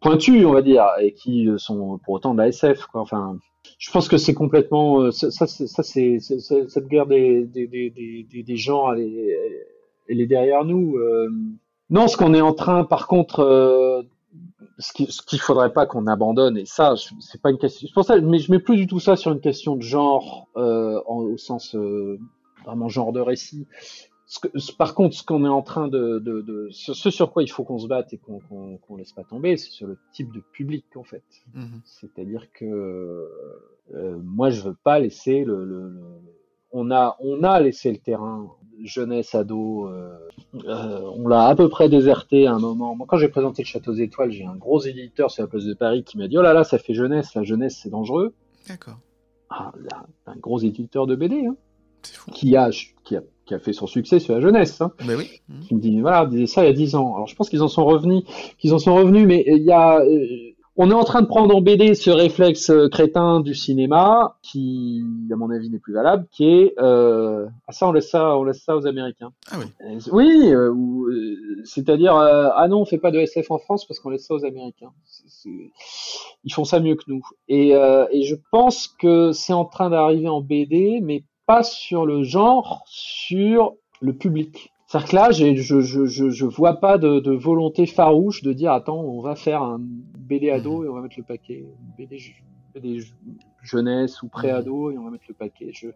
pointues, 0.00 0.46
on 0.46 0.52
va 0.52 0.62
dire, 0.62 0.86
et 1.00 1.12
qui 1.12 1.48
sont 1.58 1.98
pour 2.04 2.14
autant 2.14 2.32
de 2.32 2.38
la 2.38 2.48
SF, 2.48 2.86
quoi. 2.86 3.02
Enfin, 3.02 3.38
je 3.78 3.90
pense 3.90 4.08
que 4.08 4.16
c'est 4.16 4.34
complètement 4.34 5.00
euh, 5.00 5.10
ça, 5.10 5.46
c'est 5.46 5.66
ça 5.66 5.82
c'est 5.82 6.18
cette 6.20 6.88
guerre 6.88 7.06
des 7.06 7.44
des 7.44 7.66
des 7.66 7.90
des, 7.90 8.42
des 8.42 8.56
genres 8.56 8.94
elle 8.94 9.02
est, 9.02 9.66
elle 10.08 10.20
est 10.20 10.26
derrière 10.26 10.64
nous. 10.64 10.96
Euh, 10.96 11.28
non, 11.90 12.06
ce 12.06 12.16
qu'on 12.16 12.34
est 12.34 12.40
en 12.40 12.52
train, 12.52 12.84
par 12.84 13.06
contre, 13.06 13.40
euh, 13.40 14.02
ce 14.78 14.92
qu'il 14.92 15.10
ce 15.10 15.36
faudrait 15.36 15.72
pas 15.72 15.86
qu'on 15.86 16.06
abandonne, 16.06 16.56
et 16.56 16.66
ça, 16.66 16.94
c'est 17.20 17.40
pas 17.40 17.50
une 17.50 17.58
question. 17.58 17.86
C'est 17.86 17.94
pour 17.94 18.04
ça, 18.04 18.20
mais 18.20 18.38
je 18.38 18.50
mets 18.52 18.58
plus 18.58 18.76
du 18.76 18.86
tout 18.86 19.00
ça 19.00 19.16
sur 19.16 19.32
une 19.32 19.40
question 19.40 19.76
de 19.76 19.82
genre 19.82 20.48
euh, 20.56 21.00
au 21.06 21.36
sens 21.36 21.76
vraiment 22.64 22.88
genre 22.88 23.12
de 23.12 23.20
récit. 23.20 23.66
Ce 24.26 24.40
que, 24.40 24.48
par 24.76 24.94
contre, 24.94 25.16
ce 25.16 25.24
qu'on 25.24 25.46
est 25.46 25.48
en 25.48 25.62
train 25.62 25.88
de, 25.88 26.18
de, 26.18 26.42
de, 26.42 26.68
ce, 26.70 26.92
sur 27.10 27.32
quoi 27.32 27.42
il 27.42 27.50
faut 27.50 27.64
qu'on 27.64 27.78
se 27.78 27.86
batte 27.86 28.12
et 28.12 28.18
qu'on 28.18 28.40
qu'on 28.40 28.96
laisse 28.96 29.12
pas 29.12 29.24
tomber, 29.24 29.56
c'est 29.56 29.70
sur 29.70 29.86
le 29.86 29.96
type 30.12 30.34
de 30.34 30.40
public 30.52 30.84
en 30.96 31.02
fait. 31.02 31.24
Mm-hmm. 31.56 31.80
C'est-à-dire 31.84 32.52
que 32.52 33.26
euh, 33.94 34.18
moi, 34.22 34.50
je 34.50 34.60
veux 34.60 34.76
pas 34.84 34.98
laisser 34.98 35.44
le, 35.44 35.64
le, 35.64 35.88
le, 35.88 36.02
on 36.72 36.90
a 36.90 37.16
on 37.20 37.42
a 37.42 37.60
laissé 37.60 37.90
le 37.90 37.98
terrain 37.98 38.50
jeunesse 38.82 39.34
ado. 39.34 39.88
Euh, 39.88 40.16
euh, 40.54 41.10
on 41.16 41.28
l'a 41.28 41.46
à 41.46 41.54
peu 41.56 41.68
près 41.68 41.88
déserté 41.88 42.46
à 42.46 42.54
un 42.54 42.58
moment. 42.58 42.94
Moi, 42.94 43.06
quand 43.08 43.18
j'ai 43.18 43.28
présenté 43.28 43.62
le 43.62 43.66
Château 43.66 43.92
des 43.92 44.02
Étoiles, 44.02 44.30
j'ai 44.30 44.44
un 44.44 44.56
gros 44.56 44.80
éditeur 44.80 45.30
sur 45.30 45.42
la 45.42 45.48
place 45.48 45.64
de 45.64 45.74
Paris 45.74 46.04
qui 46.04 46.18
m'a 46.18 46.28
dit 46.28 46.38
oh 46.38 46.42
là 46.42 46.52
là, 46.52 46.64
ça 46.64 46.78
fait 46.78 46.94
jeunesse, 46.94 47.34
la 47.34 47.42
jeunesse 47.42 47.80
c'est 47.82 47.90
dangereux. 47.90 48.34
D'accord. 48.68 48.98
Ah, 49.50 49.72
un 50.26 50.36
gros 50.36 50.60
éditeur 50.60 51.06
de 51.06 51.16
BD. 51.16 51.46
Hein 51.46 51.56
qui 52.32 52.56
a, 52.56 52.70
qui 53.04 53.16
a 53.16 53.22
qui 53.48 53.54
a 53.54 53.58
fait 53.58 53.72
son 53.72 53.86
succès 53.86 54.20
sur 54.20 54.34
la 54.34 54.40
jeunesse. 54.40 54.80
Hein, 54.80 54.92
mais 55.06 55.14
oui. 55.14 55.40
Qui 55.62 55.74
me 55.74 55.80
dit 55.80 56.00
voilà, 56.00 56.26
disait 56.26 56.46
ça 56.46 56.64
il 56.64 56.66
y 56.66 56.70
a 56.70 56.74
10 56.74 56.94
ans. 56.94 57.14
Alors 57.14 57.26
je 57.26 57.34
pense 57.34 57.48
qu'ils 57.48 57.62
en 57.62 57.68
sont 57.68 57.84
revenus, 57.84 58.22
qu'ils 58.58 58.74
en 58.74 58.78
sont 58.78 58.94
revenus, 58.94 59.26
mais 59.26 59.42
il 59.46 59.62
y 59.62 59.72
a, 59.72 60.00
euh, 60.00 60.26
on 60.80 60.92
est 60.92 60.94
en 60.94 61.02
train 61.02 61.22
de 61.22 61.26
prendre 61.26 61.54
en 61.54 61.60
BD 61.60 61.94
ce 61.96 62.08
réflexe 62.08 62.70
euh, 62.70 62.88
crétin 62.88 63.40
du 63.40 63.52
cinéma 63.52 64.36
qui, 64.42 65.04
à 65.32 65.34
mon 65.34 65.50
avis, 65.50 65.70
n'est 65.70 65.80
plus 65.80 65.92
valable, 65.92 66.28
qui 66.30 66.48
est 66.48 66.74
euh, 66.78 67.46
ah 67.66 67.72
ça 67.72 67.88
on 67.88 67.92
laisse 67.92 68.08
ça, 68.08 68.36
on 68.36 68.44
laisse 68.44 68.62
ça 68.62 68.76
aux 68.76 68.86
Américains. 68.86 69.32
Ah 69.50 69.56
oui. 69.58 69.66
Euh, 69.82 69.98
oui, 70.12 70.52
euh, 70.52 71.62
c'est-à-dire 71.64 72.14
ah 72.14 72.68
non 72.68 72.82
on 72.82 72.84
fait 72.84 72.98
pas 72.98 73.10
de 73.10 73.18
SF 73.18 73.50
en 73.50 73.58
France 73.58 73.86
parce 73.86 73.98
qu'on 73.98 74.10
laisse 74.10 74.24
ça 74.24 74.34
aux 74.34 74.44
Américains. 74.44 74.92
Ils 76.44 76.52
font 76.54 76.64
ça 76.64 76.78
mieux 76.78 76.94
que 76.94 77.04
nous. 77.08 77.22
Et, 77.48 77.70
et 77.70 78.22
je 78.22 78.36
pense 78.52 78.86
que 78.86 79.32
c'est 79.32 79.52
en 79.52 79.64
train 79.64 79.90
d'arriver 79.90 80.28
en 80.28 80.40
BD, 80.40 81.00
mais 81.02 81.24
pas 81.46 81.64
sur 81.64 82.06
le 82.06 82.22
genre, 82.22 82.84
sur 82.86 83.74
le 84.00 84.12
public. 84.12 84.70
C'est-à-dire 84.88 85.10
que 85.10 85.16
là, 85.16 85.30
je, 85.32 85.54
je, 85.54 85.80
je, 85.82 86.30
je, 86.30 86.46
vois 86.46 86.80
pas 86.80 86.96
de, 86.96 87.20
de, 87.20 87.32
volonté 87.32 87.84
farouche 87.84 88.42
de 88.42 88.54
dire 88.54 88.72
attends, 88.72 88.98
on 88.98 89.20
va 89.20 89.34
faire 89.34 89.62
un 89.62 89.78
BD 89.78 90.48
ado 90.48 90.82
et 90.82 90.88
on 90.88 90.94
va 90.94 91.02
mettre 91.02 91.16
le 91.18 91.24
paquet. 91.24 91.66
BD, 91.98 92.18
BD 92.74 93.02
jeunesse 93.62 94.22
ou 94.22 94.28
pré-ado 94.28 94.90
et 94.90 94.96
on 94.96 95.04
va 95.04 95.10
mettre 95.10 95.26
le 95.28 95.34
paquet. 95.34 95.72
Je, 95.74 95.88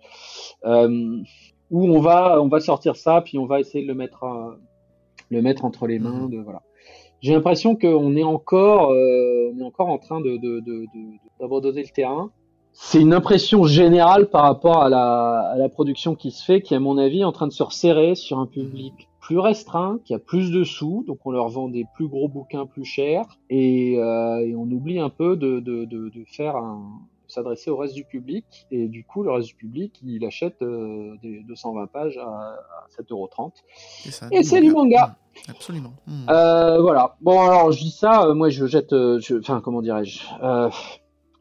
euh, 0.67 1.23
où 1.71 1.87
on 1.87 2.01
va, 2.01 2.43
on 2.43 2.49
va 2.49 2.61
sortir 2.61 2.97
ça, 2.97 3.23
puis 3.23 3.39
on 3.39 3.47
va 3.47 3.61
essayer 3.61 3.83
de 3.83 3.89
le 3.89 3.95
mettre, 3.95 4.25
euh, 4.25 4.61
le 5.31 5.41
mettre 5.41 5.65
entre 5.65 5.87
les 5.87 5.99
mains. 5.99 6.29
De, 6.29 6.37
voilà. 6.37 6.61
J'ai 7.23 7.33
l'impression 7.33 7.77
qu'on 7.77 8.15
est 8.15 8.25
encore, 8.25 8.93
euh, 8.93 9.55
on 9.55 9.59
est 9.59 9.65
encore 9.65 9.89
en 9.89 9.99
train 9.99 10.21
de, 10.21 10.37
d'abandonner 11.41 11.83
le 11.83 11.89
terrain 11.89 12.31
c'est 12.73 13.01
une 13.01 13.13
impression 13.13 13.65
générale 13.65 14.29
par 14.29 14.43
rapport 14.43 14.83
à 14.83 14.89
la, 14.89 15.51
à 15.53 15.57
la, 15.57 15.69
production 15.69 16.15
qui 16.15 16.31
se 16.31 16.45
fait, 16.45 16.63
qui 16.63 16.75
à 16.75 16.81
mon 16.81 16.99
avis 16.99 17.21
est 17.21 17.25
en 17.25 17.33
train 17.33 17.47
de 17.47 17.53
se 17.53 17.63
resserrer 17.63 18.15
sur 18.15 18.39
un 18.39 18.47
public 18.47 19.09
plus 19.21 19.39
restreint, 19.39 20.01
qui 20.05 20.15
a 20.15 20.19
plus 20.19 20.51
de 20.51 20.65
sous, 20.65 21.05
donc 21.07 21.19
on 21.25 21.31
leur 21.31 21.49
vend 21.49 21.69
des 21.69 21.87
plus 21.95 22.09
gros 22.09 22.29
bouquins 22.29 22.67
plus 22.67 22.85
chers, 22.85 23.25
et, 23.51 23.97
euh, 23.99 24.47
et 24.47 24.57
on 24.57 24.63
oublie 24.63 24.99
un 24.99 25.11
peu 25.11 25.37
de, 25.37 25.61
de, 25.61 25.85
de, 25.85 26.09
de 26.09 26.25
faire 26.27 26.57
un 26.57 27.01
s'adresser 27.33 27.71
au 27.71 27.77
reste 27.77 27.95
du 27.95 28.05
public, 28.05 28.67
et 28.71 28.89
du 28.89 29.05
coup 29.05 29.23
le 29.23 29.31
reste 29.31 29.49
du 29.49 29.55
public 29.55 29.99
il 30.05 30.25
achète 30.25 30.61
euh, 30.63 31.17
des 31.23 31.43
220 31.49 31.87
pages 31.87 32.19
à, 32.19 32.29
à 32.29 33.03
7,30€. 33.03 33.53
Et 34.33 34.43
c'est 34.43 34.61
du 34.61 34.71
manga. 34.71 35.17
Mmh, 35.17 35.51
absolument. 35.51 35.93
Mmh. 36.07 36.27
Euh, 36.29 36.81
voilà. 36.83 37.17
Bon 37.23 37.41
alors 37.41 37.73
je 37.73 37.81
dis 37.81 37.91
ça, 37.91 38.25
euh, 38.25 38.35
moi 38.35 38.51
je 38.51 38.67
jette, 38.67 38.93
euh, 38.93 39.19
enfin 39.41 39.61
comment 39.65 39.81
dirais-je 39.81 40.21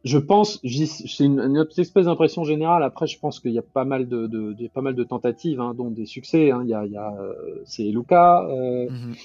je 0.03 0.17
pense, 0.17 0.59
c'est 0.63 1.23
une, 1.23 1.39
une, 1.39 1.65
espèce 1.77 2.05
d'impression 2.05 2.43
générale. 2.43 2.83
Après, 2.83 3.07
je 3.07 3.19
pense 3.19 3.39
qu'il 3.39 3.51
y 3.51 3.59
a 3.59 3.61
pas 3.61 3.85
mal 3.85 4.07
de, 4.07 4.25
de, 4.27 4.53
de, 4.53 4.67
pas 4.67 4.81
mal 4.81 4.95
de 4.95 5.03
tentatives, 5.03 5.61
hein, 5.61 5.73
dont 5.75 5.91
des 5.91 6.05
succès. 6.05 6.51
Hein. 6.51 6.61
Il 6.63 6.69
y 6.69 6.73
a, 6.73 6.85
il 6.85 6.91
y 6.91 6.97
a 6.97 7.13
euh, 7.19 7.61
c'est 7.65 7.83
Luca, 7.83 8.43
euh, 8.49 8.89
mm 8.89 9.11
-hmm. 9.11 9.15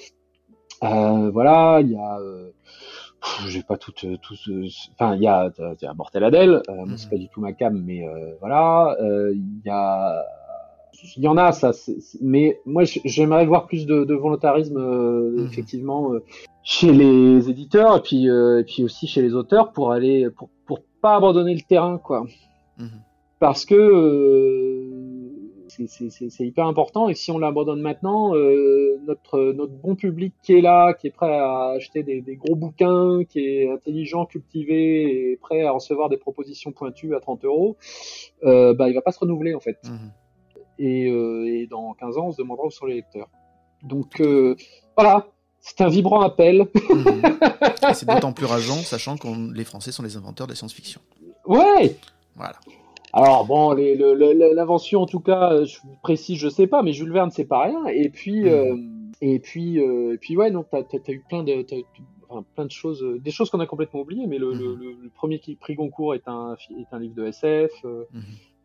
euh, 0.84 1.30
voilà. 1.30 1.80
Il 1.80 1.92
y 1.92 1.96
a, 1.96 2.18
euh, 2.20 2.50
j'ai 3.48 3.62
pas 3.62 3.78
tout, 3.78 3.94
euh, 4.04 4.16
tout, 4.20 4.36
enfin, 4.94 5.16
il 5.16 5.22
y 5.22 5.28
a, 5.28 5.50
il 5.58 5.84
y 5.84 5.86
a 5.86 5.94
Mortel 5.94 6.24
Adèle. 6.24 6.62
Mm 6.68 6.84
-hmm. 6.84 6.96
C'est 6.98 7.10
pas 7.10 7.16
du 7.24 7.28
tout 7.32 7.40
ma 7.40 7.52
cam, 7.58 7.74
mais 7.88 8.02
voilà. 8.40 8.96
Il 9.32 9.60
y 9.64 9.70
a 9.70 9.86
il 11.16 11.22
y 11.22 11.28
en 11.28 11.36
a, 11.36 11.52
ça. 11.52 11.72
Mais 12.20 12.60
moi, 12.64 12.84
j'aimerais 12.84 13.46
voir 13.46 13.66
plus 13.66 13.86
de, 13.86 14.04
de 14.04 14.14
volontarisme, 14.14 14.78
euh, 14.78 15.30
mmh. 15.30 15.46
effectivement, 15.46 16.12
euh, 16.12 16.22
chez 16.62 16.92
les 16.92 17.48
éditeurs 17.50 17.96
et 17.96 18.02
puis, 18.02 18.28
euh, 18.28 18.60
et 18.60 18.64
puis 18.64 18.82
aussi 18.82 19.06
chez 19.06 19.22
les 19.22 19.34
auteurs 19.34 19.72
pour 19.72 19.92
aller, 19.92 20.28
pour, 20.30 20.50
pour 20.66 20.80
pas 21.00 21.16
abandonner 21.16 21.54
le 21.54 21.62
terrain, 21.62 21.98
quoi. 21.98 22.26
Mmh. 22.78 22.86
Parce 23.38 23.66
que 23.66 24.92
c'est 25.68 26.46
hyper 26.46 26.66
important 26.66 27.10
et 27.10 27.14
si 27.14 27.30
on 27.30 27.38
l'abandonne 27.38 27.82
maintenant, 27.82 28.32
notre, 29.04 29.52
notre 29.52 29.74
bon 29.74 29.94
public 29.94 30.32
qui 30.42 30.54
est 30.54 30.62
là, 30.62 30.94
qui 30.94 31.08
est 31.08 31.10
prêt 31.10 31.36
à 31.36 31.72
acheter 31.76 32.02
des, 32.02 32.22
des, 32.22 32.36
gros 32.36 32.54
bouquins, 32.54 33.24
qui 33.28 33.40
est 33.40 33.70
intelligent, 33.70 34.24
cultivé 34.24 35.32
et 35.32 35.36
prêt 35.36 35.64
à 35.64 35.72
recevoir 35.72 36.08
des 36.08 36.16
propositions 36.16 36.72
pointues 36.72 37.14
à 37.14 37.20
30 37.20 37.44
euros, 37.44 37.76
bah, 38.42 38.88
il 38.88 38.94
va 38.94 39.02
pas 39.02 39.12
se 39.12 39.18
renouveler 39.18 39.54
en 39.54 39.60
fait. 39.60 39.76
Mmh. 39.84 40.08
Et, 40.78 41.08
euh, 41.08 41.46
et, 41.46 41.66
dans 41.66 41.94
15 41.94 42.18
ans, 42.18 42.26
on 42.26 42.32
se 42.32 42.38
demandera 42.38 42.66
où 42.66 42.70
sont 42.70 42.86
les 42.86 42.96
lecteurs. 42.96 43.28
Donc 43.82 44.20
euh, 44.20 44.56
voilà, 44.96 45.26
c'est 45.60 45.80
un 45.80 45.88
vibrant 45.88 46.20
appel. 46.20 46.66
Mmh. 47.86 47.94
c'est 47.94 48.08
d'autant 48.08 48.32
plus 48.32 48.46
rageant, 48.46 48.78
sachant 48.78 49.16
que 49.16 49.28
les 49.54 49.64
Français 49.64 49.92
sont 49.92 50.02
les 50.02 50.16
inventeurs 50.16 50.48
de 50.48 50.52
la 50.52 50.56
science-fiction. 50.56 51.00
Ouais 51.46 51.96
Voilà. 52.34 52.56
Alors 53.16 53.46
bon, 53.46 53.72
l'invention 53.72 55.00
en 55.00 55.06
tout 55.06 55.20
cas, 55.20 55.52
euh, 55.52 55.64
je 55.64 55.78
précise, 56.02 56.38
je 56.38 56.50
sais 56.50 56.66
pas, 56.66 56.82
mais 56.82 56.92
Jules 56.92 57.12
Verne 57.12 57.30
c'est 57.30 57.46
pas 57.46 57.62
rien. 57.62 57.86
Et 57.86 58.10
puis, 58.10 58.42
mmh. 58.42 58.48
euh, 58.48 58.76
et 59.22 59.38
puis, 59.38 59.80
euh, 59.80 60.12
et 60.12 60.18
puis 60.18 60.36
ouais, 60.36 60.50
donc 60.50 60.66
t'as 60.70 60.80
as, 60.80 61.12
eu 61.12 61.24
plein 61.26 61.42
de, 61.42 61.64
enfin, 62.28 62.44
plein 62.54 62.66
de 62.66 62.70
choses, 62.70 63.02
des 63.20 63.30
choses 63.30 63.48
qu'on 63.48 63.60
a 63.60 63.66
complètement 63.66 64.00
oubliées. 64.00 64.26
Mais 64.26 64.36
le, 64.36 64.52
mmh. 64.52 64.58
le, 64.58 64.74
le, 65.02 65.10
premier 65.14 65.40
prix 65.58 65.74
Goncourt 65.76 66.14
est 66.14 66.28
un, 66.28 66.56
est 66.78 66.92
un 66.92 66.98
livre 66.98 67.14
de 67.14 67.26
SF. 67.26 67.72
Mmh. 67.84 68.20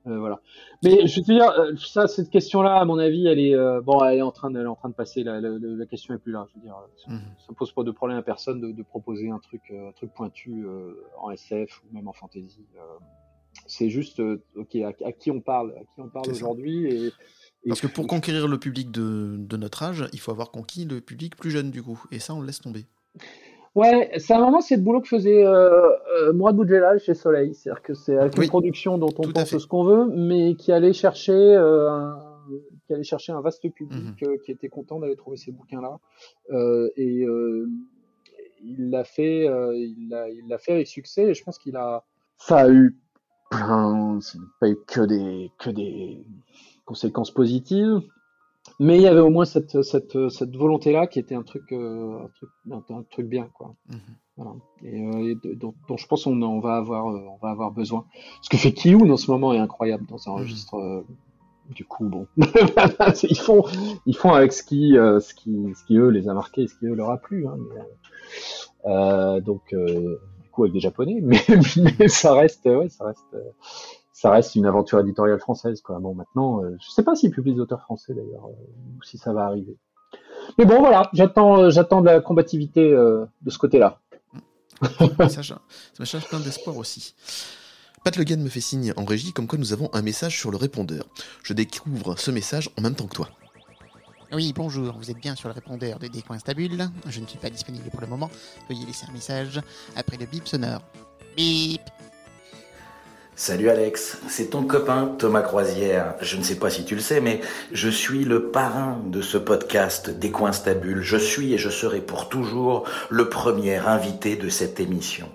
Euh, 0.07 0.17
voilà. 0.19 0.41
Mais 0.83 1.05
je 1.05 1.19
veux 1.19 1.21
dire, 1.23 1.49
euh, 1.51 1.75
ça, 1.77 2.07
cette 2.07 2.29
question-là, 2.29 2.77
à 2.77 2.85
mon 2.85 2.97
avis, 2.97 3.27
elle 3.27 3.39
est 3.39 3.55
euh, 3.55 3.81
bon, 3.81 4.03
elle 4.03 4.17
est 4.17 4.21
en 4.23 4.31
train, 4.31 4.53
elle 4.55 4.63
est 4.63 4.67
en 4.67 4.75
train 4.75 4.89
de 4.89 4.95
passer. 4.95 5.23
La, 5.23 5.39
la, 5.39 5.49
la 5.59 5.85
question 5.85 6.13
est 6.13 6.17
plus 6.17 6.31
là. 6.31 6.47
Je 6.49 6.59
veux 6.59 6.65
dire, 6.65 6.75
ça, 7.05 7.11
mm 7.11 7.19
ça 7.47 7.53
pose 7.53 7.71
pas 7.71 7.83
de 7.83 7.91
problème 7.91 8.17
à 8.17 8.23
personne 8.23 8.61
de, 8.61 8.71
de 8.71 8.83
proposer 8.83 9.29
un 9.29 9.39
truc, 9.39 9.61
un 9.71 9.91
truc 9.91 10.11
pointu 10.13 10.65
en 11.19 11.31
SF 11.31 11.81
ou 11.83 11.95
même 11.95 12.07
en 12.07 12.13
fantasy. 12.13 12.65
c'est 13.67 13.89
juste, 13.89 14.21
ok, 14.55 14.75
à, 14.77 14.91
à, 15.05 15.11
qui 15.11 15.31
on 15.31 15.41
parle, 15.41 15.73
à 15.77 15.81
qui 15.81 15.99
on 15.99 16.07
parle 16.09 16.29
aujourd'hui 16.29 16.85
et, 16.85 17.07
et, 17.07 17.11
Parce 17.67 17.81
que 17.81 17.87
pour 17.87 18.07
conquérir 18.07 18.47
le 18.47 18.57
public 18.57 18.89
de, 18.91 19.35
de 19.37 19.57
notre 19.57 19.83
âge, 19.83 20.05
il 20.13 20.19
faut 20.19 20.31
avoir 20.31 20.51
conquis 20.51 20.85
le 20.85 21.01
public 21.01 21.35
plus 21.35 21.51
jeune 21.51 21.71
du 21.71 21.83
coup, 21.83 22.01
et 22.11 22.19
ça, 22.19 22.33
on 22.33 22.39
le 22.39 22.47
laisse 22.47 22.61
tomber. 22.61 22.85
Ouais, 23.73 24.11
c'est 24.17 24.33
un 24.33 24.39
moment, 24.39 24.59
c'est 24.59 24.75
le 24.75 24.81
boulot 24.81 24.99
que 24.99 25.07
faisait 25.07 25.45
euh, 25.45 25.69
euh, 26.17 26.33
Mourad 26.33 26.55
Boudjelal 26.55 26.99
chez 26.99 27.13
Soleil. 27.13 27.53
C'est-à-dire 27.55 27.81
que 27.81 27.93
c'est 27.93 28.17
avec 28.17 28.33
oui, 28.37 28.43
une 28.45 28.49
production 28.49 28.97
dont 28.97 29.13
on 29.17 29.31
pense 29.31 29.57
ce 29.57 29.67
qu'on 29.67 29.85
veut, 29.85 30.07
mais 30.07 30.55
qui 30.55 30.73
allait 30.73 30.91
chercher, 30.91 31.31
euh, 31.31 31.89
un, 31.89 32.19
qui 32.85 32.93
allait 32.93 33.03
chercher 33.03 33.31
un 33.31 33.39
vaste 33.39 33.61
public 33.61 33.89
mm 33.89 34.11
-hmm. 34.11 34.41
qui 34.41 34.51
était 34.51 34.67
content 34.67 34.99
d'aller 34.99 35.15
trouver 35.15 35.37
ces 35.37 35.53
bouquins-là. 35.53 35.99
Euh, 36.51 36.89
et 36.97 37.23
euh, 37.23 37.69
il 38.61 38.89
l'a 38.89 39.05
fait, 39.05 39.45
il 39.45 40.09
l'a, 40.09 40.29
il 40.29 40.47
l'a 40.49 40.57
fait 40.57 40.73
avec 40.73 40.87
succès. 40.87 41.23
Et 41.29 41.33
je 41.33 41.43
pense 41.43 41.57
qu'il 41.57 41.77
a, 41.77 42.03
ça 42.37 42.57
a 42.57 42.69
eu 42.69 42.97
plein, 43.49 44.19
ça 44.19 44.37
n'a 44.37 44.45
pas 44.59 44.69
eu 44.69 44.77
que 44.85 45.01
des, 45.13 45.49
que 45.57 45.69
des 45.69 46.25
conséquences 46.85 47.31
positives. 47.31 48.01
Mais 48.79 48.95
il 48.97 49.01
y 49.01 49.07
avait 49.07 49.19
au 49.19 49.29
moins 49.29 49.45
cette, 49.45 49.81
cette, 49.83 50.29
cette 50.29 50.55
volonté-là 50.55 51.07
qui 51.07 51.19
était 51.19 51.35
un 51.35 51.43
truc, 51.43 51.71
euh, 51.71 52.19
un, 52.23 52.29
truc 52.29 52.49
un, 52.71 52.95
un, 52.95 53.03
truc 53.03 53.27
bien, 53.27 53.47
quoi. 53.53 53.75
Voilà. 54.37 54.53
Et, 54.83 55.03
euh, 55.03 55.35
et 55.43 55.55
dont, 55.55 55.75
dont, 55.87 55.97
je 55.97 56.07
pense 56.07 56.25
on, 56.25 56.41
on 56.41 56.59
va 56.59 56.75
avoir, 56.77 57.07
euh, 57.07 57.19
on 57.31 57.37
va 57.37 57.51
avoir 57.51 57.71
besoin. 57.71 58.05
Ce 58.41 58.49
que 58.49 58.57
fait 58.57 58.73
Kiyun 58.73 59.09
en 59.09 59.17
ce 59.17 59.29
moment 59.29 59.53
est 59.53 59.59
incroyable 59.59 60.05
dans 60.07 60.29
un 60.29 60.33
registre. 60.33 60.77
Mm 60.77 60.99
-hmm. 61.01 61.73
du 61.75 61.85
coup, 61.85 62.09
bon, 62.09 62.27
ils 63.29 63.39
font, 63.39 63.63
ils 64.05 64.15
font 64.15 64.33
avec 64.33 64.51
ce 64.51 64.63
qui, 64.63 64.93
ce 64.95 65.33
qui, 65.33 65.51
ce 65.77 65.83
qui 65.85 65.95
eux 65.97 66.09
les 66.09 66.27
a 66.27 66.33
marqués, 66.33 66.67
ce 66.67 66.75
qui 66.77 66.85
eux 66.87 66.95
leur 66.95 67.11
a 67.11 67.17
plu. 67.17 67.47
Hein, 67.47 67.57
mais, 67.69 69.41
donc, 69.41 69.63
du 70.43 70.49
coup 70.51 70.63
avec 70.63 70.73
des 70.73 70.79
japonais, 70.79 71.19
mais, 71.29 71.41
mais 71.99 72.07
ça 72.07 72.33
reste, 72.33 72.65
ouais, 72.65 72.89
ça 72.89 73.05
reste 73.05 73.33
ça 74.13 74.31
reste 74.31 74.55
une 74.55 74.65
aventure 74.65 74.99
éditoriale 74.99 75.39
française. 75.39 75.81
Quoi. 75.81 75.99
Bon, 75.99 76.13
maintenant, 76.13 76.63
euh, 76.63 76.75
je 76.79 76.91
sais 76.91 77.03
pas 77.03 77.15
s'ils 77.15 77.31
publient 77.31 77.55
des 77.55 77.61
auteurs 77.61 77.81
français 77.81 78.13
d'ailleurs, 78.13 78.45
euh, 78.45 78.97
ou 78.97 79.03
si 79.03 79.17
ça 79.17 79.33
va 79.33 79.45
arriver. 79.45 79.77
Mais 80.57 80.65
bon, 80.65 80.79
voilà, 80.79 81.09
j'attends, 81.13 81.59
euh, 81.59 81.69
j'attends 81.69 82.01
de 82.01 82.07
la 82.07 82.19
combativité 82.19 82.91
euh, 82.91 83.25
de 83.41 83.49
ce 83.49 83.57
côté-là. 83.57 83.99
ça, 85.29 85.43
ça 85.43 85.59
me 85.99 86.05
change 86.05 86.27
plein 86.27 86.39
d'espoir 86.39 86.75
aussi. 86.77 87.15
Pat 88.03 88.15
Le 88.17 88.23
Guen 88.23 88.41
me 88.41 88.49
fait 88.49 88.61
signe 88.61 88.93
en 88.97 89.05
régie 89.05 89.31
comme 89.31 89.47
quoi 89.47 89.59
nous 89.59 89.73
avons 89.73 89.89
un 89.93 90.01
message 90.01 90.39
sur 90.39 90.49
le 90.49 90.57
répondeur. 90.57 91.05
Je 91.43 91.53
découvre 91.53 92.17
ce 92.17 92.31
message 92.31 92.69
en 92.77 92.81
même 92.81 92.95
temps 92.95 93.05
que 93.05 93.15
toi. 93.15 93.29
Oui, 94.33 94.53
bonjour, 94.55 94.95
vous 94.97 95.11
êtes 95.11 95.19
bien 95.19 95.35
sur 95.35 95.49
le 95.49 95.53
répondeur 95.53 95.99
de 95.99 96.07
Décoinstabule. 96.07 96.87
Je 97.07 97.19
ne 97.19 97.27
suis 97.27 97.37
pas 97.37 97.49
disponible 97.49 97.89
pour 97.91 98.01
le 98.01 98.07
moment. 98.07 98.31
Veuillez 98.69 98.85
laisser 98.85 99.05
un 99.07 99.11
message 99.11 99.61
après 99.95 100.17
le 100.17 100.25
bip 100.25 100.47
sonore. 100.47 100.81
Bip 101.35 101.81
Salut 103.43 103.71
Alex, 103.71 104.19
c'est 104.27 104.51
ton 104.51 104.61
copain 104.65 105.15
Thomas 105.17 105.41
Croisière. 105.41 106.13
Je 106.21 106.37
ne 106.37 106.43
sais 106.43 106.59
pas 106.59 106.69
si 106.69 106.85
tu 106.85 106.93
le 106.93 107.01
sais, 107.01 107.21
mais 107.21 107.41
je 107.71 107.89
suis 107.89 108.23
le 108.23 108.51
parrain 108.51 109.01
de 109.07 109.23
ce 109.23 109.39
podcast 109.39 110.11
Décoinstabule. 110.11 111.01
Je 111.01 111.17
suis 111.17 111.51
et 111.51 111.57
je 111.57 111.71
serai 111.71 112.01
pour 112.01 112.29
toujours 112.29 112.87
le 113.09 113.29
premier 113.29 113.77
invité 113.77 114.35
de 114.35 114.47
cette 114.47 114.79
émission. 114.79 115.27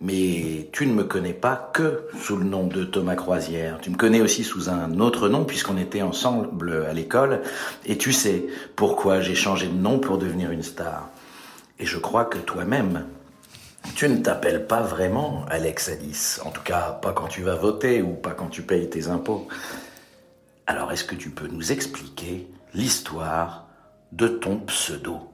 Mais 0.00 0.70
tu 0.72 0.86
ne 0.86 0.94
me 0.94 1.04
connais 1.04 1.34
pas 1.34 1.70
que 1.74 2.04
sous 2.18 2.38
le 2.38 2.46
nom 2.46 2.66
de 2.66 2.84
Thomas 2.84 3.14
Croisière. 3.14 3.78
Tu 3.82 3.90
me 3.90 3.98
connais 3.98 4.22
aussi 4.22 4.42
sous 4.42 4.70
un 4.70 5.00
autre 5.00 5.28
nom 5.28 5.44
puisqu'on 5.44 5.76
était 5.76 6.00
ensemble 6.00 6.86
à 6.88 6.94
l'école. 6.94 7.42
Et 7.84 7.98
tu 7.98 8.14
sais 8.14 8.46
pourquoi 8.74 9.20
j'ai 9.20 9.34
changé 9.34 9.66
de 9.66 9.76
nom 9.76 9.98
pour 9.98 10.16
devenir 10.16 10.50
une 10.50 10.62
star. 10.62 11.10
Et 11.78 11.84
je 11.84 11.98
crois 11.98 12.24
que 12.24 12.38
toi-même, 12.38 13.04
tu 13.94 14.08
ne 14.08 14.16
t'appelles 14.18 14.66
pas 14.66 14.82
vraiment 14.82 15.44
Alex 15.48 15.88
Alice. 15.88 16.40
En 16.44 16.50
tout 16.50 16.62
cas, 16.62 16.92
pas 16.92 17.12
quand 17.12 17.28
tu 17.28 17.42
vas 17.42 17.54
voter 17.54 18.02
ou 18.02 18.14
pas 18.14 18.32
quand 18.32 18.48
tu 18.48 18.62
payes 18.62 18.88
tes 18.88 19.08
impôts. 19.08 19.48
Alors, 20.66 20.92
est-ce 20.92 21.04
que 21.04 21.14
tu 21.14 21.30
peux 21.30 21.46
nous 21.46 21.72
expliquer 21.72 22.48
l'histoire 22.72 23.66
de 24.12 24.28
ton 24.28 24.58
pseudo? 24.60 25.30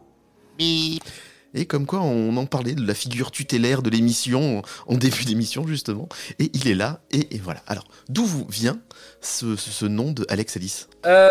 Et 1.54 1.66
comme 1.66 1.84
quoi, 1.86 2.00
on 2.00 2.36
en 2.36 2.46
parlait 2.46 2.74
de 2.74 2.86
la 2.86 2.94
figure 2.94 3.30
tutélaire 3.30 3.82
de 3.82 3.90
l'émission, 3.90 4.62
en 4.86 4.96
début 4.96 5.24
d'émission 5.24 5.66
justement. 5.66 6.08
Et 6.38 6.50
il 6.54 6.68
est 6.68 6.74
là, 6.74 7.00
et, 7.10 7.34
et 7.34 7.38
voilà. 7.38 7.60
Alors, 7.66 7.84
d'où 8.08 8.24
vous 8.24 8.46
vient 8.48 8.80
ce, 9.20 9.56
ce- 9.56 9.70
ce 9.70 9.84
nom 9.86 10.12
de 10.12 10.24
Alex 10.28 10.56
Alice? 10.56 10.88
Euh, 11.06 11.28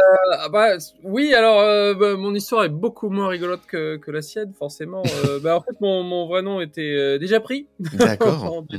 bah, 0.51 0.71
oui, 1.03 1.33
alors 1.33 1.59
euh, 1.61 1.93
bah, 1.93 2.15
mon 2.17 2.35
histoire 2.35 2.63
est 2.65 2.69
beaucoup 2.69 3.09
moins 3.09 3.27
rigolote 3.29 3.61
que, 3.67 3.97
que 3.97 4.11
la 4.11 4.21
sienne, 4.21 4.53
forcément. 4.57 5.03
Euh, 5.25 5.39
bah, 5.39 5.55
en 5.57 5.61
fait, 5.61 5.79
mon, 5.81 6.03
mon 6.03 6.27
vrai 6.27 6.41
nom 6.41 6.59
était 6.61 7.17
déjà 7.19 7.39
pris. 7.39 7.67
D'accord. 7.93 8.65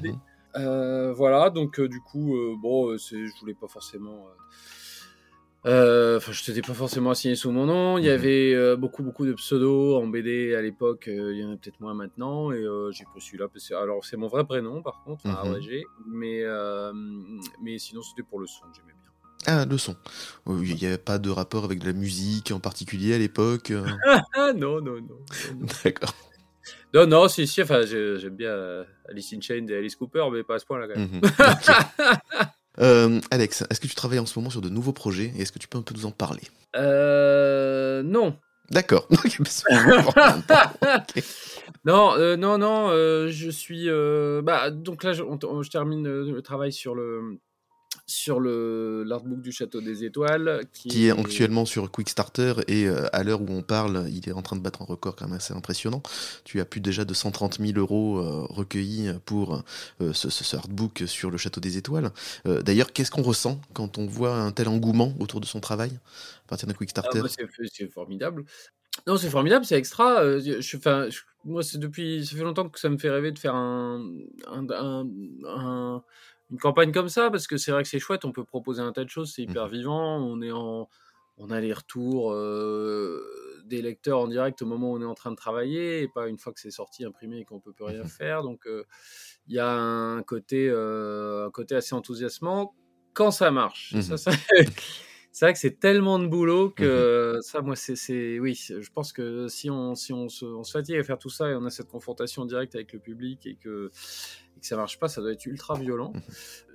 Voilà, 0.55 1.51
donc 1.51 1.81
du 1.81 2.01
coup, 2.01 2.35
bon, 2.61 2.97
je 2.99 3.41
voulais 3.41 3.55
pas 3.55 3.69
forcément. 3.69 4.27
Euh, 5.66 6.16
Enfin, 6.16 6.32
je 6.32 6.51
n'étais 6.51 6.62
pas 6.66 6.74
forcément 6.74 7.11
assigné 7.11 7.35
sous 7.35 7.51
mon 7.51 7.66
nom. 7.66 7.99
Il 7.99 8.05
y 8.05 8.09
Mhm. 8.09 8.15
avait 8.15 8.55
euh, 8.55 8.77
beaucoup, 8.77 9.03
beaucoup 9.03 9.27
de 9.27 9.32
pseudos 9.35 9.97
en 10.03 10.07
BD 10.07 10.55
à 10.55 10.62
l'époque. 10.62 11.09
euh, 11.09 11.32
il 11.35 11.41
y 11.41 11.45
en 11.45 11.53
a 11.53 11.57
peut-être 11.57 11.81
moins 11.81 11.95
maintenant. 11.95 12.51
Et 12.53 12.57
euh, 12.59 12.91
j'ai 12.93 13.05
pris 13.05 13.20
celui-là. 13.20 13.49
Parce 13.53 13.69
que, 13.69 13.74
alors, 13.74 14.05
c'est 14.05 14.16
mon 14.16 14.27
vrai 14.28 14.45
prénom, 14.45 14.82
par 14.82 15.03
contre, 15.05 15.27
abrégé. 15.27 15.85
Mais, 16.07 16.43
mais 17.62 17.78
sinon, 17.78 18.03
c'était 18.03 18.23
pour 18.23 18.41
le 18.41 18.47
son 18.47 18.65
j'aimais 18.74 18.93
bien. 18.93 18.97
Ah, 19.47 19.65
le 19.65 19.78
son. 19.78 19.97
Oui, 20.47 20.69
Il 20.70 20.77
n'y 20.77 20.87
avait 20.87 20.99
pas 20.99 21.19
de 21.19 21.31
rapport 21.31 21.65
avec 21.65 21.78
de 21.78 21.87
la 21.87 21.95
musique 21.95 22.51
en 22.53 22.61
particulier 22.61 23.15
à 23.15 23.19
l'époque. 23.19 23.73
Ah 24.35 24.53
non, 24.53 24.81
non, 24.81 24.97
non. 24.97 25.19
non. 25.59 25.66
D'accord. 25.85 26.15
Non, 26.93 27.07
non, 27.07 27.28
si, 27.28 27.47
si, 27.47 27.62
enfin, 27.62 27.82
j'aime 27.87 28.37
bien 28.37 28.85
Alice 29.09 29.32
in 29.32 29.41
Chains 29.41 29.66
et 29.69 29.77
Alice 29.77 29.95
Cooper, 29.97 30.24
mais 30.32 30.43
pas 30.43 30.57
à 30.57 30.59
ce 30.59 30.66
point-là, 30.66 30.89
quand 30.89 30.99
même. 30.99 31.09
Mhm. 31.12 31.20
Euh, 32.78 33.20
Alex, 33.30 33.64
est-ce 33.70 33.80
que 33.80 33.86
tu 33.88 33.94
travailles 33.94 34.18
en 34.20 34.26
ce 34.26 34.38
moment 34.38 34.51
sur 34.51 34.60
de 34.60 34.68
nouveaux 34.68 34.92
projets 34.92 35.32
et 35.36 35.42
est-ce 35.42 35.52
que 35.52 35.59
tu 35.59 35.66
peux 35.68 35.78
un 35.78 35.82
peu 35.82 35.94
nous 35.94 36.06
en 36.06 36.12
parler? 36.12 36.42
Euh, 36.76 38.02
non. 38.02 38.36
D'accord. 38.70 39.09
Bah. 40.48 40.72
Ok. 41.16 41.24
Non, 41.84 42.12
euh, 42.16 42.36
non, 42.36 42.59
non, 42.59 42.88
euh, 42.90 43.28
je 43.28 43.51
suis. 43.51 43.88
euh, 43.88 44.42
bah, 44.42 44.70
donc 44.70 45.02
là, 45.02 45.12
je, 45.12 45.22
on- 45.22 45.38
on- 45.44 45.62
je 45.62 45.70
termine 45.70 46.06
euh, 46.06 46.30
le 46.30 46.42
travail 46.42 46.72
sur 46.72 46.94
le 46.94 47.38
sur 48.11 48.41
le 48.41 49.05
l'artbook 49.05 49.41
du 49.41 49.53
Château 49.53 49.81
des 49.81 50.05
Étoiles, 50.05 50.62
qui, 50.73 50.89
qui 50.89 51.07
est 51.07 51.11
actuellement 51.11 51.65
sur 51.65 51.91
Quickstarter 51.91 52.55
et 52.69 52.87
euh, 52.87 53.07
à 53.15 53.23
l'heure 53.23 53.41
où 53.41 53.47
on 53.49 53.62
parle, 53.62 54.07
il 54.11 54.28
est 54.28 54.32
en 54.32 54.43
train 54.43 54.57
de 54.57 54.61
battre 54.61 54.82
un 54.82 54.85
record 54.85 55.15
quand 55.16 55.27
même 55.27 55.37
assez 55.37 55.55
impressionnant. 55.55 56.03
Tu 56.45 56.61
as 56.61 56.65
plus 56.65 56.81
déjà 56.81 57.05
de 57.05 57.15
130 57.15 57.59
000 57.61 57.78
euros 57.78 58.19
euh, 58.19 58.45
recueillis 58.51 59.11
pour 59.24 59.62
euh, 60.01 60.12
ce, 60.12 60.28
ce- 60.28 60.57
artbook 60.57 61.05
sur 61.07 61.31
le 61.31 61.39
Château 61.39 61.61
des 61.61 61.77
Étoiles. 61.77 62.11
D'ailleurs, 62.45 62.93
qu'est-ce 62.93 63.11
qu'on 63.11 63.23
ressent 63.23 63.61
quand 63.73 63.99
on 63.99 64.07
voit 64.07 64.35
un 64.37 64.51
tel 64.51 64.69
engouement 64.69 65.15
autour 65.20 65.41
de 65.41 65.47
son 65.47 65.61
travail 65.61 65.91
à 66.47 66.49
partir 66.49 66.66
de 66.66 66.73
Ah, 66.74 66.78
Quickstarter 66.78 67.20
bah, 67.23 67.28
c'est 67.73 67.89
formidable. 67.91 68.45
Non, 69.07 69.16
c'est 69.16 69.31
formidable, 69.31 69.65
c'est 69.65 69.77
extra. 69.77 70.39
je, 70.41 70.77
moi, 71.45 71.62
c'est 71.62 71.78
depuis, 71.78 72.27
ça 72.27 72.37
fait 72.37 72.43
longtemps 72.43 72.69
que 72.69 72.78
ça 72.81 72.89
me 72.91 72.99
fait 72.99 73.09
rêver 73.11 73.31
de 73.32 73.39
faire 73.39 73.55
un, 73.55 74.05
un- 74.49 74.66
un- 74.70 75.07
un- 75.47 76.03
une 76.51 76.59
campagne 76.59 76.93
comme 76.93 77.09
ça, 77.09 77.31
parce 77.31 77.47
que 77.47 77.56
c'est 77.56 77.70
vrai 77.70 77.82
que 77.82 77.89
c'est 77.89 77.98
chouette, 78.01 78.24
on 78.24 78.32
peut 78.32 78.44
proposer 78.44 78.82
un 78.82 78.93
tas 78.93 79.05
de 79.05 79.10
choses, 79.10 79.32
c'est 79.35 79.43
hyper 79.43 79.68
vivant, 79.68 80.18
on 80.18 80.40
est 80.43 80.51
en, 80.52 80.89
on 81.36 81.51
a 81.51 81.60
les 81.60 81.72
retours 81.72 82.32
euh, 82.32 83.22
des 83.64 83.82
lecteurs 83.82 84.18
en 84.20 84.28
direct 84.28 84.60
au 84.62 84.66
moment 84.66 84.90
où 84.93 84.97
on 84.97 85.01
est 85.01 85.05
en 85.06 85.14
train 85.14 85.31
de 85.31 85.36
travailler, 85.36 86.02
et 86.02 86.09
pas 86.09 86.28
une 86.28 86.39
fois 86.39 86.52
que 86.52 86.60
c'est 86.60 86.70
sorti, 86.70 87.05
imprimé 87.05 87.39
et 87.39 87.44
qu'on 87.44 87.60
peut 87.60 87.72
plus 87.72 87.85
rien 87.85 88.05
faire. 88.05 88.43
Donc, 88.43 88.66
euh, 88.66 88.85
il 89.47 89.55
y 89.55 89.59
a 89.59 89.70
un 89.70 90.22
côté, 90.22 90.68
euh, 90.68 91.47
un 91.47 91.51
côté 91.51 91.77
assez 91.77 91.94
enthousiasmant 91.94 92.74
quand 93.14 93.31
ça 93.31 93.51
marche. 93.51 93.93
Mhm. 93.94 94.02
Ça, 94.02 94.16
ça- 94.16 94.31
c'est 95.32 95.44
vrai 95.44 95.52
que 95.52 95.59
c'est 95.59 95.78
tellement 95.78 96.19
de 96.19 96.27
boulot 96.27 96.70
que 96.70 97.39
ça, 97.43 97.61
moi, 97.62 97.77
c'est, 97.77 97.94
c'est, 97.97 98.40
oui, 98.40 98.55
je 98.55 98.90
pense 98.90 99.12
que 99.12 99.47
si 99.48 99.70
on, 99.70 99.94
si 99.94 100.12
on 100.12 100.28
se, 100.28 100.44
on 100.44 100.65
se 100.65 100.73
fatigue 100.73 100.97
à 100.97 101.05
faire 101.05 101.19
tout 101.19 101.31
ça 101.31 101.51
et 101.51 101.55
on 101.55 101.65
a 101.65 101.70
cette 101.70 101.89
confrontation 101.89 102.44
directe 102.44 102.74
avec 102.74 102.93
le 102.93 102.98
public 102.98 103.47
et 103.47 103.55
que, 103.55 103.90
et 104.57 104.61
que 104.61 104.66
ça 104.66 104.77
marche 104.77 104.98
pas, 104.98 105.09
ça 105.09 105.20
doit 105.20 105.32
être 105.32 105.47
ultra 105.47 105.78
violent. 105.78 106.12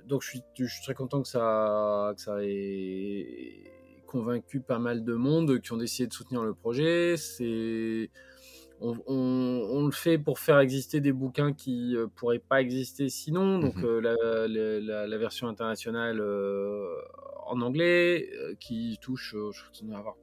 Donc, 0.06 0.22
je 0.22 0.30
suis, 0.30 0.42
je 0.58 0.66
suis 0.66 0.82
très 0.82 0.94
content 0.94 1.20
que 1.20 1.28
ça, 1.28 2.14
que 2.16 2.22
ça 2.22 2.38
ait 2.42 3.72
convaincu 4.06 4.60
pas 4.60 4.78
mal 4.78 5.04
de 5.04 5.14
monde 5.14 5.60
qui 5.60 5.72
ont 5.72 5.76
décidé 5.76 6.06
de 6.06 6.14
soutenir 6.14 6.42
le 6.42 6.54
projet. 6.54 7.16
C'est, 7.18 8.10
on, 8.80 8.96
on- 9.06 9.68
on 9.70 9.86
le 9.86 9.92
fait 9.92 10.18
pour 10.18 10.38
faire 10.38 10.58
exister 10.58 11.00
des 11.00 11.12
bouquins 11.12 11.52
qui 11.52 11.96
euh, 11.96 12.06
pourraient 12.14 12.38
pas 12.38 12.60
exister 12.60 13.08
sinon. 13.08 13.58
Donc 13.58 13.76
Mhm. 13.76 13.84
euh, 13.84 14.00
la, 14.00 14.48
la- 14.48 14.80
la- 14.80 15.06
la 15.06 15.18
version 15.18 15.48
internationale 15.48 16.20
euh, 16.20 16.86
en 17.46 17.60
anglais 17.60 18.28
qui 18.60 18.98
touche, 19.00 19.32
je 19.34 19.38
crois 19.60 19.72
qu'il 19.72 19.86
doit 19.86 19.96
y 19.96 19.98
avoir- 19.98 20.16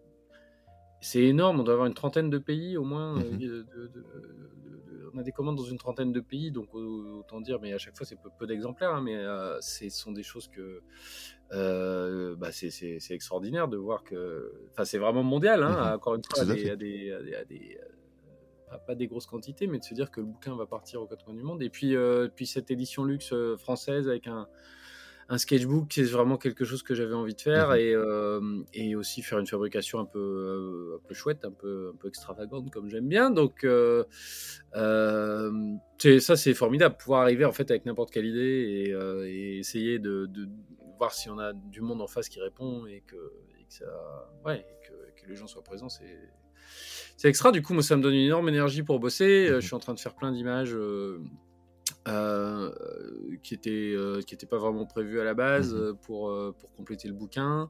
c'est 1.02 1.24
énorme. 1.24 1.60
On 1.60 1.64
doit 1.64 1.74
avoir 1.74 1.88
une 1.88 1.94
trentaine 1.94 2.30
de 2.30 2.38
pays 2.38 2.78
au 2.78 2.84
moins. 2.84 3.16
Mhm. 3.16 3.38
de- 3.40 3.48
de- 3.48 3.64
de- 3.64 3.88
de- 3.88 5.10
on 5.16 5.20
a 5.20 5.24
des 5.24 5.32
commandes 5.32 5.58
dans 5.58 5.64
une 5.64 5.78
trentaine 5.78 6.12
de 6.12 6.20
pays, 6.22 6.50
donc 6.52 6.74
autant 6.74 7.40
dire. 7.40 7.60
Mais 7.62 7.72
à 7.74 7.78
chaque 7.78 7.96
fois, 7.96 8.04
c'est 8.06 8.20
peu, 8.20 8.30
peu 8.40 8.48
d'exemplaires, 8.48 8.96
hein, 8.96 9.02
mais 9.02 9.24
ce 9.62 9.88
sont 9.90 10.12
des 10.12 10.24
choses 10.24 10.48
que 10.48 10.82
euh, 11.52 12.36
bah, 12.36 12.52
c'est- 12.52 12.98
extraordinaire 13.12 13.68
de 13.68 13.78
voir 13.78 14.04
que. 14.04 14.52
Enfin, 14.72 14.86
c'est 14.86 14.98
vraiment 14.98 15.22
mondial, 15.24 15.62
hein, 15.62 15.90
Mhm. 15.90 15.96
encore 15.96 16.16
une 16.16 16.22
fois, 16.28 16.42
à 16.44 16.46
des, 16.46 16.70
à 16.70 16.76
des- 16.76 17.12
à 17.12 17.22
des- 17.22 17.36
à 17.36 17.46
des, 17.46 17.78
pas, 18.78 18.96
des 18.96 19.08
grosses 19.08 19.26
quantités, 19.26 19.68
mais 19.68 19.80
de 19.80 19.84
se 19.84 19.94
dire 19.94 20.12
que 20.12 20.20
le 20.22 20.28
bouquin 20.28 20.56
va 20.56 20.66
partir 20.66 21.02
aux 21.02 21.08
quatre 21.08 21.26
coins 21.26 21.34
du 21.34 21.44
monde. 21.44 21.62
Et 21.64 21.70
puis, 21.70 21.96
euh, 21.96 22.28
puis 22.34 22.46
cette 22.46 22.72
édition 22.72 23.04
luxe 23.04 23.34
euh, 23.34 23.58
française 23.58 24.08
avec 24.10 24.28
un, 24.28 24.48
un 25.30 25.38
sketchbook, 25.38 25.88
c'est 25.94 26.04
vraiment 26.04 26.38
quelque 26.38 26.66
chose 26.66 26.84
que 26.84 26.94
j'avais 26.96 27.14
envie 27.14 27.34
de 27.34 27.42
faire 27.42 27.70
Mhm. 27.70 27.76
et, 27.78 27.94
euh, 27.94 28.64
et 28.74 28.96
aussi 28.96 29.22
faire 29.22 29.40
une 29.40 29.48
fabrication 29.48 30.00
un 30.00 30.06
peu, 30.06 30.20
euh, 30.20 30.98
un 30.98 31.08
peu 31.08 31.14
chouette, 31.14 31.46
un 31.46 31.52
peu, 31.52 31.92
un 31.94 31.98
peu 31.98 32.08
extravagante 32.10 32.70
comme 32.72 32.90
j'aime 32.90 33.08
bien. 33.08 33.32
Donc, 33.32 33.64
euh, 33.64 34.04
euh, 34.76 35.76
ça, 36.20 36.36
c'est 36.36 36.54
formidable, 36.54 36.98
pouvoir 36.98 37.22
arriver 37.22 37.46
en 37.46 37.54
fait 37.54 37.70
avec 37.72 37.86
n'importe 37.86 38.12
quelle 38.12 38.26
idée 38.26 38.90
et, 38.90 39.30
et 39.30 39.60
essayer 39.60 40.00
de, 40.00 40.26
de 40.26 40.50
voir 40.98 41.14
si 41.14 41.30
on 41.30 41.40
a 41.40 41.54
du 41.54 41.82
monde 41.82 42.02
en 42.02 42.08
face 42.08 42.30
qui 42.30 42.40
répond 42.42 42.86
et 42.86 43.02
que, 43.08 43.16
et 43.60 43.66
que, 43.66 43.74
ça, 43.74 44.30
ouais, 44.46 44.60
et 44.60 44.88
que, 44.88 45.22
que 45.22 45.30
les 45.30 45.36
gens 45.36 45.48
soient 45.48 45.64
présents. 45.64 45.90
C'est 45.90 46.20
c'est 47.18 47.30
extra. 47.30 47.52
Du 47.52 47.62
coup, 47.62 47.74
moi, 47.74 47.84
ça 47.84 47.96
me 47.98 48.02
donne 48.02 48.14
une 48.14 48.26
énorme 48.26 48.50
énergie 48.50 48.84
pour 48.84 49.00
bosser. 49.00 49.48
Euh, 49.48 49.56
Mhm. 49.56 49.62
Je 49.62 49.66
suis 49.68 49.76
en 49.76 49.80
train 49.80 49.94
de 49.94 50.00
faire 50.00 50.16
plein 50.16 50.32
d'images. 50.32 50.74
euh, 50.76 51.20
euh, 52.08 52.72
qui 53.44 53.54
étaient 53.54 53.94
euh, 53.96 54.22
qui 54.22 54.34
étaient 54.36 54.46
pas 54.46 54.58
vraiment 54.58 54.86
prévues 54.86 55.20
à 55.22 55.24
la 55.24 55.34
base 55.34 55.74
Mhm. 55.74 55.98
pour 56.02 56.30
euh, 56.30 56.54
pour 56.60 56.72
compléter 56.74 57.08
le 57.08 57.14
bouquin 57.14 57.70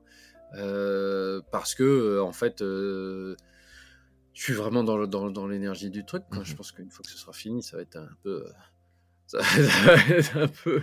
parce 1.52 1.76
que 1.76 2.20
en 2.20 2.32
fait 2.32 2.62
je 2.62 3.36
suis 4.34 4.54
vraiment 4.54 4.84
dans, 4.84 4.98
le- 4.98 5.08
dans, 5.08 5.30
dans 5.30 5.48
l'énergie 5.48 5.90
du 5.90 6.06
truc 6.06 6.24
quoi. 6.30 6.40
Mhm. 6.40 6.46
je 6.46 6.56
pense 6.56 6.72
qu'une 6.72 6.90
fois 6.90 7.04
que 7.04 7.10
ce 7.12 7.18
sera 7.18 7.34
fini 7.34 7.62
ça 7.64 7.78
va 7.78 7.84
être 7.84 7.98
un 7.98 8.10
peu 8.24 8.44
ça 9.28 9.40
va 9.40 9.96
être 10.16 10.38
un 10.38 10.48
peu 10.48 10.82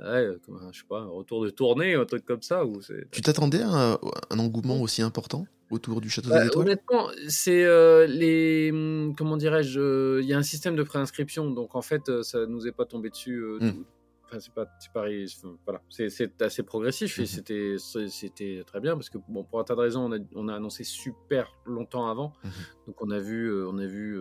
ouais, 0.00 0.36
comme 0.44 0.56
un, 0.62 0.72
je 0.72 0.80
sais 0.80 0.86
pas 0.88 1.00
un 1.00 1.08
retour 1.08 1.44
de 1.44 1.50
tournée 1.50 1.94
un 1.94 2.04
truc 2.04 2.24
comme 2.24 2.42
ça 2.42 2.64
où 2.64 2.80
c'est 2.82 3.10
Tu 3.10 3.22
t'attendais 3.22 3.62
à 3.62 3.92
un, 3.92 3.98
un 4.30 4.38
engouement 4.38 4.80
aussi 4.80 5.02
important? 5.02 5.46
Autour 5.72 6.00
du 6.00 6.08
Château 6.10 6.30
bah, 6.30 6.40
des 6.40 6.46
Étoiles? 6.46 6.66
honnêtement, 6.66 7.10
c'est 7.28 7.64
euh, 7.64 8.06
les 8.06 8.70
hum, 8.72 9.14
comment 9.16 9.36
dirais-je, 9.36 9.80
euh, 9.80 10.20
il 10.22 10.28
y 10.28 10.32
a 10.34 10.38
un 10.38 10.42
système 10.42 10.76
de 10.76 10.82
préinscription, 10.82 11.50
donc 11.50 11.74
en 11.74 11.82
fait, 11.82 12.08
euh, 12.08 12.22
ça 12.22 12.46
nous 12.46 12.66
est 12.68 12.72
pas 12.72 12.84
tombé 12.84 13.10
dessus. 13.10 13.38
euh, 13.38 13.58
Mm. 13.60 13.70
tout- 13.72 13.86
Enfin, 14.24 14.40
c'est 14.40 14.54
pas, 14.54 14.64
c'est 14.80 14.90
pas, 14.92 15.02
enfin, 15.02 15.58
voilà, 15.66 15.82
c'est 15.90 16.40
assez 16.42 16.62
progressif 16.62 17.18
et 17.18 17.22
Mhm. 17.22 17.26
c'était, 17.26 17.76
c'était 18.08 18.62
très 18.66 18.80
bien 18.80 18.94
parce 18.94 19.10
que 19.10 19.18
bon, 19.28 19.44
pour 19.44 19.60
un 19.60 19.64
tas 19.64 19.74
de 19.74 19.80
raisons, 19.80 20.06
on 20.10 20.12
a, 20.12 20.18
on 20.34 20.48
a 20.48 20.54
annoncé 20.54 20.84
super 20.84 21.52
longtemps 21.66 22.06
avant, 22.08 22.32
Mhm. 22.42 22.50
donc 22.86 23.02
on 23.02 23.10
a 23.10 23.18
vu, 23.18 23.52
on 23.66 23.76
a 23.76 23.84
vu 23.86 24.18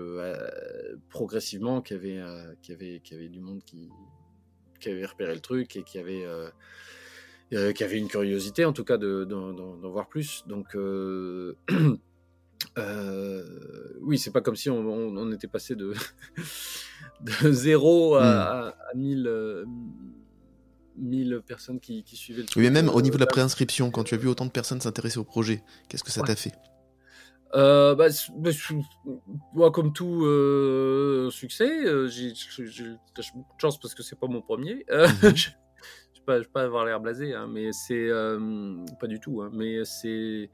progressivement 1.09 1.81
qu'il 1.81 1.95
y 1.97 1.99
avait, 1.99 2.55
qu'il 2.61 2.73
y 2.73 2.75
avait, 2.75 2.99
qu'il 2.99 3.17
y 3.17 3.19
avait 3.19 3.29
du 3.29 3.39
monde 3.39 3.63
qui 3.63 3.89
qui 4.79 4.89
avait 4.89 5.05
repéré 5.05 5.35
le 5.35 5.41
truc 5.41 5.75
et 5.75 5.83
qui 5.83 5.99
avait, 5.99 6.25
euh, 7.53 7.71
qui 7.73 7.83
avait 7.83 7.97
une 7.97 8.07
curiosité 8.07 8.65
en 8.65 8.73
tout 8.73 8.83
cas 8.83 8.97
de- 8.97 9.23
d'en 9.25 9.53
d'en- 9.53 9.75
d'en 9.77 9.89
voir 9.91 10.07
plus. 10.07 10.43
Donc 10.47 10.75
euh, 10.75 11.55
euh, 12.77 13.43
oui, 14.01 14.17
c'est 14.17 14.31
pas 14.31 14.41
comme 14.41 14.55
si 14.55 14.69
on, 14.69 14.79
on- 14.79 15.17
on 15.17 15.31
était 15.31 15.47
passé 15.47 15.75
de, 15.75 15.93
de 17.21 17.51
0 17.51 18.15
à, 18.15 18.23
à, 18.25 18.67
à 18.69 18.93
1000, 18.95 19.27
euh, 19.27 19.65
1000 20.97 21.41
personnes 21.45 21.79
qui, 21.79 22.03
qui 22.03 22.15
suivaient 22.15 22.41
le 22.41 22.47
truc. 22.47 22.57
Oui, 22.57 22.63
mais 22.63 22.69
même 22.81 22.89
au 22.89 22.99
euh, 22.99 23.01
niveau 23.01 23.15
de 23.15 23.21
la 23.21 23.27
préinscription, 23.27 23.91
quand 23.91 24.03
tu 24.03 24.15
as 24.15 24.17
vu 24.17 24.27
autant 24.27 24.45
de 24.45 24.51
personnes 24.51 24.81
s'intéresser 24.81 25.17
au 25.19 25.23
projet, 25.23 25.63
qu'est-ce 25.89 26.03
que 26.03 26.11
ça 26.11 26.21
Ouais. 26.21 26.27
t'a 26.27 26.35
fait? 26.35 26.53
Euh, 27.53 27.95
bah, 27.95 28.07
bah, 28.37 28.49
moi, 29.53 29.71
comme 29.71 29.91
tout 29.91 30.23
euh, 30.23 31.29
succès, 31.31 31.85
euh, 31.85 32.07
j'ai 32.07 32.31
beaucoup 33.35 33.55
de 33.55 33.59
chance 33.61 33.77
parce 33.77 33.93
que 33.93 34.03
c'est 34.03 34.17
pas 34.17 34.27
mon 34.27 34.41
premier. 34.41 34.85
Mhm. 34.89 35.33
je 36.27 36.33
je 36.33 36.39
vais 36.39 36.45
pas, 36.45 36.61
avoir 36.63 36.85
l'air 36.85 36.99
blasé, 36.99 37.33
hein, 37.33 37.47
mais 37.47 37.71
c'est 37.71 38.09
euh, 38.09 38.39
pas 38.99 39.07
du 39.07 39.19
tout. 39.19 39.41
hein, 39.41 39.49
mais 39.53 39.83
c'est 39.85 40.49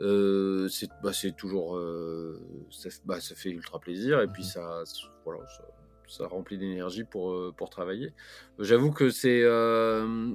euh, 0.00 0.68
c'est 0.68 0.88
bah, 1.02 1.12
c'est 1.12 1.32
toujours 1.34 1.76
euh, 1.76 2.38
ça, 2.70 2.88
bah, 3.04 3.20
ça 3.20 3.34
fait 3.34 3.50
ultra 3.50 3.78
plaisir 3.78 4.20
et 4.20 4.26
puis 4.28 4.42
Mhm. 4.42 4.48
ça 4.48 4.82
voilà 5.24 5.40
ça, 5.48 5.64
ça 6.08 6.26
remplit 6.26 6.58
d'énergie 6.58 7.04
pour 7.04 7.32
euh, 7.32 7.52
pour 7.56 7.70
travailler. 7.70 8.12
J'avoue 8.58 8.90
que 8.92 9.10
c'est 9.10 9.42
euh, 9.42 10.34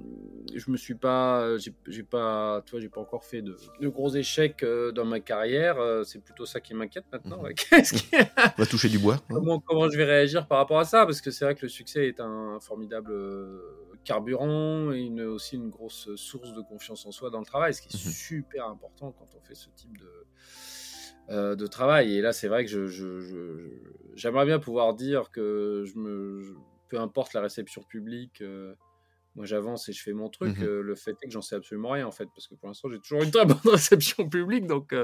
je 0.53 0.69
me 0.71 0.77
suis 0.77 0.95
pas 0.95 1.57
j'ai 1.57 2.03
pas 2.03 2.61
tu 2.65 2.71
vois 2.71 2.79
j'ai 2.81 2.89
pas 2.89 3.01
encore 3.01 3.23
fait 3.25 3.41
de, 3.41 3.57
de 3.79 3.87
gros 3.87 4.13
échecs 4.13 4.63
euh, 4.63 4.91
dans 4.91 5.05
ma 5.05 5.19
carrière. 5.19 5.79
euh, 5.79 6.03
c'est 6.03 6.19
plutôt 6.19 6.45
ça 6.45 6.59
qui 6.61 6.73
m'inquiète 6.73 7.05
maintenant. 7.11 7.37
Mhm. 7.37 7.43
ouais. 7.43 7.53
Qu'est-ce 7.69 7.93
qui- 7.93 8.05
On 8.13 8.61
va 8.61 8.65
toucher 8.65 8.89
du 8.89 8.99
bois. 8.99 9.15
hein 9.15 9.23
comment, 9.29 9.59
comment 9.59 9.89
je 9.89 9.97
vais 9.97 10.05
réagir 10.05 10.47
par 10.47 10.57
rapport 10.59 10.79
à 10.79 10.85
ça? 10.85 11.05
Parce 11.05 11.21
que 11.21 11.31
c'est 11.31 11.45
vrai 11.45 11.55
que 11.55 11.63
le 11.63 11.69
succès 11.69 12.07
est 12.07 12.19
un 12.19 12.59
formidable 12.59 13.13
carburant 14.03 14.91
et 14.91 14.99
une, 15.01 15.21
aussi 15.21 15.55
une 15.55 15.69
grosse 15.69 16.09
source 16.15 16.53
de 16.53 16.61
confiance 16.61 17.05
en 17.05 17.11
soi 17.11 17.29
dans 17.29 17.39
le 17.39 17.45
travail, 17.45 17.73
ce 17.73 17.81
qui 17.81 17.87
est 17.89 18.05
Mhm. 18.05 18.11
super 18.11 18.67
important 18.67 19.11
quand 19.11 19.27
on 19.35 19.41
fait 19.41 19.55
ce 19.55 19.69
type 19.75 19.97
de, 19.97 20.09
euh, 21.31 21.55
de 21.55 21.65
travail. 21.65 22.15
Et 22.15 22.21
là, 22.21 22.33
c'est 22.33 22.47
vrai 22.47 22.63
que 22.65 22.69
je, 22.71 22.85
je- 22.87 23.19
je- 23.21 23.57
je- 23.57 23.91
j'aimerais 24.15 24.45
bien 24.45 24.59
pouvoir 24.59 24.93
dire 24.93 25.31
que 25.31 25.83
je 25.85 25.97
me, 25.97 26.55
peu 26.89 26.99
importe 26.99 27.33
la 27.33 27.41
réception 27.41 27.81
publique. 27.83 28.41
euh, 28.41 28.73
moi, 29.35 29.45
j'avance 29.45 29.87
et 29.87 29.93
je 29.93 30.03
fais 30.03 30.11
mon 30.13 30.29
truc. 30.29 30.57
Mhm. 30.59 30.65
euh, 30.65 30.81
le 30.81 30.93
fait 30.95 31.15
est 31.23 31.27
que 31.27 31.31
j'en 31.31 31.41
sais 31.41 31.55
absolument 31.55 31.91
rien, 31.91 32.05
en 32.05 32.11
fait, 32.11 32.27
parce 32.35 32.47
que 32.47 32.55
pour 32.55 32.67
l'instant, 32.67 32.89
j'ai 32.91 32.99
toujours 32.99 33.23
une 33.23 33.31
très 33.31 33.45
bonne 33.45 33.57
réception 33.71 34.27
publique. 34.27 34.67
Donc, 34.67 34.91
Il 34.91 34.97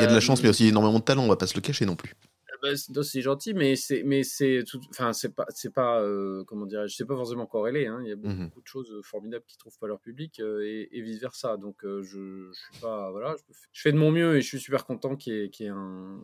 y 0.00 0.04
a 0.04 0.06
de 0.06 0.14
la 0.14 0.20
chance, 0.20 0.42
mais 0.42 0.48
aussi 0.48 0.66
énormément 0.68 0.98
de 0.98 1.04
talent, 1.04 1.24
on 1.24 1.28
va 1.28 1.36
pas 1.36 1.46
se 1.46 1.54
le 1.54 1.60
cacher 1.60 1.84
non 1.84 1.96
plus. 1.96 2.14
Bah, 2.62 3.02
c'est 3.02 3.22
gentil, 3.22 3.54
mais 3.54 3.76
c'est, 3.76 4.02
mais 4.02 4.22
c'est, 4.22 4.64
tout- 4.66 4.80
enfin, 4.90 5.12
c'est 5.12 5.34
pas, 5.34 5.46
c'est 5.50 5.72
pas, 5.72 6.00
euh, 6.02 6.44
comment 6.44 6.66
dirais-je, 6.66 6.94
c'est 6.94 7.04
pas 7.06 7.16
forcément 7.16 7.46
corrélé. 7.46 7.86
Hein. 7.86 8.00
Il 8.02 8.08
y 8.08 8.12
a 8.12 8.16
beaucoup, 8.16 8.34
Mhm. 8.34 8.44
beaucoup 8.48 8.62
de 8.62 8.66
choses 8.66 8.90
euh, 8.92 9.02
formidables 9.02 9.44
qui 9.46 9.56
trouvent 9.58 9.78
pas 9.78 9.86
leur 9.86 10.00
public 10.00 10.40
euh, 10.40 10.60
et, 10.64 10.88
et 10.92 11.00
vice 11.02 11.20
versa. 11.20 11.56
Donc, 11.56 11.84
euh, 11.84 12.02
je, 12.02 12.50
je 12.52 12.58
suis 12.58 12.80
pas, 12.80 13.10
voilà, 13.10 13.36
je, 13.36 13.54
je 13.72 13.80
fais 13.82 13.92
de 13.92 13.98
mon 13.98 14.10
mieux 14.10 14.36
et 14.36 14.40
je 14.40 14.46
suis 14.46 14.60
super 14.60 14.84
content 14.86 15.16
qu'il 15.16 15.34
y 15.34 15.40
ait, 15.44 15.48
qu'il 15.50 15.66
y 15.66 15.68
ait 15.68 15.72
un, 15.72 16.20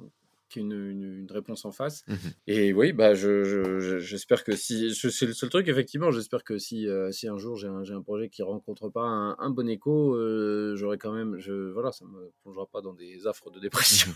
qu'il 0.50 0.62
y 0.62 0.64
ait 0.64 0.68
une, 0.68 0.90
une- 0.90 1.18
une 1.20 1.32
réponse 1.32 1.64
en 1.64 1.72
face. 1.72 2.04
Mhm. 2.06 2.16
Et 2.46 2.72
oui, 2.72 2.92
bah, 2.92 3.14
je, 3.14 3.44
je- 3.44 3.80
je- 3.80 3.98
j'espère 3.98 4.44
que 4.44 4.54
si, 4.54 4.94
c'est 4.94 5.26
le 5.26 5.32
seul 5.32 5.48
truc, 5.48 5.66
effectivement, 5.68 6.10
j'espère 6.10 6.44
que 6.44 6.58
si, 6.58 6.86
si 7.12 7.28
un 7.28 7.38
jour 7.38 7.56
j'ai 7.56 7.66
un, 7.68 8.02
projet 8.02 8.28
qui 8.28 8.42
rencontre 8.42 8.88
pas 8.90 9.02
un, 9.02 9.36
un 9.38 9.50
bon 9.50 9.68
écho, 9.68 10.16
j'aurai 10.76 10.98
quand 10.98 11.12
même, 11.12 11.38
je, 11.38 11.70
voilà, 11.72 11.90
ça 11.92 12.04
me 12.04 12.30
plongera 12.42 12.66
pas 12.66 12.82
dans 12.82 12.92
des 12.92 13.26
affres 13.26 13.50
de 13.50 13.58
dépression. 13.58 14.12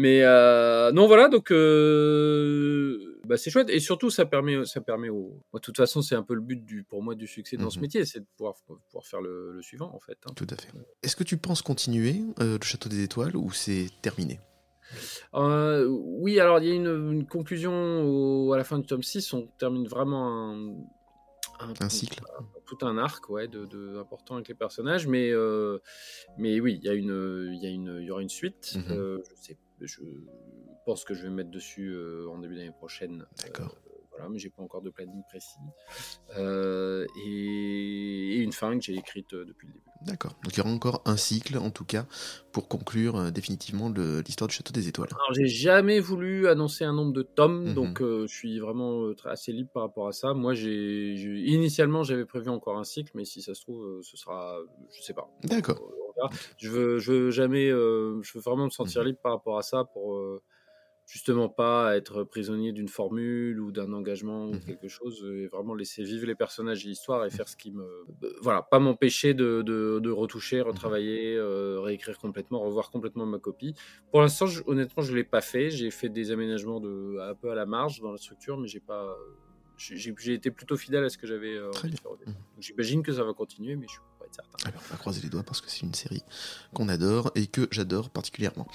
Mais 0.00 0.22
euh, 0.24 0.92
non, 0.92 1.06
voilà, 1.06 1.28
donc 1.28 1.50
euh, 1.50 3.20
bah, 3.26 3.36
c'est 3.36 3.50
chouette. 3.50 3.68
Et 3.70 3.80
surtout, 3.80 4.08
ça 4.10 4.24
permet, 4.24 4.64
ça 4.64 4.80
permet 4.80 5.08
au. 5.08 5.42
Moi, 5.52 5.60
de 5.60 5.60
toute 5.60 5.76
façon, 5.76 6.00
c'est 6.00 6.14
un 6.14 6.22
peu 6.22 6.34
le 6.34 6.40
but 6.40 6.64
du, 6.64 6.84
pour 6.84 7.02
moi 7.02 7.14
du 7.14 7.26
succès 7.26 7.56
dans 7.56 7.70
ce 7.70 7.78
Mhm. 7.78 7.82
métier, 7.82 8.04
c'est 8.06 8.20
de 8.20 8.26
pouvoir, 8.36 8.54
pouvoir 8.86 9.04
faire 9.06 9.20
le, 9.20 9.52
le 9.52 9.62
suivant, 9.62 9.90
en 9.94 10.00
fait. 10.00 10.16
hein. 10.26 10.32
Tout 10.36 10.46
à 10.50 10.56
fait. 10.56 10.68
Est-ce 11.02 11.16
que 11.16 11.24
tu 11.24 11.36
penses 11.36 11.60
continuer 11.62 12.16
euh, 12.40 12.56
le 12.58 12.64
Château 12.64 12.88
des 12.88 13.02
Étoiles 13.02 13.36
ou 13.36 13.50
c'est 13.52 13.88
terminé? 14.02 14.40
Oui, 15.34 16.40
alors 16.40 16.58
il 16.60 16.68
y 16.68 16.72
a 16.72 16.74
une, 16.74 17.12
une 17.12 17.26
conclusion 17.26 18.02
au- 18.02 18.52
à 18.52 18.56
la 18.56 18.64
fin 18.64 18.78
du 18.78 18.86
tome 18.86 19.02
6. 19.02 19.32
On 19.34 19.46
termine 19.58 19.86
vraiment 19.86 20.52
un, 20.52 20.74
Un 21.80 21.88
cycle 21.88 22.20
tout 22.66 22.86
un 22.86 22.98
arc 22.98 23.28
ouais, 23.30 23.48
de, 23.48 23.64
de- 23.66 23.98
important 23.98 24.36
avec 24.36 24.46
les 24.48 24.54
personnages. 24.54 25.06
Mais, 25.08 25.30
euh, 25.32 25.78
mais 26.38 26.60
oui, 26.60 26.78
il 26.80 26.86
y, 26.86 26.88
a 26.88 26.94
une- 26.94 27.50
il 27.52 27.60
y, 27.62 27.66
a 27.66 27.70
une- 27.70 27.98
il 28.00 28.06
y 28.06 28.10
aura 28.12 28.22
une 28.22 28.28
suite. 28.28 28.76
Mhm. 28.76 28.84
Euh, 28.96 29.18
je, 29.28 29.34
sais, 29.42 29.56
je 29.86 30.00
pense 30.84 31.04
que 31.04 31.14
je 31.14 31.22
vais 31.22 31.30
me 31.30 31.36
mettre 31.36 31.50
dessus 31.50 31.90
euh, 31.90 32.28
en 32.28 32.38
début 32.38 32.56
d'année 32.56 32.72
prochaine. 32.72 33.26
D'accord. 33.42 33.76
Voilà, 34.20 34.28
mais 34.32 34.38
j'ai 34.38 34.50
pas 34.50 34.62
encore 34.62 34.82
de 34.82 34.90
planning 34.90 35.22
précis. 35.28 35.56
Euh, 36.36 37.06
et, 37.24 38.34
et 38.36 38.36
une 38.42 38.52
fin 38.52 38.76
que 38.78 38.84
j'ai 38.84 38.94
écrite 38.94 39.32
euh, 39.32 39.44
depuis 39.46 39.66
le 39.66 39.72
début. 39.72 39.84
D'accord. 40.02 40.32
Donc 40.44 40.54
il 40.54 40.58
y 40.58 40.60
aura 40.60 40.70
encore 40.70 41.02
un 41.06 41.16
cycle, 41.16 41.56
en 41.58 41.70
tout 41.70 41.84
cas, 41.84 42.06
pour 42.52 42.68
conclure 42.68 43.16
euh, 43.16 43.30
définitivement 43.30 43.88
l'histoire 43.90 44.48
du 44.48 44.54
Château 44.54 44.72
des 44.72 44.88
Étoiles. 44.88 45.08
Alors, 45.12 45.32
j'ai 45.34 45.46
jamais 45.46 46.00
voulu 46.00 46.48
annoncer 46.48 46.84
un 46.84 46.92
nombre 46.92 47.12
de 47.12 47.22
tomes, 47.22 47.68
Mhm. 47.68 47.74
donc 47.74 48.02
euh, 48.02 48.26
je 48.26 48.34
suis 48.34 48.58
vraiment 48.60 49.10
assez 49.24 49.52
libre 49.52 49.70
par 49.72 49.82
rapport 49.84 50.08
à 50.08 50.12
ça. 50.12 50.34
Moi, 50.34 50.52
j'ai 50.54 51.14
initialement, 51.14 52.02
j'avais 52.02 52.26
prévu 52.26 52.50
encore 52.50 52.78
un 52.78 52.84
cycle, 52.84 53.10
mais 53.14 53.24
si 53.24 53.40
ça 53.42 53.54
se 53.54 53.62
trouve, 53.62 54.00
ce 54.02 54.16
sera, 54.16 54.58
je 54.94 55.02
sais 55.02 55.14
pas. 55.14 55.28
D'accord. 55.44 55.80
Je 56.58 56.68
veux, 56.68 56.98
je 56.98 57.12
veux 57.12 57.30
jamais, 57.30 57.70
euh, 57.70 58.20
je 58.22 58.32
veux 58.34 58.42
vraiment 58.42 58.66
me 58.66 58.70
sentir 58.70 59.00
Mhm. 59.00 59.06
libre 59.08 59.18
par 59.22 59.32
rapport 59.32 59.56
à 59.56 59.62
ça 59.62 59.84
pour 59.84 60.18
justement 61.10 61.48
pas 61.48 61.96
être 61.96 62.22
prisonnier 62.24 62.70
d'une 62.72 62.88
formule 62.88 63.60
ou 63.60 63.72
d'un 63.72 63.92
engagement 63.92 64.46
ou 64.46 64.52
Mhm. 64.52 64.60
quelque 64.60 64.88
chose, 64.88 65.26
et 65.34 65.48
vraiment 65.48 65.74
laisser 65.74 66.04
vivre 66.04 66.26
les 66.26 66.36
personnages 66.36 66.84
et 66.84 66.88
l'histoire 66.88 67.24
et 67.24 67.30
faire 67.30 67.48
ce 67.48 67.56
qui 67.56 67.72
me, 67.72 67.82
euh, 67.82 68.32
voilà, 68.42 68.62
pas 68.62 68.78
m'empêcher 68.78 69.34
de, 69.34 69.62
de, 69.62 69.98
de 70.00 70.10
retoucher, 70.10 70.60
retravailler, 70.60 71.34
euh, 71.36 71.80
réécrire 71.80 72.16
complètement, 72.18 72.60
revoir 72.60 72.90
complètement 72.90 73.26
ma 73.26 73.38
copie. 73.40 73.74
Pour 74.12 74.20
l'instant, 74.20 74.46
honnêtement, 74.66 75.02
je 75.02 75.14
l'ai 75.14 75.24
pas 75.24 75.40
fait. 75.40 75.70
J'ai 75.70 75.90
fait 75.90 76.08
des 76.08 76.30
aménagements 76.30 76.80
de, 76.80 77.18
un 77.20 77.34
peu 77.34 77.50
à 77.50 77.54
la 77.56 77.66
marge 77.66 78.00
dans 78.00 78.12
la 78.12 78.18
structure, 78.18 78.56
mais 78.58 78.68
j'ai 78.68 78.80
pas. 78.80 79.16
J'ai 79.76 80.34
été 80.34 80.50
plutôt 80.50 80.76
fidèle 80.76 81.04
à 81.04 81.08
ce 81.08 81.16
que 81.16 81.26
j'avais 81.26 81.54
euh, 81.56 81.70
J'imagine 82.58 83.02
que 83.02 83.12
ça 83.12 83.24
va 83.24 83.32
continuer, 83.32 83.76
mais 83.76 83.86
je 83.88 83.92
suis 83.94 84.00
être. 84.38 84.50
Ah 84.66 84.68
on 84.74 84.92
va 84.92 84.98
croiser 84.98 85.22
les 85.22 85.30
doigts 85.30 85.42
parce 85.42 85.62
que 85.62 85.70
c'est 85.70 85.80
une 85.80 85.94
série 85.94 86.22
qu'on 86.74 86.88
adore 86.88 87.30
et 87.34 87.46
que 87.46 87.66
j'adore 87.70 88.10
particulièrement. 88.10 88.66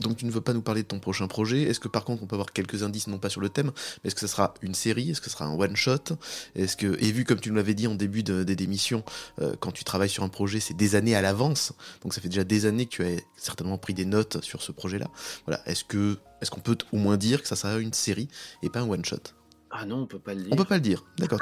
Donc 0.00 0.16
tu 0.16 0.26
ne 0.26 0.30
veux 0.32 0.40
pas 0.40 0.52
nous 0.52 0.62
parler 0.62 0.82
de 0.82 0.88
ton 0.88 0.98
prochain 0.98 1.28
projet. 1.28 1.62
Est-ce 1.62 1.78
que 1.78 1.86
par 1.86 2.04
contre 2.04 2.24
on 2.24 2.26
peut 2.26 2.34
avoir 2.34 2.52
quelques 2.52 2.82
indices, 2.82 3.06
non 3.06 3.18
pas 3.18 3.28
sur 3.28 3.40
le 3.40 3.48
thème, 3.48 3.70
mais 4.02 4.08
est-ce 4.08 4.16
que 4.16 4.20
ça 4.20 4.28
sera 4.28 4.54
une 4.62 4.74
série? 4.74 5.10
Est-ce 5.10 5.20
que 5.20 5.30
ce 5.30 5.36
sera 5.36 5.44
un 5.44 5.54
one-shot 5.54 6.16
Est-ce 6.56 6.76
que 6.76 7.00
et 7.00 7.12
vu 7.12 7.24
comme 7.24 7.38
tu 7.38 7.50
nous 7.50 7.56
l'avais 7.56 7.74
dit 7.74 7.86
en 7.86 7.94
début 7.94 8.24
de, 8.24 8.42
des 8.42 8.56
démissions, 8.56 9.04
euh, 9.40 9.54
quand 9.60 9.70
tu 9.70 9.84
travailles 9.84 10.08
sur 10.08 10.24
un 10.24 10.28
projet, 10.28 10.58
c'est 10.58 10.74
des 10.74 10.96
années 10.96 11.14
à 11.14 11.22
l'avance. 11.22 11.72
Donc 12.02 12.14
ça 12.14 12.20
fait 12.20 12.28
déjà 12.28 12.44
des 12.44 12.66
années 12.66 12.86
que 12.86 12.96
tu 12.96 13.04
as 13.04 13.20
certainement 13.36 13.78
pris 13.78 13.94
des 13.94 14.06
notes 14.06 14.42
sur 14.42 14.62
ce 14.62 14.72
projet-là. 14.72 15.08
Voilà. 15.46 15.62
Est-ce 15.66 15.84
que 15.84 16.18
est-ce 16.40 16.50
qu'on 16.50 16.60
peut 16.60 16.78
au 16.92 16.96
moins 16.96 17.16
dire 17.16 17.42
que 17.42 17.48
ça 17.48 17.56
sera 17.56 17.78
une 17.78 17.92
série 17.92 18.28
et 18.62 18.70
pas 18.70 18.80
un 18.80 18.88
one-shot 18.88 19.37
Ah 19.70 19.84
non, 19.84 19.96
on 20.02 20.06
peut 20.06 20.18
pas 20.18 20.32
le 20.34 20.40
dire. 20.42 20.48
On 20.52 20.56
peut 20.56 20.64
pas 20.64 20.76
le 20.76 20.80
dire. 20.80 21.04
D'accord. 21.18 21.38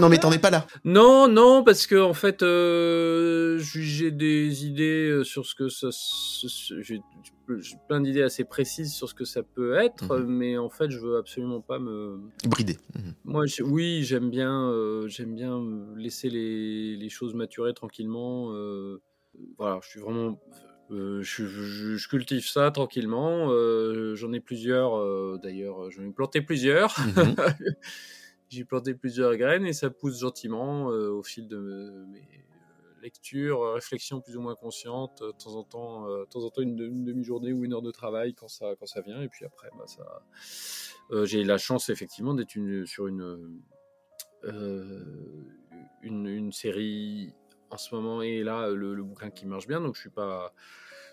non 0.00 0.08
mais 0.08 0.18
t'en 0.18 0.32
es 0.32 0.38
pas 0.38 0.50
là. 0.50 0.66
Non, 0.84 1.28
non, 1.28 1.62
parce 1.62 1.86
que 1.86 1.94
en 2.00 2.12
fait, 2.14 2.42
euh, 2.42 3.58
j'ai 3.60 4.10
des 4.10 4.66
idées 4.66 5.08
euh, 5.10 5.24
sur 5.24 5.46
ce 5.46 5.54
que 5.54 5.68
ça. 5.68 5.88
J'ai 6.82 7.00
plein 7.88 8.00
d'idées 8.00 8.22
assez 8.22 8.44
précises 8.44 8.92
sur 8.94 9.08
ce 9.08 9.14
que 9.14 9.24
ça 9.24 9.42
peut 9.42 9.74
être, 9.76 10.16
Mhm. 10.18 10.26
mais 10.26 10.58
en 10.58 10.68
fait, 10.70 10.90
je 10.90 10.98
veux 10.98 11.16
absolument 11.16 11.60
pas 11.60 11.78
me. 11.78 12.18
Bridé. 12.48 12.76
Mhm. 12.96 13.14
Moi, 13.24 13.44
oui, 13.62 14.02
j'aime 14.02 14.30
bien, 14.30 14.68
euh, 14.70 15.06
j'aime 15.08 15.34
bien 15.34 15.62
laisser 15.96 16.30
les, 16.30 16.96
les 16.96 17.08
choses 17.08 17.34
maturer 17.34 17.72
tranquillement. 17.74 18.52
euh, 18.52 19.00
voilà, 19.58 19.78
je 19.82 19.88
suis 19.90 20.00
vraiment. 20.00 20.40
Euh, 20.90 21.22
je, 21.22 21.46
je- 21.46 21.96
je 21.96 22.08
cultive 22.08 22.46
ça 22.46 22.70
tranquillement. 22.70 23.50
euh, 23.50 24.14
j'en 24.14 24.32
ai 24.32 24.40
plusieurs, 24.40 24.96
euh, 24.98 25.38
d'ailleurs, 25.42 25.90
j'en 25.90 26.02
ai 26.04 26.10
planté 26.12 26.40
plusieurs. 26.42 26.94
Mhm. 26.98 27.34
J'ai 28.50 28.64
planté 28.64 28.94
plusieurs 28.94 29.36
graines 29.36 29.66
et 29.66 29.72
ça 29.72 29.90
pousse 29.90 30.20
gentiment 30.20 30.86
au 30.86 31.22
fil 31.24 31.48
de 31.48 31.56
me- 31.58 32.06
mes 32.06 32.22
lectures, 33.02 33.72
réflexions 33.74 34.20
plus 34.20 34.36
ou 34.36 34.40
moins 34.42 34.54
conscientes, 34.54 35.22
de 35.22 35.32
temps 35.32 35.56
en 35.56 35.64
temps, 35.64 36.06
de 36.08 36.24
temps 36.26 36.42
en 36.44 36.50
temps 36.50 36.62
une, 36.62 36.76
de- 36.76 36.86
une 36.86 37.04
demi-journée 37.04 37.52
ou 37.52 37.64
une 37.64 37.72
heure 37.72 37.82
de 37.82 37.90
travail 37.90 38.34
quand 38.34 38.46
ça, 38.48 38.74
quand 38.78 38.86
ça 38.86 39.00
vient. 39.00 39.20
Et 39.22 39.28
puis 39.28 39.44
après, 39.44 39.68
bah, 39.76 39.86
ça, 39.86 40.22
j'ai 41.24 41.42
la 41.42 41.58
chance 41.58 41.88
effectivement 41.88 42.34
d'être 42.34 42.54
une, 42.54 42.86
sur 42.86 43.08
une, 43.08 43.60
une, 46.02 46.26
une 46.26 46.52
série 46.52 47.32
en 47.74 47.78
ce 47.78 47.94
moment 47.94 48.22
et 48.22 48.42
là 48.42 48.70
le, 48.70 48.94
le 48.94 49.02
bouquin 49.02 49.30
qui 49.30 49.46
marche 49.46 49.66
bien, 49.66 49.80
donc 49.80 49.94
je 49.96 50.00
suis 50.00 50.10
pas, 50.10 50.54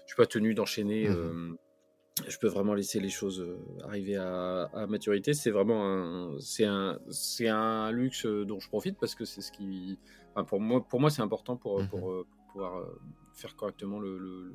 je 0.06 0.14
suis 0.14 0.16
pas 0.18 0.26
tenu 0.28 0.54
d'enchaîner. 0.54 1.08
Mhm. 1.10 1.16
euh, 1.16 1.54
je 2.28 2.38
peux 2.38 2.48
vraiment 2.48 2.74
laisser 2.74 3.00
les 3.00 3.10
choses 3.10 3.40
euh, 3.40 3.58
arriver 3.86 4.18
à, 4.18 4.64
à 4.74 4.86
maturité. 4.86 5.34
C'est 5.34 5.50
vraiment 5.50 5.86
un, 5.88 6.40
c'est 6.40 6.66
un, 6.66 7.00
c'est 7.10 7.48
un 7.48 7.90
luxe 7.92 8.26
euh, 8.26 8.46
dont 8.46 8.60
je 8.60 8.68
profite 8.68 8.98
parce 9.00 9.16
que 9.16 9.24
c'est 9.26 9.42
ce 9.42 9.52
qui, 9.52 9.98
enfin, 10.36 10.44
pour 10.44 10.60
moi, 10.60 10.86
pour 10.88 11.00
moi, 11.00 11.10
c'est 11.10 11.22
important 11.22 11.56
pour, 11.56 11.80
Mhm. 11.80 11.88
pour, 11.88 12.12
euh, 12.12 12.28
pour 12.30 12.52
pouvoir 12.54 12.78
euh, 12.80 13.00
faire 13.34 13.56
correctement 13.56 14.00
le, 14.00 14.18
le- 14.20 14.44
le- 14.50 14.54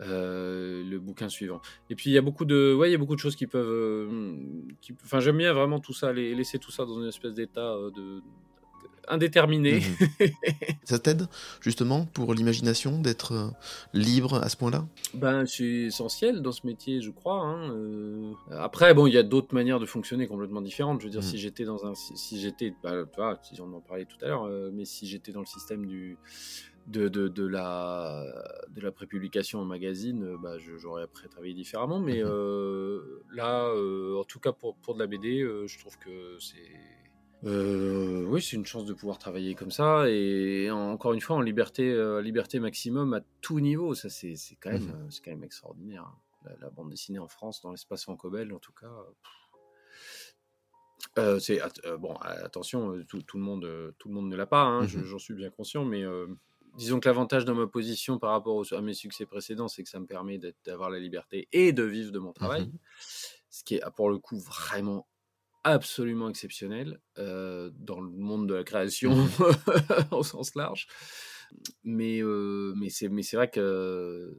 euh, 0.00 0.82
le 0.84 0.98
bouquin 0.98 1.28
suivant. 1.28 1.62
Et 1.88 1.94
puis 1.94 2.10
il 2.10 2.12
y 2.12 2.18
a 2.18 2.22
beaucoup 2.22 2.44
de, 2.44 2.74
ouais, 2.74 2.88
il 2.90 2.92
y 2.92 2.94
a 2.94 2.98
beaucoup 2.98 3.14
de 3.14 3.20
choses 3.20 3.36
qui 3.36 3.46
peuvent, 3.46 3.66
euh, 3.66 4.10
qui- 4.82 4.94
enfin 5.04 5.20
j'aime 5.20 5.38
bien 5.38 5.52
vraiment 5.54 5.78
tout 5.80 5.94
ça, 5.94 6.12
les- 6.12 6.34
laisser 6.34 6.58
tout 6.58 6.70
ça 6.72 6.84
dans 6.84 7.00
une 7.00 7.08
espèce 7.08 7.32
d'état 7.32 7.72
euh, 7.72 7.90
de 7.92 8.20
indéterminé. 9.08 9.80
Mhm. 9.80 10.28
Ça 10.84 10.98
t'aide 10.98 11.26
justement 11.60 12.04
pour 12.06 12.32
l'imagination 12.34 13.00
d'être 13.00 13.32
euh, 13.32 13.48
libre 13.92 14.34
à 14.42 14.48
ce 14.48 14.56
point-là? 14.56 14.86
Ben, 15.14 15.46
c'est 15.46 15.64
essentiel 15.64 16.42
dans 16.42 16.52
ce 16.52 16.66
métier, 16.66 17.00
je 17.00 17.10
crois. 17.10 17.40
hein, 17.40 17.70
euh. 17.72 18.32
Après, 18.52 18.94
bon, 18.94 19.06
il 19.06 19.14
y 19.14 19.18
a 19.18 19.22
d'autres 19.22 19.54
manières 19.54 19.80
de 19.80 19.86
fonctionner 19.86 20.26
complètement 20.26 20.60
différentes. 20.60 21.00
Je 21.00 21.06
veux 21.06 21.10
dire, 21.10 21.22
Mhm. 21.22 21.28
si 21.28 21.38
j'étais 21.38 21.64
dans 21.64 21.84
un, 21.86 21.94
si, 21.94 22.40
j'étais, 22.40 22.72
bah, 22.82 23.04
tu 23.12 23.16
vois, 23.20 23.38
si 23.42 23.60
on 23.60 23.72
en 23.72 23.80
parlait 23.80 24.04
tout 24.06 24.16
à 24.24 24.28
l'heure, 24.28 24.44
euh, 24.44 24.70
mais 24.72 24.84
si 24.84 25.06
j'étais 25.06 25.32
dans 25.32 25.40
le 25.40 25.46
système 25.46 25.86
du 25.86 26.18
de, 26.86 27.08
de, 27.08 27.26
de 27.26 27.44
la 27.44 28.24
de 28.70 28.80
la 28.80 28.92
prépublication 28.92 29.58
en 29.60 29.64
magazine, 29.64 30.36
bah, 30.40 30.56
j'aurais 30.78 31.02
après 31.02 31.26
travaillé 31.28 31.52
différemment. 31.54 31.98
Mais 31.98 32.22
Mhm. 32.22 32.28
euh, 32.30 33.24
là, 33.34 33.64
euh, 33.74 34.20
en 34.20 34.24
tout 34.24 34.38
cas 34.38 34.52
pour 34.52 34.76
pour 34.76 34.94
de 34.94 35.00
la 35.00 35.08
BD, 35.08 35.40
euh, 35.40 35.66
je 35.66 35.78
trouve 35.80 35.98
que 35.98 36.36
c'est 36.38 36.70
euh, 37.46 38.24
oui, 38.28 38.42
c'est 38.42 38.56
une 38.56 38.66
chance 38.66 38.84
de 38.84 38.92
pouvoir 38.92 39.18
travailler 39.18 39.54
comme 39.54 39.70
ça 39.70 40.08
et 40.08 40.70
en- 40.70 40.90
encore 40.90 41.12
une 41.12 41.20
fois 41.20 41.36
en 41.36 41.40
liberté, 41.40 41.88
euh, 41.90 42.20
liberté 42.20 42.58
maximum 42.60 43.14
à 43.14 43.20
tout 43.40 43.60
niveau. 43.60 43.94
Ça, 43.94 44.08
c'est 44.10 44.34
quand 44.60 44.70
même, 44.72 45.06
c'est 45.10 45.22
quand 45.24 45.30
même 45.30 45.44
extraordinaire. 45.44 46.06
La, 46.44 46.56
la 46.60 46.70
bande 46.70 46.90
dessinée 46.90 47.18
en 47.18 47.28
France, 47.28 47.60
dans 47.62 47.70
l'espace 47.70 48.02
franco-belge, 48.04 48.52
en 48.52 48.58
tout 48.58 48.72
cas. 48.72 48.90
euh, 51.18 51.38
c'est 51.38 51.60
bon, 51.98 52.14
attention, 52.16 53.02
tout, 53.08 53.22
tout 53.22 53.38
le 53.38 53.42
monde, 53.44 53.94
tout 53.98 54.08
le 54.08 54.14
monde 54.14 54.28
ne 54.28 54.36
l'a 54.36 54.46
pas. 54.46 54.62
hein, 54.62 54.82
Mhm. 54.82 55.04
J'en 55.04 55.18
suis 55.18 55.34
bien 55.34 55.50
conscient, 55.50 55.84
mais 55.84 56.04
disons 56.76 57.00
que 57.00 57.08
l'avantage 57.08 57.44
dans 57.44 57.54
ma 57.54 57.66
position 57.66 58.18
par 58.18 58.32
rapport 58.32 58.54
aux- 58.56 58.74
à 58.74 58.80
mes 58.82 58.92
succès 58.94 59.24
précédents, 59.24 59.68
c'est 59.68 59.82
que 59.82 59.88
ça 59.88 59.98
me 60.00 60.06
permet 60.06 60.38
d'avoir 60.64 60.90
la 60.90 60.98
liberté 60.98 61.48
et 61.52 61.72
de 61.72 61.82
vivre 61.84 62.12
de 62.12 62.18
mon 62.18 62.32
travail, 62.32 62.62
Mhm. 62.66 62.78
ce 63.50 63.64
qui 63.64 63.76
est 63.76 63.82
pour 63.94 64.10
le 64.10 64.18
coup 64.18 64.38
vraiment 64.38 65.06
absolument 65.72 66.28
exceptionnel 66.28 67.00
euh, 67.18 67.70
dans 67.78 68.00
le 68.00 68.08
monde 68.10 68.48
de 68.48 68.54
la 68.54 68.64
création 68.64 69.12
au 70.10 70.22
sens 70.22 70.54
large. 70.54 70.86
Mais, 71.84 72.20
euh, 72.22 72.74
mais 72.76 72.90
c'est 72.90 73.08
vrai 73.36 73.48
que, 73.50 73.60
euh, 73.60 74.34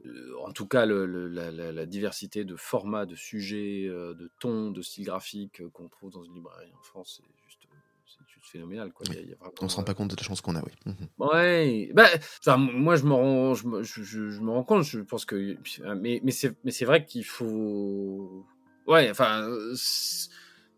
en 0.46 0.52
tout 0.52 0.66
cas, 0.66 0.84
le, 0.86 1.06
le- 1.06 1.28
la, 1.28 1.86
diversité 1.86 2.44
de 2.44 2.54
formats, 2.56 3.06
de 3.06 3.14
sujets, 3.14 3.86
euh, 3.88 4.14
de 4.14 4.30
tons, 4.40 4.70
de 4.70 4.82
styles 4.82 5.06
graphiques 5.06 5.62
qu'on 5.72 5.88
trouve 5.88 6.10
dans 6.12 6.22
une 6.22 6.34
librairie 6.34 6.70
en 6.78 6.82
France, 6.82 7.20
c'est 7.22 7.26
juste, 7.44 7.60
c'est 8.06 8.52
phénoménal. 8.52 8.92
Quoi. 8.92 9.06
Il 9.08 9.14
y 9.14 9.18
a- 9.18 9.20
il 9.22 9.28
y 9.30 9.32
a 9.32 9.36
vraiment, 9.36 9.52
On 9.62 9.68
se 9.68 9.76
rend 9.76 9.84
pas 9.84 9.94
compte 9.94 10.10
de 10.10 10.16
la 10.16 10.22
chance 10.22 10.40
qu'on 10.42 10.54
a, 10.56 10.62
oui. 10.62 10.72
Mhm. 10.84 11.08
Ouais, 11.18 11.90
bah, 11.94 12.08
enfin, 12.40 12.56
moi 12.58 12.96
je 12.96 13.04
me 13.04 13.14
rends, 13.14 13.54
je 13.54 13.66
je, 13.82 14.02
je- 14.02 14.28
je 14.30 14.40
me 14.40 14.50
rends 14.50 14.64
compte, 14.64 14.84
je 14.84 15.00
pense 15.00 15.24
que, 15.24 15.56
mais, 15.96 16.20
mais 16.22 16.30
c'est, 16.30 16.84
vrai 16.84 17.04
qu'il 17.06 17.24
faut, 17.24 18.46
ouais, 18.86 19.10
enfin, 19.10 19.48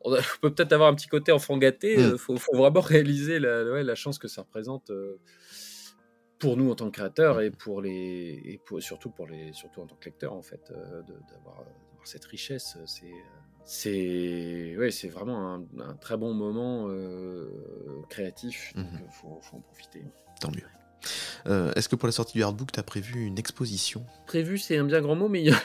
on 0.04 0.16
peut 0.40 0.52
peut-être 0.54 0.72
avoir 0.72 0.90
un 0.90 0.94
petit 0.94 1.08
côté 1.08 1.32
enfant 1.32 1.56
gâté, 1.58 1.96
Mm. 1.98 2.00
euh, 2.00 2.16
faut, 2.16 2.36
faut 2.36 2.56
vraiment 2.56 2.80
réaliser 2.80 3.38
la, 3.38 3.64
ouais, 3.64 3.82
la 3.84 3.94
chance 3.94 4.18
que 4.18 4.28
ça 4.28 4.42
représente 4.42 4.90
euh, 4.90 5.18
pour 6.38 6.56
nous 6.56 6.70
en 6.70 6.74
tant 6.74 6.86
que 6.86 6.92
créateurs 6.96 7.40
et 7.42 7.50
pour 7.50 7.82
les, 7.82 8.40
et 8.44 8.60
pour, 8.64 8.82
surtout 8.82 9.10
pour 9.10 9.26
les, 9.26 9.52
surtout 9.52 9.82
en 9.82 9.86
tant 9.86 9.96
que 9.96 10.06
lecteur 10.06 10.32
en 10.32 10.42
fait, 10.42 10.60
euh, 10.70 11.02
d'avoir, 11.30 11.64
cette 12.04 12.24
richesse, 12.24 12.78
c'est, 12.86 13.12
c'est, 13.66 14.74
ouais, 14.78 14.90
c'est 14.90 15.08
vraiment 15.08 15.54
un, 15.54 15.64
un 15.80 15.94
très 15.96 16.16
bon 16.16 16.32
moment 16.32 16.86
euh, 16.88 17.46
créatif, 18.08 18.72
donc 18.74 18.86
Mhm. 18.86 19.00
euh, 19.02 19.08
faut, 19.10 19.38
faut 19.42 19.56
en 19.56 19.60
profiter. 19.60 20.02
Tant 20.40 20.50
mieux. 20.50 20.64
Euh, 21.46 21.72
Est-ce 21.76 21.88
que 21.90 21.96
pour 21.96 22.06
la 22.06 22.12
sortie 22.12 22.38
du 22.38 22.42
hardbook, 22.42 22.72
tu 22.72 22.80
as 22.80 22.82
prévu 22.82 23.24
une 23.26 23.38
exposition? 23.38 24.04
Prévu, 24.26 24.56
c'est 24.58 24.76
un 24.78 24.84
bien 24.84 25.00
grand 25.02 25.14
mot, 25.16 25.28
mais 25.28 25.40
il 25.42 25.46
y, 25.48 25.50
a- 25.50 25.62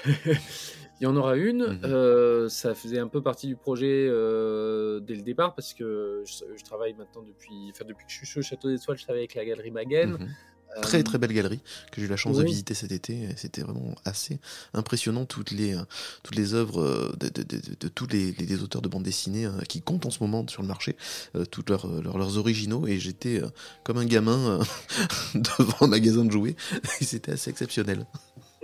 il 1.00 1.04
y 1.04 1.08
en 1.08 1.16
aura 1.16 1.36
une. 1.36 1.66
Mhm. 1.68 1.80
Euh, 1.84 2.50
ça 2.50 2.74
faisait 2.76 3.00
un 3.00 3.08
peu 3.08 3.22
partie 3.22 3.48
du 3.48 3.56
projet 3.56 4.08
euh, 4.10 5.00
dès 5.00 5.16
le 5.16 5.22
départ 5.22 5.54
parce 5.56 5.74
que 5.74 6.24
je, 6.26 6.44
je 6.58 6.64
travaille 6.64 6.94
maintenant 6.94 7.22
depuis, 7.24 7.70
enfin 7.72 7.86
depuis 7.88 8.06
que 8.06 8.12
je 8.12 8.26
suis 8.26 8.40
au 8.40 8.44
Château 8.44 8.70
d'Étoiles, 8.70 8.98
je 8.98 9.04
travaille 9.04 9.22
avec 9.22 9.36
la 9.36 9.46
galerie 9.46 9.72
Maguen. 9.72 10.12
Mhm. 10.12 10.30
Euh, 10.78 10.82
Très 10.82 11.04
très 11.04 11.18
belle 11.18 11.32
galerie 11.32 11.62
que 11.92 12.02
j'ai 12.02 12.08
eu 12.08 12.10
la 12.10 12.18
chance 12.18 12.36
de 12.38 12.44
visiter 12.44 12.74
cet 12.74 12.92
été. 12.92 13.30
C'était 13.38 13.62
vraiment 13.62 13.96
assez 14.04 14.40
impressionnant 14.74 15.24
toutes 15.26 15.52
les 15.52 15.74
toutes 16.22 16.36
les 16.36 16.54
œuvres 16.54 17.14
de, 17.18 17.30
de- 17.30 17.44
de- 17.80 17.88
tous 17.88 18.08
les, 18.08 18.32
les- 18.34 18.62
auteurs 18.62 18.82
de 18.82 18.90
bande 18.90 19.04
dessinée 19.04 19.48
qui 19.70 19.82
comptent 19.82 20.06
en 20.06 20.10
ce 20.10 20.22
moment 20.22 20.46
sur 20.50 20.64
le 20.64 20.68
marché, 20.68 20.98
tous 21.50 21.64
leurs, 21.70 21.88
leurs 22.02 22.18
leurs 22.18 22.38
originaux 22.38 22.88
et 22.88 23.00
j'étais 23.00 23.42
comme 23.86 24.00
un 24.00 24.06
gamin 24.06 24.60
devant 25.36 25.78
un 25.82 25.88
magasin 25.88 26.26
de 26.26 26.32
jouets 26.32 26.56
et 27.00 27.06
c'était 27.06 27.32
assez 27.34 27.50
exceptionnel. 27.52 28.06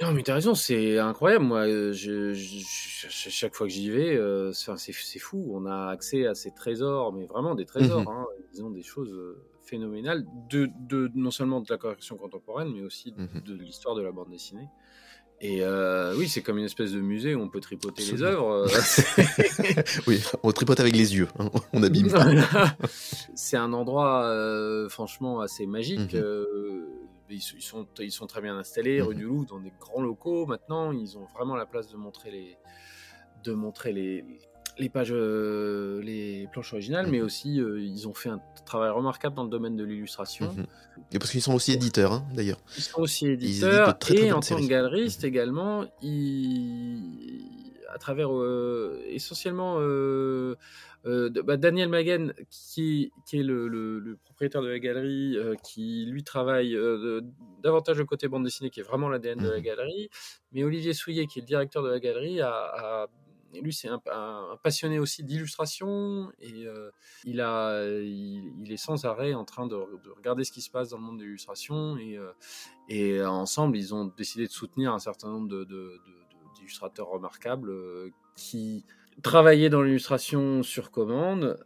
Non, 0.01 0.11
mais 0.13 0.23
t'as 0.23 0.33
raison, 0.35 0.55
c'est 0.55 0.97
incroyable. 0.97 1.45
Moi, 1.45 1.67
euh, 1.67 1.93
je, 1.93 2.33
je- 2.33 2.59
je- 2.59 3.07
chaque 3.29 3.53
fois 3.55 3.67
que 3.67 3.73
j'y 3.73 3.89
vais, 3.89 4.15
euh, 4.15 4.51
c'est 4.53 4.71
c'est- 4.93 5.19
fou. 5.19 5.51
On 5.53 5.65
a 5.65 5.87
accès 5.91 6.25
à 6.25 6.33
ces 6.33 6.51
trésors, 6.51 7.13
mais 7.13 7.25
vraiment 7.25 7.53
des 7.55 7.65
trésors. 7.65 8.01
Mhm. 8.01 8.07
hein. 8.07 8.25
Ils 8.53 8.63
ont 8.63 8.71
des 8.71 8.83
choses 8.83 9.13
euh, 9.13 9.37
phénoménales, 9.63 10.25
de, 10.49 10.69
de, 10.89 11.11
non 11.15 11.29
seulement 11.31 11.61
de 11.61 11.67
la 11.69 11.77
collection 11.77 12.17
contemporaine, 12.17 12.71
mais 12.73 12.81
aussi 12.81 13.11
de, 13.11 13.21
Mhm. 13.21 13.41
de 13.45 13.53
l'histoire 13.61 13.95
de 13.95 14.01
la 14.01 14.11
bande 14.11 14.29
dessinée. 14.29 14.67
Et 15.43 15.63
euh, 15.63 16.13
oui, 16.17 16.27
c'est 16.27 16.41
comme 16.43 16.59
une 16.59 16.65
espèce 16.65 16.91
de 16.91 16.99
musée 17.01 17.33
où 17.33 17.41
on 17.41 17.49
peut 17.49 17.61
tripoter 17.61 18.03
les 18.03 18.21
œuvres. 18.21 18.51
euh, 18.51 18.67
Oui, 20.07 20.21
on 20.43 20.51
tripote 20.51 20.79
avec 20.79 20.95
les 20.95 21.15
yeux, 21.15 21.27
hein, 21.39 21.49
on 21.73 21.81
abîme 21.81 22.09
c'est 23.33 23.57
un 23.57 23.73
endroit 23.73 24.23
euh, 24.25 24.87
franchement 24.89 25.41
assez 25.41 25.65
magique. 25.65 26.13
Mhm. 26.13 26.85
Ils, 27.35 27.41
sont- 27.41 27.55
ils 27.57 27.61
sont, 27.63 27.87
ils 27.99 28.11
sont 28.11 28.27
très 28.27 28.41
bien 28.41 28.57
installés, 28.57 29.01
rue 29.01 29.13
Mhm. 29.13 29.19
du 29.19 29.25
Louvre, 29.25 29.45
dans 29.45 29.59
des 29.59 29.73
grands 29.79 30.01
locaux. 30.01 30.45
Maintenant, 30.45 30.91
ils 30.91 31.17
ont 31.17 31.25
vraiment 31.35 31.55
la 31.55 31.65
place 31.65 31.89
de 31.89 31.97
montrer 31.97 32.31
les, 32.31 32.57
de 33.43 33.53
montrer 33.53 33.91
les, 33.93 34.23
les 34.77 34.89
pages, 34.89 35.11
euh, 35.11 36.01
les 36.03 36.47
planches 36.51 36.73
originales, 36.73 37.07
mais 37.07 37.19
Mhm. 37.19 37.25
aussi 37.25 37.59
euh, 37.59 37.81
ils 37.81 38.07
ont 38.07 38.13
fait 38.13 38.29
un 38.29 38.39
travail 38.65 38.89
remarquable 38.91 39.35
dans 39.35 39.43
le 39.43 39.49
domaine 39.49 39.75
de 39.75 39.83
l'illustration. 39.83 40.53
Mhm. 40.53 40.65
Et 41.13 41.19
parce 41.19 41.31
qu'ils 41.31 41.41
sont 41.41 41.53
aussi 41.53 41.71
éditeurs, 41.73 42.11
hein, 42.13 42.25
d'ailleurs. 42.33 42.59
Ils 42.77 42.83
sont 42.83 43.01
aussi 43.01 43.27
éditeurs 43.27 43.97
très, 43.99 44.13
très 44.15 44.27
et 44.27 44.31
en 44.31 44.39
tant 44.39 44.55
que 44.57 44.67
galeriste 44.67 45.23
également, 45.23 45.85
ils, 46.01 47.45
à 47.93 47.97
travers 47.97 48.33
euh, 48.33 49.01
essentiellement 49.07 49.77
euh, 49.79 50.55
euh, 51.05 51.29
de- 51.29 51.41
bah, 51.41 51.57
Daniel 51.57 51.89
Maguen, 51.89 52.33
qui, 52.49 53.11
qui 53.25 53.39
est 53.39 53.43
le, 53.43 53.67
le- 53.67 53.99
le 53.99 54.17
propriétaire 54.17 54.61
de 54.61 54.67
la 54.69 54.79
galerie, 54.79 55.37
qui 55.63 56.05
lui 56.05 56.23
travaille 56.23 56.71
de- 56.73 57.23
davantage 57.63 57.97
le 57.97 58.05
côté 58.05 58.27
bande 58.27 58.43
dessinée, 58.43 58.69
qui 58.69 58.79
est 58.79 58.83
vraiment 58.83 59.09
l'ADN 59.09 59.39
de 59.39 59.49
la 59.49 59.57
Mhm. 59.57 59.63
galerie, 59.63 60.09
mais 60.51 60.63
Olivier 60.63 60.93
Souillet, 60.93 61.25
qui 61.27 61.39
est 61.39 61.41
le 61.41 61.47
directeur 61.47 61.83
de 61.83 61.89
la 61.89 61.99
galerie, 61.99 62.41
a, 62.41 62.51
a- 62.51 63.07
et 63.53 63.59
lui, 63.59 63.73
c'est 63.73 63.89
un, 63.89 64.01
un- 64.09 64.51
un 64.53 64.57
passionné 64.63 64.97
aussi 64.97 65.25
d'illustration. 65.25 66.31
Et 66.39 66.65
euh, 66.65 66.89
il, 67.25 67.41
a, 67.41 67.83
il, 67.99 68.49
il 68.63 68.71
est 68.71 68.77
sans 68.77 69.03
arrêt 69.03 69.33
en 69.33 69.43
train 69.43 69.67
de, 69.67 69.75
de 69.75 70.09
regarder 70.15 70.45
ce 70.45 70.53
qui 70.53 70.61
se 70.61 70.69
passe 70.71 70.87
dans 70.91 70.97
le 70.97 71.03
monde 71.03 71.19
de 71.19 71.25
l'illustration. 71.25 71.97
Et, 71.97 72.17
euh, 72.17 72.31
et 72.87 73.21
ensemble, 73.21 73.75
ils 73.75 73.93
ont 73.93 74.05
décidé 74.05 74.47
de 74.47 74.51
soutenir 74.53 74.93
un 74.93 74.99
certain 74.99 75.27
nombre 75.29 75.49
de- 75.49 75.65
de- 75.65 75.65
de- 75.65 76.20
d'illustrateurs 76.71 77.09
remarquables 77.09 77.69
euh, 77.69 78.09
qui 78.35 78.85
travaillaient 79.21 79.69
dans 79.69 79.81
l'illustration 79.81 80.63
sur 80.63 80.89
commande. 80.91 81.63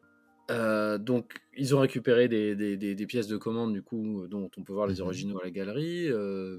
Euh, 0.52 0.98
donc, 0.98 1.42
ils 1.58 1.76
ont 1.76 1.80
récupéré 1.80 2.28
des, 2.28 2.56
des- 2.56 2.78
des- 2.78 2.96
des 2.96 3.06
pièces 3.08 3.28
de 3.28 3.38
commande, 3.38 3.74
du 3.74 3.82
coup, 3.84 4.28
dont 4.28 4.50
on 4.58 4.64
peut 4.64 4.74
voir 4.74 4.88
les 4.88 4.96
Mhm. 4.96 5.02
originaux 5.02 5.40
à 5.40 5.44
la 5.44 5.52
galerie. 5.52 6.08
euh, 6.10 6.58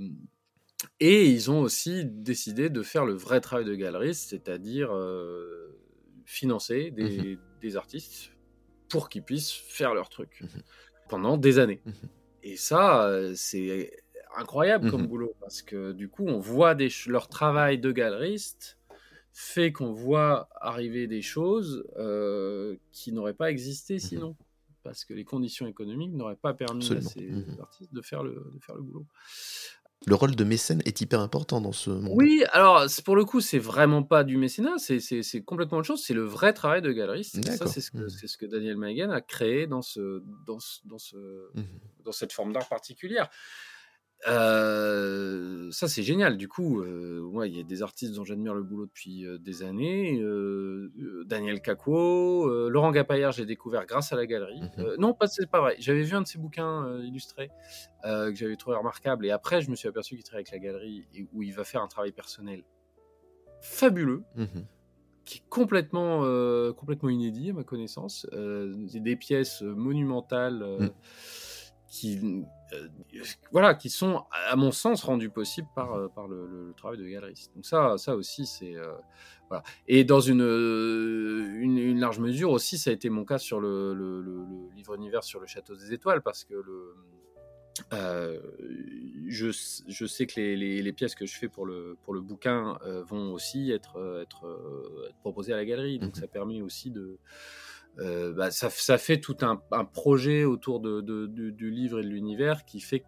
et 1.01 1.25
ils 1.27 1.51
ont 1.51 1.61
aussi 1.61 2.05
décidé 2.05 2.69
de 2.71 2.83
faire 2.83 3.05
le 3.07 3.15
vrai 3.15 3.41
travail 3.41 3.65
de 3.65 3.75
galeriste, 3.75 4.29
c'est-à-dire 4.31 4.91
euh, 4.95 5.75
financer 6.25 6.91
des, 6.91 7.39
des 7.61 7.77
artistes 7.77 8.33
pour 8.89 9.09
qu'ils 9.09 9.23
puissent 9.23 9.53
faire 9.53 9.95
leur 9.95 10.09
truc 10.09 10.41
Mhm. 10.43 10.49
pendant 11.09 11.37
des 11.39 11.59
années. 11.59 11.81
Mhm. 11.85 11.93
Et 12.43 12.57
ça, 12.57 13.11
c'est 13.35 13.91
incroyable 14.37 14.91
comme 14.91 15.03
Mhm. 15.03 15.09
boulot 15.09 15.35
parce 15.41 15.63
que 15.63 15.93
du 15.93 16.09
coup, 16.09 16.27
on 16.27 16.39
voit 16.39 16.75
des 16.75 16.91
leur 17.07 17.29
travail 17.29 17.79
de 17.79 17.91
galeriste 17.93 18.79
fait 19.33 19.71
qu'on 19.73 19.93
voit 19.93 20.49
arriver 20.61 21.07
des 21.07 21.23
choses 21.23 21.85
euh, 21.99 22.77
qui 22.93 23.13
n'auraient 23.13 23.35
pas 23.35 23.51
existé 23.51 23.99
sinon. 23.99 24.37
Parce 24.83 25.05
que 25.05 25.15
les 25.15 25.25
conditions 25.25 25.67
économiques 25.67 26.13
n'auraient 26.13 26.37
pas 26.37 26.55
permis 26.55 26.85
Absolument. 26.85 27.09
à 27.09 27.13
ces 27.13 27.21
Mhm. 27.23 27.61
artistes 27.61 27.93
de 27.93 28.03
faire, 28.03 28.23
le, 28.23 28.35
de 28.55 28.61
faire 28.65 28.77
le 28.77 28.83
boulot. 28.83 29.05
Le 30.07 30.15
rôle 30.15 30.37
de 30.37 30.45
mécène 30.45 30.81
est 30.85 31.01
hyper 31.01 31.21
important 31.21 31.61
dans 31.61 31.73
ce 31.73 31.91
monde. 31.91 32.13
Oui, 32.17 32.45
alors 32.53 32.85
pour 33.05 33.17
le 33.17 33.25
coup, 33.25 33.41
c'est 33.41 33.59
vraiment 33.59 34.05
pas 34.05 34.23
du 34.23 34.37
mécénat, 34.37 34.75
c'est- 34.79 35.43
complètement 35.45 35.79
autre 35.79 35.87
chose, 35.89 36.05
c'est 36.05 36.15
le 36.15 36.23
vrai 36.23 36.53
travail 36.53 36.83
de 36.83 36.93
galeriste. 36.93 37.43
Ça, 37.51 37.67
c'est 37.67 37.81
ce, 37.81 37.97
Mhm. 37.97 38.09
c'est 38.11 38.29
ce 38.29 38.37
que 38.39 38.47
Daniel 38.47 38.77
Maguen 38.77 39.11
a 39.11 39.21
créé 39.21 39.67
dans, 39.67 39.83
ce, 39.83 40.23
dans, 40.47 40.61
ce, 40.61 40.81
dans, 40.85 40.99
ce, 40.99 41.17
Mhm. 41.55 41.65
dans 42.05 42.13
cette 42.13 42.33
forme 42.33 42.53
d'art 42.53 42.69
particulière. 42.69 43.29
Euh, 44.29 45.71
ça, 45.71 45.89
c'est 45.89 46.03
génial. 46.03 46.37
Du 46.37 46.49
coup, 46.49 46.81
euh, 46.81 47.21
ouais, 47.21 47.49
il 47.51 47.57
y 47.57 47.61
a 47.61 47.63
des 47.63 47.83
artistes 47.83 48.15
dont 48.15 48.25
j'admire 48.25 48.55
le 48.55 48.63
boulot 48.63 48.87
depuis 48.87 49.25
euh, 49.27 49.39
des 49.39 49.63
années. 49.63 50.13
Daniel 51.27 51.61
euh, 51.89 52.69
Laurent 52.69 52.91
Gapaillard, 52.93 53.33
j'ai 53.33 53.47
découvert 53.47 53.87
grâce 53.87 54.13
à 54.13 54.17
la 54.17 54.27
galerie. 54.27 54.61
Euh, 54.79 54.97
non, 54.99 55.13
pas, 55.13 55.27
c'est 55.27 55.49
pas 55.51 55.61
vrai. 55.61 55.77
J'avais 55.79 56.03
vu 56.03 56.15
un 56.15 56.23
de 56.23 56.27
ses 56.27 56.39
bouquins 56.39 56.99
illustrés 57.03 57.51
que 58.03 58.35
j'avais 58.35 58.57
trouvé 58.57 58.77
remarquable. 58.77 59.27
Et 59.27 59.31
après, 59.31 59.61
je 59.61 59.71
me 59.71 59.77
suis 59.77 59.89
aperçu 59.89 60.15
qu'il 60.15 60.25
travaille 60.25 60.45
avec 60.49 60.53
la 60.53 60.59
galerie 60.59 61.07
et 61.15 61.27
où 61.33 61.43
il 61.43 61.53
va 61.55 61.65
faire 61.65 61.83
un 61.83 61.89
travail 61.89 62.13
personnel 62.13 62.63
fabuleux 63.61 64.23
Mhm. 64.37 64.65
qui 65.25 65.39
est 65.39 65.43
complètement, 65.49 66.21
complètement 66.75 67.09
inédit 67.09 67.51
à 67.51 67.53
ma 67.53 67.65
connaissance. 67.65 68.27
Des 68.33 69.17
pièces 69.17 69.63
monumentales 69.63 70.63
euh, 70.63 70.79
Mm. 70.79 70.91
Qui, 71.97 72.45
euh, 72.73 72.89
voilà, 73.53 73.75
qui 73.75 73.91
sont, 73.91 74.25
à 74.51 74.57
mon 74.57 74.73
sens, 74.73 75.03
rendues 75.05 75.31
possibles 75.31 75.69
par, 75.75 75.95
euh, 75.95 76.09
par 76.09 76.27
le, 76.29 76.47
le- 76.47 76.67
le 76.69 76.75
travail 76.75 76.99
de 76.99 77.07
galeriste. 77.07 77.53
Donc 77.55 77.65
ça, 77.65 77.97
ça 77.99 78.15
aussi, 78.15 78.45
c'est... 78.47 78.75
euh, 78.77 78.93
voilà. 79.49 79.63
Et 79.89 80.05
dans 80.05 80.21
une, 80.21 80.41
une, 81.67 81.79
une 81.79 82.01
large 82.01 82.19
mesure 82.19 82.51
aussi, 82.51 82.77
ça 82.79 82.91
a 82.91 82.93
été 82.93 83.09
mon 83.11 83.25
cas 83.25 83.39
sur 83.39 83.61
le, 83.61 83.95
livre 84.75 84.95
univers 84.95 85.25
sur 85.25 85.41
le 85.41 85.47
Château 85.47 85.75
des 85.77 85.93
Étoiles, 85.93 86.21
parce 86.23 86.45
que 86.45 86.55
le... 86.55 86.95
euh, 87.93 88.41
je, 89.29 89.49
je 89.89 90.07
sais 90.07 90.27
que 90.27 90.41
les, 90.41 90.57
les- 90.57 90.83
les 90.83 90.93
pièces 90.93 91.15
que 91.15 91.27
je 91.27 91.37
fais 91.37 91.49
pour 91.49 91.67
le, 91.67 91.97
pour 92.03 92.15
le 92.15 92.21
bouquin 92.21 92.79
euh, 92.85 93.03
vont 93.05 93.33
aussi 93.33 93.71
être, 93.71 93.97
être, 94.23 94.45
être 95.09 95.19
proposées 95.19 95.53
à 95.53 95.57
la 95.57 95.65
galerie. 95.65 95.99
Donc 95.99 96.15
Mhm. 96.17 96.21
ça 96.21 96.27
permet 96.27 96.61
aussi 96.63 96.91
de... 96.91 97.19
euh, 97.99 98.33
bah, 98.33 98.51
ça, 98.51 98.69
ça 98.71 98.99
fait 98.99 99.19
tout 99.21 99.37
un, 99.43 99.61
un 99.73 99.85
projet 99.85 100.45
autour 100.45 100.81
de, 100.81 101.01
de- 101.01 101.27
du- 101.27 101.53
du 101.53 101.71
livre 101.71 102.01
et 102.01 102.03
de 102.03 102.09
l'univers 102.09 102.65
qui 102.65 102.81
fait 102.81 103.01
que 103.01 103.07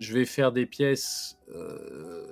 je 0.00 0.12
vais 0.14 0.24
faire 0.24 0.52
des 0.52 0.66
pièces... 0.66 1.38
euh, 1.54 2.26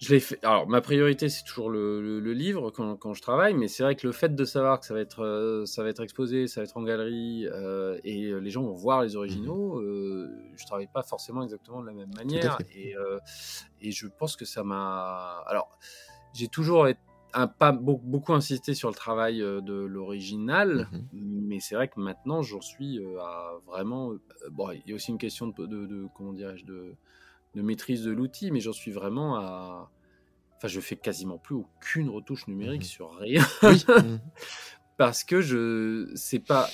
je 0.00 0.18
fait. 0.18 0.44
Alors, 0.44 0.66
ma 0.68 0.80
priorité, 0.82 1.28
c'est 1.30 1.44
toujours 1.44 1.70
le, 1.70 2.02
le- 2.02 2.20
le 2.20 2.32
livre 2.34 2.70
quand, 2.70 2.96
quand 2.96 3.14
je 3.14 3.22
travaille, 3.22 3.54
mais 3.54 3.68
c'est 3.68 3.82
vrai 3.84 3.94
que 3.96 4.06
le 4.06 4.12
fait 4.12 4.34
de 4.34 4.44
savoir 4.44 4.80
que 4.80 4.84
ça 4.86 4.92
va 4.92 5.00
être, 5.00 5.20
euh, 5.24 5.64
ça 5.64 5.82
va 5.82 5.88
être 5.88 6.02
exposé, 6.02 6.46
ça 6.46 6.60
va 6.60 6.64
être 6.64 6.76
en 6.76 6.82
galerie, 6.82 7.46
euh, 7.50 7.98
et 8.04 8.32
les 8.38 8.50
gens 8.50 8.62
vont 8.62 8.74
voir 8.74 9.02
les 9.02 9.16
originaux, 9.16 9.80
euh, 9.80 10.28
je 10.56 10.66
travaille 10.66 10.88
pas 10.92 11.02
forcément 11.04 11.42
exactement 11.42 11.80
de 11.80 11.86
la 11.86 11.92
même 11.94 12.10
manière. 12.14 12.58
et 13.80 13.90
je 13.92 14.06
pense 14.08 14.36
que 14.36 14.44
ça 14.44 14.62
m'a. 14.64 15.42
Alors, 15.46 15.78
j'ai 16.34 16.48
toujours 16.48 16.88
été- 16.88 17.00
pas 17.58 17.72
beaucoup, 17.72 18.32
insisté 18.32 18.74
sur 18.74 18.88
le 18.88 18.94
travail 18.94 19.42
euh, 19.42 19.60
de 19.60 19.74
l'original, 19.74 20.88
Mhm. 20.92 21.48
mais 21.48 21.60
c'est 21.60 21.74
vrai 21.74 21.88
que 21.88 22.00
maintenant, 22.00 22.42
j'en 22.42 22.60
suis 22.60 22.98
euh, 22.98 23.18
à 23.20 23.58
vraiment. 23.66 24.12
euh, 24.12 24.20
bon, 24.50 24.70
il 24.70 24.82
y 24.86 24.92
a 24.92 24.94
aussi 24.94 25.10
une 25.10 25.18
question 25.18 25.46
de, 25.48 25.66
de- 25.66 25.86
de- 25.86 26.06
comment 26.14 26.32
dirais-je, 26.32 26.64
de, 26.64 26.94
de 27.54 27.62
maîtrise 27.62 28.02
de 28.04 28.12
l'outil, 28.12 28.50
mais 28.50 28.60
j'en 28.60 28.72
suis 28.72 28.92
vraiment 28.92 29.36
à. 29.36 29.90
Enfin, 30.56 30.68
je 30.68 30.80
fais 30.80 30.96
quasiment 30.96 31.36
plus 31.38 31.56
aucune 31.56 32.08
retouche 32.08 32.46
numérique 32.46 32.82
Mhm. 32.82 32.88
sur 32.88 33.16
rien 33.16 33.42
Oui. 33.62 33.84
Mhm. 33.88 34.20
parce 34.96 35.24
que 35.24 35.40
je 35.40 36.10
c'est 36.14 36.38
pas 36.38 36.68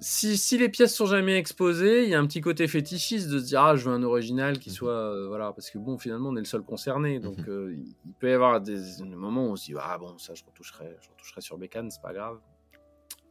si, 0.00 0.36
si 0.36 0.58
les 0.58 0.68
pièces 0.68 0.94
sont 0.94 1.06
jamais 1.06 1.36
exposées, 1.38 2.04
il 2.04 2.10
y 2.10 2.14
a 2.14 2.20
un 2.20 2.26
petit 2.26 2.40
côté 2.40 2.66
fétichiste 2.68 3.28
de 3.30 3.38
se 3.38 3.44
dire 3.44 3.60
ah 3.62 3.76
je 3.76 3.88
veux 3.88 3.94
un 3.94 4.02
original 4.02 4.58
qui 4.58 4.70
Mhm. 4.70 4.74
soit 4.76 4.92
euh, 4.92 5.26
voilà 5.28 5.52
parce 5.52 5.70
que 5.70 5.78
bon 5.78 5.98
finalement 5.98 6.28
on 6.30 6.36
est 6.36 6.40
le 6.40 6.44
seul 6.44 6.62
concerné 6.62 7.20
donc 7.20 7.38
Mhm. 7.38 7.44
euh, 7.48 7.74
il 8.04 8.12
peut 8.20 8.28
y 8.28 8.32
avoir 8.32 8.60
des, 8.60 8.78
des 8.98 9.04
moments 9.16 9.46
où 9.46 9.50
on 9.52 9.56
se 9.56 9.64
dit 9.66 9.74
ah 9.80 9.96
bon 9.98 10.18
ça 10.18 10.34
je 10.34 10.44
retoucherai 10.44 10.96
je 11.00 11.08
retoucherai 11.10 11.40
sur 11.40 11.56
Bécane 11.58 11.90
c'est 11.90 12.02
pas 12.02 12.12
grave 12.12 12.38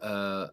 Euh, 0.04 0.48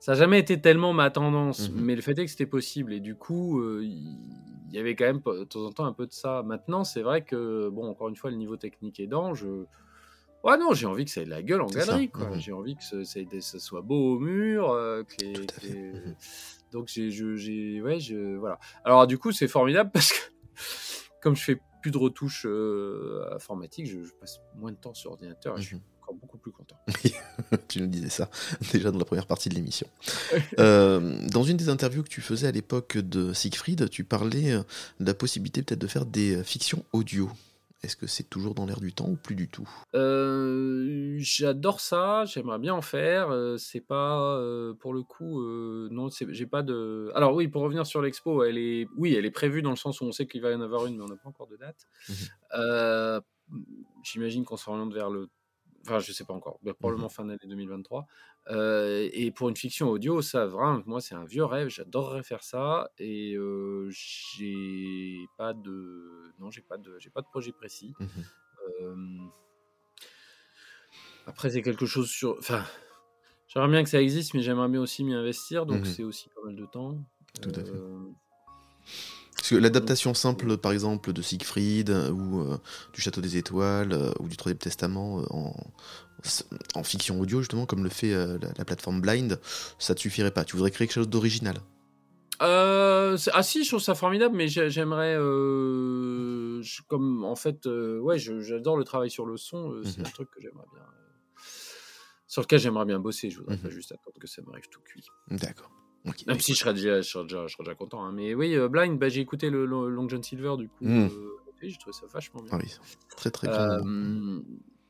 ça 0.00 0.12
n'a 0.12 0.18
jamais 0.18 0.38
été 0.38 0.60
tellement 0.60 0.92
ma 0.92 1.10
tendance 1.10 1.70
Mhm. 1.70 1.80
mais 1.80 1.96
le 1.96 2.02
fait 2.02 2.18
est 2.18 2.24
que 2.26 2.30
c'était 2.30 2.46
possible 2.46 2.92
et 2.92 3.00
du 3.00 3.14
coup 3.16 3.62
il 3.80 4.18
il 4.70 4.76
y 4.76 4.80
avait 4.80 4.96
quand 4.96 5.04
même 5.04 5.20
de 5.24 5.44
temps 5.44 5.64
en 5.66 5.70
temps 5.70 5.84
un 5.86 5.92
peu 5.92 6.04
de 6.06 6.12
ça 6.12 6.42
maintenant 6.44 6.82
c'est 6.82 7.02
vrai 7.02 7.22
que 7.22 7.68
bon 7.68 7.86
encore 7.88 8.08
une 8.08 8.16
fois 8.16 8.30
le 8.30 8.36
niveau 8.36 8.56
technique 8.56 8.98
aidant 8.98 9.32
je 9.32 9.66
Ouais, 10.44 10.56
non, 10.58 10.74
j'ai 10.74 10.86
envie 10.86 11.04
que 11.06 11.10
ça 11.10 11.22
ait 11.22 11.24
de 11.24 11.30
la 11.30 11.42
gueule 11.42 11.62
en 11.62 11.66
galerie, 11.66 12.10
quoi. 12.10 12.36
J'ai 12.38 12.52
envie 12.52 12.76
que 12.76 12.84
ce, 12.84 13.02
ça, 13.02 13.18
ait 13.18 13.24
des- 13.24 13.40
ça 13.40 13.58
soit 13.58 13.80
beau 13.80 14.14
au 14.16 14.18
mur, 14.20 14.70
euh, 14.70 15.02
que 15.02 15.24
les- 15.24 15.32
Tout 15.32 15.42
à 15.42 15.60
que 15.60 15.66
fait, 15.66 15.72
les-. 15.72 15.92
Donc, 16.72 16.88
j'ai, 16.88 17.10
je- 17.10 17.36
j'ai, 17.36 17.80
ouais, 17.80 17.98
je, 17.98 18.36
voilà. 18.36 18.58
Alors, 18.84 19.06
du 19.06 19.16
coup, 19.18 19.32
c'est 19.32 19.48
formidable 19.48 19.90
parce 19.92 20.12
que, 20.12 20.18
comme 21.22 21.34
je 21.34 21.42
fais 21.42 21.60
plus 21.82 21.90
de 21.90 21.98
retouches 21.98 22.44
euh, 22.46 23.24
informatiques, 23.34 23.86
je, 23.86 24.04
je 24.04 24.12
passe 24.20 24.38
moins 24.56 24.70
de 24.70 24.76
temps 24.76 24.94
sur 24.94 25.12
ordinateur 25.12 25.56
et 25.58 25.62
je 25.62 25.66
suis 25.66 25.76
Mhm. 25.76 25.82
encore 26.02 26.14
beaucoup 26.16 26.38
plus 26.38 26.52
content. 26.52 26.76
tu 27.68 27.80
nous 27.80 27.86
disais 27.86 28.08
ça 28.10 28.28
déjà 28.72 28.90
dans 28.90 28.98
la 28.98 29.04
première 29.06 29.26
partie 29.26 29.48
de 29.48 29.54
l'émission. 29.54 29.86
Euh, 30.58 31.18
dans 31.30 31.42
une 31.42 31.56
des 31.56 31.68
interviews 31.70 32.02
que 32.02 32.08
tu 32.08 32.20
faisais 32.20 32.46
à 32.46 32.52
l'époque 32.52 32.98
de 32.98 33.32
Siegfried, 33.32 33.88
tu 33.88 34.04
parlais 34.04 34.52
euh, 34.52 34.62
de 35.00 35.06
la 35.06 35.14
possibilité 35.14 35.62
peut-être 35.62 35.80
de 35.80 35.86
faire 35.86 36.04
des 36.06 36.42
fictions 36.44 36.84
audio. 36.92 37.30
Est-ce 37.84 37.96
que 37.96 38.06
c'est 38.06 38.24
toujours 38.24 38.54
dans 38.54 38.64
l'air 38.64 38.80
du 38.80 38.92
temps 38.92 39.08
ou 39.08 39.16
plus 39.16 39.34
du 39.34 39.48
tout? 39.48 39.68
Euh, 39.94 41.16
j'adore 41.18 41.80
ça, 41.80 42.24
j'aimerais 42.24 42.58
bien 42.58 42.74
en 42.74 42.80
faire. 42.80 43.30
euh, 43.30 43.58
c'est 43.58 43.82
pas 43.82 44.38
euh, 44.38 44.72
pour 44.74 44.94
le 44.94 45.02
coup, 45.02 45.42
euh, 45.42 45.88
non, 45.90 46.08
j'ai 46.10 46.46
pas 46.46 46.62
de. 46.62 47.12
Alors 47.14 47.34
oui, 47.34 47.46
pour 47.48 47.62
revenir 47.62 47.86
sur 47.86 48.00
l'expo, 48.00 48.42
elle 48.42 48.56
est, 48.56 48.88
oui, 48.96 49.14
elle 49.14 49.26
est 49.26 49.30
prévue 49.30 49.60
dans 49.60 49.70
le 49.70 49.76
sens 49.76 50.00
où 50.00 50.04
on 50.04 50.12
sait 50.12 50.26
qu'il 50.26 50.40
va 50.40 50.50
y 50.50 50.54
en 50.54 50.62
avoir 50.62 50.86
une, 50.86 50.96
mais 50.96 51.04
on 51.04 51.08
n'a 51.08 51.16
pas 51.16 51.28
encore 51.28 51.46
de 51.46 51.56
date. 51.56 51.86
Mhm. 52.08 53.20
J'imagine 54.02 54.44
qu'on 54.44 54.56
s'oriente 54.56 54.94
vers 54.94 55.10
le, 55.10 55.28
enfin, 55.86 55.98
je 55.98 56.12
sais 56.12 56.24
pas 56.24 56.32
encore, 56.32 56.58
mais 56.62 56.72
probablement 56.72 57.10
fin 57.10 57.24
d'année 57.24 57.38
2023. 57.46 58.06
Euh, 58.50 59.08
et 59.12 59.30
pour 59.30 59.48
une 59.48 59.56
fiction 59.56 59.88
audio, 59.90 60.20
ça 60.22 60.46
vraiment, 60.46 60.82
moi, 60.86 61.00
c'est 61.00 61.14
un 61.14 61.24
vieux 61.24 61.44
rêve. 61.44 61.68
J'adorerais 61.68 62.22
faire 62.22 62.42
ça, 62.44 62.90
et 62.98 63.34
euh, 63.34 63.88
j'ai 63.90 65.16
pas 65.38 65.54
de, 65.54 66.32
non, 66.38 66.50
j'ai 66.50 66.60
pas 66.62 66.76
de, 66.76 66.98
j'ai 66.98 67.10
pas 67.10 67.22
de 67.22 67.26
projet 67.26 67.52
précis. 67.52 67.94
Euh, 68.82 68.94
Après, 71.26 71.50
c'est 71.50 71.62
quelque 71.62 71.86
chose 71.86 72.08
sur. 72.10 72.36
Enfin, 72.38 72.64
j'aimerais 73.48 73.70
bien 73.70 73.82
que 73.84 73.88
ça 73.90 74.02
existe, 74.02 74.34
mais 74.34 74.42
j'aimerais 74.42 74.68
bien 74.68 74.80
aussi 74.80 75.04
m'y 75.04 75.14
investir, 75.14 75.66
donc 75.66 75.80
Mhm. 75.80 75.84
c'est 75.86 76.04
aussi 76.04 76.28
pas 76.30 76.42
mal 76.44 76.56
de 76.56 76.66
temps. 76.66 76.98
Tout 77.40 77.52
à 77.54 77.64
fait. 77.64 77.72
Parce 79.44 79.50
que 79.50 79.56
l'adaptation 79.56 80.14
simple, 80.14 80.56
par 80.56 80.72
exemple, 80.72 81.12
de 81.12 81.20
Siegfried 81.20 81.90
euh, 81.90 82.08
ou 82.10 82.40
euh, 82.40 82.56
du 82.94 83.02
Château 83.02 83.20
des 83.20 83.36
Étoiles 83.36 83.92
euh, 83.92 84.10
ou 84.18 84.26
du 84.26 84.38
Troisième 84.38 84.56
Testament 84.56 85.20
euh, 85.20 85.24
en, 85.28 85.54
en 86.74 86.82
fiction 86.82 87.20
audio, 87.20 87.40
justement, 87.40 87.66
comme 87.66 87.84
le 87.84 87.90
fait 87.90 88.12
la, 88.14 88.38
la 88.56 88.64
plateforme 88.64 89.02
Blind, 89.02 89.38
ça 89.78 89.94
te 89.94 90.00
suffirait 90.00 90.30
pas. 90.30 90.44
Tu 90.46 90.56
voudrais 90.56 90.70
créer 90.70 90.86
quelque 90.86 90.94
chose 90.94 91.10
d'original. 91.10 91.56
Ah 92.40 93.42
si, 93.42 93.64
je 93.64 93.68
trouve 93.68 93.82
ça 93.82 93.94
formidable, 93.94 94.34
mais 94.34 94.48
j'ai- 94.48 94.70
j'aimerais, 94.70 95.14
comme 96.88 97.24
en 97.24 97.36
fait, 97.36 97.66
ouais, 97.66 98.18
j'adore 98.18 98.78
le 98.78 98.84
travail 98.84 99.10
sur 99.10 99.26
le 99.26 99.36
son. 99.36 99.74
C'est 99.84 99.98
Mhm. 99.98 100.06
un 100.06 100.10
truc 100.10 100.30
que 100.30 100.40
j'aimerais 100.40 100.64
bien, 100.72 100.82
sur 102.26 102.40
lequel 102.40 102.60
j'aimerais 102.60 102.86
bien 102.86 102.98
bosser. 102.98 103.28
Je 103.28 103.40
voudrais 103.40 103.56
Mhm. 103.56 103.62
pas 103.62 103.68
juste 103.70 103.92
attendre 103.92 104.16
que 104.18 104.26
ça 104.26 104.40
m'arrive 104.40 104.68
tout 104.70 104.80
cuit. 104.80 105.04
D'accord. 105.30 105.70
Même 106.26 106.38
si 106.40 106.52
je 106.54 106.58
serais 106.58 106.74
déjà, 106.74 107.00
je 107.00 107.08
serais 107.08 107.24
déjà, 107.24 107.46
je 107.46 107.52
serais 107.54 107.64
déjà 107.64 107.74
content. 107.74 108.04
hein. 108.04 108.12
Mais 108.12 108.34
oui, 108.34 108.54
euh, 108.54 108.68
Blind, 108.68 108.98
bah, 108.98 109.08
j'ai 109.08 109.20
écouté 109.20 109.48
le, 109.50 109.64
le 109.64 109.88
Long 109.88 110.08
John 110.08 110.22
Silver 110.22 110.54
du 110.58 110.68
coup. 110.68 110.84
Mhm. 110.84 111.08
euh, 111.10 111.30
et 111.62 111.70
j'ai 111.70 111.78
trouvé 111.78 111.94
ça 111.94 112.06
vachement 112.12 112.42
bien. 112.42 112.50
Ah 112.52 112.58
oui, 112.62 112.70
très 113.16 113.30
très 113.30 113.48
bien. 113.48 113.56
Euh, 113.86 114.40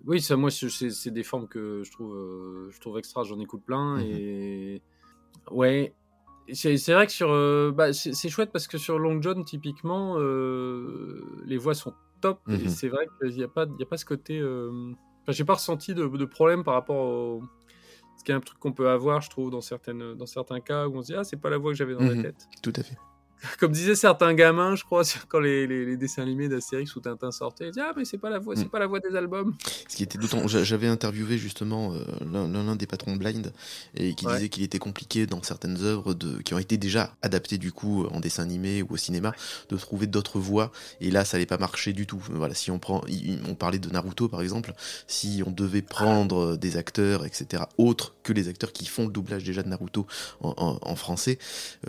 oui, 0.07 0.21
ça, 0.21 0.37
moi, 0.37 0.51
c'est- 0.51 1.11
des 1.11 1.23
formes 1.23 1.47
que 1.47 1.83
je 1.85 1.91
trouve, 1.93 2.15
euh, 2.17 2.71
je 2.71 2.81
trouve 2.81 2.99
extra. 2.99 3.23
J'en 3.23 3.39
écoute 3.39 3.63
plein 3.65 3.97
Mhm. 3.99 4.03
et 4.03 4.83
ouais. 5.53 5.95
Et 6.49 6.55
C'est 6.55 6.77
c'est 6.77 6.93
vrai 6.93 7.07
que 7.07 7.13
sur, 7.13 7.31
euh, 7.31 7.71
bah, 7.73 7.93
c'est 7.93 8.29
chouette 8.29 8.51
parce 8.53 8.67
que 8.67 8.77
sur 8.77 8.99
Long 8.99 9.23
John, 9.23 9.45
typiquement, 9.45 10.19
les 10.19 11.57
voix 11.59 11.75
sont 11.75 11.95
top 12.21 12.41
et 12.49 12.53
Mhm. 12.65 12.69
c'est 12.69 12.89
vrai 12.89 13.07
qu'il 13.21 13.37
n'y 13.37 13.43
a 13.45 13.49
pas, 13.49 13.67
y 13.79 13.83
a 13.83 13.87
pas 13.87 13.97
ce 13.97 14.05
côté. 14.05 14.43
Enfin, 14.43 15.33
j'ai 15.33 15.45
pas 15.45 15.55
ressenti 15.55 15.95
de, 15.95 16.07
de 16.07 16.25
problème 16.25 16.65
par 16.65 16.75
rapport 16.75 16.97
au. 16.97 17.43
Ce 18.17 18.25
qui 18.25 18.33
est 18.33 18.35
un 18.35 18.41
truc 18.41 18.59
qu'on 18.59 18.73
peut 18.73 18.89
avoir, 18.89 19.21
je 19.21 19.29
trouve, 19.31 19.51
dans, 19.51 19.61
certaines, 19.61 20.15
dans 20.15 20.27
certains 20.27 20.61
cas 20.61 20.87
où 20.87 20.97
on 20.97 21.03
se 21.03 21.09
dit 21.09 21.15
Ah, 21.15 21.25
c'est 21.25 21.37
pas 21.41 21.51
la 21.51 21.59
voix 21.59 21.73
que 21.73 21.77
j'avais 21.77 21.95
dans 21.95 22.01
Mhm. 22.03 22.17
la 22.17 22.23
tête. 22.23 22.49
Tout 22.63 22.73
à 22.77 22.83
fait. 22.83 22.97
Comme 23.59 23.73
disaient 23.73 23.95
certains 23.95 24.33
gamins, 24.35 24.75
je 24.75 24.85
crois, 24.85 25.03
quand 25.29 25.41
les, 25.41 25.67
les, 25.67 25.85
les 25.85 25.97
dessins 25.97 26.23
animés 26.23 26.49
d'Astérix 26.49 26.95
ou 26.97 27.01
Tintin 27.01 27.31
sortaient, 27.31 27.67
ils 27.67 27.71
disaient 27.73 27.85
Ah, 27.87 27.93
mais 27.97 28.05
c'est 28.05 28.19
pas, 28.19 28.31
la 28.31 28.39
voix, 28.39 28.57
c'est 28.57 28.65
Mm. 28.65 28.69
pas 28.71 28.79
la 28.79 28.87
voix 28.87 29.01
des 29.01 29.15
albums. 29.17 29.55
Ce 29.89 29.97
qui 29.97 30.03
était 30.03 30.19
d'autant. 30.19 30.47
j'a- 30.49 30.65
J'avais 30.65 30.89
interviewé 30.89 31.37
justement 31.39 31.93
euh, 31.95 32.05
l'un 32.33 32.77
des 32.77 32.87
patrons 32.87 33.13
de 33.15 33.19
Blind 33.19 33.53
et 33.95 34.15
qui 34.15 34.27
Ouais. 34.27 34.35
disait 34.35 34.49
qu'il 34.49 34.63
était 34.63 34.79
compliqué 34.79 35.27
dans 35.27 35.43
certaines 35.43 35.83
œuvres 35.83 36.15
de, 36.15 36.41
qui 36.43 36.55
ont 36.55 36.59
été 36.59 36.77
déjà 36.79 37.15
adaptées 37.23 37.59
du 37.59 37.71
coup 37.73 38.07
en 38.07 38.21
dessin 38.21 38.43
animé 38.43 38.83
ou 38.83 38.95
au 38.95 38.97
cinéma 38.97 39.33
de 39.69 39.77
trouver 39.77 40.07
d'autres 40.07 40.39
voix 40.39 40.73
et 41.01 41.11
là 41.11 41.25
ça 41.25 41.37
n'allait 41.37 41.47
pas 41.47 41.59
marcher 41.59 41.93
du 41.93 42.07
tout. 42.07 42.23
Voilà, 42.31 42.55
si 42.55 42.71
on 42.71 42.79
prend, 42.79 43.03
on 43.49 43.55
parlait 43.55 43.79
de 43.79 43.89
Naruto 43.91 44.29
par 44.29 44.41
exemple, 44.43 44.73
si 45.07 45.43
on 45.47 45.51
devait 45.51 45.83
prendre 45.83 46.57
des 46.57 46.77
acteurs 46.77 47.25
etc 47.27 47.65
autres 47.79 48.15
que 48.23 48.33
les 48.33 48.49
acteurs 48.49 48.73
qui 48.73 48.87
font 48.87 49.07
le 49.07 49.13
doublage 49.13 49.45
déjà 49.45 49.63
de 49.63 49.69
Naruto 49.69 50.07
en, 50.41 50.55
en- 50.57 50.79
en 50.81 50.97
français, 50.97 51.39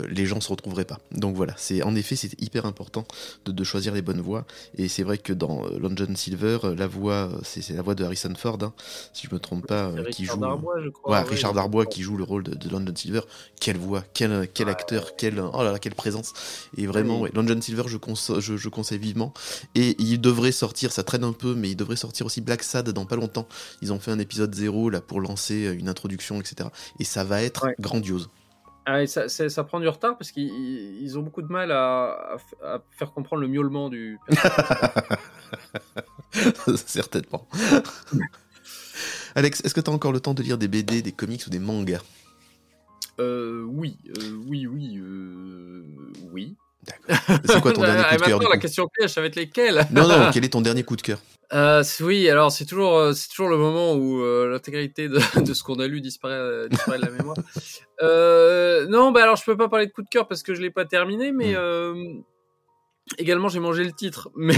euh, 0.00 0.06
les 0.08 0.26
gens 0.26 0.40
se 0.40 0.48
retrouveraient 0.48 0.84
pas. 0.84 0.98
Donc 1.12 1.34
voilà, 1.36 1.54
c'est 1.56 1.82
en 1.82 1.94
effet 1.94 2.16
c'est 2.16 2.40
hyper 2.42 2.66
important 2.66 3.06
de, 3.44 3.52
de 3.52 3.64
choisir 3.64 3.94
les 3.94 4.02
bonnes 4.02 4.20
voix. 4.20 4.46
Et 4.76 4.88
c'est 4.88 5.04
vrai 5.04 5.18
que 5.18 5.32
dans 5.32 5.64
euh, 5.66 5.78
Long 5.78 5.92
John 5.94 6.16
Silver, 6.16 6.58
euh, 6.64 6.74
la 6.74 6.86
voix 6.88 7.30
euh, 7.32 7.38
c'est 7.44 7.70
la 7.70 7.82
voix 7.82 7.94
de 7.94 8.02
Harrison 8.04 8.32
Ford, 8.36 8.58
hein, 8.62 8.72
si 9.12 9.28
je 9.28 9.34
me 9.34 9.38
trompe 9.38 9.66
pas, 9.66 9.92
qui 10.10 10.22
Richard 10.22 10.36
joue. 10.36 10.40
Darbois, 10.40 10.82
je 10.82 10.88
crois. 10.88 11.12
Ouais, 11.18 11.22
ouais, 11.22 11.30
Richard 11.30 11.52
Darbois 11.52 11.86
qui 11.86 12.02
joue 12.02 12.16
le 12.16 12.24
rôle 12.24 12.42
de, 12.42 12.54
de 12.54 12.68
Long 12.70 12.82
John 12.84 12.96
Silver. 12.96 13.20
Quelle 13.60 13.76
voix, 13.78 14.02
quel, 14.14 14.48
quel 14.52 14.68
acteur, 14.68 15.16
quel, 15.16 15.38
oh 15.40 15.62
là 15.62 15.72
là, 15.72 15.78
quelle 15.78 15.94
présence. 15.94 16.32
Et 16.76 16.86
vraiment, 16.86 17.16
Oui. 17.16 17.22
ouais, 17.24 17.30
Long 17.34 17.46
John 17.46 17.60
Silver, 17.62 17.84
je, 17.86 17.96
conse- 17.98 18.40
je, 18.40 18.56
je 18.56 18.68
conseille 18.68 18.98
vivement. 18.98 19.32
Et 19.74 19.94
il 20.00 20.20
devrait 20.20 20.52
sortir, 20.52 20.92
ça 20.92 21.02
traîne 21.04 21.24
un 21.24 21.32
peu, 21.32 21.54
mais 21.54 21.70
il 21.70 21.76
devrait 21.76 21.96
sortir 21.96 22.26
aussi 22.26 22.40
Black 22.40 22.62
Sad 22.62 22.90
dans 22.90 23.06
pas 23.06 23.16
longtemps. 23.16 23.46
Ils 23.82 23.92
ont 23.92 23.98
fait 24.00 24.10
un 24.10 24.18
épisode 24.18 24.54
zéro 24.54 24.90
là 24.90 25.00
pour 25.00 25.20
lancer 25.20 25.74
une 25.78 25.88
introduction, 25.88 26.40
etc. 26.40 26.68
Et 26.98 27.04
ça 27.04 27.24
va 27.24 27.42
être 27.42 27.66
grandiose. 27.78 28.28
Ah, 28.88 29.02
et 29.02 29.08
ça, 29.08 29.64
prend 29.64 29.80
du 29.80 29.88
retard 29.88 30.16
parce 30.16 30.30
qu'ils 30.30 30.46
ils- 30.48 31.02
ils 31.02 31.18
ont 31.18 31.22
beaucoup 31.22 31.42
de 31.42 31.50
mal 31.52 31.72
à, 31.72 32.04
à 32.12 32.36
f- 32.36 32.64
à 32.64 32.80
faire 32.92 33.12
comprendre 33.12 33.42
le 33.42 33.48
miaulement 33.48 33.88
du. 33.88 34.20
Certainement. 36.86 37.46
Alex, 39.34 39.60
est-ce 39.64 39.74
que 39.74 39.80
tu 39.80 39.90
as 39.90 39.92
encore 39.92 40.12
le 40.12 40.20
temps 40.20 40.34
de 40.34 40.42
lire 40.42 40.58
des 40.58 40.68
BD, 40.68 41.02
des 41.02 41.12
comics 41.12 41.42
ou 41.46 41.50
des 41.50 41.58
mangas? 41.58 42.02
Euh, 43.18 43.62
oui, 43.66 43.96
euh, 44.18 44.36
oui, 44.46 44.66
oui, 44.66 44.98
euh, 44.98 45.82
oui. 46.32 46.54
D'accord. 46.84 47.38
C'est 47.44 47.60
quoi 47.60 47.72
ton 47.72 47.80
dernier 47.82 48.02
Ah, 48.04 48.16
coup 48.16 48.22
de 48.22 48.26
cœur 48.26 48.38
Maintenant, 48.38 48.50
la 48.54 48.58
question 48.58 48.88
piège, 48.88 49.10
ça 49.10 49.20
va 49.20 49.26
être 49.26 49.36
lesquels? 49.36 49.86
Non, 49.90 50.06
non, 50.06 50.30
quel 50.32 50.44
est 50.44 50.50
ton 50.50 50.60
dernier 50.60 50.84
coup 50.84 50.96
de 50.96 51.02
cœur? 51.02 51.18
Euh, 51.52 51.82
oui, 52.00 52.28
alors 52.28 52.50
c'est 52.50 52.64
toujours, 52.64 52.96
euh, 52.98 53.12
c'est 53.12 53.28
toujours 53.28 53.48
le 53.48 53.56
moment 53.56 53.94
où 53.94 54.20
euh, 54.20 54.50
l'intégralité 54.50 55.08
de, 55.08 55.18
de 55.44 55.54
ce 55.54 55.62
qu'on 55.62 55.78
a 55.78 55.86
lu 55.86 56.00
disparaît, 56.00 56.34
euh, 56.34 56.68
disparaît 56.68 56.98
de 56.98 57.04
la 57.04 57.10
mémoire. 57.12 57.36
Euh, 58.02 58.86
non, 58.88 59.12
bah 59.12 59.22
alors 59.22 59.36
je 59.36 59.44
peux 59.44 59.56
pas 59.56 59.68
parler 59.68 59.86
de 59.86 59.92
coup 59.92 60.02
de 60.02 60.08
cœur 60.08 60.26
parce 60.26 60.42
que 60.42 60.54
je 60.54 60.60
l'ai 60.60 60.70
pas 60.70 60.84
terminé, 60.84 61.30
mais 61.32 61.52
Mm. 61.52 61.56
euh, 61.56 61.94
également 63.18 63.48
j'ai 63.48 63.60
mangé 63.60 63.84
le 63.84 63.92
titre. 63.92 64.30
Mais, 64.36 64.56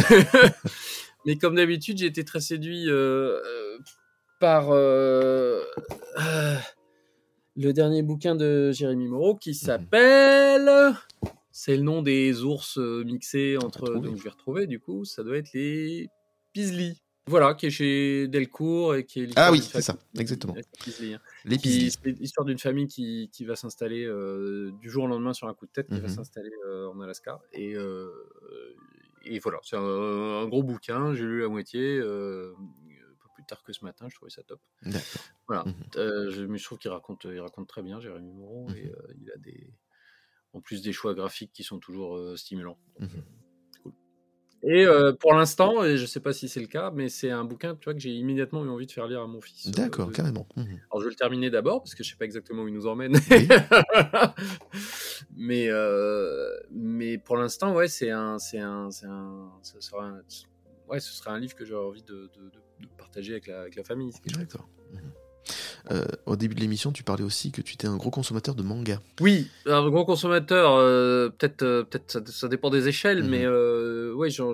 mais 1.27 1.37
comme 1.37 1.57
d'habitude, 1.57 1.99
j'ai 1.99 2.07
été 2.07 2.25
très 2.25 2.41
séduit 2.41 2.87
par 4.41 4.71
le 4.73 5.65
dernier 7.73 8.03
bouquin 8.03 8.35
de 8.35 8.71
Jérémy 8.73 9.09
Moreau 9.09 9.35
qui 9.37 9.55
s'appelle. 9.55 10.71
C'est 11.51 11.77
le 11.77 11.83
nom 11.83 12.03
des 12.03 12.45
ours 12.45 12.79
mixés 12.79 13.57
entre. 13.63 13.83
retrouver. 13.83 14.09
Donc 14.09 14.17
je 14.17 14.23
vais 14.23 14.31
retrouver 14.31 14.67
du 14.67 14.79
coup, 14.81 15.05
ça 15.05 15.23
doit 15.25 15.37
être 15.39 15.53
les 15.53 16.09
Pisli. 16.53 17.01
Voilà, 17.27 17.53
qui 17.55 17.67
est 17.67 17.71
chez 17.71 18.27
Delcourt 18.27 18.95
et 18.95 19.05
qui 19.05 19.21
est 19.21 19.27
l'histoire 19.27 19.49
Ah 19.49 19.53
oui, 19.53 19.59
d'une 19.61 19.69
c'est 19.69 19.83
ça, 19.83 19.93
famille- 19.93 20.21
exactement. 20.21 20.55
Hein. 20.57 21.19
Les. 21.45 21.59
C'est 21.91 22.07
l'histoire 22.19 22.47
d'une 22.47 22.59
famille 22.59 22.87
qui, 22.87 23.29
qui 23.31 23.45
va 23.45 23.55
s'installer 23.55 24.05
euh, 24.07 24.71
du 24.81 24.89
jour 24.89 25.05
au 25.05 25.07
lendemain 25.09 25.35
sur 25.35 25.47
un 25.47 25.53
coup 25.53 25.67
de 25.67 25.71
tête, 25.73 25.89
qui 25.89 26.01
va 26.01 26.09
Mhm. 26.09 26.15
s'installer 26.15 26.51
euh, 26.67 26.89
en 26.89 26.99
Alaska. 27.03 27.39
Et, 27.53 27.75
euh, 27.75 28.09
et 29.27 29.39
voilà, 29.41 29.59
c'est 29.63 29.77
un, 29.77 29.83
un 29.83 30.47
gros 30.49 30.63
bouquin, 30.63 31.13
j'ai 31.15 31.25
lu 31.25 31.43
la 31.43 31.49
moitié, 31.49 31.99
euh, 31.99 32.55
pas 33.23 33.29
plus 33.35 33.45
tard 33.45 33.63
que 33.63 33.75
ce 33.75 33.85
matin, 33.85 34.09
je 34.09 34.15
trouvais 34.15 34.31
ça 34.31 34.43
top. 34.43 34.61
Voilà, 35.47 35.65
Mhm. 35.65 35.75
Euh, 35.97 36.31
je, 36.31 36.43
mais 36.45 36.57
je 36.57 36.65
trouve 36.65 36.79
qu'il 36.79 36.91
raconte, 36.91 37.25
il 37.31 37.41
raconte 37.41 37.69
très 37.69 37.83
bien, 37.83 38.01
Jérémy 38.01 38.33
Moreau, 38.33 38.69
Mhm. 38.71 38.77
et 38.77 38.87
euh, 38.87 39.15
il 39.21 39.31
a 39.33 39.37
des, 39.37 39.75
en 40.55 40.63
plus 40.63 40.81
des 40.81 40.93
choix 40.95 41.13
graphiques 41.13 41.53
qui 41.53 41.63
sont 41.63 41.79
toujours 41.79 42.17
euh, 42.17 42.37
stimulants. 42.39 42.79
Donc, 42.99 43.11
Et 44.65 44.85
euh, 44.87 45.13
pour 45.13 45.35
l'instant, 45.35 45.85
et 45.85 45.97
je 45.97 46.05
sais 46.05 46.19
pas 46.21 46.33
si 46.33 46.49
c'est 46.49 46.61
le 46.61 46.67
cas, 46.67 46.91
mais 46.93 47.09
c'est 47.09 47.31
un 47.31 47.45
bouquin 47.45 47.77
tu 47.77 47.85
vois, 47.85 47.95
que 47.95 48.01
j'ai 48.01 48.11
immédiatement 48.11 48.65
eu 48.65 48.69
envie 48.69 48.87
de 48.87 48.93
faire 48.93 49.07
lire 49.07 49.21
à 49.23 49.27
mon 49.29 49.41
fils. 49.41 49.69
euh, 49.69 49.71
D'accord, 49.71 50.09
de- 50.09 50.13
carrément. 50.15 50.49
Mhm. 50.57 50.65
alors 50.91 51.01
je 51.01 51.05
vais 51.05 51.11
le 51.11 51.15
terminer 51.17 51.49
d'abord 51.51 51.81
parce 51.81 51.95
que 51.95 52.03
je 52.03 52.11
sais 52.11 52.17
pas 52.17 52.25
exactement 52.25 52.65
où 52.65 52.69
il 52.69 52.75
nous 52.75 52.87
emmène. 52.89 53.15
Oui. 53.31 53.49
mais 55.37 55.69
euh, 55.69 56.49
mais 56.73 57.19
pour 57.19 57.37
l'instant 57.37 57.75
ouais 57.75 57.89
c'est 57.89 58.11
un 58.11 58.39
c'est 58.39 58.59
un 58.59 58.91
c'est 58.91 59.07
un 59.07 59.51
ce 59.63 59.81
sera 59.81 60.05
un 60.07 60.21
ouais 60.89 61.01
ce 61.01 61.13
serait 61.13 61.31
un 61.31 61.39
livre 61.39 61.55
que 61.55 61.65
j'aurais 61.65 61.87
envie 61.87 62.03
de, 62.03 62.15
de, 62.15 62.45
de- 62.51 62.51
de 62.83 62.87
partager 62.97 63.33
avec 63.33 63.47
la, 63.49 63.61
avec 63.63 63.77
la 63.77 63.83
famille. 63.85 64.13
D'accord. 64.37 64.69
Euh, 65.91 66.05
au 66.27 66.37
début 66.37 66.55
de 66.55 66.61
l'émission, 66.61 66.93
tu 66.93 67.03
parlais 67.03 67.25
aussi 67.25 67.51
que 67.51 67.63
tu 67.63 67.75
étais 67.75 67.87
un 67.87 67.97
gros 67.97 68.11
consommateur 68.11 68.55
de 68.55 68.63
manga. 68.63 69.01
Oui, 69.21 69.49
un 69.65 69.89
gros 69.89 70.05
consommateur, 70.05 70.75
euh, 70.75 71.31
peut-être 71.31 71.63
euh, 71.63 71.83
peut-être 71.85 72.11
ça, 72.13 72.21
ça 72.27 72.49
dépend 72.49 72.69
des 72.69 72.87
échelles, 72.89 73.23
Mhm. 73.25 73.31
mais 73.31 73.45
ouais 74.19 74.31
j'en, 74.31 74.53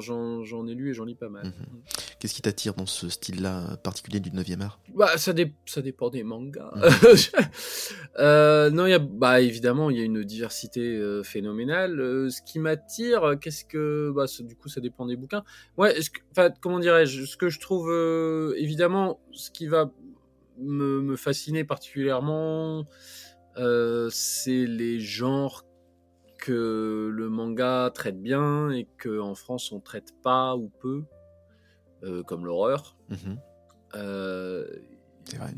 ai 0.66 0.74
lu 0.74 0.90
et 0.90 0.94
j'en 0.94 1.04
lis 1.04 1.14
pas 1.14 1.28
mal. 1.28 1.46
Mhm. 1.46 1.52
Qu'est-ce 2.18 2.34
qui 2.34 2.42
t'attire 2.42 2.74
dans 2.74 2.86
ce 2.86 3.08
style-là 3.08 3.76
particulier 3.82 4.20
du 4.20 4.30
9e 4.30 4.60
art? 4.62 4.78
Bah, 4.94 5.16
ça, 5.18 5.32
dé- 5.32 5.52
ça 5.66 5.82
dépend 5.82 6.10
des 6.10 6.22
mangas. 6.22 6.70
Mhm. 6.76 6.82
Euh, 8.20 8.70
non, 8.70 8.86
y 8.86 8.92
a, 8.92 9.00
bah, 9.00 9.40
évidemment, 9.40 9.90
il 9.90 9.98
y 9.98 10.00
a 10.00 10.04
une 10.04 10.22
diversité 10.22 10.80
euh, 10.80 11.24
phénoménale. 11.24 11.98
Euh, 12.00 12.30
ce 12.30 12.42
qui 12.42 12.60
m'attire, 12.60 13.34
qu'est-ce 13.40 13.64
que, 13.64 14.12
bah, 14.14 14.28
ça- 14.28 14.44
du 14.44 14.54
coup, 14.54 14.68
ça 14.68 14.80
dépend 14.80 15.04
des 15.06 15.16
bouquins. 15.16 15.42
Ouais, 15.76 15.98
est-ce 15.98 16.10
que, 16.10 16.20
comment 16.60 16.78
dirais-je, 16.78 17.24
ce 17.24 17.36
que 17.36 17.48
je 17.48 17.58
trouve, 17.58 17.90
euh, 17.90 18.54
évidemment, 18.56 19.18
ce 19.32 19.50
qui 19.50 19.66
va 19.66 19.90
me, 20.58 21.00
me 21.00 21.16
fasciner 21.16 21.64
particulièrement, 21.64 22.86
euh, 23.56 24.08
c'est 24.12 24.64
les 24.66 25.00
genres 25.00 25.64
que 26.44 27.08
le 27.10 27.30
manga 27.30 27.90
traite 27.94 28.20
bien 28.20 28.70
et 28.70 28.86
que 28.98 29.18
en 29.18 29.34
France 29.34 29.72
on 29.72 29.80
traite 29.80 30.12
pas 30.22 30.54
ou 30.56 30.68
peu, 30.80 31.04
euh, 32.02 32.22
comme 32.22 32.44
l'horreur. 32.44 32.96
Mhm. 33.08 33.38
Euh. 33.94 34.66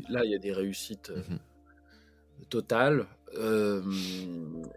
Là, 0.09 0.23
il 0.23 0.31
y 0.31 0.35
a 0.35 0.37
des 0.37 0.53
réussites 0.53 1.09
euh, 1.09 1.21
Mhm. 1.29 1.39
totales 2.49 3.05
euh, 3.37 3.81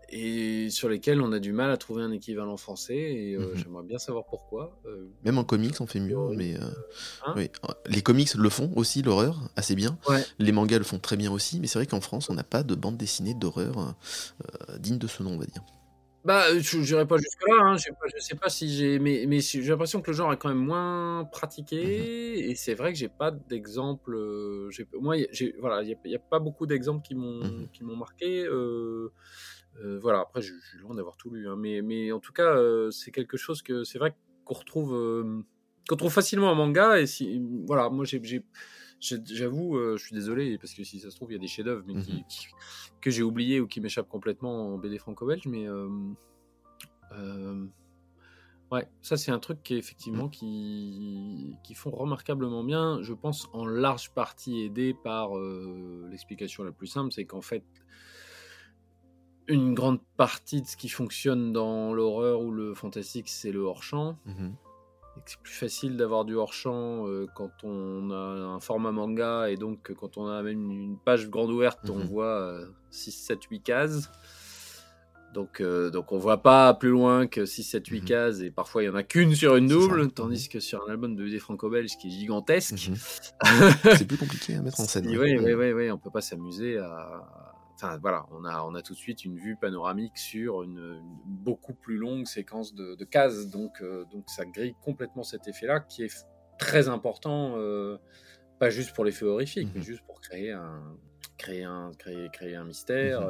et 0.08 0.68
sur 0.70 0.89
lesquelles 0.89 1.20
on 1.22 1.30
a 1.30 1.39
du 1.39 1.52
mal 1.52 1.70
à 1.70 1.76
trouver 1.76 2.02
un 2.02 2.10
équivalent 2.10 2.56
français. 2.56 2.97
Et 2.98 3.36
Mhm. 3.39 3.55
j'aimerais 3.55 3.84
bien 3.84 3.98
savoir 3.98 4.24
pourquoi. 4.28 4.76
Même 5.24 5.39
en 5.39 5.44
comics, 5.44 5.80
on 5.80 5.86
fait 5.86 6.00
mieux, 6.00 6.16
mais 6.36 6.56
Hein 7.24 7.34
oui. 7.36 7.50
les 7.86 8.02
comics 8.02 8.34
le 8.34 8.48
font 8.48 8.72
aussi, 8.74 9.02
l'horreur, 9.02 9.48
assez 9.55 9.76
bien. 9.76 9.97
Ouais. 10.08 10.24
Les 10.40 10.50
mangas 10.50 10.78
le 10.78 10.84
font 10.84 10.98
très 10.98 11.16
bien 11.16 11.30
aussi, 11.30 11.60
mais 11.60 11.68
c'est 11.68 11.78
vrai 11.78 11.86
qu'en 11.86 12.00
France, 12.00 12.28
on 12.30 12.34
n'a 12.34 12.42
pas 12.42 12.64
de 12.64 12.74
bande 12.74 12.97
dessinée 12.97 13.34
d'horreur 13.34 13.94
digne 14.80 14.98
de 14.98 15.06
ce 15.06 15.22
nom, 15.22 15.34
on 15.34 15.39
va 15.39 15.47
dire. 15.47 15.62
Bah, 16.24 16.58
je 16.58 16.76
n'irai 16.78 17.07
pas 17.07 17.16
jusque 17.16 17.49
là. 17.49 17.55
Hein. 17.62 17.76
Je 17.78 17.89
je 18.15 18.20
sais 18.23 18.34
pas 18.36 18.50
si 18.50 18.68
j'ai, 18.74 18.99
mais, 18.99 19.24
mais 19.26 19.40
j'ai 19.40 19.62
l'impression 19.62 20.02
que 20.02 20.10
le 20.10 20.16
genre 20.16 20.32
est 20.32 20.36
quand 20.36 20.50
même 20.50 20.58
moins 20.58 21.24
pratiqué. 21.32 21.76
Mhm. 22.42 22.50
Et 22.50 22.55
c'est 22.57 22.74
vrai 22.74 22.92
que 22.92 22.99
j'ai 22.99 23.08
pas 23.08 23.31
d'exemple. 23.31 24.15
euh, 24.15 24.68
moi, 25.00 25.16
j'ai, 25.32 25.55
voilà, 25.58 25.82
il 25.82 25.89
y, 25.89 25.94
a- 25.94 25.99
il 26.05 26.10
y 26.10 26.16
a 26.16 26.18
pas 26.18 26.39
beaucoup 26.39 26.66
d'exemples 26.66 27.02
qui 27.07 27.15
m'ont, 27.15 27.68
qui 27.73 27.84
m'ont 27.84 27.97
marqué. 27.97 28.44
euh, 28.44 29.12
euh, 29.82 29.99
voilà. 30.00 30.20
Après, 30.20 30.42
je, 30.42 30.52
suis 30.68 30.78
loin 30.78 30.94
d'avoir 30.94 31.16
tout 31.16 31.31
lu, 31.31 31.49
hein. 31.49 31.57
mais, 31.57 31.81
mais 31.82 32.12
en 32.12 32.20
tout 32.20 32.32
cas, 32.32 32.55
euh, 32.57 32.90
c'est 32.90 33.12
quelque 33.12 33.36
chose 33.39 33.62
que 33.62 33.84
c'est 33.84 33.99
vrai 33.99 34.15
qu'on 34.44 34.55
retrouve, 34.55 34.94
euh, 34.94 35.42
qu'on 35.89 35.97
trouve 35.97 36.12
facilement 36.12 36.50
en 36.50 36.55
manga. 36.55 37.00
Et 37.00 37.07
si, 37.07 37.40
voilà, 37.66 37.89
moi, 37.89 38.05
j'ai- 38.05 38.20
j'avoue, 39.00 39.76
euh, 39.76 39.96
je 39.96 40.04
suis 40.04 40.14
désolé 40.14 40.58
parce 40.58 40.74
que 40.74 40.84
si 40.84 41.00
ça 41.00 41.10
se 41.10 41.16
trouve, 41.16 41.30
il 41.30 41.34
y 41.34 41.36
a 41.36 41.40
des 41.40 41.48
chefs-d'œuvre, 41.48 41.82
mais 41.86 41.94
Mhm. 41.94 42.02
qui, 42.02 42.24
que 43.00 43.10
j'ai 43.10 43.22
oublié 43.22 43.60
ou 43.60 43.66
qui 43.66 43.80
m'échappent 43.80 44.08
complètement 44.08 44.74
en 44.74 44.78
BD 44.78 44.98
franco-belge, 44.98 45.46
mais 45.46 45.66
euh, 45.68 45.88
euh, 47.12 47.66
ouais, 48.70 48.86
ça 49.02 49.16
c'est 49.16 49.30
un 49.30 49.38
truc 49.38 49.62
qui 49.62 49.74
effectivement 49.74 50.28
qui, 50.28 51.56
qui 51.64 51.74
font 51.74 51.90
remarquablement 51.90 52.62
bien, 52.62 53.00
je 53.02 53.14
pense 53.14 53.48
en 53.52 53.64
large 53.66 54.10
partie 54.12 54.60
aidé 54.60 54.94
par 54.94 55.36
euh, 55.36 56.06
l'explication 56.10 56.62
la 56.62 56.72
plus 56.72 56.86
simple, 56.86 57.12
c'est 57.12 57.24
qu'en 57.24 57.40
fait 57.42 57.64
une 59.48 59.74
grande 59.74 60.00
partie 60.16 60.62
de 60.62 60.66
ce 60.66 60.76
qui 60.76 60.88
fonctionne 60.88 61.52
dans 61.52 61.92
l'horreur 61.92 62.40
ou 62.42 62.52
le 62.52 62.72
fantastique, 62.74 63.28
c'est 63.28 63.50
le 63.50 63.60
hors-champ. 63.60 64.16
Mhm. 64.26 64.54
Et 65.20 65.23
que 65.23 65.31
c'est 65.32 65.40
plus 65.42 65.52
facile 65.55 65.97
d'avoir 65.99 66.24
du 66.24 66.34
hors-champ 66.34 67.07
euh, 67.07 67.26
quand 67.34 67.52
on 67.62 68.10
a 68.10 68.15
un 68.16 68.60
format 68.60 68.90
manga 68.90 69.50
et 69.50 69.57
donc 69.57 69.90
euh, 69.90 69.94
quand 69.94 70.16
on 70.16 70.26
a 70.26 70.42
même 70.42 70.70
une 70.70 70.97
page 70.99 71.28
grande 71.28 71.50
ouverte, 71.50 71.90
on 71.90 71.99
Mhm. 71.99 72.05
voit 72.05 72.58
6, 72.90 73.12
7, 73.12 73.44
8 73.44 73.60
cases. 73.62 74.10
Donc, 75.34 75.60
euh, 75.60 75.90
donc 75.90 76.10
on 76.10 76.18
voit 76.18 76.42
pas 76.42 76.74
plus 76.74 76.89
loin 76.89 77.26
que 77.28 77.44
6, 77.47 77.62
7, 77.62 77.86
8 77.89 78.00
Mhm. 78.00 78.05
cases 78.08 78.40
et 78.40 78.50
parfois 78.50 78.82
il 78.82 78.86
y 78.86 78.89
en 78.89 78.94
a 78.97 79.02
qu'une 79.05 79.34
sur 79.34 79.55
une 79.57 79.68
double, 79.68 80.10
tandis 80.10 80.49
que 80.49 80.58
sur 80.58 80.82
un 80.89 80.90
album 80.90 81.15
de 81.15 81.23
BD 81.23 81.39
franco-belge 81.39 81.97
qui 81.99 82.08
est 82.08 82.10
gigantesque, 82.10 82.89
Mhm. 82.89 82.97
c'est 84.05 84.07
plus 84.08 84.16
compliqué 84.16 84.55
à 84.57 84.62
mettre 84.62 84.81
en 84.81 84.84
scène. 84.86 85.07
oui, 85.07 85.36
oui, 85.39 85.73
oui, 85.73 85.90
on 85.90 85.99
peut 85.99 86.10
pas 86.10 86.20
s'amuser 86.23 86.78
à. 86.78 87.49
Enfin 87.83 87.97
voilà, 87.99 88.26
on 88.31 88.44
a, 88.44 88.62
on 88.65 88.75
a 88.75 88.83
tout 88.83 88.92
de 88.92 88.99
suite 88.99 89.25
une 89.25 89.39
vue 89.39 89.57
panoramique 89.57 90.18
sur 90.18 90.62
une, 90.62 90.78
une 90.78 91.18
beaucoup 91.25 91.73
plus 91.73 91.97
longue 91.97 92.26
séquence 92.26 92.75
de, 92.75 92.94
de 92.94 93.05
cases, 93.07 93.49
donc, 93.49 93.81
euh, 93.81 94.05
donc 94.12 94.25
ça 94.28 94.44
grille 94.44 94.75
complètement 94.83 95.23
cet 95.23 95.49
effet-là 95.49 95.81
qui 95.81 96.02
est 96.05 96.26
très 96.59 96.89
important, 96.89 97.55
euh, 97.57 97.97
pas 98.59 98.68
juste 98.68 98.94
pour 98.94 99.07
l'effet 99.07 99.25
horrifique, 99.25 99.70
mais 99.73 99.81
Mhm. 99.81 99.86
juste 99.86 100.05
pour 100.05 100.20
créer 100.20 100.52
un, 100.52 100.83
créer 101.39 101.65
un, 101.65 101.91
créer, 101.99 102.28
créer 102.31 102.55
un 102.55 102.65
mystère, 102.65 103.23
Mhm. 103.23 103.28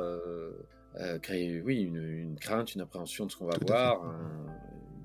euh, 0.97 1.19
créer 1.21 1.61
oui 1.63 1.83
une, 1.83 2.03
une 2.03 2.37
crainte, 2.37 2.75
une 2.75 2.81
appréhension 2.81 3.27
de 3.27 3.31
ce 3.31 3.37
qu'on 3.37 3.47
va 3.47 3.53
Tout 3.57 3.67
voir, 3.69 4.03
un- 4.05 4.47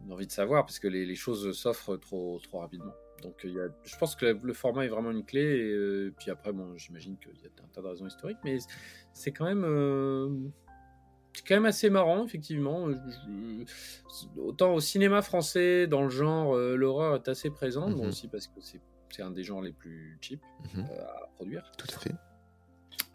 une 0.05 0.11
envie 0.11 0.25
de 0.25 0.31
savoir, 0.31 0.65
parce 0.65 0.79
que 0.79 0.87
les, 0.87 1.05
les 1.05 1.15
choses 1.15 1.51
s'offrent 1.55 1.97
trop, 1.97 2.39
trop 2.39 2.59
rapidement. 2.61 2.93
Donc 3.21 3.41
il 3.43 3.53
y 3.53 3.59
a, 3.59 3.67
je 3.83 3.97
pense 3.97 4.15
que 4.15 4.25
le 4.25 4.53
format 4.53 4.85
est 4.85 4.89
vraiment 4.89 5.11
une 5.11 5.25
clé. 5.25 5.41
Et 5.41 5.71
euh, 5.73 6.13
puis 6.17 6.29
après, 6.31 6.51
bon, 6.53 6.75
j'imagine 6.77 7.17
qu'il 7.17 7.31
y 7.41 7.45
a 7.45 7.63
un 7.63 7.67
tas 7.73 7.81
de 7.81 7.87
raisons 7.87 8.05
historiques, 8.07 8.37
mais 8.43 8.57
c'est 9.13 9.31
quand 9.31 9.45
même, 9.45 9.63
euh, 9.65 10.29
c'est 11.33 11.45
quand 11.47 11.55
même 11.55 11.65
assez 11.65 11.89
marrant, 11.89 12.23
effectivement. 12.25 12.89
Je- 12.91 13.65
je- 13.65 14.39
autant 14.39 14.73
au 14.73 14.79
cinéma 14.79 15.21
français, 15.21 15.87
dans 15.87 16.03
le 16.03 16.09
genre, 16.09 16.55
euh, 16.55 16.75
l'horreur 16.75 17.15
est 17.15 17.27
assez 17.27 17.49
présente, 17.49 17.95
bon 17.95 18.03
Mhm. 18.03 18.09
aussi 18.09 18.27
parce 18.27 18.47
que 18.47 18.59
c'est 18.61 19.21
un 19.21 19.31
des 19.31 19.43
genres 19.43 19.61
les 19.61 19.71
plus 19.71 20.17
cheap 20.21 20.41
Mhm. 20.75 20.85
à 20.99 21.27
produire. 21.35 21.71
Tout 21.77 21.87
à 21.95 21.99
fait. 21.99 22.11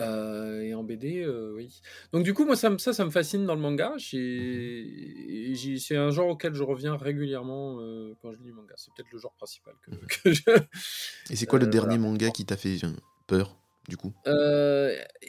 Euh, 0.01 0.61
et 0.63 0.75
en 0.75 0.83
BD, 0.83 1.23
euh, 1.23 1.53
oui. 1.55 1.81
Donc 2.13 2.25
du 2.25 2.33
coup, 2.35 2.45
moi, 2.45 2.57
ça, 2.57 2.77
ça, 2.79 2.93
ça 2.93 3.05
me 3.05 3.11
fascine 3.11 3.45
dans 3.47 3.55
le 3.55 3.61
manga. 3.61 3.93
J'ai- 3.97 5.55
C'est 5.79 5.97
un 5.97 6.11
genre 6.11 6.29
auquel 6.29 6.55
je 6.55 6.63
reviens 6.63 6.97
régulièrement 6.97 7.81
euh, 7.81 8.15
quand 8.23 8.33
je 8.33 8.39
lis 8.39 8.53
manga. 8.53 8.75
C'est 8.77 8.93
peut-être 8.95 9.11
le 9.13 9.19
genre 9.19 9.35
principal 9.35 9.75
que, 9.83 9.91
que 10.23 10.33
je... 10.33 10.43
Et 11.31 11.37
c'est 11.37 11.47
quoi 11.47 11.59
le 11.59 11.67
dernier 11.67 11.97
voilà. 11.99 12.11
manga 12.13 12.31
qui 12.31 12.45
t'a 12.47 12.57
fait 12.57 12.77
peur, 13.27 13.59
du 13.89 13.97
coup? 13.97 14.15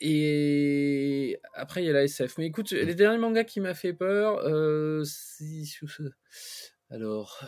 Et 0.01 1.37
après, 1.53 1.83
il 1.83 1.87
y 1.87 1.89
a 1.89 1.93
la 1.93 2.03
SF. 2.03 2.37
Mais 2.37 2.45
écoute, 2.47 2.71
les 2.71 2.95
derniers 2.95 3.19
mangas 3.19 3.43
qui 3.43 3.59
m'a 3.59 3.73
fait 3.73 3.93
peur, 3.93 4.39
alors, 6.89 7.39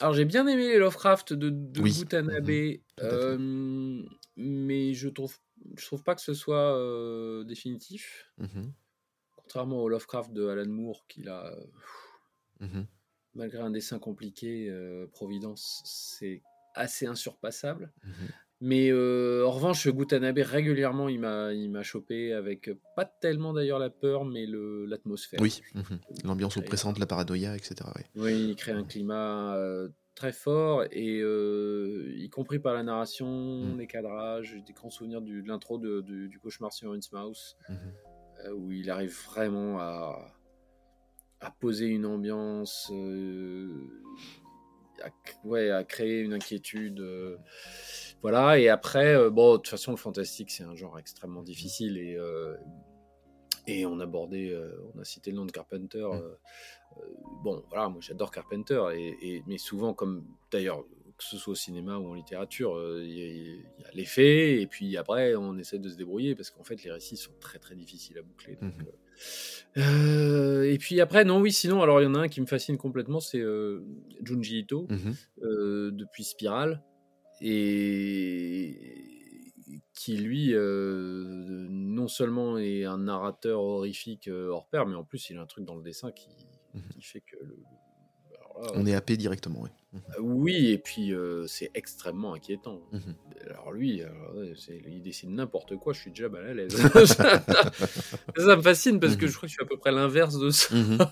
alors 0.00 0.14
j'ai 0.14 0.24
bien 0.24 0.46
aimé 0.46 0.68
les 0.68 0.78
Lovecraft 0.78 1.32
de, 1.32 1.50
de 1.50 1.80
Oui. 1.80 1.94
Watanabe, 1.98 2.78
Mhm. 3.00 4.08
Mais 4.36 4.94
je 4.94 5.08
trouve, 5.08 5.36
je 5.76 5.86
trouve 5.86 6.02
pas 6.02 6.14
que 6.14 6.20
ce 6.20 6.34
soit 6.34 6.76
euh, 6.76 7.44
définitif, 7.44 8.32
Mhm, 8.38 8.72
contrairement 9.36 9.82
au 9.82 9.88
Lovecraft 9.88 10.32
de 10.32 10.46
Alan 10.48 10.68
Moore, 10.68 11.06
qu'il 11.08 11.28
a, 11.28 11.46
euh, 11.46 11.64
mhm. 12.60 12.86
malgré 13.34 13.60
un 13.60 13.70
dessin 13.70 13.98
compliqué, 13.98 14.68
euh, 14.70 15.06
Providence, 15.12 15.82
c'est 15.84 16.42
assez 16.74 17.06
insurpassable. 17.06 17.92
Mhm. 18.04 18.28
Mais 18.60 18.90
euh, 18.90 19.46
en 19.46 19.50
revanche, 19.50 19.86
Gutanabe, 19.88 20.38
régulièrement, 20.38 21.08
il 21.08 21.20
m'a, 21.20 21.82
chopé 21.82 22.32
avec 22.32 22.70
pas 22.96 23.04
tellement 23.04 23.52
d'ailleurs 23.52 23.78
la 23.78 23.90
peur, 23.90 24.24
mais 24.24 24.46
l'atmosphère. 24.46 25.40
Oui, 25.40 25.60
l'ambiance 26.24 26.56
oppressante, 26.56 26.98
la 26.98 27.06
paranoïa, 27.06 27.56
etc. 27.56 27.74
ouais. 27.96 28.04
Oui, 28.14 28.48
il 28.48 28.56
crée 28.56 28.72
un 28.72 28.84
climat 28.84 29.54
euh, 29.56 29.90
très 30.14 30.32
fort, 30.32 30.84
et 30.90 31.20
euh, 31.20 32.12
y 32.16 32.28
compris 32.30 32.58
par 32.58 32.74
la 32.74 32.82
narration, 32.82 33.26
Mm. 33.74 33.78
les 33.78 33.86
cadrages, 33.86 34.56
des 34.64 34.72
grands 34.72 34.90
souvenirs 34.90 35.20
du, 35.22 35.42
de 35.42 35.48
l'intro 35.48 35.78
de, 35.78 36.00
de- 36.00 36.26
du 36.28 36.38
cauchemar 36.38 36.72
sur 36.72 36.92
Innsmouth, 36.92 37.56
Mhm. 37.68 37.76
euh, 38.46 38.52
où 38.52 38.72
il 38.72 38.90
arrive 38.90 39.14
vraiment 39.26 39.78
à, 39.80 40.32
à 41.40 41.50
poser 41.50 41.86
une 41.86 42.06
ambiance, 42.06 42.88
euh, 42.92 43.88
à, 45.02 45.08
ouais, 45.46 45.70
à 45.70 45.82
créer 45.84 46.20
une 46.20 46.32
inquiétude. 46.32 47.00
voilà, 48.22 48.58
et 48.58 48.68
après, 48.68 49.14
euh, 49.16 49.30
bon, 49.30 49.52
de 49.52 49.56
toute 49.58 49.68
façon, 49.68 49.90
le 49.90 49.96
fantastique, 49.96 50.50
c'est 50.50 50.64
un 50.64 50.74
genre 50.76 50.98
extrêmement 50.98 51.42
difficile, 51.42 51.98
et, 51.98 52.14
euh, 52.16 52.56
et 53.66 53.84
on 53.86 53.98
abordait, 54.00 54.50
euh, 54.50 54.70
on 54.94 55.00
a 55.00 55.04
cité 55.04 55.30
le 55.30 55.36
nom 55.38 55.44
de 55.46 55.50
Carpenter. 55.52 56.06
Euh, 56.98 57.02
bon, 57.42 57.62
voilà, 57.68 57.88
moi 57.88 58.00
j'adore 58.00 58.30
Carpenter, 58.30 58.82
et, 58.94 59.16
et- 59.36 59.42
mais 59.46 59.58
souvent, 59.58 59.94
comme 59.94 60.24
d'ailleurs, 60.50 60.84
que 61.16 61.22
ce 61.24 61.36
soit 61.36 61.52
au 61.52 61.56
cinéma 61.56 61.96
ou 61.98 62.08
en 62.08 62.14
littérature, 62.14 62.74
euh, 62.76 63.00
il 63.04 63.12
y, 63.16 63.22
a- 63.22 63.26
y 63.26 63.84
a 63.84 63.90
l'effet, 63.94 64.60
et 64.60 64.66
puis 64.66 64.96
après, 64.96 65.34
on 65.36 65.56
essaie 65.58 65.78
de 65.78 65.88
se 65.88 65.96
débrouiller, 65.96 66.34
parce 66.34 66.50
qu'en 66.50 66.64
fait, 66.64 66.82
les 66.82 66.90
récits 66.90 67.16
sont 67.16 67.30
très 67.40 67.58
très 67.60 67.76
difficiles 67.76 68.18
à 68.18 68.22
boucler. 68.22 68.56
donc, 68.60 68.74
Mhm. 68.78 68.86
euh, 69.76 70.62
et 70.72 70.76
puis 70.78 71.00
après, 71.00 71.24
non, 71.24 71.40
oui, 71.40 71.52
sinon, 71.52 71.82
alors 71.82 72.00
il 72.00 72.04
y 72.04 72.06
en 72.08 72.14
a 72.16 72.20
un 72.20 72.28
qui 72.28 72.40
me 72.40 72.46
fascine 72.46 72.76
complètement, 72.78 73.20
c'est 73.20 73.38
euh, 73.40 73.84
Junji 74.24 74.60
Ito, 74.60 74.86
Mhm. 74.90 75.14
euh, 75.42 75.90
depuis 75.92 76.24
Spiral, 76.24 76.82
et 77.40 78.76
qui 79.94 80.16
lui, 80.16 80.52
non 80.54 82.08
seulement 82.08 82.58
est 82.58 82.84
un 82.84 82.98
narrateur 82.98 83.60
horrifique 83.62 84.28
hors 84.32 84.66
pair, 84.68 84.86
mais 84.86 84.94
en 84.96 85.04
plus 85.04 85.30
il 85.30 85.36
a 85.38 85.42
un 85.42 85.46
truc 85.46 85.64
dans 85.64 85.76
le 85.76 85.82
dessin 85.82 86.10
qui. 86.12 86.28
Qui 86.90 87.02
fait 87.02 87.20
que 87.20 87.36
le, 87.42 87.56
là, 88.62 88.70
On 88.74 88.86
est 88.86 88.94
happé 88.94 89.16
directement, 89.16 89.62
oui. 89.62 89.70
euh, 89.94 90.20
oui, 90.20 90.70
et 90.70 90.78
puis 90.78 91.12
euh, 91.12 91.46
c'est 91.46 91.70
extrêmement 91.74 92.34
inquiétant. 92.34 92.80
Mhm. 92.92 93.14
Alors 93.50 93.72
lui, 93.72 94.02
alors, 94.02 94.34
il 94.68 95.02
dessine 95.02 95.34
n'importe 95.34 95.76
quoi, 95.76 95.92
je 95.92 96.00
suis 96.00 96.10
déjà 96.10 96.28
mal 96.28 96.46
à 96.48 96.54
l'aise. 96.54 96.72
ça, 98.36 98.56
me 98.56 98.62
fascine 98.62 99.00
parce 99.00 99.16
que 99.16 99.24
Mhm. 99.26 99.30
je 99.30 99.36
crois 99.36 99.46
que 99.46 99.48
je 99.48 99.54
suis 99.54 99.62
à 99.62 99.66
peu 99.66 99.76
près 99.76 99.92
l'inverse 99.92 100.38
de 100.38 100.50
ça. 100.50 100.74
Mhm. 100.74 100.98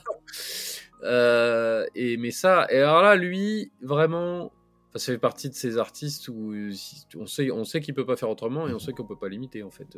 Euh, 1.05 1.84
et 1.97 2.16
mais 2.16 2.31
ça, 2.31 2.66
et 2.70 2.76
alors 2.78 3.02
là, 3.02 3.16
lui, 3.16 3.73
vraiment, 3.82 4.52
ça 4.94 5.12
fait 5.12 5.18
partie 5.18 5.49
de 5.49 5.55
ces 5.55 5.76
artistes 5.76 6.28
où 6.28 6.55
on 7.16 7.26
sait, 7.26 7.50
on 7.50 7.65
sait 7.65 7.81
qu'il 7.81 7.92
peut 7.92 8.07
pas 8.07 8.16
faire 8.16 8.31
autrement 8.31 8.68
et 8.68 8.73
on 8.73 8.78
sait 8.78 8.92
qu'on 8.92 9.05
peut 9.05 9.16
pas 9.18 9.28
l'imiter 9.28 9.65
en 9.65 9.70
fait. 9.73 9.97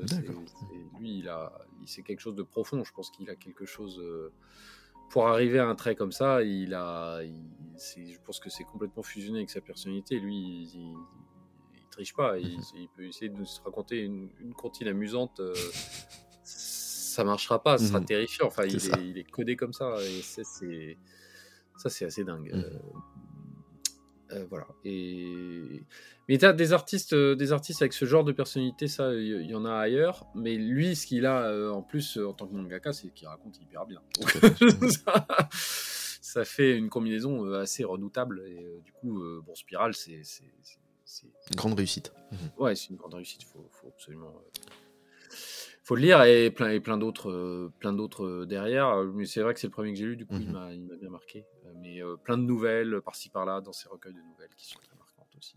Lui, 0.99 1.19
il 1.19 1.29
a, 1.29 1.53
c'est 1.85 2.03
quelque 2.03 2.21
chose 2.21 2.35
de 2.37 2.43
profond. 2.43 2.85
Je 2.85 2.93
pense 2.95 3.11
qu'il 3.11 3.29
a 3.29 3.35
quelque 3.35 3.67
chose 3.67 4.01
pour 5.15 5.29
arriver 5.29 5.61
à 5.61 5.67
un 5.69 5.77
trait 5.77 5.95
comme 5.95 6.11
ça. 6.11 6.43
Il 6.43 6.75
a, 6.75 7.23
il- 7.23 7.45
je 7.97 8.19
pense 8.27 8.41
que 8.41 8.51
c'est 8.51 8.65
complètement 8.65 9.05
fusionné 9.05 9.39
avec 9.39 9.51
sa 9.51 9.61
personnalité. 9.61 10.19
Lui, 10.19 10.35
il, 10.37 10.63
il- 10.75 10.97
il 11.77 11.89
triche 11.89 12.15
pas. 12.15 12.37
Il, 12.37 12.59
il 12.75 12.89
peut 12.97 13.05
essayer 13.07 13.29
de 13.29 13.45
se 13.45 13.61
raconter 13.61 14.01
une, 14.01 14.29
une 14.41 14.55
comptine 14.55 14.89
amusante. 14.89 15.39
euh, 15.39 15.55
ça 16.43 17.23
marchera 17.23 17.63
pas, 17.63 17.79
ce 17.79 17.87
sera 17.87 18.01
Mhm. 18.01 18.07
terrifiant. 18.07 18.47
Enfin, 18.49 18.65
il 18.65 18.81
ça. 18.81 18.99
est, 18.99 19.07
il 19.09 19.19
est 19.19 19.31
codé 19.31 19.55
comme 19.55 19.73
ça. 19.73 19.95
Et 20.03 20.21
ça, 20.23 20.43
c'est 20.45 22.05
assez 22.05 22.25
dingue. 22.25 22.51
Mhm. 22.53 22.81
Euh, 24.35 24.45
voilà. 24.51 24.67
Et 24.85 25.83
mais 26.29 26.39
t'as 26.39 26.53
des 26.53 26.73
artistes, 26.73 27.13
euh, 27.13 27.35
des 27.37 27.53
artistes 27.53 27.83
avec 27.83 27.93
ce 27.93 28.05
genre 28.05 28.25
de 28.25 28.33
personnalité, 28.33 28.89
ça, 28.89 29.13
il 29.15 29.43
y, 29.45 29.51
y 29.51 29.55
en 29.55 29.65
a 29.65 29.75
ailleurs. 29.75 30.27
Mais 30.35 30.57
lui, 30.57 30.97
ce 30.97 31.07
qu'il 31.07 31.27
a 31.27 31.43
euh, 31.47 31.71
en 31.71 31.83
plus 31.83 32.17
en 32.19 32.33
tant 32.33 32.47
que 32.47 32.55
mangaka, 32.55 32.93
c'est 32.93 33.09
qu'il 33.13 33.29
raconte 33.29 33.59
hyper 33.61 33.87
bien. 33.87 34.01
ça, 34.91 35.27
ça 36.23 36.45
fait 36.45 36.77
une 36.77 36.89
combinaison 36.89 37.53
assez 37.55 37.85
redoutable. 37.85 38.43
Et 38.47 38.81
du 38.85 38.93
coup, 38.93 39.23
bon, 39.43 39.55
Spiral, 39.55 39.95
c'est, 39.95 40.21
c'est- 40.25 40.45
Grande 41.55 41.75
réussite. 41.75 42.13
ouais, 42.59 42.75
c'est 42.75 42.89
une 42.91 42.97
grande 42.97 43.15
réussite. 43.15 43.43
Il 43.43 43.47
faut, 43.47 43.69
faut 43.71 43.89
absolument. 43.89 44.33
Faut 45.85 45.95
le 45.97 46.01
lire 46.03 46.23
et 46.25 46.51
plein, 46.51 46.71
et 46.71 46.81
plein 46.81 46.97
d'autres 46.99 47.31
euh, 47.31 47.73
plein 47.79 47.93
d'autres 47.93 48.25
euh, 48.25 48.47
derrière. 48.47 49.05
Mais 49.15 49.27
c'est 49.27 49.43
vrai 49.43 49.55
que 49.55 49.61
c'est 49.61 49.67
le 49.69 49.73
premier 49.73 49.93
que 49.93 49.99
j'ai 49.99 50.07
lu, 50.07 50.17
du 50.17 50.27
coup, 50.27 50.35
il 50.41 50.47
Mhm. 50.47 50.53
m'a 50.53 50.73
il 50.73 50.83
m'a 50.83 50.97
bien 50.97 51.11
marqué. 51.11 51.47
Euh, 51.67 51.73
Mais 51.77 52.01
plein 52.25 52.39
de 52.39 52.43
nouvelles 52.43 53.01
par-ci 53.05 53.29
par-là 53.31 53.61
dans 53.61 53.73
ces 53.73 53.89
recueils 53.89 54.15
de 54.15 54.21
nouvelles 54.23 54.55
qui 54.57 54.67
sont 54.67 54.79
très 54.81 54.97
marquantes 54.97 55.29
aussi. 55.37 55.57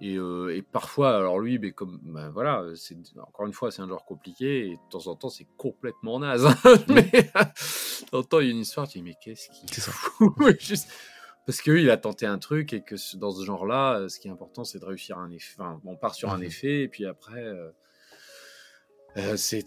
Et, 0.00 0.16
euh, 0.16 0.54
et 0.54 0.62
parfois, 0.62 1.16
alors 1.16 1.40
lui, 1.40 1.58
mais 1.58 1.72
comme 1.72 1.98
ben 2.02 2.30
voilà, 2.30 2.64
c'est 2.76 2.96
encore 3.18 3.46
une 3.46 3.52
fois, 3.52 3.70
c'est 3.72 3.82
un 3.82 3.88
genre 3.88 4.04
compliqué 4.04 4.66
et 4.68 4.70
de 4.76 4.80
temps 4.90 5.06
en 5.08 5.16
temps, 5.16 5.30
c'est 5.30 5.46
complètement 5.56 6.20
naze. 6.20 6.46
mais 6.88 7.02
de 7.10 8.10
temps 8.10 8.18
en 8.18 8.22
temps, 8.22 8.40
il 8.40 8.46
y 8.46 8.48
a 8.48 8.52
une 8.52 8.60
histoire, 8.60 8.86
tu 8.86 8.98
dis 8.98 9.04
mais 9.04 9.16
qu'est-ce 9.20 9.48
qu'il 9.50 9.68
fout? 9.70 10.32
Juste- 10.60 10.88
Parce 11.46 11.60
qu'il 11.62 11.88
a 11.90 11.96
tenté 11.96 12.26
un 12.26 12.38
truc 12.38 12.72
et 12.74 12.82
que 12.82 12.94
dans 13.16 13.30
ce 13.32 13.44
genre-là, 13.44 14.06
ce 14.08 14.20
qui 14.20 14.28
est 14.28 14.30
important, 14.30 14.64
c'est 14.64 14.78
de 14.78 14.84
réussir 14.84 15.18
un 15.18 15.30
effet. 15.30 15.54
Enfin, 15.58 15.80
on 15.84 15.96
part 15.96 16.14
sur 16.14 16.30
un 16.30 16.38
Mhm. 16.38 16.44
effet 16.44 16.82
et 16.82 16.88
puis 16.88 17.06
après, 17.06 17.42
euh, 17.42 17.70
euh, 19.16 19.36
c'est 19.36 19.64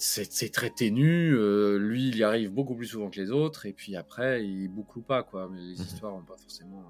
très 0.51 0.69
ténu. 0.69 1.33
euh, 1.35 1.77
lui, 1.77 2.07
il 2.09 2.17
y 2.17 2.23
arrive 2.23 2.51
beaucoup 2.51 2.75
plus 2.75 2.87
souvent 2.87 3.09
que 3.09 3.19
les 3.19 3.31
autres 3.31 3.65
et 3.65 3.73
puis 3.73 3.95
après, 3.95 4.45
il 4.45 4.67
boucle 4.69 5.01
pas 5.01 5.23
quoi. 5.23 5.49
Mais 5.51 5.59
les 5.59 5.79
Mhm. 5.79 5.85
histoires 5.85 6.13
n'ont 6.13 6.23
pas 6.23 6.37
forcément 6.37 6.83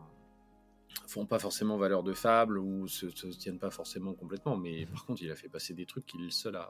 font 1.08 1.26
pas 1.26 1.40
forcément 1.40 1.78
valeur 1.78 2.04
de 2.04 2.14
fable 2.14 2.58
ou 2.58 2.88
se, 2.88 3.10
se 3.10 3.28
tiennent 3.28 3.60
pas 3.60 3.72
forcément 3.72 4.14
complètement. 4.14 4.56
Mais 4.58 4.86
par 4.86 5.06
contre, 5.06 5.22
il 5.24 5.32
a 5.32 5.36
fait 5.36 5.50
passer 5.50 5.74
des 5.74 5.86
trucs 5.86 6.06
qu'il 6.06 6.22
est 6.22 6.26
le 6.26 6.30
seul 6.32 6.56
à, 6.56 6.70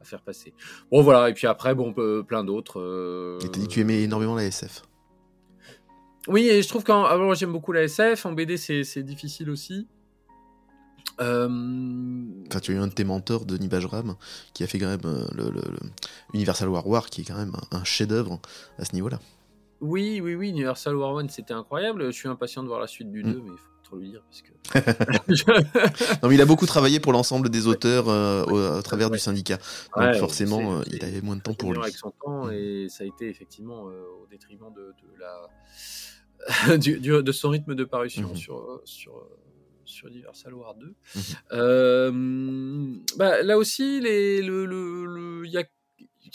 à 0.00 0.04
faire 0.04 0.22
passer. 0.22 0.54
Bon 0.90 1.02
voilà. 1.02 1.28
Et 1.28 1.34
puis 1.34 1.46
après, 1.46 1.74
bon, 1.74 1.92
plein 2.24 2.44
d'autres. 2.44 2.80
euh, 2.80 3.38
Et 3.44 3.48
t'as 3.50 3.60
dit 3.60 3.68
tu 3.68 3.80
aimais 3.80 4.02
énormément 4.02 4.34
la 4.36 4.44
SF. 4.44 4.82
oui, 6.28 6.48
et 6.48 6.62
je 6.62 6.68
trouve 6.68 6.84
qu'en 6.84 7.04
alors, 7.04 7.24
moi, 7.26 7.34
j'aime 7.34 7.52
beaucoup 7.52 7.72
la 7.72 7.82
SF. 7.84 8.26
En 8.26 8.32
BD, 8.32 8.56
c'est 8.56 9.02
difficile 9.02 9.50
aussi. 9.50 9.86
Euh, 11.20 11.48
Enfin, 12.50 12.60
tu 12.60 12.72
as 12.72 12.74
eu 12.74 12.78
un 12.78 12.86
de 12.86 12.92
tes 12.94 13.04
mentors, 13.04 13.44
Denis 13.44 13.68
Bajram, 13.68 14.16
qui 14.54 14.62
a 14.64 14.66
fait 14.66 14.78
quand 14.78 14.86
même 14.86 15.00
euh, 15.04 15.26
le, 15.34 15.44
le- 15.50 15.60
le 15.70 15.78
Universal 16.32 16.68
War 16.70 16.86
War, 16.86 17.10
qui 17.10 17.20
est 17.20 17.24
quand 17.24 17.36
même 17.36 17.52
un, 17.72 17.78
un 17.78 17.84
chef-d'œuvre 17.84 18.40
à 18.78 18.84
ce 18.86 18.94
niveau-là. 18.94 19.20
Oui, 19.80 20.20
oui, 20.22 20.34
oui. 20.34 20.48
Universal 20.48 20.96
War 20.96 21.12
One, 21.12 21.28
c'était 21.28 21.52
incroyable. 21.54 22.06
Je 22.06 22.10
suis 22.16 22.28
impatient 22.28 22.62
de 22.62 22.68
voir 22.68 22.80
la 22.80 22.86
suite 22.86 23.10
du 23.10 23.22
Mm. 23.22 23.32
2, 23.32 23.38
mais 23.44 23.50
il 23.52 23.58
faut 23.58 23.68
trop 23.84 23.96
lui 23.96 24.08
dire 24.10 24.22
parce 24.28 24.42
que. 24.42 24.52
Non, 26.22 26.28
mais 26.28 26.34
il 26.36 26.40
a 26.40 26.46
beaucoup 26.46 26.66
travaillé 26.66 27.00
pour 27.00 27.12
l'ensemble 27.12 27.48
des 27.50 27.66
auteurs 27.66 28.08
euh, 28.08 28.44
au, 28.46 28.56
à 28.78 28.82
travers 28.82 29.08
Ouais. 29.10 29.16
du 29.16 29.20
syndicat. 29.20 29.58
Donc 29.94 30.04
Ouais, 30.04 30.18
forcément, 30.18 30.80
il 30.84 31.04
avait 31.04 31.20
moins 31.20 31.36
de 31.36 31.42
temps 31.42 31.54
pour 31.54 31.72
lui. 31.74 31.80
avec 31.82 31.96
son 31.96 32.10
temps 32.10 32.46
Mm. 32.46 32.52
et 32.52 32.88
ça 32.88 33.04
a 33.04 33.06
été 33.06 33.28
effectivement 33.28 33.88
euh, 33.88 34.02
au 34.22 34.26
détriment 34.30 34.72
de, 34.74 34.94
de 35.02 35.18
la 35.20 36.76
du, 36.78 36.98
du- 37.00 37.22
de 37.22 37.32
son 37.32 37.50
rythme 37.50 37.74
de 37.74 37.84
parution 37.84 38.28
Mhm. 38.30 38.36
sur 38.36 38.80
sur 38.84 39.12
sur 39.88 40.08
Universal 40.08 40.54
War 40.54 40.74
2. 40.74 40.94
Mhm. 41.14 41.22
Euh, 41.52 42.12
bah, 43.16 43.42
là 43.42 43.58
aussi, 43.58 44.00
les, 44.00 44.42
le, 44.42 44.66
le, 44.66 45.06
le- 45.06 45.46
y 45.46 45.58
a 45.58 45.64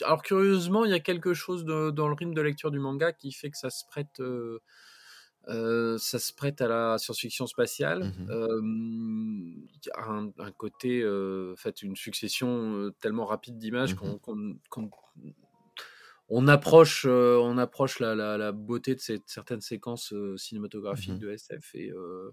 alors 0.04 0.24
curieusement, 0.24 0.86
il 0.86 0.92
y 0.92 0.96
a 0.96 1.00
quelque 1.00 1.34
chose 1.36 1.66
de- 1.66 1.92
dans 1.92 2.08
le 2.08 2.16
rythme 2.16 2.34
de 2.34 2.42
lecture 2.42 2.72
du 2.72 2.80
manga 2.80 3.14
qui 3.14 3.32
fait 3.32 3.52
que 3.52 3.58
ça 3.58 3.70
se 3.70 3.86
prête, 3.86 4.20
euh, 4.20 4.60
euh, 5.50 5.98
ça 6.00 6.18
se 6.20 6.34
prête 6.34 6.62
à 6.62 6.68
la 6.68 6.98
science-fiction 6.98 7.46
spatiale. 7.48 8.12
Il 8.28 9.68
y 9.86 9.90
a 9.92 10.04
un, 10.10 10.32
un 10.40 10.52
côté, 10.52 11.06
en 11.08 11.56
fait, 11.56 11.84
une 11.84 11.96
succession 11.96 12.92
tellement 13.02 13.26
rapide 13.26 13.58
d'images 13.60 13.96
Mhm. 13.96 14.20
qu'on, 14.20 14.60
on 16.30 16.48
approche, 16.48 17.06
euh, 17.08 17.38
on 17.38 17.58
approche 17.58 18.00
la, 18.00 18.16
la, 18.16 18.38
la 18.38 18.52
beauté 18.52 18.96
de 18.96 19.00
cette, 19.00 19.24
certaines 19.28 19.62
séquences 19.62 20.14
euh, 20.14 20.38
cinématographiques 20.38 21.14
Mhm. 21.14 21.20
de 21.20 21.32
SF 21.32 21.76
et 21.76 21.92
euh, 21.92 22.32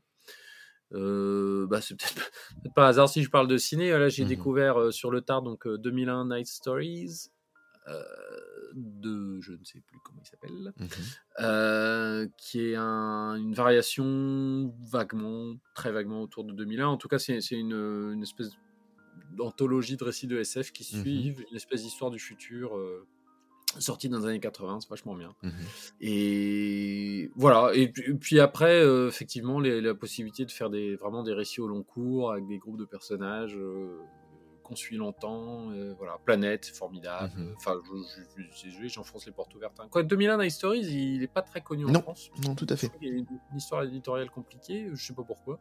euh, 0.93 1.67
bah, 1.67 1.81
c'est 1.81 1.97
peut-être 2.65 2.75
pas 2.75 2.87
un 2.87 2.89
hasard 2.91 3.09
si 3.09 3.23
je 3.23 3.31
parle 3.31 3.49
de 3.49 3.57
ciné. 3.59 3.91
Là, 3.91 4.09
j'ai 4.09 4.23
Mhm. 4.25 4.29
découvert 4.29 4.81
euh, 4.81 4.91
sur 4.91 5.11
le 5.11 5.21
tard 5.21 5.43
donc 5.43 5.67
euh, 5.67 5.79
2001 5.79 6.27
Night 6.29 6.47
Stories 6.47 7.29
euh, 7.89 8.03
de 8.75 9.41
je 9.41 9.53
ne 9.53 9.65
sais 9.65 9.81
plus 9.81 9.99
comment 10.05 10.21
il 10.23 10.29
s'appelle, 10.29 10.73
Mhm. 10.79 10.89
euh, 11.41 12.29
qui 12.37 12.61
est 12.61 12.77
un- 12.77 13.35
une 13.37 13.55
variation 13.55 14.75
vaguement, 14.91 15.55
très 15.75 15.91
vaguement 15.91 16.23
autour 16.23 16.45
de 16.45 16.53
2001. 16.53 16.87
En 16.89 16.97
tout 16.97 17.09
cas, 17.09 17.19
c'est 17.19 17.41
c'est 17.41 17.57
une, 17.57 17.73
une 17.73 18.23
espèce 18.23 18.51
d'anthologie 19.33 19.97
de 19.97 20.05
récits 20.05 20.27
de 20.27 20.39
SF 20.39 20.73
qui 20.73 20.83
Mhm. 20.95 21.01
suivent 21.03 21.45
une 21.51 21.57
espèce 21.57 21.83
d'histoire 21.83 22.11
du 22.11 22.19
futur. 22.19 22.77
Sortie 23.79 24.09
dans 24.09 24.19
les 24.19 24.27
années 24.27 24.41
80, 24.41 24.81
c'est 24.81 24.91
vachement 24.91 25.15
bien. 25.15 25.35
Mhm. 25.43 25.53
Et 26.01 27.31
voilà. 27.37 27.73
Et 27.75 27.89
puis, 27.89 28.11
et 28.11 28.15
puis 28.15 28.41
après, 28.41 28.83
euh, 28.83 29.09
effectivement, 29.09 29.61
les- 29.61 29.81
la 29.81 29.95
possibilité 29.95 30.45
de 30.45 30.51
faire 30.51 30.71
des, 30.71 30.97
vraiment 30.97 31.23
des 31.23 31.33
récits 31.33 31.61
au 31.61 31.69
long 31.69 31.83
cours 31.83 32.33
avec 32.33 32.47
des 32.47 32.59
groupes 32.59 32.79
de 32.79 32.85
personnages 32.85 33.57
euh, 33.57 33.99
qu'on 34.71 34.77
suit 34.77 34.97
longtemps. 34.97 35.71
euh, 35.73 35.95
voilà, 35.99 36.17
Planète, 36.25 36.67
formidable. 36.67 37.33
Mhm. 37.37 37.55
Enfin, 37.57 37.75
je- 38.57 38.71
je- 38.71 38.89
j'enfonce 38.89 39.27
les 39.27 39.33
portes 39.33 39.53
ouvertes. 39.55 39.79
hein. 39.81 39.89
Quoi, 39.91 40.03
2001 40.05 40.39
Night 40.39 40.53
Stories, 40.53 40.81
il 40.87 41.23
est 41.23 41.27
pas 41.33 41.43
très 41.43 41.61
connu 41.61 41.85
en. 41.85 41.93
France. 42.01 42.31
Non, 42.47 42.55
tout 42.55 42.67
à 42.71 42.77
fait. 42.77 42.91
Il 43.03 43.09
y 43.09 43.11
a 43.11 43.15
une, 43.15 43.27
une 43.51 43.57
histoire 43.57 43.83
éditoriale 43.83 44.31
compliquée, 44.31 44.89
je 44.95 45.05
sais 45.05 45.13
pas 45.15 45.25
pourquoi. 45.25 45.59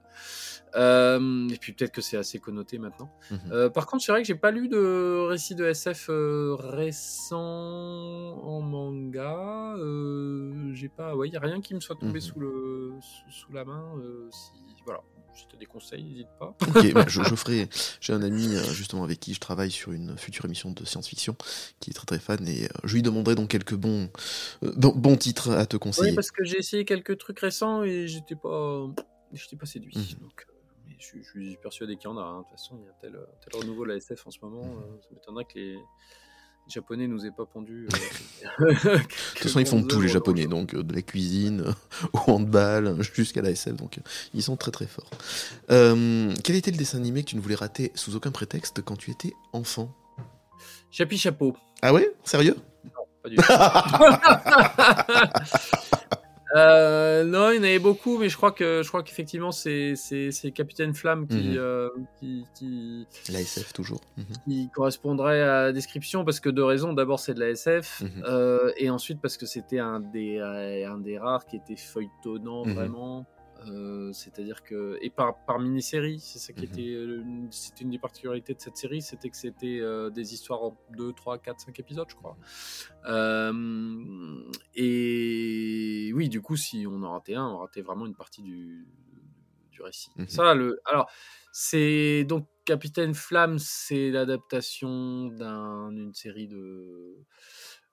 Euh, 0.75 1.49
et 1.49 1.57
puis 1.57 1.73
peut-être 1.73 1.91
que 1.91 2.01
c'est 2.01 2.17
assez 2.17 2.39
connoté 2.39 2.77
maintenant. 2.77 3.09
Mhm. 3.31 3.39
Euh, 3.51 3.69
par 3.69 3.88
contre, 3.88 4.03
c'est 4.03 4.11
vrai 4.11 4.21
que 4.21 4.27
j'ai 4.27 4.35
pas 4.35 4.51
lu 4.51 4.67
de 4.69 5.25
récit 5.27 5.55
de 5.55 5.65
SF 5.65 6.09
récent 6.09 7.39
en 7.39 8.61
manga. 8.61 9.75
J'ai 10.73 10.89
pas, 10.89 11.15
ouais, 11.15 11.29
y 11.29 11.35
a 11.38 11.39
rien 11.39 11.61
qui 11.61 11.73
me 11.73 11.79
soit 11.79 11.95
tombé 11.95 12.13
Mhm. 12.19 12.21
sous 12.21 12.39
le 12.39 12.93
sous, 13.01 13.31
sous 13.31 13.51
la 13.53 13.65
main. 13.65 13.93
si 14.31 14.51
voilà, 14.85 15.01
si 15.39 15.47
t'as 15.51 15.57
des 15.57 15.65
conseils, 15.65 16.03
n'hésite 16.03 16.27
pas. 16.39 16.55
Ok, 16.67 16.93
bah, 16.93 17.05
je, 17.07 17.23
je 17.23 17.35
ferai. 17.35 17.67
J'ai 18.01 18.13
un 18.13 18.21
ami 18.21 18.55
euh, 18.55 18.63
justement 18.73 19.03
avec 19.03 19.19
qui 19.19 19.33
je 19.33 19.39
travaille 19.39 19.71
sur 19.71 19.91
une 19.91 20.17
future 20.17 20.45
émission 20.45 20.71
de 20.71 20.85
science-fiction 20.85 21.35
qui 21.79 21.89
est 21.91 21.93
très 21.93 22.05
très 22.05 22.19
fan 22.19 22.47
et 22.47 22.65
euh, 22.65 22.69
je 22.83 22.93
lui 22.95 23.01
demanderai 23.01 23.35
donc 23.35 23.49
quelques 23.49 23.75
bons, 23.75 24.09
euh, 24.63 24.71
bons, 24.75 25.17
titres 25.17 25.51
à 25.51 25.65
te 25.65 25.77
conseiller. 25.77 26.09
Oui, 26.11 26.15
parce 26.15 26.31
que 26.31 26.43
j'ai 26.43 26.57
essayé 26.57 26.85
quelques 26.85 27.17
trucs 27.17 27.39
récents 27.39 27.83
et 27.83 28.07
j'étais 28.07 28.35
pas, 28.35 28.85
j'étais 29.33 29.55
pas 29.55 29.65
séduit. 29.65 29.93
Mhm. 29.95 30.19
Donc, 30.21 30.45
mais 30.87 30.95
je, 30.99 31.05
suis- 31.05 31.23
je 31.23 31.29
suis 31.29 31.57
persuadé 31.61 31.95
qu'il 31.97 32.09
y 32.09 32.13
en 32.13 32.17
a. 32.17 32.21
hein. 32.21 32.37
De 32.39 32.43
toute 32.43 32.51
façon, 32.51 32.77
il 32.81 32.85
y 32.85 32.89
a 32.89 32.93
tel, 33.01 33.19
tel 33.43 33.61
renouveau 33.61 33.83
de 33.85 33.89
la 33.89 33.95
SF 33.95 34.27
en 34.27 34.31
ce 34.31 34.39
moment. 34.41 34.63
Mhm. 34.65 34.99
ça 35.01 35.07
m'étonnerait 35.13 35.45
que 35.45 35.57
les 35.59 35.77
Japonais 36.69 37.07
nous 37.07 37.25
aient 37.25 37.31
pas 37.31 37.45
pondu. 37.45 37.88
euh, 38.61 38.73
De 38.83 38.98
toute 38.99 39.39
façon, 39.39 39.59
ils 39.59 39.65
font 39.65 39.83
tout 39.83 40.01
les 40.01 40.07
Japonais, 40.07 40.48
donc 40.48 40.73
euh, 40.73 40.83
de 40.83 40.93
la 40.93 41.01
cuisine 41.01 41.64
au 42.14 42.19
handball 42.31 42.98
jusqu'à 43.14 43.41
la 43.41 43.51
SF, 43.51 43.75
donc 43.75 43.98
euh, 43.98 44.01
ils 44.33 44.43
sont 44.43 44.56
très 44.56 44.72
très 44.72 44.85
forts. 44.88 45.09
Euh, 45.72 46.33
quel 46.43 46.56
était 46.56 46.72
le 46.72 46.77
dessin 46.77 46.98
animé 46.98 47.23
que 47.23 47.30
tu 47.30 47.35
ne 47.35 47.41
voulais 47.41 47.56
rater 47.56 47.91
sous 47.95 48.15
aucun 48.15 48.31
prétexte 48.31 48.81
quand 48.83 48.95
tu 48.95 49.11
étais 49.11 49.33
enfant? 49.53 49.93
Chapi 50.91 51.17
chapeau. 51.17 51.56
Ah 51.81 51.93
ouais? 51.93 52.11
Sérieux? 52.23 52.56
Pas 53.23 53.30
du 53.30 53.35
tout. 53.35 53.43
Euh, 56.55 57.23
non, 57.25 57.51
il 57.51 57.57
y 57.57 57.59
en 57.59 57.63
avait 57.63 57.79
beaucoup, 57.79 58.17
mais 58.17 58.27
je 58.29 58.35
crois 58.35 58.51
que 58.51 58.81
je 58.83 58.87
crois 58.87 59.03
qu'effectivement 59.03 59.51
c'est 59.51 59.95
c'est 59.95 60.31
c'est 60.31 60.51
Capitaine 60.51 60.93
Flamme 60.95 61.27
qui 61.27 61.49
Mhm. 61.49 61.55
euh, 61.57 61.89
qui, 62.19 62.43
qui 62.55 63.05
La 63.31 63.41
SF 63.41 63.71
toujours. 63.73 64.01
Mhm. 64.17 64.25
qui 64.47 64.69
correspondrait 64.73 65.41
à 65.41 65.63
la 65.65 65.71
description 65.73 66.25
parce 66.25 66.39
que 66.39 66.49
deux 66.49 66.63
raisons. 66.63 66.93
D'abord, 66.93 67.19
c'est 67.19 67.33
de 67.35 67.39
la 67.39 67.49
SF, 67.49 68.01
Mhm. 68.01 68.23
euh, 68.27 68.71
et 68.77 68.89
ensuite 68.89 69.21
parce 69.21 69.37
que 69.37 69.45
c'était 69.45 69.79
un 69.79 69.99
des 69.99 70.37
euh, 70.39 70.91
un 70.91 70.97
des 70.97 71.19
rares 71.19 71.45
qui 71.45 71.55
était 71.57 71.75
feuilletonnant 71.75 72.65
Mhm. 72.65 72.73
vraiment. 72.73 73.25
Euh, 73.67 74.13
c'est-à-dire 74.13 74.63
que 74.63 74.97
et 75.01 75.09
par 75.09 75.43
par 75.45 75.59
mini-série, 75.59 76.19
c'est 76.21 76.39
ça 76.39 76.53
qui 76.53 76.65
Mhm. 76.65 76.71
était 76.71 76.93
euh, 76.93 77.21
une- 77.21 77.51
c'était 77.51 77.83
une 77.83 77.89
des 77.89 77.99
particularités 77.99 78.53
de 78.53 78.59
cette 78.61 78.77
série, 78.77 79.01
c'était 79.01 79.29
que 79.29 79.35
c'était 79.38 79.79
euh, 79.81 80.09
des 80.09 80.33
histoires 80.33 80.63
en 80.63 80.77
2, 80.91 81.11
3, 81.13 81.39
4, 81.39 81.59
5 81.59 81.77
épisodes, 81.79 82.07
je 82.09 82.15
crois. 82.15 82.38
Euh, 83.05 83.51
et 84.75 86.11
oui, 86.13 86.29
du 86.29 86.41
coup, 86.41 86.55
si 86.55 86.85
on 86.88 87.03
en 87.03 87.11
ratait 87.11 87.35
un, 87.35 87.47
on 87.47 87.57
ratait 87.57 87.81
vraiment 87.81 88.05
une 88.05 88.15
partie 88.15 88.41
du, 88.41 88.88
du 89.71 89.81
récit. 89.81 90.11
Mhm. 90.15 90.27
Ça, 90.27 90.53
le, 90.53 90.79
alors, 90.85 91.09
c'est 91.51 92.23
donc 92.25 92.47
Capitaine 92.65 93.13
Flamme, 93.13 93.57
c'est 93.59 94.11
l'adaptation 94.11 95.27
d'un- 95.27 95.91
d'une 95.91 96.13
série 96.13 96.47
de 96.47 97.15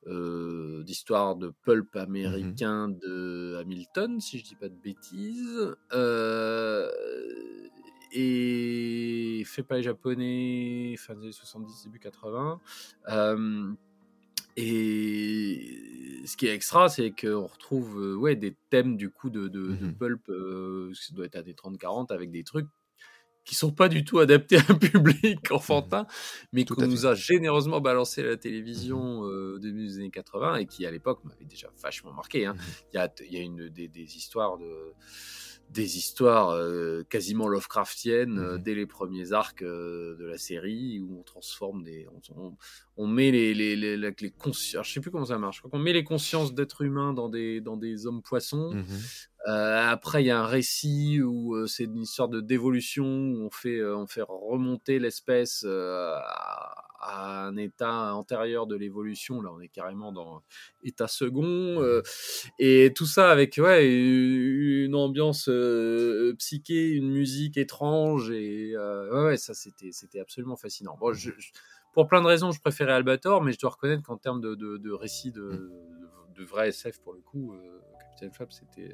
euh, 0.07 0.83
d'histoires 0.85 1.37
de 1.37 1.53
pulp 1.63 1.95
américain 1.97 2.89
de 2.89 3.57
Hamilton, 3.61 4.21
si 4.21 4.39
je 4.39 4.45
dis 4.45 4.55
pas 4.57 4.69
de 4.69 4.75
bêtises. 4.77 5.75
Euh, 5.93 6.91
et 8.13 9.43
fait 9.45 9.63
par 9.63 9.77
les 9.79 9.83
japonais 9.83 10.95
fin 10.97 11.15
des 11.15 11.23
années 11.25 11.33
70 11.33 11.85
début 11.85 11.99
80 11.99 12.61
Euh, 13.09 13.73
et 14.57 16.23
ce 16.25 16.37
qui 16.37 16.47
est 16.47 16.55
extra, 16.55 16.89
c'est 16.89 17.11
qu'on 17.11 17.47
retrouve 17.47 17.97
ouais, 18.19 18.37
des 18.37 18.57
thèmes 18.71 18.97
du 18.97 19.11
coup 19.11 19.29
de, 19.31 19.49
de, 19.49 19.75
de 19.75 19.87
Mhm. 19.87 19.95
pulp, 19.99 20.31
ça 20.95 21.15
doit 21.15 21.27
être 21.27 21.37
à 21.37 21.43
des 21.43 21.55
30-40, 21.55 22.11
avec 22.11 22.31
des 22.31 22.43
trucs 22.45 22.69
qui 23.47 23.55
sont 23.55 23.71
pas 23.71 23.89
du 23.89 24.05
tout 24.05 24.19
adaptés 24.19 24.59
à 24.59 24.63
un 24.69 24.75
public 24.79 25.51
enfantin, 25.53 26.07
mais 26.53 26.65
Tout 26.65 26.75
qu'on 26.75 26.87
nous 26.87 27.07
a 27.07 27.15
généreusement 27.15 27.81
balancé 27.81 28.21
à 28.21 28.27
la 28.27 28.37
télévision 28.37 29.25
euh, 29.25 29.59
début 29.59 29.87
des 29.87 29.97
années 29.99 30.11
80 30.11 30.57
et 30.57 30.67
qui 30.67 30.85
à 30.85 30.91
l'époque 30.91 31.25
m'avait 31.25 31.45
déjà 31.47 31.69
vachement 31.81 32.13
marqué. 32.13 32.45
hein. 32.45 32.57
Il 32.93 32.97
y 32.97 32.99
a, 32.99 33.11
y 33.31 33.37
a 33.37 33.41
une, 33.41 33.69
des, 33.69 33.89
des 33.89 34.17
histoires 34.17 34.59
de 34.59 34.93
des 35.71 35.99
histoires 35.99 36.51
euh, 36.51 37.03
quasiment 37.09 37.49
Lovecraftiennes 37.49 38.39
euh, 38.39 38.57
Mhm. 38.57 38.63
dès 38.63 38.75
les 38.75 38.87
premiers 38.87 39.33
arcs 39.33 39.63
euh, 39.63 40.17
de 40.17 40.25
la 40.25 40.39
série 40.39 41.01
où 41.01 41.19
on 41.19 41.23
transforme 41.23 41.83
des 41.83 42.07
on, 42.09 42.21
on, 42.41 42.57
on 42.97 43.07
met 43.07 43.31
les 43.31 43.53
les 43.53 43.77
les, 43.77 43.97
les, 43.97 44.15
les 44.21 44.31
consciences 44.31 44.87
je 44.89 44.93
sais 44.95 45.01
plus 45.01 45.11
comment 45.11 45.25
ça 45.27 45.39
marche 45.39 45.57
je 45.57 45.61
crois 45.63 45.71
qu'on 45.71 45.79
met 45.79 45.93
les 45.93 46.05
consciences 46.05 46.55
d'êtres 46.55 46.83
humains 46.83 47.13
dans 47.13 47.29
des 47.29 47.61
dans 47.61 47.77
des 47.77 48.07
hommes 48.07 48.23
poissons 48.23 48.75
Mhm. 48.75 48.85
après, 49.47 50.25
il 50.25 50.27
y 50.27 50.31
a 50.31 50.41
un 50.41 50.47
récit 50.47 51.21
où 51.23 51.67
c'est 51.69 51.85
une 51.85 52.03
histoire 52.03 52.29
de 52.29 52.41
d'évolution 52.41 53.05
où 53.05 53.45
on 53.47 53.51
fait 53.51 53.85
on 53.85 54.07
fait 54.07 54.23
remonter 54.27 54.99
l'espèce 54.99 55.65
à, 55.65 56.86
à 57.01 57.47
un 57.47 57.57
état 57.57 58.15
antérieur 58.15 58.67
de 58.67 58.77
l'évolution. 58.77 59.41
Là, 59.43 59.51
on 59.55 59.61
est 59.61 59.69
carrément 59.69 60.13
dans 60.13 60.43
état 60.83 61.09
second 61.09 61.45
euh, 61.83 62.03
et 62.59 62.93
tout 62.95 63.07
ça 63.07 63.31
avec 63.31 63.59
ouais 63.63 63.87
une 63.89 64.95
ambiance 64.95 65.49
euh, 65.49 66.35
psyché, 66.39 66.91
une 66.91 67.11
musique 67.11 67.57
étrange 67.57 68.31
et 68.31 68.73
euh, 68.77 69.27
ouais, 69.29 69.37
ça 69.37 69.55
c'était 69.55 69.91
c'était 69.93 70.21
absolument 70.21 70.57
fascinant. 70.57 70.97
Bon, 70.99 71.13
je, 71.13 71.31
je- 71.39 71.53
pour 71.93 72.09
plein 72.09 72.21
de 72.21 72.27
raisons, 72.27 72.51
je 72.53 72.61
préférais 72.61 72.93
Albator, 72.93 73.43
mais 73.43 73.53
je 73.53 73.59
dois 73.59 73.71
reconnaître 73.71 74.03
qu'en 74.03 74.19
termes 74.19 74.41
de, 74.43 74.55
de, 74.55 74.77
de 74.77 74.93
récit 74.93 75.33
de, 75.33 75.41
de, 75.41 75.73
de 76.35 76.45
vrai 76.45 76.69
SF 76.69 77.01
pour 77.01 77.15
le 77.15 77.21
coup, 77.21 77.55
euh, 77.55 77.81
Capitaine 78.01 78.33
Fab 78.33 78.53
c'était 78.53 78.93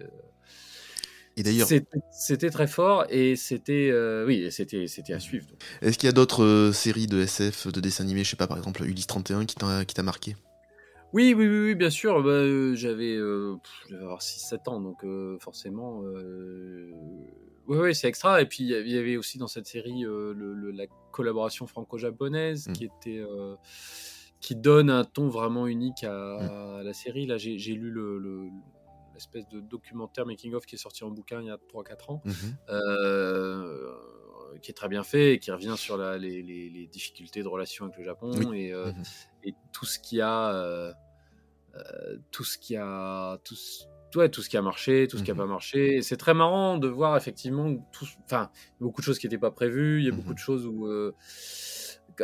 Et 1.36 1.42
d'ailleurs, 1.42 1.68
c'était 2.10 2.50
très 2.50 2.66
fort 2.66 3.06
et 3.08 3.36
c'était 3.36 3.88
euh, 3.90 4.26
oui 4.26 4.52
c'était 4.52 4.86
c'était 4.86 5.14
à 5.14 5.18
suivre. 5.20 5.46
est-ce 5.80 5.96
qu'il 5.96 6.06
y 6.06 6.10
a 6.10 6.12
d'autres 6.12 6.44
euh, 6.44 6.72
séries 6.72 7.06
de 7.06 7.20
SF, 7.22 7.68
de 7.68 7.80
dessins 7.80 8.04
animés, 8.04 8.22
je 8.24 8.30
sais 8.30 8.36
pas, 8.36 8.46
par 8.46 8.58
exemple 8.58 8.84
Ulysse 8.84 9.06
31 9.06 9.46
qui 9.46 9.54
t'a 9.56 9.84
qui 9.86 9.94
t'a 9.94 10.02
marqué? 10.02 10.36
Oui, 11.14 11.34
oui, 11.36 11.46
oui, 11.46 11.58
oui, 11.66 11.74
bien 11.74 11.90
sûr. 11.90 12.22
Bah, 12.22 12.30
euh, 12.30 12.74
j'avais, 12.74 13.16
avoir 14.00 14.20
6-7 14.22 14.68
ans, 14.68 14.80
donc 14.80 15.04
forcément, 15.40 16.02
euh, 16.04 16.90
ouais, 17.66 17.92
c'est 17.94 18.08
extra. 18.08 18.40
Et 18.40 18.46
puis 18.46 18.64
il 18.64 18.70
y 18.70 18.96
avait- 18.98 19.16
aussi 19.18 19.36
dans 19.38 19.46
cette 19.46 19.66
série 19.66 20.02
le, 20.02 20.32
le- 20.32 20.70
la 20.70 20.84
collaboration 21.12 21.66
franco-japonaise 21.66 22.68
Mm. 22.68 22.72
qui 22.72 22.84
était, 22.86 23.22
qui 24.40 24.56
donne 24.56 24.88
un 24.90 25.04
ton 25.04 25.28
vraiment 25.28 25.66
unique 25.66 26.02
à, 26.04 26.78
à 26.78 26.82
la 26.82 26.92
série. 26.94 27.26
Là, 27.26 27.36
j'ai 27.36 27.58
j'ai 27.58 27.74
lu 27.74 27.90
le, 27.90 28.18
le- 28.18 28.48
l'espèce 29.14 29.46
de 29.48 29.60
documentaire 29.60 30.26
making 30.26 30.54
of 30.54 30.64
qui 30.66 30.74
est 30.74 30.78
sorti 30.78 31.04
en 31.04 31.10
bouquin 31.10 31.40
il 31.40 31.46
y 31.46 31.50
a 31.50 31.58
3-4 31.58 32.10
ans. 32.10 32.22
Mhm. 32.24 32.34
Euh, 32.70 33.94
qui 34.60 34.70
est 34.70 34.74
très 34.74 34.88
bien 34.88 35.02
fait 35.02 35.32
et 35.34 35.38
qui 35.38 35.50
revient 35.50 35.74
sur 35.78 35.96
la- 35.96 36.18
les, 36.18 36.42
les- 36.42 36.68
les 36.68 36.86
difficultés 36.86 37.42
de 37.42 37.48
relation 37.48 37.86
avec 37.86 37.96
le 37.96 38.04
Japon 38.04 38.30
Oui. 38.50 38.64
et, 38.66 38.72
euh, 38.74 38.92
Mhm. 38.92 39.02
et 39.44 39.54
tout 39.72 39.86
ce 39.86 39.98
qui 39.98 40.20
a 40.20 40.54
euh, 40.54 40.92
euh, 41.74 42.18
tout 42.30 42.44
ce 42.44 42.58
qui 42.58 42.76
a 42.76 43.38
tout 43.44 43.54
ouais, 44.14 44.28
tout 44.28 44.42
ce 44.42 44.50
qui 44.50 44.58
a 44.58 44.62
marché 44.62 45.08
tout 45.08 45.16
ce 45.16 45.22
qui 45.22 45.30
a 45.30 45.34
Mhm. 45.34 45.38
pas 45.40 45.46
marché 45.46 46.02
c'est 46.02 46.18
très 46.18 46.34
marrant 46.34 46.76
de 46.76 46.86
voir 46.86 47.16
effectivement 47.16 47.74
tout 47.92 48.06
enfin 48.26 48.50
beaucoup 48.78 49.00
de 49.00 49.06
choses 49.06 49.18
qui 49.18 49.24
n'étaient 49.26 49.38
pas 49.38 49.50
prévues 49.50 50.00
il 50.00 50.04
y 50.04 50.08
a 50.08 50.12
beaucoup 50.12 50.34
de 50.34 50.38
choses 50.38 50.66
où 50.66 50.86
euh, 50.86 51.14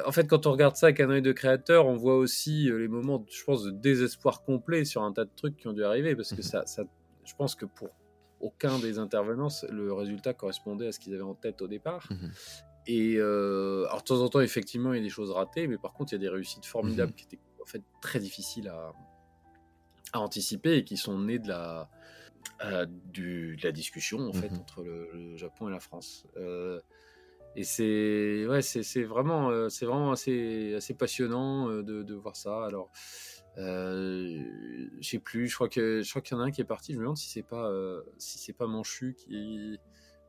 en 0.04 0.12
fait 0.12 0.26
quand 0.26 0.46
on 0.46 0.52
regarde 0.52 0.76
ça 0.76 0.86
avec 0.86 1.00
un 1.00 1.10
œil 1.10 1.22
de 1.22 1.32
créateur 1.32 1.86
on 1.86 1.96
voit 1.96 2.16
aussi 2.16 2.70
euh, 2.70 2.78
les 2.78 2.88
moments 2.88 3.24
je 3.30 3.44
pense 3.44 3.64
de 3.64 3.70
désespoir 3.70 4.42
complet 4.42 4.84
sur 4.84 5.02
un 5.02 5.12
tas 5.12 5.24
de 5.24 5.30
trucs 5.34 5.56
qui 5.56 5.68
ont 5.68 5.72
dû 5.72 5.84
arriver 5.84 6.14
parce 6.16 6.30
que 6.30 6.36
Mhm. 6.36 6.42
ça, 6.42 6.66
ça 6.66 6.84
je 7.24 7.34
pense 7.34 7.54
que 7.54 7.66
pour 7.66 7.90
aucun 8.40 8.78
des 8.78 8.98
intervenants, 8.98 9.48
le 9.70 9.92
résultat 9.92 10.32
correspondait 10.32 10.86
à 10.86 10.92
ce 10.92 11.00
qu'ils 11.00 11.12
avaient 11.12 11.22
en 11.22 11.34
tête 11.34 11.60
au 11.60 11.66
départ. 11.68 12.06
Mhm. 12.10 12.30
Et 12.86 13.16
euh, 13.16 13.84
alors 13.86 13.98
de 13.98 14.04
temps 14.04 14.22
en 14.22 14.28
temps, 14.28 14.40
effectivement, 14.40 14.92
il 14.94 14.98
y 14.98 15.00
a 15.00 15.02
des 15.02 15.10
choses 15.10 15.30
ratées, 15.32 15.66
mais 15.66 15.76
par 15.76 15.92
contre, 15.92 16.12
il 16.12 16.14
y 16.14 16.18
a 16.18 16.20
des 16.20 16.28
réussites 16.28 16.64
formidables 16.64 17.10
Mhm. 17.10 17.16
qui 17.16 17.24
étaient 17.24 17.40
en 17.60 17.66
fait 17.66 17.82
très 18.00 18.18
difficiles 18.20 18.68
à, 18.68 18.92
à 20.12 20.20
anticiper 20.20 20.76
et 20.76 20.84
qui 20.84 20.96
sont 20.96 21.18
nés 21.18 21.38
de 21.38 21.48
la, 21.48 21.90
euh, 22.64 22.86
du, 23.12 23.56
de 23.56 23.62
la 23.64 23.72
discussion 23.72 24.20
en 24.20 24.32
fait 24.32 24.52
entre 24.58 24.82
le, 24.82 25.10
le 25.12 25.36
Japon 25.36 25.68
et 25.68 25.72
la 25.72 25.80
France. 25.80 26.24
Euh, 26.36 26.80
et 27.58 27.64
c'est 27.64 28.46
ouais, 28.46 28.62
c'est 28.62 29.02
vraiment, 29.02 29.50
euh, 29.50 29.68
c'est 29.68 29.84
vraiment 29.84 30.12
assez, 30.12 30.74
assez 30.76 30.94
passionnant 30.94 31.68
euh, 31.68 31.82
de, 31.82 32.04
de 32.04 32.14
voir 32.14 32.36
ça. 32.36 32.64
Alors, 32.64 32.88
euh, 33.56 34.44
je 35.00 35.08
sais 35.08 35.18
plus, 35.18 35.48
je 35.48 35.56
crois 35.56 35.68
que 35.68 36.00
je 36.00 36.08
crois 36.08 36.22
qu'il 36.22 36.36
y 36.36 36.40
en 36.40 36.42
a 36.44 36.46
un 36.46 36.50
qui 36.52 36.60
est 36.60 36.64
parti. 36.64 36.92
Je 36.92 36.98
me 36.98 37.02
demande 37.02 37.16
si 37.16 37.28
c'est 37.28 37.42
pas 37.42 37.68
euh, 37.68 38.00
si 38.16 38.38
c'est 38.38 38.52
pas 38.52 38.68
Manchu 38.68 39.16
qui, 39.18 39.76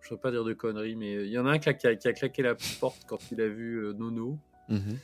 je 0.01 0.13
ne 0.13 0.19
pas 0.19 0.31
dire 0.31 0.43
de 0.43 0.53
conneries, 0.53 0.95
mais 0.95 1.23
il 1.23 1.29
y 1.29 1.37
en 1.37 1.45
a 1.45 1.51
un 1.51 1.59
qui 1.59 1.69
a, 1.69 1.73
qui 1.75 2.13
claqué 2.13 2.41
la 2.41 2.55
porte 2.79 3.03
quand 3.07 3.19
il 3.31 3.39
a 3.41 3.47
vu 3.47 3.93
Nono. 3.95 4.39
Mhm. 4.67 4.97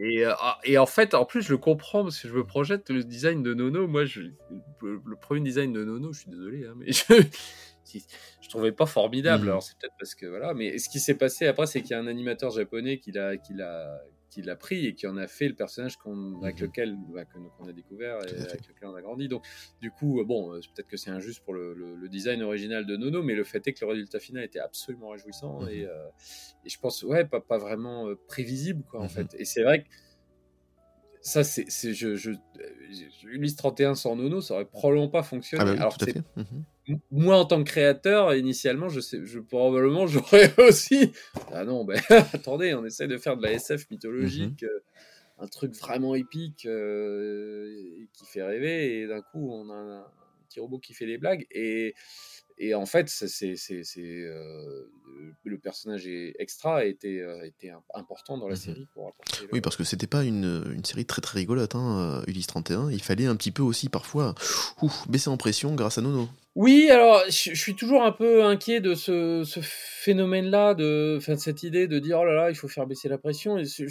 Et, 0.00 0.24
ah, 0.26 0.58
et 0.64 0.76
en 0.78 0.86
fait, 0.86 1.14
en 1.14 1.24
plus, 1.24 1.42
je 1.42 1.50
le 1.50 1.58
comprends 1.58 2.04
parce 2.04 2.20
que 2.20 2.28
je 2.28 2.34
me 2.34 2.44
projette 2.44 2.90
le 2.90 3.02
design 3.02 3.42
de 3.42 3.54
Nono. 3.54 3.88
Moi, 3.88 4.04
je, 4.04 4.20
le, 4.82 5.00
le 5.04 5.16
premier 5.16 5.40
design 5.40 5.72
de 5.72 5.82
Nono, 5.82 6.12
je 6.12 6.20
suis 6.20 6.30
désolé, 6.30 6.66
hein, 6.66 6.74
mais 6.76 6.92
je, 6.92 7.02
je 8.40 8.48
trouvais 8.48 8.72
pas 8.72 8.86
formidable. 8.86 9.44
Mhm. 9.44 9.48
Alors, 9.50 9.62
c'est 9.62 9.76
peut-être 9.78 9.94
parce 9.98 10.14
que 10.14 10.26
voilà. 10.26 10.54
Mais 10.54 10.78
ce 10.78 10.88
qui 10.88 11.00
s'est 11.00 11.16
passé 11.16 11.46
après, 11.46 11.66
c'est 11.66 11.80
qu'il 11.82 11.90
y 11.92 11.94
a 11.94 11.98
un 12.00 12.06
animateur 12.06 12.50
japonais 12.50 12.98
qui 12.98 13.12
l'a, 13.12 13.36
qui 13.36 13.54
l'a, 13.54 14.00
qui 14.30 14.42
l'a 14.42 14.56
pris 14.56 14.84
et 14.86 14.94
qui 14.94 15.06
en 15.06 15.16
a 15.16 15.26
fait 15.26 15.48
le 15.48 15.54
personnage 15.54 15.96
qu'on, 15.96 16.42
avec 16.42 16.56
Mhm. 16.60 16.66
lequel 16.66 16.96
bah, 17.14 17.24
qu'on 17.24 17.66
a 17.66 17.72
découvert 17.72 18.18
et 18.26 18.30
avec 18.30 18.68
lequel 18.68 18.88
on 18.88 18.94
a 18.94 19.00
grandi. 19.00 19.26
Donc, 19.28 19.44
du 19.80 19.90
coup, 19.90 20.20
euh, 20.20 20.24
bon, 20.24 20.52
euh, 20.52 20.60
peut-être 20.74 20.88
que 20.88 20.98
c'est 20.98 21.10
injuste 21.10 21.42
pour 21.44 21.54
le, 21.54 21.72
le- 21.72 21.94
le 21.96 22.08
design 22.10 22.42
original 22.42 22.84
de 22.84 22.96
Nono, 22.96 23.22
mais 23.22 23.34
le 23.34 23.44
fait 23.44 23.66
est 23.66 23.72
que 23.72 23.84
le 23.84 23.90
résultat 23.90 24.20
final 24.20 24.44
était 24.44 24.58
absolument 24.60 25.08
réjouissant 25.08 25.62
Mhm. 25.62 25.68
et, 25.70 25.84
euh, 25.86 26.08
et 26.64 26.68
je 26.68 26.78
pense, 26.78 27.02
ouais, 27.04 27.24
pas, 27.24 27.40
pas 27.40 27.56
vraiment 27.58 28.06
euh, 28.08 28.16
prévisible, 28.28 28.84
quoi, 28.90 29.00
en 29.00 29.08
fait. 29.08 29.34
Et 29.38 29.46
c'est 29.46 29.62
vrai 29.62 29.84
que 29.84 29.88
ça, 31.28 31.44
c'est, 31.44 31.66
c'est- 31.68 31.94
je, 31.94 32.16
je, 32.16 32.30
euh, 32.30 32.36
Ulysse 33.24 33.56
31 33.56 33.94
sans 33.94 34.16
Nono, 34.16 34.40
ça 34.40 34.54
aurait 34.54 34.64
probablement 34.64 35.08
pas 35.08 35.22
fonctionné. 35.22 35.62
Ah 35.62 35.64
bah 35.66 35.72
oui, 35.72 35.78
Alors. 35.78 35.96
Mhm. 36.36 37.00
moi, 37.10 37.36
en 37.36 37.44
tant 37.44 37.58
que 37.62 37.68
créateur, 37.68 38.34
initialement, 38.34 38.88
je 38.88 39.00
sais, 39.00 39.20
je, 39.24 39.38
probablement, 39.38 40.06
j'aurais 40.08 40.52
aussi. 40.58 41.12
Ah 41.52 41.64
non, 41.64 41.84
ben, 41.84 42.00
attendez, 42.32 42.74
on 42.74 42.84
essaie 42.84 43.06
de 43.08 43.18
faire 43.18 43.36
de 43.36 43.42
la 43.42 43.52
SF 43.52 43.90
mythologique, 43.90 44.62
Mhm. 44.62 44.68
euh, 44.68 44.80
un 45.40 45.46
truc 45.46 45.72
vraiment 45.74 46.14
épique 46.16 46.66
euh, 46.66 48.06
qui 48.12 48.24
fait 48.26 48.42
rêver, 48.42 49.00
et 49.00 49.06
d'un 49.06 49.22
coup, 49.22 49.50
on 49.52 49.70
a 49.70 49.74
un, 49.74 50.06
petit 50.48 50.60
robot 50.60 50.78
qui 50.78 50.94
fait 50.94 51.06
des 51.06 51.18
blagues. 51.18 51.46
Et, 51.50 51.94
et 52.58 52.74
en 52.74 52.86
fait, 52.86 53.08
c'est, 53.08 53.54
euh, 53.98 54.90
le, 55.44 55.58
personnage 55.58 56.06
extra 56.38 56.78
a 56.78 56.84
été, 56.84 57.20
euh, 57.20 57.44
était 57.44 57.70
im- 57.70 57.82
important 57.94 58.38
dans 58.38 58.46
la 58.48 58.54
Mhm. 58.54 58.60
série 58.60 58.86
pour 58.94 59.08
apporter. 59.08 59.44
le- 59.44 59.50
Oui, 59.52 59.60
parce 59.60 59.76
que 59.76 59.84
c'était 59.84 60.06
pas 60.06 60.24
une, 60.24 60.64
une 60.74 60.84
série 60.84 61.04
très 61.06 61.20
très 61.22 61.38
rigolote, 61.40 61.74
hein, 61.74 62.22
Ulysse 62.26 62.46
31. 62.48 62.90
Il 62.90 63.02
fallait 63.02 63.26
un 63.26 63.36
petit 63.36 63.50
peu 63.50 63.62
aussi 63.62 63.88
parfois 63.88 64.34
ouf, 64.82 65.08
baisser 65.08 65.28
en 65.30 65.36
pression 65.36 65.74
grâce 65.74 65.98
à 65.98 66.02
Nono. 66.02 66.28
Oui, 66.58 66.90
alors 66.90 67.22
je, 67.28 67.54
je 67.54 67.60
suis 67.60 67.76
toujours 67.76 68.02
un 68.02 68.10
peu 68.10 68.42
inquiet 68.42 68.80
de 68.80 68.96
ce, 68.96 69.44
ce 69.44 69.60
phénomène-là, 69.62 70.74
de, 70.74 71.14
enfin, 71.16 71.34
de 71.34 71.38
cette 71.38 71.62
idée 71.62 71.86
de 71.86 72.00
dire 72.00 72.18
oh 72.18 72.24
là 72.24 72.34
là, 72.34 72.50
il 72.50 72.56
faut 72.56 72.66
faire 72.66 72.84
baisser 72.84 73.08
la 73.08 73.16
pression. 73.16 73.58
Et 73.58 73.64
je- 73.64 73.84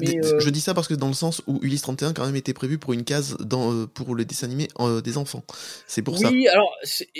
mais, 0.00 0.24
euh, 0.24 0.38
Je 0.38 0.50
dis 0.50 0.60
ça 0.60 0.72
parce 0.72 0.86
que 0.86 0.94
dans 0.94 1.08
le 1.08 1.14
sens 1.14 1.42
où 1.48 1.58
Ulysse 1.62 1.82
31 1.82 2.12
quand 2.12 2.24
même 2.24 2.36
était 2.36 2.54
prévu 2.54 2.78
pour 2.78 2.92
une 2.92 3.02
case 3.02 3.36
dans, 3.38 3.72
euh, 3.72 3.86
pour 3.88 4.14
le 4.14 4.24
dessin 4.24 4.46
animé 4.46 4.68
euh, 4.78 5.00
des 5.00 5.18
enfants. 5.18 5.42
C'est 5.88 6.02
pour 6.02 6.16
ça. 6.16 6.28
oui, 6.30 6.46
alors, 6.46 6.72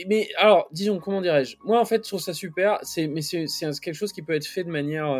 mais 0.06 0.28
alors, 0.36 0.68
disons, 0.70 1.00
comment 1.00 1.20
dirais-je? 1.20 1.56
Moi, 1.64 1.80
en 1.80 1.84
fait, 1.84 2.04
je 2.04 2.08
trouve 2.08 2.20
ça 2.20 2.32
super. 2.32 2.78
C'est, 2.84 3.08
mais 3.08 3.22
c'est, 3.22 3.46
quelque 3.82 3.94
chose 3.94 4.12
qui 4.12 4.22
peut 4.22 4.34
être 4.34 4.46
fait 4.46 4.62
de 4.62 4.70
manière, 4.70 5.10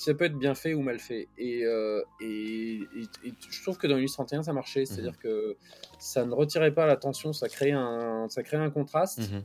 ça 0.00 0.14
peut 0.14 0.24
être 0.24 0.38
bien 0.38 0.54
fait 0.54 0.74
ou 0.74 0.82
mal 0.82 0.98
fait. 0.98 1.28
Et, 1.38 1.64
euh, 1.64 2.02
et, 2.20 2.80
et- 2.96 3.28
et 3.28 3.32
je 3.50 3.62
trouve 3.62 3.76
que 3.78 3.86
dans 3.86 3.96
Ulysse 3.98 4.12
31, 4.14 4.42
ça 4.42 4.52
marchait. 4.52 4.84
C'est-à-dire 4.86 5.18
que 5.18 5.56
ça 5.98 6.24
ne 6.24 6.32
retirait 6.32 6.72
pas 6.74 6.86
l'attention, 6.86 7.32
ça 7.32 7.48
créait 7.48 7.72
un, 7.72 8.26
ça 8.28 8.42
créait 8.42 8.60
un 8.60 8.70
contraste. 8.70 9.18
Mhm. 9.30 9.44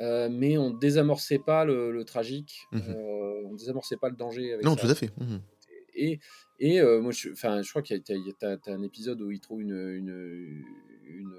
Euh, 0.00 0.28
mais 0.30 0.56
on 0.58 0.70
désamorçait 0.70 1.40
pas 1.40 1.64
le, 1.64 1.90
le 1.90 2.04
tragique, 2.04 2.68
Mhm. 2.72 2.82
euh, 2.88 3.42
on 3.46 3.54
désamorçait 3.54 3.96
pas 3.96 4.08
le 4.10 4.14
danger 4.16 4.52
avec 4.52 4.64
Non, 4.64 4.76
ça. 4.76 4.82
tout 4.82 4.86
à 4.88 4.94
fait. 4.94 5.10
Mhm. 5.18 5.40
Et, 5.94 6.20
et 6.60 6.80
euh, 6.80 7.00
moi, 7.00 7.10
je, 7.10 7.30
je 7.34 7.70
crois 7.70 7.82
qu'il 7.82 7.96
y 7.96 8.44
a, 8.44 8.58
un 8.72 8.82
épisode 8.82 9.20
où 9.20 9.30
il 9.32 9.40
trouve 9.40 9.60
une, 9.62 9.72
une, 9.74 10.64
une, 11.04 11.34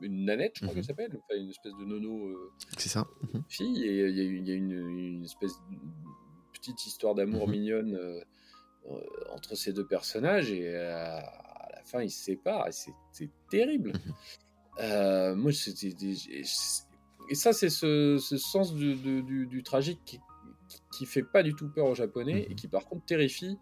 une 0.00 0.24
nanette, 0.24 0.52
je 0.54 0.60
crois 0.60 0.68
Mhm. 0.70 0.74
qu'elle 0.76 0.84
s'appelle, 0.84 1.10
enfin, 1.12 1.38
une 1.38 1.50
espèce 1.50 1.72
de 1.78 1.84
nono 1.84 2.28
euh, 2.28 2.50
C'est 2.78 2.88
ça. 2.88 3.06
Mhm. 3.34 3.42
fille, 3.48 3.84
et 3.84 4.08
il 4.08 4.16
y 4.16 4.20
a, 4.20 4.24
il 4.24 4.48
y 4.48 4.52
a 4.52 4.54
une, 4.54 4.72
une 4.72 5.24
espèce 5.24 5.52
petite 6.58 6.86
histoire 6.86 7.14
d'amour 7.14 7.46
Mhm. 7.46 7.52
mignonne 7.52 7.94
euh, 7.94 8.20
euh, 8.90 9.00
entre 9.32 9.54
ces 9.56 9.72
deux 9.72 9.86
personnages, 9.86 10.50
et 10.50 10.66
euh, 10.74 11.18
à 11.18 11.68
la 11.74 11.82
fin, 11.84 12.02
ils 12.02 12.10
se 12.10 12.22
séparent, 12.24 12.68
et 12.68 12.72
c'est, 12.72 13.30
terrible. 13.50 13.92
Mhm. 13.92 14.12
Euh, 14.80 15.34
moi, 15.34 15.52
c'était. 15.52 15.94
Et 17.28 17.34
ça, 17.34 17.52
c'est 17.52 17.70
ce, 17.70 18.18
ce 18.18 18.36
sens 18.36 18.74
du, 18.74 18.94
du, 18.94 19.22
du- 19.22 19.46
du 19.46 19.62
tragique 19.62 20.00
qui, 20.04 20.20
qui 20.96 21.06
fait 21.06 21.22
pas 21.24 21.42
du 21.42 21.54
tout 21.54 21.68
peur 21.68 21.86
aux 21.86 21.94
Japonais 21.94 22.44
Mhm. 22.46 22.52
et 22.52 22.54
qui, 22.54 22.68
par 22.68 22.84
contre, 22.86 23.04
terrifie 23.06 23.58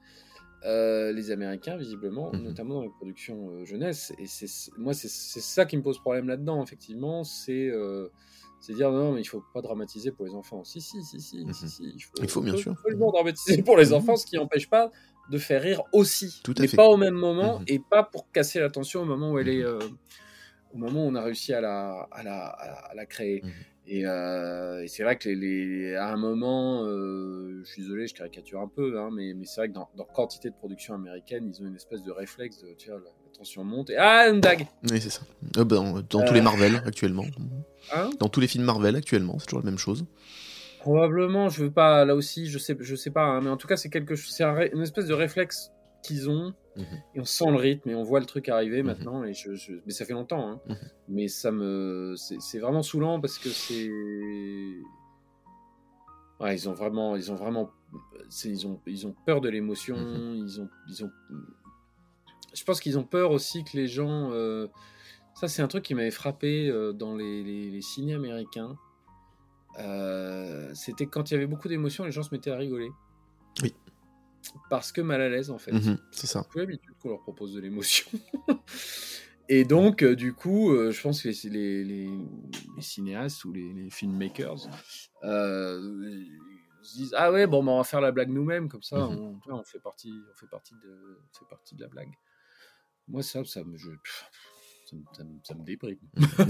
euh, 0.64 1.12
les 1.12 1.30
Américains, 1.30 1.76
visiblement, 1.76 2.32
Mhm. 2.32 2.42
notamment 2.42 2.74
dans 2.76 2.82
les 2.82 2.88
productions 2.90 3.50
euh, 3.50 3.64
jeunesse. 3.64 4.12
Et 4.18 4.26
c'est 4.26 4.46
moi, 4.78 4.94
c'est 4.94 5.08
ça 5.08 5.66
qui 5.66 5.76
me 5.76 5.82
pose 5.82 5.98
problème 5.98 6.26
là-dedans, 6.28 6.62
effectivement. 6.62 7.22
C'est 7.24 7.68
euh, 7.68 8.08
dire 8.70 8.90
non, 8.90 9.12
mais 9.12 9.20
il 9.20 9.24
faut 9.26 9.42
pas 9.52 9.60
dramatiser 9.60 10.10
pour 10.10 10.24
les 10.24 10.32
enfants. 10.34 10.64
Si, 10.64 10.80
si, 10.80 11.04
si, 11.04 11.20
si, 11.20 11.44
Mhm. 11.44 11.52
si, 11.52 11.68
si, 11.68 11.82
Il 11.94 12.00
faut, 12.00 12.12
Il 12.22 12.28
faut, 12.30 12.40
bien 12.40 12.52
faut- 12.54 12.58
sûr. 12.58 12.76
faut 12.80 13.10
dramatiser 13.12 13.62
pour 13.62 13.76
les 13.76 13.88
Mhm. 13.88 13.92
enfants, 13.94 14.16
ce 14.16 14.24
qui 14.24 14.36
n'empêche 14.36 14.70
pas 14.70 14.90
de 15.30 15.36
faire 15.38 15.60
rire 15.62 15.82
aussi, 15.92 16.40
Tout 16.44 16.54
à 16.56 16.62
mais 16.62 16.68
fait. 16.68 16.76
pas 16.76 16.88
au 16.88 16.96
même 16.96 17.14
moment 17.14 17.58
Mhm. 17.60 17.64
et 17.68 17.78
pas 17.78 18.02
pour 18.02 18.30
casser 18.30 18.60
l'attention 18.60 19.02
au 19.02 19.04
moment 19.04 19.32
où 19.32 19.38
elle 19.38 19.48
Mhm. 19.48 19.52
est, 19.60 19.64
euh, 19.64 19.78
au 20.72 20.78
moment 20.78 21.04
où 21.04 21.08
on 21.10 21.14
a 21.14 21.22
réussi 21.22 21.52
à 21.52 21.60
la, 21.60 22.08
à 22.10 22.22
la, 22.22 22.46
à 22.46 22.66
la, 22.66 22.74
à 22.74 22.94
la 22.94 23.06
créer. 23.06 23.42
Et, 23.86 24.06
euh, 24.06 24.82
et 24.82 24.88
c'est 24.88 25.02
vrai 25.02 25.16
que 25.16 25.28
les, 25.28 25.34
les- 25.34 25.94
à 25.94 26.12
un 26.12 26.16
moment, 26.16 26.84
euh, 26.84 27.60
je 27.64 27.70
suis 27.70 27.82
désolé, 27.82 28.06
je 28.06 28.14
caricature 28.14 28.60
un 28.60 28.68
peu, 28.68 28.98
hein, 28.98 29.10
mais, 29.12 29.34
mais 29.34 29.44
c'est 29.44 29.60
vrai 29.60 29.68
que 29.68 29.74
dans, 29.74 29.88
dans 29.96 30.04
quantité 30.04 30.48
de 30.48 30.54
production 30.54 30.94
américaine, 30.94 31.52
ils 31.52 31.62
ont 31.62 31.66
une 31.66 31.76
espèce 31.76 32.02
de 32.02 32.10
réflexe 32.10 32.62
de, 32.62 32.74
vois, 32.86 33.00
la, 33.00 33.10
tension 33.36 33.64
monte 33.64 33.90
et 33.90 33.96
ah 33.96 34.28
une 34.28 34.40
dague. 34.40 34.66
Oui, 34.90 35.00
c'est 35.00 35.10
ça. 35.10 35.22
Euh, 35.58 35.64
ben, 35.64 35.76
dans 35.76 36.00
dans 36.20 36.24
tous 36.24 36.34
les 36.34 36.40
Marvel 36.40 36.80
actuellement. 36.86 37.24
Hein? 37.92 38.10
Dans 38.20 38.28
tous 38.28 38.40
les 38.40 38.46
films 38.46 38.64
Marvel 38.64 38.94
actuellement, 38.96 39.38
c'est 39.38 39.46
toujours 39.46 39.64
la 39.64 39.70
même 39.70 39.78
chose. 39.78 40.06
Probablement, 40.78 41.48
je 41.48 41.64
veux 41.64 41.70
pas, 41.70 42.04
là 42.04 42.14
aussi, 42.14 42.46
je 42.46 42.58
sais, 42.58 42.76
je 42.78 42.94
sais 42.94 43.10
pas, 43.10 43.24
hein, 43.24 43.40
mais 43.42 43.50
en 43.50 43.56
tout 43.56 43.66
cas, 43.66 43.76
c'est 43.76 43.88
quelque 43.88 44.14
chose, 44.14 44.32
c'est 44.34 44.44
un 44.44 44.68
une 44.72 44.82
espèce 44.82 45.06
de 45.06 45.14
réflexe 45.14 45.72
qu'ils 46.04 46.28
ont, 46.30 46.54
Mhm. 46.76 46.84
et 47.14 47.20
on 47.20 47.24
sent 47.24 47.50
le 47.50 47.56
rythme, 47.56 47.88
et 47.90 47.94
on 47.94 48.02
voit 48.02 48.20
le 48.20 48.26
truc 48.26 48.48
arriver 48.48 48.82
Mhm. 48.82 48.86
maintenant, 48.86 49.24
et 49.24 49.34
je, 49.34 49.54
je- 49.54 49.72
mais 49.86 49.92
ça 49.92 50.04
fait 50.04 50.12
longtemps, 50.12 50.48
hein, 50.48 50.60
Mhm. 50.68 50.76
mais 51.08 51.28
ça 51.28 51.50
me, 51.50 52.14
c'est 52.16 52.58
vraiment 52.58 52.82
saoulant 52.82 53.20
parce 53.20 53.38
que 53.38 53.48
c'est, 53.48 53.88
ouais, 56.40 56.54
ils 56.54 56.68
ont 56.68 56.74
vraiment, 56.74 57.16
ils 57.16 57.30
ont 57.32 57.36
vraiment, 57.36 57.70
c'est- 58.28 58.48
ils 58.50 58.66
ont, 58.66 58.80
ils 58.86 59.06
ont 59.06 59.14
peur 59.26 59.40
de 59.40 59.48
l'émotion, 59.48 59.96
ils 59.96 60.60
ont, 60.60 60.68
ils 60.88 61.04
ont, 61.04 61.10
je 62.54 62.64
pense 62.64 62.80
qu'ils 62.80 62.98
ont 62.98 63.04
peur 63.04 63.30
aussi 63.30 63.64
que 63.64 63.76
les 63.76 63.86
gens, 63.88 64.30
euh, 64.32 64.66
ça 65.34 65.48
c'est 65.48 65.62
un 65.62 65.68
truc 65.68 65.84
qui 65.84 65.94
m'avait 65.94 66.10
frappé 66.10 66.68
euh, 66.68 66.92
dans 66.92 67.16
les, 67.16 67.42
les, 67.42 67.70
les 67.70 67.80
ciné 67.82 68.14
américains. 68.14 68.76
Euh, 69.80 70.70
c'était 70.74 71.06
quand 71.06 71.30
il 71.30 71.34
y 71.34 71.36
avait 71.36 71.48
beaucoup 71.48 71.66
d'émotions, 71.68 72.04
les 72.04 72.12
gens 72.12 72.22
se 72.22 72.32
mettaient 72.32 72.52
à 72.52 72.56
rigoler. 72.56 72.90
Oui. 73.62 73.74
Parce 74.70 74.92
que 74.92 75.00
mal 75.00 75.20
à 75.20 75.28
l'aise, 75.28 75.50
en 75.50 75.58
fait. 75.58 75.72
Mhm, 75.72 75.98
C'est 76.12 76.26
ça. 76.26 76.42
C'est 76.42 76.48
plus 76.50 76.60
l'habitude 76.60 76.94
qu'on 77.00 77.10
leur 77.10 77.20
propose 77.22 77.54
de 77.54 77.60
l'émotion. 77.60 78.10
Et 79.48 79.64
donc, 79.64 80.02
euh, 80.02 80.16
du 80.16 80.32
coup, 80.32 80.72
euh, 80.72 80.90
je 80.90 81.02
pense 81.02 81.22
que 81.22 81.28
les, 81.28 81.50
les, 81.50 81.84
les- 81.84 82.18
les 82.76 82.82
cinéastes 82.82 83.44
ou 83.44 83.52
les, 83.52 83.72
les 83.74 83.90
filmmakers 83.90 84.56
euh, 85.22 85.80
se 86.82 86.96
disent 86.96 87.14
Ah 87.16 87.30
ouais, 87.30 87.46
bon, 87.46 87.62
bah, 87.62 87.72
on 87.72 87.76
va 87.78 87.84
faire 87.84 88.00
la 88.00 88.10
blague 88.10 88.30
nous-mêmes, 88.30 88.68
comme 88.70 88.82
ça, 88.82 89.06
Mhm. 89.08 89.40
on, 89.48 89.64
fait 89.64 89.80
partie, 89.80 90.22
on 90.30 90.34
fait 90.34 90.46
partie 90.48 90.74
de, 90.82 91.18
on 91.22 91.38
fait 91.38 91.44
partie 91.48 91.74
de 91.74 91.82
la 91.82 91.88
blague. 91.88 92.12
Moi, 93.06 93.22
ça, 93.22 93.44
ça 93.44 93.62
me, 93.64 93.76
je- 93.76 93.90
ça, 94.86 94.96
me- 94.96 95.04
ça 95.14 95.24
me- 95.24 95.40
ça 95.44 95.54
me 95.54 95.62
déprime. 95.64 95.98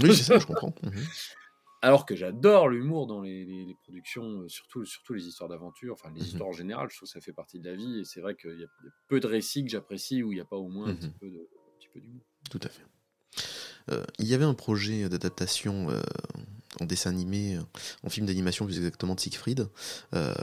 Oui, 0.01 0.15
c'est 0.15 0.23
ça, 0.23 0.39
je 0.39 0.45
comprends. 0.45 0.73
Alors 1.81 2.05
que 2.05 2.15
j'adore 2.15 2.67
l'humour 2.69 3.05
dans 3.07 3.21
les, 3.21 3.45
les- 3.45 3.65
les 3.65 3.75
productions, 3.75 4.41
euh, 4.41 4.47
surtout, 4.49 4.85
surtout 4.85 5.13
les 5.13 5.27
histoires 5.27 5.49
d'aventure, 5.49 5.93
enfin 5.93 6.09
les 6.13 6.21
Mhm. 6.21 6.27
histoires 6.27 6.49
en 6.49 6.53
général, 6.53 6.87
je 6.89 6.95
trouve 6.97 7.07
que 7.07 7.13
ça 7.13 7.21
fait 7.21 7.33
partie 7.33 7.59
de 7.59 7.69
la 7.69 7.75
vie. 7.75 7.99
Et 7.99 8.05
c'est 8.05 8.21
vrai 8.21 8.35
qu'il 8.35 8.49
y, 8.51 8.53
a 8.63 8.67
il 8.81 8.85
y 8.85 8.87
a 8.87 8.91
peu 9.07 9.19
de 9.19 9.27
récits 9.27 9.63
que 9.63 9.69
j'apprécie 9.69 10.23
où 10.23 10.31
il 10.31 10.35
n'y 10.35 10.41
a 10.41 10.45
pas 10.45 10.57
au 10.57 10.67
moins 10.69 10.89
un 10.89 10.95
petit 10.95 11.11
peu 11.19 11.29
de- 11.29 11.37
un 11.37 11.77
petit 11.79 11.89
peu 11.93 11.99
d'humour. 11.99 12.23
Tout 12.49 12.59
à 12.63 12.69
fait. 12.69 12.83
Euh, 13.91 14.03
il 14.19 14.25
y 14.25 14.33
avait 14.33 14.45
un 14.45 14.53
projet 14.55 15.07
d'adaptation 15.09 15.89
euh, 15.91 16.01
en 16.79 16.85
dessin 16.85 17.11
animé, 17.11 17.59
en 18.03 18.09
film 18.09 18.25
d'animation 18.25 18.65
plus 18.65 18.77
exactement 18.77 19.13
de 19.15 19.19
Siegfried, 19.19 19.67
euh, 20.13 20.33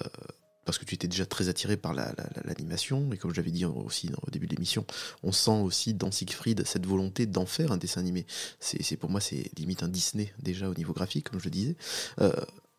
parce 0.64 0.78
que 0.78 0.84
tu 0.84 0.94
étais 0.94 1.08
déjà 1.08 1.26
très 1.26 1.48
attiré 1.48 1.76
par 1.76 1.92
la- 1.94 2.12
la- 2.16 2.42
l'animation, 2.44 3.10
et 3.12 3.18
comme 3.18 3.32
je 3.32 3.36
l'avais 3.36 3.50
dit 3.50 3.64
aussi 3.64 4.10
au 4.26 4.30
début 4.30 4.46
de 4.46 4.54
l'émission, 4.54 4.86
on 5.22 5.32
sent 5.32 5.50
aussi 5.62 5.94
dans 5.94 6.10
Siegfried 6.10 6.64
cette 6.66 6.86
volonté 6.86 7.26
d'en 7.26 7.46
faire 7.46 7.72
un 7.72 7.76
dessin 7.78 8.00
animé. 8.00 8.26
C'est- 8.60 8.96
pour 8.96 9.10
moi 9.10 9.20
c'est 9.20 9.50
limite 9.58 9.82
un 9.82 9.88
Disney 9.88 10.32
déjà 10.38 10.68
au 10.68 10.74
niveau 10.74 10.92
graphique, 10.92 11.30
comme 11.30 11.40
je 11.40 11.44
le 11.46 11.50
disais. 11.50 11.76
Euh, 12.20 12.32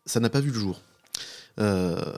ça 0.06 0.20
n'a 0.20 0.30
pas 0.30 0.40
vu 0.40 0.50
le 0.50 0.58
jour. 0.58 0.80
Euh, 1.60 2.14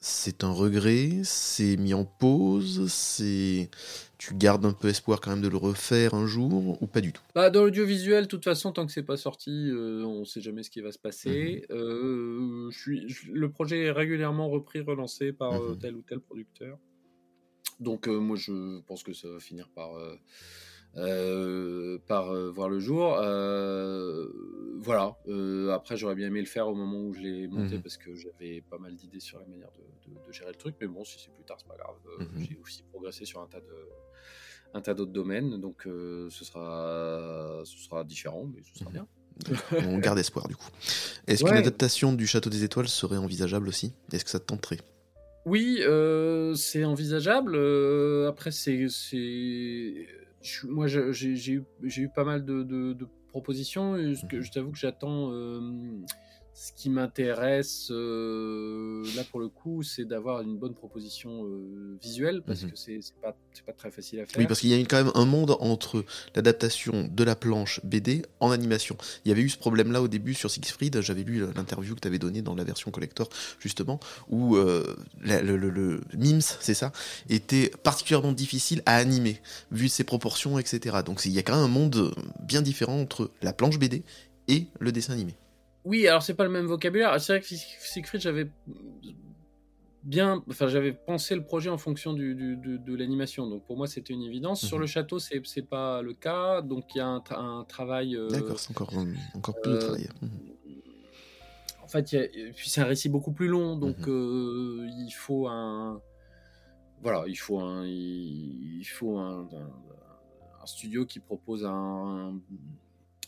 c'est 0.00 0.44
un 0.44 0.50
regret, 0.52 1.20
c'est 1.24 1.76
mis 1.76 1.94
en 1.94 2.04
pause, 2.04 2.86
c'est 2.90 3.70
tu 4.18 4.34
gardes 4.34 4.64
un 4.66 4.72
peu 4.72 4.88
espoir 4.88 5.20
quand 5.20 5.30
même 5.30 5.40
de 5.42 5.48
le 5.48 5.56
refaire 5.56 6.14
un 6.14 6.26
jour 6.26 6.80
ou 6.82 6.86
pas 6.86 7.00
du 7.00 7.12
tout? 7.12 7.22
Bah, 7.34 7.48
dans 7.50 7.62
l'audiovisuel, 7.64 8.24
de 8.24 8.28
toute 8.28 8.44
façon, 8.44 8.72
tant 8.72 8.84
que 8.86 8.92
c'est 8.92 9.02
pas 9.02 9.16
sorti, 9.16 9.50
euh, 9.70 10.04
on 10.04 10.24
sait 10.24 10.40
jamais 10.40 10.62
ce 10.62 10.70
qui 10.70 10.80
va 10.80 10.92
se 10.92 10.98
passer. 10.98 11.64
Euh, 11.70 12.68
je 12.70 12.78
suis, 12.78 13.08
je- 13.08 13.30
le 13.30 13.50
projet 13.50 13.84
est 13.84 13.90
régulièrement 13.92 14.48
repris, 14.48 14.80
relancé 14.80 15.32
par 15.32 15.52
euh, 15.52 15.70
Mhm. 15.70 15.78
tel 15.80 15.94
ou 15.96 16.02
tel 16.02 16.20
producteur. 16.20 16.78
Donc 17.78 18.08
euh, 18.08 18.18
moi, 18.20 18.36
je 18.36 18.80
pense 18.80 19.02
que 19.02 19.12
ça 19.12 19.28
va 19.28 19.38
finir 19.40 19.68
par 19.74 19.94
euh, 20.96 21.98
par 22.06 22.30
euh, 22.34 22.50
voir 22.50 22.68
le 22.68 22.80
jour. 22.80 23.16
Euh, 23.20 24.26
voilà. 24.78 25.16
Après, 25.74 25.96
j'aurais 25.96 26.14
bien 26.14 26.26
aimé 26.28 26.40
le 26.40 26.46
faire 26.46 26.68
au 26.68 26.74
moment 26.74 27.00
où 27.04 27.12
je 27.14 27.20
l'ai 27.20 27.46
monté 27.48 27.76
Mhm. 27.76 27.82
parce 27.82 27.96
que 27.96 28.14
j'avais 28.14 28.62
pas 28.68 28.78
mal 28.78 28.94
d'idées 28.94 29.20
sur 29.20 29.38
la 29.38 29.46
manière 29.46 29.70
de, 29.72 30.10
de- 30.10 30.26
de 30.26 30.32
gérer 30.32 30.50
le 30.50 30.56
truc. 30.56 30.74
Mais 30.80 30.86
bon, 30.86 31.04
si 31.04 31.18
c'est 31.18 31.32
plus 31.32 31.44
tard, 31.44 31.58
c'est 31.60 31.68
pas 31.68 31.76
grave. 31.76 31.96
Mhm. 32.18 32.44
J'ai 32.48 32.58
aussi 32.62 32.82
progressé 32.90 33.24
sur 33.24 33.40
un 33.40 33.46
tas 33.46 33.60
de 33.60 33.88
un 34.72 34.80
tas 34.80 34.94
d'autres 34.94 35.10
domaines, 35.10 35.60
donc 35.60 35.82
ce 35.84 36.28
sera 36.44 37.60
ce 37.64 37.76
sera 37.78 38.04
différent, 38.04 38.46
mais 38.54 38.62
ce 38.62 38.78
sera 38.78 38.90
Mhm. 38.90 38.94
bien. 38.94 39.06
On 39.88 39.98
garde 39.98 40.18
espoir 40.18 40.46
du 40.48 40.54
coup. 40.56 40.68
Est-ce 41.26 41.42
Ouais. 41.42 41.50
qu'une 41.50 41.58
adaptation 41.58 42.12
du 42.12 42.26
Château 42.26 42.50
des 42.50 42.62
Étoiles 42.64 42.88
serait 42.88 43.16
envisageable 43.16 43.68
aussi? 43.68 43.92
Est-ce 44.12 44.24
que 44.24 44.30
ça 44.30 44.38
te 44.40 44.44
tenterait? 44.46 44.78
Oui, 45.46 45.80
c'est 46.56 46.84
envisageable. 46.84 47.56
après, 48.28 48.50
c'est, 48.52 48.86
c'est, 48.88 50.06
je- 50.42 50.66
moi, 50.66 50.86
je- 50.86 51.12
j'ai, 51.12 51.34
eu, 51.52 51.64
pas 52.08 52.24
mal 52.24 52.44
de, 52.44 52.62
de- 52.62 52.92
de 52.94 53.06
propositions. 53.28 53.96
que- 54.28 54.36
Mhm. 54.36 54.42
je 54.42 54.50
t'avoue 54.52 54.72
que 54.72 54.78
j'attends. 54.78 55.30
Ce 56.62 56.72
qui 56.76 56.90
m'intéresse 56.90 57.88
euh, 57.90 59.02
là 59.16 59.24
pour 59.30 59.40
le 59.40 59.48
coup, 59.48 59.82
c'est 59.82 60.04
d'avoir 60.04 60.42
une 60.42 60.58
bonne 60.58 60.74
proposition 60.74 61.46
euh, 61.46 61.96
visuelle 62.02 62.42
parce 62.46 62.62
Mhm. 62.64 62.70
que 62.72 62.76
c'est, 62.76 63.00
pas, 63.22 63.34
pas 63.64 63.72
très 63.72 63.90
facile 63.90 64.20
à 64.20 64.26
faire. 64.26 64.38
Oui, 64.38 64.46
parce 64.46 64.60
qu'il 64.60 64.68
y 64.68 64.74
a 64.74 64.78
quand 64.84 65.02
même 65.02 65.12
un 65.14 65.24
monde 65.24 65.56
entre 65.60 66.04
l'adaptation 66.34 67.08
de 67.10 67.24
la 67.24 67.34
planche 67.34 67.80
BD 67.82 68.26
en 68.40 68.50
animation. 68.50 68.98
Il 69.24 69.30
y 69.30 69.32
avait 69.32 69.40
eu 69.40 69.48
ce 69.48 69.56
problème-là 69.56 70.02
au 70.02 70.08
début 70.08 70.34
sur 70.34 70.50
Siegfried, 70.50 71.00
j'avais 71.00 71.22
lu 71.22 71.42
l'interview 71.56 71.94
que 71.94 72.00
tu 72.00 72.08
avais 72.08 72.18
donnée 72.18 72.42
dans 72.42 72.54
la 72.54 72.64
version 72.64 72.90
collector, 72.90 73.30
justement, 73.58 73.98
où 74.28 74.56
euh, 74.56 74.84
la- 75.22 75.40
le, 75.40 75.56
le- 75.56 75.70
le 75.70 76.00
Mims, 76.18 76.42
c'est 76.60 76.74
ça, 76.74 76.92
était 77.30 77.70
particulièrement 77.82 78.32
difficile 78.32 78.82
à 78.84 78.96
animer, 78.96 79.40
vu 79.70 79.88
ses 79.88 80.04
proportions, 80.04 80.58
etc. 80.58 80.98
Donc 81.06 81.24
il 81.24 81.32
y 81.32 81.38
a 81.38 81.42
quand 81.42 81.54
même 81.54 81.64
un 81.64 81.68
monde 81.68 82.14
bien 82.42 82.60
différent 82.60 83.00
entre 83.00 83.30
la 83.40 83.54
planche 83.54 83.78
BD 83.78 84.02
et 84.48 84.66
le 84.78 84.92
dessin 84.92 85.14
animé. 85.14 85.36
Oui, 85.84 86.06
alors 86.06 86.22
c'est 86.22 86.34
pas 86.34 86.44
le 86.44 86.50
même 86.50 86.66
vocabulaire. 86.66 87.18
C'est 87.20 87.32
vrai 87.32 87.40
que 87.40 87.46
Siegfried, 87.46 88.20
j'avais 88.20 88.50
bien, 90.02 90.42
enfin 90.48 90.66
j'avais 90.68 90.92
pensé 90.92 91.34
le 91.34 91.42
projet 91.44 91.70
en 91.70 91.78
fonction 91.78 92.12
du, 92.12 92.34
du- 92.34 92.56
du- 92.56 92.78
de 92.78 92.94
l'animation. 92.96 93.48
Donc 93.48 93.64
pour 93.66 93.76
moi 93.76 93.86
c'était 93.86 94.12
une 94.12 94.22
évidence. 94.22 94.64
Sur 94.64 94.76
Mhm. 94.76 94.82
le 94.82 94.86
château, 94.86 95.18
c'est 95.18 95.40
c'est 95.46 95.62
pas 95.66 96.02
le 96.02 96.12
cas. 96.14 96.62
Donc 96.62 96.94
il 96.94 96.98
y 96.98 97.00
a 97.00 97.06
un, 97.06 97.18
tra- 97.20 97.38
un 97.38 97.64
travail. 97.64 98.16
euh, 98.16 98.28
D'accord, 98.28 98.58
c'est 98.58 98.70
encore, 98.70 98.90
euh, 98.98 99.04
encore 99.34 99.60
plus 99.60 99.72
de 99.72 99.76
euh, 99.76 99.80
travail. 99.80 100.08
Mhm. 100.22 100.30
En 101.82 101.88
fait, 101.88 102.12
il 102.12 102.14
y 102.14 102.18
a- 102.18 102.24
et 102.24 102.52
puis 102.52 102.68
c'est 102.70 102.80
un 102.82 102.84
récit 102.84 103.08
beaucoup 103.08 103.32
plus 103.32 103.48
long, 103.48 103.76
donc 103.76 104.06
Mhm. 104.06 104.88
il 105.06 105.10
faut 105.12 105.48
un, 105.48 106.00
voilà, 107.02 107.24
il 107.26 107.36
faut 107.36 107.58
un, 107.58 107.84
il 107.86 108.78
il 108.80 108.84
faut 108.84 109.18
un, 109.18 109.40
un- 109.52 110.62
un 110.62 110.66
studio 110.66 111.04
qui 111.06 111.18
propose 111.20 111.64
un, 111.64 112.38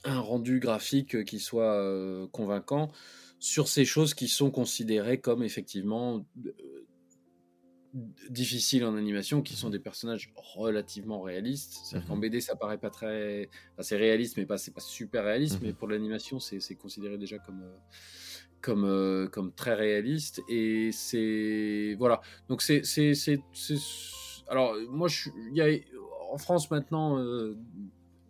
un 0.05 0.21
rendu 0.21 0.59
graphique 0.61 1.25
qui 1.25 1.39
soit 1.39 1.75
euh, 1.75 2.27
convaincant 2.29 2.91
sur 3.39 3.69
ces 3.69 3.85
choses 3.85 4.15
qui 4.15 4.29
sont 4.29 4.51
considérées 4.51 5.21
comme 5.21 5.43
effectivement 5.43 6.25
euh, 6.47 6.51
difficiles 8.31 8.85
en 8.85 8.97
animation, 8.97 9.43
qui 9.43 9.55
sont 9.55 9.69
des 9.69 9.79
personnages 9.79 10.33
relativement 10.35 11.21
réalistes. 11.21 11.75
C'est-à-dire 11.85 12.09
qu'en 12.09 12.15
Mhm. 12.15 12.21
BD, 12.23 12.41
ça 12.41 12.57
paraît 12.57 12.79
pas 12.79 12.89
très, 12.89 13.51
enfin, 13.75 13.83
c'est 13.83 13.97
réaliste, 13.97 14.37
mais 14.39 14.47
pas, 14.47 14.57
c'est 14.57 14.71
pas 14.73 14.81
super 14.81 15.25
réaliste. 15.25 15.61
Mhm. 15.61 15.67
Mais 15.67 15.73
pour 15.75 15.89
l'animation, 15.89 16.41
c'est 16.41 16.61
c'est 16.61 16.75
considéré 16.75 17.19
déjà 17.19 17.39
comme 17.39 17.63
euh, 17.63 17.77
comme, 18.63 18.85
euh, 18.85 19.27
comme 19.29 19.53
très 19.53 19.75
réaliste. 19.75 20.41
Et 20.49 20.91
c'est. 20.93 21.95
Voilà. 21.99 22.21
Donc, 22.49 22.63
c'est. 22.63 22.85
c'est- 22.85 23.15
c'est- 23.15 23.43
c'est- 23.53 23.75
Alors, 24.49 24.75
moi, 24.89 25.09
je 25.09 25.23
suis- 25.23 25.31
il 25.51 25.57
y 25.57 25.61
a 25.61 25.67
en 26.31 26.39
France 26.39 26.71
maintenant 26.71 27.19
euh, 27.19 27.57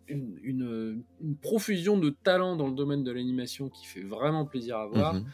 une, 0.07 0.37
une- 0.43 1.03
une 1.21 1.35
profusion 1.37 1.97
de 1.97 2.09
talents 2.09 2.55
dans 2.55 2.67
le 2.67 2.75
domaine 2.75 3.03
de 3.03 3.11
l'animation 3.11 3.69
qui 3.69 3.85
fait 3.85 4.01
vraiment 4.03 4.45
plaisir 4.45 4.77
à 4.77 4.87
voir. 4.87 5.13
Mhm. 5.15 5.25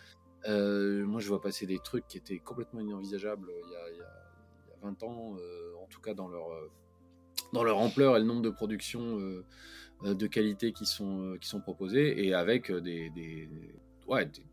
Euh, 0.47 1.05
moi, 1.05 1.19
je 1.19 1.27
vois 1.27 1.41
passer 1.41 1.65
des 1.65 1.79
trucs 1.79 2.07
qui 2.07 2.17
étaient 2.17 2.39
complètement 2.39 2.79
inenvisageables 2.79 3.51
il 3.67 3.71
y 3.71 3.75
a, 3.75 3.89
il 3.91 3.97
y 3.97 4.01
a- 4.01 4.31
il 4.67 4.69
y 4.69 4.73
a 4.73 4.77
20 4.81 5.03
ans, 5.03 5.35
euh, 5.37 5.73
en 5.83 5.87
tout 5.87 5.99
cas 5.99 6.13
dans 6.13 6.27
leur, 6.29 6.49
euh, 6.51 6.69
dans 7.51 7.63
leur 7.63 7.77
ampleur 7.77 8.15
et 8.15 8.19
le 8.19 8.25
nombre 8.25 8.41
de 8.41 8.49
productions 8.49 9.19
euh, 9.19 9.43
de 10.13 10.27
qualité 10.27 10.71
qui 10.71 10.85
sont, 10.85 11.35
qui 11.41 11.49
sont 11.49 11.59
proposées, 11.59 12.25
et 12.25 12.33
avec 12.33 12.71
des, 12.71 13.09
des, 13.09 13.49
ouais, 14.07 14.25
des, 14.27 14.45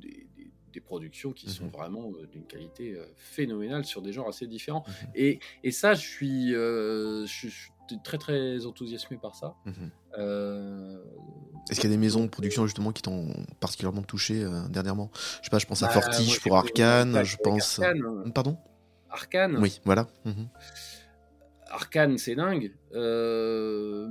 des- 0.00 0.26
des- 0.36 0.50
des 0.72 0.80
productions 0.80 1.32
qui 1.32 1.50
sont 1.50 1.66
Mhm. 1.66 1.70
vraiment 1.70 2.12
d'une 2.32 2.46
qualité 2.46 2.96
phénoménale 3.16 3.84
sur 3.84 4.00
des 4.02 4.12
genres 4.12 4.28
assez 4.28 4.46
différents. 4.46 4.84
Mhm. 4.88 5.10
Et, 5.14 5.38
et 5.62 5.70
ça, 5.72 5.92
je 5.94 6.00
suis, 6.06 6.50
je, 6.52 7.24
suis 7.26 7.70
très 8.02 8.18
très 8.18 8.66
enthousiasmé 8.66 9.16
par 9.16 9.34
ça. 9.34 9.54
Mhm. 9.66 9.90
Euh, 10.18 10.98
Est-ce 11.70 11.80
qu'il 11.80 11.90
y 11.90 11.92
a 11.92 11.96
des 11.96 12.00
maisons 12.00 12.22
de 12.24 12.28
production 12.28 12.66
justement 12.66 12.92
qui 12.92 13.02
t'ont 13.02 13.28
particulièrement 13.60 14.02
touché 14.02 14.42
euh, 14.44 14.66
dernièrement? 14.68 15.10
Je 15.14 15.44
sais 15.44 15.50
pas, 15.50 15.58
je 15.58 15.66
pense 15.66 15.82
à 15.82 15.86
bah, 15.86 15.92
Fortige 15.92 16.28
moi, 16.28 16.36
pour 16.42 16.56
Arkane, 16.56 17.24
je 17.24 17.36
pense. 17.42 17.78
Arkane, 17.78 18.02
hein. 18.26 18.30
Pardon? 18.30 18.56
Arkane. 19.10 19.56
Oui, 19.58 19.80
voilà. 19.84 20.06
Mhm. 20.24 20.48
Arkane, 21.70 22.18
c'est 22.18 22.34
dingue. 22.34 22.72
Euh, 22.94 24.08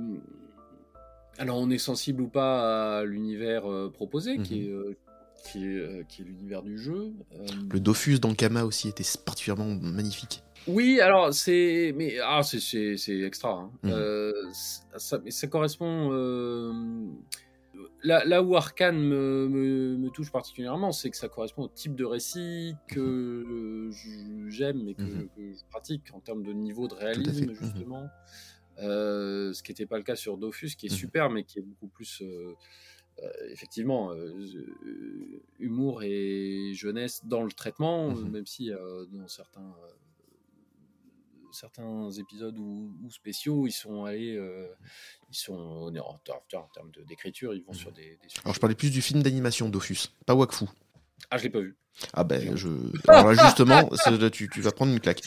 Alors, 1.38 1.58
on 1.58 1.68
est 1.70 1.78
sensible 1.78 2.22
ou 2.22 2.28
pas 2.28 2.98
à 3.00 3.04
l'univers 3.04 3.68
euh, 3.70 3.90
proposé, 3.92 4.38
qui 4.38 4.60
Mhm. 4.60 4.66
est, 4.66 4.70
euh, 4.70 4.96
qui 5.44 5.64
est, 5.66 5.78
euh, 5.78 6.02
qui 6.08 6.22
est 6.22 6.24
l'univers 6.24 6.62
du 6.62 6.78
jeu. 6.78 7.12
Euh, 7.34 7.46
Le 7.72 7.80
Dofus 7.80 8.18
d'Ankama 8.18 8.64
aussi 8.64 8.88
était 8.88 9.04
particulièrement 9.24 9.74
magnifique. 9.80 10.42
Oui, 10.66 10.98
alors 11.00 11.32
c'est 11.34 11.92
mais 11.94 12.16
ah 12.22 12.42
c'est 12.42 12.60
c'est 12.60 12.96
c'est 12.96 13.20
extra. 13.20 13.50
hein. 13.52 13.70
Mhm. 13.82 13.90
Euh, 13.92 14.32
ça 14.96 15.18
mais 15.22 15.30
ça 15.30 15.46
correspond 15.46 16.10
euh, 16.12 16.72
là 18.02 18.24
là 18.24 18.42
où 18.42 18.56
Arkane 18.56 18.98
me, 18.98 19.46
me, 19.48 19.96
me 19.98 20.08
touche 20.08 20.32
particulièrement, 20.32 20.90
c'est 20.92 21.10
que 21.10 21.16
ça 21.18 21.28
correspond 21.28 21.64
au 21.64 21.68
type 21.68 21.94
de 21.94 22.04
récit 22.06 22.74
que 22.88 23.90
je- 23.92 24.48
j'aime 24.48 24.88
et 24.88 24.94
que, 24.94 25.02
Mhm. 25.02 25.28
que 25.36 25.52
je 25.52 25.64
pratique 25.70 26.02
en 26.14 26.20
termes 26.20 26.42
de 26.42 26.52
niveau 26.54 26.88
de 26.88 26.94
réalisme 26.94 27.50
Mhm. 27.50 27.54
justement. 27.60 28.06
Euh, 28.80 29.52
ce 29.52 29.62
qui 29.62 29.70
n'était 29.70 29.86
pas 29.86 29.98
le 29.98 30.02
cas 30.02 30.16
sur 30.16 30.36
Dofus, 30.38 30.70
qui 30.76 30.86
est 30.86 30.88
super, 30.88 31.30
mais 31.30 31.44
qui 31.44 31.58
est 31.60 31.62
beaucoup 31.62 31.86
plus 31.88 32.22
euh, 33.22 33.30
effectivement 33.50 34.12
euh, 34.12 34.34
humour 35.58 36.02
et 36.02 36.72
jeunesse 36.74 37.22
dans 37.24 37.42
le 37.42 37.52
traitement, 37.52 38.10
Mhm. 38.10 38.30
même 38.30 38.46
si 38.46 38.70
euh, 38.72 39.04
dans 39.06 39.28
certains 39.28 39.74
certains 41.52 42.10
épisodes 42.10 42.58
ou, 42.58 42.92
ou 43.04 43.10
spéciaux, 43.10 43.66
ils 43.68 43.72
sont 43.72 44.04
allés, 44.04 44.34
ils 45.30 45.36
sont 45.36 45.54
en, 45.54 45.96
en, 45.96 46.00
en 46.00 46.18
termes 46.74 46.90
d'écriture, 47.06 47.54
ils 47.54 47.62
vont 47.62 47.72
sur 47.72 47.92
des, 47.92 48.02
des 48.16 48.28
Alors 48.44 48.54
je 48.54 48.60
parlais 48.60 48.74
plus 48.74 48.90
du 48.90 49.00
film 49.00 49.22
d'animation 49.22 49.68
Dofus, 49.68 50.08
pas 50.26 50.34
Wakfu. 50.34 50.64
Ah, 51.30 51.38
je 51.38 51.44
l'ai 51.44 51.50
pas 51.50 51.60
vu. 51.60 51.76
Ah 52.12 52.24
ben 52.24 52.56
je. 52.56 52.68
Alors 53.08 53.32
là 53.32 53.44
justement, 53.44 53.88
là, 54.20 54.30
tu, 54.30 54.48
tu 54.48 54.60
vas 54.60 54.72
prendre 54.72 54.92
une 54.92 55.00
claque. 55.00 55.22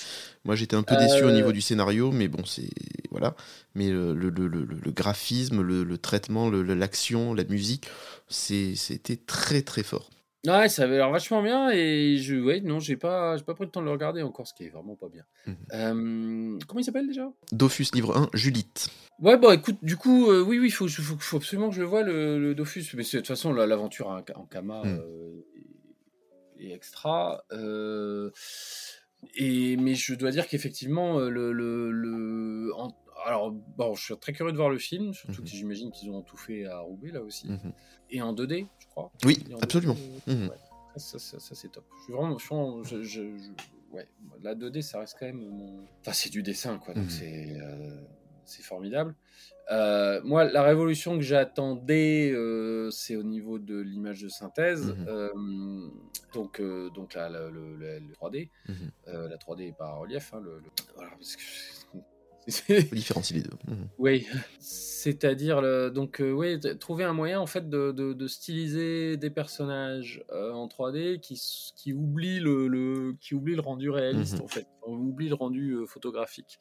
Moi 0.46 0.56
j'étais 0.56 0.76
un 0.76 0.84
peu 0.84 0.96
déçu 0.98 1.24
au 1.24 1.28
Euh. 1.30 1.32
niveau 1.32 1.52
du 1.52 1.62
scénario, 1.62 2.12
mais 2.12 2.28
bon 2.28 2.44
c'est 2.46 2.70
voilà. 3.12 3.36
Mais 3.76 3.90
le, 3.90 4.14
le, 4.14 4.30
le, 4.30 4.48
le- 4.48 4.66
le 4.66 4.92
graphisme, 4.92 5.62
le, 5.62 5.98
traitement, 5.98 6.50
l'action, 6.50 7.34
la 7.34 7.44
musique, 7.46 7.88
c'est 8.28 8.76
c'était 8.76 9.16
très 9.18 9.62
très 9.62 9.84
fort. 9.84 10.10
Ouais, 10.46 10.70
ça 10.70 10.84
avait 10.84 10.98
l'air 10.98 11.10
vachement 11.10 11.42
bien 11.42 11.70
et 11.72 12.18
je, 12.18 12.36
ouais, 12.36 12.62
non, 12.62 12.80
j'ai 12.80 12.96
pas, 12.96 13.36
j'ai 13.38 13.44
pas 13.44 13.54
pris 13.54 13.66
le 13.66 13.72
temps 13.72 13.82
de 13.82 13.86
le 13.86 13.92
regarder 13.92 14.22
encore, 14.22 14.48
ce 14.48 14.54
qui 14.54 14.64
est 14.66 14.70
vraiment 14.70 14.96
pas 14.96 15.10
bien. 15.10 15.24
Mhm. 15.46 15.56
Euh, 15.74 16.60
comment 16.68 16.80
il 16.80 16.84
s'appelle 16.86 17.08
déjà? 17.08 17.28
Dofus 17.52 17.88
livre 17.94 18.16
1, 18.16 18.30
Julite. 18.34 18.88
Ouais, 19.20 19.36
bon, 19.38 19.52
écoute, 19.52 19.78
du 19.82 19.98
coup, 19.98 20.30
euh, 20.30 20.42
oui, 20.44 20.60
oui, 20.60 20.70
faut, 20.70 20.88
faut, 20.88 21.18
faut 21.20 21.38
absolument 21.38 21.70
que 21.70 21.76
je 21.76 21.82
le 21.82 21.88
voie, 21.88 22.04
le, 22.04 22.54
Dofus. 22.54 22.86
Mais 22.94 23.04
de 23.04 23.10
toute 23.10 23.28
façon, 23.28 23.52
la- 23.52 23.66
l'aventure 23.66 24.08
en, 24.08 24.20
en 24.20 24.46
Kama 24.46 24.84
Mm. 24.86 25.00
Est 26.60 26.72
extra. 26.72 27.44
euh, 27.52 28.32
et, 29.36 29.77
mais 29.77 29.95
je 29.95 30.14
dois 30.16 30.32
dire 30.32 30.48
qu'effectivement, 30.48 31.19
euh, 31.19 31.30
le. 31.30 31.52
le, 31.52 31.92
le- 31.92 32.72
en- 32.76 32.95
alors, 33.26 33.52
bon, 33.52 33.95
je 33.95 34.03
suis 34.03 34.18
très 34.18 34.32
curieux 34.32 34.52
de 34.52 34.58
voir 34.58 34.69
le 34.69 34.77
film, 34.77 35.11
surtout 35.14 35.42
Mhm. 35.42 35.48
que 35.48 35.53
j'imagine 35.56 35.92
qu'ils 35.92 36.11
ont 36.11 36.22
tout 36.22 36.38
fait 36.38 36.66
à 36.66 36.80
Roubaix, 36.80 37.11
là 37.11 37.22
aussi. 37.22 37.48
Mhm. 37.50 37.74
Et 38.11 38.22
en 38.22 38.32
2D, 38.34 38.68
je 38.80 38.86
crois. 38.88 39.11
Oui, 39.26 39.44
Et 39.50 39.53
en 39.56 39.60
absolument. 39.60 39.95
2D, 39.95 40.32
euh, 40.32 40.36
Mhm. 40.36 40.50
ouais. 40.50 40.56
Ça, 40.98 41.18
ça- 41.19 41.40
ça, 41.40 41.56
c'est 41.56 41.72
top. 41.72 41.84
Je 42.00 42.03
suis 42.06 42.14
vraiment, 42.14 42.38
je, 42.84 43.03
je- 43.03 43.22
ouais, 43.92 44.08
la 44.44 44.53
2D, 44.56 44.82
ça 44.84 45.00
reste 45.00 45.16
quand 45.19 45.26
même 45.26 45.42
mon. 45.42 45.84
Enfin, 46.02 46.14
c'est 46.14 46.30
du 46.30 46.42
dessin, 46.44 46.77
quoi. 46.77 46.94
Donc 46.94 47.10
c'est, 47.10 47.58
euh, 47.60 47.92
c'est 48.45 48.64
formidable. 48.64 49.16
Euh, 49.72 50.22
moi, 50.24 50.45
la 50.45 50.64
révolution 50.64 51.18
que 51.18 51.24
j'attendais, 51.24 52.32
euh, 52.32 52.90
c'est 52.92 53.16
au 53.16 53.24
niveau 53.24 53.60
de 53.60 53.77
l'image 53.80 54.22
de 54.22 54.30
synthèse. 54.30 54.95
Mhm. 56.38 56.44
Donc, 56.44 56.60
euh, 56.60 56.90
donc 56.92 57.14
là, 57.16 57.30
le, 57.30 57.50
le- 57.50 57.76
le- 57.76 58.00
le 58.00 58.14
3D, 58.14 58.50
Mhm. 58.70 58.76
Euh, 59.08 59.28
la 59.30 59.38
3D 59.38 59.74
par 59.78 60.00
relief. 60.00 60.34
hein, 60.34 60.42
le, 60.44 60.60
le- 60.60 60.70
Voilà, 60.96 61.12
parce 61.12 61.36
que- 61.36 61.42
Faut 62.82 62.96
différencier 62.96 63.36
les 63.38 63.44
deux. 63.44 63.50
Mhm. 63.68 63.88
oui, 63.98 64.26
c'est-à-dire 64.60 65.92
donc 65.92 66.22
euh, 66.22 66.32
oui, 66.32 66.58
trouver 66.80 67.04
un 67.04 67.12
moyen 67.12 67.42
en 67.42 67.46
fait 67.46 67.70
de, 67.70 67.92
de- 67.92 68.14
de 68.14 68.28
styliser 68.28 69.18
des 69.18 69.30
personnages 69.30 70.24
euh, 70.32 70.52
en 70.54 70.68
3D 70.70 71.20
qui, 71.20 71.36
qui 71.76 71.92
oublient 71.92 72.40
le, 72.40 72.68
le- 72.70 73.16
qui 73.20 73.36
oublient 73.36 73.56
le 73.56 73.62
rendu 73.62 73.90
réaliste 73.90 74.36
Mhm. 74.38 74.42
en 74.44 74.48
fait, 74.48 74.66
on 74.84 74.94
oublie 74.96 75.28
le 75.28 75.36
rendu 75.36 75.72
euh, 75.74 75.86
photographique. 75.88 76.58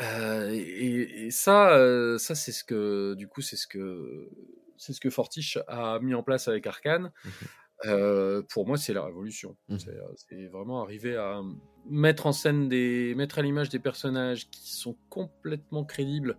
Et, 0.00 1.26
et 1.26 1.30
ça, 1.30 1.76
ça 2.18 2.34
c'est 2.34 2.52
ce 2.52 2.64
que 2.64 3.14
du 3.14 3.28
coup 3.28 3.42
c'est 3.42 3.56
ce 3.56 3.66
que 3.66 4.28
c'est 4.76 4.92
ce 4.92 5.00
que 5.00 5.10
Fortiche 5.10 5.58
a 5.68 5.98
mis 6.00 6.14
en 6.14 6.22
place 6.22 6.48
avec 6.48 6.66
Arkane. 6.66 7.12
Euh, 7.86 8.42
pour 8.52 8.66
moi, 8.66 8.76
c'est 8.76 8.92
la 8.92 9.04
révolution. 9.04 9.56
C'est, 9.78 9.90
euh, 9.90 10.02
C'est 10.16 10.46
vraiment 10.48 10.82
arriver 10.82 11.16
à 11.16 11.42
mettre 11.88 12.26
en 12.26 12.32
scène 12.32 12.68
des, 12.68 13.14
mettre 13.14 13.38
à 13.38 13.42
l'image 13.42 13.68
des 13.68 13.78
personnages 13.78 14.50
qui 14.50 14.72
sont 14.74 14.96
complètement 15.08 15.84
crédibles, 15.84 16.36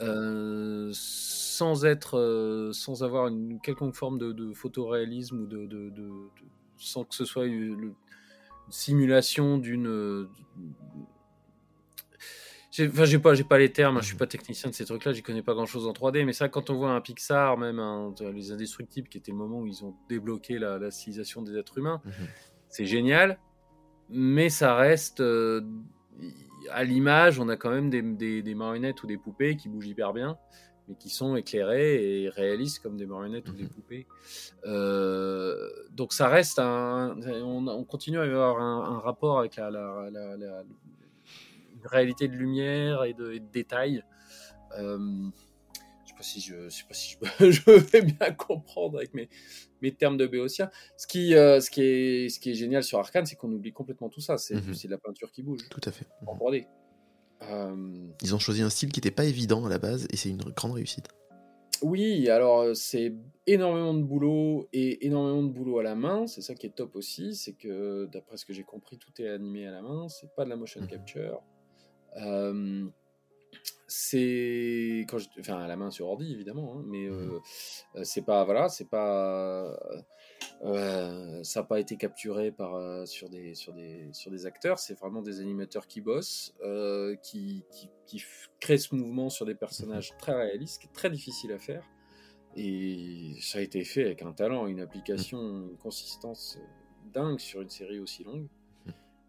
euh, 0.00 0.90
sans 0.92 1.84
être, 1.86 2.18
euh, 2.18 2.72
sans 2.72 3.02
avoir 3.02 3.28
une 3.28 3.58
quelconque 3.60 3.94
forme 3.94 4.18
de, 4.18 4.32
de 4.32 4.52
photoréalisme 4.52 5.40
ou 5.40 5.46
de, 5.46 5.66
de- 5.66 5.88
de- 5.90 5.90
de- 5.90 6.30
sans 6.76 7.04
que 7.04 7.14
ce 7.14 7.24
soit 7.24 7.46
une, 7.46 7.54
une 7.82 7.94
simulation 8.68 9.56
d'une. 9.58 10.28
Enfin, 12.80 13.04
j'ai 13.04 13.18
pas, 13.18 13.34
j'ai 13.34 13.44
pas 13.44 13.58
les 13.58 13.72
termes. 13.72 13.96
hein, 13.96 14.00
Je 14.00 14.06
suis 14.06 14.16
pas 14.16 14.26
technicien 14.26 14.70
de 14.70 14.74
ces 14.74 14.84
trucs-là. 14.84 15.12
J'y 15.12 15.22
connais 15.22 15.42
pas 15.42 15.54
grand-chose 15.54 15.86
en 15.86 15.92
3D. 15.92 16.24
Mais 16.24 16.32
ça, 16.32 16.48
quand 16.48 16.70
on 16.70 16.74
voit 16.74 16.90
un 16.90 17.00
Pixar, 17.00 17.56
même 17.58 17.78
un- 17.78 18.12
les 18.34 18.52
Indestructibles, 18.52 19.08
qui 19.08 19.18
était 19.18 19.32
le 19.32 19.38
moment 19.38 19.60
où 19.60 19.66
ils 19.66 19.84
ont 19.84 19.94
débloqué 20.08 20.58
la, 20.58 20.78
la 20.78 20.90
stylisation 20.90 21.42
des 21.42 21.56
êtres 21.56 21.78
humains, 21.78 22.00
Mhm. 22.04 22.12
c'est 22.68 22.86
génial. 22.86 23.38
Mais 24.08 24.48
ça 24.50 24.74
reste 24.74 25.20
euh, 25.20 25.60
à 26.70 26.84
l'image. 26.84 27.38
On 27.40 27.48
a 27.48 27.56
quand 27.56 27.70
même 27.70 27.90
des, 27.90 28.02
des- 28.02 28.42
des 28.42 28.54
marionnettes 28.54 29.02
ou 29.02 29.06
des 29.06 29.16
poupées 29.18 29.56
qui 29.56 29.68
bougent 29.68 29.88
hyper 29.88 30.12
bien, 30.12 30.36
mais 30.88 30.94
qui 30.94 31.08
sont 31.10 31.34
éclairées 31.36 32.22
et 32.22 32.28
réalistes 32.28 32.80
comme 32.82 32.96
des 32.96 33.06
marionnettes 33.06 33.48
ou 33.48 33.52
des 33.52 33.64
Mhm. 33.64 33.68
poupées. 33.70 34.06
Euh, 34.66 35.56
donc 35.90 36.12
ça 36.12 36.28
reste 36.28 36.58
un. 36.58 37.16
On, 37.42 37.66
on 37.66 37.84
continue 37.84 38.18
à 38.18 38.22
avoir 38.22 38.60
un, 38.60 38.96
un 38.96 38.98
rapport 38.98 39.38
avec 39.38 39.56
la, 39.56 39.70
la- 39.70 40.08
la- 40.12 40.36
la- 40.36 40.62
une 41.76 41.86
réalité 41.86 42.28
de 42.28 42.34
lumière 42.34 43.04
et 43.04 43.14
de, 43.14 43.32
et 43.32 43.40
de 43.40 43.46
détails. 43.52 44.02
Euh, 44.78 44.98
je 46.04 46.10
sais 46.10 46.16
pas 46.16 46.22
si 46.22 46.40
je, 46.40 46.68
je 46.68 46.76
sais 46.76 46.84
pas 46.88 46.94
si 46.94 47.16
je, 47.40 47.50
je 47.50 47.70
vais 47.70 48.02
bien 48.02 48.32
comprendre 48.32 48.98
avec 48.98 49.14
mes, 49.14 49.28
mes 49.82 49.92
termes 49.94 50.16
de 50.16 50.26
béotien. 50.26 50.70
Ce 50.96 51.06
qui, 51.06 51.34
euh, 51.34 51.60
ce 51.60 51.70
qui 51.70 51.82
est, 51.82 52.28
ce 52.28 52.40
qui 52.40 52.50
est 52.50 52.54
génial 52.54 52.82
sur 52.82 52.98
Arkane, 52.98 53.26
c'est 53.26 53.36
qu'on 53.36 53.52
oublie 53.52 53.72
complètement 53.72 54.08
tout 54.08 54.20
ça. 54.20 54.38
C'est 54.38 54.56
c'est 54.74 54.88
de 54.88 54.92
la 54.92 54.98
peinture 54.98 55.30
qui 55.30 55.42
bouge 55.42 55.60
Tout 55.70 55.80
à 55.84 55.92
fait. 55.92 56.06
en 56.26 56.32
Mhm. 56.34 56.38
3D. 56.40 56.66
Euh, 57.42 58.06
Ils 58.22 58.34
ont 58.34 58.38
choisi 58.38 58.62
un 58.62 58.70
style 58.70 58.90
qui 58.90 58.98
n'était 59.00 59.10
pas 59.10 59.24
évident 59.26 59.64
à 59.66 59.68
la 59.68 59.78
base 59.78 60.06
et 60.10 60.16
c'est 60.16 60.30
une 60.30 60.38
grande 60.42 60.72
réussite. 60.72 61.08
Oui, 61.82 62.30
alors 62.30 62.60
euh, 62.60 62.72
c'est 62.74 63.12
énormément 63.46 63.92
de 63.92 64.02
boulot 64.02 64.66
et 64.72 65.04
énormément 65.06 65.42
de 65.42 65.52
boulot 65.52 65.78
à 65.78 65.82
la 65.82 65.94
main. 65.94 66.26
C'est 66.26 66.40
ça 66.40 66.54
qui 66.54 66.66
est 66.66 66.74
top 66.74 66.96
aussi, 66.96 67.34
c'est 67.34 67.52
que 67.52 68.06
d'après 68.06 68.38
ce 68.38 68.46
que 68.46 68.54
j'ai 68.54 68.62
compris, 68.64 68.96
tout 68.96 69.10
est 69.20 69.28
animé 69.28 69.66
à 69.66 69.70
la 69.72 69.82
main. 69.82 70.08
C'est 70.08 70.34
pas 70.34 70.44
de 70.46 70.48
la 70.50 70.56
motion 70.56 70.80
Mhm. 70.80 70.86
capture. 70.88 71.42
Euh, 72.16 72.86
c'est 73.88 75.06
quand 75.08 75.18
je... 75.18 75.28
enfin 75.38 75.58
à 75.58 75.68
la 75.68 75.76
main 75.76 75.90
sur 75.90 76.08
ordi 76.08 76.32
évidemment, 76.32 76.76
hein, 76.76 76.84
mais 76.86 77.06
euh, 77.06 77.38
euh, 77.94 78.04
c'est 78.04 78.22
pas 78.22 78.44
voilà, 78.44 78.68
c'est 78.68 78.88
pas 78.88 79.78
euh, 80.64 81.42
ça 81.44 81.60
n'a 81.60 81.66
pas 81.66 81.78
été 81.78 81.96
capturé 81.96 82.50
par 82.50 82.74
euh, 82.74 83.06
sur 83.06 83.28
des 83.28 83.54
sur 83.54 83.72
des 83.72 84.08
sur 84.12 84.30
des 84.30 84.44
acteurs. 84.44 84.78
C'est 84.78 84.98
vraiment 84.98 85.22
des 85.22 85.40
animateurs 85.40 85.86
qui 85.86 86.00
bossent, 86.00 86.54
qui 87.22 87.64
qui, 87.70 87.90
qui 88.06 88.22
créent 88.60 88.78
ce 88.78 88.94
mouvement 88.94 89.30
sur 89.30 89.46
des 89.46 89.54
personnages 89.54 90.16
très 90.18 90.34
réalistes, 90.34 90.82
très 90.92 91.10
difficile 91.10 91.52
à 91.52 91.58
faire. 91.58 91.84
Et 92.56 93.34
ça 93.40 93.58
a 93.58 93.62
été 93.62 93.84
fait 93.84 94.04
avec 94.04 94.22
un 94.22 94.32
talent, 94.32 94.66
une 94.66 94.80
application, 94.80 95.38
une 95.38 95.76
consistance 95.76 96.58
dingue 97.12 97.38
sur 97.38 97.60
une 97.60 97.68
série 97.68 98.00
aussi 98.00 98.24
longue. 98.24 98.48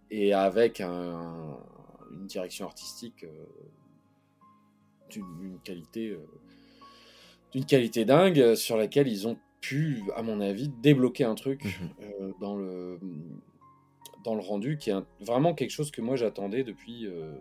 Et 0.09 0.33
avec 0.33 0.80
un- 0.80 1.59
une 2.11 2.25
direction 2.27 2.65
artistique 2.65 3.23
euh, 3.23 3.45
d'une 5.11 5.59
qualité, 5.63 6.09
euh, 6.09 6.25
d'une 7.53 7.65
qualité 7.65 8.05
dingue 8.05 8.39
euh, 8.39 8.55
sur 8.55 8.77
laquelle 8.77 9.07
ils 9.07 9.27
ont 9.27 9.37
pu, 9.61 10.03
à 10.15 10.21
mon 10.21 10.41
avis, 10.41 10.69
débloquer 10.69 11.23
un 11.23 11.35
truc 11.35 11.63
Mhm. 11.63 11.89
euh, 12.01 12.31
dans 12.39 12.55
le 12.55 12.99
dans 14.23 14.35
le 14.35 14.41
rendu 14.41 14.77
qui 14.77 14.89
est 14.89 14.93
un- 14.93 15.05
vraiment 15.21 15.53
quelque 15.53 15.69
chose 15.69 15.89
que 15.89 16.01
moi 16.01 16.17
j'attendais 16.17 16.63
depuis 16.65 17.07
euh, 17.07 17.33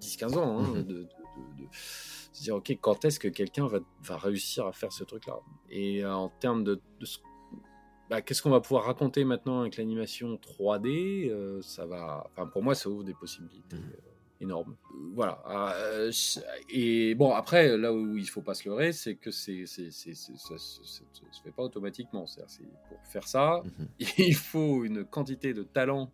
10-15 0.00 0.36
ans. 0.38 0.58
hein, 0.60 0.62
Mhm. 0.68 0.74
de, 0.74 0.82
de- 0.82 1.02
de- 1.02 1.62
de 1.64 1.68
se 1.72 2.42
dire, 2.44 2.54
ok, 2.56 2.76
quand 2.80 3.04
est-ce 3.04 3.18
que 3.18 3.26
quelqu'un 3.28 3.66
va, 3.66 3.80
va 4.02 4.16
réussir 4.16 4.66
à 4.66 4.72
faire 4.72 4.92
ce 4.92 5.02
truc-là? 5.02 5.40
Et 5.68 6.04
euh, 6.04 6.14
en 6.14 6.28
termes 6.28 6.62
de, 6.62 6.80
de 7.00 7.06
ce- 7.06 7.18
bah, 8.10 8.20
qu'est-ce 8.20 8.42
qu'on 8.42 8.50
va 8.50 8.60
pouvoir 8.60 8.84
raconter 8.84 9.24
maintenant 9.24 9.60
avec 9.60 9.76
l'animation 9.78 10.34
3D 10.36 11.30
euh, 11.30 11.62
Ça 11.62 11.86
va, 11.86 12.26
enfin 12.30 12.46
pour 12.46 12.62
moi, 12.62 12.74
ça 12.74 12.90
ouvre 12.90 13.04
des 13.04 13.14
possibilités 13.14 13.76
Mhm. 13.76 13.82
euh, 13.94 14.42
énormes. 14.42 14.72
Euh, 14.72 14.96
Voilà. 15.14 15.42
Je- 16.10 16.40
et 16.70 17.14
bon, 17.14 17.32
après, 17.32 17.76
là 17.78 17.92
où 17.92 18.16
il 18.16 18.28
faut 18.28 18.42
pas 18.42 18.54
se 18.54 18.68
leurrer, 18.68 18.92
c'est 18.92 19.14
que 19.16 19.30
c'est, 19.30 19.64
ça, 19.66 19.82
ça 19.90 20.58
se 20.58 21.42
fait 21.44 21.52
pas 21.52 21.62
automatiquement. 21.62 22.26
C'est- 22.26 22.42
pour 22.88 22.98
faire 23.06 23.26
ça, 23.28 23.62
Mhm. 23.64 23.88
il 24.30 24.34
faut 24.34 24.84
une 24.84 25.04
quantité 25.04 25.54
de 25.54 25.62
talent 25.62 26.10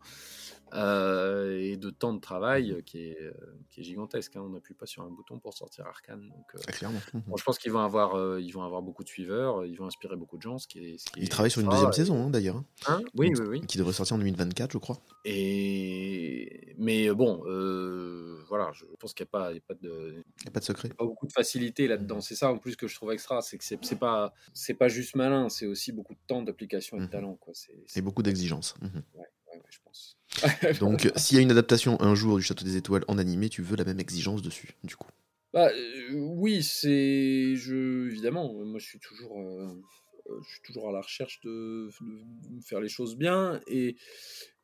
euh, 0.74 1.58
et 1.58 1.76
de 1.76 1.90
temps 1.90 2.12
de 2.12 2.20
travail 2.20 2.72
euh, 2.72 2.80
qui 2.82 2.98
est, 3.10 3.20
euh, 3.22 3.32
qui 3.70 3.80
est 3.80 3.84
gigantesque. 3.84 4.34
hein. 4.36 4.42
On 4.44 4.48
n'appuie 4.50 4.74
pas 4.74 4.86
sur 4.86 5.02
un 5.02 5.10
bouton 5.10 5.38
pour 5.38 5.54
sortir 5.54 5.86
Arkane. 5.86 6.28
Donc, 6.28 6.46
euh, 6.54 6.58
clairement. 6.72 7.00
Mhm. 7.14 7.22
bon, 7.28 7.36
je 7.36 7.44
pense 7.44 7.58
qu'ils 7.58 7.72
vont 7.72 7.80
avoir, 7.80 8.14
euh, 8.16 8.40
ils 8.40 8.50
vont 8.52 8.62
avoir 8.62 8.82
beaucoup 8.82 9.04
de 9.04 9.08
suiveurs, 9.08 9.64
ils 9.64 9.76
vont 9.76 9.86
inspirer 9.86 10.16
beaucoup 10.16 10.36
de 10.36 10.42
gens. 10.42 10.58
Ce 10.58 10.66
qui 10.68 10.78
est, 10.80 10.98
ce 10.98 11.04
qui 11.06 11.20
Ils 11.20 11.24
est 11.24 11.28
travaillent 11.28 11.50
sur 11.50 11.60
une 11.62 11.68
deuxième 11.68 11.92
saison 11.92 12.26
hein, 12.26 12.30
d'ailleurs, 12.30 12.62
hein, 12.88 13.00
oui, 13.14 13.30
oui, 13.38 13.46
oui. 13.48 13.60
qui 13.66 13.78
devrait 13.78 13.92
sortir 13.92 14.16
en 14.16 14.18
2024, 14.18 14.72
je 14.72 14.78
crois. 14.78 14.98
Et 15.24 16.74
mais 16.78 17.10
bon, 17.12 17.42
voilà, 18.48 18.70
je 18.74 18.84
pense 18.98 19.14
qu'il 19.14 19.24
n'y 19.24 19.28
a 19.28 19.30
pas, 19.30 19.52
il 19.52 19.56
y 19.56 19.58
a 19.58 19.62
pas 19.66 19.74
de, 19.74 20.22
Il 20.40 20.42
n'y 20.44 20.48
a 20.48 20.50
pas 20.50 20.60
de 20.60 20.64
secret. 20.64 20.88
pas 20.90 21.04
beaucoup 21.04 21.26
de 21.26 21.32
facilité 21.32 21.86
là-dedans. 21.88 22.20
C'est 22.20 22.34
ça 22.36 22.50
en 22.50 22.58
plus 22.58 22.76
que 22.76 22.86
je 22.86 22.94
trouve 22.94 23.12
extra, 23.12 23.40
c'est 23.42 23.58
que 23.58 23.64
c'est 23.64 23.98
pas, 23.98 24.32
pas 24.78 24.88
juste 24.88 25.16
malin, 25.16 25.48
c'est 25.48 25.66
aussi 25.66 25.92
beaucoup 25.92 26.14
de 26.14 26.20
temps 26.26 26.42
d'application 26.42 26.96
et 26.96 27.00
de 27.00 27.04
Mhm. 27.06 27.10
talent, 27.10 27.34
quoi. 27.36 27.52
Et 27.70 27.82
c'est- 27.86 28.02
beaucoup 28.02 28.22
d'exigences. 28.22 28.74
Mhm. 28.82 29.02
ouais, 29.14 29.26
ouais, 29.56 29.62
ouais, 29.62 29.70
je 29.70 29.78
pense. 29.84 30.18
Donc, 30.80 31.10
s'il 31.16 31.36
y 31.36 31.40
a 31.40 31.42
une 31.42 31.50
adaptation 31.50 32.00
un 32.00 32.14
jour 32.14 32.36
du 32.36 32.42
Château 32.42 32.64
des 32.64 32.76
Étoiles 32.76 33.04
en 33.08 33.18
animé, 33.18 33.48
tu 33.48 33.62
veux 33.62 33.76
la 33.76 33.84
même 33.84 34.00
exigence 34.00 34.42
dessus, 34.42 34.70
du 34.84 34.96
coup? 34.96 35.08
Bah, 35.52 35.70
euh, 35.72 36.12
oui, 36.12 36.62
c'est 36.62 37.56
je 37.56 38.06
évidemment. 38.08 38.52
euh, 38.60 38.64
Moi, 38.64 38.78
je 38.78 38.86
suis 38.86 38.98
toujours, 38.98 39.40
euh, 39.40 39.68
je 40.42 40.48
suis 40.50 40.60
toujours 40.62 40.88
à 40.88 40.92
la 40.92 41.00
recherche 41.00 41.40
de, 41.44 41.88
de 42.00 42.60
faire 42.62 42.80
les 42.80 42.88
choses 42.88 43.16
bien 43.16 43.60
et, 43.66 43.96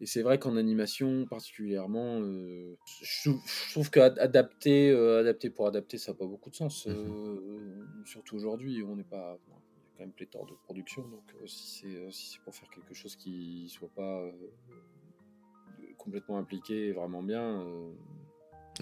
et 0.01 0.07
c'est 0.07 0.23
vrai 0.23 0.39
qu'en 0.39 0.57
animation 0.57 1.25
particulièrement, 1.27 2.21
euh, 2.21 2.77
je, 3.03 3.31
trouve- 3.31 3.43
je 3.69 3.71
trouve 3.73 3.91
qu'adapter, 3.91 4.91
adapter 4.91 5.51
pour 5.51 5.67
adapter, 5.67 5.99
ça 5.99 6.13
n'a 6.13 6.19
pas 6.19 6.27
beaucoup 6.27 6.51
de 6.51 6.57
sens. 6.57 6.87
Mhm. 6.87 8.05
surtout 8.05 8.37
aujourd'hui, 8.37 8.83
on 8.83 8.97
n'est 8.97 9.05
pas, 9.05 9.39
bon, 9.47 9.55
quand 10.03 10.07
même 10.07 10.13
pléthore 10.13 10.47
de 10.47 10.55
production, 10.65 11.03
donc 11.03 11.23
euh, 11.41 11.47
si 11.47 11.81
c'est 11.81 11.97
euh, 11.97 12.11
si 12.11 12.33
c'est 12.33 12.41
pour 12.41 12.55
faire 12.55 12.69
quelque 12.71 12.95
chose 12.95 13.15
qui 13.17 13.69
soit 13.69 13.91
pas 13.95 14.21
euh, 14.21 14.33
complètement 15.97 16.39
impliqué 16.39 16.89
et 16.89 16.93
vraiment 16.93 17.23
bien. 17.23 17.65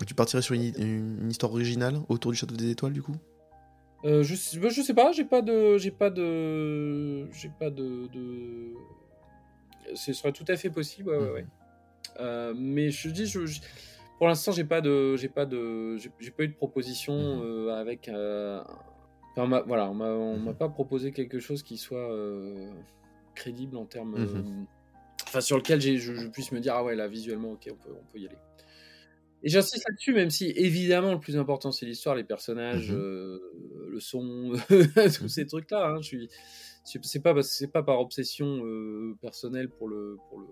Tu 0.07 0.15
partirais 0.15 0.40
sur 0.42 0.55
une, 0.55 1.28
histoire 1.31 1.52
originale 1.52 1.97
autour 2.08 2.31
du 2.31 2.39
Château 2.39 2.55
des 2.55 2.70
Étoiles, 2.70 2.92
du 2.92 3.02
coup? 3.02 3.16
Euh, 4.05 4.23
je, 4.23 4.34
sais- 4.34 4.58
bah, 4.58 4.70
je 4.70 4.81
sais 4.81 4.94
pas, 4.94 5.12
j'ai 5.12 5.24
pas 5.24 5.42
de, 5.42 5.76
j'ai 5.76 5.90
pas 5.90 6.08
de, 6.08 7.31
j'ai 7.32 7.50
pas 7.50 7.68
de, 7.68 8.07
de- 8.07 8.74
ce 9.94 10.12
serait 10.15 10.32
tout 10.32 10.44
à 10.49 10.57
fait 10.57 10.70
possible, 10.70 11.10
ouais, 11.10 11.18
ouais, 11.18 11.31
ouais. 11.32 11.47
Euh, 12.18 12.55
mais 12.57 12.90
je 12.90 13.10
dis, 13.10 13.26
je, 13.26 13.44
je- 13.44 13.60
pour 14.16 14.26
l'instant, 14.28 14.52
j'ai 14.52 14.65
pas 14.65 14.81
de, 14.81 15.16
j'ai 15.16 15.28
pas 15.28 15.44
de, 15.44 15.99
j'ai 15.99 16.31
pas 16.31 16.44
eu 16.44 16.49
de 16.49 16.55
proposition 16.55 17.15
Mhm. 17.15 17.42
euh, 17.42 17.74
avec, 17.78 18.08
euh, 18.08 18.62
enfin, 19.36 19.44
on 19.62 19.67
voilà, 19.67 19.91
on 19.91 19.94
m'a, 19.94 20.50
Mhm. 20.50 20.55
pas 20.57 20.68
proposé 20.68 21.12
quelque 21.12 21.39
chose 21.41 21.62
qui 21.62 21.76
soit 21.76 22.12
euh, 22.12 22.70
crédible 23.34 23.76
en 23.76 23.86
termes, 23.86 24.17
Mhm. 24.18 24.39
euh, 24.39 24.65
enfin, 25.25 25.41
sur 25.41 25.57
lequel 25.57 25.81
je, 25.81 25.97
je 26.15 26.28
puisse 26.28 26.52
me 26.52 26.60
dire, 26.60 26.75
ah 26.75 26.84
ouais, 26.84 26.94
là, 26.97 27.09
visuellement, 27.09 27.52
ok, 27.52 27.68
on 27.70 27.76
peut, 27.76 27.94
on 27.99 28.05
peut 28.12 28.18
y 28.18 28.26
aller. 28.26 28.36
Et 29.42 29.49
j'insiste 29.49 29.89
là-dessus, 29.89 30.12
même 30.12 30.28
si 30.28 30.50
évidemment 30.50 31.12
le 31.15 31.18
plus 31.20 31.39
important 31.39 31.73
c'est 31.73 31.86
l'histoire, 31.86 32.15
les 32.15 32.25
personnages, 32.25 32.92
Mhm. 32.92 32.99
euh, 32.99 33.39
le 33.89 33.99
son, 34.00 34.52
tous 35.25 35.28
ces 35.28 35.47
trucs-là. 35.47 35.86
Hein, 35.92 36.02
je 36.02 36.07
suis, 36.07 36.28
c'est 36.84 37.23
pas, 37.23 37.34
c'est 37.42 37.68
pas 37.73 37.83
par 37.83 38.00
obsession 38.00 38.62
euh, 38.67 39.17
personnelle 39.23 39.70
pour 39.70 39.89
le, 39.89 40.18
pour 40.28 40.41
le 40.41 40.47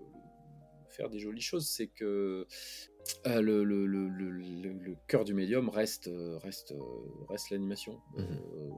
faire 0.99 1.09
des 1.10 1.20
jolies 1.20 1.41
choses, 1.41 1.68
c'est 1.68 1.86
que 1.89 2.47
euh, 3.27 3.41
le, 3.41 3.65
le, 3.65 3.86
le, 3.86 4.09
le, 4.09 4.31
le 4.73 4.97
cœur 5.07 5.25
du 5.25 5.33
médium 5.33 5.68
reste, 5.70 6.09
euh, 6.09 6.36
reste, 6.39 6.73
euh, 6.73 6.78
reste 7.31 7.51
l'animation. 7.51 8.01
Mhm. 8.17 8.25
Euh, 8.57 8.70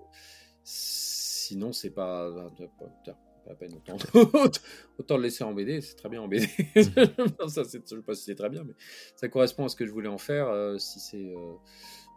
sinon, 0.63 1.73
c'est 1.73 1.91
pas, 1.91 2.31
pas, 2.79 2.87
pas 3.07 3.19
la 3.47 3.55
peine 3.55 3.75
autant, 3.75 3.97
autant 4.99 5.17
le 5.17 5.23
laisser 5.25 5.43
en 5.45 5.53
BD, 5.55 5.81
c'est 5.81 5.97
très 5.97 6.09
bien 6.11 6.21
en 6.23 6.29
BD. 6.29 6.47
Non, 7.41 7.49
ça, 7.49 7.65
c'est- 7.65 7.81
je 7.89 7.97
sais 7.97 8.03
pas 8.03 8.15
si 8.15 8.25
c'est 8.25 8.35
très 8.35 8.51
bien, 8.51 8.65
mais 8.65 8.75
ça 9.17 9.29
correspond 9.29 9.65
à 9.65 9.69
ce 9.69 9.77
que 9.77 9.87
je 9.87 9.91
voulais 9.93 10.09
en 10.09 10.19
faire. 10.19 10.49
euh, 10.49 10.79
si 10.79 11.01
c'est 11.01 11.33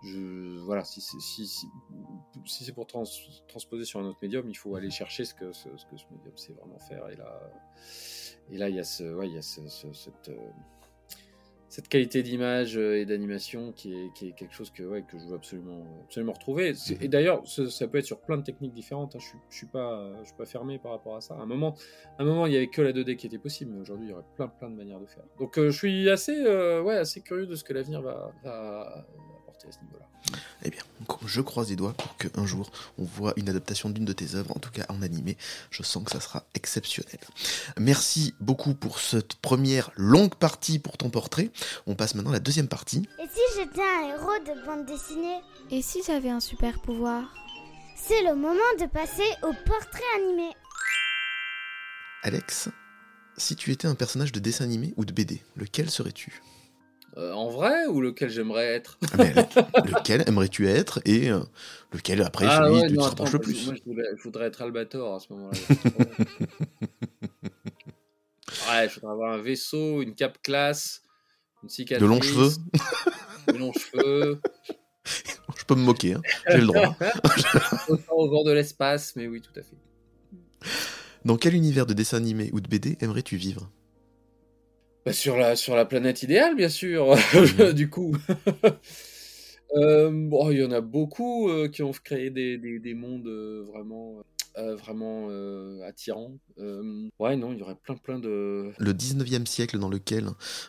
je, 0.03 0.59
voilà, 0.65 0.83
si 0.83 0.99
c'est 0.99 1.19
si, 1.21 1.47
si, 1.47 1.65
si 2.45 2.65
c'est 2.65 2.73
pour 2.73 2.85
trans- 2.87 3.03
transposer 3.47 3.85
sur 3.85 4.01
un 4.01 4.05
autre 4.05 4.19
médium, 4.21 4.49
il 4.49 4.55
faut 4.57 4.75
aller 4.75 4.89
chercher 4.91 5.23
ce 5.23 5.33
que 5.33 5.53
ce, 5.53 5.69
ce 5.77 5.85
que 5.85 5.95
ce 5.97 6.03
médium 6.11 6.35
sait 6.37 6.53
vraiment 6.53 6.79
faire. 6.79 7.07
Et 7.09 7.15
là, 7.15 7.39
et 8.51 8.57
là, 8.57 8.69
il 8.69 8.75
y 8.75 8.79
a 8.79 8.83
ce, 8.83 9.03
ouais, 9.13 9.27
il 9.27 9.35
y 9.35 9.37
a 9.37 9.41
ce- 9.41 9.67
ce- 9.67 9.93
cette 9.93 10.29
euh, 10.29 10.37
cette 11.69 11.87
qualité 11.87 12.21
d'image 12.21 12.77
euh, 12.77 12.99
et 12.99 13.05
d'animation 13.05 13.71
qui 13.71 13.93
est, 13.95 14.13
qui 14.13 14.27
est 14.27 14.31
quelque 14.33 14.53
chose 14.53 14.69
que, 14.69 14.83
ouais, 14.83 15.01
que 15.01 15.17
je 15.17 15.25
veux 15.25 15.33
absolument, 15.35 15.83
absolument 16.03 16.33
retrouver. 16.33 16.75
C'est- 16.75 17.01
Et 17.03 17.07
d'ailleurs, 17.07 17.41
ça 17.47 17.87
peut 17.87 17.97
être 17.97 18.05
sur 18.05 18.19
plein 18.21 18.37
de 18.37 18.43
techniques 18.43 18.73
différentes. 18.75 19.15
hein. 19.15 19.19
Je 19.19 19.25
je 19.49 19.57
suis 19.57 19.65
pas, 19.65 20.11
je 20.21 20.25
suis 20.27 20.35
pas 20.37 20.45
fermé 20.45 20.77
par 20.77 20.91
rapport 20.91 21.15
à 21.15 21.21
ça. 21.21 21.33
À 21.33 21.37
un 21.39 21.47
moment, 21.47 21.75
à 22.19 22.21
un 22.21 22.25
moment, 22.25 22.45
il 22.45 22.53
y 22.53 22.57
avait 22.57 22.67
que 22.67 22.83
la 22.83 22.91
2D 22.93 23.15
qui 23.15 23.25
était 23.25 23.39
possible, 23.39 23.71
mais 23.73 23.79
aujourd'hui, 23.81 24.05
il 24.05 24.09
y 24.11 24.13
aurait 24.13 24.23
plein, 24.35 24.49
plein 24.49 24.69
de 24.69 24.75
manières 24.75 24.99
de 24.99 25.07
faire. 25.07 25.23
Donc, 25.39 25.57
euh, 25.57 25.71
je 25.71 25.77
suis 25.79 26.09
assez, 26.11 26.37
euh, 26.45 26.83
ouais, 26.83 26.95
assez 26.95 27.21
curieux 27.21 27.47
de 27.47 27.55
ce 27.55 27.63
que 27.63 27.73
l'avenir 27.73 28.03
va, 28.03 28.31
à 29.67 29.71
ce 29.71 29.79
niveau-là. 29.79 30.05
Eh 30.63 30.69
bien, 30.69 30.81
je 31.25 31.41
croise 31.41 31.69
les 31.69 31.75
doigts 31.75 31.93
pour 31.93 32.15
qu'un 32.17 32.45
jour 32.45 32.71
on 32.97 33.03
voit 33.03 33.33
une 33.35 33.49
adaptation 33.49 33.89
d'une 33.89 34.05
de 34.05 34.13
tes 34.13 34.35
œuvres, 34.35 34.55
en 34.55 34.59
tout 34.59 34.71
cas 34.71 34.85
en 34.89 35.01
animé. 35.01 35.37
Je 35.69 35.83
sens 35.83 36.03
que 36.03 36.11
ça 36.11 36.21
sera 36.21 36.45
exceptionnel. 36.55 37.19
Merci 37.77 38.33
beaucoup 38.39 38.73
pour 38.73 38.99
cette 38.99 39.35
première 39.35 39.91
longue 39.95 40.35
partie 40.35 40.79
pour 40.79 40.97
ton 40.97 41.09
portrait. 41.09 41.51
On 41.87 41.95
passe 41.95 42.15
maintenant 42.15 42.31
à 42.31 42.35
la 42.35 42.39
deuxième 42.39 42.69
partie. 42.69 43.07
Et 43.19 43.27
si 43.27 43.59
j'étais 43.59 43.81
un 43.81 44.09
héros 44.09 44.39
de 44.45 44.65
bande 44.65 44.85
dessinée? 44.85 45.41
Et 45.71 45.81
si 45.81 46.01
j'avais 46.05 46.29
un 46.29 46.39
super 46.39 46.79
pouvoir? 46.81 47.33
C'est 47.95 48.23
le 48.23 48.35
moment 48.35 48.59
de 48.79 48.85
passer 48.85 49.29
au 49.43 49.53
portrait 49.65 50.03
animé. 50.15 50.51
Alex, 52.23 52.69
si 53.37 53.55
tu 53.55 53.71
étais 53.71 53.87
un 53.87 53.95
personnage 53.95 54.31
de 54.31 54.39
dessin 54.39 54.63
animé 54.63 54.93
ou 54.95 55.03
de 55.03 55.11
BD, 55.11 55.43
lequel 55.55 55.89
serais-tu? 55.89 56.41
Euh, 57.17 57.31
en 57.31 57.49
vrai, 57.49 57.85
ou 57.85 58.01
lequel 58.01 58.29
j'aimerais 58.29 58.65
être? 58.65 58.97
Ah, 59.11 59.17
mais 59.17 59.33
Lequel 59.85 60.23
aimerais-tu 60.27 60.67
être 60.67 60.99
et 61.05 61.29
euh, 61.29 61.41
lequel 61.91 62.23
après 62.23 62.47
Ah 62.49 62.63
celui 62.63 62.81
ouais, 62.81 62.87
tu 62.87 62.95
te 62.95 63.01
rapproches 63.01 63.33
le 63.33 63.39
plus? 63.39 63.65
Moi, 63.65 63.75
je 63.75 63.83
voudrais, 63.85 64.07
je 64.17 64.23
voudrais 64.23 64.45
être 64.47 64.61
Albator 64.63 65.15
à 65.15 65.19
ce 65.19 65.31
moment-là. 65.33 65.57
ouais, 68.71 68.89
je 68.89 68.95
voudrais 68.95 69.11
avoir 69.11 69.33
un 69.33 69.41
vaisseau, 69.41 70.01
une 70.01 70.15
cape 70.15 70.41
classe, 70.41 71.03
une 71.61 71.69
cicatrice. 71.69 72.01
De 72.01 72.07
longs 72.07 72.21
cheveux? 72.21 72.49
De 73.47 73.57
longs 73.57 73.73
cheveux. 73.73 74.41
Je 75.57 75.65
peux 75.65 75.75
me 75.75 75.81
moquer, 75.81 76.13
hein, 76.13 76.21
j'ai 76.49 76.59
le 76.59 76.67
droit. 76.67 76.95
Autant 77.87 78.13
au 78.15 78.29
bord 78.29 78.43
de 78.45 78.51
l'espace, 78.51 79.15
mais 79.15 79.27
oui, 79.27 79.41
tout 79.41 79.51
à 79.57 79.61
fait. 79.61 79.75
Dans 81.25 81.37
quel 81.37 81.53
univers 81.53 81.85
de 81.85 81.93
dessin 81.93 82.17
animé 82.17 82.49
ou 82.53 82.59
de 82.59 82.67
BD 82.67 82.97
aimerais-tu 83.01 83.37
vivre? 83.37 83.69
Bah, 85.05 85.11
sur, 85.13 85.35
la, 85.37 85.55
sur 85.55 85.75
la 85.75 85.85
planète 85.85 86.23
idéale, 86.23 86.55
bien 86.55 86.69
sûr, 86.69 87.15
Mhm. 87.33 87.73
du 87.73 87.89
coup. 87.89 88.15
Euh, 89.75 90.11
bon, 90.13 90.51
il 90.51 90.59
y 90.59 90.63
en 90.63 90.71
a 90.71 90.81
beaucoup 90.81 91.49
euh, 91.49 91.67
qui 91.67 91.81
ont 91.83 91.91
créé 91.91 92.29
des, 92.29 92.57
des, 92.59 92.79
des 92.79 92.93
mondes 92.93 93.27
euh, 93.27 93.63
vraiment, 93.73 94.21
euh, 94.57 94.75
vraiment 94.75 95.27
euh, 95.29 95.81
attirants. 95.83 96.37
Euh, 96.59 97.09
ouais, 97.19 97.35
non, 97.35 97.51
il 97.53 97.59
y 97.59 97.61
aurait 97.61 97.75
plein, 97.75 97.95
plein 97.95 98.19
de. 98.19 98.71
Le 98.77 98.91
19e 98.93 99.45
siècle 99.45 99.79
dans 99.79 99.89
lequel 99.89 100.27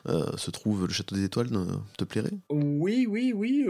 euh, 0.09 0.37
se 0.37 0.51
trouve 0.51 0.87
le 0.87 0.93
Château 0.93 1.15
des 1.17 1.25
Étoiles 1.25 1.51
te 1.99 2.05
plairait? 2.05 2.31
Oui, 2.51 3.07
oui, 3.09 3.33
oui, 3.35 3.65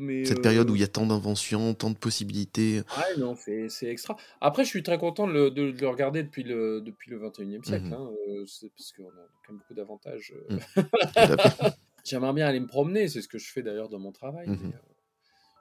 mais. 0.00 0.24
Cette 0.24 0.42
période 0.42 0.68
où 0.70 0.74
il 0.74 0.80
y 0.80 0.84
a 0.84 0.88
tant 0.88 1.06
d'inventions, 1.06 1.74
tant 1.74 1.90
de 1.90 1.96
possibilités. 1.96 2.78
Ouais, 2.96 3.18
non, 3.18 3.34
c'est 3.36 3.68
extra. 3.86 4.16
Après, 4.40 4.64
je 4.64 4.68
suis 4.68 4.82
très 4.82 4.98
content 4.98 5.26
de 5.26 5.32
le, 5.32 5.50
de, 5.50 5.70
de 5.70 5.80
le 5.80 5.88
regarder 5.88 6.22
depuis 6.22 6.42
le, 6.42 6.80
depuis 6.80 7.10
le 7.10 7.18
21e 7.20 7.64
siècle, 7.64 7.86
Mhm. 7.86 7.92
hein, 7.92 8.10
c'est 8.46 8.70
parce 8.76 8.92
qu'on 8.92 9.04
a 9.08 9.26
quand 9.46 9.52
même 9.52 9.58
beaucoup 9.58 9.74
d'avantages. 9.74 10.34
fait. 11.14 11.76
J'aimerais 12.04 12.32
bien 12.32 12.46
aller 12.48 12.60
me 12.60 12.66
promener, 12.66 13.08
c'est 13.08 13.22
ce 13.22 13.28
que 13.28 13.38
je 13.38 13.50
fais 13.52 13.62
d'ailleurs 13.62 13.88
dans 13.88 13.98
mon 14.00 14.12
travail. 14.12 14.48
Mhm. 14.48 14.58
mais, 14.62 14.72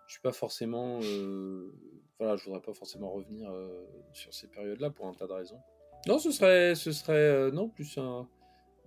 je 0.07 0.13
suis 0.13 0.21
pas 0.21 0.31
forcément. 0.33 0.99
euh, 1.03 1.71
voilà, 2.21 2.37
je 2.37 2.45
voudrais 2.45 2.61
pas 2.61 2.73
forcément 2.73 3.11
revenir 3.11 3.49
euh, 3.51 3.83
sur 4.13 4.31
ces 4.33 4.47
périodes-là 4.47 4.91
pour 4.91 5.07
un 5.07 5.13
tas 5.13 5.25
de 5.27 5.33
raisons. 5.33 5.59
Non, 6.07 6.19
ce 6.19 6.31
serait, 6.31 6.75
ce 6.75 6.91
serait 6.91 7.13
euh, 7.13 7.51
non 7.51 7.67
plus 7.67 7.97
un, 7.97 8.27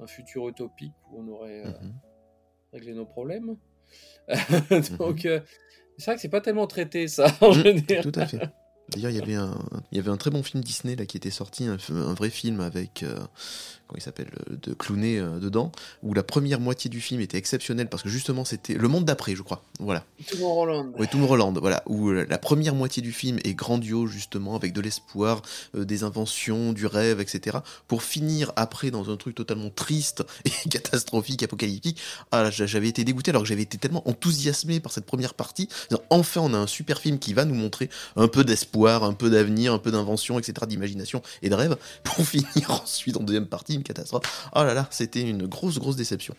un 0.01 0.07
futur 0.07 0.49
utopique 0.49 0.95
où 1.11 1.21
on 1.21 1.29
aurait 1.29 1.65
euh, 1.67 1.71
Mhm. 1.83 1.95
réglé 2.73 2.95
nos 2.95 3.07
problèmes. 3.07 3.57
Donc, 4.99 5.25
euh, 5.27 5.41
c'est 5.99 6.07
vrai 6.07 6.15
que 6.17 6.21
c'est 6.21 6.29
pas 6.29 6.41
tellement 6.41 6.67
traité 6.67 7.07
ça 7.09 7.27
en 7.41 7.53
Mhm, 7.53 7.63
général. 7.63 8.03
Tout 8.03 8.19
à 8.21 8.27
fait. 8.27 8.39
D'ailleurs, 8.91 9.11
il 9.11 9.17
y 9.17 9.23
avait 9.23 9.35
un, 9.35 9.59
il 9.93 9.97
y 9.97 10.01
avait 10.01 10.11
un 10.11 10.17
très 10.17 10.31
bon 10.31 10.43
film 10.43 10.63
Disney 10.63 10.95
là 10.95 11.07
qui 11.07 11.17
était 11.17 11.31
sorti, 11.31 11.65
un, 11.65 11.77
vrai 12.15 12.31
film 12.31 12.61
avec, 12.61 13.03
euh, 13.03 13.19
il 13.97 14.03
s'appelle, 14.03 14.31
euh, 14.51 14.57
de 14.63 14.75
Clooney 14.75 15.19
euh, 15.19 15.39
dedans, 15.39 15.73
où 16.03 16.15
la 16.15 16.23
première 16.23 16.61
moitié 16.61 16.91
du 16.91 17.01
film 17.01 17.21
était 17.21 17.39
exceptionnelle 17.39 17.89
parce 17.89 18.03
que 18.03 18.09
justement 18.09 18.45
c'était 18.45 18.75
le 18.75 18.89
monde 18.89 19.05
d'après, 19.05 19.35
je 19.35 19.43
crois. 19.43 19.63
Voilà. 19.81 20.05
Tomorrowland. 20.31 20.93
Oui, 20.99 21.07
Tomorrowland, 21.09 21.55
voilà, 21.61 21.83
où 21.87 22.11
euh, 22.11 22.27
la 22.29 22.39
première 22.39 22.75
moitié 22.75 23.03
du 23.03 23.13
film 23.13 23.39
est 23.45 23.55
grandiose 23.55 24.11
justement, 24.11 24.57
avec 24.57 24.73
de 24.73 24.81
l'espoir, 24.81 25.43
euh, 25.75 25.85
des 25.85 26.05
inventions, 26.05 26.73
du 26.73 26.87
rêve, 26.87 27.21
etc. 27.21 27.59
Pour 27.89 28.03
finir 28.03 28.53
après 28.57 28.91
dans 28.91 29.11
un 29.11 29.17
truc 29.17 29.35
totalement 29.35 29.71
triste 29.71 30.25
et 30.45 30.69
catastrophique, 30.69 31.43
apocalyptique. 31.43 32.01
Ah, 32.33 32.51
j'avais 32.51 32.89
été 32.89 33.05
dégoûté 33.05 33.31
alors 33.31 33.43
que 33.43 33.49
j'avais 33.49 33.63
été 33.63 33.79
tellement 33.79 34.09
enthousiasmé 34.09 34.81
par 34.81 34.93
cette 34.93 35.07
première 35.07 35.35
partie. 35.35 35.69
Enfin, 36.11 36.41
on 36.43 36.55
a 36.55 36.59
un 36.59 36.67
super 36.67 37.01
film 37.01 37.19
qui 37.19 37.35
va 37.35 37.45
nous 37.45 37.55
montrer 37.55 37.91
un 38.17 38.29
peu 38.29 38.45
d'espoir, 38.45 39.05
un 39.05 39.13
peu 39.13 39.31
d'avenir, 39.31 39.73
un 39.73 39.79
peu 39.79 39.91
d'invention, 39.91 40.39
etc., 40.39 40.67
d'imagination 40.67 41.23
et 41.43 41.49
de 41.49 41.55
rêve, 41.55 41.77
pour 42.05 42.25
finir 42.27 42.71
ensuite 42.71 43.17
en 43.17 43.23
deuxième 43.23 43.47
partie 43.47 43.75
une 43.85 43.95
catastrophe. 43.95 44.49
Oh 44.57 44.63
là 44.65 44.73
là, 44.75 44.87
c'était 44.91 45.23
une 45.29 45.47
grosse, 45.47 45.79
grosse 45.79 45.97
déception. 45.97 46.35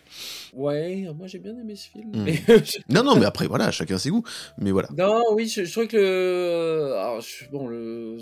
Ouais, 0.53 1.07
moi 1.15 1.27
j'ai 1.27 1.39
bien 1.39 1.57
aimé 1.57 1.75
ce 1.75 1.89
film. 1.89 2.11
Mais 2.15 2.33
je- 2.47 2.79
Non, 2.89 3.03
non, 3.03 3.15
mais 3.15 3.25
après, 3.25 3.47
voilà, 3.47 3.71
chacun 3.71 3.97
ses 3.97 4.09
goûts. 4.09 4.23
Mais 4.57 4.71
voilà. 4.71 4.89
Non, 4.97 5.21
oui, 5.33 5.47
je, 5.47 5.63
je 5.63 5.71
trouvais 5.71 5.87
que 5.87 5.97
le. 5.97 6.93
Alors, 6.95 7.21
je- 7.21 7.49
bon, 7.51 7.67
le. 7.67 8.17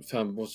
Enfin, 0.00 0.24
bon, 0.24 0.46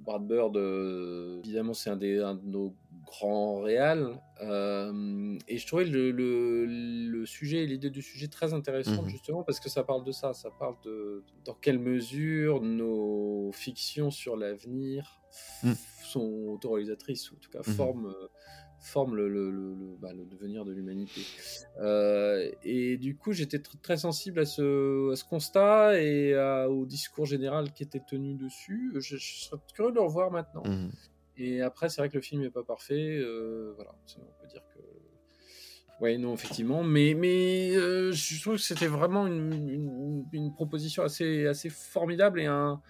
Brad 0.00 0.26
Bird, 0.26 0.56
euh, 0.56 1.40
évidemment, 1.44 1.74
c'est 1.74 1.90
un, 1.90 1.96
des, 1.96 2.18
un 2.20 2.34
de 2.34 2.46
nos 2.46 2.74
grands 3.06 3.60
réals. 3.60 4.20
euh, 4.42 5.36
et 5.48 5.58
je 5.58 5.66
trouvais 5.66 5.84
le, 5.84 6.10
le, 6.12 6.64
le 6.64 7.26
sujet, 7.26 7.66
l'idée 7.66 7.90
du 7.90 8.00
sujet 8.02 8.28
très 8.28 8.54
intéressante, 8.54 9.04
Mhm. 9.04 9.10
justement, 9.10 9.42
parce 9.42 9.60
que 9.60 9.68
ça 9.68 9.82
parle 9.84 10.04
de 10.04 10.12
ça. 10.12 10.32
Ça 10.32 10.48
parle 10.58 10.76
de 10.84 11.22
dans 11.44 11.54
quelle 11.54 11.78
mesure 11.78 12.62
nos 12.62 13.50
fictions 13.52 14.10
sur 14.10 14.36
l'avenir 14.36 15.19
Mhm. 15.62 15.76
sont 16.04 16.28
autoréalisatrices, 16.48 17.30
ou 17.30 17.36
en 17.36 17.38
tout 17.38 17.50
cas 17.50 17.58
Mhm. 17.66 17.74
forment. 17.74 18.06
euh, 18.06 18.28
forment 18.82 19.14
le, 19.14 19.28
le, 19.28 19.50
le, 19.50 19.74
le- 19.74 19.96
bah, 20.00 20.14
le 20.14 20.24
devenir 20.24 20.64
de 20.64 20.72
l'humanité. 20.72 21.20
Euh, 21.82 22.50
et 22.64 22.96
du 22.96 23.14
coup, 23.14 23.32
j'étais 23.32 23.58
tr- 23.58 23.78
très 23.82 23.98
sensible 23.98 24.40
à 24.40 24.46
ce, 24.46 25.12
à 25.12 25.16
ce 25.16 25.24
constat 25.24 26.00
et 26.00 26.32
à- 26.34 26.70
au 26.70 26.86
discours 26.86 27.26
général 27.26 27.74
qui 27.74 27.82
était 27.82 28.00
tenu 28.00 28.36
dessus. 28.36 28.90
Je, 28.94 29.18
je 29.18 29.34
serais 29.44 29.58
curieux 29.74 29.90
de 29.90 29.96
le 29.96 30.00
revoir 30.02 30.30
maintenant. 30.30 30.62
Mhm. 30.64 30.90
Et 31.36 31.60
après, 31.60 31.90
c'est 31.90 32.00
vrai 32.00 32.08
que 32.08 32.14
le 32.16 32.22
film 32.22 32.40
n'est 32.40 32.48
pas 32.50 32.64
parfait. 32.64 33.18
euh, 33.18 33.74
voilà, 33.76 33.90
on 34.16 34.40
peut 34.42 34.48
dire 34.48 34.62
que. 34.74 34.80
Ouais, 36.02 36.16
non, 36.16 36.32
effectivement. 36.32 36.82
Mais, 36.82 37.12
mais 37.12 37.72
euh, 37.76 38.12
je 38.12 38.40
trouve 38.40 38.54
que 38.56 38.62
c'était 38.62 38.86
vraiment 38.86 39.26
une, 39.26 39.68
une, 39.68 40.24
une 40.32 40.54
proposition 40.54 41.02
assez, 41.02 41.46
assez 41.46 41.68
formidable 41.68 42.40
et 42.40 42.46
un, 42.46 42.80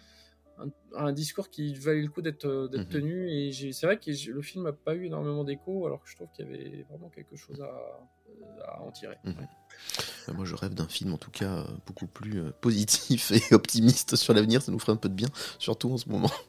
un, 0.63 1.07
un 1.07 1.13
discours 1.13 1.51
qui 1.51 1.75
valait 1.75 2.03
le 2.03 2.09
coup 2.09 2.23
d'être 2.23 2.47
Mhm. 2.73 2.87
tenu. 2.87 3.31
Et 3.31 3.53
c'est 3.73 3.87
vrai 3.87 3.99
que 3.99 4.11
le 4.31 4.43
film 4.43 4.65
n'a 4.65 4.73
pas 4.73 4.95
eu 4.95 5.07
énormément 5.07 5.45
d'écho, 5.45 5.87
alors 5.87 6.03
que 6.03 6.09
je 6.11 6.17
trouve 6.17 6.29
qu'il 6.35 6.47
y 6.47 6.49
avait 6.49 6.87
vraiment 6.89 7.09
quelque 7.09 7.37
chose 7.37 7.61
à, 7.61 7.65
euh, 7.65 8.63
à 8.67 8.81
en 8.83 8.91
tirer. 8.91 9.17
Mhm. 9.25 9.35
Ouais. 9.39 10.35
Moi, 10.35 10.45
je 10.45 10.55
rêve 10.55 10.75
d'un 10.75 10.87
film, 10.89 11.13
en 11.15 11.19
tout 11.19 11.31
cas, 11.31 11.51
euh, 11.59 11.65
beaucoup 11.87 12.07
plus 12.07 12.43
positif 12.61 13.31
et 13.51 13.55
optimiste 13.55 14.17
sur 14.17 14.35
l'avenir. 14.35 14.63
Ça 14.63 14.71
nous 14.73 14.79
ferait 14.79 14.93
un 14.93 14.97
peu 14.97 15.09
de 15.09 15.15
bien, 15.15 15.29
surtout 15.59 15.91
en 15.93 15.97
ce 15.99 16.09
moment. 16.09 16.31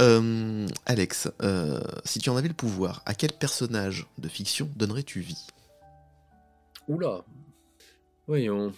Euh, 0.00 0.66
Alex, 0.86 1.28
euh, 1.40 1.80
si 2.04 2.18
tu 2.18 2.30
en 2.30 2.36
avais 2.36 2.48
le 2.48 2.54
pouvoir, 2.54 3.02
à 3.06 3.14
quel 3.14 3.32
personnage 3.32 4.06
de 4.18 4.28
fiction 4.28 4.68
donnerais-tu 4.74 5.20
vie? 5.20 5.46
Oula. 6.88 7.24
Voyons. 8.26 8.72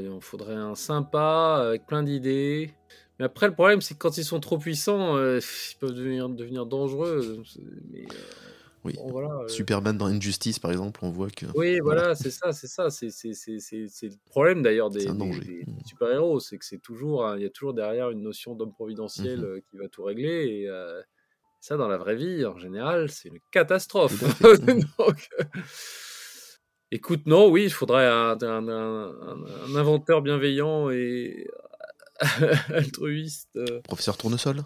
Il 0.00 0.08
en 0.10 0.20
faudrait 0.20 0.54
un 0.54 0.74
sympa 0.74 1.62
avec 1.68 1.86
plein 1.86 2.02
d'idées. 2.02 2.72
Mais 3.18 3.26
après, 3.26 3.46
le 3.48 3.54
problème, 3.54 3.80
c'est 3.80 3.94
que 3.94 3.98
quand 3.98 4.16
ils 4.16 4.24
sont 4.24 4.40
trop 4.40 4.58
puissants, 4.58 5.16
euh, 5.16 5.40
ils 5.72 5.78
peuvent 5.78 5.92
devenir, 5.92 6.28
devenir 6.28 6.64
dangereux. 6.66 7.42
Mais, 7.90 8.00
euh, 8.02 8.14
Oui. 8.84 8.94
bon, 8.96 9.10
voilà, 9.10 9.28
euh, 9.42 9.48
Superman 9.48 9.98
dans 9.98 10.06
Injustice, 10.06 10.58
par 10.58 10.70
exemple, 10.70 11.00
on 11.02 11.10
voit 11.10 11.28
que. 11.30 11.44
Oui, 11.54 11.78
voilà, 11.84 12.14
c'est 12.14 12.30
ça, 12.30 12.52
c'est 12.52 12.66
ça. 12.66 12.88
C'est 12.90 13.10
c'est- 13.10 13.34
c'est- 13.34 13.58
c'est- 13.60 13.88
c'est 13.88 14.08
le 14.08 14.14
problème 14.30 14.62
d'ailleurs 14.62 14.88
des, 14.90 15.04
des 15.04 15.66
super-héros, 15.84 16.40
c'est 16.40 16.56
que 16.56 16.64
c'est 16.64 16.78
toujours, 16.80 17.26
un- 17.26 17.36
il 17.36 17.42
y 17.42 17.46
a 17.46 17.50
toujours 17.50 17.74
derrière 17.74 18.10
une 18.10 18.22
notion 18.22 18.54
d'homme 18.54 18.72
providentiel 18.72 19.44
euh, 19.44 19.60
qui 19.70 19.76
va 19.76 19.88
tout 19.88 20.02
régler. 20.02 20.64
Et, 20.64 20.68
Ça, 21.62 21.76
dans 21.76 21.88
la 21.88 21.98
vraie 21.98 22.16
vie, 22.16 22.46
en 22.46 22.56
général, 22.56 23.10
c'est 23.10 23.28
une 23.28 23.38
catastrophe. 23.52 24.14
Fait. 24.14 24.56
Donc, 24.98 25.28
écoute, 26.90 27.22
non, 27.26 27.48
oui, 27.48 27.64
il 27.64 27.72
faudrait 27.72 28.06
un, 28.06 28.36
un- 28.42 28.68
un- 28.68 29.10
un- 29.10 29.44
un 29.68 29.76
inventeur 29.76 30.22
bienveillant 30.22 30.90
et 30.90 31.46
altruiste. 32.74 33.50
euh, 33.56 33.80
Professeur 33.82 34.16
Tournesol? 34.16 34.62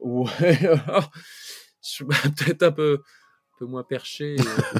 Ouais, 0.00 0.66
alors, 0.66 1.10
je 1.82 1.88
suis 1.88 2.04
peut-être 2.04 2.62
un 2.62 2.72
peu, 2.72 3.00
un 3.02 3.58
peu 3.58 3.66
moins 3.66 3.84
perché. 3.84 4.36
euh, 4.38 4.78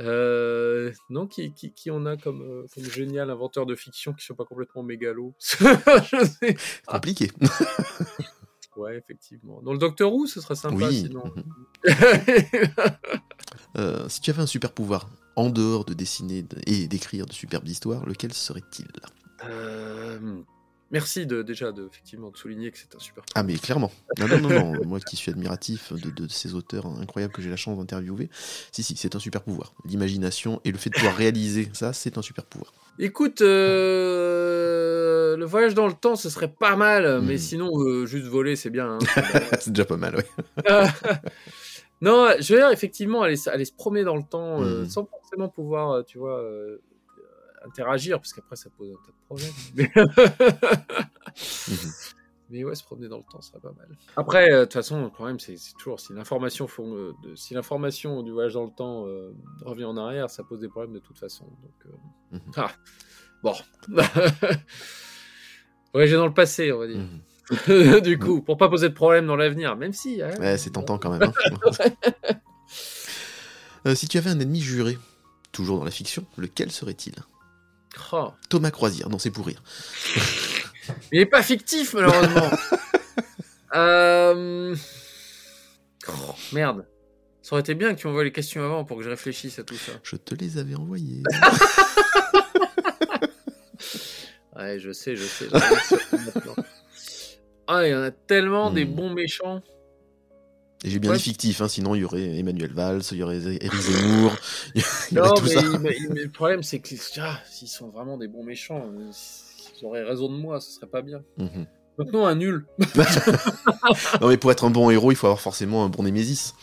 euh, 0.00 0.92
non, 1.10 1.26
qui, 1.26 1.52
qui, 1.52 1.72
qui 1.72 1.90
on 1.90 2.06
a 2.06 2.16
comme, 2.16 2.66
comme 2.74 2.84
génial 2.84 3.30
inventeur 3.30 3.66
de 3.66 3.74
fiction 3.74 4.12
qui 4.12 4.18
ne 4.22 4.26
sont 4.26 4.34
pas 4.34 4.44
complètement 4.44 4.82
sais. 6.24 6.56
Compliqué. 6.86 7.30
Ouais, 8.78 8.96
effectivement. 8.96 9.60
Dans 9.62 9.72
le 9.72 9.78
Docteur 9.78 10.12
Who, 10.12 10.26
ce 10.26 10.40
serait 10.40 10.54
sympa 10.54 10.86
Oui. 10.86 11.00
sinon. 11.06 11.24
Euh, 13.76 14.08
si 14.08 14.20
tu 14.20 14.30
avais 14.30 14.42
un 14.42 14.46
super 14.46 14.72
pouvoir 14.72 15.08
en 15.36 15.50
dehors 15.50 15.84
de 15.84 15.92
dessiner 15.94 16.42
de- 16.42 16.56
et 16.66 16.88
d'écrire 16.88 17.26
de 17.26 17.32
superbes 17.32 17.68
histoires, 17.68 18.04
lequel 18.06 18.32
serait-il? 18.32 18.86
Euh, 19.44 20.18
merci 20.90 21.26
de, 21.26 21.42
déjà 21.42 21.70
de, 21.70 21.86
effectivement, 21.86 22.30
de 22.30 22.36
souligner 22.36 22.70
que 22.72 22.78
c'est 22.78 22.94
un 22.96 22.98
super. 22.98 23.24
Ah 23.34 23.42
mais 23.42 23.56
clairement. 23.56 23.92
Non, 24.18 24.26
non, 24.26 24.40
non, 24.40 24.50
non. 24.74 24.86
Moi 24.86 25.00
qui 25.00 25.16
suis 25.16 25.30
admiratif 25.30 25.92
de, 25.92 26.10
de 26.10 26.28
ces 26.28 26.54
auteurs 26.54 26.86
incroyables 26.86 27.32
que 27.32 27.42
j'ai 27.42 27.50
la 27.50 27.56
chance 27.56 27.78
d'interviewer, 27.78 28.30
si, 28.72 28.82
si, 28.82 28.96
c'est 28.96 29.14
un 29.14 29.20
super 29.20 29.42
pouvoir. 29.42 29.74
L'imagination 29.84 30.60
et 30.64 30.72
le 30.72 30.78
fait 30.78 30.90
de 30.90 30.94
pouvoir 30.96 31.14
réaliser 31.14 31.70
ça, 31.74 31.92
c'est 31.92 32.16
un 32.18 32.22
super 32.22 32.46
pouvoir. 32.46 32.72
Écoute, 33.00 33.42
euh, 33.42 35.36
le 35.36 35.44
voyage 35.44 35.74
dans 35.74 35.86
le 35.86 35.92
temps, 35.92 36.16
ce 36.16 36.28
serait 36.30 36.48
pas 36.52 36.74
mal, 36.76 37.20
mais 37.22 37.34
Mhm. 37.34 37.38
sinon, 37.38 37.70
euh, 37.80 38.06
juste 38.06 38.26
voler, 38.26 38.56
c'est 38.56 38.70
bien. 38.70 38.94
hein. 38.94 38.98
c'est 39.60 39.70
déjà 39.72 39.84
pas 39.84 39.96
mal, 39.96 40.16
ouais. 40.16 40.26
non, 42.00 42.28
je 42.40 42.52
veux 42.54 42.58
dire, 42.60 42.70
effectivement, 42.70 43.22
aller, 43.22 43.36
aller 43.48 43.64
se 43.64 43.72
promener 43.72 44.02
dans 44.04 44.16
le 44.16 44.24
temps 44.28 44.60
euh, 44.62 44.80
Mhm. 44.82 44.88
sans 44.88 45.06
forcément 45.06 45.48
pouvoir, 45.48 46.04
tu 46.04 46.18
vois, 46.18 46.42
interagir, 47.64 48.18
parce 48.18 48.32
qu'après, 48.32 48.56
ça 48.56 48.68
pose 48.76 48.90
un 48.90 48.94
tas 48.94 49.12
de 49.12 49.24
problèmes. 49.26 49.52
Mais... 49.74 49.90
Mhm. 51.68 51.92
Mais 52.50 52.64
ouais, 52.64 52.74
se 52.74 52.82
promener 52.82 53.08
dans 53.08 53.18
le 53.18 53.24
temps, 53.30 53.40
ce 53.42 53.50
serait 53.50 53.60
pas 53.60 53.72
mal. 53.76 53.88
Après, 54.16 54.50
euh, 54.50 54.60
de 54.60 54.64
toute 54.64 54.72
façon, 54.74 55.02
le 55.02 55.10
problème, 55.10 55.38
c'est 55.38 55.56
toujours 55.78 56.00
si 56.00 56.14
l'information 56.14 56.66
euh, 56.80 57.12
si 57.36 57.52
l'information 57.54 58.22
du 58.22 58.30
voyage 58.32 58.54
dans 58.54 58.64
le 58.64 58.70
temps 58.70 59.06
euh, 59.06 59.34
revient 59.62 59.84
en 59.84 59.96
arrière, 59.98 60.30
ça 60.30 60.42
pose 60.44 60.60
des 60.60 60.68
problèmes 60.68 60.94
de 60.94 60.98
toute 60.98 61.18
façon. 61.18 61.44
Donc, 61.44 61.92
Mhm. 62.32 62.52
ah, 62.56 62.70
bon. 63.42 63.54
Voyager 65.92 66.16
dans 66.16 66.26
le 66.26 66.34
passé, 66.34 66.72
on 66.72 66.78
va 66.78 66.86
dire. 66.86 66.98
Mhm. 66.98 68.00
du 68.02 68.18
coup, 68.18 68.42
pour 68.42 68.56
pas 68.58 68.68
poser 68.68 68.88
de 68.90 68.94
problème 68.94 69.26
dans 69.26 69.36
l'avenir, 69.36 69.74
même 69.76 69.92
si. 69.92 70.20
hein. 70.22 70.30
Ouais, 70.38 70.58
c'est 70.58 70.70
tentant 70.70 70.98
quand 70.98 71.10
même. 71.10 71.22
hein. 71.22 71.32
Si 73.94 74.06
tu 74.06 74.18
avais 74.18 74.28
un 74.30 74.38
ennemi 74.38 74.60
juré, 74.60 74.98
toujours 75.52 75.78
dans 75.78 75.84
la 75.84 75.90
fiction, 75.90 76.26
lequel 76.36 76.70
serait-il? 76.70 77.14
Oh. 78.12 78.32
Thomas 78.50 78.70
Croisière, 78.70 79.08
non 79.08 79.18
c'est 79.18 79.30
pour 79.30 79.46
rire. 79.46 79.62
Il 81.12 81.20
est 81.20 81.26
pas 81.26 81.42
fictif, 81.42 81.94
malheureusement. 81.94 82.50
euh... 83.74 84.76
oh, 86.08 86.34
merde. 86.52 86.86
Ça 87.42 87.54
aurait 87.54 87.60
été 87.60 87.74
bien 87.74 87.94
que 87.94 88.00
tu 88.00 88.06
m'envoies 88.06 88.24
les 88.24 88.32
questions 88.32 88.62
avant 88.62 88.84
pour 88.84 88.98
que 88.98 89.02
je 89.02 89.08
réfléchisse 89.08 89.58
à 89.58 89.64
tout 89.64 89.76
ça. 89.76 89.92
Je 90.02 90.16
te 90.16 90.34
les 90.34 90.58
avais 90.58 90.74
envoyés. 90.74 91.22
Ouais, 94.56 94.78
je 94.80 94.90
sais, 94.92 95.14
je 95.14 95.22
sais. 95.24 95.46
Ah, 97.68 97.86
il 97.86 97.90
y 97.90 97.94
en 97.94 98.02
a 98.02 98.10
tellement 98.10 98.70
des 98.72 98.84
Hmm. 98.84 98.94
bons 98.94 99.10
méchants. 99.10 99.62
Et 100.84 100.90
j'ai 100.90 100.98
bien 100.98 101.10
Ouais. 101.12 101.16
dit 101.16 101.22
fictif, 101.22 101.60
hein, 101.60 101.68
sinon 101.68 101.94
il 101.94 102.00
y 102.00 102.04
aurait 102.04 102.38
Emmanuel 102.38 102.72
Valls, 102.72 103.02
il 103.12 103.18
y 103.18 103.22
aurait 103.22 103.36
Éric 103.38 103.72
Zemmour, 103.74 104.36
Non, 105.12 105.34
mais, 105.80 105.96
le 106.10 106.28
problème, 106.28 106.62
c'est 106.62 106.78
que 106.80 106.88
ah, 107.20 107.40
s'ils 107.48 107.68
sont 107.68 107.88
vraiment 107.88 108.16
des 108.16 108.26
bons 108.28 108.42
méchants, 108.44 108.84
s'ils 109.78 109.86
auraient 109.86 110.04
raison 110.04 110.28
de 110.28 110.36
moi, 110.36 110.60
ce 110.60 110.70
serait 110.72 110.86
pas 110.86 111.02
bien. 111.02 111.22
Mhm. 111.38 111.66
Donc 111.98 112.08
non, 112.12 112.26
un 112.26 112.34
nul. 112.34 112.66
Non 114.20 114.28
mais 114.28 114.36
pour 114.36 114.52
être 114.52 114.64
un 114.64 114.70
bon 114.70 114.90
héros, 114.90 115.10
il 115.12 115.16
faut 115.16 115.26
avoir 115.26 115.40
forcément 115.40 115.84
un 115.84 115.88
bon 115.88 116.02
némésis. 116.02 116.54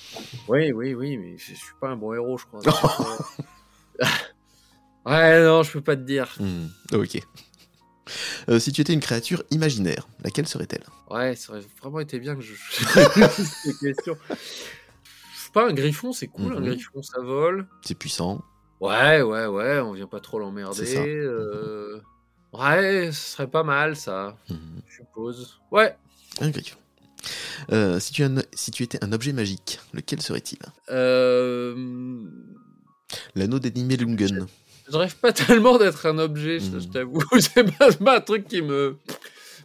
Oui, 0.47 0.71
oui, 0.71 0.93
oui, 0.93 1.17
mais 1.17 1.37
je, 1.37 1.51
je 1.53 1.55
suis 1.55 1.73
pas 1.81 1.89
un 1.89 1.95
bon 1.97 2.13
héros, 2.13 2.37
je 2.37 2.45
crois. 2.45 2.61
ouais, 5.05 5.43
non, 5.43 5.63
je 5.63 5.71
peux 5.71 5.81
pas 5.81 5.95
te 5.95 6.01
dire. 6.01 6.33
Hmm, 6.39 6.67
Ok. 6.93 7.19
Euh, 8.49 8.59
si 8.59 8.71
tu 8.71 8.81
étais 8.81 8.93
une 8.93 8.99
créature 8.99 9.41
imaginaire, 9.49 10.07
laquelle 10.23 10.47
serait-elle? 10.47 10.83
Ouais, 11.09 11.35
ça 11.35 11.53
aurait 11.53 11.63
vraiment 11.81 11.99
été 11.99 12.19
bien 12.19 12.35
que 12.35 12.41
je. 12.41 12.53
ces 12.53 13.73
questions. 13.81 14.15
Je 14.29 15.39
sais 15.39 15.51
pas, 15.51 15.67
un 15.67 15.73
griffon, 15.73 16.11
c'est 16.11 16.27
cool. 16.27 16.53
Un 16.53 16.59
Mhm. 16.59 16.65
griffon, 16.67 17.01
ça 17.01 17.19
vole. 17.21 17.67
C'est 17.81 17.97
puissant. 17.97 18.43
Ouais, 18.79 19.23
ouais, 19.23 19.47
ouais, 19.47 19.79
on 19.79 19.93
vient 19.93 20.05
pas 20.05 20.19
trop 20.19 20.37
l'emmerder. 20.37 20.95
euh, 20.95 21.99
Ouais, 22.57 23.11
ce 23.11 23.31
serait 23.33 23.47
pas 23.47 23.63
mal, 23.63 23.95
ça, 23.95 24.37
Mhm. 24.49 24.57
je 24.87 24.95
suppose. 24.95 25.59
Ouais. 25.71 25.95
Un 26.41 26.49
griffon. 26.49 26.77
Euh, 27.71 27.99
si, 27.99 28.13
tu 28.13 28.23
as 28.23 28.27
un- 28.27 28.43
si 28.53 28.71
tu 28.71 28.83
étais 28.83 29.03
un 29.03 29.11
objet 29.11 29.33
magique, 29.33 29.79
lequel 29.93 30.21
serait-il? 30.21 30.59
Euh... 30.89 31.75
L'anneau 33.35 33.59
d'animé 33.59 33.97
Lungen. 33.97 34.45
Je 34.91 34.97
rêve 34.97 35.15
pas 35.15 35.33
tellement 35.33 35.77
d'être 35.77 36.05
un 36.05 36.19
objet, 36.19 36.59
je, 36.59 36.65
Mhm. 36.71 36.81
je 36.81 36.87
t'avoue. 36.89 37.23
c'est 37.39 37.77
pas, 38.03 38.17
un 38.17 38.21
truc 38.21 38.47
qui 38.47 38.61
me. 38.61 38.97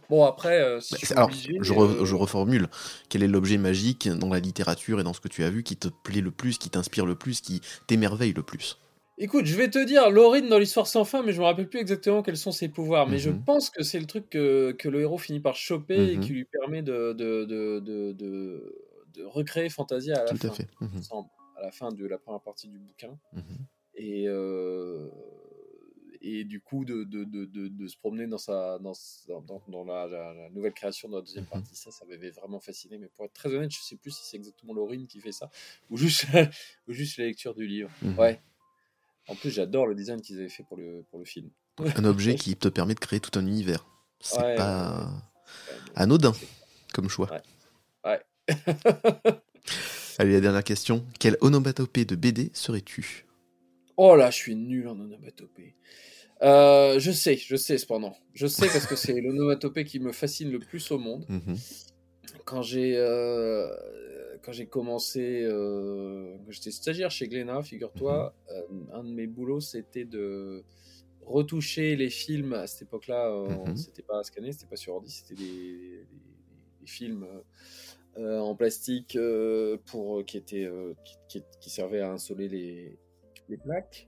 Bon, 0.09 0.25
après, 0.25 0.59
euh, 0.61 0.79
si 0.81 0.93
Bah, 0.93 0.99
je 1.03 1.13
alors, 1.13 1.25
obligé, 1.29 1.57
je, 1.61 1.73
re- 1.73 2.01
euh, 2.01 2.05
je 2.05 2.15
reformule. 2.15 2.67
Quel 3.09 3.23
est 3.23 3.27
l'objet 3.27 3.57
magique 3.57 4.09
dans 4.09 4.29
la 4.29 4.39
littérature 4.39 4.99
et 4.99 5.03
dans 5.03 5.13
ce 5.13 5.21
que 5.21 5.27
tu 5.29 5.43
as 5.43 5.49
vu 5.49 5.63
qui 5.63 5.77
te 5.77 5.87
plaît 5.87 6.21
le 6.21 6.31
plus, 6.31 6.57
qui 6.57 6.69
t'inspire 6.69 7.05
le 7.05 7.15
plus, 7.15 7.39
qui 7.41 7.61
t'émerveille 7.87 8.33
le 8.33 8.43
plus? 8.43 8.77
Écoute, 9.23 9.45
je 9.45 9.55
vais 9.55 9.69
te 9.69 9.77
dire 9.85 10.09
Laurine 10.09 10.49
dans 10.49 10.57
l'histoire 10.57 10.87
sans 10.87 11.05
fin, 11.05 11.21
mais 11.21 11.31
je 11.31 11.39
me 11.39 11.45
rappelle 11.45 11.69
plus 11.69 11.79
exactement 11.79 12.23
quels 12.23 12.37
sont 12.37 12.51
ses 12.51 12.69
pouvoirs. 12.69 13.07
Mais 13.07 13.19
je 13.19 13.29
Mhm. 13.29 13.43
pense 13.43 13.69
que 13.69 13.83
c'est 13.83 13.99
le 13.99 14.07
truc 14.07 14.27
que, 14.31 14.71
que 14.71 14.89
le 14.89 15.01
héros 15.01 15.19
finit 15.19 15.39
par 15.39 15.55
choper 15.55 16.13
et 16.13 16.17
Mhm. 16.17 16.23
qui 16.23 16.33
lui 16.33 16.45
permet 16.45 16.81
de, 16.81 17.13
de, 17.13 17.45
de, 17.45 17.79
de, 18.13 19.23
recréer 19.25 19.69
Fantasia 19.69 20.21
à 20.21 20.23
la 20.23 20.31
Tout 20.31 20.37
fin. 20.37 20.47
à 20.47 20.51
fait. 20.53 20.67
Mhm. 20.81 21.03
semble, 21.03 21.29
à 21.55 21.61
la 21.61 21.71
fin 21.71 21.91
de 21.91 22.07
la 22.07 22.17
première 22.17 22.41
partie 22.41 22.67
du 22.67 22.79
bouquin. 22.79 23.15
Et, 23.93 24.23
euh, 24.27 25.07
et 26.21 26.43
du 26.43 26.59
coup, 26.59 26.83
de, 26.83 27.03
de, 27.03 27.23
de, 27.23 27.45
de, 27.45 27.87
se 27.87 27.97
promener 27.97 28.25
dans, 28.25 28.39
sa, 28.39 28.79
dans, 28.79 28.93
dans, 29.67 29.83
la, 29.83 30.07
la- 30.07 30.33
la 30.33 30.49
nouvelle 30.49 30.73
création 30.73 31.09
de 31.09 31.15
la 31.17 31.21
deuxième 31.21 31.45
partie, 31.45 31.75
ça, 31.75 31.91
ça 31.91 32.05
m'avait 32.05 32.31
vraiment 32.31 32.59
fasciné. 32.59 32.97
Mais 32.97 33.07
pour 33.09 33.25
être 33.25 33.33
très 33.33 33.53
honnête, 33.53 33.69
je 33.71 33.81
sais 33.81 33.97
plus 33.97 34.09
si 34.09 34.25
c'est 34.25 34.37
exactement 34.37 34.73
Laurine 34.73 35.05
qui 35.05 35.19
fait 35.19 35.31
ça 35.31 35.51
ou 35.91 35.97
juste, 35.97 36.25
ou 36.87 36.93
juste 36.93 37.17
la 37.19 37.25
lecture 37.25 37.53
du 37.53 37.67
livre. 37.67 37.91
Ouais. 38.17 38.41
En 39.27 39.35
plus, 39.35 39.51
j'adore 39.51 39.87
le 39.87 39.95
design 39.95 40.21
qu'ils 40.21 40.39
avaient 40.39 40.49
fait 40.49 40.63
pour 40.63 40.77
le, 40.77 41.03
pour 41.09 41.19
le 41.19 41.25
film. 41.25 41.49
Un 41.95 42.05
objet 42.05 42.35
qui 42.35 42.55
te 42.55 42.67
permet 42.67 42.93
de 42.95 42.99
créer 42.99 43.19
tout 43.19 43.37
un 43.39 43.45
univers. 43.45 43.85
C'est 44.19 44.37
Ouais, 44.41 44.55
pas 44.55 44.97
ouais, 44.99 45.05
ouais. 45.05 45.91
anodin 45.95 46.33
comme 46.93 47.07
choix. 47.09 47.29
Ouais. 48.03 48.21
Allez, 50.17 50.33
la 50.33 50.41
dernière 50.41 50.63
question. 50.63 51.05
Quelle 51.19 51.37
onomatopée 51.41 52.05
de 52.05 52.15
BD 52.15 52.51
serais-tu? 52.53 53.25
Oh 53.97 54.15
là, 54.15 54.29
je 54.29 54.35
suis 54.35 54.55
nul 54.55 54.87
en 54.87 54.99
onomatopée. 54.99 55.75
Euh, 56.43 56.99
je 56.99 57.11
sais, 57.11 57.37
je 57.37 57.55
sais 57.55 57.77
cependant. 57.77 58.15
Je 58.33 58.47
sais 58.47 58.67
parce 58.67 58.85
que 58.87 58.95
c'est 58.95 59.13
l'onomatopée 59.21 59.85
qui 59.85 59.99
me 59.99 60.11
fascine 60.11 60.51
le 60.51 60.59
plus 60.59 60.91
au 60.91 60.97
monde. 60.97 61.25
Mhm. 61.29 61.57
Quand 62.45 62.61
j'ai 62.61 62.95
euh, 62.97 63.67
quand 64.43 64.51
j'ai 64.51 64.65
commencé, 64.67 65.41
euh, 65.43 66.35
quand 66.45 66.51
j'étais 66.51 66.71
stagiaire 66.71 67.11
chez 67.11 67.27
Glénat, 67.27 67.61
figure-toi, 67.63 68.33
euh, 68.51 68.61
un 68.93 69.03
de 69.03 69.09
mes 69.11 69.27
boulots 69.27 69.59
c'était 69.61 70.05
de 70.05 70.63
retoucher 71.25 71.95
les 71.95 72.09
films 72.09 72.53
à 72.53 72.65
cette 72.67 72.83
époque-là. 72.83 73.29
euh, 73.29 73.65
Mhm. 73.67 73.77
C'était 73.77 74.01
pas 74.03 74.23
scanné, 74.23 74.51
c'était 74.51 74.65
pas 74.67 74.75
sur 74.75 74.93
ordi, 74.95 75.11
c'était 75.11 75.35
des, 75.35 75.43
des- 75.45 76.05
des 76.81 76.87
films 76.87 77.25
euh, 78.17 78.39
en 78.39 78.55
plastique 78.55 79.15
euh, 79.15 79.77
pour 79.85 80.25
qui 80.25 80.37
étaient 80.37 80.65
euh, 80.65 80.93
qui, 81.29 81.43
qui- 81.59 81.81
à 81.81 82.11
insoler 82.11 82.49
les, 82.49 82.97
les 83.47 83.57
plaques. 83.57 84.07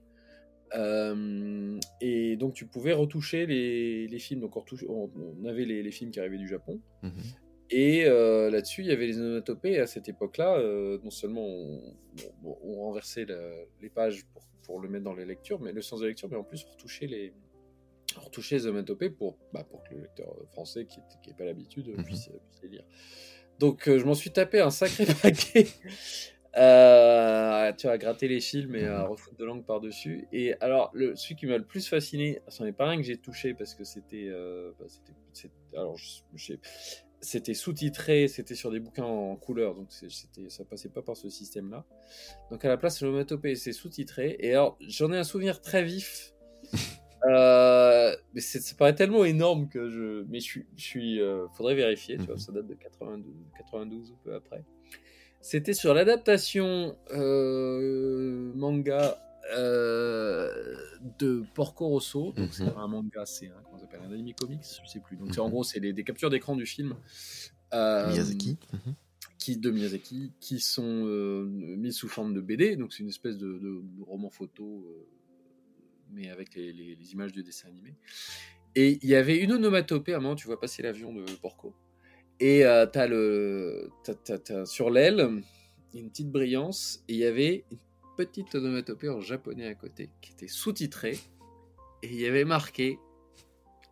Et 2.00 2.36
donc 2.36 2.54
tu 2.54 2.66
pouvais 2.66 2.92
retoucher 2.92 3.46
les, 3.46 4.08
les 4.08 4.18
films. 4.18 4.40
Donc 4.40 4.56
on, 4.56 4.60
retouche- 4.60 4.84
on- 4.88 5.10
on 5.40 5.44
avait 5.44 5.64
les, 5.64 5.82
les 5.82 5.90
films 5.92 6.10
qui 6.10 6.18
arrivaient 6.20 6.38
du 6.38 6.48
Japon. 6.48 6.80
Mhm. 7.02 7.12
Et 7.76 8.04
euh, 8.06 8.50
là-dessus, 8.50 8.82
il 8.82 8.86
y 8.86 8.92
avait 8.92 9.06
les 9.06 9.18
onomatopées. 9.18 9.80
À 9.80 9.86
cette 9.88 10.08
époque-là, 10.08 10.58
euh, 10.58 10.98
non 11.02 11.10
seulement 11.10 11.44
on, 11.44 11.82
on- 12.44 12.58
on 12.62 12.74
renversait 12.84 13.26
les 13.80 13.90
pages 13.90 14.24
pour, 14.32 14.42
pour 14.62 14.80
le 14.80 14.88
mettre 14.88 15.02
dans 15.04 15.14
les 15.14 15.24
lectures, 15.24 15.60
mais 15.60 15.72
le 15.72 15.82
sens 15.82 15.98
de 16.00 16.06
lecture, 16.06 16.28
mais 16.30 16.36
en 16.36 16.44
plus 16.44 16.64
on 16.68 16.70
retouchait 16.72 17.06
les, 17.08 17.32
on 18.16 18.20
retouchait 18.20 18.56
les 18.56 18.66
onomatopées 18.66 19.10
pour, 19.10 19.36
bah, 19.52 19.64
pour 19.68 19.82
que 19.82 19.94
le 19.94 20.02
lecteur 20.02 20.28
français 20.52 20.86
qui 20.86 21.00
n'ait 21.26 21.34
pas 21.36 21.44
l'habitude 21.44 21.88
Mhm. 21.88 22.04
puisse, 22.04 22.28
puisse 22.28 22.62
les 22.62 22.68
lire. 22.68 22.84
Donc 23.58 23.88
euh, 23.88 23.98
je 23.98 24.04
m'en 24.04 24.14
suis 24.14 24.30
tapé 24.30 24.60
un 24.60 24.70
sacré 24.70 25.04
paquet. 25.22 25.66
Tu 26.54 26.60
as 27.88 27.98
gratté 27.98 28.28
les 28.28 28.40
films 28.40 28.76
et 28.76 28.84
à 28.86 29.04
refoutre 29.06 29.36
de 29.36 29.44
langue 29.44 29.64
par-dessus. 29.64 30.28
Et 30.32 30.54
alors, 30.60 30.90
le, 30.94 31.16
celui 31.16 31.34
qui 31.34 31.46
m'a 31.46 31.58
le 31.58 31.64
plus 31.64 31.88
fasciné, 31.88 32.40
c'en 32.48 32.64
est 32.66 32.72
pas 32.72 32.86
un 32.86 32.96
que 32.96 33.02
j'ai 33.02 33.16
touché 33.16 33.54
parce 33.54 33.74
que 33.74 33.82
c'était. 33.84 34.30
bah, 34.78 34.86
alors, 35.76 35.96
je, 35.96 36.20
je 36.36 36.44
sais- 36.46 36.60
c'était 37.24 37.54
sous-titré, 37.54 38.28
c'était 38.28 38.54
sur 38.54 38.70
des 38.70 38.80
bouquins 38.80 39.04
en 39.04 39.36
couleur, 39.36 39.74
donc 39.74 39.86
c'était, 39.90 40.48
ça 40.50 40.64
passait 40.64 40.88
pas 40.88 41.02
par 41.02 41.16
ce 41.16 41.28
système-là. 41.28 41.84
Donc 42.50 42.64
à 42.64 42.68
la 42.68 42.76
place, 42.76 43.00
l'onomatopée, 43.00 43.54
c'est 43.56 43.72
sous-titré. 43.72 44.36
Et 44.38 44.52
alors, 44.52 44.76
j'en 44.80 45.12
ai 45.12 45.16
un 45.16 45.24
souvenir 45.24 45.60
très 45.60 45.82
vif. 45.82 46.32
euh, 47.28 48.14
mais 48.34 48.40
ça 48.40 48.74
paraît 48.76 48.94
tellement 48.94 49.24
énorme 49.24 49.68
que 49.68 49.88
je. 49.88 50.24
Mais 50.28 50.40
je 50.40 50.44
suis. 50.44 50.66
Je 50.76 50.84
suis 50.84 51.20
euh, 51.20 51.48
faudrait 51.54 51.74
vérifier, 51.74 52.18
tu 52.18 52.24
vois, 52.26 52.38
ça 52.38 52.52
date 52.52 52.66
de 52.66 52.74
92, 52.74 53.34
92 53.58 54.10
ou 54.10 54.16
peu 54.22 54.34
après. 54.34 54.62
C'était 55.40 55.74
sur 55.74 55.92
l'adaptation 55.92 56.96
euh, 57.10 58.52
manga 58.54 59.18
euh, 59.52 60.76
de 61.18 61.44
Porco 61.54 61.88
Rosso. 61.88 62.32
Donc, 62.32 62.52
c'est 62.52 62.64
un 62.64 62.88
manga, 62.88 63.26
c'est 63.26 63.48
un, 63.48 63.62
comment 63.64 63.78
ça 63.78 63.84
s'appelle, 63.84 64.00
un 64.06 64.12
anime 64.12 64.34
comics, 64.34 64.64
je 64.82 64.90
sais 64.90 65.00
plus. 65.00 65.16
Donc, 65.16 65.34
c'est 65.34 65.40
en 65.40 65.48
gros, 65.48 65.64
c'est 65.64 65.80
des 65.80 66.04
captures 66.04 66.30
d'écran 66.30 66.56
du 66.56 66.66
film. 66.66 66.96
Euh, 67.72 68.10
Miyazaki. 68.10 68.58
Qui, 69.38 69.58
de 69.58 69.70
Miyazaki, 69.70 70.32
qui 70.40 70.60
sont 70.60 71.04
euh, 71.06 71.44
mises 71.44 71.96
sous 71.96 72.08
forme 72.08 72.32
de 72.32 72.40
BD. 72.40 72.76
Donc, 72.76 72.92
c'est 72.92 73.02
une 73.02 73.08
espèce 73.08 73.36
de, 73.36 73.58
de, 73.58 73.82
de 73.82 74.02
roman 74.02 74.30
photo, 74.30 74.86
mais 76.10 76.30
avec 76.30 76.54
les, 76.54 76.72
les, 76.72 76.94
les, 76.94 77.12
images 77.12 77.32
de 77.32 77.42
dessin 77.42 77.68
animé. 77.68 77.94
Et 78.74 78.98
il 79.02 79.08
y 79.08 79.14
avait 79.14 79.38
une 79.38 79.52
onomatopée, 79.52 80.14
à 80.14 80.16
un 80.16 80.20
moment, 80.20 80.34
tu 80.34 80.46
vois 80.46 80.58
passer 80.58 80.82
l'avion 80.82 81.12
de 81.12 81.24
Porco. 81.42 81.74
Et 82.40 82.62
t'as 82.92 83.06
le, 83.06 83.90
t'as, 84.02 84.14
t'as, 84.14 84.38
t'as, 84.38 84.64
sur 84.64 84.90
l'aile, 84.90 85.42
une 85.94 86.08
petite 86.08 86.30
brillance, 86.30 87.04
et 87.08 87.12
il 87.12 87.18
y 87.18 87.24
avait 87.24 87.64
une 87.70 87.78
petite 88.16 88.54
onomatopée 88.54 89.08
en 89.08 89.20
japonais 89.20 89.66
à 89.66 89.74
côté, 89.74 90.10
qui 90.20 90.32
était 90.32 90.48
sous-titrée, 90.48 91.18
et 92.02 92.08
il 92.08 92.20
y 92.20 92.26
avait 92.26 92.44
marqué. 92.44 92.98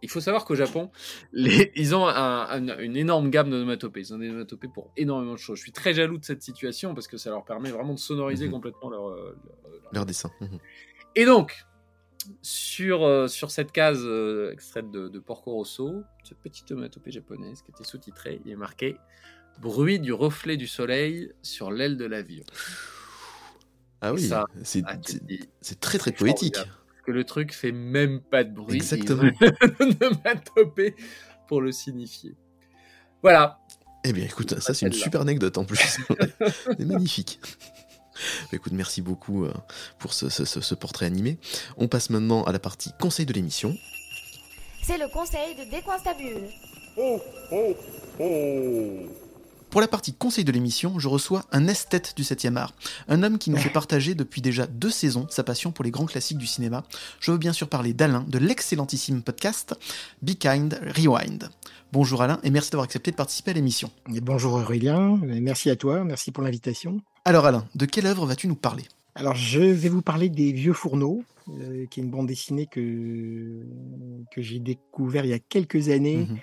Il 0.04 0.10
faut 0.10 0.20
savoir 0.20 0.44
qu'au 0.44 0.56
Japon, 0.56 0.90
les, 1.32 1.70
ils 1.76 1.94
ont 1.94 2.06
un, 2.06 2.48
un, 2.50 2.78
une 2.78 2.96
énorme 2.96 3.30
gamme 3.30 3.50
d'onomatopées. 3.50 4.00
Ils 4.00 4.12
ont 4.12 4.18
des 4.18 4.28
onomatopées 4.30 4.66
pour 4.66 4.90
énormément 4.96 5.34
de 5.34 5.38
choses. 5.38 5.58
Je 5.58 5.62
suis 5.62 5.72
très 5.72 5.94
jaloux 5.94 6.18
de 6.18 6.24
cette 6.24 6.42
situation 6.42 6.92
parce 6.92 7.06
que 7.06 7.16
ça 7.16 7.30
leur 7.30 7.44
permet 7.44 7.70
vraiment 7.70 7.94
de 7.94 8.00
sonoriser 8.00 8.48
mmh. 8.48 8.50
complètement 8.50 8.90
leur, 8.90 9.08
leur, 9.10 9.24
leur, 9.24 9.92
leur 9.92 10.06
dessin. 10.06 10.32
Mmh. 10.40 10.46
Et 11.14 11.24
donc, 11.24 11.66
sur, 12.40 13.04
euh, 13.04 13.28
sur 13.28 13.50
cette 13.50 13.72
case 13.72 14.02
euh, 14.04 14.52
extraite 14.52 14.90
de, 14.90 15.08
de, 15.08 15.18
Porco 15.18 15.52
Rosso, 15.52 16.02
cette 16.24 16.38
petite 16.38 16.70
onomatopée 16.70 17.10
japonaise 17.10 17.62
qui 17.62 17.70
était 17.70 17.84
sous-titrée, 17.84 18.40
il 18.44 18.50
est 18.50 18.56
marqué 18.56 18.96
Bruit 19.60 20.00
du 20.00 20.12
reflet 20.12 20.56
du 20.56 20.66
soleil 20.66 21.30
sur 21.42 21.70
l'aile 21.70 21.96
de 21.96 22.06
l'avion. 22.06 22.44
Ah 24.02 24.12
oui, 24.12 24.28
c'est 24.64 24.82
ah, 24.84 24.96
très 25.80 25.98
très 25.98 26.10
poétique. 26.10 26.54
Parce 26.54 27.06
que 27.06 27.12
le 27.12 27.24
truc 27.24 27.54
fait 27.54 27.70
même 27.70 28.20
pas 28.20 28.42
de 28.42 28.52
bruit. 28.52 28.74
Exactement. 28.74 29.30
Onomatopée 29.78 30.96
pour 31.48 31.60
le 31.60 31.70
signifier. 31.70 32.34
Voilà. 33.22 33.60
Eh 34.04 34.12
bien, 34.12 34.24
écoute, 34.24 34.58
ça 34.58 34.74
c'est 34.74 34.86
une 34.86 34.92
super 34.92 35.20
anecdote 35.20 35.56
en 35.56 35.64
plus. 35.64 35.78
c'est 36.66 36.84
magnifique. 36.84 37.40
Écoute, 38.52 38.72
merci 38.72 39.02
beaucoup 39.02 39.44
euh, 39.44 39.52
pour 40.00 40.12
ce, 40.12 40.28
ce, 40.28 40.44
ce, 40.44 40.74
portrait 40.74 41.06
animé. 41.06 41.38
On 41.76 41.86
passe 41.86 42.10
maintenant 42.10 42.42
à 42.42 42.52
la 42.52 42.58
partie 42.58 42.90
conseil 43.00 43.24
de 43.24 43.32
l'émission. 43.32 43.76
C'est 44.82 44.98
le 44.98 45.08
conseil 45.08 45.54
de 45.54 45.70
Décoinstabule. 45.70 46.48
Oh, 46.96 47.20
oh, 47.52 47.76
oh. 48.18 49.21
Pour 49.72 49.80
la 49.80 49.88
partie 49.88 50.12
conseil 50.12 50.44
de 50.44 50.52
l'émission, 50.52 50.98
je 50.98 51.08
reçois 51.08 51.46
un 51.50 51.66
esthète 51.66 52.12
du 52.14 52.24
7e 52.24 52.56
art, 52.56 52.74
un 53.08 53.22
homme 53.22 53.38
qui 53.38 53.48
nous 53.48 53.56
fait 53.56 53.70
partager 53.72 54.14
depuis 54.14 54.42
déjà 54.42 54.66
deux 54.66 54.90
saisons 54.90 55.26
sa 55.30 55.44
passion 55.44 55.72
pour 55.72 55.82
les 55.82 55.90
grands 55.90 56.04
classiques 56.04 56.36
du 56.36 56.46
cinéma. 56.46 56.84
Je 57.20 57.30
veux 57.30 57.38
bien 57.38 57.54
sûr 57.54 57.70
parler 57.70 57.94
d'Alain, 57.94 58.22
de 58.28 58.36
l'excellentissime 58.36 59.22
podcast 59.22 59.74
Be 60.20 60.32
Kind 60.32 60.78
Rewind. 60.94 61.48
Bonjour 61.90 62.20
Alain, 62.20 62.38
et 62.42 62.50
merci 62.50 62.70
d'avoir 62.70 62.84
accepté 62.84 63.12
de 63.12 63.16
participer 63.16 63.52
à 63.52 63.54
l'émission. 63.54 63.90
Bonjour 64.08 64.52
Aurélien, 64.52 65.18
merci 65.22 65.70
à 65.70 65.76
toi, 65.76 66.04
merci 66.04 66.32
pour 66.32 66.44
l'invitation. 66.44 67.00
Alors 67.24 67.46
Alain, 67.46 67.66
de 67.74 67.86
quelle 67.86 68.04
œuvre 68.04 68.26
vas-tu 68.26 68.48
nous 68.48 68.56
parler? 68.56 68.84
Alors 69.14 69.36
je 69.36 69.60
vais 69.60 69.88
vous 69.88 70.02
parler 70.02 70.28
des 70.28 70.52
Vieux 70.52 70.74
Fourneaux, 70.74 71.24
euh, 71.48 71.86
qui 71.86 72.00
est 72.00 72.02
une 72.02 72.10
bande 72.10 72.26
dessinée 72.26 72.66
que, 72.66 73.62
que 74.30 74.42
j'ai 74.42 74.58
découvert 74.58 75.24
il 75.24 75.30
y 75.30 75.34
a 75.34 75.38
quelques 75.38 75.88
années. 75.88 76.26
Mmh 76.28 76.36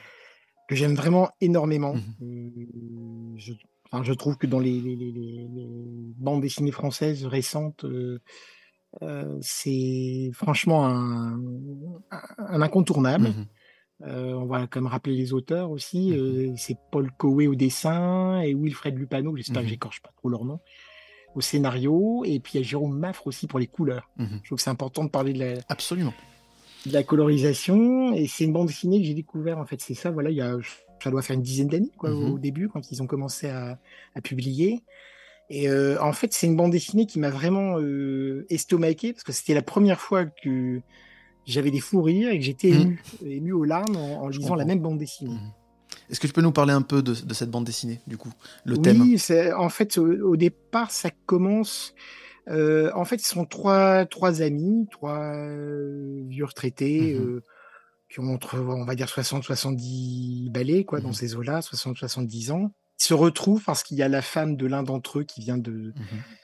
que 0.70 0.76
j'aime 0.76 0.94
vraiment 0.94 1.32
énormément. 1.42 1.96
Mmh. 2.22 3.38
Je, 3.38 3.54
enfin, 3.92 4.04
je, 4.04 4.14
trouve 4.14 4.38
que 4.38 4.46
dans 4.46 4.60
les, 4.60 4.80
les, 4.80 4.96
les, 4.96 5.12
les, 5.12 5.48
bandes 6.16 6.42
dessinées 6.42 6.72
françaises 6.72 7.26
récentes, 7.26 7.86
euh, 7.86 8.20
euh, 9.02 9.36
c'est 9.42 10.30
franchement 10.34 10.86
un, 10.86 11.42
un 12.12 12.62
incontournable. 12.62 13.30
Mmh. 13.30 13.48
Euh, 14.04 14.34
on 14.34 14.46
va 14.46 14.68
quand 14.68 14.80
même 14.80 14.92
rappeler 14.92 15.16
les 15.16 15.34
auteurs 15.34 15.72
aussi. 15.72 16.12
Mmh. 16.12 16.56
c'est 16.56 16.78
Paul 16.92 17.12
Coé 17.18 17.48
au 17.48 17.56
dessin 17.56 18.40
et 18.42 18.54
Wilfred 18.54 18.96
Lupano, 18.96 19.36
j'espère 19.36 19.64
que 19.64 19.70
j'écorche 19.70 20.04
pas 20.04 20.12
trop 20.18 20.30
leur 20.30 20.46
nom, 20.46 20.60
au 21.34 21.42
scénario. 21.42 22.24
Et 22.26 22.40
puis 22.40 22.54
il 22.54 22.58
y 22.62 22.64
a 22.64 22.64
Jérôme 22.64 22.96
Maffre 22.96 23.26
aussi 23.26 23.48
pour 23.48 23.58
les 23.58 23.68
couleurs. 23.68 24.12
Je 24.20 24.46
trouve 24.46 24.58
que 24.58 24.62
c'est 24.62 24.70
important 24.70 25.04
de 25.04 25.10
parler 25.10 25.34
de 25.34 25.40
la, 25.40 25.54
Absolument 25.68 26.14
de 26.86 26.94
la 26.94 27.04
colorisation 27.04 28.14
et 28.14 28.28
c'est 28.28 28.46
une 28.46 28.54
bande 28.54 28.68
dessinée 28.68 29.00
que 29.00 29.06
j'ai 29.06 29.14
découvert 29.14 29.58
en 29.58 29.66
fait 29.66 29.82
c'est 29.82 29.94
ça 29.94 30.12
voilà 30.12 30.30
il 30.30 30.38
y 30.38 30.42
a 30.42 30.58
ça 31.04 31.12
doit 31.12 31.22
faire 31.22 31.36
une 31.36 31.42
dizaine 31.42 31.68
d'années 31.68 31.92
quoi 31.98 32.10
mmh. 32.10 32.32
au 32.32 32.40
début 32.40 32.70
quand 32.70 32.92
ils 32.92 33.02
ont 33.02 33.08
commencé 33.08 33.50
à, 33.50 33.80
à 34.16 34.22
publier 34.22 34.84
et 35.50 35.70
euh, 35.70 36.02
en 36.02 36.14
fait 36.14 36.34
c'est 36.34 36.48
une 36.48 36.56
bande 36.56 36.72
dessinée 36.72 37.06
qui 37.06 37.20
m'a 37.20 37.30
vraiment 37.30 37.80
euh, 37.80 38.46
estomaqué 38.50 39.14
parce 39.14 39.24
que 39.24 39.32
c'était 39.32 39.54
la 39.54 39.62
première 39.62 40.00
fois 40.00 40.26
que 40.26 40.82
j'avais 41.46 41.72
des 41.72 41.80
fous 41.80 42.02
rires 42.02 42.30
et 42.30 42.38
que 42.38 42.46
j'étais 42.46 42.70
ému, 42.70 43.02
mmh. 43.22 43.28
ému 43.28 43.52
aux 43.54 43.64
larmes 43.66 43.98
en, 43.98 44.24
en 44.24 44.28
lisant 44.28 44.42
comprends. 44.42 44.56
la 44.56 44.66
même 44.66 44.80
bande 44.80 44.98
dessinée 44.98 45.36
mmh. 45.36 45.54
Est-ce 46.10 46.20
que 46.20 46.28
tu 46.28 46.34
peux 46.34 46.42
nous 46.42 46.52
parler 46.52 46.74
un 46.74 46.82
peu 46.82 47.02
de, 47.04 47.14
de 47.14 47.34
cette 47.34 47.52
bande 47.52 47.66
dessinée, 47.66 48.00
du 48.08 48.18
coup 48.18 48.32
Le 48.66 48.76
oui, 48.76 48.82
thème? 48.82 49.02
Oui, 49.02 49.20
en 49.56 49.70
fait, 49.70 49.98
au, 49.98 50.08
au, 50.08 50.36
départ, 50.36 50.90
ça 50.90 51.12
commence 51.28 51.94
euh, 52.50 52.92
en 52.96 53.06
fait, 53.06 53.18
ils 53.18 53.28
sont 53.28 53.46
trois, 53.46 54.06
trois 54.06 54.42
amis, 54.42 54.88
trois 54.92 55.36
euh, 55.36 56.24
vieux 56.28 56.46
retraités 56.46 57.14
mmh 57.14 57.22
euh, 57.22 57.44
qui 58.12 58.20
ont 58.20 58.34
entre, 58.34 58.58
on 58.58 58.86
va 58.86 58.96
dire, 58.96 59.06
60-70 59.06 60.52
balais 60.52 60.84
quoi, 60.84 61.00
mmh 61.00 61.04
dans 61.04 61.14
ces 61.14 61.36
eaux-là, 61.36 61.60
60-70 61.60 62.52
ans. 62.52 62.72
Ils 63.00 63.06
se 63.06 63.14
retrouvent 63.14 63.64
parce 63.64 63.84
qu'il 63.84 63.98
y 63.98 64.02
a 64.02 64.08
la 64.08 64.24
femme 64.24 64.58
de 64.58 64.66
l'un 64.66 64.82
d'entre 64.82 65.20
eux 65.20 65.24
qui 65.24 65.42
vient 65.42 65.60
de, 65.60 65.72
mmh 65.72 65.94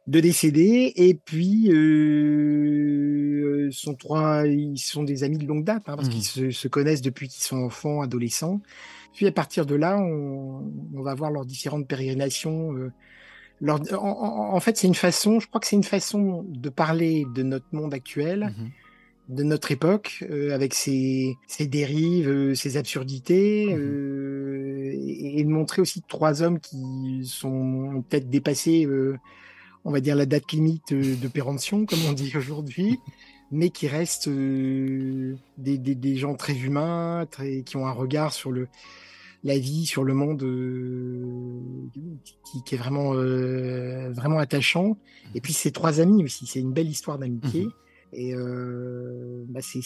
de 0.08 0.20
décéder. 0.20 0.94
Et 0.96 1.16
puis, 1.16 1.72
euh, 1.72 3.70
sont 3.72 3.96
trois, 3.96 4.46
ils 4.46 4.78
sont 4.78 5.04
des 5.04 5.24
amis 5.24 5.38
de 5.38 5.46
longue 5.48 5.64
date 5.64 5.84
hein, 5.88 5.96
parce 5.96 6.10
qu'ils 6.10 6.24
se, 6.24 6.52
se, 6.52 6.68
connaissent 6.68 7.02
depuis 7.02 7.28
qu'ils 7.28 7.44
sont 7.44 7.58
enfants, 7.58 8.02
adolescents. 8.02 8.62
Puis 9.14 9.28
à 9.28 9.32
partir 9.32 9.66
de 9.66 9.76
là, 9.76 9.98
on, 9.98 10.72
on 10.94 11.02
va 11.02 11.16
voir 11.16 11.32
leurs 11.32 11.46
différentes 11.46 11.88
pérégrinations. 11.88 12.74
Euh, 12.74 12.92
leur, 13.62 13.80
en, 13.94 14.54
en, 14.54 14.60
fait, 14.60 14.78
c'est 14.78 14.88
une 14.88 14.96
façon, 14.96 15.40
je 15.40 15.48
crois 15.48 15.62
que 15.62 15.68
c'est 15.68 15.76
une 15.76 15.84
façon 15.84 16.46
de 16.48 16.70
parler 16.70 17.26
de 17.34 17.44
notre 17.44 17.68
monde 17.72 17.94
actuel, 17.94 18.54
mmh. 19.30 19.34
de 19.36 19.44
notre 19.44 19.72
époque, 19.72 20.26
euh, 20.30 20.54
avec 20.54 20.74
ses, 20.74 21.36
ses 21.48 21.68
dérives, 21.68 22.30
euh, 22.30 22.56
ses 22.56 22.78
absurdités, 22.78 23.68
mmh. 23.68 23.80
euh, 23.80 24.92
et, 24.94 25.40
et, 25.40 25.44
de 25.44 25.50
montrer 25.50 25.82
aussi 25.82 26.02
trois 26.08 26.42
hommes 26.42 26.60
qui 26.60 27.26
sont 27.26 28.04
peut-être 28.10 28.30
dépassés, 28.30 28.88
on 29.86 29.92
va 29.92 30.02
dire, 30.02 30.16
la 30.16 30.26
date 30.26 30.52
limite 30.52 30.94
de 30.94 31.28
péremption, 31.28 31.86
comme 31.86 32.00
on 32.10 32.14
dit 32.14 32.34
aujourd'hui. 32.36 33.00
mais 33.52 33.70
qui 33.70 33.88
restent 33.88 34.28
des, 34.28 35.38
des, 35.58 35.78
des, 35.78 36.16
gens 36.16 36.34
très 36.34 36.56
humains, 36.56 37.28
très, 37.30 37.62
qui 37.62 37.78
ont 37.78 37.86
un 37.86 37.92
regard 37.92 38.34
sur 38.34 38.52
le, 38.52 38.68
la 39.46 39.60
vie, 39.60 39.86
sur 39.86 40.04
le 40.04 40.16
monde 40.16 40.44
euh, 40.44 41.22
qui, 42.24 42.64
qui, 42.64 42.76
est 42.76 42.78
vraiment, 42.78 43.14
euh, 43.14 44.12
vraiment 44.12 44.40
attachant. 44.40 44.98
Et 45.36 45.40
puis 45.40 45.54
ces 45.54 45.72
trois 45.72 46.02
amis 46.02 46.24
aussi, 46.24 46.48
c'est 46.48 46.60
une 46.60 46.74
belle 46.74 46.90
histoire 46.90 47.20
d'amitié. 47.20 47.66
Mmh. 47.66 47.72
Et 48.14 48.34
euh, 48.34 49.44
bah 49.50 49.60
c'est 49.62 49.82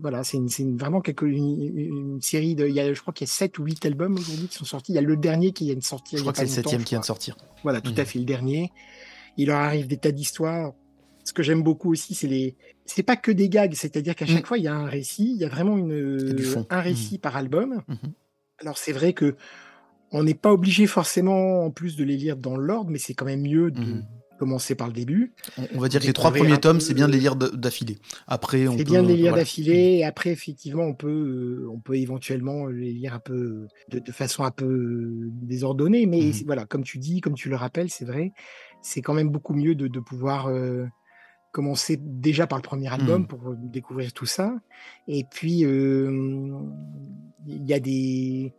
voilà, 0.00 0.24
c'est 0.24 0.40
vraiment 0.76 1.00
quelque, 1.00 1.24
une, 1.24 1.62
une, 1.62 2.20
série 2.20 2.54
de. 2.54 2.66
Il 2.68 2.74
y 2.74 2.80
a, 2.80 2.92
je 2.92 3.00
crois 3.00 3.14
qu'il 3.14 3.26
y 3.26 3.30
a 3.30 3.32
sept 3.32 3.58
ou 3.58 3.64
huit 3.64 3.84
albums 3.86 4.14
aujourd'hui 4.14 4.48
qui 4.48 4.56
sont 4.56 4.64
sortis. 4.64 4.92
Il 4.92 4.96
y 4.96 4.98
a 4.98 5.02
le 5.02 5.16
dernier 5.16 5.52
qui 5.52 5.66
vient 5.66 5.76
de 5.76 5.82
sortir. 5.82 6.18
Je 6.18 6.22
crois 6.22 6.32
que 6.32 6.40
c'est 6.40 6.44
le 6.44 6.50
septième 6.50 6.84
qui 6.84 6.90
vient 6.90 7.00
de 7.00 7.04
sortir. 7.04 7.36
Voilà, 7.62 7.80
tout 7.80 7.92
mmh. 7.92 8.00
à 8.00 8.04
fait, 8.04 8.18
le 8.18 8.24
dernier. 8.26 8.72
Il 9.38 9.46
leur 9.46 9.58
arrive 9.58 9.86
des 9.86 9.96
tas 9.96 10.12
d'histoires. 10.12 10.74
Ce 11.24 11.32
que 11.32 11.42
j'aime 11.42 11.62
beaucoup 11.62 11.92
aussi, 11.92 12.14
c'est 12.14 12.28
les. 12.28 12.56
C'est 12.84 13.04
pas 13.04 13.16
que 13.16 13.30
des 13.30 13.48
gags, 13.48 13.74
c'est-à-dire 13.74 14.16
qu'à 14.16 14.26
chaque 14.26 14.42
mmh. 14.42 14.46
fois, 14.46 14.58
il 14.58 14.64
y 14.64 14.68
a 14.68 14.74
un 14.74 14.86
récit. 14.86 15.32
Il 15.34 15.40
y 15.40 15.44
a 15.44 15.48
vraiment 15.48 15.78
une, 15.78 16.36
un 16.68 16.80
récit 16.80 17.18
par 17.18 17.36
album. 17.36 17.82
Alors 18.62 18.78
c'est 18.78 18.92
vrai 18.92 19.12
que 19.12 19.36
on 20.12 20.22
n'est 20.24 20.34
pas 20.34 20.52
obligé 20.52 20.86
forcément 20.86 21.64
en 21.64 21.70
plus 21.70 21.96
de 21.96 22.04
les 22.04 22.16
lire 22.16 22.36
dans 22.36 22.56
l'ordre, 22.56 22.90
mais 22.90 22.98
c'est 22.98 23.14
quand 23.14 23.24
même 23.24 23.42
mieux 23.42 23.70
de 23.70 23.80
mmh. 23.80 24.06
commencer 24.38 24.74
par 24.74 24.86
le 24.86 24.92
début. 24.92 25.32
On, 25.74 25.80
va 25.80 25.88
dire 25.88 26.00
que 26.00 26.06
les 26.06 26.12
trois 26.12 26.30
premiers 26.30 26.60
tomes, 26.60 26.80
c'est 26.80 26.94
bien 26.94 27.08
de 27.08 27.12
les 27.12 27.18
lire 27.18 27.34
d'affilée. 27.34 27.96
Après, 28.26 28.68
on 28.68 28.76
c'est 28.76 28.84
bien 28.84 29.02
de 29.02 29.08
les 29.08 29.16
lire 29.16 29.30
voilà. 29.30 29.42
d'affilée. 29.42 29.96
Et 29.98 30.04
après, 30.04 30.30
effectivement, 30.30 30.84
on 30.84 30.94
peut, 30.94 31.08
euh, 31.08 31.68
on 31.72 31.80
peut 31.80 31.96
éventuellement 31.96 32.66
les 32.66 32.92
lire 32.92 33.14
un 33.14 33.20
peu 33.20 33.66
de, 33.88 33.98
de 33.98 34.12
façon 34.12 34.44
un 34.44 34.50
peu 34.50 34.66
euh, 34.66 35.30
désordonnée. 35.42 36.04
Mais 36.04 36.20
mmh. 36.20 36.44
voilà, 36.44 36.66
comme 36.66 36.84
tu 36.84 36.98
dis, 36.98 37.22
comme 37.22 37.34
tu 37.34 37.48
le 37.48 37.56
rappelles, 37.56 37.88
c'est 37.88 38.04
vrai, 38.04 38.32
c'est 38.82 39.00
quand 39.00 39.14
même 39.14 39.30
beaucoup 39.30 39.54
mieux 39.54 39.74
de, 39.74 39.88
de 39.88 40.00
pouvoir 40.00 40.48
euh, 40.48 40.84
commencer 41.52 41.98
déjà 42.00 42.46
par 42.46 42.58
le 42.58 42.62
premier 42.62 42.88
album 42.92 43.22
mmh. 43.22 43.26
pour 43.26 43.54
découvrir 43.56 44.12
tout 44.12 44.26
ça. 44.26 44.58
Et 45.06 45.24
puis, 45.30 45.64
euh, 45.64 46.58
il 47.46 47.64
y 47.66 47.74
a 47.74 47.80
des 47.80 48.52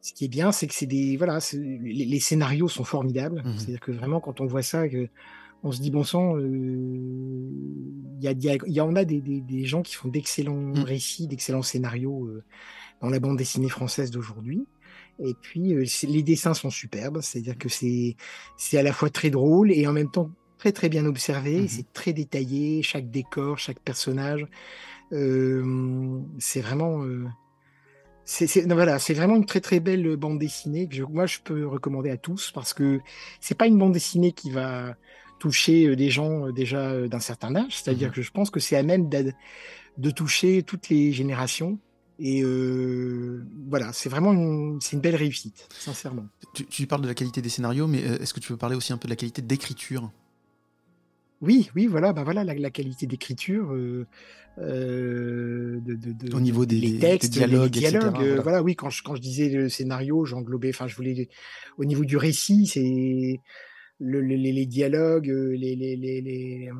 ce 0.00 0.12
qui 0.12 0.24
est 0.24 0.28
bien, 0.28 0.52
c'est 0.52 0.68
que 0.68 0.74
c'est 0.74 0.86
des 0.86 1.16
voilà, 1.16 1.40
les, 1.52 2.20
scénarios 2.20 2.68
sont 2.68 2.84
formidables. 2.84 3.42
Mhm. 3.44 3.58
C'est-à-dire 3.58 3.80
que 3.80 3.90
vraiment, 3.90 4.20
quand 4.20 4.40
on 4.40 4.46
voit 4.46 4.62
ça, 4.62 4.88
que 4.88 5.08
on 5.64 5.72
se 5.72 5.80
dit 5.80 5.90
bon 5.90 6.04
sang, 6.04 6.36
euh, 6.36 7.50
il 8.18 8.22
y 8.22 8.28
a, 8.28 8.32
y 8.32 8.48
a- 8.50 8.58
y 8.68 8.80
en 8.80 8.94
a 8.94 9.04
des, 9.04 9.20
des, 9.20 9.40
des 9.40 9.64
gens 9.64 9.82
qui 9.82 9.94
font 9.94 10.08
d'excellents 10.08 10.54
Mhm. 10.54 10.84
récits, 10.84 11.26
d'excellents 11.26 11.62
scénarios 11.62 12.24
euh, 12.26 12.44
dans 13.02 13.08
la 13.08 13.18
bande 13.18 13.36
dessinée 13.36 13.68
française 13.68 14.12
d'aujourd'hui. 14.12 14.64
Et 15.18 15.34
puis 15.40 15.74
les 16.04 16.22
dessins 16.22 16.54
sont 16.54 16.70
superbes, 16.70 17.20
c'est-à-dire 17.22 17.58
que 17.58 17.68
c'est 17.68 18.16
c'est 18.56 18.78
à 18.78 18.82
la 18.84 18.92
fois 18.92 19.10
très 19.10 19.30
drôle 19.30 19.72
et 19.72 19.86
en 19.88 19.92
même 19.92 20.10
temps 20.10 20.30
très 20.58 20.72
très 20.72 20.88
bien 20.88 21.04
observé. 21.06 21.60
Mhm. 21.62 21.68
C'est 21.68 21.92
très 21.92 22.12
détaillé, 22.12 22.82
chaque 22.82 23.10
décor, 23.10 23.58
chaque 23.58 23.80
personnage. 23.80 24.46
Euh, 25.12 26.20
c'est 26.38 26.60
vraiment 26.60 27.04
euh, 27.04 27.26
c'est 28.24 28.66
voilà, 28.72 28.98
vraiment 28.98 29.36
une 29.36 29.46
très 29.46 29.60
très 29.60 29.78
belle 29.78 30.16
bande 30.16 30.38
dessinée 30.38 30.88
que 30.88 30.96
je, 30.96 31.02
moi 31.04 31.26
je 31.26 31.38
peux 31.44 31.64
recommander 31.66 32.10
à 32.10 32.16
tous 32.16 32.50
parce 32.52 32.74
que 32.74 33.00
c'est 33.40 33.56
pas 33.56 33.66
une 33.66 33.78
bande 33.78 33.92
dessinée 33.92 34.32
qui 34.32 34.50
va 34.50 34.96
toucher 35.38 35.86
euh, 35.86 35.96
des 35.96 36.10
gens 36.10 36.46
euh, 36.48 36.52
déjà 36.52 36.90
euh, 36.90 37.08
d'un 37.08 37.20
certain 37.20 37.54
âge, 37.54 37.76
c'est-à-dire 37.82 38.08
Mhm. 38.08 38.14
que 38.14 38.22
je 38.22 38.30
pense 38.32 38.50
que 38.50 38.58
c'est 38.58 38.76
à 38.76 38.82
même 38.82 39.08
de 39.08 40.10
toucher 40.10 40.62
toutes 40.64 40.88
les 40.88 41.12
générations 41.12 41.78
et 42.18 42.42
euh, 42.42 43.44
voilà, 43.68 43.92
c'est 43.92 44.08
vraiment 44.08 44.32
une, 44.32 44.78
une 44.92 45.00
belle 45.00 45.16
réussite, 45.16 45.68
sincèrement. 45.78 46.26
Tu, 46.54 46.66
tu 46.66 46.86
parles 46.86 47.02
de 47.02 47.08
la 47.08 47.14
qualité 47.14 47.42
des 47.42 47.50
scénarios, 47.50 47.86
mais 47.86 48.00
est-ce 48.00 48.32
que 48.34 48.40
tu 48.40 48.52
veux 48.52 48.58
parler 48.58 48.74
aussi 48.74 48.92
un 48.92 48.96
peu 48.96 49.06
de 49.06 49.12
la 49.12 49.16
qualité 49.16 49.42
d'écriture? 49.42 50.10
Oui, 51.46 51.70
oui, 51.76 51.86
voilà, 51.86 52.12
bah 52.12 52.24
voilà 52.24 52.44
la, 52.44 52.54
la 52.54 52.70
qualité 52.70 53.06
d'écriture, 53.06 53.72
euh, 53.72 54.06
euh, 54.58 55.80
de, 55.80 55.94
de- 55.94 56.12
de- 56.12 56.34
Au 56.34 56.40
niveau 56.40 56.66
des- 56.66 56.80
les 56.80 56.92
des 56.92 56.98
textes, 56.98 57.34
les 57.34 57.46
dialogues, 57.46 57.76
etc., 57.76 57.90
dialogues, 57.90 58.20
euh, 58.20 58.26
voilà. 58.26 58.42
voilà. 58.42 58.62
oui, 58.62 58.74
quand 58.76 58.90
je, 58.90 59.02
quand 59.02 59.14
je 59.14 59.20
disais 59.20 59.48
le 59.48 59.68
scénario, 59.68 60.24
j'englobais, 60.24 60.70
enfin, 60.70 60.86
je 60.86 60.96
voulais, 60.96 61.28
au 61.78 61.84
niveau 61.84 62.04
du 62.04 62.16
récit, 62.16 62.66
c'est 62.66 63.40
le- 63.98 64.20
le- 64.20 64.34
les, 64.36 64.52
les 64.52 64.66
dialogues, 64.66 65.28
les, 65.28 65.74
les, 65.76 66.70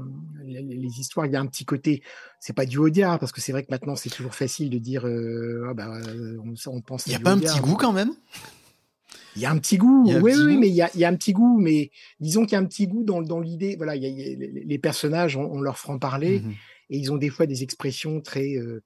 histoires, 0.98 1.26
il 1.26 1.32
y 1.32 1.36
a 1.36 1.40
un 1.40 1.46
petit 1.46 1.64
côté, 1.64 2.02
c'est 2.40 2.52
pas 2.54 2.66
du 2.66 2.78
Audiard, 2.78 3.18
parce 3.18 3.32
que 3.32 3.40
c'est 3.40 3.52
vrai 3.52 3.62
que 3.62 3.70
maintenant 3.70 3.96
c'est 3.96 4.10
toujours 4.10 4.34
facile 4.34 4.70
de 4.70 4.78
dire, 4.78 5.06
euh, 5.06 5.66
ah 5.70 5.74
bah, 5.74 5.98
on, 6.44 6.54
on 6.66 6.80
pense 6.80 7.06
Il 7.06 7.10
n'y 7.10 7.16
a 7.16 7.20
pas 7.20 7.32
un 7.32 7.38
petit 7.38 7.60
goût 7.60 7.76
quand 7.76 7.92
même? 7.92 8.10
Il 9.36 9.42
y 9.42 9.46
a 9.46 9.50
un 9.50 9.58
petit 9.58 9.76
goût, 9.76 10.04
oui, 10.06 10.32
petit 10.32 10.46
oui, 10.46 10.54
goût. 10.54 10.60
mais 10.60 10.68
il 10.68 10.74
y 10.74 10.82
a, 10.82 10.90
il 10.94 11.00
y 11.00 11.04
a 11.04 11.08
un 11.08 11.14
petit 11.16 11.32
goût, 11.32 11.58
mais 11.60 11.90
disons 12.20 12.42
qu'il 12.44 12.52
y 12.52 12.56
a 12.56 12.58
un 12.60 12.64
petit 12.66 12.86
goût 12.86 13.04
dans, 13.04 13.20
dans 13.22 13.38
l'idée. 13.40 13.76
Voilà, 13.76 13.94
il 13.96 14.02
y 14.02 14.06
a- 14.06 14.08
il 14.08 14.18
y 14.18 14.44
a- 14.44 14.64
les 14.64 14.78
personnages 14.78 15.36
ont, 15.36 15.50
ont 15.52 15.60
leur 15.60 15.78
franc-parler 15.78 16.40
Mhm. 16.40 16.52
et 16.90 16.98
ils 16.98 17.12
ont 17.12 17.16
des 17.16 17.28
fois 17.30 17.46
des 17.46 17.62
expressions 17.62 18.20
très 18.20 18.56
euh, 18.56 18.82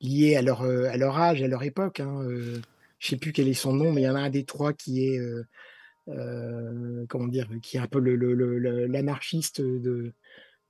liées 0.00 0.36
à 0.36 0.42
leur, 0.42 0.62
euh, 0.62 0.84
à 0.90 0.96
leur 0.96 1.16
âge, 1.18 1.42
à 1.42 1.48
leur 1.48 1.62
époque. 1.62 2.00
Hein. 2.00 2.22
euh, 2.24 2.60
je 2.98 3.08
sais 3.08 3.16
plus 3.16 3.32
quel 3.32 3.46
est 3.48 3.54
son 3.54 3.72
nom, 3.74 3.92
mais 3.92 4.02
il 4.02 4.04
y 4.04 4.08
en 4.08 4.14
a 4.16 4.20
un 4.20 4.30
des 4.30 4.44
trois 4.44 4.72
qui 4.72 5.06
est, 5.06 5.18
euh, 6.08 7.04
comment 7.08 7.28
dire, 7.28 7.48
qui 7.62 7.76
est 7.76 7.80
un 7.80 7.86
peu 7.86 7.98
le- 8.00 8.16
le- 8.16 8.34
le- 8.34 8.58
le- 8.58 8.86
l'anarchiste 8.86 9.60
de, 9.60 10.12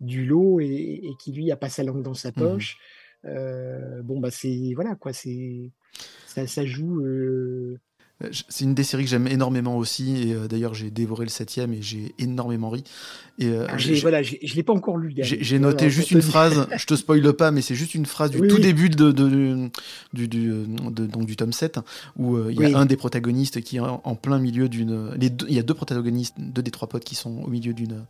du 0.01 0.27
lot 0.27 0.61
et, 0.61 0.67
et 1.05 1.11
qui 1.21 1.33
lui 1.33 1.51
a 1.53 1.57
pas 1.57 1.69
sa 1.69 1.83
langue 1.85 2.03
dans 2.03 2.15
sa 2.15 2.29
Mhm. 2.29 2.35
poche. 2.35 2.77
Bon, 4.05 4.21
bah 4.21 4.31
c'est 4.31 4.73
voilà 4.75 4.95
quoi, 4.95 5.13
c'est 5.13 5.71
ça, 6.27 6.47
ça 6.47 6.65
joue. 6.67 7.03
C'est 8.49 8.65
une 8.65 8.75
des 8.75 8.83
séries 8.83 9.05
que 9.05 9.11
j'aime 9.11 9.27
énormément 9.27 9.77
aussi, 9.77 10.29
et 10.29 10.33
euh, 10.35 10.49
d'ailleurs 10.49 10.73
j'ai 10.73 10.91
dévoré 10.91 11.25
le 11.27 11.31
septième 11.31 11.75
et 11.75 11.83
j'ai 11.83 12.15
énormément 12.19 12.71
ri. 12.71 12.83
Et, 13.39 13.49
euh, 13.49 13.67
Ah, 13.69 13.77
voilà, 14.01 14.23
je 14.23 14.37
l'ai 14.55 14.63
pas 14.63 14.73
encore 14.73 14.97
lu. 14.97 15.13
J'ai 15.19 15.59
noté 15.59 15.77
Voilà, 15.85 15.89
juste 15.91 16.11
une 16.13 16.23
phrase, 16.23 16.67
je 16.79 16.87
te 16.87 16.95
spoile 16.95 17.31
pas, 17.35 17.51
mais 17.51 17.61
c'est 17.61 17.75
juste 17.75 17.95
une 17.95 18.07
phrase 18.07 18.31
du 18.31 18.39
Oui, 18.39 18.49
tout 18.49 18.55
oui. 18.57 18.63
début 18.63 18.89
de, 18.89 19.11
de- 19.13 19.69
du, 20.15 20.29
du, 20.29 20.49
de- 20.49 21.05
donc 21.07 21.27
du 21.27 21.37
tome 21.37 21.53
7, 21.53 21.79
où 22.17 22.37
euh, 22.37 22.47
il 22.51 22.59
y 22.59 22.65
a 22.65 22.69
Oui. 22.69 22.75
un 22.75 22.87
des 22.87 22.97
protagonistes 22.97 23.61
qui 23.61 23.77
est 23.77 23.81
en, 23.81 24.01
en 24.03 24.15
plein 24.15 24.39
milieu 24.39 24.71
d'une... 24.71 25.11
Il 25.21 25.53
y 25.55 25.59
a 25.59 25.63
deux 25.63 25.75
protagonistes, 25.75 26.37
deux 26.39 26.63
des 26.63 26.71
trois 26.71 26.89
potes 26.89 27.05
qui 27.05 27.15
sont 27.17 27.43
au 27.45 27.49
milieu 27.49 27.75
d'une 27.75 28.05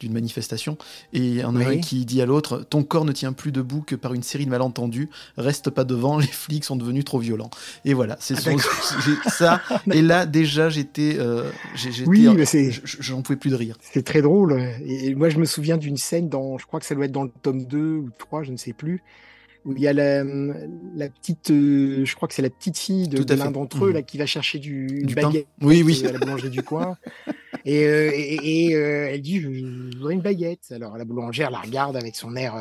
d'une 0.00 0.12
manifestation, 0.12 0.76
et 1.12 1.20
il 1.20 1.34
y 1.36 1.44
en 1.44 1.54
a 1.54 1.64
un 1.64 1.78
qui 1.78 2.04
dit 2.04 2.20
à 2.20 2.26
l'autre, 2.26 2.66
ton 2.68 2.82
corps 2.82 3.04
ne 3.04 3.12
tient 3.12 3.32
plus 3.32 3.52
debout 3.52 3.82
que 3.82 3.94
par 3.94 4.12
une 4.14 4.24
série 4.24 4.46
de 4.46 4.50
malentendus, 4.50 5.08
reste 5.36 5.70
pas 5.70 5.84
devant, 5.84 6.18
les 6.18 6.26
flics 6.26 6.64
sont 6.64 6.74
devenus 6.74 7.04
trop 7.04 7.20
violents. 7.20 7.50
Et 7.84 7.94
voilà, 7.94 8.16
c'est 8.18 8.34
Ah, 8.38 8.40
son- 8.40 9.51
et 9.92 10.02
là 10.02 10.26
déjà 10.26 10.68
j'étais... 10.70 11.16
euh, 11.18 11.50
Oui, 12.06 12.28
mais 12.36 12.44
c'est- 12.44 12.70
je- 12.70 12.80
je- 12.84 12.96
J'en 13.02 13.22
pouvais 13.22 13.36
plus 13.38 13.50
de 13.50 13.56
rire. 13.56 13.76
C'est 13.80 14.04
très 14.04 14.22
drôle. 14.22 14.60
Et 14.84 15.06
et 15.08 15.14
moi, 15.14 15.28
je 15.28 15.38
me 15.38 15.44
souviens 15.44 15.76
d'une 15.76 15.96
scène 15.96 16.28
dans, 16.28 16.58
je 16.58 16.66
crois 16.66 16.80
que 16.80 16.86
ça 16.86 16.94
doit 16.94 17.04
être 17.06 17.12
dans 17.12 17.24
le 17.24 17.32
tome 17.42 17.64
2 17.64 17.78
ou 17.96 18.10
3, 18.18 18.42
je 18.44 18.52
ne 18.52 18.56
sais 18.56 18.72
plus, 18.72 19.02
où 19.64 19.72
il 19.74 19.80
y 19.80 19.86
a 19.88 19.92
la, 19.92 20.24
la 20.24 21.08
petite, 21.08 21.50
euh, 21.50 22.04
je 22.04 22.14
crois 22.14 22.28
que 22.28 22.34
c'est 22.34 22.42
la 22.42 22.50
petite 22.50 22.78
fille 22.78 23.08
de, 23.08 23.22
l'un 23.34 23.50
d'entre 23.50 23.84
eux 23.84 23.88
Mhm. 23.88 23.94
là 23.94 24.02
qui 24.02 24.18
va 24.18 24.26
chercher 24.26 24.58
du, 24.58 25.02
Du 25.04 25.14
baguette 25.14 25.46
Oui, 25.60 25.82
oui. 25.84 26.02
euh, 26.04 26.08
à 26.08 26.12
la 26.12 26.18
boulangerie 26.18 26.50
du 26.50 26.62
coin. 26.62 26.96
Et, 27.64 27.84
euh, 27.86 28.10
et, 28.12 28.66
et, 28.70 28.74
euh, 28.74 29.10
elle 29.12 29.22
dit, 29.22 29.40
je, 29.40 29.48
je 29.52 29.96
voudrais 29.96 30.14
une 30.14 30.20
baguette. 30.20 30.72
Alors 30.72 30.96
la 30.98 31.04
boulangère 31.04 31.48
la 31.52 31.60
regarde 31.60 31.96
avec 31.96 32.16
son 32.16 32.34
air, 32.34 32.56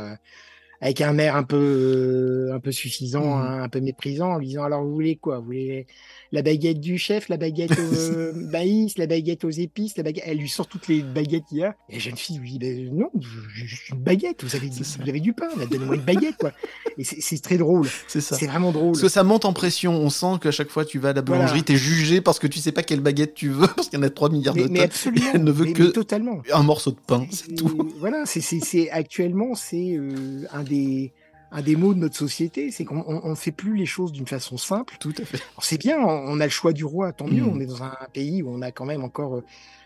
avec 0.81 0.99
un 1.01 1.17
air 1.19 1.35
un 1.35 1.43
peu, 1.43 1.57
euh, 1.57 2.55
un 2.55 2.59
peu 2.59 2.71
suffisant, 2.71 3.37
Mhm. 3.37 3.45
hein, 3.45 3.63
un 3.63 3.69
peu 3.69 3.79
méprisant, 3.79 4.33
en 4.33 4.37
lui 4.39 4.47
disant, 4.47 4.63
alors 4.63 4.83
vous 4.83 4.93
voulez 4.93 5.15
quoi? 5.15 5.39
Vous 5.39 5.45
voulez 5.45 5.85
la 6.31 6.41
baguette 6.41 6.79
du 6.79 6.97
chef, 6.97 7.29
la 7.29 7.37
baguette 7.37 7.71
au 7.71 7.73
maïs, 8.51 8.97
la 8.97 9.05
baguette 9.07 9.43
aux 9.43 9.49
épices, 9.49 9.95
la 9.97 10.03
baguette? 10.03 10.23
Elle 10.25 10.37
lui 10.39 10.49
sort 10.49 10.67
toutes 10.67 10.87
les 10.87 11.01
baguettes 11.03 11.43
qu'il 11.49 11.59
y 11.59 11.63
a. 11.63 11.75
Et 11.89 11.93
la 11.93 11.99
jeune 11.99 12.15
fille 12.17 12.37
lui 12.39 12.51
dit 12.53 12.59
ben, 12.59 12.89
non, 12.93 13.09
j'ai 13.55 13.65
juste 13.67 13.89
une 13.89 13.99
baguette. 13.99 14.43
Vous 14.43 14.55
avez, 14.55 14.71
ça. 14.71 14.97
vous 15.03 15.09
avez 15.09 15.19
du 15.19 15.33
pain. 15.33 15.49
Donnez-moi 15.69 15.95
une 15.95 16.01
baguette 16.01 16.37
quoi. 16.37 16.51
Et 16.97 17.03
c'est 17.03 17.41
très 17.41 17.57
drôle. 17.57 17.87
C'est 18.07 18.21
ça. 18.21 18.35
C'est 18.35 18.47
vraiment 18.47 18.71
drôle. 18.71 18.91
Parce 18.93 19.01
que 19.03 19.09
ça 19.09 19.23
monte 19.23 19.45
en 19.45 19.53
pression. 19.53 19.93
On 19.93 20.09
sent 20.09 20.39
qu'à 20.41 20.51
chaque 20.51 20.69
fois 20.69 20.83
tu 20.85 20.97
vas 20.99 21.09
à 21.09 21.13
la 21.13 21.21
Voilà. 21.21 21.41
boulangerie, 21.43 21.63
t'es 21.63 21.75
jugé 21.75 22.21
parce 22.21 22.39
que 22.39 22.47
tu 22.47 22.59
sais 22.59 22.71
pas 22.71 22.81
quelle 22.83 23.01
baguette 23.01 23.33
tu 23.35 23.49
veux, 23.49 23.67
parce 23.75 23.89
qu'il 23.89 23.99
y 23.99 24.01
en 24.01 24.05
a 24.05 24.09
3 24.09 24.29
milliards 24.29 24.55
Mais, 24.55 24.63
de 24.63 24.69
mais 24.69 24.79
tonnes. 24.79 24.85
absolument. 24.87 25.25
Et 25.25 25.29
elle 25.35 25.43
ne 25.43 25.51
veut 25.51 25.65
mais- 25.65 25.73
que 25.73 25.83
mais 25.83 25.91
totalement. 25.91 26.41
un 26.51 26.63
morceau 26.63 26.91
de 26.91 26.97
pain, 27.05 27.27
c'est 27.29 27.53
tout. 27.55 27.91
Voilà, 27.99 28.23
c'est- 28.25 28.89
actuellement 28.89 29.53
c'est 29.55 29.95
euh, 29.97 30.45
un 30.51 30.63
des 30.71 31.13
un 31.53 31.61
des 31.61 31.75
mots 31.75 31.93
de 31.93 31.99
notre 31.99 32.15
société, 32.15 32.71
c'est 32.71 32.85
qu'on 32.85 33.03
on, 33.05 33.21
on 33.25 33.35
fait 33.35 33.51
plus 33.51 33.75
les 33.75 33.85
choses 33.85 34.13
d'une 34.13 34.25
façon 34.25 34.55
simple. 34.57 34.95
Tout 35.01 35.13
à 35.21 35.25
fait. 35.25 35.39
C'est 35.61 35.77
bien, 35.77 35.99
on 35.99 36.07
on 36.33 36.39
a 36.39 36.45
le 36.45 36.49
choix 36.49 36.71
du 36.71 36.85
roi, 36.85 37.11
tant 37.11 37.27
mieux. 37.27 37.43
Mm. 37.43 37.49
On 37.53 37.59
est 37.59 37.65
dans 37.65 37.83
un 37.83 37.97
pays 38.13 38.41
où 38.41 38.49
on 38.49 38.61
a 38.61 38.71
quand 38.71 38.85
même 38.85 39.03
encore, 39.03 39.35
euh, 39.35 39.43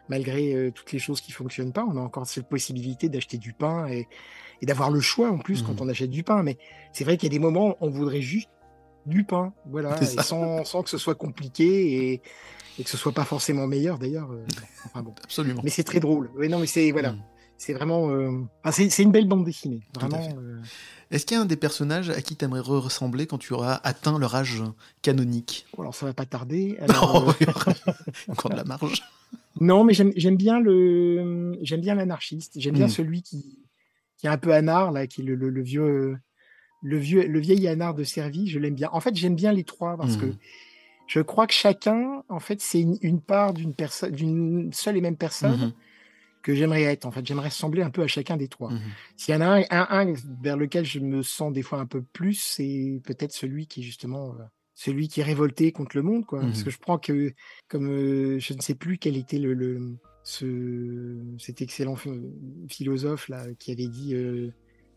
malgré 0.07 0.53
euh, 0.53 0.69
toutes 0.71 0.91
les 0.91 0.99
choses 0.99 1.21
qui 1.21 1.31
fonctionnent 1.31 1.73
pas, 1.73 1.83
on 1.83 1.97
a 1.97 2.01
encore 2.01 2.27
cette 2.27 2.47
possibilité 2.47 3.09
d'acheter 3.09 3.39
du 3.39 3.51
pain 3.53 3.87
et, 3.87 4.07
et 4.61 4.65
d'avoir 4.67 4.91
le 4.91 4.99
choix 5.01 5.31
en 5.31 5.39
plus 5.39 5.63
Mm. 5.63 5.65
quand 5.65 5.81
on 5.81 5.89
achète 5.89 6.11
du 6.11 6.21
pain. 6.21 6.43
Mais 6.43 6.57
c'est 6.93 7.03
vrai 7.03 7.17
qu'il 7.17 7.27
y 7.29 7.31
a 7.33 7.35
des 7.35 7.43
moments 7.43 7.69
où 7.71 7.75
on 7.81 7.89
voudrait 7.89 8.21
juste 8.21 8.49
du 9.07 9.23
pain, 9.23 9.51
voilà, 9.65 9.99
et 10.01 10.05
sans, 10.05 10.63
sans 10.65 10.83
que 10.83 10.89
ce 10.91 10.97
soit 10.99 11.15
compliqué 11.15 12.11
et, 12.13 12.21
et 12.79 12.83
que 12.83 12.89
ce 12.91 12.97
soit 12.97 13.11
pas 13.11 13.25
forcément 13.25 13.65
meilleur 13.65 13.97
d'ailleurs. 13.97 14.31
euh, 14.31 14.45
enfin 14.85 15.01
bon. 15.01 15.15
Absolument. 15.23 15.61
Mais 15.63 15.71
c'est 15.71 15.83
très 15.83 15.99
drôle. 15.99 16.29
Oui, 16.35 16.47
non, 16.47 16.59
mais 16.59 16.67
c'est 16.67 16.91
voilà, 16.91 17.13
Mm. 17.13 17.21
C'est 17.57 17.73
vraiment, 17.73 18.09
euh, 18.09 18.29
enfin, 18.63 18.85
c'est 18.89 19.03
une 19.03 19.11
belle 19.11 19.27
bande 19.27 19.45
dessinée, 19.45 19.81
vraiment. 19.93 20.21
euh, 20.39 20.61
Est-ce 21.11 21.25
qu'il 21.25 21.35
y 21.35 21.39
a 21.39 21.43
un 21.43 21.45
des 21.45 21.55
personnages 21.55 22.09
à 22.09 22.21
qui 22.21 22.35
t'aimerais 22.35 22.59
ressembler 22.59 23.27
quand 23.27 23.37
tu 23.37 23.53
auras 23.53 23.75
atteint 23.83 24.19
leur 24.19 24.35
âge 24.35 24.61
canonique? 25.01 25.65
Bon, 25.75 25.81
alors 25.83 25.95
ça 25.95 26.05
va 26.05 26.13
pas 26.13 26.25
tarder. 26.25 26.77
Alors, 26.81 27.23
Non, 27.23 27.29
euh, 27.29 27.45
Encore 28.27 28.51
de 28.51 28.55
la 28.57 28.63
marge. 28.63 29.03
Non, 29.61 29.83
mais 29.83 29.93
j'aime 29.93 30.35
bien 30.37 30.59
le 30.59 31.57
j'aime 31.61 31.81
bien 31.81 31.95
l'anarchiste. 31.95 32.53
J'aime 32.59 32.73
bien 32.75 32.87
Mm. 32.87 32.89
celui 32.89 33.21
qui 33.21 33.59
qui 34.17 34.27
est 34.27 34.29
un 34.29 34.37
peu 34.37 34.53
anard 34.53 34.91
là, 34.91 35.07
qui 35.07 35.21
est 35.21 35.23
le, 35.25 35.35
le- 35.35 35.49
le 35.49 35.61
vieux 35.63 36.17
le 36.81 36.97
vieux 36.97 37.25
le 37.27 37.39
vieil 37.39 37.67
anard 37.67 37.93
de 37.95 38.03
Servi. 38.03 38.47
Je 38.49 38.59
l'aime 38.59 38.75
bien. 38.75 38.89
En 38.91 38.99
fait, 38.99 39.15
j'aime 39.15 39.35
bien 39.35 39.51
les 39.53 39.63
trois 39.63 39.95
parce 39.97 40.17
que 40.17 40.25
Mhm. 40.25 40.35
je 41.07 41.19
crois 41.21 41.47
que 41.47 41.53
chacun, 41.53 42.23
en 42.29 42.39
fait, 42.39 42.59
c'est 42.61 42.81
une, 42.81 42.97
une 43.01 43.21
part 43.21 43.53
d'une 43.53 43.73
personne, 43.73 44.11
d'une 44.11 44.73
seule 44.73 44.97
et 44.97 45.01
même 45.01 45.17
personne 45.17 45.51
Mhm. 45.57 45.71
Que 46.45 46.53
j'aimerais 46.53 46.83
être. 46.83 47.05
En 47.05 47.11
fait, 47.11 47.25
j'aimerais 47.25 47.49
ressembler 47.49 47.81
un 47.81 47.89
peu 47.89 48.03
à 48.03 48.07
chacun 48.07 48.37
des 48.37 48.47
trois. 48.47 48.71
Mhm. 48.71 48.79
S'il 49.17 49.33
y 49.33 49.37
en 49.37 49.41
a 49.41 49.47
un, 49.47 49.63
un, 49.71 49.87
un 50.09 50.13
vers 50.43 50.57
lequel 50.57 50.85
je 50.85 50.99
me 50.99 51.23
sens 51.23 51.51
des 51.51 51.63
fois 51.63 51.79
un 51.79 51.87
peu 51.87 52.03
plus, 52.03 52.35
c'est 52.35 53.01
peut-être 53.03 53.31
celui 53.33 53.65
qui 53.65 53.79
est 53.79 53.83
justement 53.83 54.35
euh, 54.35 54.43
celui 54.75 55.07
qui 55.07 55.21
est 55.21 55.23
révolté 55.23 55.71
contre 55.71 55.95
le 55.97 56.03
monde, 56.03 56.25
quoi. 56.25 56.41
Parce 56.41 56.59
Mhm. 56.59 56.65
que 56.65 56.69
je 56.69 56.77
crois 56.77 56.99
que, 56.99 57.33
comme 57.67 57.89
euh, 57.89 58.37
je 58.39 58.53
ne 58.53 58.61
sais 58.61 58.75
plus 58.75 58.97
quel 58.99 59.17
était 59.17 59.39
le, 59.39 59.53
le 59.55 59.97
ce, 60.23 61.17
cet 61.39 61.61
excellent 61.61 61.95
ph- 61.95 62.15
philosophe 62.69 63.27
là 63.29 63.45
qui 63.59 63.71
avait 63.71 63.87
dit 63.87 64.13
euh, 64.13 64.51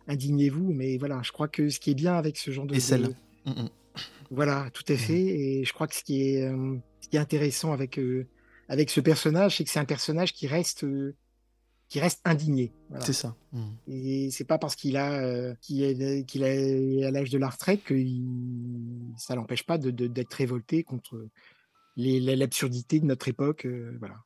indignez-vous, 0.07 0.73
mais 0.73 0.99
voilà, 0.99 1.20
je 1.23 1.33
crois 1.33 1.49
que 1.49 1.68
ce 1.70 1.81
qui 1.81 1.91
est 1.93 1.94
bien 1.94 2.15
avec 2.15 2.36
ce 2.36 2.51
genre 2.51 2.67
de, 2.67 2.75
Et 2.75 2.81
celle. 2.81 3.02
de- 3.09 3.15
Mhm. 3.47 3.68
voilà, 4.31 4.68
tout 4.75 4.85
à 4.89 4.97
fait. 4.97 5.18
Et 5.20 5.65
je 5.65 5.73
crois 5.73 5.86
que 5.86 5.94
ce 5.94 6.05
qui 6.05 6.20
est, 6.23 6.43
ce 7.01 7.09
qui 7.09 7.17
est 7.17 7.20
intéressant 7.20 7.73
avec, 7.73 7.99
avec 8.68 8.91
ce 8.91 9.01
personnage, 9.01 9.57
c'est 9.57 9.65
que 9.65 9.70
c'est 9.70 9.78
un 9.78 9.85
personnage 9.86 10.33
qui 10.35 10.47
reste, 10.47 10.85
qui 11.89 12.00
reste 12.00 12.20
indigné. 12.25 12.73
Voilà. 12.91 13.05
C'est 13.05 13.12
ça. 13.15 13.34
Mhm. 13.52 13.76
Et 13.89 14.31
c'est 14.31 14.44
pas 14.44 14.58
parce 14.58 14.76
qu'il 14.76 14.97
a, 14.97 15.12
euh, 15.23 15.55
qu'il 15.62 15.83
est, 15.83 16.25
est 16.36 17.05
à 17.05 17.10
l'âge 17.10 17.31
de 17.31 17.39
la 17.39 17.49
retraite 17.49 17.83
que 17.83 17.94
il- 17.94 19.15
ça 19.17 19.34
l'empêche 19.34 19.65
pas 19.65 19.78
de, 19.78 19.91
de- 19.91 20.07
d'être 20.07 20.34
révolté 20.34 20.84
contre 20.84 21.26
l'absurdité 21.97 23.00
de 23.00 23.07
notre 23.07 23.28
époque. 23.28 23.65
euh, 23.67 23.97
voilà. 23.99 24.17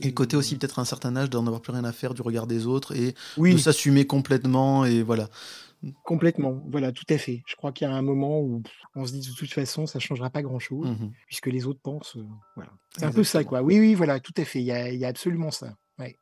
Et 0.00 0.06
le 0.06 0.12
côté 0.12 0.36
aussi 0.36 0.56
peut-être 0.56 0.78
à 0.78 0.82
un 0.82 0.86
certain 0.86 1.14
âge 1.16 1.28
d'en 1.28 1.46
avoir 1.46 1.60
plus 1.60 1.72
rien 1.72 1.84
à 1.84 1.92
faire 1.92 2.14
du 2.14 2.22
regard 2.22 2.46
des 2.46 2.66
autres 2.66 2.96
et 2.96 3.14
Oui, 3.36 3.52
de 3.52 3.58
s'assumer 3.58 4.06
complètement 4.06 4.86
et 4.86 5.02
voilà. 5.02 5.28
Complètement, 6.04 6.62
voilà, 6.70 6.92
tout 6.92 7.04
à 7.10 7.18
fait. 7.18 7.42
Je 7.46 7.56
crois 7.56 7.72
qu'il 7.72 7.86
y 7.86 7.90
a 7.90 7.94
un 7.94 8.02
moment 8.02 8.40
où 8.40 8.62
on 8.94 9.04
se 9.04 9.12
dit 9.12 9.20
de 9.28 9.34
toute 9.34 9.52
façon, 9.52 9.84
ça 9.86 9.98
changera 9.98 10.30
pas 10.30 10.40
grand-chose, 10.40 10.88
Mhm. 10.88 11.10
puisque 11.26 11.48
les 11.48 11.66
autres 11.66 11.80
pensent. 11.82 12.16
euh, 12.16 12.24
voilà. 12.56 12.70
C'est 12.96 13.04
un 13.04 13.12
peu 13.12 13.24
ça, 13.24 13.42
quoi. 13.44 13.62
Oui, 13.62 13.78
oui, 13.80 13.94
voilà, 13.94 14.18
tout 14.20 14.32
à 14.38 14.44
fait. 14.44 14.60
Il 14.60 14.64
y 14.66 14.70
a, 14.72 14.90
il 14.90 14.98
y 14.98 15.04
a 15.04 15.08
absolument 15.08 15.50
ça. 15.50 15.76
Ouais. 15.98 16.16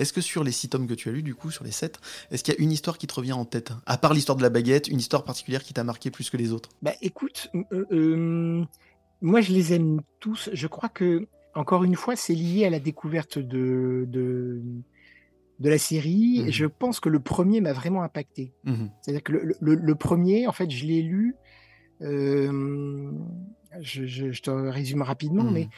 Est-ce 0.00 0.12
que 0.12 0.20
sur 0.20 0.42
les 0.42 0.50
six 0.50 0.68
tomes 0.68 0.86
que 0.86 0.94
tu 0.94 1.08
as 1.08 1.12
lus, 1.12 1.22
du 1.22 1.34
coup, 1.34 1.50
sur 1.50 1.62
les 1.62 1.70
sept, 1.70 2.00
est-ce 2.30 2.42
qu'il 2.42 2.54
y 2.54 2.56
a 2.56 2.60
une 2.60 2.72
histoire 2.72 2.96
qui 2.98 3.06
te 3.06 3.14
revient 3.14 3.34
en 3.34 3.44
tête 3.44 3.70
À 3.86 3.98
part 3.98 4.14
l'histoire 4.14 4.36
de 4.36 4.42
la 4.42 4.48
baguette, 4.50 4.88
une 4.88 4.98
histoire 4.98 5.24
particulière 5.24 5.62
qui 5.62 5.74
t'a 5.74 5.84
marqué 5.84 6.10
plus 6.10 6.30
que 6.30 6.36
les 6.36 6.52
autres? 6.52 6.70
Bah, 6.82 6.94
écoute, 7.02 7.48
euh, 7.72 7.84
euh, 7.92 8.64
moi, 9.20 9.40
je 9.42 9.52
les 9.52 9.74
aime 9.74 10.00
tous. 10.18 10.48
Je 10.52 10.66
crois 10.66 10.88
que, 10.88 11.26
encore 11.54 11.84
une 11.84 11.96
fois, 11.96 12.16
c'est 12.16 12.34
lié 12.34 12.64
à 12.64 12.70
la 12.70 12.80
découverte 12.80 13.38
de, 13.38 14.06
de, 14.08 14.62
de 15.58 15.68
la 15.68 15.78
série. 15.78 16.42
Mhm. 16.44 16.50
Je 16.50 16.64
pense 16.66 16.98
que 17.00 17.08
le 17.10 17.20
premier 17.20 17.60
m'a 17.60 17.72
vraiment 17.74 18.02
impacté. 18.02 18.54
Mhm. 18.64 18.90
C'est-à-dire 19.02 19.22
que 19.22 19.32
le, 19.32 19.54
le- 19.60 19.74
le 19.74 19.94
premier, 19.94 20.46
en 20.46 20.52
fait, 20.52 20.70
je 20.70 20.86
l'ai 20.86 21.02
lu. 21.02 21.36
euh, 22.02 23.12
je, 23.80 24.06
je- 24.06 24.32
je 24.32 24.42
te 24.42 24.50
résume 24.50 25.02
rapidement, 25.02 25.44
Mhm. 25.44 25.52
mais 25.52 25.68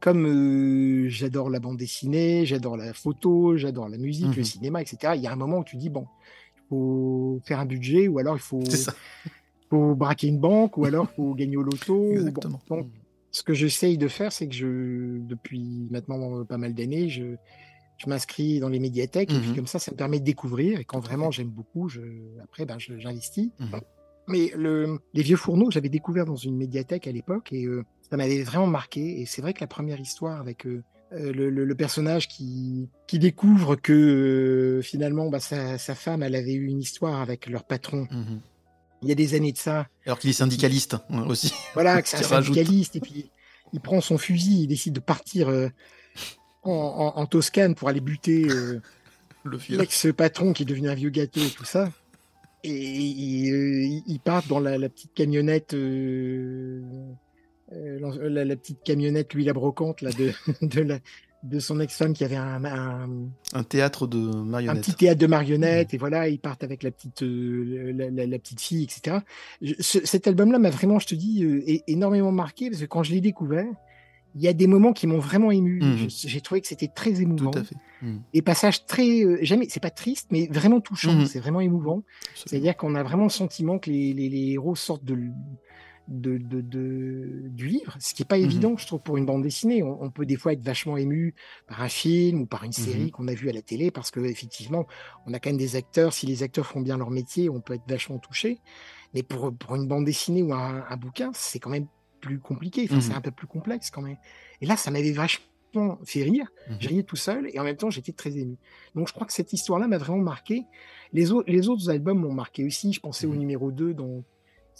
comme 0.00 0.26
euh, 0.26 1.08
j'adore 1.08 1.50
la 1.50 1.60
bande 1.60 1.76
dessinée, 1.76 2.46
j'adore 2.46 2.76
la 2.76 2.92
photo, 2.94 3.56
j'adore 3.56 3.88
la 3.88 3.98
musique, 3.98 4.34
le 4.36 4.42
Mhm. 4.42 4.44
cinéma, 4.44 4.82
etc., 4.82 5.16
il 5.16 5.22
y 5.22 5.26
a 5.26 5.32
un 5.32 5.36
moment 5.36 5.58
où 5.58 5.64
tu 5.64 5.76
dis, 5.76 5.90
bon, 5.90 6.06
il 6.56 6.62
faut 6.68 7.40
faire 7.44 7.60
un 7.60 7.66
budget, 7.66 8.08
ou 8.08 8.18
alors 8.18 8.36
il 8.36 8.40
faut, 8.40 8.60
braquer 9.96 10.28
une 10.28 10.38
banque, 10.40 10.76
ou 10.78 10.84
alors 10.86 11.08
il 11.10 11.14
faut 11.14 11.34
gagner 11.34 11.56
au 11.56 11.62
loto. 11.62 11.94
bon. 12.50 12.58
Donc, 12.68 12.88
ce 13.30 13.42
que 13.42 13.54
j'essaye 13.54 13.96
de 13.98 14.08
faire, 14.08 14.32
c'est 14.32 14.48
que 14.48 14.54
je, 14.54 15.18
depuis 15.20 15.88
maintenant 15.90 16.40
euh, 16.40 16.44
pas 16.44 16.58
mal 16.58 16.74
d'années, 16.74 17.08
je, 17.08 17.36
je 17.98 18.08
m'inscris 18.08 18.60
dans 18.60 18.68
les 18.68 18.78
médiathèques, 18.80 19.30
et 19.30 19.38
puis 19.40 19.50
Mhm. 19.50 19.56
comme 19.56 19.66
ça, 19.66 19.78
ça 19.78 19.90
me 19.92 19.96
permet 19.96 20.18
de 20.20 20.24
découvrir, 20.24 20.80
et 20.80 20.84
quand 20.84 21.00
vraiment 21.00 21.30
j'aime 21.30 21.48
beaucoup, 21.48 21.88
je, 21.88 22.00
après, 22.42 22.66
ben, 22.66 22.78
j'investis. 22.78 23.50
Mhm. 23.58 23.80
Mais 24.28 24.52
le, 24.56 24.98
les 25.14 25.22
vieux 25.22 25.36
fourneaux, 25.36 25.70
j'avais 25.70 25.88
découvert 25.88 26.24
dans 26.26 26.36
une 26.36 26.56
médiathèque 26.56 27.06
à 27.06 27.12
l'époque, 27.12 27.52
et 27.52 27.64
euh, 27.66 27.84
ça 28.08 28.16
m'avait 28.16 28.42
vraiment 28.42 28.66
marqué. 28.68 29.20
Et 29.20 29.26
c'est 29.26 29.42
vrai 29.42 29.52
que 29.52 29.60
la 29.60 29.66
première 29.66 29.98
histoire 30.00 30.40
avec 30.40 30.66
euh, 30.66 30.82
euh, 31.12 31.32
le, 31.32 31.50
le- 31.50 31.64
le 31.64 31.74
personnage 31.74 32.28
qui, 32.28 32.88
qui 33.08 33.18
découvre 33.18 33.74
que 33.76 33.92
euh, 33.92 34.82
finalement, 34.82 35.28
bah, 35.28 35.40
sa, 35.40 35.76
sa 35.76 35.94
femme, 35.94 36.22
elle 36.22 36.34
avait 36.36 36.52
eu 36.54 36.66
une 36.66 36.80
histoire 36.80 37.20
avec 37.20 37.48
leur 37.48 37.64
patron 37.64 38.06
Mhm. 38.10 38.40
il 39.02 39.08
y 39.08 39.12
a 39.12 39.16
des 39.16 39.34
années 39.34 39.52
de 39.52 39.58
ça. 39.58 39.88
Alors 40.06 40.18
qu'il 40.20 40.30
est 40.30 40.34
syndicaliste 40.34 40.96
hein, 41.10 41.26
aussi. 41.26 41.52
Voilà, 41.74 42.00
que 42.02 42.08
c'est 42.08 42.18
un 42.18 42.22
syndicaliste, 42.22 42.94
et 42.96 43.00
puis 43.00 43.30
il 43.72 43.80
prend 43.80 44.00
son 44.00 44.18
fusil, 44.18 44.62
il 44.62 44.66
décide 44.68 44.92
de 44.94 45.00
partir 45.00 45.48
en, 45.48 46.70
en- 46.72 47.18
en 47.20 47.26
Toscane 47.26 47.74
pour 47.74 47.88
aller 47.88 48.00
buter 48.00 48.46
Le 49.44 49.58
l'ex-patron 49.70 50.52
qui 50.52 50.62
est 50.62 50.66
devenu 50.66 50.88
un 50.88 50.94
vieux 50.94 51.10
gâteau 51.10 51.40
et 51.40 51.50
tout 51.50 51.64
ça. 51.64 51.90
Et 52.64 54.02
ils 54.06 54.20
partent 54.20 54.48
dans 54.48 54.60
la, 54.60 54.78
la 54.78 54.88
petite 54.88 55.12
camionnette, 55.14 55.74
euh, 55.74 56.80
euh, 57.72 58.28
la, 58.28 58.44
la 58.44 58.56
petite 58.56 58.82
camionnette, 58.84 59.34
lui 59.34 59.44
la 59.44 59.52
brocante 59.52 60.00
là, 60.02 60.10
de, 60.12 60.30
de, 60.66 60.80
la- 60.80 60.98
de 61.42 61.58
son 61.58 61.80
ex-femme 61.80 62.12
qui 62.12 62.22
avait 62.24 62.36
un, 62.36 62.64
un- 62.64 63.08
Un 63.52 63.64
théâtre 63.64 64.06
de 64.06 64.18
un 64.18 64.44
marionnettes. 64.44 64.84
petit 64.84 64.94
théâtre 64.94 65.18
de 65.20 65.26
marionnettes, 65.26 65.92
et 65.92 65.98
voilà, 65.98 66.28
ils 66.28 66.38
partent 66.38 66.62
avec 66.62 66.84
la 66.84 66.92
petite, 66.92 67.22
euh, 67.24 67.92
la, 68.26 68.38
petite 68.38 68.60
fille, 68.60 68.84
etc. 68.84 69.16
Je- 69.60 69.74
ce- 69.80 70.06
cet 70.06 70.28
album-là 70.28 70.58
m'a 70.60 70.70
vraiment, 70.70 71.00
je 71.00 71.08
te 71.08 71.14
dis, 71.16 71.44
énormément 71.88 72.30
marqué, 72.30 72.70
parce 72.70 72.80
que 72.82 72.86
quand 72.86 73.02
je 73.02 73.10
l'ai 73.12 73.20
découvert, 73.20 73.66
il 74.34 74.42
y 74.42 74.48
a 74.48 74.52
des 74.52 74.66
moments 74.66 74.92
qui 74.92 75.06
m'ont 75.06 75.18
vraiment 75.18 75.50
ému. 75.50 75.80
Mhm. 75.82 76.08
J'ai 76.08 76.40
trouvé 76.40 76.60
que 76.60 76.66
c'était 76.68 76.88
très 76.88 77.20
émouvant. 77.20 77.50
Tout 77.50 77.58
à 77.58 77.64
fait. 77.64 77.76
Mhm. 78.02 78.22
Des 78.32 78.42
passages 78.42 78.86
très, 78.86 79.24
euh, 79.24 79.38
jamais, 79.42 79.66
c'est 79.68 79.80
pas 79.82 79.90
triste, 79.90 80.28
mais 80.30 80.46
vraiment 80.50 80.80
touchant. 80.80 81.12
Mhm. 81.14 81.26
C'est 81.26 81.40
vraiment 81.40 81.60
émouvant. 81.60 82.02
C'est-à-dire 82.34 82.76
qu'on 82.76 82.94
a 82.94 83.02
vraiment 83.02 83.24
le 83.24 83.30
sentiment 83.30 83.78
que 83.78 83.90
les, 83.90 84.12
les- 84.12 84.28
les 84.28 84.52
héros 84.52 84.74
sortent 84.74 85.04
de, 85.04 85.18
de, 86.08 86.36
de- 86.38 86.60
de- 86.60 87.42
du 87.48 87.68
livre, 87.68 87.96
ce 88.00 88.12
qui 88.12 88.22
est 88.22 88.26
pas 88.26 88.36
Mhm. 88.38 88.44
évident, 88.44 88.76
je 88.76 88.86
trouve, 88.86 89.00
pour 89.00 89.16
une 89.18 89.24
bande 89.24 89.42
dessinée. 89.42 89.82
On, 89.84 90.02
on 90.02 90.10
peut 90.10 90.26
des 90.26 90.36
fois 90.36 90.52
être 90.52 90.64
vachement 90.64 90.96
ému 90.96 91.34
par 91.68 91.80
un 91.80 91.88
film 91.88 92.40
ou 92.42 92.46
par 92.46 92.64
une 92.64 92.72
série 92.72 93.10
qu'on 93.12 93.28
a 93.28 93.34
vu 93.34 93.48
à 93.48 93.52
la 93.52 93.62
télé, 93.62 93.90
parce 93.92 94.10
que 94.10 94.18
effectivement, 94.20 94.86
on 95.26 95.32
a 95.32 95.38
quand 95.38 95.50
même 95.50 95.58
des 95.58 95.76
acteurs. 95.76 96.12
Si 96.12 96.26
les 96.26 96.42
acteurs 96.42 96.66
font 96.66 96.80
bien 96.80 96.96
leur 96.98 97.10
métier, 97.10 97.48
on 97.48 97.60
peut 97.60 97.74
être 97.74 97.86
vachement 97.88 98.18
touché. 98.18 98.60
Mais 99.14 99.22
pour, 99.22 99.52
pour 99.56 99.76
une 99.76 99.86
bande 99.86 100.04
dessinée 100.06 100.42
ou 100.42 100.52
un, 100.52 100.84
un 100.88 100.96
bouquin, 100.96 101.30
c'est 101.34 101.60
quand 101.60 101.70
même 101.70 101.86
plus 102.22 102.38
compliqué. 102.38 102.84
Enfin, 102.84 102.94
Mhm. 102.96 103.00
C'est 103.02 103.12
un 103.14 103.20
peu 103.20 103.30
plus 103.30 103.46
complexe 103.46 103.90
quand 103.90 104.00
même. 104.02 104.16
Et 104.62 104.66
là, 104.66 104.76
ça 104.78 104.90
m'avait 104.90 105.12
vachement 105.12 105.98
fait 106.04 106.22
rire. 106.22 106.46
Mhm. 106.70 106.76
J'ai 106.80 106.88
riais 106.88 107.02
tout 107.02 107.16
seul 107.16 107.48
et 107.52 107.58
en 107.58 107.64
même 107.64 107.76
temps, 107.76 107.90
j'étais 107.90 108.12
très 108.12 108.36
ému. 108.38 108.56
Donc, 108.94 109.08
je 109.08 109.12
crois 109.12 109.26
que 109.26 109.32
cette 109.32 109.52
histoire-là 109.52 109.86
m'a 109.88 109.98
vraiment 109.98 110.18
marqué. 110.22 110.64
Les, 111.12 111.32
au- 111.32 111.42
les 111.46 111.68
autres 111.68 111.90
albums 111.90 112.18
m'ont 112.20 112.32
marqué 112.32 112.64
aussi. 112.64 112.92
Je 112.92 113.00
pensais 113.00 113.26
au 113.26 113.32
Mhm. 113.32 113.38
numéro 113.38 113.70
2, 113.72 113.92
dont, 113.92 114.24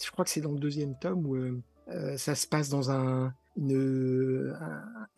je 0.03 0.11
crois 0.11 0.25
que 0.25 0.31
c'est 0.31 0.41
dans 0.41 0.53
le 0.53 0.59
deuxième 0.61 0.95
tome 0.99 1.27
où 1.27 1.35
euh, 1.37 1.61
euh, 1.91 2.17
ça 2.17 2.35
se 2.35 2.47
passe 2.47 2.69
dans 2.69 2.91
un, 2.91 3.35
une- 3.57 4.55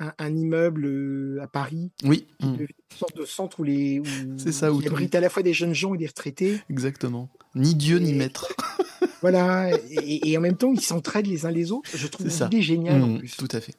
un, 0.01 0.07
un- 0.07 0.15
un 0.19 0.37
immeuble 0.37 0.87
euh, 0.87 1.39
à 1.43 1.47
Paris, 1.47 1.91
Oui, 2.05 2.27
mhm. 2.41 2.57
une 2.61 2.67
sorte 2.97 3.17
de 3.17 3.25
centre 3.25 3.61
où 3.61 3.65
les, 3.65 4.01
où, 4.01 4.05
ça, 4.39 4.73
où 4.73 4.81
abrite 4.87 5.15
à 5.15 5.21
la 5.21 5.29
fois 5.29 5.43
des 5.43 5.53
jeunes 5.53 5.75
gens 5.75 5.95
et 5.95 5.99
des 5.99 6.07
retraités. 6.07 6.59
exactement. 6.71 7.29
Ni 7.55 7.75
Dieu 7.75 7.99
ni 7.99 8.13
maître. 8.15 8.49
Voilà, 9.25 9.71
et, 9.91 10.31
et 10.31 10.37
en 10.37 10.43
même 10.43 10.59
temps, 10.59 10.71
ils 10.75 10.83
s'entraident 10.83 11.27
les 11.29 11.47
uns 11.47 11.51
les 11.51 11.73
autres. 11.73 11.89
Je 11.97 12.07
trouve 12.09 12.27
l'idée 12.29 12.61
géniale 12.61 13.03
en 13.03 13.09
Mhm, 13.09 13.19
plus. 13.21 13.37
Tout 13.39 13.49
à 13.53 13.61
fait. 13.63 13.75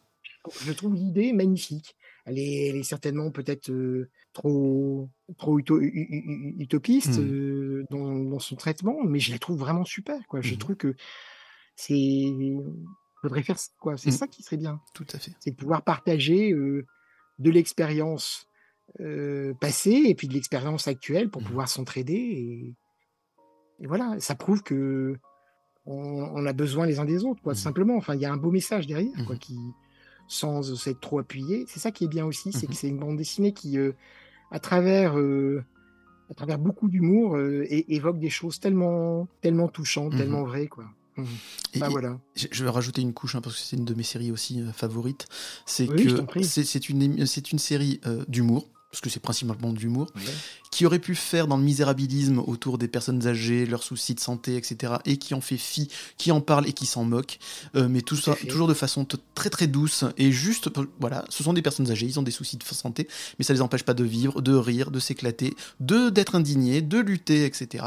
Je 0.65 0.72
trouve 0.74 0.95
l'idée 0.95 1.33
magnifique. 1.33 1.95
Elle 2.25 2.40
est, 2.40 2.69
elle 2.69 2.77
est 2.77 2.83
certainement 2.83 3.30
peut-être 3.30 3.69
euh, 3.69 4.09
trop, 4.33 5.07
trop 5.38 5.59
uto- 5.59 5.80
utopiste 5.80 7.19
Mhm. 7.19 7.30
euh, 7.32 7.85
dans, 7.91 8.15
dans 8.15 8.40
son 8.40 8.56
traitement, 8.56 8.98
mais 9.03 9.19
je 9.19 9.32
la 9.32 9.38
trouve 9.38 9.59
vraiment 9.59 9.85
super. 9.85 10.19
Quoi. 10.27 10.41
Je 10.41 10.53
Mhm. 10.53 10.57
trouve 10.57 10.75
que 10.77 10.95
c'est. 11.75 12.25
faudrait 13.22 13.43
faire 13.43 13.59
ça, 13.59 13.69
quoi. 13.80 13.98
C'est 13.98 14.09
Mhm. 14.09 14.17
ça 14.17 14.27
qui 14.27 14.41
serait 14.41 14.57
bien. 14.57 14.82
Tout 14.95 15.06
à 15.14 15.19
fait. 15.19 15.32
C'est 15.40 15.51
de 15.51 15.56
pouvoir 15.56 15.83
partager 15.83 16.51
euh, 16.53 16.85
de 17.38 17.51
l'expérience 17.51 18.48
passée 19.61 20.03
et 20.07 20.15
puis 20.15 20.27
de 20.27 20.33
l'expérience 20.33 20.88
actuelle 20.88 21.30
pour 21.30 21.43
pouvoir 21.43 21.67
s'entraider. 21.69 22.14
Et, 22.14 22.75
et 23.83 23.88
voilà, 23.88 24.15
ça 24.19 24.33
prouve 24.35 24.64
que 24.64 25.17
on, 25.85 25.93
on 26.33 26.45
a 26.45 26.53
besoin 26.53 26.85
les 26.85 26.99
uns 26.99 27.05
des 27.05 27.23
autres, 27.23 27.41
quoi, 27.41 27.53
Mhm. 27.53 27.57
simplement. 27.59 27.95
Enfin, 27.97 28.15
il 28.15 28.22
y 28.22 28.25
a 28.25 28.31
un 28.33 28.38
beau 28.38 28.51
message 28.51 28.88
derrière, 28.88 29.14
quoi, 29.25 29.35
Mhm. 29.35 29.39
qui, 29.39 29.57
sans 30.27 30.64
s'être 30.75 30.99
trop 30.99 31.19
appuyé. 31.19 31.65
C'est 31.67 31.80
ça 31.80 31.91
qui 31.91 32.05
est 32.05 32.07
bien 32.07 32.25
aussi, 32.25 32.51
c'est 32.51 32.65
que 32.67 32.73
c'est 32.73 32.88
une 32.88 32.97
bande 32.97 33.17
dessinée 33.17 33.51
qui, 33.53 33.77
euh, 33.77 33.91
à 34.51 34.59
travers, 34.59 35.17
euh, 35.19 35.64
à 36.31 36.33
travers 36.33 36.57
beaucoup 36.57 36.88
d'humour, 36.89 37.35
euh, 37.38 37.65
évoque 37.69 38.17
des 38.19 38.31
choses 38.31 38.59
tellement, 38.59 39.27
tellement 39.41 39.67
touchantes, 39.67 40.15
tellement 40.17 40.43
vraies, 40.43 40.67
quoi. 40.67 40.85
Et- 41.73 41.80
Bah 41.80 41.88
voilà. 41.89 42.19
Je 42.35 42.64
vais 42.64 42.69
rajouter 42.69 43.01
une 43.01 43.14
couche 43.14 43.35
hein, 43.35 43.41
parce 43.41 43.55
que 43.55 43.61
c'est 43.61 43.77
une 43.77 43.85
de 43.85 43.93
mes 43.93 44.03
séries 44.03 44.31
aussi 44.31 44.61
favorites. 44.73 45.27
C'est 45.65 45.88
Oui, 45.88 46.03
que 46.03 46.43
c'est 46.43 46.89
une, 46.89 47.01
une 47.03 47.25
série 47.27 48.01
d'humour, 48.27 48.67
parce 48.95 49.01
que 49.01 49.09
c'est 49.09 49.19
principalement 49.19 49.74
d'humour, 49.74 50.07
Ouais. 50.15 50.22
qui 50.72 50.85
aurait 50.85 50.99
pu 50.99 51.15
faire 51.15 51.48
dans 51.48 51.57
le 51.57 51.64
misérabilisme 51.64 52.40
autour 52.40 52.77
des 52.77 52.88
personnes 52.88 53.27
âgées, 53.27 53.65
leurs 53.65 53.83
soucis 53.83 54.15
de 54.15 54.22
santé, 54.22 54.56
etc., 54.56 54.93
et 55.03 55.17
qui 55.17 55.33
en 55.33 55.41
fait 55.41 55.57
fi, 55.57 55.90
qui 56.17 56.32
en 56.32 56.40
parle 56.40 56.65
et 56.65 56.72
qui 56.72 56.85
s'en 56.85 57.03
moque, 57.03 57.40
euh, 57.75 57.90
mais 57.90 58.01
tout 58.01 58.15
Tout 58.15 58.22
ça 58.22 58.32
à 58.32 58.35
fait. 58.35 58.48
toujours 58.48 58.69
de 58.69 58.74
façon 58.74 59.06
très 59.33 59.49
très 59.49 59.67
douce 59.67 60.06
et 60.17 60.32
juste, 60.32 60.69
p- 60.69 60.80
voilà, 61.01 61.25
ce 61.27 61.43
sont 61.43 61.51
des 61.51 61.61
personnes 61.61 61.91
âgées, 61.91 62.06
ils 62.06 62.17
ont 62.22 62.24
des 62.24 62.32
soucis 62.32 62.56
de 62.56 62.64
santé, 62.64 63.09
mais 63.38 63.43
ça 63.43 63.51
les 63.53 63.61
empêche 63.61 63.83
pas 63.83 63.93
de 63.93 64.06
vivre, 64.06 64.41
de 64.41 64.53
rire, 64.56 64.91
de 64.91 64.99
s'éclater, 65.01 65.53
de 65.82 66.09
d'être 66.09 66.35
indignés, 66.35 66.82
de 66.82 66.99
lutter, 66.99 67.43
etc. 67.43 67.83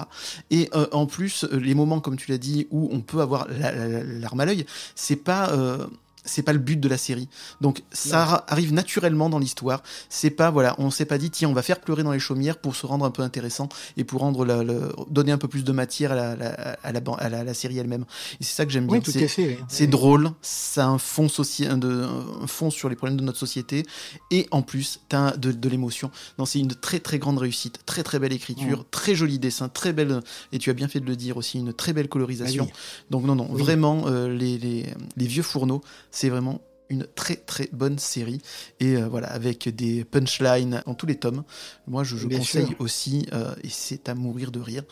Et 0.50 0.68
euh, 0.74 0.86
en 0.92 1.06
plus, 1.06 1.44
euh, 1.44 1.58
les 1.58 1.74
moments, 1.74 2.00
comme 2.00 2.16
tu 2.18 2.30
l'as 2.30 2.36
dit, 2.38 2.66
où 2.70 2.90
on 2.92 3.00
peut 3.00 3.20
avoir 3.20 3.48
la- 3.48 3.72
la- 3.72 3.88
la- 3.88 4.04
l'arme 4.04 4.40
à 4.40 4.44
l'œil, 4.44 4.66
c'est 4.94 5.16
pas 5.16 5.52
euh, 5.52 5.86
c'est 6.28 6.42
pas 6.42 6.52
le 6.52 6.58
but 6.60 6.78
de 6.78 6.88
la 6.88 6.96
série. 6.98 7.28
Donc 7.60 7.82
ça 7.92 8.44
arrive 8.48 8.72
naturellement 8.72 9.28
dans 9.30 9.38
l'histoire. 9.38 9.82
C'est 10.08 10.30
pas 10.30 10.50
voilà, 10.50 10.74
on 10.78 10.90
s'est 10.90 11.04
pas 11.06 11.18
dit 11.18 11.30
tiens 11.30 11.48
on 11.48 11.52
va 11.54 11.62
faire 11.62 11.80
pleurer 11.80 12.02
dans 12.04 12.12
les 12.12 12.20
chaumières 12.20 12.58
pour 12.58 12.76
se 12.76 12.86
rendre 12.86 13.04
un 13.04 13.10
peu 13.10 13.22
intéressant 13.22 13.68
et 13.96 14.04
pour 14.04 14.20
rendre 14.20 14.44
la, 14.44 14.62
le- 14.62 14.92
donner 15.10 15.32
un 15.32 15.38
peu 15.38 15.48
plus 15.48 15.64
de 15.64 15.72
matière 15.72 16.12
à 16.12 16.14
la, 16.14 16.36
la- 16.36 16.52
à 16.52 16.92
la, 16.92 17.38
à 17.40 17.54
série 17.54 17.78
elle-même. 17.78 18.04
Et 18.40 18.44
c'est 18.44 18.54
ça 18.54 18.64
que 18.66 18.70
j'aime 18.72 18.86
bien. 18.86 18.96
Oui, 18.98 19.02
tout 19.02 19.10
C'est- 19.10 19.84
oui. 19.84 19.88
drôle, 19.88 20.30
ça 20.42 20.84
a 20.84 20.88
un 20.88 20.98
fond, 20.98 21.28
un 21.68 21.78
de, 21.78 22.06
un 22.42 22.46
fond 22.46 22.70
sur 22.70 22.88
les 22.88 22.96
problèmes 22.96 23.16
de 23.18 23.24
notre 23.24 23.38
société, 23.38 23.84
et 24.30 24.46
en 24.50 24.62
plus, 24.62 25.00
tu 25.08 25.16
as 25.16 25.36
de, 25.36 25.52
de 25.52 25.68
l'émotion. 25.68 26.10
C'est 26.44 26.58
une 26.60 26.74
très 26.74 27.00
très 27.00 27.18
grande 27.18 27.38
réussite, 27.38 27.80
très 27.86 28.02
très 28.02 28.18
belle 28.18 28.32
écriture, 28.32 28.84
très 28.90 29.14
joli 29.14 29.38
dessin, 29.38 29.68
très 29.68 29.92
belle, 29.92 30.20
et 30.52 30.58
tu 30.58 30.70
as 30.70 30.74
bien 30.74 30.88
fait 30.88 31.00
de 31.00 31.06
le 31.06 31.16
dire 31.16 31.36
aussi, 31.36 31.58
une 31.58 31.72
très 31.72 31.92
belle 31.92 32.08
colorisation. 32.08 32.66
Ah 32.68 32.72
oui. 32.74 33.04
Donc 33.10 33.24
non, 33.24 33.34
non, 33.34 33.44
vraiment, 33.52 34.04
euh, 34.06 34.28
les, 34.34 34.58
les, 34.58 34.86
les 35.16 35.26
vieux 35.26 35.42
fourneaux, 35.42 35.82
c'est 36.18 36.28
vraiment 36.30 36.60
une 36.90 37.04
très 37.04 37.36
très 37.36 37.68
bonne 37.72 37.98
série 37.98 38.40
et 38.80 38.96
euh, 38.96 39.08
voilà 39.08 39.28
avec 39.28 39.68
des 39.68 40.04
punchlines 40.06 40.82
dans 40.86 40.94
tous 40.94 41.04
les 41.06 41.16
tomes 41.16 41.44
moi 41.86 42.02
je, 42.02 42.16
conseille 42.26 42.66
sûr. 42.68 42.76
aussi 42.80 43.26
euh, 43.34 43.54
et 43.62 43.68
c'est 43.68 44.08
à 44.08 44.14
mourir 44.14 44.50
de 44.50 44.58
rire 44.58 44.84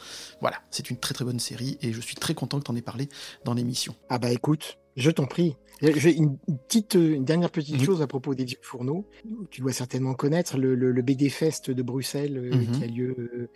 voilà 0.42 0.58
c'est 0.70 0.90
une 0.90 0.98
très 0.98 1.14
très 1.14 1.24
bonne 1.24 1.40
série 1.40 1.78
et 1.80 1.94
je 1.94 2.00
suis 2.02 2.14
très 2.16 2.34
content 2.34 2.58
que 2.60 2.64
tu 2.64 2.70
en 2.70 2.76
aies 2.76 2.82
parlé 2.92 3.08
dans 3.46 3.54
l'émission 3.54 3.94
Ah 4.10 4.18
bah 4.18 4.30
écoute, 4.30 4.76
je 4.96 5.10
t'en 5.10 5.26
prie. 5.26 5.56
J'ai 5.82 6.14
une 6.14 6.38
petite, 6.68 6.94
une 6.94 7.24
dernière 7.26 7.50
petite 7.50 7.82
chose 7.84 8.00
à 8.00 8.06
propos 8.06 8.34
des 8.34 8.44
vieux 8.46 8.56
fourneaux. 8.62 9.06
Tu 9.50 9.60
dois 9.60 9.72
certainement 9.74 10.14
connaître 10.14 10.56
le, 10.56 10.74
le- 10.74 10.90
le 10.90 11.02
BD 11.02 11.28
Fest 11.28 11.70
de 11.70 11.82
Bruxelles 11.82 12.38
euh, 12.38 12.56
Mhm. 12.56 12.70
qui 12.78 12.84
a 12.84 12.86
lieu 12.86 13.50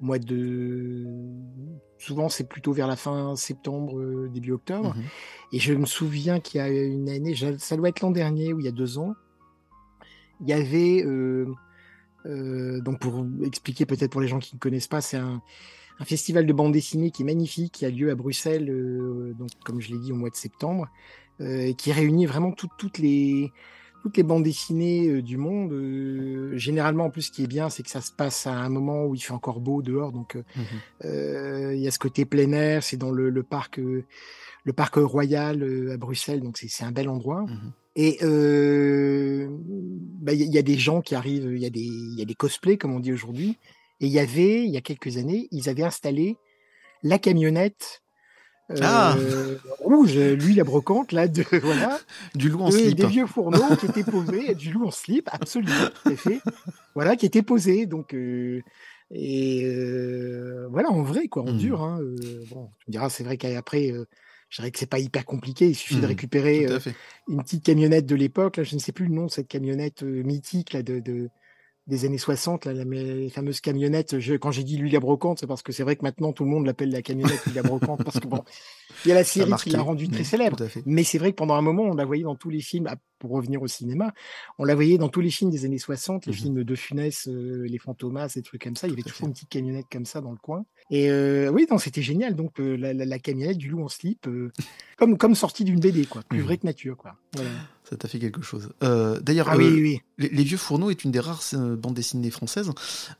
au 0.00 0.04
mois 0.04 0.18
de. 0.18 1.06
Souvent, 1.98 2.28
c'est 2.28 2.48
plutôt 2.48 2.72
vers 2.72 2.86
la 2.86 2.96
fin 2.96 3.34
septembre, 3.36 3.98
euh, 3.98 4.28
début 4.32 4.52
octobre. 4.52 4.94
Mhm. 4.94 5.02
Et 5.52 5.58
je 5.58 5.72
me 5.74 5.86
souviens 5.86 6.40
qu'il 6.40 6.58
y 6.58 6.62
a 6.62 6.68
une 6.68 7.08
année, 7.08 7.34
ça 7.58 7.76
doit 7.76 7.88
être 7.88 8.00
l'an 8.00 8.10
dernier 8.10 8.52
ou 8.52 8.60
il 8.60 8.64
y 8.66 8.68
a 8.68 8.72
deux 8.72 8.98
ans, 8.98 9.14
il 10.40 10.48
y 10.48 10.52
avait. 10.52 11.02
euh, 11.04 11.46
euh, 12.26 12.80
donc, 12.80 13.00
pour 13.00 13.26
expliquer 13.42 13.86
peut-être 13.86 14.10
pour 14.10 14.20
les 14.20 14.28
gens 14.28 14.38
qui 14.38 14.54
ne 14.56 14.58
connaissent 14.60 14.88
pas, 14.88 15.00
c'est 15.00 15.18
un, 15.18 15.42
un 15.98 16.04
festival 16.04 16.46
de 16.46 16.52
bande 16.52 16.72
dessinée 16.72 17.10
qui 17.10 17.22
est 17.22 17.26
magnifique, 17.26 17.72
qui 17.72 17.84
a 17.86 17.90
lieu 17.90 18.10
à 18.10 18.14
Bruxelles, 18.14 18.68
euh, 18.70 19.32
donc, 19.38 19.50
comme 19.64 19.80
je 19.80 19.92
l'ai 19.92 19.98
dit, 19.98 20.10
au 20.12 20.16
mois 20.16 20.30
de 20.30 20.36
septembre, 20.36 20.88
qui 21.78 21.90
réunit 21.92 22.26
vraiment 22.26 22.52
tout- 22.52 22.68
toutes 22.78 22.98
les 22.98 23.52
toutes 24.04 24.18
les 24.18 24.22
bandes 24.22 24.42
dessinées 24.44 25.08
euh, 25.08 25.22
du 25.22 25.38
monde. 25.38 25.72
Euh, 25.72 26.54
généralement, 26.58 27.06
en 27.06 27.10
plus, 27.10 27.22
ce 27.22 27.30
qui 27.30 27.42
est 27.42 27.46
bien, 27.46 27.70
c'est 27.70 27.82
que 27.82 27.88
ça 27.88 28.02
se 28.02 28.12
passe 28.12 28.46
à 28.46 28.52
un 28.52 28.68
moment 28.68 29.06
où 29.06 29.14
il 29.14 29.18
fait 29.20 29.32
encore 29.32 29.60
beau 29.60 29.80
dehors. 29.80 30.12
Donc, 30.12 30.36
euh, 30.36 30.42
euh, 31.06 31.74
il 31.74 31.80
y 31.80 31.88
a 31.88 31.90
ce 31.90 31.98
côté 31.98 32.26
plein 32.26 32.52
air. 32.52 32.82
C'est 32.82 32.98
dans 32.98 33.10
le, 33.10 33.30
le 33.30 33.42
parc, 33.42 33.78
euh, 33.78 34.04
le 34.64 34.72
parc 34.74 34.96
royal 34.96 35.90
à 35.90 35.96
Bruxelles. 35.96 36.42
Donc, 36.42 36.58
c'est 36.58 36.84
un 36.84 36.92
bel 36.92 37.08
endroit. 37.08 37.46
Mhm. 37.48 37.72
Et 37.96 38.18
bah, 40.20 40.32
il 40.34 40.40
y, 40.40 40.42
a- 40.42 40.46
il 40.46 40.54
y 40.54 40.58
a 40.58 40.62
des 40.62 40.76
gens 40.76 41.00
qui 41.00 41.14
arrivent. 41.14 41.50
Il 41.54 41.62
y 41.62 41.66
a 41.66 41.70
des, 41.70 41.80
il 41.80 42.18
y 42.18 42.22
a 42.22 42.26
des 42.26 42.34
cosplays, 42.34 42.76
comme 42.76 42.92
on 42.92 43.00
dit 43.00 43.12
aujourd'hui. 43.12 43.56
Et 44.00 44.06
il 44.06 44.12
y 44.12 44.18
avait, 44.18 44.64
il 44.64 44.70
y 44.70 44.76
a 44.76 44.82
quelques 44.82 45.16
années, 45.16 45.48
ils 45.50 45.70
avaient 45.70 45.82
installé 45.84 46.36
la 47.02 47.18
camionnette. 47.18 48.02
Euh, 48.70 48.80
Ah 48.80 49.24
rouge, 49.78 50.16
lui 50.18 50.54
la 50.54 50.64
brocante 50.64 51.12
là 51.12 51.28
de 51.28 51.44
voilà 51.62 52.00
Du 52.34 52.48
loup 52.48 52.60
en 52.62 52.70
euh, 52.70 52.70
slip. 52.70 52.92
des 52.92 53.06
vieux 53.06 53.26
fourneaux 53.26 53.74
qui 53.76 53.86
étaient 53.86 54.04
posés, 54.04 54.54
du 54.54 54.72
loup 54.72 54.86
en 54.86 54.90
slip, 54.90 55.28
absolument, 55.32 55.90
tout 55.90 56.12
à 56.12 56.16
fait. 56.16 56.44
Voilà, 56.94 57.16
qui 57.16 57.26
étaient 57.26 57.42
posés. 57.42 57.86
Donc, 57.86 58.14
euh, 58.14 58.62
et 59.10 59.64
euh, 59.66 60.68
voilà, 60.70 60.90
en 60.90 61.02
vrai, 61.02 61.28
quoi, 61.28 61.42
en 61.44 61.52
Mhm. 61.52 61.54
dur. 61.54 61.82
Hein, 61.82 62.00
euh, 62.02 62.44
bon, 62.48 62.72
tu 62.78 62.84
me 62.90 62.92
diras, 62.92 63.10
c'est 63.10 63.24
vrai 63.24 63.36
qu'après, 63.38 63.90
euh, 63.92 64.06
je 64.50 64.58
dirais 64.62 64.70
que 64.72 64.78
c'est 64.78 64.86
pas 64.90 64.98
hyper 65.00 65.24
compliqué. 65.26 65.68
Il 65.68 65.74
suffit 65.76 66.00
de 66.00 66.06
Mhm, 66.06 66.06
récupérer 66.06 66.66
euh, 66.66 66.80
une 67.28 67.42
petite 67.42 67.64
camionnette 67.64 68.06
de 68.06 68.14
l'époque. 68.16 68.56
Là, 68.58 68.64
je 68.64 68.74
ne 68.76 68.80
sais 68.80 68.92
plus 68.92 69.06
le 69.06 69.14
nom 69.14 69.26
de 69.26 69.30
cette 69.30 69.48
camionnette 69.48 70.02
euh, 70.04 70.22
mythique 70.24 70.72
là, 70.72 70.82
de, 70.82 71.00
de- 71.00 71.30
des 71.86 72.04
années 72.06 72.18
60, 72.18 72.64
là, 72.64 72.72
la 72.72 72.84
mé- 72.84 73.28
fameuse 73.30 73.60
camionnette. 73.60 74.18
Je, 74.18 74.34
quand 74.34 74.50
j'ai 74.50 74.64
dit 74.64 74.76
l'huile 74.78 74.96
à 74.96 75.00
brocante, 75.00 75.40
c'est 75.40 75.46
parce 75.46 75.62
que 75.62 75.72
c'est 75.72 75.82
vrai 75.82 75.96
que 75.96 76.02
maintenant 76.02 76.32
tout 76.32 76.44
le 76.44 76.50
monde 76.50 76.64
l'appelle 76.66 76.90
la 76.90 77.02
camionnette 77.02 77.44
l'huile 77.46 77.58
à 77.58 77.62
brocante 77.62 78.02
parce 78.02 78.18
que 78.18 78.26
bon, 78.26 78.42
il 79.04 79.08
y 79.08 79.12
a 79.12 79.14
la 79.14 79.20
a 79.20 79.24
série 79.24 79.52
qui 79.54 79.70
l'a 79.70 79.82
rendue 79.82 80.08
très 80.08 80.24
célèbre. 80.24 80.56
Mais 80.86 81.04
c'est 81.04 81.18
vrai 81.18 81.32
que 81.32 81.36
pendant 81.36 81.54
un 81.54 81.60
moment, 81.62 81.82
on 81.82 81.94
la 81.94 82.04
voyait 82.06 82.22
dans 82.24 82.36
tous 82.36 82.48
les 82.50 82.60
films, 82.62 82.86
ah, 82.88 82.96
pour 83.18 83.30
revenir 83.32 83.60
au 83.62 83.66
cinéma, 83.66 84.12
on 84.58 84.64
la 84.64 84.74
voyait 84.74 84.98
dans 84.98 85.08
tous 85.08 85.20
les 85.20 85.30
films 85.30 85.50
des 85.50 85.64
années 85.66 85.78
60, 85.78 86.26
les 86.26 86.32
Mhm. 86.32 86.38
films 86.38 86.64
de 86.64 86.74
Funès, 86.74 87.28
euh, 87.28 87.64
les 87.68 87.78
Fantomas, 87.78 88.28
ces 88.30 88.42
trucs 88.42 88.62
comme 88.64 88.76
ça. 88.76 88.86
Il 88.86 88.90
y 88.90 88.92
avait 88.94 89.02
toujours 89.02 89.26
une 89.28 89.34
petite 89.34 89.48
camionnette 89.50 89.86
comme 89.90 90.06
ça 90.06 90.20
dans 90.22 90.30
le 90.32 90.36
coin. 90.38 90.64
Et 90.90 91.10
euh, 91.10 91.50
oui, 91.50 91.66
non, 91.70 91.78
c'était 91.78 92.02
génial. 92.02 92.34
Donc 92.34 92.60
euh, 92.60 92.76
la, 92.76 92.92
la- 92.94 93.04
la 93.04 93.18
camionnette 93.18 93.58
du 93.58 93.68
loup 93.68 93.82
en 93.82 93.88
slip, 93.88 94.26
euh, 94.26 94.50
comme, 94.96 95.18
comme 95.18 95.34
sortie 95.34 95.64
d'une 95.64 95.80
BD, 95.80 96.04
quoi. 96.06 96.22
Plus 96.28 96.40
Mhm. 96.40 96.44
vrai 96.46 96.56
que 96.58 96.66
nature, 96.66 96.96
quoi. 96.96 97.16
Voilà. 97.34 97.50
Ça 97.88 97.96
t'a 97.96 98.08
fait 98.08 98.18
quelque 98.18 98.40
chose. 98.42 98.70
Euh, 98.82 99.20
D'ailleurs, 99.20 99.48
Ah 99.50 99.54
euh, 99.54 99.58
oui, 99.58 99.68
oui, 99.74 99.80
oui. 99.82 100.00
Les, 100.18 100.28
Les 100.30 100.42
Vieux 100.44 100.56
Fourneaux 100.56 100.90
est 100.90 101.04
une 101.04 101.10
des 101.10 101.20
rares 101.20 101.42
euh, 101.54 101.76
bandes 101.76 101.94
dessinées 101.94 102.30
françaises 102.30 102.70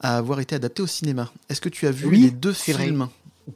à 0.01 0.17
avoir 0.17 0.41
été 0.41 0.55
adaptée 0.55 0.83
au 0.83 0.87
cinéma. 0.87 1.31
Est-ce 1.49 1.61
que 1.61 1.69
tu 1.69 1.87
as 1.87 1.91
vu 1.91 2.07
Oui, 2.07 2.21
les 2.23 2.31
deux 2.31 2.51
vrai. 2.51 2.73
films 2.87 3.09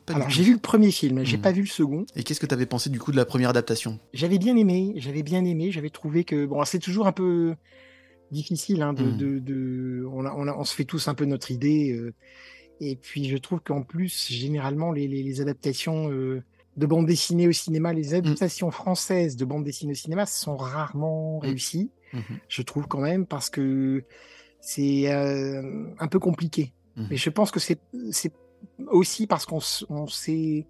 pas 0.05 0.13
Alors 0.15 0.29
j'ai 0.29 0.43
vu 0.43 0.53
le 0.53 0.59
premier 0.59 0.91
film, 0.91 1.25
j'ai 1.25 1.37
Mhm. 1.39 1.43
pas 1.43 1.53
vu 1.53 1.63
le 1.63 1.67
second. 1.67 2.05
Et 2.15 2.23
qu'est-ce 2.23 2.41
que 2.41 2.47
tu 2.47 2.53
avais 2.53 2.67
pensé 2.67 2.91
du 2.91 2.99
coup 2.99 3.11
de 3.11 3.17
la 3.17 3.25
première 3.25 3.49
adaptation? 3.49 3.99
J'avais 4.13 4.37
bien 4.39 4.55
aimé, 4.57 4.93
j'avais 4.97 5.23
bien 5.23 5.43
aimé, 5.47 5.73
j'avais 5.73 5.89
trouvé 5.89 6.25
que 6.25 6.45
bon, 6.45 6.63
c'est 6.67 6.79
toujours 6.79 7.07
un 7.07 7.13
peu 7.13 7.55
difficile 8.31 8.83
hein, 8.83 8.93
de, 8.93 9.11
de, 9.11 9.39
de- 9.39 10.07
on, 10.13 10.27
a- 10.27 10.35
on, 10.37 10.47
a- 10.47 10.55
on 10.55 10.65
se 10.65 10.75
fait 10.75 10.85
tous 10.85 11.09
un 11.09 11.15
peu 11.15 11.25
notre 11.25 11.51
idée. 11.51 11.93
euh, 11.93 12.13
et 12.81 12.97
puis 12.97 13.29
je 13.31 13.39
trouve 13.39 13.61
qu'en 13.61 13.83
plus, 13.83 14.29
généralement, 14.31 14.93
les, 14.93 15.09
les, 15.09 15.23
les 15.23 15.41
adaptations 15.41 16.11
euh, 16.13 16.43
de 16.79 16.87
bande 16.87 17.07
dessinée 17.07 17.47
au 17.49 17.53
cinéma, 17.53 17.93
les 17.93 18.15
adaptations 18.15 18.71
françaises 18.71 19.37
de 19.37 19.45
bande 19.45 19.65
dessinée 19.65 19.93
au 19.93 19.97
cinéma 19.97 20.25
sont 20.27 20.57
rarement 20.57 21.39
réussies. 21.41 21.91
Mhm. 22.15 22.23
Je 22.49 22.63
trouve 22.63 22.87
quand 22.89 23.01
même 23.01 23.27
parce 23.27 23.51
que 23.51 24.05
c'est 24.61 25.13
euh, 25.13 25.63
un 25.99 26.09
peu 26.09 26.19
compliqué. 26.19 26.73
Mais 27.11 27.17
je 27.17 27.31
pense 27.31 27.51
que 27.53 27.61
c'est 27.61 27.79
aussi 28.89 29.27
parce 29.27 29.47
qu'on 29.47 29.61
on 29.89 30.07
s'est 30.09 30.67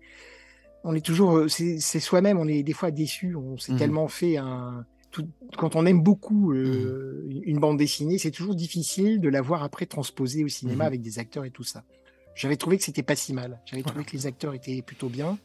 on 0.84 0.94
est 0.94 1.04
toujours 1.04 1.36
euh, 1.38 1.48
c'est 1.48 1.78
soi-même 2.00 2.38
on 2.38 2.46
est 2.46 2.62
des 2.62 2.72
fois 2.74 2.90
déçu 2.90 3.34
on 3.34 3.56
s'est 3.56 3.72
tellement 3.78 4.08
fait 4.08 4.36
un 4.36 4.84
tout- 5.10 5.26
quand 5.56 5.74
on 5.74 5.86
aime 5.86 6.02
beaucoup 6.02 6.52
euh, 6.52 7.24
une- 7.28 7.42
une 7.44 7.58
bande 7.58 7.78
dessinée 7.78 8.18
c'est 8.18 8.30
toujours 8.30 8.54
difficile 8.54 9.20
de 9.20 9.28
la 9.30 9.40
voir 9.40 9.62
après 9.62 9.86
transposée 9.86 10.44
au 10.44 10.48
cinéma 10.48 10.84
avec 10.84 11.00
des 11.00 11.18
acteurs 11.18 11.44
et 11.46 11.50
tout 11.50 11.64
ça. 11.64 11.82
J'avais 12.34 12.56
trouvé 12.56 12.76
que 12.78 12.84
c'était 12.84 13.02
pas 13.02 13.16
si 13.16 13.32
mal. 13.32 13.60
J'avais 13.64 13.82
trouvé 13.82 14.04
que 14.04 14.12
les 14.12 14.26
acteurs 14.26 14.54
étaient 14.54 14.80
plutôt 14.82 15.08
bien. 15.08 15.38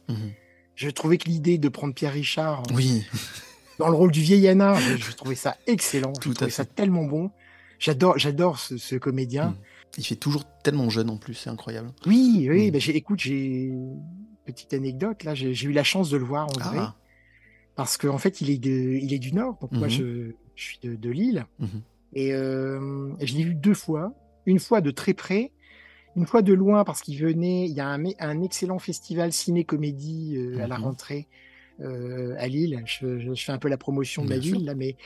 Je 0.76 0.88
trouvais 0.90 1.18
que 1.18 1.28
l'idée 1.28 1.58
de 1.58 1.68
prendre 1.68 1.94
Pierre 1.94 2.12
Richard 2.12 2.62
Oui, 2.74 3.04
dans 3.78 3.88
le 3.88 3.94
rôle 3.96 4.10
du 4.10 4.20
vieil 4.20 4.46
Anna 4.48 4.74
je, 4.74 4.96
je 4.96 5.12
trouvais 5.12 5.34
ça 5.34 5.56
excellent 5.66 6.12
Tout 6.12 6.30
je 6.30 6.34
trouvais 6.36 6.50
ça 6.50 6.64
tellement 6.64 7.04
bon 7.04 7.30
j'adore 7.78 8.18
j'adore 8.18 8.58
ce, 8.58 8.76
ce 8.76 8.96
comédien 8.96 9.50
Mhm. 9.50 9.56
il 9.98 10.04
fait 10.04 10.16
toujours 10.16 10.44
tellement 10.62 10.90
jeune 10.90 11.08
en 11.10 11.16
plus, 11.18 11.34
c'est 11.34 11.50
incroyable. 11.50 11.92
Oui, 12.06 12.48
oui, 12.50 12.68
Mm. 12.68 12.70
bah, 12.72 12.78
j'ai, 12.80 12.96
écoute, 12.96 13.20
j'ai 13.20 13.70
petite 14.44 14.74
anecdote 14.74 15.22
là, 15.24 15.34
j'ai, 15.34 15.52
eu 15.64 15.72
la 15.72 15.84
chance 15.84 16.10
de 16.10 16.16
le 16.16 16.24
voir 16.24 16.48
en 16.48 16.58
vrai 16.58 16.78
Ah, 16.80 16.94
parce 17.76 17.96
qu'en 17.96 18.18
fait, 18.18 18.40
il 18.40 18.50
est 18.50 18.58
de, 18.58 18.70
il 19.00 19.12
est 19.12 19.18
du 19.20 19.32
Nord, 19.32 19.56
donc 19.60 19.70
moi 19.72 19.86
Mhm. 19.86 19.92
je, 19.92 20.30
je 20.56 20.62
suis 20.64 20.78
de, 20.82 20.94
de 20.96 21.10
Lille 21.10 21.46
Mhm. 21.60 21.82
et 22.14 22.32
euh, 22.32 23.10
je 23.20 23.34
l'ai 23.34 23.44
vu 23.44 23.54
deux 23.54 23.74
fois, 23.74 24.12
une 24.46 24.58
fois 24.58 24.80
de 24.80 24.90
très 24.90 25.14
près, 25.14 25.52
une 26.16 26.26
fois 26.26 26.42
de 26.42 26.52
loin 26.52 26.84
parce 26.84 27.00
qu'il 27.02 27.18
venait, 27.18 27.64
il 27.66 27.72
y 27.72 27.80
a 27.80 27.88
un, 27.88 28.42
excellent 28.42 28.78
festival 28.78 29.32
ciné-comédie 29.32 30.36
euh, 30.36 30.62
à 30.62 30.66
la 30.66 30.78
Mhm. 30.78 30.84
rentrée 30.84 31.28
euh, 31.80 32.34
à 32.38 32.46
Lille. 32.46 32.82
Je, 32.86 33.18
je- 33.18 33.34
je 33.34 33.44
fais 33.44 33.52
un 33.52 33.58
peu 33.58 33.68
la 33.68 33.76
promotion 33.76 34.24
de 34.24 34.32
sûr. 34.40 34.54
ville 34.56 34.64
là, 34.64 34.74
mais 34.74 34.96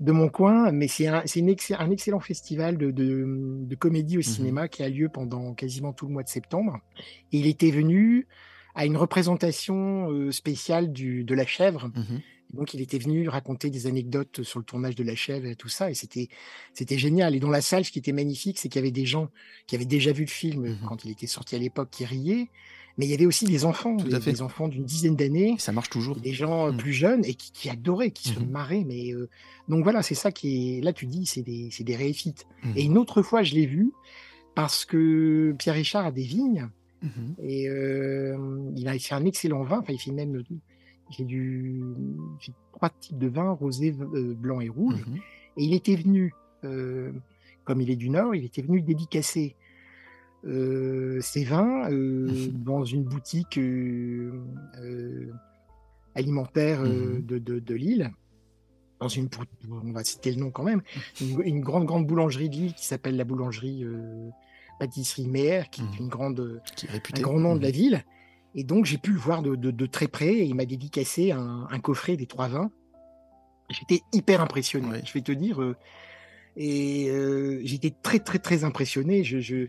de 0.00 0.12
mon 0.12 0.28
coin, 0.28 0.72
mais 0.72 0.88
c'est 0.88 1.06
un, 1.06 1.22
c'est 1.26 1.40
une 1.40 1.48
ex- 1.50 1.72
un 1.78 1.90
excellent 1.90 2.20
festival 2.20 2.78
de, 2.78 2.90
de, 2.90 3.24
de 3.64 3.74
comédie 3.76 4.16
au 4.16 4.20
Mhm. 4.20 4.24
cinéma 4.24 4.68
qui 4.68 4.82
a 4.82 4.88
lieu 4.88 5.08
pendant 5.08 5.54
quasiment 5.54 5.92
tout 5.92 6.06
le 6.06 6.12
mois 6.12 6.22
de 6.24 6.28
septembre. 6.28 6.78
Et 7.32 7.38
il 7.38 7.46
était 7.46 7.70
venu 7.70 8.26
à 8.74 8.86
une 8.86 8.96
représentation 8.96 10.10
euh, 10.10 10.30
spéciale 10.32 10.92
du, 10.92 11.22
de 11.24 11.34
La 11.34 11.46
Chèvre. 11.46 11.90
Mhm. 11.94 12.20
Donc 12.52 12.74
il 12.74 12.80
était 12.80 12.98
venu 12.98 13.28
raconter 13.28 13.70
des 13.70 13.86
anecdotes 13.86 14.42
sur 14.42 14.58
le 14.58 14.64
tournage 14.64 14.94
de 14.96 15.04
La 15.04 15.14
Chèvre 15.14 15.46
et 15.46 15.56
tout 15.56 15.68
ça, 15.68 15.90
et 15.90 15.94
c'était 15.94 16.28
c'était 16.74 16.98
génial. 16.98 17.34
Et 17.36 17.40
dans 17.40 17.50
la 17.50 17.60
salle, 17.60 17.84
ce 17.84 17.92
qui 17.92 17.98
était 18.00 18.12
magnifique, 18.12 18.58
c'est 18.58 18.68
qu'il 18.68 18.78
y 18.80 18.82
avait 18.82 18.90
des 18.90 19.06
gens 19.06 19.28
qui 19.66 19.76
avaient 19.76 19.84
déjà 19.84 20.12
vu 20.12 20.22
le 20.24 20.30
film 20.30 20.62
Mhm. 20.68 20.78
quand 20.88 21.04
il 21.04 21.10
était 21.12 21.26
sorti 21.28 21.54
à 21.54 21.58
l'époque, 21.58 21.88
qui 21.90 22.04
riaient, 22.04 22.48
mais 22.98 23.06
il 23.06 23.10
y 23.10 23.14
avait 23.14 23.26
aussi 23.26 23.44
des 23.46 23.64
enfants, 23.64 23.94
des, 23.94 24.18
des 24.18 24.42
enfants 24.42 24.66
d'une 24.68 24.84
dizaine 24.84 25.14
d'années, 25.16 25.54
ça 25.58 25.70
marche 25.72 25.90
toujours. 25.90 26.16
des 26.16 26.32
gens 26.32 26.66
euh, 26.66 26.72
Mm. 26.72 26.76
plus 26.76 26.92
jeunes 26.92 27.24
et 27.24 27.34
qui, 27.34 27.52
qui 27.52 27.70
adoraient, 27.70 28.10
qui 28.10 28.28
se 28.30 28.38
Mhm. 28.40 28.50
marraient. 28.50 28.84
Mais 28.84 29.12
euh, 29.14 29.28
donc 29.68 29.84
voilà, 29.84 30.02
c'est 30.02 30.16
ça 30.16 30.32
qui 30.32 30.78
est 30.78 30.80
là. 30.82 30.92
Tu 30.92 31.06
dis, 31.06 31.26
c'est 31.26 31.42
des 31.42 31.68
c'est 31.70 31.84
des. 31.84 31.94
Et 32.74 32.82
une 32.82 32.98
autre 32.98 33.22
fois, 33.22 33.42
je 33.44 33.54
l'ai 33.54 33.66
vu 33.66 33.92
parce 34.56 34.84
que 34.84 35.54
Pierre 35.58 35.76
Richard 35.76 36.04
a 36.06 36.10
des 36.12 36.24
vignes 36.24 36.68
et 37.42 37.68
euh, 37.68 38.36
il 38.76 38.86
a 38.88 38.98
fait 38.98 39.14
un 39.14 39.24
excellent 39.24 39.62
vin. 39.62 39.78
Enfin, 39.78 39.92
il 39.92 39.98
fait 40.00 40.10
même 40.12 40.42
fait 41.12 41.24
du 41.24 41.82
trois 42.72 42.90
types 42.90 43.18
de 43.18 43.28
vins 43.28 43.50
rosé, 43.52 43.94
euh, 44.00 44.34
blanc 44.34 44.60
et 44.60 44.68
rouge. 44.68 45.04
Mhm. 45.06 45.16
Et 45.56 45.64
il 45.64 45.74
était 45.74 45.96
venu, 45.96 46.32
euh, 46.64 47.12
comme 47.64 47.80
il 47.80 47.90
est 47.90 47.96
du 47.96 48.08
Nord, 48.10 48.34
il 48.34 48.44
était 48.44 48.62
venu 48.62 48.80
dédicacer 48.82 49.56
euh, 50.46 51.20
ses 51.20 51.44
vins 51.44 51.90
euh, 51.90 52.28
Mhm. 52.30 52.62
dans 52.64 52.84
une 52.84 53.04
boutique 53.04 53.58
alimentaire 56.14 56.82
Mhm. 56.82 57.22
de, 57.26 57.38
de, 57.38 57.58
de 57.58 57.74
Lille. 57.74 58.10
Dans 59.00 59.08
une, 59.08 59.28
on 59.70 59.92
va 59.92 60.04
citer 60.04 60.30
le 60.32 60.40
nom 60.40 60.50
quand 60.50 60.62
même, 60.64 60.82
une, 61.22 61.40
une 61.42 61.60
grande 61.60 61.86
grande 61.86 62.06
boulangerie 62.06 62.50
de 62.50 62.54
Lille 62.54 62.74
qui 62.74 62.84
s'appelle 62.86 63.16
la 63.16 63.24
boulangerie 63.24 63.84
pâtisserie 64.78 65.26
Meyer, 65.26 65.62
qui 65.72 65.80
est 65.82 65.98
une 65.98 66.08
grande 66.08 66.60
Qui 66.76 66.86
est 66.86 67.18
un 67.18 67.22
grand 67.22 67.38
nom 67.40 67.56
de 67.56 67.62
la 67.62 67.70
ville. 67.70 68.04
Et 68.54 68.64
donc, 68.64 68.84
j'ai 68.84 68.98
pu 68.98 69.12
le 69.12 69.18
voir 69.18 69.42
de, 69.42 69.54
de- 69.54 69.70
de 69.70 69.86
très 69.86 70.08
près 70.08 70.32
et 70.34 70.44
il 70.44 70.54
m'a 70.54 70.64
dédicacé 70.64 71.30
un, 71.32 71.66
un 71.70 71.78
coffret 71.78 72.16
des 72.16 72.26
trois 72.26 72.48
vins. 72.48 72.70
J'étais 73.70 74.02
hyper 74.12 74.40
impressionné, 74.40 74.88
Ouais. 74.88 75.02
je 75.04 75.12
vais 75.12 75.20
te 75.20 75.32
dire. 75.32 75.62
euh, 75.62 75.76
et 76.56 77.08
euh, 77.10 77.60
j'étais 77.64 77.92
très, 78.02 78.18
très, 78.18 78.40
très 78.40 78.64
impressionné. 78.64 79.22
Je, 79.22 79.38
je- 79.38 79.68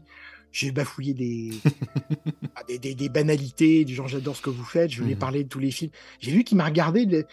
j'ai 0.51 0.72
bafouillé 0.72 1.14
des, 1.14 1.51
ah, 2.56 2.64
des, 2.68 2.80
des- 2.80 2.95
des 2.95 3.08
banalités, 3.10 3.85
du 3.85 3.93
genre 3.93 4.08
j'adore 4.08 4.35
ce 4.35 4.42
que 4.42 4.50
vous 4.50 4.64
faites, 4.66 4.92
je 4.92 5.03
lui 5.03 5.11
ai 5.11 5.14
Mhm. 5.16 5.19
parlé 5.19 5.43
de 5.43 5.50
tous 5.50 5.60
les 5.60 5.72
films. 5.72 5.92
J'ai 6.19 6.32
vu 6.32 6.43
qu'il 6.43 6.58
m'a 6.58 6.66
regardé, 6.66 7.06
de- 7.06 7.26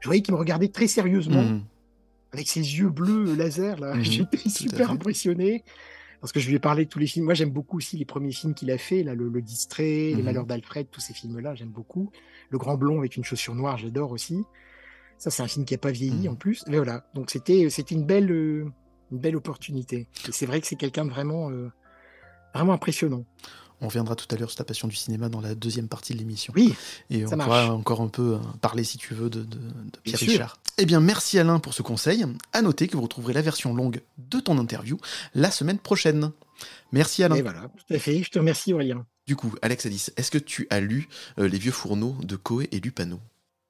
je 0.00 0.08
voyais 0.08 0.22
qu'il 0.22 0.32
me 0.34 0.38
regardait 0.38 0.68
très 0.68 0.86
sérieusement 0.88 1.42
Mhm. 1.42 1.62
avec 2.32 2.48
ses 2.48 2.60
yeux 2.60 2.88
bleus 2.88 3.28
euh, 3.28 3.36
laser 3.36 3.78
là. 3.78 3.94
Mhm, 3.94 4.02
J'étais 4.04 4.48
super 4.48 4.90
impressionné 4.90 5.62
parce 6.20 6.32
que 6.32 6.40
je 6.40 6.48
lui 6.48 6.56
ai 6.56 6.58
parlé 6.58 6.84
de 6.84 6.90
tous 6.90 6.98
les 6.98 7.06
films. 7.06 7.26
Moi, 7.26 7.34
j'aime 7.34 7.50
beaucoup 7.50 7.76
aussi 7.76 7.96
les 7.96 8.04
premiers 8.04 8.32
films 8.32 8.54
qu'il 8.54 8.70
a 8.70 8.78
fait, 8.78 9.02
là, 9.02 9.14
le, 9.14 9.28
le 9.28 9.42
Distrait, 9.42 9.84
Les 10.10 10.14
Mhm. 10.16 10.22
Malheurs 10.24 10.46
d'Alfred, 10.46 10.88
tous 10.90 11.00
ces 11.00 11.12
films-là, 11.14 11.54
j'aime 11.54 11.68
beaucoup. 11.70 12.10
Le 12.50 12.58
Grand 12.58 12.76
Blond 12.76 12.98
avec 12.98 13.16
une 13.16 13.24
chaussure 13.24 13.54
noire, 13.54 13.76
j'adore 13.78 14.10
aussi. 14.12 14.42
Ça, 15.18 15.30
c'est 15.30 15.42
un 15.42 15.46
film 15.48 15.64
qui 15.64 15.74
a 15.74 15.78
pas 15.78 15.90
vieilli 15.92 16.26
Mhm. 16.28 16.32
en 16.34 16.36
plus. 16.36 16.64
Mais 16.68 16.76
voilà, 16.76 17.06
donc 17.14 17.30
c'était 17.30 17.68
c'était 17.70 17.94
une 17.94 18.04
belle 18.06 18.30
euh, 18.32 18.66
une 19.12 19.18
belle 19.18 19.36
opportunité. 19.36 20.08
Et 20.28 20.32
c'est 20.32 20.46
vrai 20.46 20.60
que 20.60 20.66
c'est 20.66 20.76
quelqu'un 20.76 21.04
de 21.04 21.10
vraiment 21.10 21.50
euh, 21.50 21.68
vraiment 22.54 22.72
impressionnant. 22.72 23.24
On 23.84 23.88
reviendra 23.88 24.16
tout 24.16 24.26
à 24.34 24.38
l'heure 24.38 24.48
sur 24.50 24.56
ta 24.56 24.64
passion 24.64 24.88
du 24.88 24.96
cinéma 24.96 25.28
dans 25.28 25.42
la 25.42 25.54
deuxième 25.54 25.88
partie 25.88 26.14
de 26.14 26.18
l'émission. 26.18 26.52
Oui. 26.56 26.74
Et 27.10 27.26
ça 27.26 27.34
on 27.34 27.36
marche. 27.36 27.48
pourra 27.48 27.72
encore 27.74 28.00
un 28.00 28.08
peu 28.08 28.34
euh, 28.34 28.38
parler, 28.62 28.82
si 28.82 28.96
tu 28.98 29.12
veux, 29.14 29.28
de, 29.28 29.40
de- 29.44 29.56
de 29.58 29.98
Pierre. 30.02 30.18
Richard. 30.18 30.58
Eh 30.78 30.86
bien, 30.86 31.00
merci 31.00 31.38
Alain 31.38 31.58
pour 31.58 31.74
ce 31.74 31.82
conseil. 31.82 32.24
À 32.54 32.62
noter 32.62 32.88
que 32.88 32.96
vous 32.96 33.02
retrouverez 33.02 33.34
la 33.34 33.42
version 33.42 33.74
longue 33.74 34.00
de 34.18 34.40
ton 34.40 34.56
interview 34.58 34.96
la 35.34 35.50
semaine 35.50 35.78
prochaine. 35.78 36.32
Merci 36.92 37.22
Alain. 37.24 37.34
Et 37.36 37.42
voilà, 37.42 37.68
tout 37.86 37.94
à 37.94 37.98
fait. 37.98 38.22
Je 38.22 38.30
te 38.30 38.38
remercie, 38.38 38.72
Aurélien. 38.72 39.04
Du 39.26 39.36
coup, 39.36 39.54
Alex 39.62 39.84
Alice, 39.86 40.12
est-ce 40.16 40.30
que 40.30 40.38
tu 40.38 40.66
as 40.70 40.80
lu 40.80 41.08
euh, 41.38 41.46
Les 41.48 41.58
vieux 41.58 41.72
fourneaux 41.72 42.16
de 42.22 42.36
Coé 42.36 42.68
et 42.72 42.80
Lupano? 42.80 43.20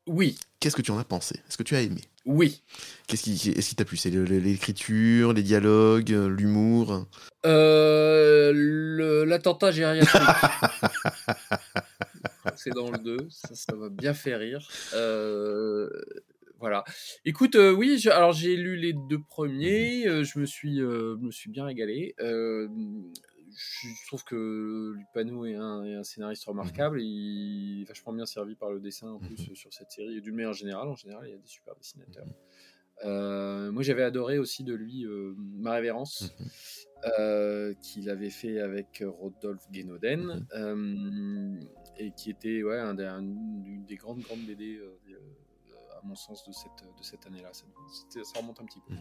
Oui, 0.06 0.38
Qu'est-ce 0.60 0.76
que 0.76 0.82
tu 0.82 0.90
en 0.92 0.98
as 0.98 1.04
pensé? 1.04 1.34
Est-ce 1.48 1.56
que 1.58 1.62
tu 1.62 1.74
as 1.76 1.82
aimé? 1.82 2.02
Oui. 2.26 2.62
Qu'est-ce 3.06 3.22
qui, 3.22 3.50
est-ce 3.50 3.68
qui 3.68 3.76
t'a 3.76 3.84
plu? 3.84 3.96
C'est 3.96 4.10
l'écriture, 4.10 5.32
les 5.32 5.42
dialogues, 5.42 6.12
euh, 6.12 6.28
l'humour? 6.28 7.06
Euh, 7.46 9.24
L'attentat 9.26 9.70
gériatrique. 9.70 10.22
C'est 12.56 12.70
dans 12.70 12.90
le 12.90 12.98
2, 12.98 13.16
ça, 13.30 13.54
ça 13.54 13.74
m'a 13.74 13.88
bien 13.88 14.14
fait 14.14 14.36
rire. 14.36 14.66
Euh, 14.94 15.88
voilà. 16.60 16.84
Écoute, 17.24 17.56
euh, 17.56 17.72
oui, 17.72 17.98
je- 17.98 18.10
alors 18.10 18.32
j'ai 18.32 18.56
lu 18.56 18.76
les 18.76 18.92
deux 18.92 19.18
premiers, 19.20 20.24
je 20.24 20.38
me 20.38 20.46
suis, 20.46 20.78
je 20.78 21.16
me 21.20 21.30
suis 21.30 21.50
bien 21.50 21.64
régalé. 21.64 22.14
Je 23.56 24.06
trouve 24.08 24.24
que 24.24 24.92
Lupano 24.96 25.44
est 25.46 25.54
un, 25.54 25.84
est 25.84 25.94
un 25.94 26.02
scénariste 26.04 26.44
remarquable, 26.44 27.00
et 27.00 27.04
il 27.04 27.82
est 27.82 27.84
vachement 27.88 28.12
bien 28.12 28.26
servi 28.26 28.54
par 28.56 28.70
le 28.70 28.80
dessin 28.80 29.08
en 29.10 29.18
plus 29.18 29.48
euh, 29.50 29.54
sur 29.54 29.72
cette 29.72 29.90
série, 29.90 30.16
et 30.16 30.20
d'une 30.20 30.34
manière 30.34 30.52
générale, 30.52 30.88
en 30.88 30.96
général, 30.96 31.26
il 31.26 31.30
y 31.30 31.34
a 31.34 31.38
des 31.38 31.46
super 31.46 31.74
dessinateurs. 31.76 32.26
Euh, 33.04 33.72
moi, 33.72 33.82
j'avais 33.82 34.02
adoré 34.04 34.38
aussi 34.38 34.62
de 34.64 34.74
lui 34.74 35.04
euh, 35.04 35.34
Ma 35.38 35.72
Révérence, 35.74 36.32
euh, 37.18 37.74
qu'il 37.82 38.08
avait 38.08 38.30
fait 38.30 38.60
avec 38.60 39.02
Rodolphe 39.06 39.68
Guénoden, 39.70 40.46
et 41.98 42.12
qui 42.12 42.30
était 42.30 42.62
ouais, 42.62 42.78
un 42.78 42.94
des, 42.94 43.04
un- 43.04 43.20
une 43.20 43.84
des 43.86 43.96
grandes, 43.96 44.20
grandes 44.20 44.44
BD, 44.46 44.80
mon 46.04 46.14
sens, 46.14 46.44
de 46.46 46.52
cette, 46.52 46.84
de 46.98 47.02
cette 47.02 47.26
année-là. 47.26 47.52
Ça, 47.52 47.64
remonte 48.40 48.60
un 48.60 48.64
petit 48.64 48.80
peu. 48.86 48.94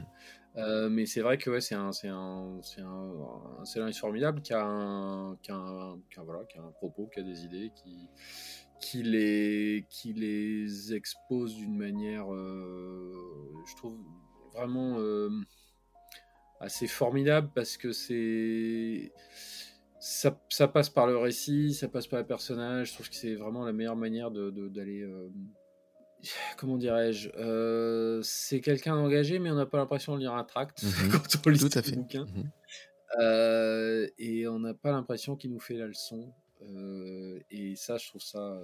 Euh, 0.55 0.89
mais 0.89 1.05
c'est 1.05 1.21
vrai 1.21 1.37
que 1.37 1.49
ouais, 1.49 1.61
c'est 1.61 1.75
un, 1.75 1.91
c'est 1.91 2.07
un, 2.09 2.59
c'est 2.61 2.81
un, 2.81 3.11
un 3.59 3.65
scénariste 3.65 3.99
formidable 3.99 4.41
qui 4.41 4.53
a 4.53 4.63
un, 4.63 5.35
qui 5.37 5.51
a 5.51 5.55
un, 5.55 5.99
qui 6.11 6.19
a- 6.19 6.23
voilà, 6.23 6.45
qui 6.45 6.57
a 6.57 6.61
un 6.61 6.71
propos, 6.71 7.07
qui 7.13 7.19
a 7.19 7.23
des 7.23 7.43
idées, 7.45 7.71
qui, 7.75 8.07
qui 8.79 9.01
les, 9.03 9.85
qui 9.89 10.13
les 10.13 10.93
expose 10.93 11.55
d'une 11.55 11.75
manière, 11.77 12.31
euh, 12.33 13.11
je 13.67 13.75
trouve 13.75 13.97
vraiment 14.53 14.99
euh, 14.99 15.29
assez 16.59 16.87
formidable 16.87 17.49
parce 17.55 17.77
que 17.77 17.91
c'est 17.91 19.11
ça, 19.99 20.39
ça 20.49 20.67
passe 20.67 20.89
par 20.89 21.07
le 21.07 21.17
récit, 21.17 21.73
ça 21.73 21.87
passe 21.87 22.07
par 22.07 22.19
les 22.19 22.25
personnages. 22.25 22.89
Je 22.89 22.93
trouve 22.93 23.09
que 23.09 23.15
c'est 23.15 23.35
vraiment 23.35 23.63
la 23.65 23.73
meilleure 23.73 23.95
manière 23.95 24.31
de, 24.31 24.51
de- 24.51 24.67
d'aller. 24.69 25.01
euh, 25.01 25.29
comment 26.57 26.77
dirais-je 26.77 27.29
euh, 27.37 28.21
C'est 28.23 28.61
quelqu'un 28.61 28.95
engagé, 28.95 29.39
mais 29.39 29.49
on 29.51 29.55
n'a 29.55 29.65
pas 29.65 29.77
l'impression 29.77 30.15
de 30.15 30.19
lire 30.21 30.33
un 30.33 30.43
tract 30.43 30.83
Mhm. 30.83 31.11
quand 31.11 31.41
on 31.45 31.49
lit 31.49 31.59
Tout 31.59 31.65
à 31.77 31.81
ce 31.83 31.89
fait. 31.89 31.95
bouquin. 31.95 32.25
Mhm. 32.25 32.51
Euh, 33.19 34.07
et 34.17 34.47
on 34.47 34.59
n'a 34.59 34.73
pas 34.73 34.91
l'impression 34.91 35.35
qu'il 35.35 35.51
nous 35.51 35.59
fait 35.59 35.75
la 35.75 35.87
leçon. 35.87 36.33
Euh, 36.63 37.39
et 37.51 37.75
ça, 37.75 37.97
je 37.97 38.07
trouve 38.09 38.21
ça. 38.21 38.57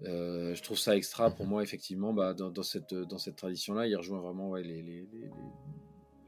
je 0.00 0.60
trouve 0.62 0.78
ça 0.78 0.96
extra 0.96 1.30
pour 1.30 1.46
moi, 1.46 1.62
effectivement, 1.62 2.12
bah, 2.12 2.34
dans, 2.34 2.50
dans 2.50 2.62
cette, 2.62 2.94
dans 2.94 3.18
cette 3.18 3.36
tradition-là, 3.36 3.86
il 3.86 3.94
rejoint 3.96 4.20
vraiment 4.20 4.50
ouais, 4.50 4.62
les, 4.62 4.82
les, 4.82 5.06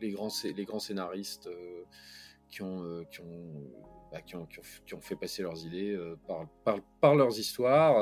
les, 0.00 0.10
grands, 0.10 0.28
les 0.56 0.64
grands 0.64 0.78
scénaristes 0.78 1.48
qui, 2.50 2.62
ont, 2.62 3.04
qui, 3.10 3.20
ont, 3.20 3.70
bah, 4.12 4.20
qui, 4.20 4.36
ont, 4.36 4.44
qui, 4.46 4.58
ont, 4.58 4.62
qui 4.86 4.94
ont 4.94 5.00
fait 5.00 5.16
passer 5.16 5.42
leurs 5.42 5.64
idées 5.64 5.98
par, 6.28 6.46
par, 6.64 6.78
par 7.00 7.14
leurs 7.16 7.38
histoires, 7.38 7.96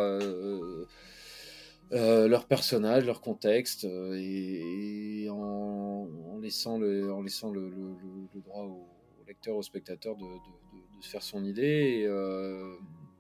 euh, 1.93 2.29
leurs 2.29 2.47
personnages, 2.47 3.05
leur 3.05 3.21
contexte, 3.21 3.85
euh, 3.85 4.15
et, 4.19 5.25
et 5.25 5.31
en, 5.31 5.37
en 6.33 6.39
laissant 6.39 6.79
le, 6.79 7.13
en 7.13 7.23
laissant 7.23 7.51
le, 7.51 7.69
le, 7.69 7.77
le- 8.03 8.29
le 8.35 8.41
droit 8.43 8.63
au, 8.65 8.87
au 9.21 9.25
lecteur, 9.27 9.57
au 9.57 9.63
spectateur 9.63 10.17
de, 10.17 10.23
de, 10.25 10.29
de- 10.29 10.97
de 10.99 11.03
se 11.03 11.09
faire 11.11 11.23
son 11.23 11.45
idée. 11.45 12.01
Et, 12.03 12.07
euh, 12.07 12.75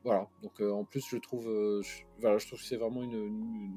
voilà. 0.04 0.28
Donc 0.42 0.60
euh, 0.60 0.70
en 0.72 0.84
plus, 0.84 1.04
je 1.10 1.16
trouve, 1.16 1.44
je, 1.82 2.02
voilà, 2.20 2.38
je 2.38 2.46
trouve 2.46 2.58
que 2.60 2.64
c'est 2.64 2.76
vraiment 2.76 3.02
une, 3.02 3.12
une- 3.14 3.72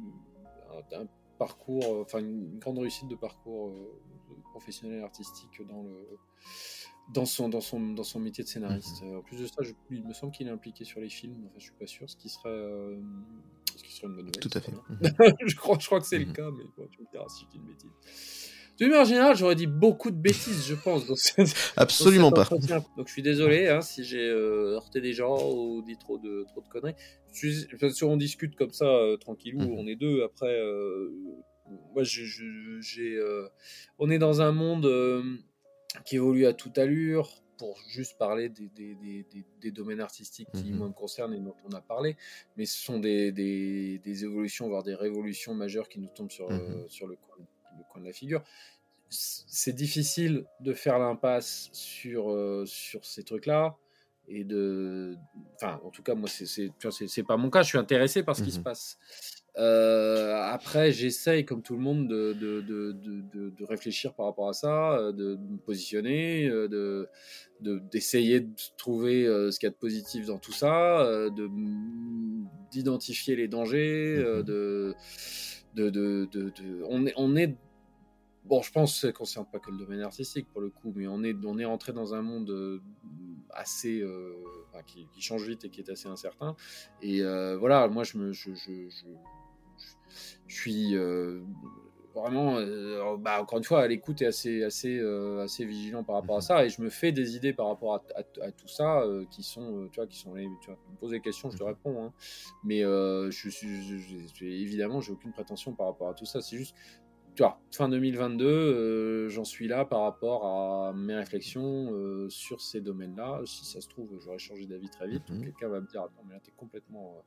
une- 0.92 0.96
un, 1.00 1.08
parcours, 1.40 2.00
enfin 2.02 2.20
une, 2.20 2.60
grande 2.60 2.78
réussite 2.80 3.08
de 3.08 3.16
parcours 3.16 3.74
professionnel 4.52 5.02
artistique 5.04 5.62
dans 5.68 5.82
le 5.82 6.08
dans 7.14 7.26
son, 7.26 7.50
dans 7.50 7.60
son, 7.60 7.80
dans 7.94 8.04
son 8.04 8.20
métier 8.20 8.44
de 8.44 8.50
scénariste. 8.50 9.02
Euh, 9.04 9.18
En 9.18 9.22
plus 9.24 9.38
de 9.42 9.48
ça, 9.48 9.62
je- 9.62 9.74
il 9.92 10.06
me 10.08 10.14
semble 10.14 10.32
qu'il 10.32 10.48
est 10.48 10.52
impliqué 10.52 10.86
sur 10.86 11.02
les 11.02 11.10
films. 11.10 11.44
Enfin, 11.48 11.56
je 11.58 11.64
suis 11.64 11.74
pas 11.78 11.86
sûr, 11.88 12.10
ce 12.10 12.16
qui 12.16 12.30
serait, 12.30 12.50
une 14.04 14.16
bonne 14.16 14.26
nouvelle. 14.26 14.40
Tout 14.42 14.50
à 14.54 14.62
fait. 14.62 14.72
je, 15.46 15.56
crois, 15.56 15.78
je 15.80 15.86
crois 15.86 16.00
que 16.00 16.06
c'est 16.08 16.20
le 16.20 16.32
cas, 16.32 16.50
mais 16.52 16.64
bon, 16.78 16.88
tu 16.92 17.02
me 17.02 17.08
diras 17.12 17.28
si 17.30 17.46
je 17.46 17.52
dis 17.52 17.58
une 17.58 17.66
bêtise. 17.68 17.90
De 18.80 18.88
manière 18.88 19.06
générale, 19.06 19.36
j'aurais 19.38 19.56
dit 19.56 19.68
beaucoup 19.68 20.10
de 20.10 20.16
bêtises, 20.16 20.66
je 20.68 20.74
pense. 20.74 21.06
Dans 21.06 21.16
ce- 21.16 21.42
dans 21.42 21.48
Absolument 21.78 22.32
pas. 22.32 22.50
Donc 22.98 23.08
je 23.08 23.12
suis 23.14 23.22
désolé 23.22 23.68
hein, 23.68 23.82
si 23.82 24.04
j'ai 24.04 24.28
euh, 24.28 24.74
heurté 24.76 25.00
des 25.00 25.14
gens 25.14 25.38
ou 25.52 25.84
dit 25.84 25.96
trop 25.98 26.18
de, 26.18 26.44
trop 26.50 26.62
de 26.62 26.68
conneries. 26.68 26.96
Sûr, 27.32 28.10
on 28.10 28.18
discute 28.18 28.56
comme 28.56 28.72
ça, 28.74 28.86
euh, 28.86 29.16
tranquillou, 29.18 29.60
Mhm. 29.60 29.74
on 29.78 29.88
est 29.88 29.96
deux. 29.96 30.24
Après, 30.24 30.60
euh, 30.60 31.12
moi, 31.94 32.04
j'ai, 32.04 33.20
on 34.00 34.10
est 34.10 34.18
dans 34.20 34.42
un 34.42 34.52
monde 34.52 34.92
qui 36.06 36.16
évolue 36.16 36.48
à 36.48 36.54
toute 36.54 36.78
allure. 36.80 37.43
Pour 37.58 37.80
juste 37.88 38.18
parler 38.18 38.50
des, 38.50 38.68
des, 38.70 38.96
des, 39.62 39.72
domaines 39.72 40.02
artistiques 40.02 40.50
qui, 40.54 40.72
Mhm. 40.72 40.78
moi, 40.78 40.88
me 40.88 40.94
concernent 40.94 41.34
et 41.34 41.40
dont 41.40 41.56
on 41.66 41.72
a 41.74 41.82
parlé, 41.82 42.18
mais 42.58 42.66
ce 42.66 42.78
sont 42.78 43.00
des, 43.00 43.32
des, 43.32 44.00
des 44.00 44.24
évolutions, 44.24 44.68
voire 44.68 44.84
des 44.84 44.96
révolutions 44.96 45.54
majeures 45.54 45.88
qui 45.88 46.00
nous 46.00 46.10
tombent 46.10 46.32
sur, 46.32 46.50
Mhm. 46.50 46.54
euh, 46.54 46.88
sur 46.90 47.08
le, 47.08 47.16
coin, 47.16 47.38
le 47.78 47.84
coin 47.90 48.02
de 48.02 48.08
la 48.08 48.14
figure 48.14 48.44
c'est 49.10 49.74
difficile 49.74 50.46
de 50.60 50.74
faire 50.74 50.98
l'impasse 50.98 51.70
sur, 51.72 52.32
euh, 52.32 52.66
sur 52.66 53.06
ces 53.06 53.24
trucs-là. 53.24 53.78
Et 54.28 54.46
de. 54.46 55.18
Enfin, 55.56 55.82
en 55.84 55.90
tout 55.90 56.02
cas, 56.02 56.16
moi, 56.16 56.30
c'est 56.30 56.46
c'est 56.48 57.24
pas 57.24 57.36
mon 57.38 57.50
cas. 57.50 57.62
Je 57.62 57.68
suis 57.70 57.78
intéressé 57.78 58.24
par 58.24 58.38
ce 58.38 58.42
qui 58.42 58.54
se 58.54 58.60
Mhm. 58.60 58.64
passe. 58.64 58.98
Euh, 59.58 60.34
après, 60.36 60.92
j'essaye, 60.92 61.46
comme 61.46 61.62
tout 61.62 61.76
le 61.76 61.80
monde, 61.82 62.08
de, 62.08 62.34
de, 62.34 62.62
de, 62.62 62.92
de, 62.92 63.66
réfléchir 63.66 64.14
par 64.16 64.26
rapport 64.26 64.50
à 64.50 64.54
ça, 64.54 64.94
euh, 64.98 65.12
de, 65.12 65.36
me 65.36 65.58
positionner, 65.58 66.48
euh, 66.50 66.68
de 66.68 67.08
de- 67.62 67.80
d'essayer 67.92 68.42
de, 68.42 68.52
trouver 68.78 69.26
ce 69.26 69.58
qu'il 69.58 69.68
y 69.68 69.70
a 69.70 69.72
de 69.72 69.76
positif 69.76 70.26
dans 70.26 70.40
tout 70.40 70.52
ça, 70.52 71.08
d'identifier 72.72 73.36
les 73.36 73.48
dangers, 73.48 74.16
Mhm. 74.18 74.44
de, 74.44 74.96
de, 75.76 75.90
de, 75.90 76.26
de, 76.32 76.50
de- 76.50 76.84
on 76.90 77.06
est 77.06 77.14
on 77.16 77.36
est 77.36 77.56
Bon, 78.46 78.62
je 78.62 78.72
pense 78.74 78.96
que 78.96 79.00
ça 79.00 79.08
ne 79.08 79.12
concerne 79.14 79.46
pas 79.50 79.60
que 79.60 79.72
le 79.72 79.78
domaine 79.78 80.02
artistique 80.02 80.48
pour 80.52 80.60
le 80.60 80.70
coup, 80.70 80.92
mais 80.94 81.08
on 81.08 81.24
est, 81.24 81.34
on 81.46 81.58
est 81.60 81.64
entré 81.64 81.94
dans 81.94 82.14
un 82.14 82.22
monde 82.22 82.82
assez. 83.52 84.02
euh, 84.02 84.34
qui, 84.86 85.08
qui 85.14 85.22
change 85.22 85.48
vite 85.48 85.64
et 85.66 85.70
qui 85.70 85.80
est 85.82 85.90
assez 85.90 86.08
incertain. 86.08 86.56
Et 87.02 87.22
euh, 87.22 87.58
voilà, 87.58 87.88
moi, 87.88 88.04
je, 88.04 88.18
me, 88.18 88.32
je, 88.34 88.54
je, 88.54 88.90
je, 88.90 89.06
je 90.54 90.60
suis 90.62 90.96
euh, 90.96 91.42
vraiment, 92.14 92.58
euh, 92.58 93.18
bah, 93.18 93.42
encore 93.42 93.58
une 93.58 93.64
fois, 93.64 93.82
à 93.82 93.88
l'écoute 93.88 94.22
et 94.22 94.28
assez, 94.28 94.64
assez, 94.64 95.00
euh, 95.00 95.42
assez 95.44 95.66
vigilant 95.66 96.04
par 96.04 96.16
rapport 96.16 96.38
à 96.38 96.42
ça. 96.42 96.64
Et 96.66 96.70
je 96.70 96.82
me 96.82 96.90
fais 96.90 97.12
des 97.12 97.36
idées 97.36 97.54
par 97.54 97.68
rapport 97.68 97.96
à, 97.96 98.04
à- 98.16 98.46
à 98.46 98.52
tout 98.52 98.68
ça 98.68 99.02
euh, 99.02 99.26
qui 99.32 99.42
sont, 99.42 99.90
tu 99.92 100.00
vois, 100.00 100.08
qui 100.08 100.18
sont 100.20 100.34
les. 100.36 100.48
Tu 100.62 100.68
vois, 100.68 100.78
tu 100.86 100.92
me 100.92 100.98
poses 100.98 101.12
des 101.12 101.22
questions, 101.22 101.50
je 101.50 101.58
te 101.58 101.64
réponds. 101.64 102.06
hein. 102.06 102.14
Mais 102.64 102.82
je 102.82 103.50
suis, 103.50 104.62
évidemment, 104.62 105.02
j'ai 105.02 105.12
aucune 105.12 105.32
prétention 105.34 105.74
par 105.74 105.88
rapport 105.88 106.10
à 106.10 106.14
tout 106.14 106.26
ça. 106.26 106.42
C'est 106.42 106.58
juste 106.58 106.76
tu 107.36 107.42
vois, 107.42 107.60
fin 107.72 107.90
2022, 107.90 108.46
euh, 108.46 109.30
j'en 109.30 109.44
suis 109.44 109.68
là 109.68 109.86
par 109.86 110.02
rapport 110.02 110.46
à 110.46 110.94
mes 110.94 111.16
réflexions 111.16 111.90
sur 112.30 112.62
ces 112.62 112.80
domaines-là. 112.80 113.42
Si 113.46 113.66
ça 113.66 113.82
se 113.82 113.88
trouve, 113.88 114.20
j'aurais 114.20 114.38
changé 114.38 114.68
d'avis 114.68 114.92
très 114.92 115.08
vite. 115.08 115.28
Mhm. 115.32 115.42
Quelqu'un 115.46 115.70
va 115.70 115.82
me 115.82 115.88
dire, 115.88 116.04
attends, 116.04 116.24
mais 116.28 116.36
là, 116.36 116.40
t'es 116.44 116.52
complètement, 116.56 117.26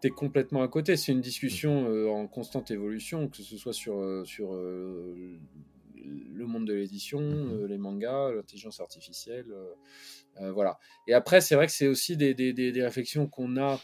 t'es 0.00 0.10
complètement 0.10 0.62
à 0.62 0.68
côté. 0.68 0.96
C'est 0.96 1.12
une 1.12 1.20
discussion 1.20 1.88
euh, 1.90 2.08
en 2.08 2.26
constante 2.26 2.70
évolution, 2.70 3.28
que 3.28 3.36
ce 3.42 3.56
soit 3.56 3.72
sur, 3.72 3.98
euh, 3.98 4.24
sur 4.24 4.54
euh, 4.54 5.38
le 5.96 6.46
monde 6.46 6.66
de 6.66 6.74
l'édition, 6.74 7.20
Mhm. 7.20 7.52
euh, 7.62 7.66
les 7.66 7.78
mangas, 7.78 8.32
l'intelligence 8.32 8.80
artificielle. 8.80 9.46
voilà. 10.54 10.78
Et 11.08 11.14
après, 11.14 11.40
c'est 11.40 11.54
vrai 11.56 11.66
que 11.66 11.72
c'est 11.72 11.88
aussi 11.88 12.16
des, 12.16 12.32
des, 12.34 12.52
des, 12.52 12.70
des 12.70 12.82
réflexions 12.82 13.26
qu'on 13.26 13.56
a 13.56 13.80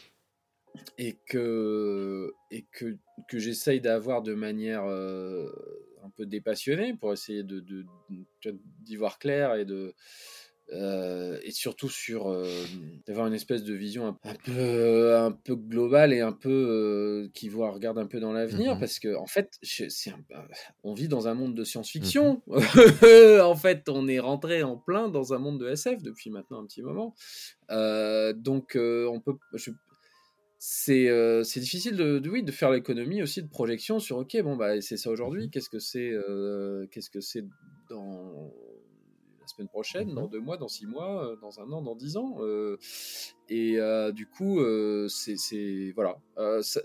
et 0.97 1.17
que, 1.27 2.33
et 2.51 2.65
que, 2.71 2.97
que 3.27 3.39
j'essaye 3.39 3.81
d'avoir 3.81 4.21
de 4.21 4.33
manière 4.33 4.83
un 4.85 6.09
peu 6.15 6.25
dépassionnée 6.25 6.93
pour 6.93 7.11
essayer 7.11 7.43
de, 7.43 7.59
de, 7.59 7.85
de- 8.43 8.57
d'y 8.81 8.95
voir 8.95 9.19
clair 9.19 9.55
et 9.55 9.65
de, 9.65 9.93
euh, 10.73 11.37
et 11.43 11.51
surtout 11.51 11.89
sur 11.89 12.29
euh, 12.31 12.43
d'avoir 13.05 13.27
une 13.27 13.33
espèce 13.35 13.63
de 13.63 13.73
vision 13.75 14.07
un, 14.07 14.17
un 14.23 14.33
peu 14.43 15.15
un 15.15 15.31
peu 15.31 15.55
globale 15.55 16.11
et 16.11 16.21
un 16.21 16.31
peu 16.31 16.49
euh, 16.49 17.29
qui 17.35 17.49
voit 17.49 17.69
regarde 17.71 17.99
un 17.99 18.07
peu 18.07 18.19
dans 18.19 18.33
l'avenir 18.33 18.73
Mhm. 18.73 18.79
parce 18.79 18.97
que 18.97 19.15
en 19.15 19.27
fait 19.27 19.51
c'est 19.61 20.09
un- 20.09 20.47
on 20.83 20.93
vit 20.95 21.07
dans 21.07 21.27
un 21.27 21.35
monde 21.35 21.53
de 21.53 21.61
Mhm. 21.61 21.65
science-fiction 21.65 22.41
en 23.43 23.55
fait 23.55 23.87
on 23.89 24.07
est 24.07 24.19
rentré 24.19 24.63
en 24.63 24.75
plein 24.77 25.07
dans 25.09 25.33
un 25.33 25.37
monde 25.37 25.59
de 25.59 25.69
SF 25.69 26.01
depuis 26.01 26.29
maintenant 26.31 26.61
un 26.61 26.65
petit 26.65 26.81
moment 26.81 27.13
Euh, 27.71 28.33
donc 28.33 28.75
euh, 28.75 29.07
on 29.07 29.19
peut 29.19 29.35
je- 29.53 29.71
c'est 30.57 31.09
euh, 31.09 31.43
difficile 31.43 31.95
de, 31.95 32.17
de- 32.17 32.29
oui 32.29 32.41
de 32.41 32.51
faire 32.51 32.71
l'économie 32.71 33.21
aussi 33.21 33.43
de 33.43 33.47
projection 33.49 33.99
sur 33.99 34.17
ok 34.17 34.41
bon 34.41 34.55
bah 34.55 34.81
c'est 34.81 34.97
ça 34.97 35.11
aujourd'hui 35.11 35.49
qu'est-ce 35.51 35.69
que 35.69 35.79
c'est 35.79 36.09
euh, 36.11 36.87
qu'est-ce 36.91 37.11
que 37.11 37.19
c'est 37.21 37.45
dans 37.89 38.51
semaine 39.55 39.67
prochaine 39.69 40.13
dans 40.13 40.27
deux 40.27 40.39
mois 40.39 40.57
dans 40.57 40.67
six 40.67 40.85
mois 40.85 41.31
euh, 41.31 41.35
dans 41.41 41.59
un 41.59 41.71
an 41.71 41.81
dans 41.81 41.95
dix 41.95 42.17
ans 42.17 42.37
euh, 42.39 42.77
et 43.49 43.79
euh, 43.79 44.11
du 44.11 44.27
coup 44.27 44.59
c'est 45.09 45.91
voilà. 45.95 46.17
Ça, 46.61 46.81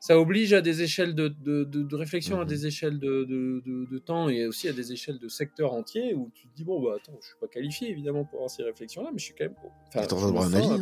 ça 0.00 0.16
oblige 0.20 0.52
à 0.52 0.60
des 0.60 0.82
échelles 0.82 1.16
de, 1.16 1.26
de, 1.26 1.64
de- 1.64 1.82
de 1.82 1.96
réflexion, 1.96 2.40
à 2.40 2.44
des 2.44 2.66
échelles 2.66 3.00
de, 3.00 3.98
temps 3.98 4.28
et 4.28 4.46
aussi 4.46 4.68
à 4.68 4.72
des 4.72 4.92
échelles 4.92 5.18
de 5.18 5.26
secteurs 5.26 5.72
entiers 5.72 6.14
où 6.14 6.30
tu 6.34 6.46
te 6.46 6.54
dis 6.54 6.62
bon 6.64 6.80
bah 6.80 6.94
attends 6.96 7.18
je 7.20 7.26
suis 7.26 7.36
pas 7.40 7.48
qualifié 7.48 7.90
évidemment 7.90 8.24
pour 8.24 8.38
avoir 8.38 8.50
ces 8.50 8.62
réflexions 8.62 9.02
là 9.02 9.10
mais 9.12 9.18
je 9.18 9.24
suis 9.24 9.34
quand 9.34 9.44
même 9.46 9.56
enfin, 9.88 10.02
je 10.02 10.06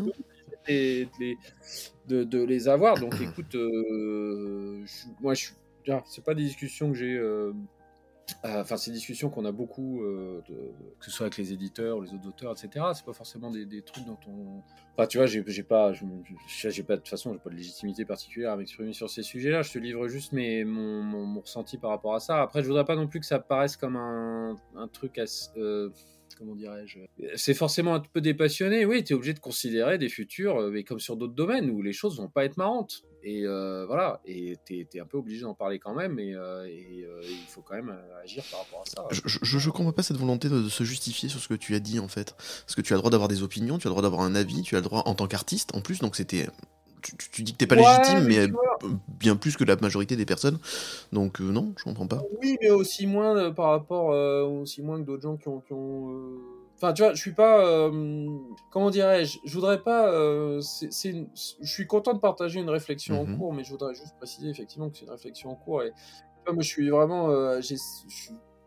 peu 0.04 0.10
hein. 0.10 0.12
de 0.68 1.06
les, 1.18 1.38
de, 2.08 2.24
de 2.24 2.42
les 2.42 2.68
avoir. 2.68 2.98
Donc 3.00 3.14
écoute 3.22 3.54
euh, 3.54 4.84
je- 4.84 5.22
moi 5.22 5.32
je 5.34 5.48
c'est 6.06 6.24
pas 6.24 6.34
des 6.34 6.42
discussions 6.42 6.90
que 6.92 6.98
j'ai 6.98 7.14
euh, 7.16 7.52
Enfin, 8.42 8.76
c'est 8.76 8.90
des 8.90 8.96
discussions 8.96 9.30
qu'on 9.30 9.44
a 9.44 9.52
beaucoup, 9.52 10.02
euh, 10.02 10.42
que 10.98 11.04
ce 11.04 11.10
soit 11.10 11.26
avec 11.26 11.36
les 11.36 11.52
éditeurs, 11.52 12.00
les 12.00 12.12
autres 12.12 12.26
auteurs, 12.28 12.52
etc. 12.52 12.86
C'est 12.94 13.04
pas 13.04 13.12
forcément 13.12 13.50
des, 13.50 13.82
trucs 13.82 14.04
dont 14.04 14.18
on. 14.26 14.62
Enfin, 14.94 15.06
tu 15.06 15.18
vois, 15.18 15.26
j'ai 15.26 15.42
pas, 15.62 15.92
j'ai 15.92 16.82
pas 16.82 16.96
de 16.96 17.06
façon, 17.06 17.32
j'ai 17.32 17.38
pas 17.38 17.50
de 17.50 17.54
légitimité 17.54 18.04
particulière 18.04 18.52
à 18.52 18.56
m'exprimer 18.56 18.92
sur 18.92 19.08
ces 19.10 19.22
sujets-là. 19.22 19.62
Je 19.62 19.72
te 19.72 19.78
livre 19.78 20.08
juste 20.08 20.32
mes, 20.32 20.64
mon, 20.64 21.40
ressenti 21.40 21.78
par 21.78 21.90
rapport 21.90 22.14
à 22.14 22.20
ça. 22.20 22.42
Après, 22.42 22.62
je 22.62 22.66
voudrais 22.66 22.84
pas 22.84 22.96
non 22.96 23.06
plus 23.06 23.20
que 23.20 23.26
ça 23.26 23.38
paraisse 23.38 23.76
comme 23.76 23.96
un, 23.96 24.56
un 24.74 24.88
truc 24.88 25.18
assez. 25.18 25.50
euh, 25.56 25.90
comment 26.36 26.54
dirais-je 26.54 26.98
C'est 27.34 27.54
forcément 27.54 27.94
un 27.94 28.00
peu 28.00 28.20
dépassionné. 28.20 28.84
Oui, 28.84 29.04
tu 29.04 29.12
es 29.12 29.16
obligé 29.16 29.34
de 29.34 29.40
considérer 29.40 29.98
des 29.98 30.08
futurs, 30.08 30.58
euh, 30.60 30.70
mais 30.70 30.84
comme 30.84 30.98
sur 30.98 31.16
d'autres 31.16 31.34
domaines 31.34 31.70
où 31.70 31.82
les 31.82 31.92
choses 31.92 32.18
vont 32.18 32.28
pas 32.28 32.44
être 32.44 32.56
marrantes. 32.56 33.02
Et 33.28 33.42
euh, 33.44 33.86
voilà, 33.86 34.20
et 34.24 34.56
tu 34.64 34.86
es, 34.94 35.00
un 35.00 35.04
peu 35.04 35.18
obligé 35.18 35.42
d'en 35.42 35.52
parler 35.52 35.80
quand 35.80 35.94
même, 35.94 36.16
et, 36.20 36.36
euh, 36.36 36.64
et, 36.64 37.04
euh, 37.04 37.20
il 37.28 37.48
faut 37.48 37.60
quand 37.60 37.74
même 37.74 37.92
agir 38.22 38.44
par 38.48 38.60
rapport 38.60 38.82
à 38.82 38.88
ça. 38.88 39.04
Je, 39.10 39.58
je 39.58 39.70
comprends 39.70 39.90
pas 39.90 40.04
cette 40.04 40.16
volonté 40.16 40.48
de, 40.48 40.62
de 40.62 40.68
se 40.68 40.84
justifier 40.84 41.28
sur 41.28 41.40
ce 41.40 41.48
que 41.48 41.54
tu 41.54 41.74
as 41.74 41.80
dit 41.80 41.98
en 41.98 42.06
fait. 42.06 42.36
Parce 42.36 42.76
que 42.76 42.82
tu 42.82 42.92
as 42.92 42.96
le 42.96 43.00
droit 43.00 43.10
d'avoir 43.10 43.26
des 43.26 43.42
opinions, 43.42 43.78
tu 43.78 43.88
as 43.88 43.90
le 43.90 43.94
droit 43.94 44.02
d'avoir 44.02 44.20
un 44.20 44.36
avis, 44.36 44.62
tu 44.62 44.76
as 44.76 44.78
le 44.78 44.84
droit 44.84 45.02
en 45.06 45.16
tant 45.16 45.26
qu'artiste 45.26 45.74
en 45.74 45.80
plus, 45.80 45.98
donc 45.98 46.14
c'était. 46.14 46.46
Tu, 47.02 47.16
tu- 47.16 47.30
tu 47.30 47.42
dis 47.42 47.52
que 47.52 47.58
t'es 47.58 47.66
pas 47.66 47.74
Ouais, 47.74 47.82
légitime, 47.82 48.26
mais 48.28 48.46
bien 49.08 49.34
plus 49.34 49.56
que 49.56 49.64
la 49.64 49.74
majorité 49.74 50.14
des 50.14 50.24
personnes. 50.24 50.60
Donc 51.12 51.40
non, 51.40 51.74
je 51.78 51.82
comprends 51.82 52.06
pas. 52.06 52.22
Oui, 52.40 52.56
mais 52.62 52.70
aussi 52.70 53.08
moins 53.08 53.50
par 53.50 53.70
rapport, 53.70 54.06
aussi 54.52 54.82
moins 54.82 55.00
que 55.00 55.04
d'autres 55.06 55.22
gens 55.24 55.36
qui 55.36 55.48
ont. 55.48 55.60
qui 55.62 55.72
ont, 55.72 56.38
Enfin, 56.76 56.92
tu 56.92 57.02
vois, 57.02 57.14
je 57.14 57.20
suis 57.20 57.32
pas. 57.32 57.64
euh, 57.66 58.26
comment 58.70 58.90
dirais-je 58.90 59.38
Je 59.44 59.54
voudrais 59.54 59.82
pas. 59.82 60.12
euh, 60.12 60.60
c'est- 60.60 61.08
une- 61.10 61.28
Je 61.34 61.66
suis 61.72 61.86
content 61.86 62.12
de 62.14 62.18
partager 62.20 62.60
une 62.60 62.68
réflexion 62.70 63.24
Mhm. 63.24 63.34
en 63.34 63.38
cours, 63.38 63.52
mais 63.54 63.64
je 63.64 63.70
voudrais 63.70 63.94
juste 63.94 64.14
préciser 64.18 64.48
effectivement 64.50 64.90
que 64.90 64.96
c'est 64.98 65.04
une 65.06 65.10
réflexion 65.10 65.50
en 65.50 65.54
cours. 65.54 65.82
Et 65.82 65.92
moi, 66.46 66.62
je 66.62 66.68
suis 66.68 66.88
vraiment. 66.90 67.30
euh, 67.30 67.60
je 67.62 67.74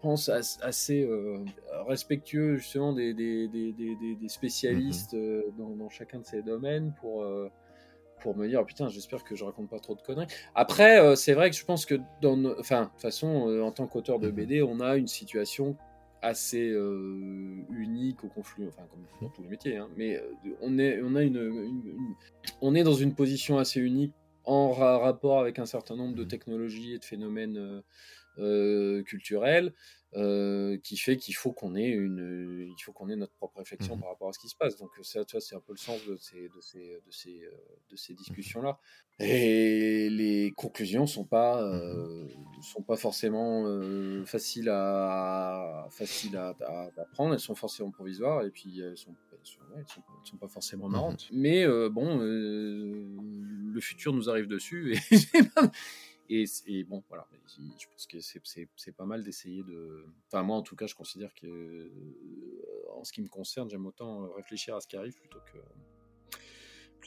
pense 0.01 0.27
as- 0.29 0.57
assez 0.63 1.03
euh, 1.03 1.43
respectueux 1.87 2.55
justement 2.57 2.93
des, 2.93 3.13
des, 3.13 3.47
des, 3.47 3.73
des, 3.73 3.95
des- 4.15 4.29
spécialistes 4.29 5.13
euh, 5.13 5.43
dans, 5.57 5.69
dans 5.75 5.89
chacun 5.89 6.19
de 6.19 6.25
ces 6.25 6.41
domaines 6.41 6.93
pour. 6.99 7.23
pour 8.21 8.35
me 8.35 8.47
dire 8.49 8.65
putain 8.65 8.89
j'espère 8.89 9.23
que 9.23 9.33
je 9.35 9.45
raconte 9.45 9.69
pas 9.69 9.79
trop 9.79 9.95
de 9.95 10.01
conneries 10.01 10.27
après 10.53 10.99
euh, 10.99 11.15
c'est 11.15 11.31
vrai 11.33 11.49
que 11.49 11.55
je 11.55 11.63
pense 11.63 11.85
que 11.85 11.95
dans 12.21 12.37
enfin 12.59 12.83
de 12.83 12.89
toute 12.89 13.01
façon 13.01 13.47
euh, 13.47 13.61
en 13.61 13.71
tant 13.71 13.87
qu'auteur 13.87 14.19
de 14.19 14.29
BD 14.29 14.61
on 14.61 14.81
a 14.81 14.97
une 14.97 15.07
situation 15.07 15.77
assez 16.21 16.69
euh, 16.69 17.63
unique 17.69 18.23
au 18.23 18.27
conflit 18.27 18.65
enfin 18.67 18.83
comme 18.91 19.01
dans 19.21 19.29
tous 19.33 19.41
les 19.43 19.47
métiers 19.49 19.77
hein, 19.77 19.89
mais 19.97 20.17
euh, 20.17 20.23
on 20.61 20.77
est 20.77 21.01
on 21.01 21.15
a 21.15 21.23
une, 21.23 21.37
une- 21.37 21.87
une- 21.87 22.15
on 22.61 22.75
est 22.75 22.83
dans 22.83 22.93
une 22.93 23.15
position 23.15 23.57
assez 23.57 23.79
unique 23.79 24.13
en 24.43 24.71
ra- 24.71 24.97
rapport 24.97 25.39
avec 25.39 25.59
un 25.59 25.65
certain 25.65 25.95
nombre 25.95 26.15
de 26.15 26.23
technologies 26.23 26.93
et 26.93 26.99
de 26.99 27.05
phénomènes 27.05 27.81
euh, 28.37 29.03
culturels 29.03 29.73
euh, 30.15 30.77
qui 30.79 30.97
fait 30.97 31.17
qu'il 31.17 31.35
faut 31.35 31.51
qu'on 31.51 31.75
ait 31.75 31.89
une 31.89 32.65
il 32.77 32.81
faut 32.83 32.93
qu'on 32.93 33.09
ait 33.09 33.15
notre 33.15 33.33
propre 33.33 33.59
réflexion 33.59 33.97
par 33.97 34.09
rapport 34.09 34.29
à 34.29 34.33
ce 34.33 34.39
qui 34.39 34.49
se 34.49 34.55
passe. 34.55 34.75
Donc 34.77 34.89
ça 35.03 35.23
tu 35.25 35.33
vois 35.33 35.41
c'est 35.41 35.55
un 35.55 35.59
peu 35.61 35.73
le 35.73 35.77
sens 35.77 36.03
de 36.05 36.15
ces 36.17 36.49
de 36.49 36.61
ces 36.61 37.01
de 37.05 37.11
ces 37.11 37.43
euh, 37.43 37.51
de 37.91 37.95
ces 37.95 38.13
discussions 38.15 38.61
là 38.61 38.79
et 39.19 40.09
les 40.09 40.51
conclusions 40.55 41.05
sont 41.05 41.25
pas 41.25 41.61
euh, 41.61 42.27
sont 42.61 42.81
pas 42.83 42.95
forcément 42.95 43.65
euh, 43.67 44.23
faciles 44.25 44.69
à 44.69 45.87
faciles 45.91 46.37
à, 46.37 46.55
à- 46.61 46.89
à 46.97 47.05
prendre. 47.11 47.33
Elles 47.33 47.39
sont 47.39 47.55
forcément 47.55 47.91
provisoires 47.91 48.43
et 48.45 48.51
puis 48.51 48.79
elles 48.79 48.97
sont 48.97 49.15
elles 49.31 49.39
sont, 49.43 49.59
ouais, 49.73 49.79
elles 49.79 49.87
sont, 49.87 50.01
elles 50.21 50.27
sont 50.29 50.37
pas 50.37 50.47
forcément 50.47 50.89
marrantes. 50.89 51.27
Mais 51.31 51.63
euh, 51.65 51.89
bon 51.89 52.19
euh, 52.21 53.05
le 53.73 53.79
futur 53.81 54.13
nous 54.13 54.29
arrive 54.29 54.47
dessus 54.47 54.95
et 54.95 55.17
et, 56.29 56.83
bon, 56.83 57.03
voilà, 57.09 57.27
je 57.57 57.87
pense 57.87 58.05
que 58.05 58.19
c'est 58.19 58.91
pas 58.95 59.05
mal 59.05 59.23
d'essayer 59.23 59.63
de. 59.63 60.05
Enfin, 60.27 60.43
moi, 60.43 60.57
en 60.57 60.61
tout 60.61 60.75
cas, 60.75 60.85
je 60.85 60.93
considère 60.93 61.33
que, 61.33 61.47
euh, 61.47 61.91
en 62.93 63.03
ce 63.03 63.11
qui 63.11 63.21
me 63.21 63.27
concerne, 63.27 63.69
j'aime 63.69 63.87
autant 63.87 64.23
euh, 64.23 64.27
réfléchir 64.35 64.75
à 64.75 64.81
ce 64.81 64.87
qui 64.87 64.95
arrive 64.95 65.17
plutôt 65.19 65.39
que 65.51 65.57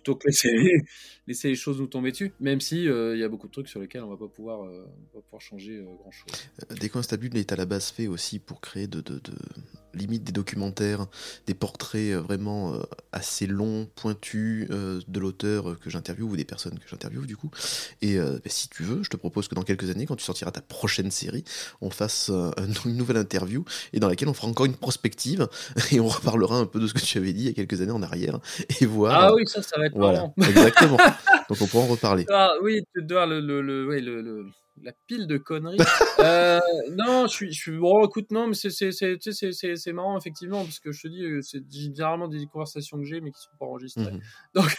plutôt 0.02 0.16
que 0.16 0.26
laisser, 0.28 0.50
laisser 1.26 1.48
les 1.48 1.54
choses 1.64 1.78
nous 1.80 1.86
tomber 1.86 2.10
dessus. 2.10 2.32
Même 2.40 2.60
si 2.60 2.88
euh, 2.88 3.14
il 3.14 3.20
y 3.20 3.24
a 3.24 3.28
beaucoup 3.28 3.46
de 3.46 3.52
trucs 3.52 3.68
sur 3.68 3.80
lesquels 3.80 4.02
on 4.02 4.10
va 4.10 4.16
pas 4.16 4.28
pouvoir, 4.28 4.64
euh, 4.64 4.84
on 4.86 5.00
va 5.16 5.20
pas 5.20 5.20
pouvoir 5.22 5.40
changer 5.40 5.82
grand 6.00 6.10
chose. 6.10 6.32
Euh, 6.70 6.74
Décoinstabule 6.74 7.36
est 7.36 7.52
à 7.52 7.56
la 7.56 7.66
base 7.66 7.90
fait 7.90 8.08
aussi 8.08 8.38
pour 8.38 8.60
créer 8.60 8.86
de, 8.86 9.00
de, 9.00 9.14
de- 9.14 9.32
limite 9.94 10.24
des 10.24 10.32
documentaires, 10.32 11.06
des 11.46 11.54
portraits 11.54 12.12
euh, 12.12 12.20
vraiment 12.20 12.74
euh, 12.74 12.82
assez 13.12 13.46
longs, 13.46 13.86
pointus 13.94 14.66
euh, 14.70 15.00
de 15.08 15.20
l'auteur 15.20 15.70
euh, 15.70 15.74
que 15.74 15.90
j'interviewe 15.90 16.30
ou 16.30 16.36
des 16.36 16.44
personnes 16.44 16.78
que 16.78 16.88
j'interviewe 16.88 17.26
du 17.26 17.36
coup. 17.36 17.50
Et 18.00 18.18
euh, 18.18 18.34
bah, 18.34 18.50
si 18.50 18.68
tu 18.68 18.82
veux, 18.82 19.02
je 19.02 19.10
te 19.10 19.16
propose 19.16 19.48
que 19.48 19.54
dans 19.54 19.62
quelques 19.62 19.90
années, 19.90 20.06
quand 20.06 20.16
tu 20.16 20.24
sortiras 20.24 20.50
ta 20.50 20.62
prochaine 20.62 21.10
série, 21.10 21.44
on 21.80 21.90
fasse 21.90 22.30
euh, 22.30 22.50
une 22.86 22.96
nouvelle 22.96 23.16
interview 23.16 23.64
et 23.92 24.00
dans 24.00 24.08
laquelle 24.08 24.28
on 24.28 24.34
fera 24.34 24.48
encore 24.48 24.66
une 24.66 24.76
prospective 24.76 25.48
et 25.92 26.00
on 26.00 26.08
reparlera 26.08 26.56
un 26.58 26.66
peu 26.66 26.80
de 26.80 26.86
ce 26.86 26.94
que 26.94 27.00
tu 27.00 27.18
avais 27.18 27.32
dit 27.32 27.42
il 27.42 27.46
y 27.46 27.50
a 27.50 27.54
quelques 27.54 27.80
années 27.80 27.92
en 27.92 28.02
arrière 28.02 28.40
et 28.80 28.86
voir. 28.86 29.14
Ah 29.14 29.30
euh, 29.30 29.36
oui, 29.36 29.46
ça, 29.46 29.62
ça 29.62 29.78
va 29.78 29.86
être 29.86 29.91
voilà, 29.92 30.32
exactement. 30.38 30.96
Donc 31.48 31.58
on 31.60 31.66
pourra 31.66 31.84
en 31.84 31.88
reparler. 31.88 32.26
Ah 32.30 32.50
oui, 32.62 32.82
tu 32.94 33.02
dois 33.02 33.26
le, 33.26 33.40
le, 33.40 33.60
le, 33.62 33.84
le, 34.00 34.20
le- 34.22 34.46
la 34.80 34.92
pile 35.06 35.26
de 35.26 35.38
conneries. 35.38 35.78
Euh, 36.22 36.60
non, 36.92 37.26
je 37.26 37.32
suis, 37.32 37.52
je 37.52 37.60
suis, 37.60 37.76
bon, 37.76 38.06
écoute, 38.06 38.30
non, 38.30 38.46
mais 38.46 38.54
c'est, 38.54 39.92
marrant, 39.92 40.16
effectivement, 40.16 40.62
parce 40.62 40.78
que 40.78 40.92
je 40.92 41.02
te 41.02 41.08
dis, 41.08 41.20
euh, 41.24 41.40
c'est 41.42 41.60
généralement 41.68 42.28
des 42.28 42.46
conversations 42.46 42.96
que 42.98 43.04
j'ai, 43.04 43.20
mais 43.20 43.32
qui 43.32 43.40
sont 43.40 43.56
pas 43.58 43.66
enregistrées. 43.66 44.12
Mhm. 44.12 44.20
Donc, 44.54 44.76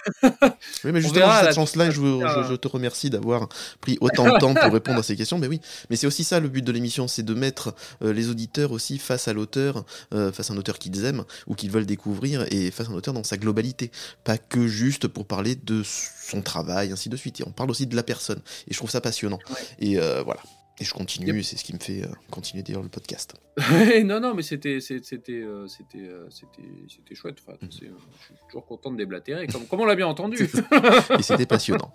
Oui, 0.85 0.91
mais 0.93 1.01
justement, 1.01 1.25
verra 1.25 1.43
cette 1.43 1.55
chance-là, 1.55 1.89
je, 1.89 2.55
te 2.55 2.67
remercie 2.69 3.09
d'avoir 3.09 3.49
pris 3.81 3.97
autant 4.01 4.23
de 4.23 4.39
temps 4.39 4.53
pour 4.53 4.71
répondre 4.71 4.99
à 4.99 5.03
ces 5.03 5.17
questions. 5.17 5.37
Mais 5.37 5.47
oui, 5.47 5.59
mais 5.89 5.97
c'est 5.97 6.07
aussi 6.07 6.23
ça 6.23 6.39
le 6.39 6.47
but 6.47 6.63
de 6.63 6.71
l'émission, 6.71 7.09
c'est 7.09 7.23
de 7.23 7.33
mettre 7.33 7.75
euh, 8.01 8.13
les 8.13 8.29
auditeurs 8.29 8.71
aussi 8.71 8.99
face 8.99 9.27
à 9.27 9.33
l'auteur, 9.33 9.83
euh, 10.13 10.31
face 10.31 10.49
à 10.49 10.53
un 10.53 10.57
auteur 10.57 10.79
qu'ils 10.79 11.03
aiment 11.03 11.25
ou 11.47 11.55
qu'ils 11.55 11.71
veulent 11.71 11.85
découvrir, 11.85 12.45
et 12.51 12.71
face 12.71 12.87
à 12.87 12.91
un 12.91 12.95
auteur 12.95 13.13
dans 13.13 13.23
sa 13.25 13.35
globalité. 13.35 13.91
Pas 14.23 14.37
que 14.37 14.65
juste 14.65 15.07
pour 15.07 15.25
parler 15.25 15.55
de 15.55 15.83
son 15.83 16.41
travail, 16.41 16.91
ainsi 16.91 17.09
de 17.09 17.17
suite. 17.17 17.41
Et 17.41 17.43
on 17.45 17.51
parle 17.51 17.69
aussi 17.69 17.85
de 17.85 17.95
la 17.95 18.03
personne. 18.03 18.39
Et 18.67 18.73
je 18.73 18.77
trouve 18.77 18.89
ça 18.89 19.01
passionnant. 19.01 19.39
Et 19.83 19.99
euh, 19.99 20.21
voilà. 20.23 20.41
Et 20.79 20.85
je 20.85 20.93
continue, 20.93 21.43
c'est 21.43 21.55
ce 21.55 21.63
qui 21.63 21.73
me 21.73 21.77
fait 21.79 22.01
euh, 22.03 22.07
continuer 22.31 22.63
d'ailleurs 22.63 22.81
le 22.81 22.89
podcast. 22.89 23.35
non, 24.03 24.19
non, 24.19 24.33
mais 24.33 24.41
c'était, 24.41 24.79
c'était, 24.79 25.03
c'était, 25.05 25.43
euh, 25.43 25.67
c'était, 25.67 26.09
c'était 26.89 27.13
chouette. 27.13 27.37
Enfin, 27.45 27.57
c'est- 27.69 27.85
je 27.85 28.25
suis 28.25 28.33
toujours 28.49 28.65
content 28.65 28.91
de 28.91 28.97
déblatérer, 28.97 29.45
comme, 29.47 29.67
comme 29.67 29.81
on 29.81 29.85
l'a 29.85 29.93
bien 29.95 30.07
entendu. 30.07 30.49
et 31.19 31.21
c'était 31.21 31.45
passionnant. 31.45 31.93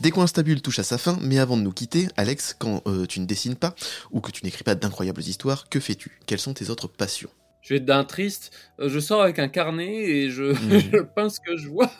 Dès 0.00 0.10
Stabule 0.26 0.60
touche 0.60 0.80
à 0.80 0.82
sa 0.82 0.98
fin, 0.98 1.16
mais 1.22 1.38
avant 1.38 1.56
de 1.56 1.62
nous 1.62 1.72
quitter, 1.72 2.08
Alex, 2.16 2.56
quand 2.58 2.82
euh, 2.88 3.06
tu 3.06 3.20
ne 3.20 3.26
dessines 3.26 3.54
pas 3.54 3.76
ou 4.10 4.20
que 4.20 4.32
tu 4.32 4.44
n'écris 4.44 4.64
pas 4.64 4.74
d'incroyables 4.74 5.22
histoires, 5.22 5.68
que 5.68 5.78
fais-tu? 5.78 6.18
Quelles 6.26 6.40
sont 6.40 6.52
tes 6.54 6.68
autres 6.68 6.88
passions? 6.88 7.30
Je 7.66 7.74
vais 7.74 7.78
être 7.78 7.84
d'un 7.84 8.04
triste. 8.04 8.56
Euh, 8.78 8.88
je 8.88 9.00
sors 9.00 9.20
avec 9.20 9.40
un 9.40 9.48
carnet 9.48 9.92
et 9.92 10.30
je, 10.30 10.54
je 10.54 11.02
peins 11.02 11.28
ce 11.28 11.40
que 11.40 11.56
je 11.56 11.68
vois. 11.68 11.90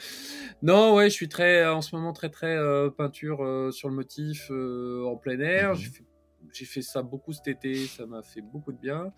non, 0.62 0.94
ouais, 0.94 1.10
je 1.10 1.14
suis 1.14 1.28
très, 1.28 1.66
en 1.66 1.82
ce 1.82 1.94
moment 1.94 2.14
très 2.14 2.30
très 2.30 2.56
euh, 2.56 2.88
peinture 2.88 3.44
euh, 3.44 3.70
sur 3.70 3.90
le 3.90 3.94
motif 3.94 4.50
euh, 4.50 5.04
en 5.04 5.16
plein 5.16 5.38
air. 5.40 5.74
J'ai 5.74 5.90
fait, 5.90 6.04
j'ai 6.54 6.64
fait 6.64 6.80
ça 6.80 7.02
beaucoup 7.02 7.34
cet 7.34 7.48
été, 7.48 7.74
ça 7.86 8.06
m'a 8.06 8.22
fait 8.22 8.40
beaucoup 8.40 8.72
de 8.72 8.78
bien. 8.78 9.12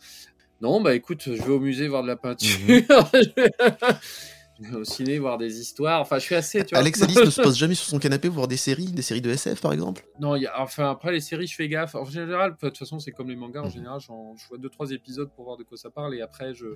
Non, 0.61 0.81
bah 0.81 0.97
écoute, 0.97 1.23
je 1.25 1.41
vais 1.41 1.53
au 1.53 1.61
musée 1.61 1.87
voir 1.87 2.03
de 2.03 2.09
la 2.09 2.17
peinture. 2.17 2.49
Je 2.59 2.67
vais 2.67 3.51
au 4.75 4.85
ciné 4.85 5.19
voir 5.19 5.39
des 5.39 5.59
histoires. 5.61 6.01
Enfin, 6.01 6.19
je 6.19 6.25
suis 6.25 6.35
assez. 6.35 6.65
Tu 6.65 6.75
vois. 6.75 6.81
Alex 6.81 7.03
Alice 7.03 7.17
ne 7.17 7.31
se 7.31 7.41
pose 7.43 7.57
jamais 7.57 7.75
sur 7.75 7.87
son 7.87 7.99
canapé 7.99 8.29
pour 8.29 8.37
voir 8.37 8.49
des 8.49 8.57
séries, 8.57 8.87
des 8.93 9.03
séries 9.03 9.21
de 9.21 9.31
SF 9.31 9.61
par 9.61 9.73
exemple 9.73 10.05
Non, 10.21 10.37
il 10.37 10.43
y 10.43 10.47
a- 10.47 10.61
enfin 10.63 10.91
après 10.91 11.11
les 11.13 11.21
séries, 11.21 11.47
je 11.47 11.55
fais 11.55 11.69
gaffe. 11.69 11.95
En 11.95 12.05
général, 12.05 12.53
de 12.53 12.57
toute 12.69 12.79
façon, 12.79 12.99
c'est 12.99 13.13
comme 13.13 13.29
les 13.29 13.37
mangas. 13.37 13.61
En 13.63 13.65
Mhm. 13.67 13.71
général, 13.71 14.01
je 14.01 14.07
vois 14.49 14.59
deux 14.59 14.69
trois 14.69 14.91
épisodes 14.91 15.31
pour 15.35 15.45
voir 15.45 15.57
de 15.57 15.65
quoi 15.65 15.77
ça 15.77 15.91
parle, 15.91 16.15
et 16.15 16.21
après, 16.21 16.55
je, 16.55 16.67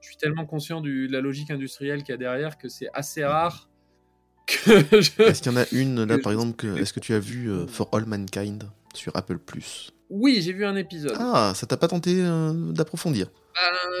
je 0.00 0.06
suis 0.06 0.16
tellement 0.16 0.44
conscient 0.46 0.80
du- 0.80 1.08
de 1.08 1.12
la 1.12 1.20
logique 1.20 1.50
industrielle 1.50 2.02
qu'il 2.02 2.12
y 2.12 2.14
a 2.14 2.18
derrière 2.18 2.58
que 2.58 2.68
c'est 2.68 2.88
assez 2.92 3.24
rare 3.24 3.68
que 4.46 5.00
je. 5.00 5.22
Est-ce 5.22 5.42
qu'il 5.42 5.52
y 5.52 5.54
en 5.54 5.58
a 5.58 5.66
une 5.72 6.04
là 6.04 6.18
par 6.18 6.32
exemple 6.32 6.56
que... 6.56 6.76
Est-ce 6.78 6.92
que 6.92 7.00
tu 7.00 7.14
as 7.14 7.20
vu 7.20 7.48
euh, 7.50 7.66
For 7.68 7.88
All 7.92 8.04
Mankind 8.06 8.64
sur 8.94 9.14
Apple 9.14 9.38
Plus? 9.38 9.90
Oui, 10.10 10.40
j'ai 10.42 10.52
vu 10.52 10.64
un 10.64 10.76
épisode. 10.76 11.14
Ah, 11.18 11.52
ça 11.54 11.66
t'a 11.66 11.76
pas 11.76 11.88
tenté 11.88 12.16
euh, 12.22 12.52
d'approfondir 12.72 13.28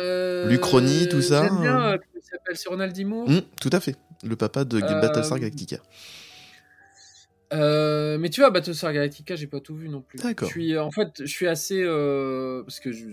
Euh, 0.00 0.48
L'Uchronie, 0.48 1.08
tout 1.08 1.22
ça, 1.22 1.44
J'aime 1.44 1.60
bien. 1.60 1.80
euh. 1.80 1.92
euh, 1.94 1.98
il 2.16 2.56
s'appelle 2.56 2.92
D. 2.92 3.04
Moore. 3.04 3.28
Hum, 3.28 3.42
Tout 3.60 3.70
à 3.72 3.80
fait. 3.80 3.96
Le 4.24 4.36
papa 4.36 4.64
de 4.64 4.76
Euh, 4.82 5.00
Battlestar 5.00 5.38
Galactica. 5.38 5.78
Mais 7.52 8.28
tu 8.30 8.40
vois, 8.40 8.50
Battlestar 8.50 8.92
Galactica, 8.92 9.36
j'ai 9.36 9.46
pas 9.46 9.60
tout 9.60 9.74
vu 9.74 9.88
non 9.88 10.02
plus. 10.02 10.18
D'accord. 10.18 10.48
Je 10.48 10.52
suis, 10.52 10.76
en 10.78 10.90
fait, 10.90 11.08
je 11.20 11.26
suis 11.26 11.46
assez 11.46 11.82
parce 12.64 12.80
que 12.80 12.92
je, 12.92 13.08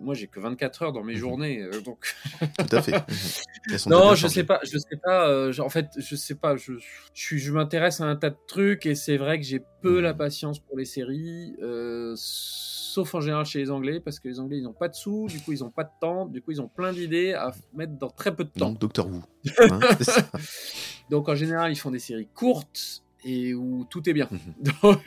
moi, 0.00 0.14
j'ai 0.14 0.26
que 0.26 0.40
24 0.40 0.82
heures 0.82 0.92
dans 0.92 1.02
mes 1.02 1.14
Mhm. 1.14 1.18
journées, 1.18 1.62
euh, 1.62 1.80
donc. 1.80 2.14
Tout 2.58 2.76
à 2.76 2.82
fait. 2.82 2.92
Mhm. 3.68 3.78
Non, 3.88 4.14
je 4.14 4.28
sais 4.28 4.44
pas, 4.44 4.60
je 4.62 4.78
sais 4.78 4.96
pas. 5.02 5.28
euh, 5.28 5.52
en 5.58 5.68
fait, 5.68 5.88
je 5.98 6.14
sais 6.14 6.36
pas. 6.36 6.56
Je, 6.56 6.74
je 7.14 7.36
je 7.36 7.52
m'intéresse 7.52 8.00
à 8.00 8.04
un 8.04 8.14
tas 8.14 8.30
de 8.30 8.36
trucs 8.46 8.86
et 8.86 8.94
c'est 8.94 9.16
vrai 9.16 9.38
que 9.40 9.44
j'ai 9.44 9.60
peu 9.82 9.96
Mhm. 9.96 10.02
la 10.02 10.14
patience 10.14 10.60
pour 10.60 10.78
les 10.78 10.84
séries, 10.84 11.56
euh, 11.60 12.14
sauf 12.16 13.14
en 13.16 13.20
général 13.20 13.44
chez 13.44 13.58
les 13.58 13.70
Anglais 13.72 13.98
parce 14.00 14.20
que 14.20 14.28
les 14.28 14.38
Anglais 14.38 14.58
ils 14.58 14.62
n'ont 14.62 14.72
pas 14.72 14.86
de 14.88 14.94
sous, 14.94 15.26
du 15.28 15.40
coup 15.40 15.50
ils 15.52 15.64
ont 15.64 15.70
pas 15.70 15.82
de 15.84 15.90
temps, 16.00 16.26
du 16.26 16.40
coup 16.42 16.52
ils 16.52 16.60
ont 16.62 16.68
plein 16.68 16.92
d'idées 16.92 17.32
à 17.34 17.52
mettre 17.74 17.94
dans 17.94 18.08
très 18.10 18.34
peu 18.36 18.44
de 18.44 18.50
temps. 18.50 18.70
Donc 18.70 18.78
Doctor 18.78 19.08
Who. 19.08 19.22
Hein, 19.58 19.80
ça. 20.00 20.28
Donc 21.10 21.28
en 21.28 21.34
général, 21.34 21.72
ils 21.72 21.76
font 21.76 21.90
des 21.90 21.98
séries 21.98 22.28
courtes 22.34 23.02
et 23.24 23.54
où 23.54 23.84
tout 23.88 24.08
est 24.08 24.12
bien. 24.12 24.28
Mhm. 24.30 24.72
Donc, 24.82 25.00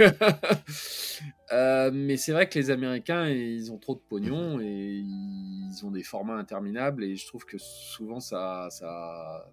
euh, 1.51 1.91
mais 1.93 2.17
c'est 2.17 2.31
vrai 2.31 2.47
que 2.49 2.57
les 2.57 2.69
Américains, 2.69 3.27
ils 3.27 3.71
ont 3.71 3.77
trop 3.77 3.95
de 3.95 4.01
pognon 4.07 4.59
et 4.59 5.03
ils 5.03 5.85
ont 5.85 5.91
des 5.91 6.03
formats 6.03 6.35
interminables 6.37 7.03
et 7.03 7.15
je 7.15 7.27
trouve 7.27 7.45
que 7.45 7.57
souvent 7.57 8.19
ça, 8.19 8.67
ça. 8.71 9.45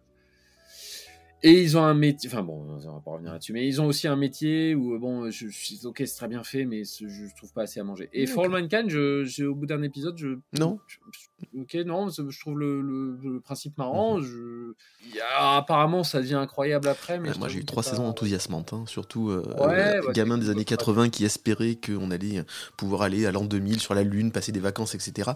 Et 1.43 1.63
ils 1.63 1.77
ont 1.77 1.85
un 1.85 1.95
métier, 1.95 2.31
enfin 2.33 2.43
bon, 2.43 2.65
on 2.69 2.77
va 2.95 3.01
pas 3.05 3.11
revenir 3.13 3.33
là-dessus, 3.33 3.53
mais 3.53 3.69
ils 3.69 3.81
ont 3.81 3.87
aussi 3.87 4.09
un 4.09 4.17
métier 4.17 4.75
où, 4.75 4.99
bon, 4.99 5.31
je, 5.31 5.49
je- 5.49 5.87
ok, 5.87 6.03
c'est 6.07 6.17
très 6.17 6.29
bien 6.29 6.43
fait, 6.43 6.65
mais 6.65 6.85
ce- 6.85 7.07
je 7.09 7.25
trouve 7.37 7.53
pas 7.53 7.63
assez 7.63 7.79
à 7.79 7.85
manger. 7.85 8.09
Et 8.15 8.27
For 8.27 8.45
All 8.45 8.51
Mankind, 8.51 8.89
je, 8.89 9.45
au 9.45 9.55
bout 9.55 9.67
d'un 9.67 9.83
épisode, 9.83 10.17
je, 10.17 10.39
Non. 10.59 10.79
je- 10.89 11.61
ok, 11.61 11.75
non, 11.87 12.09
je 12.09 12.23
je 12.31 12.41
trouve 12.41 12.59
le, 12.59 12.81
le- 12.81 13.19
le 13.23 13.41
principe 13.41 13.77
marrant. 13.77 14.21
Je, 14.23 14.73
a- 15.39 15.59
apparemment, 15.59 16.05
ça 16.05 16.21
devient 16.21 16.35
incroyable 16.35 16.89
après, 16.89 17.19
mais 17.21 17.29
Ouais, 17.29 17.35
je 17.35 17.39
moi 17.39 17.49
j'ai 17.49 17.59
eu 17.61 17.65
trois 17.67 17.83
saisons 17.83 18.07
enthousiasmantes, 18.07 18.73
hein, 18.73 18.85
surtout 18.87 19.29
euh, 19.31 19.43
Ouais, 19.61 19.97
euh, 20.09 20.13
gamin 20.13 20.39
des 20.39 20.49
années 20.49 20.61
ouais. 20.61 20.65
80 20.65 21.11
qui 21.11 21.25
espérait 21.27 21.77
qu'on 21.77 22.11
allait 22.11 22.43
pouvoir 22.79 23.03
aller 23.03 23.27
à 23.27 23.31
l'an 23.33 23.45
2000 23.45 23.79
sur 23.81 23.95
la 23.95 24.03
Lune, 24.05 24.33
passer 24.33 24.53
des 24.53 24.61
vacances, 24.61 24.95
etc. 24.95 25.33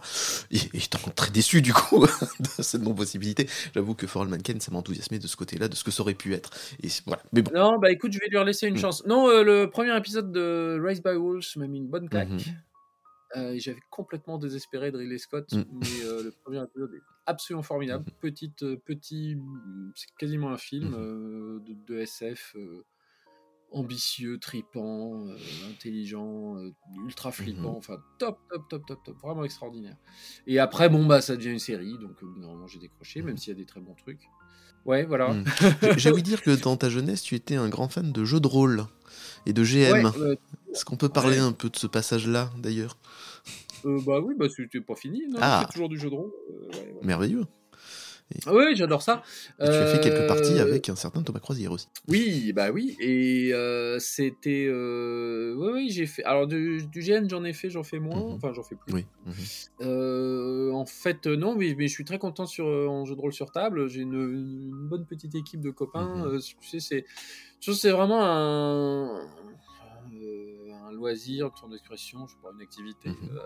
Et, 0.51 0.57
et 0.57 0.81
j'étais 0.81 0.99
très 1.15 1.31
déçu 1.31 1.61
du 1.61 1.75
coup 1.75 2.01
de 2.41 2.63
cette 2.63 2.83
non-possibilité. 2.83 3.47
J'avoue 3.75 3.95
que 3.95 4.07
For 4.07 4.23
All 4.23 4.29
Mankind, 4.29 4.63
ça 4.63 4.73
m'a 4.73 4.79
enthousiasmé 4.79 5.19
de 5.19 5.27
ce 5.27 5.37
côté-là, 5.37 5.69
de 5.69 5.75
ce 5.75 5.85
que 5.91 5.95
ça 5.97 6.03
aurait 6.03 6.15
pu 6.15 6.33
être. 6.35 6.51
Et 6.83 6.89
c'est- 6.89 7.03
voilà. 7.07 7.23
Mais 7.33 7.43
bon. 7.43 7.51
Non, 7.55 7.79
bah 7.79 7.91
écoute, 7.91 8.13
je 8.13 8.19
vais 8.19 8.27
lui 8.29 8.45
laisser 8.45 8.67
une 8.67 8.75
Mm. 8.75 8.79
chance. 8.79 9.05
Non, 9.07 9.29
euh, 9.29 9.43
le 9.43 9.69
premier 9.71 9.97
épisode 9.97 10.33
de 10.33 10.81
Raised 10.83 11.05
by 11.05 11.15
Wolves 11.17 11.45
m'a 11.57 11.67
mis 11.67 11.79
une 11.79 11.89
bonne 11.89 12.09
claque. 12.09 12.29
Mhm. 12.31 12.41
Euh, 13.37 13.53
et 13.53 13.61
J'avais 13.61 13.81
complètement 13.91 14.39
désespéré 14.39 14.91
de 14.91 14.99
Ridley 14.99 15.19
Scott, 15.19 15.53
Mm. 15.53 15.63
mais 15.73 16.05
euh, 16.05 16.23
le 16.25 16.31
premier 16.33 16.63
épisode 16.65 16.93
est 16.95 17.03
absolument 17.27 17.63
formidable. 17.63 18.05
Petite, 18.21 18.63
euh, 18.65 18.77
petit, 18.77 19.37
c'est 19.95 20.09
quasiment 20.19 20.51
un 20.51 20.57
film 20.59 20.89
Mhm. 20.89 21.65
de, 21.65 21.75
de 21.95 22.01
SF. 22.01 22.57
ambitieux, 23.73 24.39
tripant, 24.41 25.29
euh, 25.29 25.37
intelligent, 25.71 26.57
euh, 26.57 26.73
ultra 27.05 27.31
flippant, 27.31 27.71
Mhm. 27.71 27.77
enfin 27.77 28.03
top, 28.19 28.41
top, 28.51 28.69
top, 28.69 28.85
top, 28.85 29.05
top, 29.05 29.17
vraiment 29.23 29.45
extraordinaire. 29.45 29.97
Et 30.49 30.59
après, 30.59 30.89
bon, 30.89 31.07
bah 31.07 31.21
ça 31.21 31.37
devient 31.37 31.51
une 31.53 31.61
série, 31.61 31.97
donc 31.99 32.21
euh, 32.25 32.27
moment 32.27 32.67
j'ai 32.67 32.81
décroché, 32.81 33.23
même 33.23 33.37
s'il 33.37 33.53
y 33.53 33.57
a 33.57 33.59
des 33.61 33.67
très 33.67 33.81
bons 33.81 33.95
trucs. 33.95 34.29
Ouais, 34.87 35.05
voilà. 35.05 35.33
Mm. 35.33 35.45
J'ai- 35.99 36.13
dire 36.23 36.43
que 36.43 36.51
dans 36.51 36.77
ta 36.77 36.89
jeunesse, 36.91 37.23
tu 37.23 37.35
étais 37.35 37.57
un 37.57 37.69
grand 37.69 37.89
fan 37.89 38.13
de 38.13 38.25
jeux 38.25 38.41
de 38.41 38.47
rôle 38.49 38.85
et 39.47 39.53
de 39.53 39.63
GM. 39.65 39.93
Ouais, 39.93 40.05
euh, 40.21 40.35
Est-ce 40.73 40.85
qu'on 40.85 40.97
peut 40.97 41.09
parler 41.09 41.39
Ouais. 41.39 41.45
un 41.45 41.53
peu 41.53 41.69
de 41.71 41.77
ce 41.77 41.87
passage-là 41.87 42.51
d'ailleurs? 42.59 42.97
Euh, 43.87 43.99
bah 44.07 44.21
oui, 44.21 44.35
bah 44.39 44.47
c'était 44.55 44.81
pas 44.81 44.95
fini. 44.95 45.23
Non, 45.31 45.39
Ah. 45.41 45.65
fais 45.67 45.73
toujours 45.73 45.89
du 45.89 45.99
jeu 45.99 46.11
de 46.11 46.15
rôle. 46.15 46.31
euh, 46.51 46.77
ouais. 46.77 46.95
Merveilleux. 47.03 47.45
Ah 48.47 48.55
oui, 48.55 48.75
j'adore 48.75 49.03
ça. 49.03 49.23
Et 49.61 49.65
tu 49.65 49.71
as 49.71 49.87
fait 49.87 50.01
quelques 50.01 50.27
parties 50.27 50.59
Euh, 50.59 50.63
avec 50.63 50.89
un 50.89 50.97
certain 50.97 51.23
Thomas 51.23 51.41
Croisière 51.41 51.73
aussi. 51.73 51.89
Oui, 52.09 52.53
bah 52.53 52.71
oui. 52.71 52.97
Et 53.01 53.53
euh, 53.53 53.99
c'était. 53.99 54.67
Euh... 54.69 55.55
Oui, 55.57 55.71
oui, 55.73 55.91
j'ai 55.91 56.07
fait. 56.07 56.25
Alors, 56.25 56.47
du, 56.47 56.87
du 56.87 57.01
GN, 57.01 57.29
j'en 57.29 57.45
ai 57.45 57.53
fait, 57.53 57.71
j'en 57.71 57.83
fais 57.83 57.99
moins. 57.99 58.21
Mhm. 58.21 58.33
Enfin, 58.35 58.53
j'en 58.55 58.63
fais 58.63 58.77
plus. 58.77 58.93
Oui. 58.95 59.07
Mhm. 59.81 60.73
En 60.75 60.87
fait, 60.87 61.27
non, 61.27 61.55
mais, 61.57 61.75
mais 61.77 61.89
je 61.89 61.93
suis 61.93 62.05
très 62.05 62.19
content 62.19 62.47
sur, 62.47 62.67
en 62.67 63.05
jeu 63.05 63.17
de 63.17 63.21
rôle 63.21 63.33
sur 63.33 63.51
table. 63.53 63.89
J'ai 63.89 64.03
une, 64.03 64.15
une 64.15 64.71
bonne 64.89 65.05
petite 65.07 65.35
équipe 65.35 65.61
de 65.61 65.71
copains. 65.71 66.27
Mhm. 66.31 66.41
Tu 66.41 66.69
sais, 66.69 66.81
c'est. 66.81 67.05
je 67.61 67.67
trouve 67.67 67.75
c'est 67.75 67.91
vraiment 67.91 68.21
un. 68.25 69.27
Un 70.91 70.93
loisir, 70.93 71.47
une 71.47 71.57
forme 71.57 71.73
d'expression, 71.73 72.27
je 72.27 72.33
sais 72.35 72.41
pas, 72.43 72.51
une 72.53 72.61
activité 72.61 73.09
Mhm. 73.11 73.31
euh, 73.37 73.41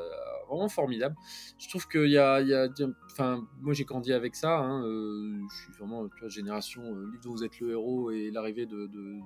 vraiment 0.48 0.68
formidable. 0.68 1.14
Je 1.58 1.68
trouve 1.68 1.86
qu'il 1.88 2.10
y 2.10 2.18
a, 2.18 2.40
il 2.40 2.48
y 2.48 2.54
a, 2.54 2.68
enfin, 3.10 3.46
moi 3.60 3.72
j'ai 3.74 3.84
grandi 3.84 4.12
avec 4.12 4.34
ça. 4.34 4.58
hein, 4.58 4.84
euh, 4.84 5.40
je 5.50 5.56
suis 5.64 5.72
vraiment, 5.72 6.08
tu 6.08 6.20
vois, 6.20 6.28
génération 6.28 6.82
euh, 6.82 7.10
livre 7.10 7.22
dont 7.24 7.30
vous 7.32 7.44
êtes 7.44 7.58
le 7.60 7.70
héros 7.72 8.10
et 8.10 8.30
l'arrivée 8.30 8.66
de, 8.66 8.86
de, 8.86 9.14
de 9.16 9.20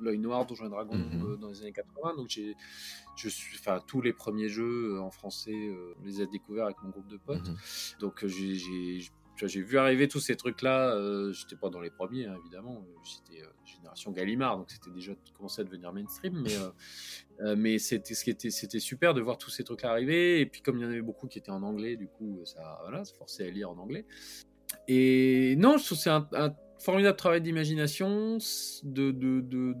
l'œil 0.00 0.18
noir, 0.18 0.46
Donjons 0.46 0.66
et 0.66 0.70
Dragons 0.70 0.98
euh, 1.24 1.36
dans 1.36 1.48
les 1.48 1.60
années 1.62 1.72
80. 1.72 2.16
Donc 2.16 2.28
j'ai, 2.28 2.54
je 3.16 3.28
suis, 3.28 3.56
enfin, 3.58 3.80
tous 3.86 4.00
les 4.00 4.12
premiers 4.12 4.48
jeux 4.48 5.00
en 5.00 5.10
français, 5.10 5.70
on 6.00 6.04
les 6.04 6.20
a 6.20 6.26
découverts 6.26 6.66
avec 6.66 6.82
mon 6.82 6.90
groupe 6.90 7.08
de 7.08 7.16
potes. 7.18 7.48
Mhm. 7.48 7.56
Donc 8.00 8.24
j'ai, 8.26 9.00
j'ai 9.46 9.62
vu 9.62 9.78
arriver 9.78 10.08
tous 10.08 10.20
ces 10.20 10.36
trucs-là. 10.36 10.94
Euh, 10.94 11.32
j'étais 11.32 11.56
pas 11.56 11.70
dans 11.70 11.80
les 11.80 11.90
premiers, 11.90 12.26
hein, 12.26 12.36
évidemment. 12.40 12.84
Euh, 12.86 12.98
J'étais 13.04 13.42
euh, 13.42 13.48
génération 13.64 14.10
Gallimard, 14.10 14.58
donc 14.58 14.70
c'était 14.70 14.90
déjà 14.90 15.12
commencé 15.36 15.60
à 15.60 15.64
devenir 15.64 15.92
mainstream. 15.92 16.42
Mais, 16.42 16.54
euh, 17.44 17.54
mais 17.56 17.78
c'était 17.78 18.14
ce 18.14 18.24
qui 18.24 18.30
était, 18.30 18.50
c'était 18.50 18.80
super 18.80 19.14
de 19.14 19.20
voir 19.20 19.38
tous 19.38 19.50
ces 19.50 19.64
trucs-là 19.64 19.90
arriver. 19.90 20.40
Et 20.40 20.46
puis 20.46 20.60
comme 20.60 20.78
il 20.78 20.82
y 20.82 20.86
en 20.86 20.90
avait 20.90 21.02
beaucoup 21.02 21.28
qui 21.28 21.38
étaient 21.38 21.50
en 21.50 21.62
anglais, 21.62 21.96
du 21.96 22.08
coup, 22.08 22.40
ça, 22.44 22.78
voilà, 22.82 23.04
ça 23.04 23.14
forçait 23.14 23.46
à 23.46 23.50
lire 23.50 23.70
en 23.70 23.78
anglais. 23.78 24.04
Et 24.86 25.54
non, 25.56 25.78
je 25.78 25.84
trouve 25.84 25.98
que 25.98 26.02
c'est 26.02 26.10
un, 26.10 26.28
un 26.32 26.54
formidable 26.78 27.16
travail 27.16 27.40
d'imagination, 27.40 28.38
de, 28.82 29.10
de, 29.10 29.40
de, 29.40 29.74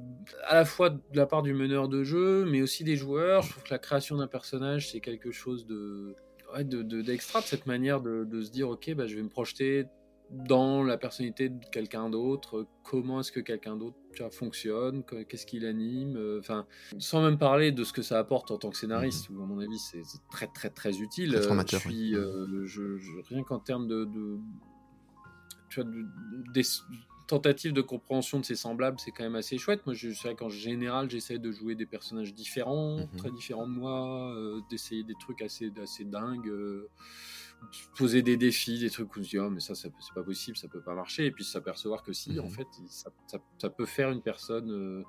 à 0.46 0.54
la 0.54 0.64
fois 0.64 0.90
de 0.90 1.00
la 1.12 1.26
part 1.26 1.42
du 1.42 1.54
meneur 1.54 1.88
de 1.88 2.04
jeu, 2.04 2.44
mais 2.44 2.62
aussi 2.62 2.84
des 2.84 2.96
joueurs. 2.96 3.42
Je 3.42 3.50
trouve 3.50 3.62
que 3.64 3.70
la 3.70 3.78
création 3.78 4.16
d'un 4.16 4.26
personnage, 4.26 4.90
c'est 4.90 5.00
quelque 5.00 5.30
chose 5.30 5.66
de 5.66 6.14
ouais, 6.54 6.64
de- 6.64 6.82
de- 6.82 7.02
d'extra 7.02 7.40
de, 7.40 7.46
cette 7.46 7.66
manière 7.66 8.00
de, 8.00 8.24
de 8.24 8.42
se 8.42 8.50
dire 8.50 8.68
ok 8.70 8.94
bah, 8.94 9.06
je 9.06 9.16
vais 9.16 9.22
me 9.22 9.28
projeter 9.28 9.86
dans 10.30 10.82
la 10.84 10.98
personnalité 10.98 11.48
de 11.48 11.64
quelqu'un 11.72 12.10
d'autre 12.10 12.66
comment 12.84 13.20
est-ce 13.20 13.32
que 13.32 13.40
quelqu'un 13.40 13.76
d'autre 13.76 13.96
fonctionne 14.30 15.02
que- 15.04 15.22
qu'est-ce 15.22 15.46
qui 15.46 15.58
l'anime 15.58 16.16
euh, 16.18 16.38
enfin 16.40 16.66
sans 16.98 17.22
même 17.22 17.38
parler 17.38 17.72
de 17.72 17.82
ce 17.82 17.92
que 17.94 18.02
ça 18.02 18.18
apporte 18.18 18.50
en 18.50 18.58
tant 18.58 18.68
que 18.70 18.76
scénariste 18.76 19.30
où 19.30 19.42
à 19.42 19.46
mon 19.46 19.58
avis 19.58 19.78
c'est 19.78 20.02
très 20.30 20.48
très 20.48 20.68
très 20.70 20.98
utile. 21.00 21.30
Très 21.30 21.38
Euh, 21.38 21.48
formateur, 21.48 21.80
je 21.80 21.88
suis, 21.88 22.14
euh, 22.14 22.66
je- 22.66 22.98
je- 22.98 23.12
rien 23.30 23.42
qu'en 23.42 23.58
termes 23.58 23.86
de, 23.88 24.04
de- 24.04 24.38
tu 25.70 25.80
vois, 25.80 25.90
de- 25.90 26.52
tentatives 27.28 27.72
de 27.72 27.82
compréhension 27.82 28.40
de 28.40 28.44
ses 28.44 28.56
semblables, 28.56 28.98
c'est 28.98 29.12
quand 29.12 29.22
même 29.22 29.36
assez 29.36 29.58
chouette. 29.58 29.86
Moi, 29.86 29.94
je 29.94 30.12
sais 30.12 30.34
qu'en 30.34 30.48
général, 30.48 31.08
j'essaie 31.10 31.38
de 31.38 31.52
jouer 31.52 31.76
des 31.76 31.86
personnages 31.86 32.34
différents, 32.34 32.98
Mhm. 32.98 33.16
très 33.18 33.30
différents 33.30 33.68
de 33.68 33.72
moi, 33.74 34.34
euh, 34.34 34.60
d'essayer 34.70 35.04
des 35.04 35.14
trucs 35.20 35.42
assez, 35.42 35.72
assez 35.80 36.04
dingues, 36.04 36.48
euh, 36.48 36.88
poser 37.96 38.22
des 38.22 38.36
défis, 38.36 38.78
des 38.78 38.90
trucs 38.90 39.14
où 39.16 39.22
je 39.22 39.28
dis, 39.28 39.38
oh, 39.38 39.50
mais 39.50 39.60
ça, 39.60 39.74
c'est 39.74 39.92
pas 40.14 40.22
possible, 40.22 40.56
ça 40.56 40.68
peut 40.68 40.80
pas 40.82 40.94
marcher, 40.94 41.26
et 41.26 41.30
puis 41.30 41.44
s'apercevoir 41.44 42.02
que 42.02 42.12
si, 42.12 42.30
Mhm. 42.32 42.40
en 42.40 42.48
fait, 42.48 42.66
ça, 42.88 43.10
ça- 43.26 43.38
ça 43.60 43.70
peut 43.70 43.86
faire 43.86 44.10
une 44.10 44.22
personne. 44.22 44.70
euh, 44.70 45.02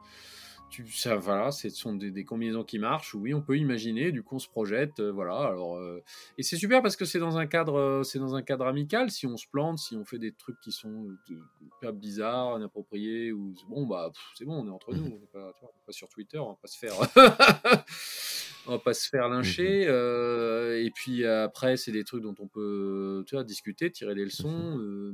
tu, 0.70 0.88
ça, 0.92 1.16
voilà, 1.16 1.52
ce 1.52 1.70
sont 1.70 1.94
des, 1.96 2.12
des 2.12 2.24
combinaisons 2.24 2.64
qui 2.64 2.80
marchent. 2.80 3.14
Oui, 3.16 3.34
on 3.34 3.42
peut 3.42 3.58
imaginer. 3.58 4.12
Du 4.12 4.24
coup, 4.24 4.36
on 4.36 4.40
se 4.40 4.48
projette. 4.48 5.00
euh, 5.00 5.12
voilà. 5.12 5.36
Alors, 5.38 5.78
euh, 5.78 6.02
et 6.38 6.44
c'est 6.44 6.58
super 6.58 6.82
parce 6.82 6.96
que 6.96 7.06
c'est 7.06 7.20
dans 7.20 7.38
un 7.38 7.48
cadre, 7.48 7.76
euh, 7.80 8.04
c'est 8.04 8.20
dans 8.20 8.36
un 8.36 8.42
cadre 8.42 8.66
amical. 8.68 9.10
Si 9.12 9.26
on 9.28 9.36
se 9.38 9.48
plante, 9.48 9.80
si 9.80 9.96
on 9.96 10.06
fait 10.06 10.20
des 10.20 10.32
trucs 10.32 10.60
qui 10.62 10.72
sont 10.72 11.08
de- 11.30 11.92
bizarres, 11.92 12.58
inappropriés, 12.58 13.32
ou 13.32 13.54
bon, 13.70 13.86
bah, 13.88 14.12
c'est 14.36 14.46
bon, 14.46 14.62
on 14.64 14.68
est 14.68 14.72
entre 14.72 14.94
nous. 14.94 15.06
On 15.06 15.20
n'est 15.20 15.28
pas, 15.34 15.54
sur 15.90 16.08
Twitter. 16.10 16.38
On 16.40 16.50
va 16.50 16.58
pas 16.62 16.68
se 16.68 16.78
faire, 16.78 16.94
on 18.68 18.72
va 18.72 18.80
pas 18.80 18.94
se 18.94 19.10
faire 19.10 19.28
lyncher. 19.30 19.86
euh, 19.88 20.84
et 20.84 20.92
puis 20.92 21.26
après, 21.26 21.78
c'est 21.78 21.92
des 21.92 22.04
trucs 22.04 22.22
dont 22.24 22.36
on 22.40 22.48
peut, 22.48 23.24
tu 23.28 23.36
vois, 23.36 23.44
discuter, 23.44 23.92
tirer 23.92 24.14
des 24.16 24.26
leçons. 24.26 24.78
euh, 24.80 25.14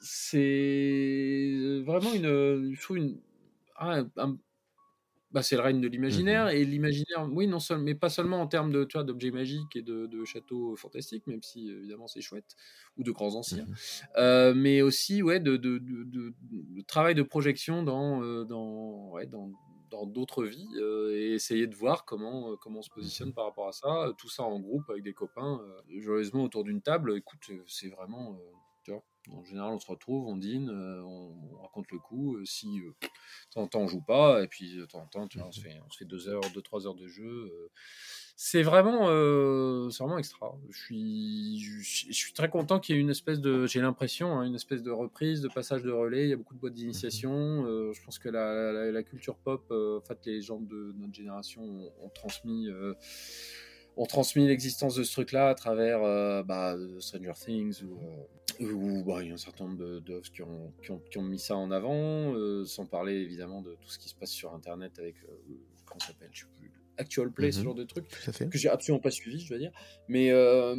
c'est 0.00 1.82
vraiment 1.84 2.12
une, 2.12 2.68
il 2.70 2.76
faut 2.76 2.94
une, 2.96 3.18
ah, 3.76 4.02
un- 4.16 4.38
bah, 5.34 5.42
c'est 5.42 5.56
le 5.56 5.62
règne 5.62 5.80
de 5.80 5.88
l'imaginaire 5.88 6.48
et 6.48 6.64
l'imaginaire, 6.64 7.28
oui, 7.32 7.48
non 7.48 7.58
seulement, 7.58 7.82
mais 7.82 7.96
pas 7.96 8.08
seulement 8.08 8.40
en 8.40 8.46
termes 8.46 8.70
de, 8.70 8.84
d'objets 9.02 9.32
magiques 9.32 9.74
et 9.74 9.82
de, 9.82 10.06
de 10.06 10.24
châteaux 10.24 10.76
fantastiques, 10.76 11.26
même 11.26 11.42
si 11.42 11.68
évidemment 11.68 12.06
c'est 12.06 12.20
chouette, 12.20 12.54
ou 12.96 13.02
de 13.02 13.10
grands 13.10 13.34
anciens, 13.34 13.66
euh, 14.16 14.54
mais 14.54 14.80
aussi, 14.80 15.22
ouais, 15.24 15.40
de, 15.40 15.56
de, 15.56 15.82
travail 16.86 17.16
de 17.16 17.22
projection 17.24 17.82
dans, 17.82 18.22
euh, 18.22 18.44
dans, 18.44 19.10
ouais, 19.10 19.26
dans, 19.26 19.50
dans 19.90 20.06
d'autres 20.06 20.44
vies 20.44 20.68
euh, 20.76 21.10
et 21.16 21.32
essayer 21.32 21.66
de 21.66 21.74
voir 21.74 22.04
comment, 22.04 22.52
euh, 22.52 22.56
comment 22.56 22.78
on 22.78 22.82
se 22.82 22.90
positionne 22.90 23.34
par 23.34 23.46
rapport 23.46 23.66
à 23.66 23.72
ça, 23.72 24.06
euh, 24.06 24.12
tout 24.12 24.28
ça 24.28 24.44
en 24.44 24.60
groupe 24.60 24.88
avec 24.88 25.02
des 25.02 25.14
copains, 25.14 25.60
euh, 25.64 26.00
joyeusement 26.00 26.44
autour 26.44 26.62
d'une 26.62 26.80
table. 26.80 27.16
Écoute, 27.16 27.50
euh, 27.50 27.64
c'est 27.66 27.88
vraiment, 27.88 28.34
euh, 28.34 28.52
en 29.30 29.44
général, 29.44 29.72
on 29.72 29.78
se 29.78 29.86
retrouve, 29.86 30.26
on 30.26 30.36
dîne, 30.36 30.68
euh, 30.70 31.02
on, 31.02 31.34
on 31.52 31.62
raconte 31.62 31.90
le 31.92 31.98
coup. 31.98 32.36
euh, 32.36 32.44
si 32.44 32.80
euh, 32.80 32.90
de 33.02 33.08
temps 33.54 33.62
en 33.62 33.66
temps 33.68 33.80
on 33.80 33.88
joue 33.88 34.02
pas, 34.02 34.42
et 34.42 34.48
puis 34.48 34.76
de 34.76 34.84
temps 34.86 35.00
en 35.00 35.06
temps, 35.06 35.28
tu 35.28 35.38
vois, 35.38 35.48
on 35.48 35.52
se 35.52 35.60
fait, 35.60 35.80
on 35.86 35.90
se 35.90 35.98
fait 35.98 36.04
deux 36.04 36.28
heures, 36.28 36.42
deux 36.54 36.62
trois 36.62 36.86
heures 36.86 36.94
de 36.94 37.06
jeu. 37.08 37.24
euh, 37.52 37.68
c'est 38.36 38.62
vraiment, 38.64 39.08
euh, 39.10 39.90
c'est 39.90 40.02
vraiment 40.02 40.18
extra. 40.18 40.56
Je 40.70 40.76
suis, 40.78 41.58
je, 41.60 41.78
je 42.08 42.12
suis 42.12 42.32
très 42.32 42.48
content 42.50 42.80
qu'il 42.80 42.96
y 42.96 42.98
ait 42.98 43.00
une 43.00 43.10
espèce 43.10 43.40
de, 43.40 43.66
j'ai 43.66 43.80
l'impression, 43.80 44.36
hein, 44.38 44.42
une 44.44 44.56
espèce 44.56 44.82
de 44.82 44.90
reprise, 44.90 45.40
de 45.40 45.48
passage 45.48 45.82
de 45.84 45.90
relais. 45.92 46.24
Il 46.24 46.30
y 46.30 46.32
a 46.32 46.36
beaucoup 46.36 46.54
de 46.54 46.58
boîtes 46.58 46.74
d'initiation. 46.74 47.64
euh, 47.66 47.92
je 47.92 48.02
pense 48.04 48.18
que 48.18 48.28
la, 48.28 48.72
la- 48.72 48.90
la 48.90 49.02
culture 49.04 49.36
pop, 49.36 49.64
euh, 49.70 49.98
en 49.98 50.00
fait, 50.00 50.18
les 50.26 50.42
gens 50.42 50.58
de 50.60 50.92
notre 50.98 51.14
génération 51.14 51.62
ont, 51.62 51.92
ont 52.02 52.08
transmis. 52.08 52.68
Euh, 53.96 54.00
ont 54.02 54.06
transmis 54.06 54.46
l'existence 54.46 54.94
de 54.96 55.02
ce 55.02 55.12
truc-là 55.12 55.48
à 55.48 55.54
travers 55.54 56.02
euh, 56.02 56.42
bah, 56.42 56.76
Stranger 57.00 57.32
Things 57.34 57.82
ou, 57.82 57.98
euh, 58.62 58.72
ou 58.72 59.04
bah, 59.04 59.18
il 59.22 59.28
y 59.28 59.30
a 59.30 59.34
un 59.34 59.38
certain 59.38 59.64
nombre 59.64 59.78
de- 59.78 60.00
d'œuvres 60.00 60.30
qui 60.30 60.42
ont, 60.42 60.72
qui, 60.82 60.90
ont, 60.90 61.00
qui 61.10 61.18
ont 61.18 61.22
mis 61.22 61.38
ça 61.38 61.56
en 61.56 61.70
avant, 61.70 62.34
euh, 62.34 62.64
sans 62.64 62.86
parler 62.86 63.14
évidemment 63.14 63.62
de 63.62 63.74
tout 63.80 63.88
ce 63.88 63.98
qui 63.98 64.08
se 64.08 64.14
passe 64.14 64.30
sur 64.30 64.52
Internet 64.54 64.98
avec, 64.98 65.16
euh, 65.24 65.54
comment 65.84 66.00
s'appelle, 66.00 66.30
je 66.32 66.40
sais 66.40 66.46
plus, 66.58 66.72
Actual 66.96 67.32
Play, 67.32 67.50
ce 67.50 67.58
Mhm. 67.58 67.64
genre 67.64 67.74
de 67.74 67.86
fait. 68.32 68.48
que 68.48 68.56
j'ai 68.58 68.68
absolument 68.68 69.00
pas 69.00 69.10
suivi, 69.10 69.40
je 69.40 69.48
dois 69.48 69.58
dire. 69.58 69.72
Mais 70.08 70.30
euh, 70.30 70.76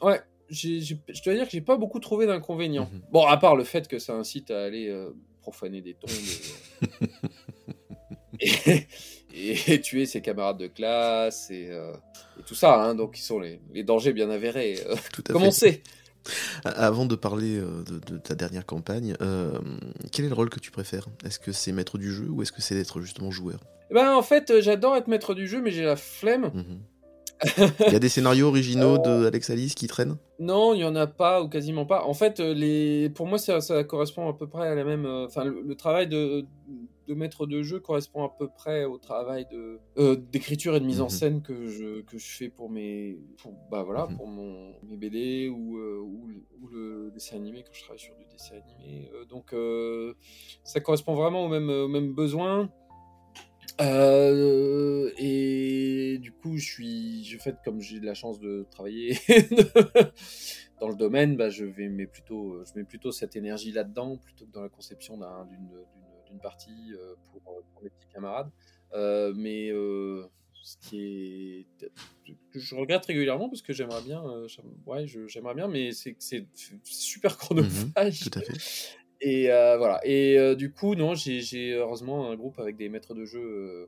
ouais, 0.00 0.20
je 0.48 0.94
dois 1.24 1.34
dire 1.34 1.44
que 1.44 1.50
j'ai 1.50 1.60
pas 1.60 1.76
beaucoup 1.76 2.00
trouvé 2.00 2.26
d'inconvénients. 2.26 2.88
Mhm. 2.90 3.02
Bon, 3.12 3.26
à 3.26 3.36
part 3.36 3.54
le 3.54 3.64
fait 3.64 3.86
que 3.86 3.98
ça 3.98 4.14
incite 4.14 4.50
à 4.50 4.64
aller 4.64 4.88
euh, 4.88 5.10
profaner 5.42 5.82
des 5.82 5.92
tombes 5.94 6.10
et, 8.40 8.40
et- 9.68 9.80
tuer 9.80 10.06
ses 10.06 10.20
camarades 10.20 10.58
de 10.58 10.66
classe 10.66 11.50
et, 11.50 11.68
euh, 11.70 11.92
et 12.38 12.42
tout 12.42 12.54
ça, 12.54 12.82
hein, 12.82 12.94
donc 12.94 13.18
ils 13.18 13.22
sont 13.22 13.38
les, 13.40 13.60
les 13.72 13.82
dangers 13.84 14.12
bien 14.12 14.30
avérés. 14.30 14.80
euh, 14.86 14.94
Tout 15.12 15.24
à 15.28 15.32
comme 15.32 15.42
on 15.44 15.50
fait. 15.52 15.72
sait? 15.72 15.82
A- 16.64 16.70
Avant 16.86 17.06
de 17.06 17.14
parler 17.14 17.56
euh, 17.58 17.82
de, 17.84 17.98
de 18.14 18.18
ta 18.18 18.34
dernière 18.34 18.66
campagne, 18.66 19.14
euh, 19.22 19.58
quel 20.12 20.24
est 20.26 20.28
le 20.28 20.34
rôle 20.34 20.50
que 20.50 20.60
tu 20.60 20.70
préfères? 20.70 21.06
Est-ce 21.24 21.38
que 21.38 21.52
c'est 21.52 21.72
maître 21.72 21.96
du 21.98 22.12
jeu 22.12 22.26
ou 22.28 22.42
est-ce 22.42 22.52
que 22.52 22.60
c'est 22.60 22.74
d'être 22.74 23.00
justement 23.00 23.30
joueur? 23.30 23.60
Eh 23.90 23.94
Ben, 23.94 24.14
en 24.14 24.22
fait, 24.22 24.50
euh, 24.50 24.60
j'adore 24.60 24.96
être 24.96 25.08
maître 25.08 25.32
du 25.34 25.46
jeu, 25.46 25.62
mais 25.62 25.70
j'ai 25.70 25.84
la 25.84 25.96
flemme. 25.96 26.50
Mhm. 26.54 26.80
Il 27.86 27.92
y 27.92 27.96
a 27.96 28.00
des 28.00 28.08
scénarios 28.08 28.48
originaux 28.48 28.98
de 28.98 29.26
Alex 29.26 29.48
Alice 29.50 29.74
qui 29.76 29.86
traînent? 29.86 30.16
Non, 30.40 30.74
il 30.74 30.80
y 30.80 30.84
en 30.84 30.96
a 30.96 31.06
pas 31.06 31.40
ou 31.40 31.48
quasiment 31.48 31.86
pas. 31.86 32.02
En 32.04 32.12
fait, 32.12 32.40
euh, 32.40 32.52
les... 32.52 33.10
pour 33.10 33.26
moi, 33.28 33.38
ça, 33.38 33.60
ça 33.60 33.84
correspond 33.84 34.28
à 34.28 34.32
peu 34.36 34.48
près 34.48 34.66
à 34.66 34.74
la 34.74 34.82
même. 34.82 35.06
euh, 35.06 35.26
Enfin, 35.26 35.44
le, 35.44 35.62
le 35.64 35.74
travail 35.76 36.08
de, 36.08 36.44
de 37.08 37.14
maître 37.14 37.46
de 37.46 37.62
jeu 37.62 37.80
correspond 37.80 38.22
à 38.22 38.28
peu 38.28 38.48
près 38.48 38.84
au 38.84 38.98
travail 38.98 39.46
de 39.50 39.80
euh, 39.96 40.14
d'écriture 40.14 40.76
et 40.76 40.80
de 40.80 40.84
mise 40.84 41.00
en 41.00 41.04
Mhm. 41.04 41.10
scène 41.10 41.42
que 41.42 41.66
je 41.66 42.02
que 42.02 42.18
je 42.18 42.26
fais 42.26 42.48
pour 42.50 42.68
mes 42.70 43.18
pour, 43.42 43.52
bah 43.70 43.82
voilà 43.82 44.06
Mhm. 44.06 44.16
pour 44.16 44.26
mon 44.26 44.74
mes 44.82 44.96
BD 44.96 45.48
ou 45.48 45.78
euh, 45.78 45.98
ou, 45.98 46.26
le- 46.28 46.44
ou 46.60 46.68
le 46.68 47.10
dessin 47.12 47.36
animé 47.36 47.62
quand 47.64 47.72
je 47.72 47.80
travaille 47.82 47.98
sur 47.98 48.14
du 48.14 48.24
dessin 48.26 48.54
animé. 48.56 49.10
Euh, 49.14 49.24
donc 49.24 49.54
ça 50.64 50.80
correspond 50.80 51.14
vraiment 51.14 51.44
au 51.46 51.48
même 51.48 51.70
au 51.70 51.88
même 51.88 52.12
besoin. 52.12 52.70
Euh, 53.80 55.10
et 55.18 56.18
du 56.20 56.32
coup, 56.32 56.56
je 56.56 56.64
suis, 56.64 57.24
je 57.24 57.38
fais 57.38 57.54
comme 57.64 57.80
j'ai 57.80 58.00
de 58.00 58.06
la 58.06 58.14
chance 58.14 58.40
de 58.40 58.66
travailler 58.72 59.16
dans 60.80 60.88
le 60.88 60.96
domaine, 60.96 61.36
bah, 61.36 61.48
je 61.48 61.64
vais 61.64 61.88
mets 61.88 62.06
plutôt, 62.08 62.60
je 62.64 62.72
mets 62.76 62.84
plutôt 62.84 63.12
cette 63.12 63.36
énergie 63.36 63.70
là-dedans 63.70 64.16
plutôt 64.16 64.46
que 64.46 64.50
dans 64.50 64.62
la 64.62 64.68
conception 64.68 65.16
d'un- 65.16 65.44
d'une 65.44 65.58
d'une- 65.68 65.84
d'une 66.28 66.40
partie 66.40 66.92
euh, 66.94 67.14
pour, 67.32 67.42
pour 67.42 67.82
mes 67.82 67.90
petits 67.90 68.08
camarades. 68.12 68.50
Euh, 68.94 69.32
mais 69.36 69.68
euh, 69.70 70.24
ce 70.62 70.76
qui 70.78 71.66
est, 71.80 71.90
que 72.52 72.58
je 72.58 72.74
regrette 72.74 73.06
régulièrement 73.06 73.48
parce 73.48 73.62
que 73.62 73.72
j'aimerais 73.72 74.02
bien, 74.02 74.22
euh, 74.26 74.46
ouais, 74.86 75.06
j'aimerais 75.26 75.54
bien, 75.54 75.68
mais 75.68 75.92
c'est 75.92 76.14
c'est 76.18 76.46
super 76.84 77.36
chronophage. 77.38 78.20
Tout 78.30 78.38
à 78.38 78.42
fait. 78.42 78.52
Et 79.20 79.50
euh, 79.50 79.76
voilà. 79.78 80.00
Et 80.04 80.38
euh, 80.38 80.54
du 80.54 80.70
coup, 80.72 80.94
non, 80.94 81.14
j'ai 81.14 81.72
heureusement 81.74 82.30
un 82.30 82.36
groupe 82.36 82.58
avec 82.60 82.76
des 82.76 82.88
maîtres 82.88 83.14
de 83.14 83.24
jeu 83.24 83.40
euh, 83.42 83.86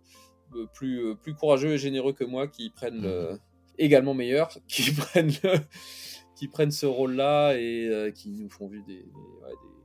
euh, 0.56 0.66
plus, 0.74 0.98
euh, 1.04 1.14
plus 1.14 1.34
courageux 1.34 1.74
et 1.74 1.78
généreux 1.78 2.12
que 2.12 2.24
moi 2.24 2.48
qui 2.48 2.70
prennent 2.70 3.02
le- 3.02 3.40
également 3.78 4.12
meilleurs, 4.14 4.50
qui 4.68 4.90
prennent, 4.92 5.30
qui 6.36 6.48
prennent 6.48 6.72
ce 6.72 6.86
rôle-là 6.86 7.54
et 7.56 7.86
euh, 7.88 8.10
qui 8.10 8.30
nous 8.32 8.50
font 8.50 8.66
vivre 8.66 8.84
des, 8.86 8.94
des- 8.96 9.02
ouais, 9.02 9.50
des- 9.50 9.79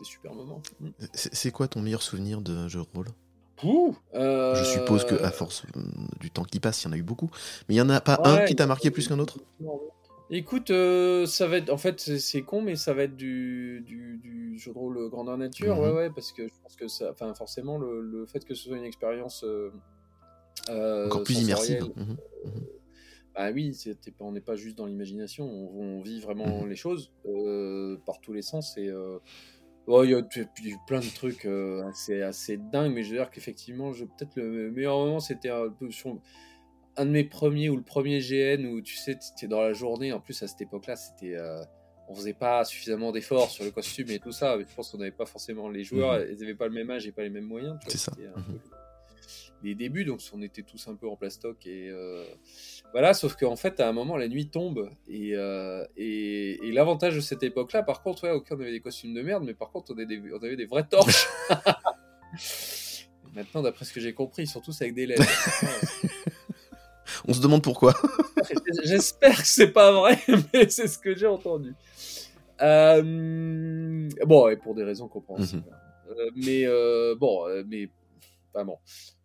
des 0.00 0.04
super 0.04 0.34
moments. 0.34 0.62
Mm. 0.80 0.88
C'est 1.12 1.50
quoi 1.52 1.68
ton 1.68 1.80
meilleur 1.80 2.02
souvenir 2.02 2.40
de 2.40 2.66
jeu 2.68 2.80
de 2.80 2.86
rôle? 2.94 3.06
Ouh, 3.62 3.94
euh, 4.14 4.54
Je 4.54 4.64
suppose 4.64 5.04
que 5.04 5.14
à 5.22 5.30
force 5.30 5.64
euh, 5.76 5.80
du 6.18 6.30
temps 6.30 6.44
qui 6.44 6.60
passe, 6.60 6.82
il 6.82 6.86
y 6.86 6.88
en 6.88 6.92
a 6.92 6.96
eu 6.96 7.02
beaucoup. 7.02 7.30
Mais 7.68 7.74
il 7.74 7.78
y 7.78 7.80
en 7.82 7.90
a 7.90 8.00
pas 8.00 8.18
un 8.24 8.44
qui 8.44 8.56
t'a 8.56 8.66
marqué 8.66 8.90
plus 8.90 9.06
qu'un 9.06 9.18
autre? 9.18 9.38
Écoute, 10.30 10.70
euh, 10.70 11.26
ça 11.26 11.46
va 11.48 11.56
être, 11.58 11.70
en 11.70 11.76
fait, 11.76 12.00
c'est- 12.00 12.42
con, 12.42 12.62
mais 12.62 12.76
ça 12.76 12.94
va 12.94 13.02
être 13.02 13.16
du, 13.16 13.82
du, 13.84 14.16
du 14.22 14.58
jeu 14.58 14.72
de 14.72 14.78
rôle 14.78 15.10
grandeur 15.10 15.36
nature, 15.36 15.76
Mhm. 15.76 15.82
ouais, 15.82 15.92
ouais, 15.92 16.10
parce 16.10 16.32
que 16.32 16.46
je 16.48 16.52
pense 16.62 16.76
que 16.76 16.86
ça, 16.88 17.10
enfin, 17.10 17.34
forcément, 17.34 17.78
le, 17.78 18.00
le 18.00 18.26
fait 18.26 18.44
que 18.44 18.54
ce 18.54 18.68
soit 18.68 18.76
une 18.76 18.84
expérience 18.84 19.44
euh, 19.44 21.06
Encore 21.06 21.24
plus 21.24 21.40
immersive. 21.40 21.90
Mhm. 21.96 22.16
Bah 23.34 23.50
oui, 23.52 23.76
pas- 24.18 24.24
on 24.24 24.32
n'est 24.32 24.40
pas 24.40 24.56
juste 24.56 24.76
dans 24.78 24.86
l'imagination, 24.86 25.44
on, 25.46 25.98
on 25.98 26.00
vit 26.02 26.20
vraiment 26.20 26.64
les 26.64 26.76
choses 26.76 27.10
par 28.06 28.20
tous 28.20 28.32
les 28.32 28.42
sens. 28.42 28.76
Et 28.78 28.88
ouais, 29.86 30.06
il 30.06 30.10
y 30.10 30.14
a 30.14 30.22
puis 30.22 30.46
plein 30.86 31.00
de 31.00 31.14
trucs 31.14 31.44
euh, 31.46 31.86
assez, 31.88 32.22
assez 32.22 32.56
dingues, 32.56 32.92
mais 32.94 33.02
je 33.02 33.10
veux 33.10 33.16
dire 33.18 33.30
qu'effectivement, 33.30 33.90
peut-être 33.92 34.36
le 34.36 34.70
meilleur 34.70 34.98
moment, 34.98 35.20
c'était 35.20 35.50
un 35.50 35.68
peu 35.70 35.90
sur 35.90 36.18
un 36.96 37.06
de 37.06 37.10
mes 37.10 37.24
premiers 37.24 37.68
ou 37.70 37.76
le 37.76 37.82
premier 37.82 38.20
GN 38.20 38.66
où 38.66 38.80
tu 38.82 38.96
sais, 38.96 39.16
c'était 39.20 39.46
dans 39.48 39.60
la 39.62 39.72
journée. 39.72 40.12
En 40.12 40.20
plus, 40.20 40.42
à 40.42 40.48
cette 40.48 40.60
époque-là, 40.60 40.96
c'était. 40.96 41.34
euh, 41.36 41.62
on 42.08 42.14
faisait 42.16 42.32
pas 42.34 42.64
suffisamment 42.64 43.12
d'efforts 43.12 43.50
sur 43.50 43.64
le 43.64 43.70
costume 43.70 44.10
et 44.10 44.18
tout 44.18 44.32
ça. 44.32 44.58
Je 44.58 44.74
pense 44.74 44.90
qu'on 44.90 44.98
n'avait 44.98 45.12
pas 45.12 45.26
forcément 45.26 45.68
les 45.68 45.84
joueurs, 45.84 46.18
Mhm. 46.18 46.26
ils 46.32 46.40
n'avaient 46.40 46.54
pas 46.56 46.66
le 46.66 46.72
même 46.74 46.90
âge 46.90 47.06
et 47.06 47.12
pas 47.12 47.22
les 47.22 47.30
mêmes 47.30 47.44
moyens. 47.46 47.78
tu 47.84 47.90
C'est 47.90 47.98
ça. 47.98 48.12
c'était 48.16 48.26
un 48.28 48.32
peu 48.42 48.58
les 49.62 49.74
débuts, 49.74 50.04
donc 50.04 50.20
on 50.32 50.42
était 50.42 50.62
tous 50.62 50.88
un 50.88 50.94
peu 50.94 51.08
en 51.08 51.16
plastoc 51.16 51.66
et 51.66 51.88
euh, 51.90 52.24
voilà. 52.92 53.14
Sauf 53.14 53.36
qu'en 53.36 53.56
fait, 53.56 53.80
à 53.80 53.88
un 53.88 53.92
moment, 53.92 54.16
la 54.16 54.28
nuit 54.28 54.48
tombe 54.48 54.90
et, 55.08 55.32
euh, 55.34 55.84
et, 55.96 56.66
et 56.66 56.72
l'avantage 56.72 57.14
de 57.14 57.20
cette 57.20 57.42
époque-là, 57.42 57.82
par 57.82 58.02
contre, 58.02 58.24
ouais, 58.24 58.30
ok, 58.30 58.46
on 58.50 58.60
avait 58.60 58.72
des 58.72 58.80
costumes 58.80 59.14
de 59.14 59.22
merde, 59.22 59.44
mais 59.44 59.54
par 59.54 59.70
contre, 59.70 59.92
on 59.92 59.94
avait 59.94 60.06
des, 60.06 60.20
on 60.32 60.38
avait 60.42 60.56
des 60.56 60.66
vraies 60.66 60.86
torches. 60.86 61.26
Maintenant, 63.34 63.62
d'après 63.62 63.84
ce 63.84 63.92
que 63.92 64.00
j'ai 64.00 64.12
compris, 64.12 64.46
surtout 64.46 64.72
c'est 64.72 64.84
avec 64.84 64.94
des 64.94 65.06
LED. 65.06 65.20
On 67.28 67.32
se 67.32 67.40
demande 67.40 67.62
pourquoi. 67.62 67.94
J'espère 68.84 69.36
que 69.36 69.46
c'est 69.46 69.72
pas 69.72 69.92
vrai, 69.92 70.18
mais 70.52 70.68
c'est 70.68 70.88
ce 70.88 70.98
que 70.98 71.14
j'ai 71.14 71.26
entendu. 71.26 71.74
Euh, 72.62 74.08
Bon, 74.26 74.48
et 74.48 74.56
pour 74.56 74.74
des 74.74 74.84
raisons 74.84 75.08
compréhensibles. 75.08 75.64
Euh, 76.08 76.30
mais 76.34 76.66
bon, 77.16 77.46
mais 77.66 77.88
pas 78.52 78.64
bon. 78.64 78.78
Pff, 78.84 79.19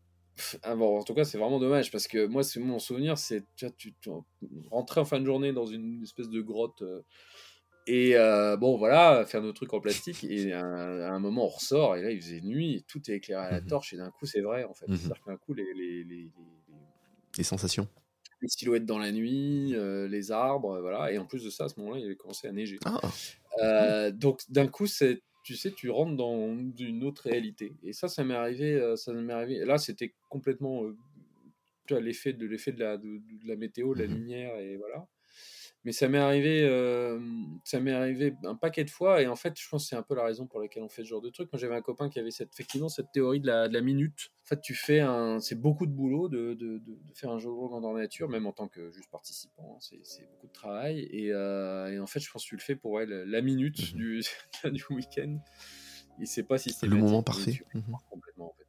ah 0.64 0.75
bon, 0.75 0.99
en 0.99 1.03
tout 1.03 1.14
cas, 1.14 1.23
c'est 1.23 1.38
vraiment 1.38 1.59
dommage 1.59 1.91
parce 1.91 2.07
que 2.07 2.25
moi, 2.27 2.43
c'est 2.43 2.59
mon 2.59 2.80
souvenir, 2.80 3.17
c'est 3.17 3.43
tu, 3.55 3.65
vois, 3.65 3.73
tu, 3.77 3.93
tu 4.01 4.09
rentrais 4.72 5.01
en 5.01 5.05
fin 5.05 5.19
de 5.19 5.25
journée 5.25 5.53
dans 5.53 5.65
une 5.65 6.03
espèce 6.03 6.30
de 6.30 6.41
grotte 6.41 6.81
euh, 6.81 7.01
et 7.88 8.15
euh, 8.17 8.57
bon, 8.57 8.77
voilà, 8.77 9.25
faire 9.27 9.41
nos 9.41 9.53
trucs 9.53 9.73
en 9.73 9.80
plastique 9.81 10.23
et 10.23 10.53
à 10.53 10.64
un, 10.65 11.01
à 11.01 11.11
un 11.11 11.19
moment 11.19 11.45
on 11.45 11.49
ressort 11.49 11.95
et 11.97 12.01
là 12.01 12.11
il 12.11 12.22
faisait 12.22 12.41
nuit 12.41 12.77
et 12.77 12.81
tout 12.81 12.99
est 13.11 13.15
éclairé 13.15 13.45
à 13.45 13.51
la 13.51 13.61
Mhm. 13.61 13.67
torche 13.67 13.93
et 13.93 13.97
d'un 13.97 14.11
coup 14.11 14.25
c'est 14.25 14.41
vrai 14.41 14.64
en 14.65 14.73
fait. 14.73 14.88
Mhm. 14.88 14.97
C'est-à-dire 14.97 15.22
que 15.25 15.31
d'un 15.31 15.38
coup 15.38 15.53
les, 15.53 15.65
les, 15.75 16.03
les, 16.03 16.23
les- 16.23 16.31
Les 17.38 17.43
sensations. 17.43 17.88
les 18.41 18.47
silhouettes 18.49 18.85
dans 18.85 18.97
la 18.99 19.11
nuit, 19.11 19.73
euh, 19.75 20.07
les 20.07 20.31
arbres, 20.31 20.80
voilà. 20.81 21.11
Et 21.11 21.17
en 21.17 21.25
plus 21.25 21.43
de 21.43 21.49
ça, 21.49 21.65
à 21.65 21.69
ce 21.69 21.80
moment-là, 21.80 21.99
il 21.99 22.05
avait 22.05 22.15
commencé 22.15 22.47
à 22.47 22.51
neiger. 22.51 22.80
Ah, 23.61 24.11
donc 24.11 24.41
d'un 24.49 24.67
coup, 24.67 24.88
c'est, 24.88 25.22
tu 25.45 25.56
sais, 25.56 25.72
tu 25.74 25.91
rentres 25.91 26.17
dans 26.17 26.57
une 26.80 27.03
autre 27.06 27.24
réalité. 27.30 27.74
Et 27.83 27.93
ça, 27.93 28.09
ça 28.09 28.25
m'est 28.25 28.35
arrivé, 28.35 28.75
euh, 28.75 28.98
ça 28.98 29.14
m'est 29.14 29.33
arrivé. 29.33 29.65
Là, 29.65 29.77
c'était 29.80 30.15
complètement, 30.30 30.85
euh, 30.85 30.98
tu 31.88 31.93
vois, 31.95 32.01
l'effet 32.01 32.33
de 32.33 32.48
l'effet 32.48 32.72
de 32.74 32.80
la, 32.82 32.98
de, 32.98 33.19
de 33.19 33.48
la 33.48 33.56
météo, 33.57 33.95
de 33.95 34.01
la 34.01 34.07
Mhm. 34.07 34.15
lumière 34.15 34.57
et 34.57 34.77
voilà. 34.77 35.07
Mais 35.85 35.91
ça 35.91 36.09
m'est 36.09 36.17
arrivé, 36.17 36.64
euh, 36.64 37.19
ça 37.64 37.80
m'est 37.80 37.91
arrivé 37.93 38.33
un 38.43 38.55
paquet 38.55 38.83
de 38.83 38.89
fois. 38.89 39.22
Et 39.22 39.27
en 39.27 39.35
fait, 39.35 39.57
je 39.59 39.69
pense 39.69 39.83
que 39.83 39.89
c'est 39.89 39.95
un 39.95 40.01
peu 40.01 40.15
la 40.15 40.23
raison 40.25 40.47
pour 40.47 40.59
laquelle 40.59 40.81
on 40.83 40.89
fait 40.89 41.03
ce 41.03 41.09
genre 41.09 41.22
de 41.22 41.30
truc. 41.30 41.53
Moi, 41.53 41.59
j'avais 41.59 41.75
un 41.75 41.81
copain 41.83 42.09
qui 42.09 42.19
avait 42.19 42.31
cette, 42.31 42.51
effectivement 42.51 42.89
cette 42.89 43.11
théorie 43.11 43.39
de 43.39 43.45
la, 43.47 43.67
de 43.67 43.73
la 43.75 43.81
minute. 43.81 44.31
En 44.43 44.47
fait, 44.47 44.61
tu 44.61 44.73
fais 44.73 44.99
un, 44.99 45.39
c'est 45.39 45.55
beaucoup 45.61 45.85
de 45.85 45.91
boulot 45.91 46.27
de, 46.27 46.55
de, 46.55 46.80
de, 46.80 46.97
faire 47.14 47.30
un 47.30 47.38
jeu 47.38 47.45
de 47.49 47.53
rôle 47.53 47.69
grandeur 47.69 47.93
nature, 47.93 48.27
même 48.30 48.47
en 48.47 48.51
tant 48.51 48.67
que 48.67 48.91
juste 48.91 49.09
participant. 49.11 49.75
hein. 49.75 49.77
C'est, 49.80 49.99
c'est 50.03 50.27
beaucoup 50.31 50.47
de 50.47 50.53
travail. 50.53 51.07
Et, 51.11 51.31
euh, 51.31 51.91
et 51.91 51.99
en 51.99 52.07
fait, 52.07 52.19
je 52.19 52.31
pense 52.31 52.43
que 52.43 52.49
tu 52.49 52.55
le 52.55 52.61
fais 52.61 52.75
pour 52.75 52.91
ouais, 52.91 53.05
la, 53.05 53.23
la 53.23 53.41
minute 53.41 53.77
Mhm. 53.93 53.97
du, 53.99 54.22
du 54.72 54.83
week-end. 54.89 55.38
Et 56.19 56.25
c'est 56.25 56.43
pas 56.43 56.57
si 56.57 56.73
Le 56.83 56.95
moment 56.97 57.22
parfait. 57.22 57.61
Mhm. 57.75 57.83
complètement. 58.09 58.51
En 58.51 58.53
fait. 58.57 58.64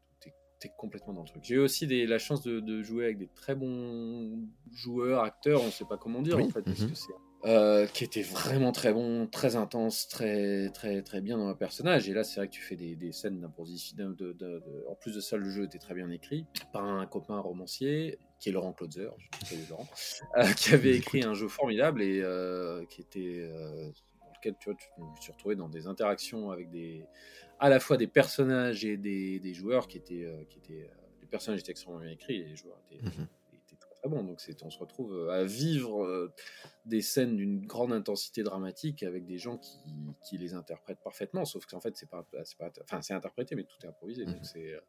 T'es, 0.69 0.73
complètement 0.77 1.13
dans 1.13 1.23
le 1.23 1.29
truc. 1.29 1.43
J'ai 1.45 1.55
eu 1.57 1.59
aussi 1.61 1.87
des, 1.87 2.07
la 2.07 2.19
chance 2.19 2.43
de, 2.43 2.61
de 2.61 2.83
jouer 2.83 3.05
avec 3.05 3.19
des 3.19 3.29
très 3.29 3.55
bons 3.55 4.39
joueurs, 4.73 5.23
acteurs, 5.23 5.63
on 5.63 5.71
sait 5.71 5.85
pas 5.85 5.97
comment 5.97 6.23
dire 6.23 6.37
Oui, 6.37 6.45
en 6.45 6.51
fait, 6.51 6.63
parce 6.63 6.81
mhm. 6.81 6.91
que 6.91 6.95
c'est 6.95 7.13
euh, 7.45 7.87
qui 7.87 8.03
était 8.03 8.23
vraiment 8.23 8.73
très 8.73 8.93
bon, 8.93 9.29
très 9.29 9.55
intense, 9.55 10.09
très 10.09 10.71
très 10.71 11.03
très 11.03 11.21
bien 11.21 11.39
dans 11.39 11.49
le 11.49 11.55
personnage. 11.55 12.09
Et 12.09 12.13
là, 12.13 12.25
c'est 12.25 12.41
vrai 12.41 12.49
que 12.49 12.53
tu 12.53 12.63
fais 12.63 12.75
des, 12.75 12.97
des 12.97 13.13
scènes 13.13 13.41
d'imposition. 13.41 13.95
De, 13.97 14.15
de- 14.15 14.33
de- 14.33 14.35
de- 14.59 14.85
En 14.89 14.97
plus 14.97 15.15
de 15.15 15.21
ça, 15.21 15.37
le 15.37 15.49
jeu 15.49 15.65
était 15.65 15.79
très 15.79 15.95
bien 15.95 16.11
écrit 16.11 16.45
par 16.73 16.85
un 16.85 17.07
copain 17.07 17.39
romancier 17.39 18.19
qui 18.41 18.49
est 18.49 18.53
Laurent 18.53 18.75
Laurent, 19.71 19.87
euh, 20.39 20.53
qui 20.55 20.75
avait 20.75 20.97
écrit 20.97 21.23
un 21.23 21.35
jeu 21.35 21.47
formidable 21.47 22.03
et 22.03 22.21
euh, 22.21 22.85
qui 22.87 23.03
était 23.03 23.49
dans 23.49 24.33
lequel 24.35 24.55
tu 24.59 24.71
vois, 24.71 24.79
tu 24.79 24.89
me 25.01 25.21
suis 25.21 25.31
retrouvé 25.31 25.55
dans 25.55 25.69
des 25.69 25.87
interactions 25.87 26.51
avec 26.51 26.71
des 26.71 27.05
à 27.59 27.69
la 27.69 27.81
fois 27.81 27.97
des 27.97 28.07
personnages 28.07 28.85
et 28.85 28.97
des, 28.97 29.39
des 29.41 29.55
joueurs 29.55 29.89
qui 29.89 29.99
étaient 29.99 30.25
euh, 30.25 30.45
qui 30.45 30.59
étaient 30.59 30.85
euh, 30.85 30.95
les 31.21 31.27
personnages 31.27 31.61
étaient 31.61 31.73
extrêmement 31.73 32.01
bien 32.01 32.11
écrits 32.11 32.37
et 32.37 32.45
les 32.45 32.57
joueurs 32.57 32.79
étaient 32.91 33.03
Mhm. 33.03 33.27
était 33.55 33.77
très 33.81 33.95
très 33.95 34.09
bon. 34.09 34.23
Donc 34.23 34.41
c'est, 34.41 34.63
on 34.63 34.71
se 34.71 34.79
retrouve 34.79 35.29
à 35.31 35.45
vivre 35.45 36.05
euh, 36.05 36.33
des 36.85 37.01
scènes 37.01 37.37
d'une 37.37 37.67
grande 37.67 37.93
intensité 37.93 38.43
dramatique 38.43 39.03
avec 39.03 39.27
des 39.27 39.39
gens 39.39 39.59
qui, 39.59 39.79
qui 40.25 40.39
les 40.39 40.55
interprètent 40.55 41.03
parfaitement. 41.03 41.45
Sauf 41.45 41.67
qu'en 41.67 41.81
fait 41.81 41.97
c'est 41.97 42.09
pas, 42.09 42.27
c'est 42.45 42.59
pas, 42.59 42.71
enfin 42.83 43.03
c'est 43.03 43.15
interprété 43.15 43.55
mais 43.57 43.65
tout 43.65 43.79
est 43.85 43.89
improvisé. 43.89 44.25
Mhm. 44.27 44.33
Donc 44.35 44.45
c'est, 44.45 44.75
euh, 44.75 44.81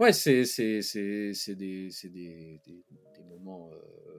ouais 0.00 0.12
c'est 0.12 0.44
c'est 0.46 0.80
c'est 0.82 1.32
c'est 1.34 1.54
des 1.54 1.90
c'est 1.90 2.08
des, 2.08 2.60
des, 2.64 2.84
des 3.16 3.24
moments 3.28 3.70
euh, 3.72 4.09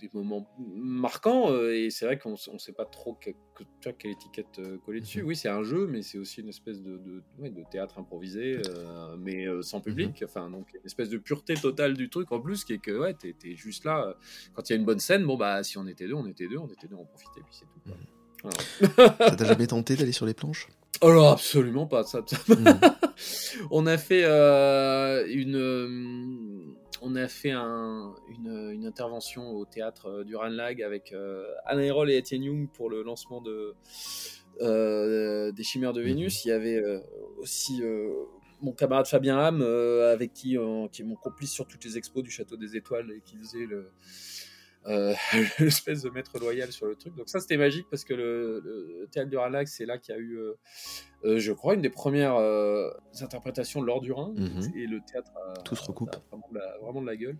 des 0.00 0.10
moments 0.12 0.46
marquants 0.76 1.50
euh, 1.52 1.74
et 1.74 1.90
c'est 1.90 2.04
vrai 2.06 2.18
qu'on 2.18 2.34
on 2.48 2.58
sait 2.58 2.72
pas 2.72 2.84
trop 2.84 3.14
que, 3.14 3.30
que- 3.54 3.90
quelle 3.98 4.10
étiquette 4.12 4.58
euh, 4.58 4.78
coller 4.84 5.00
dessus. 5.00 5.20
Mhm. 5.22 5.28
Oui, 5.28 5.36
c'est 5.36 5.48
un 5.48 5.62
jeu, 5.62 5.86
mais 5.86 6.02
c'est 6.02 6.18
aussi 6.18 6.40
une 6.40 6.48
espèce 6.48 6.80
de, 6.82 6.98
de, 6.98 7.22
ouais, 7.38 7.50
de 7.50 7.62
théâtre 7.70 7.98
improvisé, 7.98 8.60
euh, 8.68 9.16
mais 9.18 9.46
sans 9.62 9.80
public. 9.80 10.22
Enfin, 10.24 10.50
donc 10.50 10.72
une 10.74 10.84
espèce 10.86 11.08
de 11.08 11.18
pureté 11.18 11.54
totale 11.54 11.94
du 11.94 12.08
truc 12.10 12.32
en 12.32 12.40
plus, 12.40 12.64
qui 12.64 12.72
est 12.74 12.78
que 12.78 12.98
ouais, 12.98 13.14
t'es 13.14 13.34
es 13.44 13.54
juste 13.56 13.84
là. 13.84 14.14
quand 14.54 14.68
il 14.68 14.72
y 14.72 14.76
a 14.76 14.78
une 14.78 14.84
bonne 14.86 15.00
scène, 15.00 15.24
bon 15.24 15.36
bah 15.36 15.62
si 15.62 15.78
on 15.78 15.86
était 15.86 16.06
deux, 16.08 16.14
on 16.14 16.26
était 16.26 16.48
deux, 16.48 16.58
on 16.58 16.68
était 16.68 16.86
deux, 16.88 16.96
on 16.96 17.04
profitait, 17.06 17.40
puis 17.44 17.54
c'est 17.58 17.66
tout. 17.66 17.80
quoi. 17.86 17.96
Voilà. 18.42 19.18
Ça 19.30 19.36
t'a 19.36 19.44
jamais 19.44 19.66
tenté 19.66 19.96
d'aller 19.96 20.12
sur 20.12 20.24
les 20.26 20.32
planches? 20.34 20.68
Alors 21.02 21.30
absolument 21.30 21.86
pas. 21.86 22.04
Ça, 22.04 22.22
ça- 22.26 22.36
Mhm. 22.54 22.80
on 23.70 23.86
a 23.86 23.98
fait 23.98 24.22
euh, 24.24 25.26
une, 25.28 26.74
on 27.02 27.16
a 27.16 27.28
fait 27.28 27.50
un- 27.52 28.14
une, 28.28 28.70
une 28.72 28.86
intervention 28.86 29.50
au 29.52 29.64
théâtre 29.64 30.06
euh, 30.06 30.24
du 30.24 30.36
Ranlag 30.36 30.82
avec 30.82 31.12
euh, 31.12 31.44
Anna 31.66 31.82
Herold 31.84 32.10
et 32.10 32.18
Etienne 32.18 32.42
Young 32.44 32.68
pour 32.72 32.90
le 32.90 33.02
lancement 33.02 33.40
de 33.40 33.74
euh, 34.60 35.52
des 35.52 35.62
Chimères 35.62 35.92
de 35.92 36.02
Vénus. 36.02 36.44
Il 36.44 36.48
y 36.48 36.52
avait 36.52 36.82
aussi 37.38 37.80
mon 38.60 38.72
camarade 38.72 39.06
Fabien 39.06 39.38
Ham 39.38 39.62
euh, 39.62 40.12
avec 40.12 40.34
qui, 40.34 40.58
euh, 40.58 40.86
qui 40.88 41.00
est 41.02 41.04
mon 41.06 41.16
complice 41.16 41.50
sur 41.50 41.66
toutes 41.66 41.84
les 41.84 41.96
expos 41.96 42.22
du 42.22 42.30
Château 42.30 42.56
des 42.58 42.76
Étoiles 42.76 43.10
et 43.10 43.20
qui 43.22 43.36
faisait 43.38 43.64
le 43.66 43.90
euh, 44.86 45.14
l'espèce 45.58 46.02
de 46.02 46.10
maître 46.10 46.38
loyal 46.38 46.70
sur 46.72 46.86
le 46.86 46.96
truc. 46.96 47.14
Donc 47.16 47.28
ça 47.28 47.40
c'était 47.40 47.56
magique 47.56 47.86
parce 47.90 48.04
que 48.04 48.14
le, 48.14 48.60
le 49.00 49.06
théâtre 49.10 49.30
du 49.30 49.36
Ranlag 49.36 49.66
c'est 49.66 49.86
là 49.86 49.98
qu'il 49.98 50.14
y 50.14 50.18
a 50.18 50.20
eu 50.20 50.38
euh, 50.38 50.54
euh, 51.24 51.38
je 51.38 51.52
crois, 51.52 51.74
une 51.74 51.82
des 51.82 51.90
premières 51.90 52.36
euh, 52.36 52.90
interprétations 53.20 53.80
de 53.82 53.86
l'or 53.86 54.00
du 54.00 54.12
Rhin. 54.12 54.32
Mhm. 54.36 54.72
Et 54.76 54.86
le 54.86 55.00
théâtre 55.00 55.32
a, 55.36 55.60
Tout 55.62 55.76
se 55.76 55.84
recoupe. 55.84 56.08
a 56.14 56.18
vraiment, 56.30 56.48
de 56.50 56.58
la, 56.58 56.78
vraiment 56.78 57.02
de 57.02 57.06
la 57.06 57.16
gueule. 57.16 57.36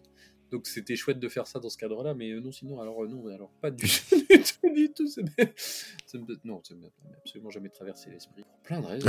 Donc 0.51 0.67
c'était 0.67 0.97
chouette 0.97 1.21
de 1.21 1.29
faire 1.29 1.47
ça 1.47 1.61
dans 1.61 1.71
ce 1.71 1.79
cadre-là, 1.79 2.13
mais 2.13 2.33
non, 2.41 2.51
sinon, 2.51 2.81
alors 2.81 3.07
non, 3.09 3.25
alors 3.29 3.51
pas 3.61 3.71
du, 3.71 3.87
tout, 3.87 4.17
du 4.75 4.93
tout. 4.93 5.07
ça 5.07 5.23
me- 5.23 6.37
non, 6.45 6.61
ça 6.65 6.75
m'est 6.75 6.91
absolument 7.19 7.51
jamais 7.51 7.69
traversé 7.69 8.11
l'esprit. 8.11 8.43
Pour 8.43 8.59
plein 8.63 8.81
de 8.81 8.87
raisons. 8.87 9.09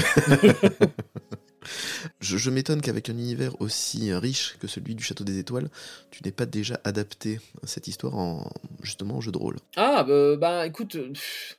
Je, 2.19 2.37
je 2.37 2.49
m'étonne 2.49 2.81
qu'avec 2.81 3.09
un 3.09 3.13
univers 3.13 3.59
aussi 3.61 4.13
riche 4.13 4.57
que 4.59 4.67
celui 4.67 4.95
du 4.95 5.03
Château 5.03 5.23
des 5.23 5.37
Étoiles, 5.39 5.69
tu 6.11 6.23
n'aies 6.23 6.31
pas 6.31 6.45
déjà 6.45 6.79
adapté 6.83 7.39
cette 7.63 7.87
histoire 7.87 8.15
en 8.17 8.49
justement 8.81 9.15
en 9.17 9.21
jeu 9.21 9.31
de 9.31 9.37
rôle. 9.37 9.57
Ah, 9.75 10.03
bah, 10.03 10.35
bah, 10.37 10.67
écoute. 10.67 10.97
pff. 11.13 11.57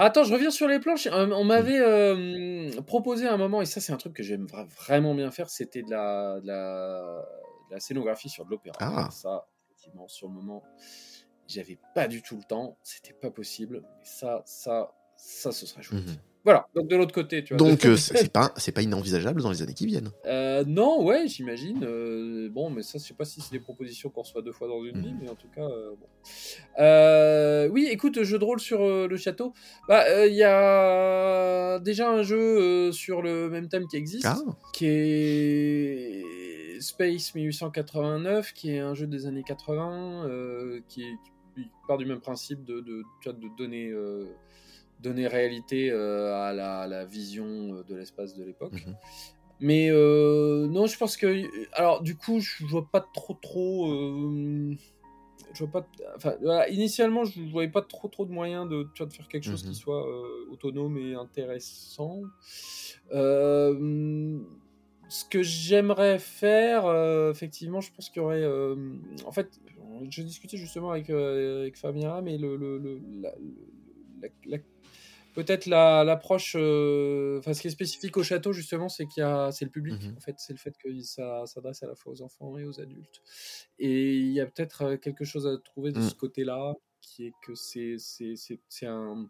Attends, 0.00 0.22
je 0.22 0.32
reviens 0.32 0.50
sur 0.52 0.68
les 0.68 0.78
planches. 0.78 1.06
Euh, 1.08 1.28
On 1.32 1.42
m'avait 1.44 1.80
euh, 1.80 2.70
proposé 2.82 3.26
à 3.26 3.34
un 3.34 3.36
moment, 3.36 3.60
et 3.62 3.66
ça, 3.66 3.80
c'est 3.80 3.92
un 3.92 3.96
truc 3.96 4.14
que 4.14 4.22
j'aime 4.22 4.46
vra- 4.46 4.68
vraiment 4.86 5.12
bien 5.14 5.30
faire, 5.32 5.50
c'était 5.50 5.82
de 5.82 5.90
la, 5.90 6.40
de 6.40 6.46
la, 6.46 7.24
de 7.68 7.74
la 7.74 7.80
scénographie 7.80 8.28
sur 8.28 8.44
de 8.44 8.50
l'opéra. 8.50 8.76
Ah. 8.78 9.08
Ça, 9.10 9.48
effectivement, 9.72 10.06
sur 10.06 10.28
le 10.28 10.34
moment, 10.34 10.62
j'avais 11.48 11.78
pas 11.96 12.06
du 12.06 12.22
tout 12.22 12.36
le 12.36 12.44
temps, 12.44 12.78
c'était 12.84 13.12
pas 13.12 13.30
possible. 13.32 13.82
Mais 13.98 14.04
ça, 14.04 14.42
ça, 14.46 14.92
ça, 15.16 15.50
ce 15.50 15.66
serait 15.66 15.82
chouette. 15.82 16.06
Mhm. 16.06 16.16
Voilà, 16.48 16.66
donc 16.74 16.88
de 16.88 16.96
l'autre 16.96 17.12
côté, 17.12 17.44
tu 17.44 17.52
vois. 17.54 17.58
Donc 17.58 17.84
euh, 17.84 17.94
c'est 17.98 18.32
pas 18.32 18.54
c'est 18.56 18.72
pas 18.72 18.80
inenvisageable 18.80 19.42
dans 19.42 19.50
les 19.50 19.60
années 19.60 19.74
qui 19.74 19.84
viennent. 19.84 20.10
Euh, 20.24 20.64
non, 20.66 21.04
ouais, 21.04 21.28
j'imagine. 21.28 21.84
Euh, 21.84 22.48
bon, 22.48 22.70
mais 22.70 22.80
ça, 22.82 22.96
je 22.96 23.04
sais 23.04 23.12
pas 23.12 23.26
si 23.26 23.42
c'est 23.42 23.52
des 23.52 23.58
propositions 23.60 24.08
qu'on 24.08 24.22
reçoit 24.22 24.40
deux 24.40 24.52
fois 24.52 24.66
dans 24.66 24.82
une 24.82 24.96
Mhm. 24.96 25.02
vie, 25.02 25.14
mais 25.20 25.28
en 25.28 25.34
tout 25.34 25.48
cas, 25.54 25.60
euh, 25.60 25.90
bon. 26.00 27.74
Oui, 27.74 27.86
écoute, 27.90 28.22
jeu 28.22 28.38
de 28.38 28.44
rôle 28.44 28.60
sur 28.60 28.78
le 28.80 29.16
château. 29.18 29.52
Bah, 29.88 30.24
il 30.26 30.32
y 30.36 30.42
a 30.42 31.78
déjà 31.80 32.08
un 32.10 32.22
jeu 32.22 32.92
sur 32.92 33.20
le 33.20 33.50
même 33.50 33.68
thème 33.68 33.86
qui 33.86 33.98
existe, 33.98 34.24
Ah, 34.26 34.38
qui 34.72 34.86
est 34.86 36.80
Space 36.80 37.34
1889, 37.34 38.54
qui 38.54 38.70
est 38.70 38.78
un 38.78 38.94
jeu 38.94 39.06
des 39.06 39.26
années 39.26 39.42
80, 39.46 40.24
euh, 40.26 40.80
qui, 40.88 41.02
est, 41.02 41.12
qui 41.54 41.68
part 41.86 41.98
du 41.98 42.06
même 42.06 42.20
principe 42.20 42.64
de, 42.64 42.80
de, 42.80 43.02
vois, 43.22 43.34
de 43.34 43.48
donner. 43.58 43.92
Donner 45.00 45.26
réalité 45.26 45.90
euh, 45.90 46.34
à, 46.34 46.52
la, 46.86 47.04
vision 47.04 47.46
euh, 47.46 47.82
de 47.84 47.94
l'espace 47.94 48.34
de 48.34 48.44
l'époque. 48.44 48.72
Mhm. 48.86 48.96
Mais 49.60 49.88
euh, 49.90 50.66
non, 50.68 50.86
je 50.86 50.96
pense 50.96 51.16
que. 51.16 51.44
Alors, 51.72 52.02
du 52.02 52.16
coup, 52.16 52.40
je 52.40 52.64
vois 52.64 52.88
pas 52.90 53.00
trop, 53.12 53.34
trop. 53.34 53.88
je 55.52 55.58
vois 55.64 55.70
pas. 55.82 55.88
Enfin, 56.16 56.34
voilà, 56.40 56.68
initialement, 56.68 57.24
je 57.24 57.40
voyais 57.50 57.70
pas 57.70 57.82
trop, 57.82 58.06
trop 58.08 58.24
de 58.24 58.30
moyens 58.30 58.68
de, 58.68 58.84
tu 58.94 58.98
vois, 59.02 59.06
de 59.06 59.12
faire 59.12 59.26
quelque 59.28 59.44
chose 59.44 59.64
Mhm. 59.64 59.70
qui 59.70 59.76
soit 59.76 60.06
euh, 60.08 60.52
autonome 60.52 60.96
et 60.98 61.14
intéressant. 61.14 62.22
Euh, 63.12 64.38
ce 65.08 65.24
que 65.24 65.42
j'aimerais 65.42 66.18
faire, 66.18 66.86
euh, 66.86 67.30
effectivement, 67.32 67.80
je 67.80 67.92
pense 67.92 68.10
qu'il 68.10 68.20
y 68.22 68.24
aurait. 68.24 68.42
euh, 68.42 68.76
en 69.24 69.32
fait, 69.32 69.60
je 70.10 70.22
discutais 70.22 70.56
justement 70.56 70.90
avec, 70.90 71.10
euh, 71.10 71.62
avec 71.62 71.76
Fabien, 71.76 72.20
mais 72.20 72.36
le, 72.38 72.56
le, 72.56 72.78
le- 72.78 73.00
la- 73.22 73.34
la- 74.22 74.28
la- 74.46 74.58
peut-être 75.38 75.66
la- 75.66 76.02
l'approche. 76.04 76.54
euh, 76.58 77.38
Enfin, 77.38 77.54
ce 77.54 77.60
qui 77.62 77.68
est 77.68 77.70
spécifique 77.70 78.16
au 78.16 78.22
château, 78.24 78.52
justement, 78.52 78.88
c'est 78.88 79.06
qu'il 79.06 79.20
y 79.20 79.24
a, 79.24 79.52
c'est 79.52 79.64
le 79.64 79.70
public. 79.70 80.02
Mhm. 80.02 80.14
En 80.16 80.20
fait, 80.20 80.34
c'est 80.38 80.52
le 80.52 80.58
fait 80.58 80.74
que 80.76 81.00
ça 81.02 81.44
s'adresse 81.46 81.82
à 81.82 81.86
la 81.86 81.94
fois 81.94 82.12
aux 82.12 82.22
enfants 82.22 82.58
et 82.58 82.64
aux 82.64 82.80
adultes. 82.80 83.22
Et 83.78 84.16
il 84.16 84.32
y 84.32 84.40
a 84.40 84.46
peut-être 84.46 84.82
euh, 84.82 84.96
quelque 84.96 85.24
chose 85.24 85.46
à 85.46 85.56
trouver 85.58 85.92
de 85.92 86.00
Mm. 86.00 86.08
ce 86.08 86.14
côté-là, 86.14 86.74
qui 87.00 87.26
est 87.26 87.32
que 87.46 87.54
c'est, 87.54 87.96
c'est, 87.98 88.34
c'est, 88.36 88.58
c'est 88.68 88.86
un. 88.86 89.28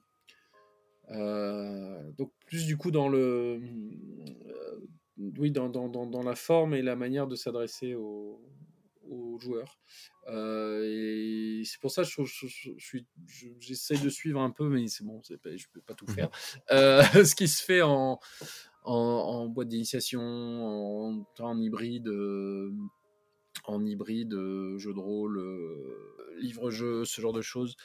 euh, 1.10 2.10
donc 2.18 2.32
plus 2.46 2.66
du 2.66 2.76
coup 2.76 2.90
dans 2.90 3.08
le 3.08 3.60
euh, 3.60 4.80
oui 5.38 5.50
dans, 5.50 5.68
dans, 5.68 5.88
dans, 5.88 6.06
dans 6.06 6.22
la 6.22 6.34
forme 6.34 6.74
et 6.74 6.82
la 6.82 6.96
manière 6.96 7.26
de 7.26 7.34
s'adresser 7.34 7.94
aux, 7.94 8.40
aux 9.08 9.38
joueurs. 9.38 9.78
Euh, 10.28 10.82
et 10.84 11.62
c'est 11.64 11.80
pour 11.80 11.90
ça 11.90 12.02
que 12.02 12.08
je, 12.08 12.22
je, 12.24 12.46
je- 12.76 12.98
je 13.26 13.48
j'essaie 13.60 13.98
de 13.98 14.08
suivre 14.08 14.40
un 14.40 14.50
peu 14.50 14.68
mais 14.68 14.86
c'est 14.88 15.04
bon 15.04 15.20
pas, 15.42 15.56
je 15.56 15.66
peux 15.72 15.80
pas 15.80 15.94
tout 15.94 16.06
Mhm. 16.08 16.14
faire. 16.14 16.30
Euh, 16.70 17.02
ce 17.24 17.34
qui 17.34 17.48
se 17.48 17.62
fait 17.62 17.82
en 17.82 18.18
en, 18.84 18.94
en 18.94 19.46
boîte 19.48 19.68
d'initiation 19.68 20.20
en, 20.22 21.26
en 21.40 21.60
hybride 21.60 22.08
euh, 22.08 22.72
en 23.64 23.84
hybride 23.84 24.32
jeu 24.78 24.94
de 24.94 24.98
rôle 25.00 25.38
livre-jeu 26.38 27.04
ce 27.04 27.20
genre 27.20 27.32
de 27.32 27.42
choses 27.42 27.76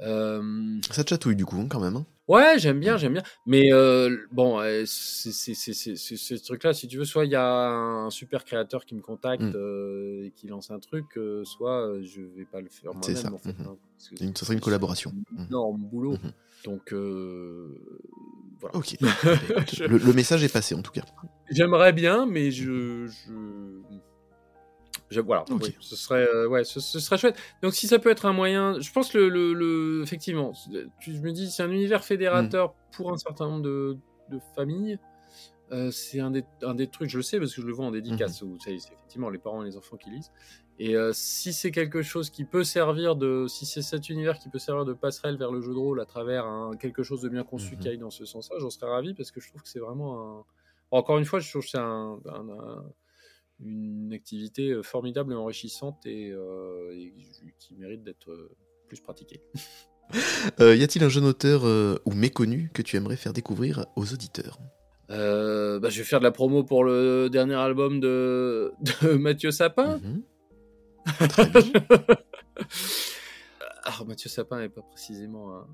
ça 0.00 1.04
te 1.04 1.10
chatouille 1.10 1.36
du 1.36 1.44
coup 1.46 1.64
quand 1.68 1.80
même. 1.80 1.96
hein. 1.96 2.06
Ouais, 2.28 2.58
j'aime 2.58 2.80
bien, 2.80 2.96
j'aime 2.96 3.12
bien. 3.12 3.22
Mais 3.46 3.72
euh, 3.72 4.16
bon, 4.32 4.58
euh, 4.60 4.82
c'est 4.84 5.30
ce 5.54 6.44
truc-là, 6.44 6.74
si 6.74 6.88
tu 6.88 6.98
veux, 6.98 7.04
soit 7.04 7.24
il 7.24 7.30
y 7.30 7.36
a 7.36 7.68
un 7.68 8.10
super 8.10 8.44
créateur 8.44 8.84
qui 8.84 8.96
me 8.96 9.00
contacte 9.00 9.42
Mm. 9.42 9.52
euh, 9.54 10.24
et 10.24 10.32
qui 10.32 10.48
lance 10.48 10.72
un 10.72 10.80
truc, 10.80 11.04
euh, 11.16 11.44
soit 11.44 11.86
euh, 11.88 12.02
je 12.02 12.20
vais 12.22 12.44
pas 12.44 12.60
le 12.60 12.68
faire 12.68 12.90
C'est 13.00 13.12
moi-même. 13.12 13.16
ça, 13.16 13.32
En 13.32 13.38
fait, 13.38 13.56
mhm. 13.58 13.66
hein, 13.68 13.76
parce 13.96 14.08
que 14.10 14.24
Une- 14.24 14.34
ça 14.34 14.44
serait 14.44 14.54
une 14.54 14.60
collaboration. 14.60 15.12
un 15.36 15.40
Mhm. 15.42 15.46
énorme 15.50 15.80
boulot. 15.82 16.12
Mhm. 16.14 16.32
Donc, 16.64 16.92
euh, 16.92 17.68
voilà. 18.58 18.74
Ok. 18.76 18.96
Le, 19.88 19.98
le 19.98 20.12
message 20.12 20.42
est 20.42 20.52
passé 20.52 20.74
en 20.74 20.82
tout 20.82 20.90
cas. 20.90 21.02
J'aimerais 21.50 21.92
bien, 21.92 22.26
mais 22.26 22.50
je. 22.50 23.06
je... 23.06 23.30
je- 25.10 25.20
voilà, 25.20 25.44
oui, 25.50 25.76
ce 25.80 25.94
serait, 25.96 26.26
euh, 26.28 26.48
ouais, 26.48 26.64
ce, 26.64 26.80
ce 26.80 26.98
serait 27.00 27.18
chouette. 27.18 27.36
Donc, 27.62 27.74
si 27.74 27.86
ça 27.86 27.98
peut 27.98 28.10
être 28.10 28.26
un 28.26 28.32
moyen, 28.32 28.80
je 28.80 28.90
pense 28.92 29.10
que 29.10 29.18
le, 29.18 29.28
le, 29.28 29.52
le- 29.54 30.02
effectivement, 30.02 30.52
tu, 31.00 31.14
je 31.14 31.20
me 31.20 31.32
dis, 31.32 31.50
c'est 31.50 31.62
un 31.62 31.70
univers 31.70 32.04
fédérateur 32.04 32.74
pour 32.92 33.12
un 33.12 33.16
certain 33.16 33.46
nombre 33.48 33.62
de, 33.62 33.96
de 34.30 34.40
familles. 34.54 34.98
Euh, 35.72 35.90
c'est 35.90 36.20
un 36.20 36.30
des, 36.30 36.44
un 36.62 36.74
des 36.74 36.86
trucs, 36.86 37.10
je 37.10 37.16
le 37.16 37.22
sais 37.24 37.38
parce 37.40 37.52
que 37.54 37.60
je 37.60 37.66
le 37.66 37.72
vois 37.72 37.86
en 37.86 37.90
dédicace, 37.90 38.42
où 38.42 38.56
c'est 38.62 38.74
effectivement 38.74 39.30
les 39.30 39.38
parents 39.38 39.62
et 39.62 39.66
les 39.66 39.76
enfants 39.76 39.96
qui 39.96 40.10
lisent. 40.10 40.30
Et 40.78 40.94
euh, 40.94 41.10
si 41.14 41.52
c'est 41.52 41.70
quelque 41.72 42.02
chose 42.02 42.30
qui 42.30 42.44
peut 42.44 42.62
servir 42.62 43.16
de, 43.16 43.46
si 43.48 43.64
c'est 43.66 43.82
cet 43.82 44.08
univers 44.10 44.38
qui 44.38 44.48
peut 44.48 44.58
servir 44.58 44.84
de 44.84 44.92
passerelle 44.92 45.36
vers 45.38 45.50
le 45.50 45.60
jeu 45.62 45.72
de 45.72 45.78
rôle 45.78 46.00
à 46.00 46.04
travers 46.04 46.44
un, 46.46 46.76
quelque 46.76 47.02
chose 47.02 47.20
de 47.22 47.28
bien 47.28 47.42
conçu 47.44 47.74
Mhm. 47.74 47.80
qui 47.80 47.88
aille 47.88 47.98
dans 47.98 48.10
ce 48.10 48.24
sens-là, 48.26 48.58
j'en 48.60 48.70
serais 48.70 48.90
ravi 48.90 49.14
parce 49.14 49.30
que 49.32 49.40
je 49.40 49.48
trouve 49.48 49.62
que 49.62 49.68
c'est 49.68 49.80
vraiment 49.80 50.44
Encore 50.92 51.18
une 51.18 51.24
fois, 51.24 51.40
je 51.40 51.50
trouve 51.50 51.62
que 51.64 51.68
c'est 51.70 51.78
un, 51.78 52.18
un- 52.26 52.48
un- 52.48 52.84
une 53.60 54.12
activité 54.12 54.70
euh, 54.70 54.82
formidable 54.82 55.32
et 55.32 55.36
enrichissante 55.36 56.04
et, 56.06 56.30
euh, 56.30 56.90
et 56.92 57.12
qui 57.58 57.74
mérite 57.76 58.02
d'être 58.02 58.30
euh, 58.30 58.50
plus 58.88 59.00
pratiquée. 59.00 59.40
Y 60.60 60.84
a-t-il 60.84 61.02
un 61.02 61.08
jeune 61.08 61.24
auteur 61.24 61.64
ou 62.04 62.12
méconnu 62.12 62.70
que 62.72 62.80
tu 62.80 62.96
aimerais 62.96 63.16
faire 63.16 63.32
découvrir 63.32 63.86
aux 63.96 64.12
auditeurs? 64.12 64.60
Euh, 65.10 65.80
bah, 65.80 65.88
je 65.88 65.98
vais 65.98 66.04
faire 66.04 66.20
de 66.20 66.24
la 66.24 66.30
promo 66.30 66.62
pour 66.62 66.84
le 66.84 67.28
dernier 67.28 67.54
album 67.56 67.98
de, 67.98 68.72
de 69.02 69.14
Mathieu 69.14 69.50
Sapin. 69.50 69.98
Mhm. 69.98 70.22
Très 71.28 71.46
bien. 71.46 71.62
Alors, 73.84 74.04
Mathieu 74.06 74.28
Sapin 74.30 74.60
n'est 74.60 74.68
pas 74.68 74.82
précisément 74.82 75.56
un, 75.56 75.66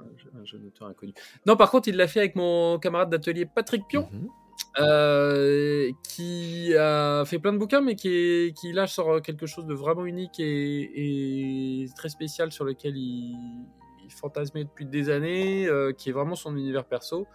un 0.00 0.06
je- 0.16 0.28
un 0.40 0.44
jeune 0.44 0.66
auteur 0.66 0.88
inconnu. 0.88 1.12
Non, 1.46 1.56
par 1.56 1.70
contre, 1.70 1.88
il 1.88 1.96
l'a 1.96 2.08
fait 2.08 2.20
avec 2.20 2.36
mon 2.36 2.78
camarade 2.78 3.10
d'atelier 3.10 3.44
Patrick 3.46 3.86
Pion, 3.88 4.08
Mhm. 4.12 4.28
Euh, 4.78 5.90
qui 6.02 6.74
a 6.76 7.24
fait 7.24 7.38
plein 7.38 7.52
de 7.52 7.58
bouquins, 7.58 7.80
mais 7.80 7.94
qui, 7.94 8.08
est, 8.08 8.56
qui 8.56 8.72
là 8.72 8.86
sort 8.86 9.22
quelque 9.22 9.46
chose 9.46 9.66
de 9.66 9.74
vraiment 9.74 10.04
unique 10.04 10.40
et, 10.40 11.82
et 11.82 11.88
très 11.94 12.08
spécial 12.08 12.50
sur 12.52 12.64
lequel 12.64 12.96
il, 12.96 13.36
il 14.04 14.12
fantasmait 14.12 14.64
depuis 14.64 14.86
des 14.86 15.10
années, 15.10 15.66
euh, 15.66 15.92
qui 15.92 16.10
est 16.10 16.12
vraiment 16.12 16.34
son 16.34 16.56
univers 16.56 16.84
perso. 16.84 17.26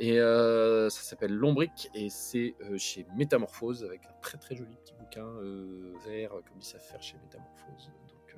Et 0.00 0.20
euh, 0.20 0.88
ça 0.90 1.02
s'appelle 1.02 1.32
Lombric 1.32 1.90
et 1.92 2.08
c'est 2.08 2.54
euh, 2.62 2.78
chez 2.78 3.04
Métamorphose 3.16 3.82
avec 3.82 4.06
un 4.06 4.12
très 4.22 4.38
très 4.38 4.54
joli 4.54 4.76
petit 4.76 4.94
bouquin 4.94 5.26
euh, 5.26 5.92
vert 6.06 6.30
comme 6.30 6.58
ils 6.58 6.64
savent 6.64 6.80
faire 6.80 7.02
chez 7.02 7.16
Métamorphose. 7.24 7.90
Donc 8.08 8.36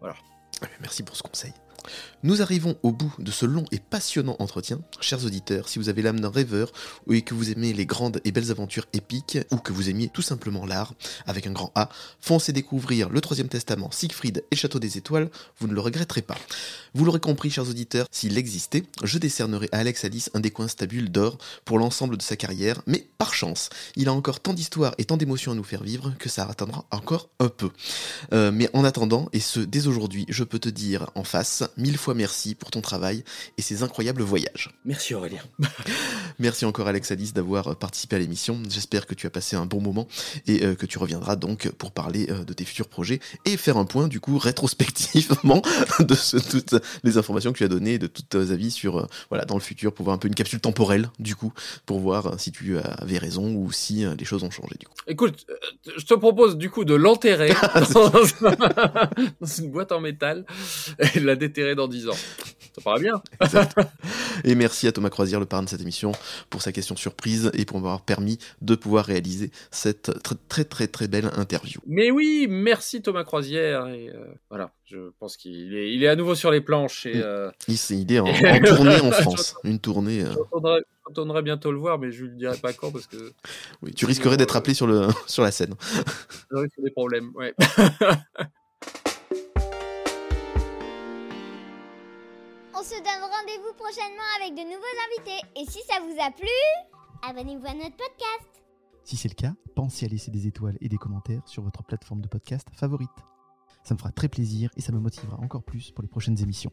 voilà. 0.00 0.16
Ah, 0.62 0.66
Merci 0.80 1.02
pour 1.02 1.16
ce 1.16 1.22
conseil. 1.22 1.52
Nous 2.22 2.42
arrivons 2.42 2.76
au 2.82 2.92
bout 2.92 3.14
de 3.18 3.30
ce 3.30 3.46
long 3.46 3.64
et 3.70 3.78
passionnant 3.78 4.36
entretien. 4.38 4.80
Chers 5.00 5.24
auditeurs, 5.24 5.68
si 5.68 5.78
vous 5.78 5.88
avez 5.88 6.02
l'âme 6.02 6.20
d'un 6.20 6.30
rêveur 6.30 6.72
et 7.10 7.22
que 7.22 7.34
vous 7.34 7.50
aimez 7.50 7.72
les 7.72 7.86
grandes 7.86 8.20
et 8.24 8.32
belles 8.32 8.50
aventures 8.50 8.86
épiques 8.92 9.38
ou 9.52 9.58
que 9.58 9.72
vous 9.72 9.88
aimiez 9.88 10.08
tout 10.08 10.22
simplement 10.22 10.66
l'art 10.66 10.94
avec 11.26 11.46
un 11.46 11.52
grand 11.52 11.72
A, 11.74 11.88
foncez 12.20 12.52
découvrir 12.52 13.08
le 13.08 13.20
Troisième 13.20 13.48
Testament, 13.48 13.90
Siegfried 13.90 14.44
et 14.50 14.56
Château 14.56 14.78
des 14.78 14.98
Étoiles, 14.98 15.30
vous 15.58 15.68
ne 15.68 15.74
le 15.74 15.80
regretterez 15.80 16.22
pas. 16.22 16.36
Vous 16.94 17.04
l'aurez 17.04 17.20
compris, 17.20 17.50
chers 17.50 17.68
auditeurs, 17.68 18.06
s'il 18.10 18.38
existait, 18.38 18.84
je 19.02 19.18
décernerais 19.18 19.68
à 19.72 19.78
Alex 19.78 20.04
Alice 20.04 20.30
un 20.34 20.40
décoin 20.40 20.68
stabule 20.68 21.10
d'or 21.10 21.38
pour 21.64 21.78
l'ensemble 21.78 22.16
de 22.16 22.22
sa 22.22 22.36
carrière, 22.36 22.82
mais 22.86 23.06
par 23.18 23.34
chance, 23.34 23.68
il 23.96 24.08
a 24.08 24.12
encore 24.12 24.40
tant 24.40 24.54
d'histoires 24.54 24.94
et 24.98 25.04
tant 25.04 25.16
d'émotions 25.16 25.52
à 25.52 25.54
nous 25.54 25.64
faire 25.64 25.82
vivre 25.82 26.14
que 26.18 26.28
ça 26.28 26.44
attendra 26.44 26.86
encore 26.90 27.28
un 27.38 27.48
peu. 27.48 27.70
Euh, 28.32 28.50
mais 28.50 28.70
en 28.72 28.84
attendant, 28.84 29.28
et 29.32 29.40
ce 29.40 29.60
dès 29.60 29.86
aujourd'hui, 29.86 30.24
je 30.28 30.42
peux 30.46 30.58
te 30.58 30.68
dire 30.70 31.10
en 31.14 31.24
face, 31.24 31.62
mille 31.76 31.98
fois 31.98 32.14
merci 32.14 32.54
pour 32.54 32.70
ton 32.70 32.80
travail 32.80 33.22
et 33.58 33.62
ces 33.62 33.82
incroyables 33.82 34.22
voyages. 34.22 34.70
Merci 34.84 35.14
Aurélien. 35.14 35.42
Merci 36.38 36.64
encore 36.66 36.86
Alex 36.86 37.10
Alice 37.12 37.32
d'avoir 37.32 37.68
euh, 37.68 37.74
participé 37.74 38.16
à 38.16 38.18
l'émission. 38.18 38.60
J'espère 38.68 39.06
que 39.06 39.14
tu 39.14 39.26
as 39.26 39.30
passé 39.30 39.56
un 39.56 39.64
bon 39.64 39.80
moment 39.80 40.06
et 40.46 40.64
euh, 40.64 40.74
que 40.74 40.84
tu 40.84 40.98
reviendras 40.98 41.34
donc 41.36 41.70
pour 41.70 41.92
parler 41.92 42.26
euh, 42.30 42.44
de 42.44 42.52
tes 42.52 42.64
futurs 42.66 42.88
projets 42.88 43.20
et 43.46 43.56
faire 43.56 43.76
un 43.78 43.86
point 43.86 44.06
du 44.08 44.20
coup 44.20 44.36
rétrospectivement 44.38 45.62
de 46.00 46.14
ce- 46.14 46.36
toutes 46.36 46.74
les 47.04 47.16
informations 47.18 47.52
que 47.52 47.58
tu 47.58 47.64
as 47.64 47.68
données, 47.68 47.98
de 47.98 48.06
tous 48.06 48.22
tes 48.22 48.50
avis 48.50 48.70
sur 48.70 49.08
voilà 49.30 49.44
dans 49.46 49.54
le 49.54 49.60
futur 49.62 49.94
pour 49.94 50.04
voir 50.04 50.14
un 50.14 50.18
peu 50.18 50.28
une 50.28 50.34
capsule 50.34 50.60
temporelle 50.60 51.08
du 51.18 51.34
coup 51.36 51.52
pour 51.86 52.00
voir 52.00 52.38
si 52.38 52.52
tu 52.52 52.76
avais 52.78 53.18
raison 53.18 53.54
ou 53.54 53.72
si 53.72 54.04
les 54.18 54.24
choses 54.26 54.42
ont 54.44 54.50
changé 54.50 54.76
du 54.78 54.86
coup. 54.86 54.94
Écoute, 55.06 55.46
je 55.96 56.04
te 56.04 56.14
propose 56.14 56.56
du 56.58 56.68
coup 56.70 56.84
de 56.84 56.94
l'enterrer 56.94 57.52
dans, 57.94 58.10
dans 58.10 59.46
une 59.58 59.70
boîte 59.70 59.92
en 59.92 60.00
métal 60.00 60.35
et 61.14 61.20
de 61.20 61.26
la 61.26 61.36
déterrer 61.36 61.74
dans 61.74 61.88
10 61.88 62.08
ans. 62.08 62.16
Ça 62.74 62.82
paraît 62.82 63.00
bien. 63.00 63.22
Et 64.44 64.54
merci 64.54 64.86
à 64.86 64.92
Thomas 64.92 65.08
Croisière, 65.08 65.40
le 65.40 65.46
parrain 65.46 65.62
de 65.62 65.68
cette 65.68 65.80
émission, 65.80 66.12
pour 66.50 66.60
sa 66.60 66.72
question 66.72 66.94
surprise 66.94 67.50
et 67.54 67.64
pour 67.64 67.78
m'avoir 67.78 68.02
permis 68.02 68.38
de 68.60 68.74
pouvoir 68.74 69.06
réaliser 69.06 69.50
cette 69.70 70.22
très 70.22 70.34
très 70.48 70.64
très, 70.64 70.86
très 70.86 71.08
belle 71.08 71.30
interview. 71.36 71.80
Mais 71.86 72.10
oui, 72.10 72.46
merci 72.50 73.00
Thomas 73.00 73.24
Croisière. 73.24 73.86
Et 73.88 74.10
euh, 74.10 74.26
voilà, 74.50 74.72
je 74.84 75.10
pense 75.18 75.38
qu'il 75.38 75.74
est, 75.74 75.94
il 75.94 76.02
est 76.04 76.08
à 76.08 76.16
nouveau 76.16 76.34
sur 76.34 76.50
les 76.50 76.60
planches 76.60 77.06
et 77.06 77.16
euh, 77.16 77.50
Il, 77.66 77.78
il 77.90 78.12
est 78.12 78.18
en, 78.18 78.26
en 78.26 78.60
tournée 78.60 79.00
en 79.00 79.10
France, 79.10 79.54
une 79.64 79.78
tournée. 79.78 80.22
euh, 80.22 80.32
je 80.34 81.08
retournerai, 81.08 81.42
bientôt 81.42 81.72
le 81.72 81.78
voir, 81.78 81.98
mais 81.98 82.12
je 82.12 82.24
lui 82.24 82.36
dirai 82.36 82.58
pas 82.58 82.74
quand 82.74 82.90
parce 82.90 83.06
que 83.06 83.32
oui, 83.80 83.94
tu 83.94 84.04
risquerais 84.04 84.36
d'être 84.36 84.56
appelé 84.56 84.74
sur, 84.74 84.86
le, 84.86 85.08
sur 85.26 85.42
la 85.42 85.50
scène. 85.50 85.74
j'aurais 86.50 86.68
des 86.76 86.90
problèmes. 86.90 87.30
Ouais. 87.34 87.54
On 92.78 92.82
se 92.82 92.90
donne 92.90 93.22
rendez-vous 93.22 93.72
prochainement 93.74 94.28
avec 94.38 94.54
de 94.54 94.60
nouveaux 94.60 94.84
invités. 95.08 95.40
Et 95.56 95.64
si 95.64 95.78
ça 95.88 95.98
vous 95.98 96.14
a 96.20 96.30
plu, 96.30 96.46
abonnez-vous 97.22 97.64
à 97.64 97.72
notre 97.72 97.96
podcast. 97.96 98.62
Si 99.02 99.16
c'est 99.16 99.30
le 99.30 99.34
cas, 99.34 99.54
pensez 99.74 100.04
à 100.04 100.08
laisser 100.10 100.30
des 100.30 100.46
étoiles 100.46 100.76
et 100.82 100.90
des 100.90 100.98
commentaires 100.98 101.40
sur 101.48 101.62
votre 101.62 101.84
plateforme 101.84 102.20
de 102.20 102.28
podcast 102.28 102.68
favorite. 102.74 103.08
Ça 103.82 103.94
me 103.94 103.98
fera 103.98 104.12
très 104.12 104.28
plaisir 104.28 104.68
et 104.76 104.82
ça 104.82 104.92
me 104.92 104.98
motivera 104.98 105.38
encore 105.38 105.62
plus 105.62 105.90
pour 105.90 106.02
les 106.02 106.08
prochaines 106.08 106.38
émissions. 106.42 106.72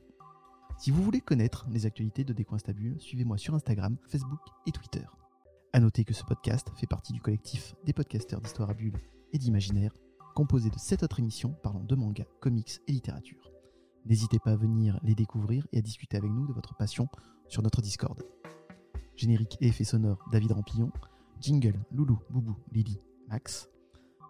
Si 0.77 0.91
vous 0.91 1.01
voulez 1.01 1.21
connaître 1.21 1.67
les 1.69 1.85
actualités 1.85 2.25
de 2.25 2.33
Décoinstabule, 2.33 2.99
suivez-moi 2.99 3.37
sur 3.37 3.55
Instagram, 3.55 3.95
Facebook 4.09 4.41
et 4.67 4.73
Twitter. 4.73 5.05
A 5.71 5.79
noter 5.79 6.03
que 6.03 6.13
ce 6.13 6.25
podcast 6.25 6.67
fait 6.75 6.85
partie 6.85 7.13
du 7.13 7.21
collectif 7.21 7.75
des 7.85 7.93
podcasteurs 7.93 8.41
d'histoire 8.41 8.69
à 8.69 8.73
bulles 8.73 8.99
et 9.31 9.37
d'imaginaire, 9.37 9.93
composé 10.35 10.69
de 10.69 10.77
7 10.77 11.03
autres 11.03 11.19
émissions 11.19 11.53
parlant 11.63 11.85
de 11.85 11.95
manga, 11.95 12.25
comics 12.41 12.81
et 12.89 12.91
littérature. 12.91 13.52
N'hésitez 14.05 14.39
pas 14.39 14.51
à 14.51 14.55
venir 14.55 14.99
les 15.03 15.15
découvrir 15.15 15.65
et 15.71 15.77
à 15.77 15.81
discuter 15.81 16.17
avec 16.17 16.29
nous 16.29 16.45
de 16.47 16.53
votre 16.53 16.75
passion 16.75 17.07
sur 17.47 17.61
notre 17.61 17.81
Discord. 17.81 18.21
Générique 19.15 19.57
et 19.61 19.67
effets 19.67 19.83
sonores 19.83 20.23
David 20.31 20.51
Rampillon, 20.51 20.91
jingle 21.39 21.79
Loulou, 21.91 22.19
Boubou, 22.29 22.57
Lily, 22.71 22.99
Max, 23.29 23.69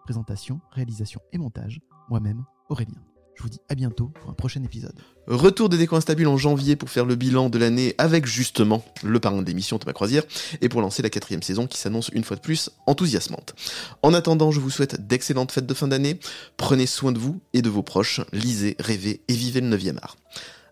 présentation, 0.04 0.60
réalisation 0.70 1.20
et 1.32 1.38
montage, 1.38 1.80
moi-même, 2.08 2.44
Aurélien. 2.68 3.02
Je 3.36 3.42
vous 3.42 3.48
dis 3.48 3.60
à 3.68 3.74
bientôt 3.74 4.12
pour 4.20 4.30
un 4.30 4.34
prochain 4.34 4.62
épisode. 4.62 4.94
Retour 5.26 5.68
des 5.68 5.76
décoins 5.76 6.00
stables 6.00 6.26
en 6.26 6.36
janvier 6.36 6.76
pour 6.76 6.90
faire 6.90 7.04
le 7.04 7.14
bilan 7.14 7.50
de 7.50 7.58
l'année 7.58 7.94
avec 7.98 8.26
justement 8.26 8.84
le 9.02 9.18
parrain 9.18 9.42
de 9.42 9.46
l'émission 9.46 9.78
Thomas 9.78 9.92
Croisière 9.92 10.22
et 10.60 10.68
pour 10.68 10.80
lancer 10.80 11.02
la 11.02 11.10
quatrième 11.10 11.42
saison 11.42 11.66
qui 11.66 11.78
s'annonce 11.78 12.10
une 12.12 12.24
fois 12.24 12.36
de 12.36 12.42
plus 12.42 12.70
enthousiasmante. 12.86 13.54
En 14.02 14.14
attendant, 14.14 14.50
je 14.50 14.60
vous 14.60 14.70
souhaite 14.70 15.06
d'excellentes 15.06 15.52
fêtes 15.52 15.66
de 15.66 15.74
fin 15.74 15.88
d'année. 15.88 16.20
Prenez 16.56 16.86
soin 16.86 17.10
de 17.10 17.18
vous 17.18 17.40
et 17.52 17.62
de 17.62 17.70
vos 17.70 17.82
proches. 17.82 18.20
Lisez, 18.32 18.76
rêvez 18.78 19.22
et 19.26 19.34
vivez 19.34 19.60
le 19.60 19.76
9e 19.76 19.98
art. 20.00 20.16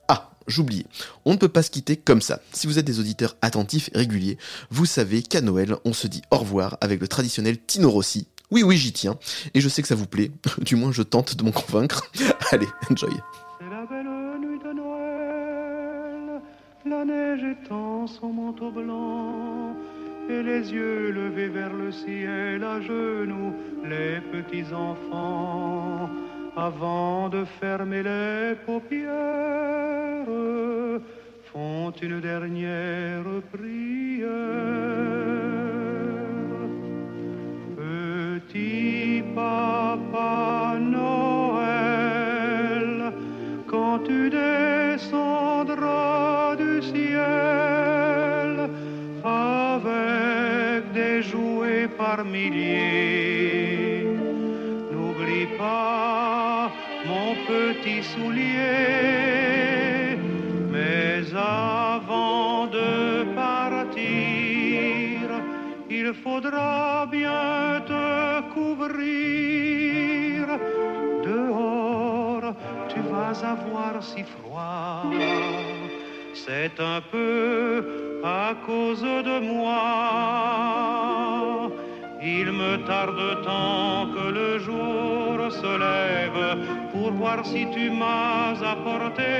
Ah, 0.08 0.31
j'oubliais, 0.47 0.86
on 1.24 1.32
ne 1.32 1.39
peut 1.39 1.49
pas 1.49 1.62
se 1.62 1.70
quitter 1.70 1.97
comme 1.97 2.23
ça. 2.23 2.41
Si 2.52 2.66
vous 2.66 2.78
êtes 2.78 2.86
des 2.86 3.00
auditeurs 3.00 3.36
attentifs 3.42 3.91
et 3.94 3.99
réguliers, 3.99 4.39
vous 4.70 4.86
savez 4.86 5.23
qu'à 5.23 5.41
Noël, 5.41 5.76
on 5.84 5.92
se 5.92 6.07
dit 6.07 6.23
au 6.31 6.39
revoir 6.39 6.78
avec 6.81 7.00
le 7.00 7.08
traditionnel 7.08 7.58
Tino 7.66 7.91
Rossi. 7.91 8.28
Oui, 8.52 8.62
oui, 8.62 8.76
j'y 8.76 8.92
tiens. 8.92 9.16
Et 9.55 9.62
je 9.62 9.68
sais 9.70 9.81
que 9.81 9.89
ça 9.89 9.94
vous 9.94 10.06
plaît. 10.06 10.31
Du 10.58 10.76
moins, 10.76 10.92
je 10.92 11.02
tente 11.02 11.36
de 11.36 11.42
m'en 11.42 11.52
convaincre. 11.52 12.10
Allez, 12.52 12.68
enjoy. 12.90 13.14
C'est 13.58 13.70
la 13.70 13.86
belle 13.86 14.40
nuit 14.40 14.58
de 14.58 14.72
Noël, 14.74 16.42
la 16.84 17.05
neige 17.06 17.42
étend 17.42 18.06
son 18.06 18.28
manteau 18.28 18.70
blanc, 18.70 19.74
et 20.28 20.42
les 20.42 20.70
yeux 20.70 21.12
levés 21.12 21.48
vers 21.48 21.72
le 21.72 21.90
ciel 21.90 22.62
à 22.62 22.78
genoux, 22.82 23.55
les 23.89 24.20
petits 24.20 24.70
enfants, 24.74 26.10
avant 26.55 27.31
de 27.31 27.47
fermer 27.58 28.02
les 28.02 28.55
paupières, 28.66 30.26
font 31.50 31.90
une 32.02 32.20
dernière 32.20 33.24
prière. 33.50 35.41
Papa 39.34 40.76
Noël, 40.78 41.72
quand 43.66 44.00
tu 44.00 44.28
descendras 44.28 45.76
du 46.56 46.82
ciel 46.82 48.68
avec 49.24 50.92
des 50.92 51.22
jouets 51.22 51.89
par 51.97 52.26
milliers, 52.26 54.06
n'oublie 54.92 55.47
pas 55.56 56.70
mon 57.06 57.34
petit 57.47 58.02
soulier, 58.02 58.58
mais 60.70 61.24
avant 61.34 62.66
de 62.66 63.24
partir, 63.34 64.00
il 65.89 66.12
faudra 66.12 67.06
bien 67.10 67.81
Dehors, 71.24 72.55
tu 72.89 73.00
vas 73.10 73.36
avoir 73.55 74.02
si 74.02 74.22
froid. 74.24 75.05
C'est 76.34 76.81
un 76.81 77.00
peu 77.10 78.20
à 78.24 78.55
cause 78.66 79.02
de 79.02 79.36
moi. 79.52 79.81
Il 82.24 82.52
me 82.52 82.76
tarde 82.86 83.42
tant 83.44 84.06
que 84.14 84.31
le 84.40 84.58
jour 84.60 85.50
se 85.50 85.72
lève 85.86 86.47
pour 86.92 87.10
voir 87.12 87.44
si 87.44 87.66
tu 87.74 87.90
m'as 87.90 88.55
apporté 88.74 89.32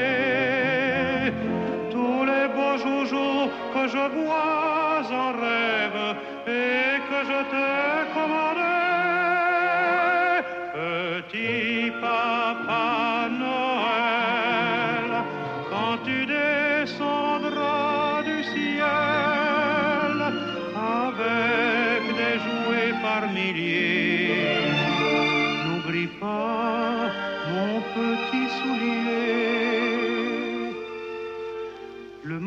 tous 1.91 2.25
les 2.31 2.47
beaux 2.57 2.77
joujoux 2.85 3.49
que 3.75 3.83
je 3.95 4.05
vois 4.17 5.03
en 5.25 5.31
rêve 5.47 6.17
et 6.47 6.99
que 7.09 7.19
je 7.31 7.41
te 7.53 7.69
commandais, 8.15 8.92
papa 12.01 13.29
Noël, 13.39 13.72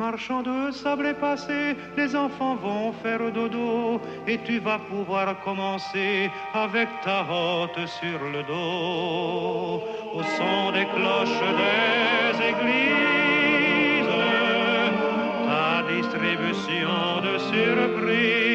Le 0.06 0.12
marchand 0.12 0.44
de 0.44 0.72
sable 0.72 1.08
est 1.08 1.20
passé, 1.20 1.76
les 1.98 2.16
enfants 2.16 2.56
vont 2.58 2.94
faire 3.02 3.32
dodo 3.32 4.00
et 4.28 4.38
tu 4.46 4.60
vas 4.60 4.78
pouvoir 4.78 5.42
commencer 5.44 6.30
avec 6.54 6.88
ta 7.04 7.22
hotte 7.22 7.88
sur 7.88 8.20
le 8.32 8.44
dos. 8.44 9.82
Au 10.14 10.22
son 10.38 10.72
des 10.74 10.86
cloches 10.94 11.44
des 11.62 12.38
églises, 12.52 14.14
ta 15.48 15.82
distribution 15.92 17.22
de 17.26 17.38
surprises. 17.40 18.55